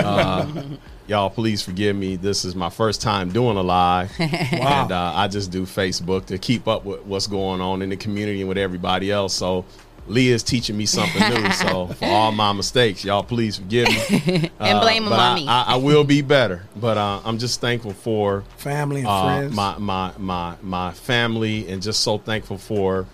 Uh, 1.07 1.11
y'all, 1.11 1.31
please 1.31 1.63
forgive 1.63 1.97
me. 1.97 2.17
This 2.17 2.45
is 2.45 2.55
my 2.55 2.71
first 2.71 3.01
time 3.01 3.31
doing 3.31 3.57
a 3.57 3.63
live, 3.63 4.13
and 4.19 4.93
uh, 4.93 5.13
I 5.15 5.29
just 5.29 5.51
do 5.51 5.63
Facebook 5.63 6.27
to 6.27 6.39
keep 6.39 6.67
up 6.69 6.85
with 6.85 7.03
what's 7.05 7.27
going 7.27 7.61
on 7.61 7.83
in 7.83 7.91
the 7.91 7.97
community 7.97 8.41
and 8.41 8.49
with 8.49 8.59
everybody 8.59 9.11
else. 9.11 9.35
So. 9.35 9.65
Leah's 10.09 10.45
teaching 10.45 10.77
me 10.77 10.87
something 10.87 11.21
new, 11.35 11.51
so 11.51 11.89
for 11.89 12.05
all 12.05 12.31
my 12.31 12.53
mistakes, 12.53 13.05
y'all 13.05 13.25
please 13.25 13.57
forgive 13.57 13.89
me 13.89 14.53
And 14.61 14.81
blame 14.81 15.03
'em 15.03 15.09
but 15.11 15.19
on 15.19 15.33
I, 15.33 15.35
me. 15.35 15.49
I, 15.49 15.63
I 15.71 15.77
will 15.79 16.05
be 16.05 16.23
better, 16.23 16.63
but 16.77 16.97
uh, 16.97 17.21
I'm 17.25 17.39
just 17.39 17.61
thankful 17.61 17.91
for 17.93 18.45
family 18.57 19.01
and 19.01 19.09
uh, 19.09 19.25
friends. 19.25 19.57
my 19.57 19.77
my 19.79 20.13
my 20.17 20.55
my 20.63 20.93
family, 20.93 21.69
and 21.69 21.83
just 21.83 22.05
so 22.05 22.19
thankful 22.19 22.57
for 22.57 23.07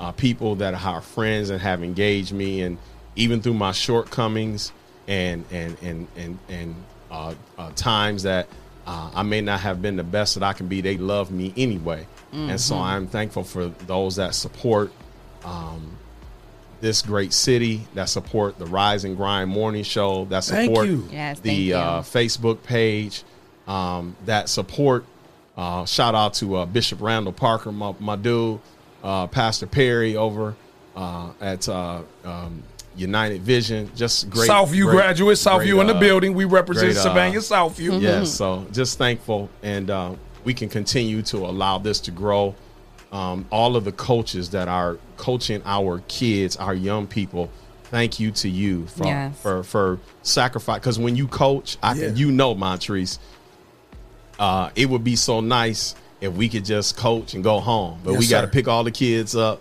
uh, 0.00 0.10
people 0.10 0.56
that 0.56 0.74
are 0.74 0.94
our 0.94 1.00
friends 1.00 1.50
and 1.50 1.60
have 1.60 1.84
engaged 1.84 2.32
me, 2.32 2.62
and 2.62 2.78
even 3.14 3.40
through 3.40 3.54
my 3.54 3.70
shortcomings 3.70 4.72
and 5.06 5.44
and 5.52 5.76
and 5.82 6.08
and 6.16 6.38
and 6.48 6.74
uh, 7.10 7.34
uh, 7.58 7.70
times 7.76 8.22
that 8.24 8.46
uh, 8.86 9.10
I 9.14 9.22
may 9.22 9.40
not 9.40 9.60
have 9.60 9.80
been 9.82 9.96
the 9.96 10.04
best 10.04 10.34
that 10.34 10.42
I 10.42 10.52
can 10.52 10.66
be, 10.68 10.80
they 10.80 10.96
love 10.96 11.30
me 11.30 11.52
anyway, 11.56 12.06
and 12.32 12.60
so 12.60 12.74
Mhm. 12.76 12.80
I'm 12.82 13.06
thankful 13.06 13.44
for 13.44 13.66
those 13.86 14.16
that 14.16 14.34
support. 14.34 14.90
Um, 15.44 15.96
this 16.80 17.02
great 17.02 17.34
city 17.34 17.86
that 17.94 18.08
support 18.08 18.58
the 18.58 18.64
Rise 18.64 19.04
and 19.04 19.14
Grind 19.16 19.50
morning 19.50 19.82
show 19.84 20.24
that 20.30 20.44
Thank 20.44 20.70
support 20.70 20.88
you. 20.88 21.06
Yes, 21.12 21.38
the 21.40 21.48
thank 21.50 21.60
you. 21.60 21.74
uh, 21.76 22.00
Facebook 22.02 22.62
page 22.62 23.22
um, 23.68 24.16
that 24.24 24.48
support. 24.48 25.04
Uh, 25.58 25.84
shout 25.84 26.14
out 26.14 26.32
to 26.34 26.56
uh, 26.56 26.64
Bishop 26.66 27.02
Randall 27.02 27.34
Parker, 27.34 27.70
my, 27.70 27.94
my 28.00 28.16
dude, 28.16 28.60
uh, 29.04 29.26
Pastor 29.26 29.66
Perry 29.66 30.16
over 30.16 30.54
uh, 30.96 31.28
at 31.38 31.68
uh, 31.68 32.00
um, 32.24 32.62
United 32.96 33.42
Vision. 33.42 33.90
Just 33.94 34.28
great. 34.30 34.48
Southview 34.50 34.84
great- 34.84 34.94
graduate, 34.96 35.36
Southview 35.38 35.72
great, 35.74 35.80
in 35.82 35.86
the 35.88 35.94
uh, 35.96 36.00
building. 36.00 36.34
We 36.34 36.44
represent 36.44 36.88
great, 36.92 36.96
uh, 36.96 37.02
Sylvania 37.02 37.38
Southview. 37.40 38.00
Yes, 38.00 38.32
so 38.32 38.66
just 38.72 38.98
thankful, 38.98 39.48
and 39.62 39.90
uh, 39.90 40.14
we 40.44 40.54
can 40.54 40.68
continue 40.68 41.22
to 41.22 41.38
allow 41.38 41.78
this 41.78 42.00
to 42.00 42.10
grow. 42.10 42.54
Um, 43.12 43.46
all 43.50 43.74
of 43.76 43.84
the 43.84 43.92
coaches 43.92 44.50
that 44.50 44.68
are 44.68 44.98
coaching 45.16 45.62
our 45.64 46.00
kids, 46.06 46.56
our 46.56 46.74
young 46.74 47.06
people, 47.08 47.50
thank 47.84 48.20
you 48.20 48.30
to 48.32 48.48
you 48.48 48.86
for 48.86 49.04
Yes. 49.04 49.40
for, 49.42 49.62
for 49.64 49.98
sacrifice. 50.22 50.78
Because 50.78 50.98
when 50.98 51.16
you 51.16 51.26
coach, 51.26 51.76
I 51.82 51.94
Yeah. 51.94 52.06
can 52.08 52.16
you 52.16 52.30
know, 52.30 52.54
Montrese, 52.54 53.18
uh, 54.38 54.70
it 54.76 54.88
would 54.88 55.02
be 55.04 55.16
so 55.16 55.40
nice 55.40 55.94
if 56.20 56.32
we 56.34 56.48
could 56.48 56.64
just 56.64 56.96
coach 56.96 57.34
and 57.34 57.42
go 57.42 57.60
home, 57.60 57.98
but 58.04 58.12
Yes, 58.12 58.20
we 58.20 58.26
got 58.28 58.42
to 58.42 58.46
pick 58.48 58.68
all 58.68 58.84
the 58.84 58.90
kids 58.90 59.34
up. 59.34 59.60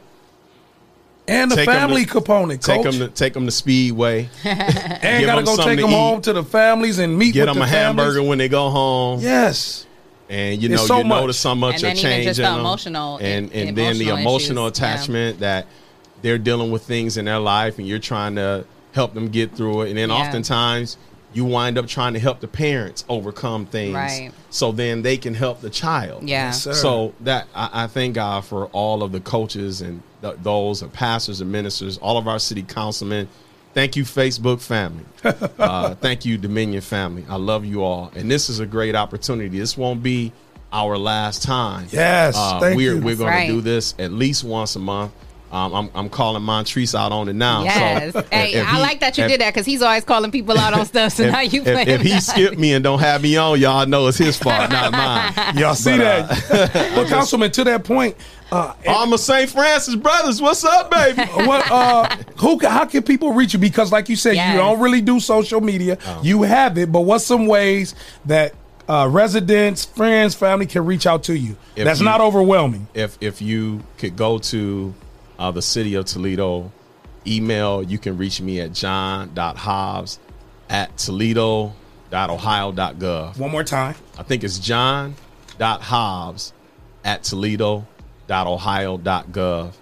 And 1.29 1.51
the 1.51 1.55
Take 1.55 1.67
'em 1.69 1.73
family 1.75 2.05
to- 2.05 2.11
component, 2.11 2.61
Take 2.61 2.83
coach. 2.83 2.95
them 2.97 3.07
to 3.07 3.13
take 3.13 3.33
them 3.33 3.45
to 3.45 3.51
Speedway. 3.51 4.29
and 4.43 5.19
Give 5.19 5.27
gotta 5.27 5.43
go 5.43 5.55
take 5.57 5.77
to 5.77 5.81
them 5.83 5.89
eat. 5.91 5.93
home 5.93 6.21
to 6.23 6.33
the 6.33 6.43
families 6.43 6.99
and 6.99 7.17
meet 7.17 7.33
Get 7.33 7.41
with 7.47 7.55
them 7.55 7.57
the 7.59 7.63
a 7.63 7.67
hamburger 7.67 8.23
when 8.23 8.37
they 8.37 8.49
go 8.49 8.69
home. 8.69 9.19
Yes. 9.21 9.85
and 10.29 10.61
you 10.61 10.69
It's 10.71 10.81
know 10.81 10.87
so 10.87 10.97
you 10.99 11.03
much. 11.05 11.21
notice 11.21 11.43
how 11.43 11.55
much 11.55 11.75
And 11.75 11.83
are 11.83 11.87
then 11.87 11.97
even 11.97 12.03
changing 12.11 12.27
just 12.29 12.37
the 12.37 12.43
them. 12.43 12.59
emotional- 12.59 13.17
and 13.21 13.53
e- 13.55 13.67
and 13.67 13.77
then 13.77 13.97
the 13.97 14.09
emotional 14.09 14.17
emotional 14.19 14.67
issues, 14.67 14.79
yeah. 14.79 14.85
attachment 14.95 15.39
that 15.39 15.65
they're 16.21 16.37
dealing 16.37 16.71
with 16.71 16.83
things 16.83 17.17
in 17.17 17.25
their 17.25 17.39
life 17.39 17.79
and 17.79 17.87
you're 17.87 17.97
trying 17.99 18.35
to 18.35 18.65
help 18.91 19.13
them 19.13 19.29
get 19.29 19.55
through 19.55 19.81
it 19.83 19.89
and 19.89 19.97
then 19.97 20.09
Yeah. 20.09 20.15
oftentimes 20.15 20.97
you 21.33 21.45
wind 21.45 21.77
up 21.77 21.87
trying 21.87 22.13
to 22.13 22.19
help 22.19 22.39
the 22.39 22.47
parents 22.47 23.05
overcome 23.07 23.65
things 23.65 23.93
Right. 23.95 24.31
so 24.49 24.71
then 24.71 25.01
they 25.03 25.17
can 25.17 25.33
help 25.35 25.61
the 25.61 25.69
child 25.69 26.23
Yeah. 26.27 26.47
Yes, 26.47 26.63
sir. 26.63 26.73
so 26.73 27.13
that 27.21 27.47
I, 27.53 27.83
I 27.83 27.87
thank 27.87 28.15
god 28.15 28.45
for 28.45 28.65
all 28.67 29.03
of 29.03 29.11
the 29.11 29.19
coaches 29.19 29.81
and 29.81 30.01
th- 30.21 30.35
those 30.41 30.81
and 30.81 30.91
pastors 30.91 31.39
and 31.41 31.51
ministers 31.51 31.97
all 31.99 32.17
of 32.17 32.27
our 32.27 32.39
city 32.39 32.63
councilmen 32.63 33.27
Thank 33.71 33.95
you, 33.95 34.03
Facebook 34.03 34.61
family. 34.61 35.05
uh, 35.59 35.93
thank 35.93 36.25
you, 36.25 36.39
Dominion 36.39 36.81
family. 36.81 37.23
I 37.29 37.35
love 37.35 37.65
you 37.65 37.83
all, 37.83 38.11
and 38.15 38.29
this 38.29 38.49
is 38.49 38.59
a 38.59 38.65
great 38.65 38.95
opportunity. 38.95 39.59
This 39.59 39.77
won't 39.77 40.01
be 40.01 40.33
our 40.73 40.97
last 40.97 41.43
time. 41.43 41.87
Yes, 41.91 42.35
uh, 42.35 42.59
thank 42.59 42.75
we're 42.75 42.95
you. 42.95 42.99
we're 43.01 43.09
That's 43.11 43.19
going 43.19 43.31
right. 43.31 43.47
to 43.47 43.53
do 43.53 43.61
this 43.61 43.93
at 43.99 44.11
least 44.11 44.43
once 44.43 44.75
a 44.75 44.79
month. 44.79 45.11
Um, 45.51 45.73
I'm 45.73 45.89
I'm 45.95 46.09
calling 46.09 46.43
Montrese 46.43 46.93
out 46.93 47.11
on 47.11 47.27
it 47.27 47.33
now. 47.33 47.63
Yes. 47.63 48.13
So 48.13 48.21
hey, 48.31 48.59
I 48.61 48.75
he- 48.75 48.81
like 48.81 48.99
that 48.99 49.17
you 49.17 49.23
if- 49.23 49.31
did 49.31 49.41
that 49.41 49.51
because 49.53 49.65
he's 49.65 49.81
always 49.81 50.03
calling 50.03 50.29
people 50.31 50.57
out 50.57 50.73
on 50.73 50.85
stuff. 50.85 51.13
So 51.13 51.23
if, 51.23 51.31
now 51.31 51.41
you 51.41 51.61
if, 51.61 51.65
playing 51.65 51.87
if 51.89 52.01
he 52.01 52.19
skipped 52.19 52.57
me 52.59 52.73
and 52.73 52.83
don't 52.83 52.99
have 52.99 53.23
me 53.23 53.35
on, 53.35 53.59
y'all 53.59 53.87
know 53.87 54.05
it's 54.07 54.17
his 54.19 54.37
fault, 54.37 54.69
not 54.69 54.91
mine. 54.91 55.33
Y'all 55.57 55.73
see 55.73 55.97
But, 55.97 56.27
that? 56.27 56.51
uh, 56.51 56.95
but 56.95 57.07
Councilman, 57.07 57.49
to 57.51 57.63
that 57.63 57.83
point, 57.83 58.15
uh, 58.51 58.73
I'm 58.87 59.11
a 59.13 59.17
St. 59.17 59.49
Francis 59.49 59.95
brothers. 59.95 60.39
What's 60.41 60.63
up, 60.63 60.91
baby? 60.91 61.21
what 61.47 61.69
uh 61.71 62.15
who 62.37 62.59
how 62.59 62.85
can 62.85 63.01
people 63.01 63.33
reach 63.33 63.53
you 63.53 63.59
because 63.59 63.91
like 63.91 64.07
you 64.09 64.15
said 64.15 64.35
Yes. 64.35 64.51
you 64.53 64.59
don't 64.59 64.79
really 64.79 65.01
do 65.01 65.19
social 65.19 65.61
media 65.61 65.97
Oh. 66.05 66.21
you 66.23 66.43
have 66.43 66.77
it 66.77 66.91
but 66.91 67.01
what's 67.01 67.25
some 67.25 67.47
ways 67.47 67.95
that 68.25 68.53
uh 68.87 69.07
residents 69.11 69.85
friends 69.85 70.33
family 70.35 70.65
can 70.65 70.85
reach 70.85 71.05
out 71.05 71.23
to 71.23 71.37
you 71.37 71.57
If 71.75 71.85
that's 71.85 71.99
you- 71.99 72.05
not 72.05 72.21
overwhelming 72.21 72.87
if 72.93 73.17
if 73.21 73.41
you 73.41 73.83
could 73.97 74.15
go 74.15 74.37
to 74.39 74.93
uh, 75.39 75.51
the 75.51 75.61
city 75.61 75.95
of 75.95 76.05
Toledo, 76.05 76.71
email, 77.25 77.81
you 77.81 77.97
can 77.97 78.17
reach 78.17 78.41
me 78.41 78.59
at 78.59 78.73
john.hobbs 78.73 80.19
at 80.69 80.95
toledo.ohio.gov. 80.97 83.39
one 83.39 83.51
more 83.51 83.63
time 83.63 83.95
I 84.17 84.23
think 84.23 84.43
it's 84.43 84.59
john.hobbs 84.59 86.53
at 87.03 87.23
toledo.ohio.gov. 87.23 89.73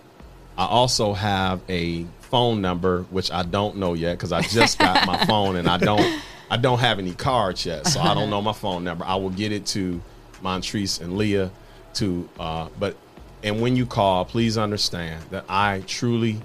I 0.57 0.65
also 0.65 1.13
have 1.13 1.61
a 1.69 2.05
phone 2.21 2.61
number 2.61 3.03
which 3.03 3.31
I 3.31 3.43
don't 3.43 3.77
know 3.77 3.93
yet 3.93 4.17
because 4.17 4.31
I 4.31 4.41
just 4.41 4.79
got 4.79 5.05
my 5.05 5.23
phone 5.25 5.55
and 5.55 5.67
I 5.67 5.77
don't 5.77 6.21
I 6.49 6.57
don't 6.57 6.79
have 6.79 6.99
any 6.99 7.13
cards 7.13 7.65
yet, 7.65 7.87
so 7.87 7.99
I 7.99 8.13
don't 8.13 8.29
know 8.29 8.41
my 8.41 8.53
phone 8.53 8.83
number. 8.83 9.05
I 9.05 9.15
will 9.15 9.29
get 9.29 9.51
it 9.51 9.65
to 9.67 10.01
Montrese 10.41 11.01
and 11.01 11.17
Leah 11.17 11.51
to 11.95 12.29
uh 12.39 12.69
but 12.79 12.95
and 13.43 13.61
when 13.61 13.75
you 13.75 13.85
call, 13.85 14.25
please 14.25 14.57
understand 14.57 15.23
that 15.29 15.45
I 15.47 15.83
truly 15.87 16.41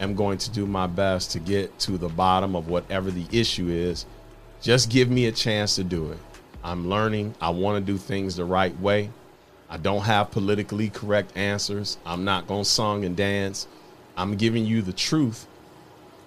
am 0.00 0.14
going 0.14 0.38
to 0.38 0.50
do 0.50 0.66
my 0.66 0.86
best 0.86 1.32
to 1.32 1.38
get 1.38 1.78
to 1.80 1.98
the 1.98 2.08
bottom 2.08 2.56
of 2.56 2.68
whatever 2.68 3.10
the 3.10 3.26
issue 3.30 3.68
is. 3.68 4.06
Just 4.62 4.90
give 4.90 5.10
me 5.10 5.26
a 5.26 5.32
chance 5.32 5.76
to 5.76 5.84
do 5.84 6.10
it. 6.10 6.18
I'm 6.62 6.88
learning. 6.88 7.34
I 7.40 7.50
want 7.50 7.84
to 7.84 7.92
do 7.92 7.98
things 7.98 8.36
the 8.36 8.44
right 8.44 8.78
way. 8.80 9.10
I 9.68 9.76
don't 9.76 10.02
have 10.02 10.30
politically 10.30 10.88
correct 10.88 11.36
answers. 11.36 11.98
I'm 12.04 12.24
not 12.24 12.46
going 12.46 12.64
to 12.64 12.68
song 12.68 13.04
and 13.04 13.16
dance. 13.16 13.66
I'm 14.16 14.36
giving 14.36 14.66
you 14.66 14.82
the 14.82 14.92
truth 14.92 15.46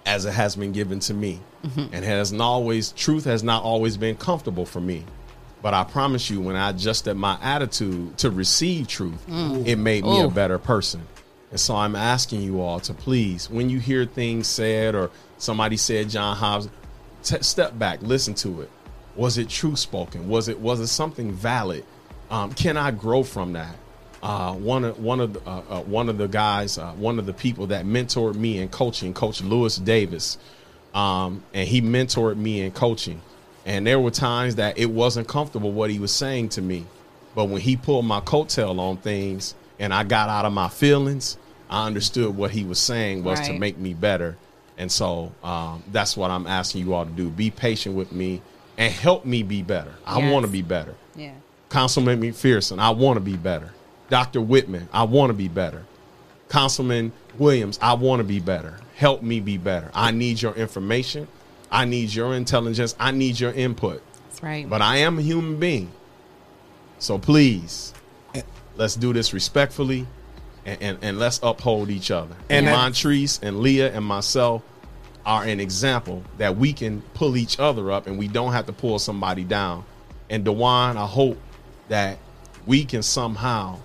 as 0.06 0.24
it 0.24 0.32
has 0.32 0.56
been 0.56 0.72
given 0.72 1.00
to 1.00 1.14
me. 1.14 1.40
Mm-hmm. 1.64 1.94
And 1.94 2.04
has 2.04 2.32
not 2.32 2.46
always 2.46 2.92
truth 2.92 3.24
has 3.24 3.42
not 3.42 3.62
always 3.62 3.96
been 3.96 4.16
comfortable 4.16 4.66
for 4.66 4.80
me. 4.80 5.04
But 5.64 5.72
I 5.72 5.82
promise 5.84 6.28
you 6.28 6.42
when 6.42 6.56
I 6.56 6.68
adjusted 6.68 7.14
my 7.14 7.38
attitude 7.40 8.18
to 8.18 8.30
receive 8.30 8.86
truth, 8.86 9.26
Mm. 9.26 9.66
it 9.66 9.76
made 9.76 10.04
me 10.04 10.20
a 10.20 10.28
better 10.28 10.58
person. 10.58 11.00
And 11.50 11.58
so 11.58 11.74
I'm 11.74 11.96
asking 11.96 12.42
you 12.42 12.60
all 12.60 12.80
to 12.80 12.92
please, 12.92 13.48
when 13.48 13.70
you 13.70 13.78
hear 13.78 14.04
things 14.04 14.46
said 14.46 14.94
or 14.94 15.10
somebody 15.38 15.78
said 15.78 16.10
John 16.10 16.36
Hobbs, 16.36 16.68
t- 17.22 17.38
step 17.40 17.78
back, 17.78 18.00
listen 18.02 18.34
to 18.34 18.60
it. 18.60 18.70
Was 19.16 19.38
it 19.38 19.48
true 19.48 19.74
spoken? 19.74 20.28
Was 20.28 20.48
it 20.48 20.60
was 20.60 20.80
it 20.80 20.88
something 20.88 21.32
valid? 21.32 21.86
Um, 22.30 22.52
can 22.52 22.76
I 22.76 22.90
grow 22.90 23.22
from 23.22 23.54
that? 23.54 23.74
Uh, 24.22 24.52
one 24.52 24.84
of 24.84 24.98
one 24.98 25.20
of 25.20 25.32
the, 25.32 25.40
uh, 25.48 25.62
uh, 25.70 25.80
one 25.80 26.10
of 26.10 26.18
the 26.18 26.28
guys, 26.28 26.76
uh, 26.76 26.92
one 26.92 27.18
of 27.18 27.24
the 27.24 27.32
people 27.32 27.68
that 27.68 27.86
mentored 27.86 28.34
me 28.34 28.58
in 28.58 28.68
coaching, 28.68 29.14
Coach 29.14 29.40
Lewis 29.40 29.78
Davis, 29.78 30.36
um, 30.94 31.42
and 31.54 31.66
he 31.66 31.80
mentored 31.80 32.36
me 32.36 32.60
in 32.60 32.70
coaching. 32.70 33.22
And 33.66 33.86
there 33.86 33.98
were 33.98 34.10
times 34.10 34.56
that 34.56 34.78
it 34.78 34.90
wasn't 34.90 35.26
comfortable 35.28 35.72
what 35.72 35.90
he 35.90 35.98
was 35.98 36.12
saying 36.12 36.50
to 36.50 36.62
me, 36.62 36.86
but 37.34 37.46
when 37.46 37.60
he 37.60 37.76
pulled 37.76 38.04
my 38.04 38.20
coattail 38.20 38.78
on 38.78 38.98
things 38.98 39.54
and 39.78 39.92
I 39.92 40.04
got 40.04 40.28
out 40.28 40.44
of 40.44 40.52
my 40.52 40.68
feelings, 40.68 41.38
I 41.70 41.86
understood 41.86 42.36
what 42.36 42.50
he 42.50 42.62
was 42.64 42.78
saying 42.78 43.24
was 43.24 43.40
to 43.40 43.54
make 43.58 43.78
me 43.78 43.94
better, 43.94 44.36
and 44.76 44.92
so 44.92 45.32
um, 45.42 45.82
that's 45.90 46.16
what 46.16 46.30
I'm 46.30 46.46
asking 46.46 46.86
you 46.86 46.94
all 46.94 47.06
to 47.06 47.10
do: 47.10 47.30
be 47.30 47.50
patient 47.50 47.94
with 47.96 48.12
me 48.12 48.42
and 48.76 48.92
help 48.92 49.24
me 49.24 49.42
be 49.42 49.62
better. 49.62 49.94
I 50.06 50.18
Yes. 50.18 50.32
want 50.32 50.44
to 50.46 50.52
be 50.52 50.62
better. 50.62 50.94
Yeah. 51.16 51.32
Councilman 51.70 52.20
McPherson, 52.20 52.78
I 52.78 52.90
want 52.90 53.16
to 53.16 53.20
be 53.20 53.36
better. 53.36 53.72
Dr. 54.10 54.40
Whitman, 54.42 54.88
I 54.92 55.04
want 55.04 55.30
to 55.30 55.34
be 55.34 55.48
better. 55.48 55.84
Councilman 56.50 57.12
Williams, 57.38 57.78
I 57.82 57.94
want 57.94 58.20
to 58.20 58.24
be 58.24 58.40
better. 58.40 58.78
Help 58.94 59.22
me 59.22 59.40
be 59.40 59.56
better. 59.56 59.90
I 59.94 60.10
need 60.10 60.40
your 60.42 60.54
information. 60.54 61.26
I 61.74 61.84
need 61.84 62.14
your 62.14 62.34
intelligence. 62.34 62.94
I 63.00 63.10
need 63.10 63.38
your 63.38 63.52
input. 63.52 64.02
That's 64.28 64.42
right. 64.42 64.68
But 64.68 64.80
I 64.80 64.98
am 64.98 65.18
a 65.18 65.22
human 65.22 65.58
being. 65.58 65.90
So 66.98 67.18
please, 67.18 67.92
let's 68.76 68.94
do 68.94 69.12
this 69.12 69.34
respectfully 69.34 70.06
and, 70.64 70.80
and, 70.80 70.98
and 71.02 71.18
let's 71.18 71.40
uphold 71.42 71.90
each 71.90 72.10
other. 72.10 72.34
And 72.48 72.66
And 72.66 72.66
that- 72.68 72.76
Montrese 72.76 73.40
and 73.42 73.60
Leah 73.60 73.92
and 73.92 74.04
myself 74.04 74.62
are 75.26 75.44
an 75.44 75.58
example 75.58 76.22
that 76.38 76.56
we 76.56 76.72
can 76.72 77.02
pull 77.14 77.36
each 77.36 77.58
other 77.58 77.90
up 77.90 78.06
and 78.06 78.18
we 78.18 78.28
don't 78.28 78.52
have 78.52 78.66
to 78.66 78.72
pull 78.72 78.98
somebody 78.98 79.42
down. 79.42 79.84
And 80.30 80.44
Dewan, 80.44 80.96
I 80.96 81.06
hope 81.06 81.38
that 81.88 82.18
we 82.66 82.84
can 82.84 83.02
somehow, 83.02 83.78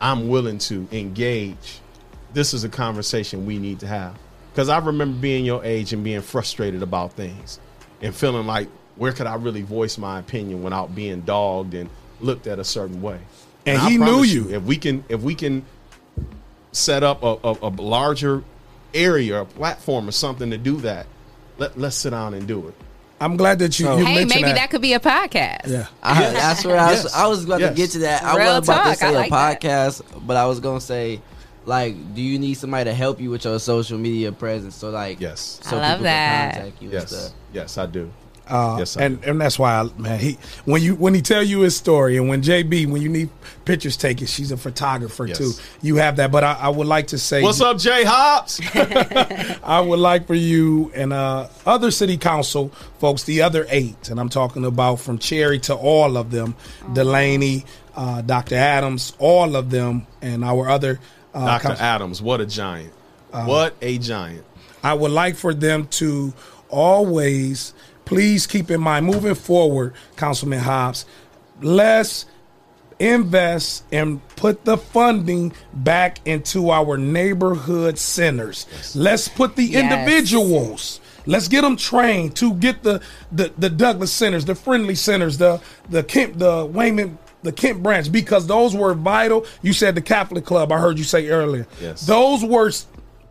I'm 0.00 0.28
willing 0.28 0.58
to 0.58 0.88
engage. 0.92 1.80
This 2.32 2.54
is 2.54 2.64
a 2.64 2.68
conversation 2.68 3.44
we 3.44 3.58
need 3.58 3.80
to 3.80 3.86
have. 3.86 4.16
Because 4.58 4.70
I 4.70 4.78
remember 4.78 5.16
being 5.20 5.44
your 5.44 5.64
age 5.64 5.92
and 5.92 6.02
being 6.02 6.20
frustrated 6.20 6.82
about 6.82 7.12
things 7.12 7.60
and 8.02 8.12
feeling 8.12 8.44
like, 8.44 8.66
where 8.96 9.12
could 9.12 9.28
I 9.28 9.36
really 9.36 9.62
voice 9.62 9.96
my 9.98 10.18
opinion 10.18 10.64
without 10.64 10.96
being 10.96 11.20
dogged 11.20 11.74
and 11.74 11.88
looked 12.20 12.48
at 12.48 12.58
a 12.58 12.64
certain 12.64 13.00
way? 13.00 13.20
And 13.66 13.78
I 13.78 13.88
he 13.88 13.98
knew 13.98 14.04
promise 14.06 14.32
you. 14.32 14.50
If 14.50 14.64
we 14.64 14.76
can, 14.76 15.04
if 15.08 15.20
we 15.20 15.36
can 15.36 15.64
set 16.72 17.04
up 17.04 17.22
a, 17.22 17.36
a, 17.44 17.52
a 17.62 17.68
larger 17.68 18.42
area, 18.92 19.42
a 19.42 19.44
platform, 19.44 20.08
or 20.08 20.10
something 20.10 20.50
to 20.50 20.58
do 20.58 20.78
that, 20.78 21.06
let 21.58 21.78
let's 21.78 21.94
sit 21.94 22.10
down 22.10 22.34
and 22.34 22.48
do 22.48 22.66
it. 22.66 22.74
I'm 23.20 23.36
glad 23.36 23.60
that 23.60 23.78
you, 23.78 23.88
you 23.88 24.04
hey, 24.04 24.14
mentioned 24.16 24.30
maybe 24.30 24.42
that. 24.42 24.54
that. 24.56 24.70
could 24.70 24.82
be 24.82 24.92
a 24.94 24.98
podcast. 24.98 25.68
Yeah. 25.68 25.86
I, 26.02 26.32
that's 26.32 26.64
where 26.64 26.78
I 26.80 26.90
was, 26.90 27.04
Yes. 27.04 27.14
I 27.14 27.26
was 27.28 27.44
about 27.44 27.60
Yes. 27.60 27.70
to 27.70 27.76
get 27.76 27.90
to 27.92 27.98
that. 28.00 28.24
I 28.24 28.36
Real 28.36 28.58
was 28.58 28.68
about 28.68 28.78
talk. 28.78 28.86
I 28.86 28.92
to 28.94 28.98
say 28.98 29.10
like 29.14 29.26
a 29.28 29.30
that. 29.30 29.60
podcast, 29.60 30.26
but 30.26 30.36
I 30.36 30.46
was 30.46 30.58
gonna 30.58 30.80
say, 30.80 31.20
like, 31.68 32.14
do 32.14 32.22
you 32.22 32.38
need 32.38 32.54
somebody 32.54 32.84
to 32.90 32.94
help 32.94 33.20
you 33.20 33.30
with 33.30 33.44
your 33.44 33.58
social 33.60 33.98
media 33.98 34.32
presence? 34.32 34.74
So 34.74 34.90
like, 34.90 35.20
Yes. 35.20 35.60
so 35.62 35.76
I 35.76 35.80
love 35.80 35.90
people 35.90 36.04
that. 36.04 36.52
can 36.54 36.62
contact 36.62 36.82
you 36.82 36.90
Yes, 36.90 37.10
stuff. 37.10 37.32
yes, 37.52 37.78
I 37.78 37.86
do. 37.86 38.10
Uh, 38.50 38.76
Yes, 38.78 38.92
sir. 38.92 39.02
and 39.02 39.22
and 39.24 39.38
that's 39.38 39.58
why, 39.58 39.74
I, 39.78 40.00
man. 40.00 40.18
He 40.18 40.38
when 40.64 40.80
you 40.80 40.94
when 40.94 41.12
he 41.12 41.20
tell 41.20 41.42
you 41.42 41.60
his 41.60 41.76
story, 41.76 42.16
and 42.16 42.30
when 42.30 42.40
JB 42.40 42.86
when 42.90 43.02
you 43.02 43.10
need 43.10 43.28
pictures 43.66 43.94
taken, 43.98 44.26
she's 44.26 44.50
a 44.50 44.56
photographer 44.56 45.26
Yes. 45.26 45.36
too. 45.36 45.52
You 45.82 45.96
have 45.96 46.16
that, 46.16 46.32
but 46.32 46.42
I, 46.44 46.54
I 46.54 46.68
would 46.70 46.86
like 46.86 47.08
to 47.08 47.18
say, 47.18 47.42
What's 47.42 47.60
up, 47.60 47.76
Jay 47.76 48.04
Hobbs? 48.06 48.58
I 49.62 49.80
would 49.86 49.98
like 49.98 50.26
for 50.26 50.34
you 50.34 50.90
and 50.94 51.12
uh, 51.12 51.48
other 51.66 51.90
city 51.90 52.16
council 52.16 52.70
folks, 52.98 53.24
the 53.24 53.42
other 53.42 53.66
eight, 53.68 54.08
and 54.08 54.18
I'm 54.18 54.30
talking 54.30 54.64
about 54.64 55.00
from 55.00 55.18
Cherry 55.18 55.58
to 55.68 55.74
all 55.74 56.16
of 56.16 56.30
them, 56.30 56.54
Delaney, 56.94 57.66
uh, 57.94 58.22
Dr. 58.22 58.54
Adams, 58.54 59.12
all 59.18 59.56
of 59.56 59.68
them, 59.68 60.06
and 60.22 60.42
our 60.42 60.70
other 60.70 61.00
uh, 61.38 61.46
Dr. 61.46 61.68
council- 61.68 61.84
Adams, 61.84 62.22
what 62.22 62.40
a 62.40 62.46
giant. 62.46 62.92
what 63.30 63.74
a 63.82 63.98
giant. 63.98 64.44
I 64.82 64.94
would 64.94 65.10
like 65.10 65.36
for 65.36 65.52
them 65.54 65.86
to 65.88 66.32
always, 66.68 67.74
please 68.04 68.46
keep 68.46 68.70
in 68.70 68.80
mind, 68.80 69.06
moving 69.06 69.34
forward, 69.34 69.92
Councilman 70.16 70.60
Hobbs, 70.60 71.04
let's 71.60 72.26
invest 72.98 73.84
and 73.92 74.26
put 74.36 74.64
the 74.64 74.76
funding 74.76 75.52
back 75.72 76.18
into 76.26 76.70
our 76.70 76.96
neighborhood 76.96 77.96
centers. 77.98 78.66
Let's 78.96 79.28
put 79.28 79.54
the 79.56 79.64
Yes. 79.64 79.82
individuals. 79.92 81.00
Let's 81.26 81.46
get 81.48 81.60
them 81.60 81.76
trained 81.76 82.34
to 82.36 82.54
get 82.54 82.82
the, 82.82 83.00
the 83.30 83.52
the 83.58 83.68
Douglass 83.68 84.10
centers, 84.12 84.46
the 84.46 84.54
friendly 84.54 84.94
centers, 84.94 85.38
the 85.38 85.60
the 85.90 86.02
Kemp, 86.02 86.38
the 86.38 86.64
Wayman, 86.64 87.18
the 87.42 87.52
Kent 87.52 87.82
branch, 87.82 88.10
because 88.10 88.46
those 88.46 88.74
were 88.74 88.94
vital. 88.94 89.46
You 89.62 89.72
said 89.72 89.94
the 89.94 90.02
Catholic 90.02 90.44
Club. 90.44 90.72
I 90.72 90.78
heard 90.78 90.98
you 90.98 91.04
say 91.04 91.28
earlier. 91.28 91.66
Yes. 91.80 92.06
Those 92.06 92.44
were 92.44 92.70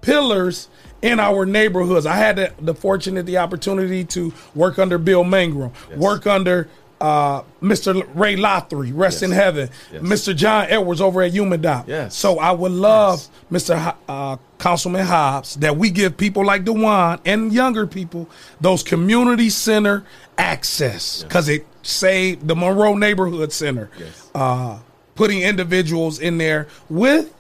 pillars 0.01 0.69
in 1.01 1.19
our 1.19 1.45
neighborhoods. 1.45 2.05
I 2.05 2.15
had 2.15 2.37
the, 2.37 2.53
the 2.59 2.73
fortunate, 2.73 3.25
the 3.25 3.37
opportunity 3.37 4.03
to 4.05 4.33
work 4.55 4.79
under 4.79 4.97
Bill 4.97 5.23
Mangrum, 5.23 5.71
work 5.95 6.25
under 6.25 6.69
uh, 6.99 7.41
Mr. 7.61 8.07
Ray 8.15 8.35
Lothry, 8.35 8.91
rest 8.93 9.21
in 9.23 9.31
heaven, 9.31 9.69
Yes. 9.93 10.01
Mr. 10.01 10.35
John 10.35 10.65
Edwards 10.69 10.99
over 11.01 11.21
at 11.21 11.31
UMADAOP. 11.31 11.87
Yes. 11.87 12.15
So 12.15 12.39
I 12.39 12.51
would 12.51 12.71
love, 12.71 13.27
Mr. 13.51 13.77
Ho- 13.77 13.95
uh, 14.09 14.37
Councilman 14.57 15.05
Hobbs, 15.05 15.55
that 15.55 15.77
we 15.77 15.89
give 15.91 16.17
people 16.17 16.43
like 16.45 16.63
Dewan 16.65 17.19
and 17.25 17.53
younger 17.53 17.85
people 17.85 18.27
those 18.59 18.81
community 18.83 19.49
center 19.51 20.03
access 20.39 21.21
because 21.23 21.47
it 21.49 21.65
saved 21.83 22.47
the 22.47 22.55
Monroe 22.55 22.95
Neighborhood 22.95 23.51
Center. 23.53 23.89
Yes. 23.99 24.29
Uh, 24.33 24.79
putting 25.15 25.41
individuals 25.41 26.19
in 26.19 26.37
there 26.37 26.67
with 26.89 27.33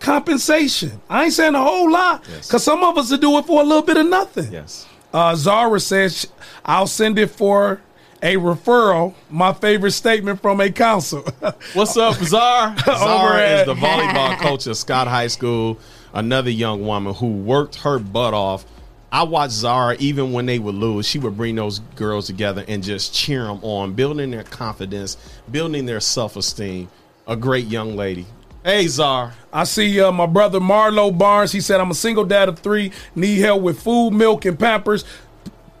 compensation. 0.00 1.00
I 1.08 1.24
ain't 1.24 1.32
saying 1.32 1.54
a 1.54 1.62
whole 1.62 1.90
lot 1.90 2.24
Yes. 2.30 2.48
because 2.48 2.62
some 2.64 2.82
of 2.84 2.98
us 2.98 3.10
will 3.10 3.18
do 3.18 3.38
it 3.38 3.46
for 3.46 3.60
a 3.60 3.64
little 3.64 3.82
bit 3.82 3.96
of 3.96 4.06
nothing. 4.08 4.52
Yes. 4.52 4.86
Uh, 5.12 5.34
Zara 5.34 5.80
says, 5.80 6.26
I'll 6.64 6.86
send 6.86 7.18
it 7.18 7.30
for 7.30 7.80
a 8.26 8.36
referral. 8.36 9.14
My 9.30 9.52
favorite 9.52 9.92
statement 9.92 10.42
from 10.42 10.60
a 10.60 10.70
council. 10.70 11.22
What's 11.74 11.96
up, 11.96 12.16
Czar? 12.16 12.76
Czar 12.84 13.44
is 13.44 13.66
the 13.66 13.74
volleyball 13.74 14.36
coach 14.40 14.66
at 14.66 14.76
Scott 14.76 15.06
High 15.06 15.28
School. 15.28 15.78
Another 16.12 16.50
young 16.50 16.84
woman 16.84 17.14
who 17.14 17.28
worked 17.28 17.76
her 17.76 18.00
butt 18.00 18.34
off. 18.34 18.66
I 19.12 19.22
watched 19.22 19.52
Zara 19.52 19.94
even 20.00 20.32
when 20.32 20.46
they 20.46 20.58
would 20.58 20.74
lose. 20.74 21.06
She 21.06 21.20
would 21.20 21.36
bring 21.36 21.54
those 21.54 21.78
girls 21.94 22.26
together 22.26 22.64
and 22.66 22.82
just 22.82 23.14
cheer 23.14 23.44
them 23.44 23.60
on, 23.62 23.92
building 23.92 24.32
their 24.32 24.42
confidence, 24.42 25.16
building 25.48 25.86
their 25.86 26.00
self 26.00 26.36
esteem. 26.36 26.88
A 27.28 27.36
great 27.36 27.66
young 27.66 27.96
lady. 27.96 28.26
Hey, 28.64 28.88
Czar. 28.88 29.32
I 29.52 29.62
see 29.62 30.00
uh, 30.00 30.10
my 30.10 30.26
brother 30.26 30.58
Marlo 30.58 31.16
Barnes. 31.16 31.52
He 31.52 31.60
said, 31.60 31.80
I'm 31.80 31.92
a 31.92 31.94
single 31.94 32.24
dad 32.24 32.48
of 32.48 32.58
three, 32.58 32.90
need 33.14 33.38
help 33.38 33.62
with 33.62 33.80
food, 33.80 34.10
milk, 34.10 34.44
and 34.44 34.58
Pampers. 34.58 35.04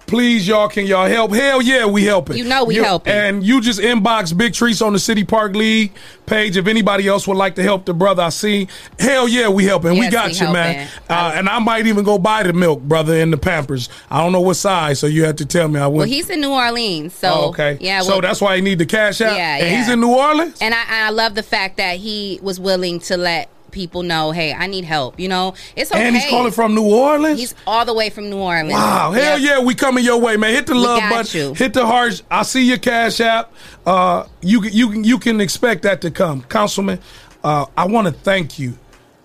Please, 0.06 0.46
y'all, 0.46 0.68
can 0.68 0.86
y'all 0.86 1.08
help? 1.08 1.32
Hell 1.32 1.60
yeah, 1.60 1.84
we 1.84 2.04
helping. 2.04 2.36
You 2.36 2.44
know 2.44 2.64
we 2.64 2.76
helping. 2.76 3.12
And 3.12 3.42
you 3.42 3.60
just 3.60 3.80
inbox 3.80 4.36
Big 4.36 4.54
Trees 4.54 4.80
on 4.80 4.92
the 4.92 5.00
City 5.00 5.24
Park 5.24 5.56
League 5.56 5.92
page. 6.26 6.56
If 6.56 6.68
anybody 6.68 7.08
else 7.08 7.26
would 7.26 7.36
like 7.36 7.56
to 7.56 7.62
help 7.64 7.86
the 7.86 7.92
brother, 7.94 8.22
I 8.22 8.28
see. 8.28 8.68
Hell 9.00 9.28
yeah, 9.28 9.48
we 9.48 9.64
helping. 9.64 9.98
we 9.98 10.08
got 10.08 10.30
we 10.30 10.38
you, 10.38 10.52
man. 10.52 10.88
Uh, 11.08 11.32
and 11.34 11.48
I 11.48 11.58
might 11.58 11.86
even 11.88 12.04
go 12.04 12.18
buy 12.18 12.44
the 12.44 12.52
milk, 12.52 12.82
brother, 12.82 13.14
and 13.20 13.32
the 13.32 13.36
Pampers. 13.36 13.88
I 14.08 14.22
don't 14.22 14.30
know 14.30 14.40
what 14.40 14.54
size, 14.54 15.00
so 15.00 15.08
you 15.08 15.24
have 15.24 15.36
to 15.36 15.46
tell 15.46 15.66
me. 15.66 15.80
I 15.80 15.88
Well, 15.88 16.06
he's 16.06 16.30
in 16.30 16.40
New 16.40 16.52
Orleans, 16.52 17.12
so 17.14 17.28
Oh, 17.32 17.48
okay. 17.48 17.76
yeah. 17.80 18.00
so 18.02 18.12
well- 18.12 18.20
that's 18.20 18.40
why 18.40 18.54
he 18.56 18.62
need 18.62 18.78
the 18.78 18.86
cash 18.86 19.20
out. 19.20 19.36
Yeah, 19.36 19.56
and 19.56 19.76
he's 19.76 19.88
in 19.88 20.00
New 20.00 20.14
Orleans. 20.14 20.58
And 20.60 20.72
I, 20.72 20.84
I 20.88 21.10
love 21.10 21.34
the 21.34 21.42
fact 21.42 21.78
that 21.78 21.96
he 21.98 22.38
was 22.42 22.60
willing 22.60 23.00
to 23.00 23.16
let 23.16 23.48
people 23.76 24.02
know, 24.02 24.32
hey, 24.32 24.52
I 24.52 24.66
need 24.66 24.84
help. 24.84 25.20
You 25.20 25.28
know, 25.28 25.54
it's 25.76 25.92
okay. 25.92 26.02
And 26.04 26.16
he's 26.16 26.28
calling 26.28 26.50
from 26.50 26.74
New 26.74 26.82
Orleans. 26.90 27.38
He's 27.38 27.54
all 27.66 27.84
the 27.84 27.94
way 27.94 28.10
from 28.10 28.28
New 28.30 28.38
Orleans. 28.38 28.72
Wow, 28.72 29.12
hell 29.12 29.38
Yep. 29.38 29.48
yeah, 29.48 29.64
we 29.64 29.74
coming 29.76 30.02
your 30.04 30.18
way, 30.20 30.36
man. 30.36 30.52
Hit 30.54 30.66
the 30.66 30.72
We 30.72 30.78
love 30.80 30.98
got 31.00 31.10
button, 31.12 31.40
you. 31.40 31.54
hit 31.54 31.74
the 31.74 31.86
heart. 31.86 32.22
I 32.30 32.42
see 32.42 32.64
your 32.64 32.78
cash 32.78 33.20
app. 33.20 33.52
Uh, 33.86 34.24
you 34.40 34.60
can- 34.62 34.72
you 34.72 34.92
you 35.02 35.18
can 35.18 35.40
expect 35.40 35.82
that 35.82 36.00
to 36.00 36.10
come, 36.10 36.42
Councilman. 36.48 36.98
Uh, 37.44 37.66
I 37.76 37.86
want 37.86 38.06
to 38.08 38.12
thank 38.12 38.58
you 38.58 38.76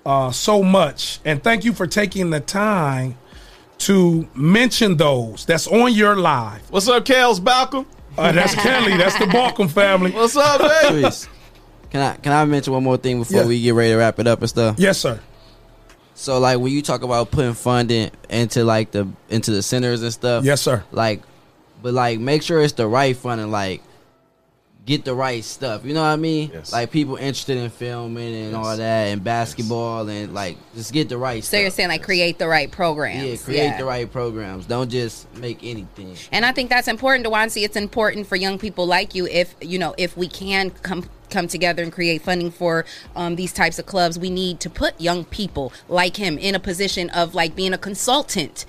uh, 0.05 0.31
so 0.31 0.61
much, 0.61 1.19
and 1.25 1.41
thank 1.43 1.63
you 1.63 1.73
for 1.73 1.87
taking 1.87 2.29
the 2.29 2.39
time 2.41 3.17
to 3.79 4.27
mention 4.35 4.97
those 4.97 5.45
that's 5.45 5.65
on 5.67 5.93
your 5.93 6.15
live. 6.15 6.61
What's 6.69 6.87
up, 6.87 7.03
Kels 7.05 7.39
Balcom? 7.39 7.85
Uh, 8.17 8.31
that's 8.33 8.53
Kelly. 8.55 8.97
That's 8.97 9.17
the 9.17 9.25
Balcom 9.25 9.69
family. 9.71 10.11
What's 10.11 10.35
up, 10.35 10.61
man? 10.61 11.11
Please. 11.91 11.97
Can 11.99 12.01
I 12.01 12.15
can 12.15 12.31
I 12.31 12.45
mention 12.45 12.73
one 12.73 12.83
more 12.83 12.97
thing 12.97 13.19
before 13.19 13.41
Yeah. 13.41 13.47
we 13.47 13.61
get 13.61 13.73
ready 13.73 13.91
to 13.91 13.97
wrap 13.97 14.19
it 14.19 14.27
up 14.27 14.39
and 14.39 14.49
stuff? 14.49 14.77
Yes, 14.79 14.97
sir. 14.97 15.19
So 16.15 16.39
like 16.39 16.59
when 16.59 16.71
you 16.71 16.81
talk 16.81 17.03
about 17.03 17.31
putting 17.31 17.53
funding 17.53 18.11
into 18.29 18.63
like 18.63 18.91
the 18.91 19.07
into 19.29 19.51
the 19.51 19.61
centers 19.61 20.01
and 20.01 20.13
stuff. 20.13 20.43
Yes, 20.43 20.61
sir. 20.61 20.83
Like, 20.91 21.21
but 21.81 21.93
like 21.93 22.19
make 22.19 22.43
sure 22.43 22.61
it's 22.61 22.73
the 22.73 22.87
right 22.87 23.15
funding. 23.15 23.49
Like, 23.51 23.81
get 24.85 25.03
the 25.05 25.15
right 25.15 25.43
stuff. 25.43 25.83
You 25.85 25.93
know 25.93 26.01
what 26.01 26.07
I 26.07 26.15
mean? 26.17 26.51
Yes. 26.53 26.71
Like 26.71 26.91
people 26.91 27.15
interested 27.15 27.57
in 27.57 27.69
filming 27.69 28.35
and 28.35 28.55
all 28.55 28.75
that 28.77 29.05
and 29.07 29.23
basketball 29.23 30.07
and 30.07 30.33
like 30.33 30.57
just 30.75 30.93
get 30.93 31.09
the 31.09 31.17
right. 31.17 31.43
So 31.43 31.49
stuff. 31.49 31.61
you're 31.61 31.69
saying 31.71 31.89
like 31.89 32.03
create 32.03 32.37
the 32.39 32.47
right 32.47 32.69
programs. 32.71 33.23
yeah, 33.25 33.35
create 33.37 33.77
the 33.77 33.85
right 33.85 34.11
programs. 34.11 34.65
Don't 34.65 34.89
just 34.89 35.33
make 35.37 35.59
anything. 35.63 36.15
And 36.31 36.45
I 36.45 36.51
think 36.51 36.69
that's 36.69 36.87
important, 36.87 37.25
Dewansi. 37.25 37.63
It's 37.63 37.77
important 37.77 38.27
for 38.27 38.35
young 38.35 38.59
people 38.59 38.85
like 38.85 39.15
you 39.15 39.27
if 39.27 39.55
you 39.61 39.79
know 39.79 39.95
if 39.97 40.15
we 40.17 40.27
can 40.27 40.69
come 40.69 41.03
come 41.31 41.47
together 41.47 41.81
and 41.81 41.91
create 41.91 42.21
funding 42.21 42.51
for 42.51 42.85
um, 43.15 43.35
these 43.35 43.53
types 43.53 43.79
of 43.79 43.85
clubs. 43.85 44.19
We 44.19 44.29
need 44.29 44.59
to 44.59 44.69
put 44.69 44.99
young 44.99 45.25
people 45.25 45.73
like 45.87 46.17
him 46.17 46.37
in 46.37 46.53
a 46.55 46.59
position 46.59 47.09
of 47.09 47.33
like 47.33 47.55
being 47.55 47.73
a 47.73 47.77
consultant 47.77 48.65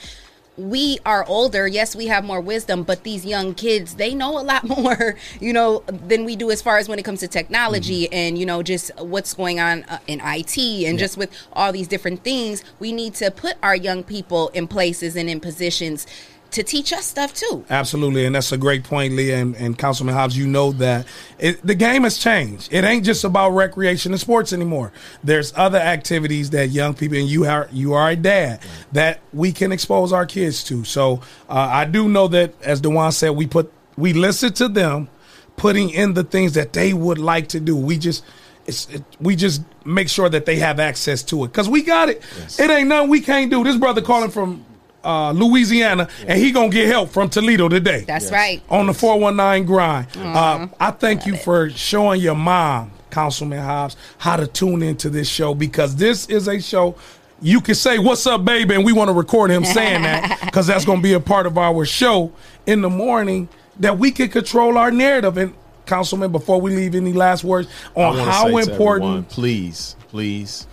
we 0.57 0.99
are 1.07 1.25
older. 1.27 1.67
Yes, 1.67 1.97
we 1.97 2.07
have 2.09 2.25
more 2.25 2.41
wisdom, 2.41 2.83
but 2.83 3.05
these 3.05 3.25
young 3.25 3.55
kids, 3.55 3.95
they 3.95 4.15
know 4.15 4.39
a 4.39 4.43
lot 4.43 4.65
more, 4.69 5.17
you 5.41 5.53
know, 5.53 5.83
than 5.87 6.25
we 6.25 6.37
do 6.37 6.51
as 6.51 6.61
far 6.61 6.79
as 6.79 6.89
when 6.89 6.99
it 6.99 7.05
comes 7.05 7.21
to 7.21 7.29
technology 7.29 7.83
Mm-hmm. 7.83 8.15
and, 8.15 8.39
you 8.39 8.47
know, 8.47 8.63
just 8.63 8.91
what's 8.99 9.35
going 9.35 9.61
on 9.61 9.83
uh, 9.85 9.99
in 10.07 10.21
IT 10.23 10.57
and 10.59 10.99
just 10.99 11.17
with 11.17 11.31
all 11.53 11.73
these 11.73 11.89
different 11.89 12.23
things. 12.23 12.63
We 12.79 12.93
need 12.93 13.15
to 13.15 13.31
put 13.31 13.57
our 13.63 13.75
young 13.75 14.03
people 14.03 14.49
in 14.49 14.67
places 14.67 15.17
and 15.17 15.29
in 15.29 15.41
positions 15.41 16.07
to 16.53 16.63
teach 16.63 16.93
us 16.93 17.07
stuff 17.07 17.35
too. 17.35 17.65
Absolutely, 17.69 18.25
and 18.25 18.35
that's 18.35 18.53
a 18.53 18.57
great 18.57 18.85
point, 18.85 19.15
Leah 19.15 19.39
and, 19.39 19.57
and 19.57 19.79
Councilman 19.79 20.15
Hobbs. 20.15 20.37
You 20.37 20.47
know 20.47 20.73
that 20.73 21.07
it, 21.39 21.65
the 21.67 21.75
game 21.75 22.05
has 22.05 22.19
changed. 22.19 22.73
It 22.73 22.85
ain't 22.85 23.05
just 23.05 23.25
about 23.25 23.51
recreation 23.51 24.13
and 24.13 24.21
sports 24.21 24.53
anymore. 24.53 24.93
There's 25.25 25.53
other 25.57 25.79
activities 25.79 26.51
that 26.51 26.69
young 26.69 26.95
people, 26.95 27.19
and 27.19 27.29
you 27.29 27.45
are 27.47 27.69
you 27.73 27.95
are 27.95 28.11
a 28.11 28.17
dad 28.17 28.61
that 28.93 29.21
we 29.33 29.53
can 29.53 29.73
expose 29.73 30.13
our 30.13 30.27
kids 30.27 30.63
to. 30.65 30.85
So 30.85 31.21
uh, 31.49 31.69
I 31.71 31.85
do 31.87 32.09
know 32.09 32.29
that, 32.29 32.55
as 32.63 32.81
Dewan 32.81 33.13
said, 33.13 33.31
we 33.31 33.47
put 33.47 33.73
we 33.97 34.13
listen 34.13 34.53
to 34.55 34.69
them, 34.69 35.09
putting 35.57 35.91
in 35.91 36.15
the 36.15 36.25
things 36.25 36.53
that 36.55 36.73
they 36.73 36.93
would 36.93 37.19
like 37.19 37.49
to 37.49 37.61
do. 37.61 37.77
We 37.77 37.99
just. 37.99 38.25
It's, 38.65 38.89
it, 38.91 39.03
we 39.21 39.35
just 39.35 39.61
make 39.85 40.09
sure 40.09 40.29
that 40.29 40.47
they 40.47 40.55
have 40.55 40.79
access 40.79 41.25
to 41.25 41.43
it 41.43 41.49
because 41.49 41.69
we 41.69 41.83
got 41.83 42.09
it. 42.09 42.23
It 42.61 42.71
ain't 42.71 42.89
nothing 42.89 43.11
we 43.11 43.21
can't 43.21 43.51
do. 43.51 43.65
This 43.65 43.77
brother 43.77 44.01
calling 44.01 44.31
from 44.31 44.65
uh, 45.05 45.33
Louisiana, 45.33 46.09
and 46.27 46.39
he 46.39 46.53
gonna 46.53 46.69
get 46.69 46.87
help 46.89 47.11
from 47.11 47.29
Toledo 47.29 47.69
today. 47.69 48.05
That's 48.07 48.27
Yes. 48.27 48.33
right. 48.33 48.63
On 48.71 48.87
the 48.87 48.95
four 48.95 49.19
one 49.19 49.37
nine 49.37 49.65
grind. 49.65 50.07
Uh, 50.17 50.69
I 50.81 50.91
thank 50.93 51.27
you 51.27 51.37
for 51.37 51.71
showing 51.71 52.21
your 52.21 52.35
mom, 52.35 52.91
Councilman 53.11 53.61
Hobbs, 53.63 53.97
how 54.19 54.37
to 54.37 54.47
tune 54.47 54.83
into 54.83 55.11
this 55.11 55.29
show 55.29 55.55
because 55.55 55.97
this 55.97 56.27
is 56.27 56.49
a 56.49 56.61
show. 56.61 56.95
You 57.41 57.61
can 57.61 57.75
say 57.75 57.99
"What's 57.99 58.27
up, 58.27 58.45
baby," 58.45 58.75
and 58.77 58.85
we 58.85 58.93
want 58.93 59.09
to 59.09 59.15
record 59.15 59.51
him 59.51 59.65
saying 59.65 60.03
that 60.03 60.39
because 60.45 60.67
that's 60.67 60.85
going 60.85 60.99
to 60.99 61.03
be 61.03 61.15
a 61.15 61.21
part 61.21 61.47
of 61.47 61.59
our 61.59 61.85
show 61.85 62.33
in 62.67 62.81
the 62.83 62.91
morning. 62.91 63.49
That 63.81 63.99
we 63.99 64.11
can 64.13 64.29
control 64.29 64.77
our 64.79 64.91
narrative. 64.91 65.37
And 65.39 65.55
Councilman, 65.87 66.31
before 66.31 66.61
we 66.61 66.77
leave, 66.77 66.95
any 66.95 67.13
last 67.13 67.43
words 67.43 67.69
on 67.97 68.17
wanna 68.19 68.31
how 68.31 68.45
say 68.45 68.51
to 68.51 68.59
everyone, 68.59 68.71
important? 68.73 69.29
please, 69.31 69.97
please 70.09 70.67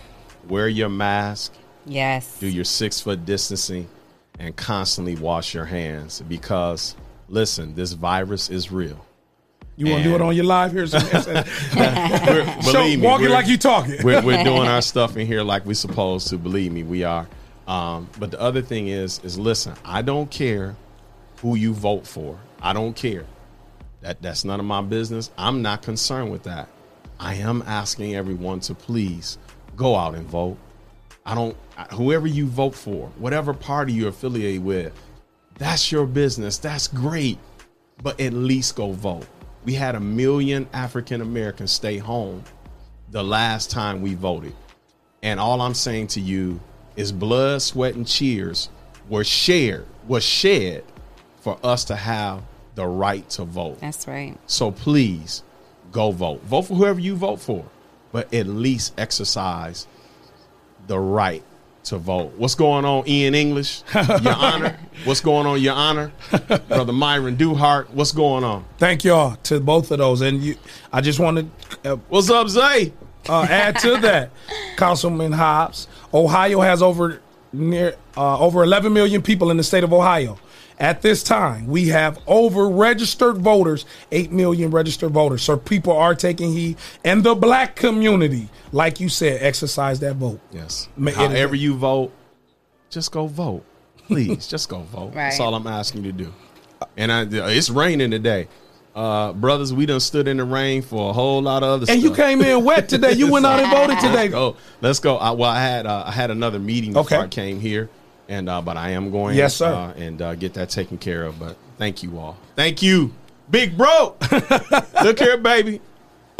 wear 0.48 0.68
your 0.68 0.90
mask. 0.90 1.54
Yes. 1.86 2.36
Do 2.38 2.46
your 2.46 2.64
six 2.64 3.00
foot 3.00 3.24
distancing 3.24 3.88
and 4.40 4.56
constantly 4.56 5.14
wash 5.14 5.54
your 5.54 5.66
hands 5.66 6.22
because 6.26 6.96
listen, 7.28 7.74
this 7.74 7.92
virus 7.92 8.50
is 8.50 8.72
real. 8.72 9.04
You 9.76 9.90
want 9.90 10.02
to 10.02 10.08
do 10.10 10.14
it 10.14 10.20
on 10.20 10.34
your 10.34 10.44
live 10.44 10.72
here? 10.72 10.86
Show, 10.86 10.98
believe 12.72 13.00
me, 13.00 13.06
walk 13.06 13.22
it 13.22 13.30
like 13.30 13.46
you 13.46 13.56
talking. 13.56 13.96
we're, 14.02 14.20
we're 14.22 14.44
doing 14.44 14.68
our 14.68 14.82
stuff 14.82 15.16
in 15.16 15.26
here 15.26 15.42
like 15.42 15.64
we 15.64 15.74
supposed 15.74 16.28
to. 16.28 16.38
Believe 16.38 16.72
me, 16.72 16.82
we 16.82 17.04
are. 17.04 17.26
Um, 17.66 18.08
but 18.18 18.30
the 18.30 18.40
other 18.40 18.60
thing 18.60 18.88
is, 18.88 19.20
is 19.24 19.38
listen. 19.38 19.74
I 19.84 20.02
don't 20.02 20.30
care 20.30 20.76
who 21.40 21.54
you 21.54 21.72
vote 21.72 22.06
for. 22.06 22.38
I 22.60 22.72
don't 22.72 22.94
care. 22.94 23.24
That 24.02 24.20
that's 24.20 24.44
none 24.44 24.60
of 24.60 24.66
my 24.66 24.82
business. 24.82 25.30
I'm 25.38 25.62
not 25.62 25.82
concerned 25.82 26.30
with 26.30 26.42
that. 26.42 26.68
I 27.18 27.34
am 27.36 27.62
asking 27.66 28.16
everyone 28.16 28.60
to 28.60 28.74
please 28.74 29.38
go 29.76 29.96
out 29.96 30.14
and 30.14 30.26
vote. 30.26 30.58
I 31.30 31.34
don't. 31.36 31.56
Whoever 31.92 32.26
you 32.26 32.48
vote 32.48 32.74
for, 32.74 33.06
whatever 33.16 33.54
party 33.54 33.92
you're 33.92 34.08
affiliated 34.08 34.64
with, 34.64 34.92
that's 35.58 35.92
your 35.92 36.04
business. 36.04 36.58
That's 36.58 36.88
great. 36.88 37.38
But 38.02 38.20
at 38.20 38.32
least 38.32 38.74
go 38.74 38.90
vote. 38.90 39.28
We 39.64 39.74
had 39.74 39.94
a 39.94 40.00
million 40.00 40.68
African 40.72 41.20
Americans 41.20 41.70
stay 41.70 41.98
home 41.98 42.42
the 43.12 43.22
last 43.22 43.70
time 43.70 44.02
we 44.02 44.14
voted. 44.14 44.54
And 45.22 45.38
all 45.38 45.60
I'm 45.60 45.74
saying 45.74 46.08
to 46.08 46.20
you 46.20 46.58
is 46.96 47.12
blood, 47.12 47.62
sweat, 47.62 47.94
and 47.94 48.08
cheers 48.08 48.68
were 49.08 49.22
shared, 49.22 49.86
was 50.08 50.24
shed 50.24 50.82
for 51.42 51.60
us 51.62 51.84
to 51.84 51.94
have 51.94 52.42
the 52.74 52.88
right 52.88 53.28
to 53.30 53.44
vote. 53.44 53.78
That's 53.80 54.08
right. 54.08 54.36
So 54.48 54.72
please 54.72 55.44
go 55.92 56.10
vote. 56.10 56.42
Vote 56.42 56.62
for 56.62 56.74
whoever 56.74 56.98
you 56.98 57.14
vote 57.14 57.40
for, 57.40 57.66
but 58.10 58.34
at 58.34 58.48
least 58.48 58.98
exercise 58.98 59.86
the 60.90 60.98
right 60.98 61.44
to 61.84 61.98
vote. 61.98 62.32
What's 62.36 62.56
going 62.56 62.84
on, 62.84 63.08
Ian 63.08 63.34
English? 63.34 63.82
Your 63.94 64.34
Honor. 64.34 64.76
What's 65.04 65.20
going 65.20 65.46
on, 65.46 65.60
Your 65.62 65.74
Honor? 65.74 66.10
Brother 66.68 66.92
Myron 66.92 67.36
Duhart. 67.36 67.90
What's 67.90 68.10
going 68.10 68.42
on? 68.42 68.64
Thank 68.76 69.04
y'all 69.04 69.36
to 69.44 69.60
both 69.60 69.92
of 69.92 69.98
those, 69.98 70.20
and 70.20 70.42
you. 70.42 70.56
I 70.92 71.00
just 71.00 71.20
want 71.20 71.38
to. 71.84 71.92
Uh, 71.92 71.96
What's 72.08 72.28
up, 72.28 72.48
Zay? 72.48 72.92
Uh, 73.28 73.46
add 73.48 73.78
to 73.78 73.98
that, 73.98 74.30
Councilman 74.76 75.30
Hobbs. 75.32 75.86
Ohio 76.12 76.60
has 76.60 76.82
over 76.82 77.20
near 77.52 77.94
uh, 78.16 78.38
over 78.40 78.64
11 78.64 78.92
million 78.92 79.22
people 79.22 79.52
in 79.52 79.56
the 79.56 79.62
state 79.62 79.84
of 79.84 79.92
Ohio. 79.92 80.38
At 80.80 81.02
this 81.02 81.22
time, 81.22 81.66
we 81.66 81.88
have 81.88 82.18
over 82.26 82.66
registered 82.68 83.36
voters, 83.36 83.84
8 84.10 84.32
million 84.32 84.70
registered 84.70 85.10
voters. 85.12 85.42
So 85.42 85.58
people 85.58 85.92
are 85.92 86.14
taking 86.14 86.52
heed. 86.52 86.78
And 87.04 87.22
the 87.22 87.34
black 87.34 87.76
community, 87.76 88.48
like 88.72 88.98
you 88.98 89.10
said, 89.10 89.42
exercise 89.42 90.00
that 90.00 90.16
vote. 90.16 90.40
Yes. 90.50 90.88
Ma- 90.96 91.10
it- 91.10 91.16
However 91.16 91.54
you 91.54 91.74
vote, 91.74 92.12
just 92.88 93.12
go 93.12 93.26
vote. 93.26 93.62
Please, 94.06 94.48
just 94.48 94.68
go 94.70 94.80
vote. 94.80 95.12
That's 95.12 95.38
all 95.38 95.54
I'm 95.54 95.66
asking 95.66 96.04
you 96.04 96.12
to 96.12 96.18
do. 96.18 96.32
And 96.96 97.12
I, 97.12 97.26
it's 97.30 97.68
raining 97.68 98.10
today. 98.10 98.48
Uh, 98.96 99.32
brothers, 99.34 99.72
we 99.72 99.84
done 99.86 100.00
stood 100.00 100.26
in 100.26 100.38
the 100.38 100.44
rain 100.44 100.80
for 100.82 101.10
a 101.10 101.12
whole 101.12 101.40
lot 101.42 101.62
of 101.62 101.68
other 101.68 101.86
stuff. 101.86 101.94
And 101.94 102.02
you 102.02 102.12
came 102.14 102.40
in 102.40 102.64
wet 102.64 102.88
today. 102.88 103.12
You 103.12 103.30
went 103.30 103.44
out 103.46 103.60
and 103.60 103.70
voted 103.76 104.00
today. 104.00 104.14
Let's 104.28 104.32
go. 104.32 104.56
Let's 104.80 104.98
go. 104.98 105.16
I, 105.18 105.30
well, 105.32 105.50
I 105.50 105.60
had 105.62 105.86
uh, 105.86 106.04
I 106.06 106.10
had 106.10 106.30
another 106.32 106.58
meeting 106.58 106.94
before 106.94 107.18
Okay. 107.18 107.24
I 107.24 107.28
came 107.28 107.60
here, 107.60 107.88
and 108.30 108.48
uh, 108.48 108.62
but 108.62 108.76
I 108.78 108.90
am 108.90 109.10
going. 109.10 109.36
Yes, 109.36 109.56
sir. 109.56 109.74
Uh, 109.74 109.92
and 110.00 110.22
uh, 110.22 110.34
get 110.36 110.54
that 110.54 110.70
taken 110.70 110.96
care 110.96 111.24
of. 111.24 111.38
But 111.38 111.56
thank 111.76 112.02
you 112.02 112.18
all. 112.18 112.38
Thank 112.56 112.80
you, 112.80 113.12
big 113.50 113.76
bro. 113.76 114.16
Look 115.02 115.18
here, 115.18 115.36
baby. 115.36 115.80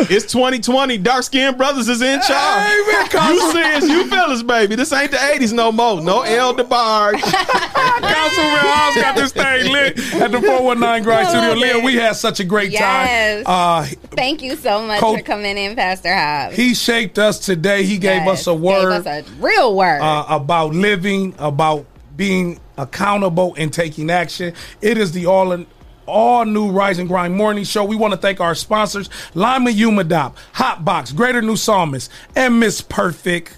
It's 0.09 0.33
2020. 0.33 0.99
Dark 0.99 1.23
skinned 1.25 1.57
brothers 1.59 1.89
is 1.89 2.01
in 2.01 2.21
charge. 2.23 2.71
you 3.31 3.53
serious? 3.53 3.85
You 3.89 4.07
fellas, 4.09 4.43
baby. 4.43 4.77
This 4.77 4.93
ain't 4.93 5.11
the 5.11 5.17
80s 5.19 5.53
no 5.53 5.71
more. 5.73 6.01
No 6.01 6.23
El 6.23 6.55
DeBarge. 6.55 7.21
Councilman 7.21 8.59
Hobbs 8.63 8.97
got 8.97 9.17
this 9.17 9.33
thing 9.33 9.71
lit 9.73 9.99
at 10.21 10.31
the 10.33 10.41
419 10.41 11.03
Grind 11.05 11.29
Studio. 11.29 11.53
Leah, 11.55 11.85
we 11.85 11.95
had 11.97 12.17
such 12.17 12.41
a 12.41 12.45
great 12.45 12.71
Yes. 12.71 13.45
time. 13.45 13.47
Uh, 13.47 13.87
Thank 14.17 14.43
you 14.43 14.57
so 14.57 14.87
much 14.87 15.01
Coach- 15.01 15.19
for 15.21 15.25
coming 15.25 15.57
in, 15.59 15.77
Pastor 15.77 16.15
Hobbs. 16.15 16.57
he 16.57 16.75
shaped 16.75 17.19
us 17.19 17.39
today. 17.39 17.83
He 17.85 17.99
gave 17.99 18.25
Yes, 18.25 18.41
us 18.41 18.47
a 18.47 18.55
word. 18.55 19.03
Gave 19.05 19.07
us 19.07 19.29
a 19.29 19.33
real 19.43 19.75
word. 19.77 20.01
uh, 20.01 20.25
about 20.29 20.75
living, 20.75 21.35
about 21.39 21.85
being 22.17 22.59
accountable 22.77 23.55
and 23.59 23.73
taking 23.73 24.11
action. 24.11 24.53
It 24.81 24.99
is 24.99 25.13
the 25.13 25.27
all 25.27 25.53
in, 25.53 25.67
all 26.11 26.45
new 26.45 26.71
Rise 26.71 26.99
and 26.99 27.09
Grind 27.09 27.35
morning 27.35 27.65
show. 27.65 27.85
We 27.85 27.97
want 27.97 28.13
to 28.13 28.19
thank 28.19 28.41
our 28.41 28.55
sponsors, 28.55 29.09
Lima 29.35 29.71
UMADAOP, 29.71 30.35
Hotbox, 30.55 31.15
Greater 31.15 31.41
New 31.43 31.57
Psalmist, 31.57 32.11
and 32.37 32.61
Miss 32.61 32.81
Perfect. 32.81 33.57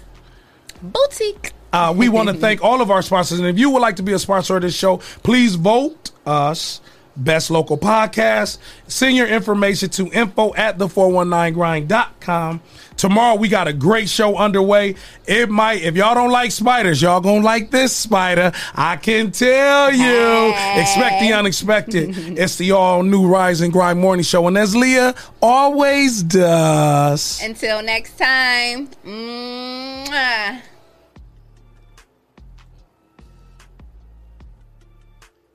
Boutique. 0.81 1.53
Uh, 1.71 1.93
we 1.95 2.09
want 2.09 2.29
to 2.29 2.35
thank 2.39 2.63
all 2.63 2.81
of 2.81 2.91
our 2.91 3.01
sponsors. 3.01 3.39
And 3.39 3.47
if 3.47 3.57
you 3.57 3.69
would 3.71 3.81
like 3.81 3.95
to 3.97 4.03
be 4.03 4.13
a 4.13 4.19
sponsor 4.19 4.57
of 4.57 4.61
this 4.61 4.75
show, 4.75 4.97
please 5.23 5.55
vote 5.55 6.11
us 6.25 6.81
best 7.15 7.51
local 7.51 7.77
podcast. 7.77 8.57
Send 8.87 9.15
your 9.15 9.27
information 9.27 9.89
to 9.89 10.11
info 10.11 10.53
at 10.55 10.77
the 10.77 10.87
419grind.com. 10.87 12.61
Tomorrow 13.03 13.35
we 13.35 13.49
got 13.49 13.67
a 13.67 13.73
great 13.73 14.07
show 14.07 14.37
underway. 14.37 14.95
It 15.27 15.49
might, 15.49 15.81
if 15.81 15.97
y'all 15.97 16.15
don't 16.15 16.31
like 16.31 16.51
spiders, 16.51 17.01
y'all 17.01 17.19
gonna 17.19 17.43
like 17.43 17.69
this 17.69 17.93
spider. 17.93 18.53
I 18.73 18.95
can 18.95 19.33
tell 19.33 19.93
you. 19.93 20.53
Expect 20.81 21.19
the 21.19 21.33
unexpected. 21.33 22.39
it's 22.39 22.55
the 22.55 22.71
all 22.71 23.03
new 23.03 23.27
Rise 23.27 23.59
and 23.59 23.73
Grind 23.73 23.99
morning 23.99 24.23
show. 24.23 24.47
And 24.47 24.57
as 24.57 24.73
Leah 24.73 25.15
always 25.41 26.23
does. 26.23 27.41
Until 27.43 27.83
next 27.83 28.17
time. 28.17 28.87
Mwah. 29.05 30.61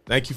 Thank 0.04 0.28
you. 0.28 0.36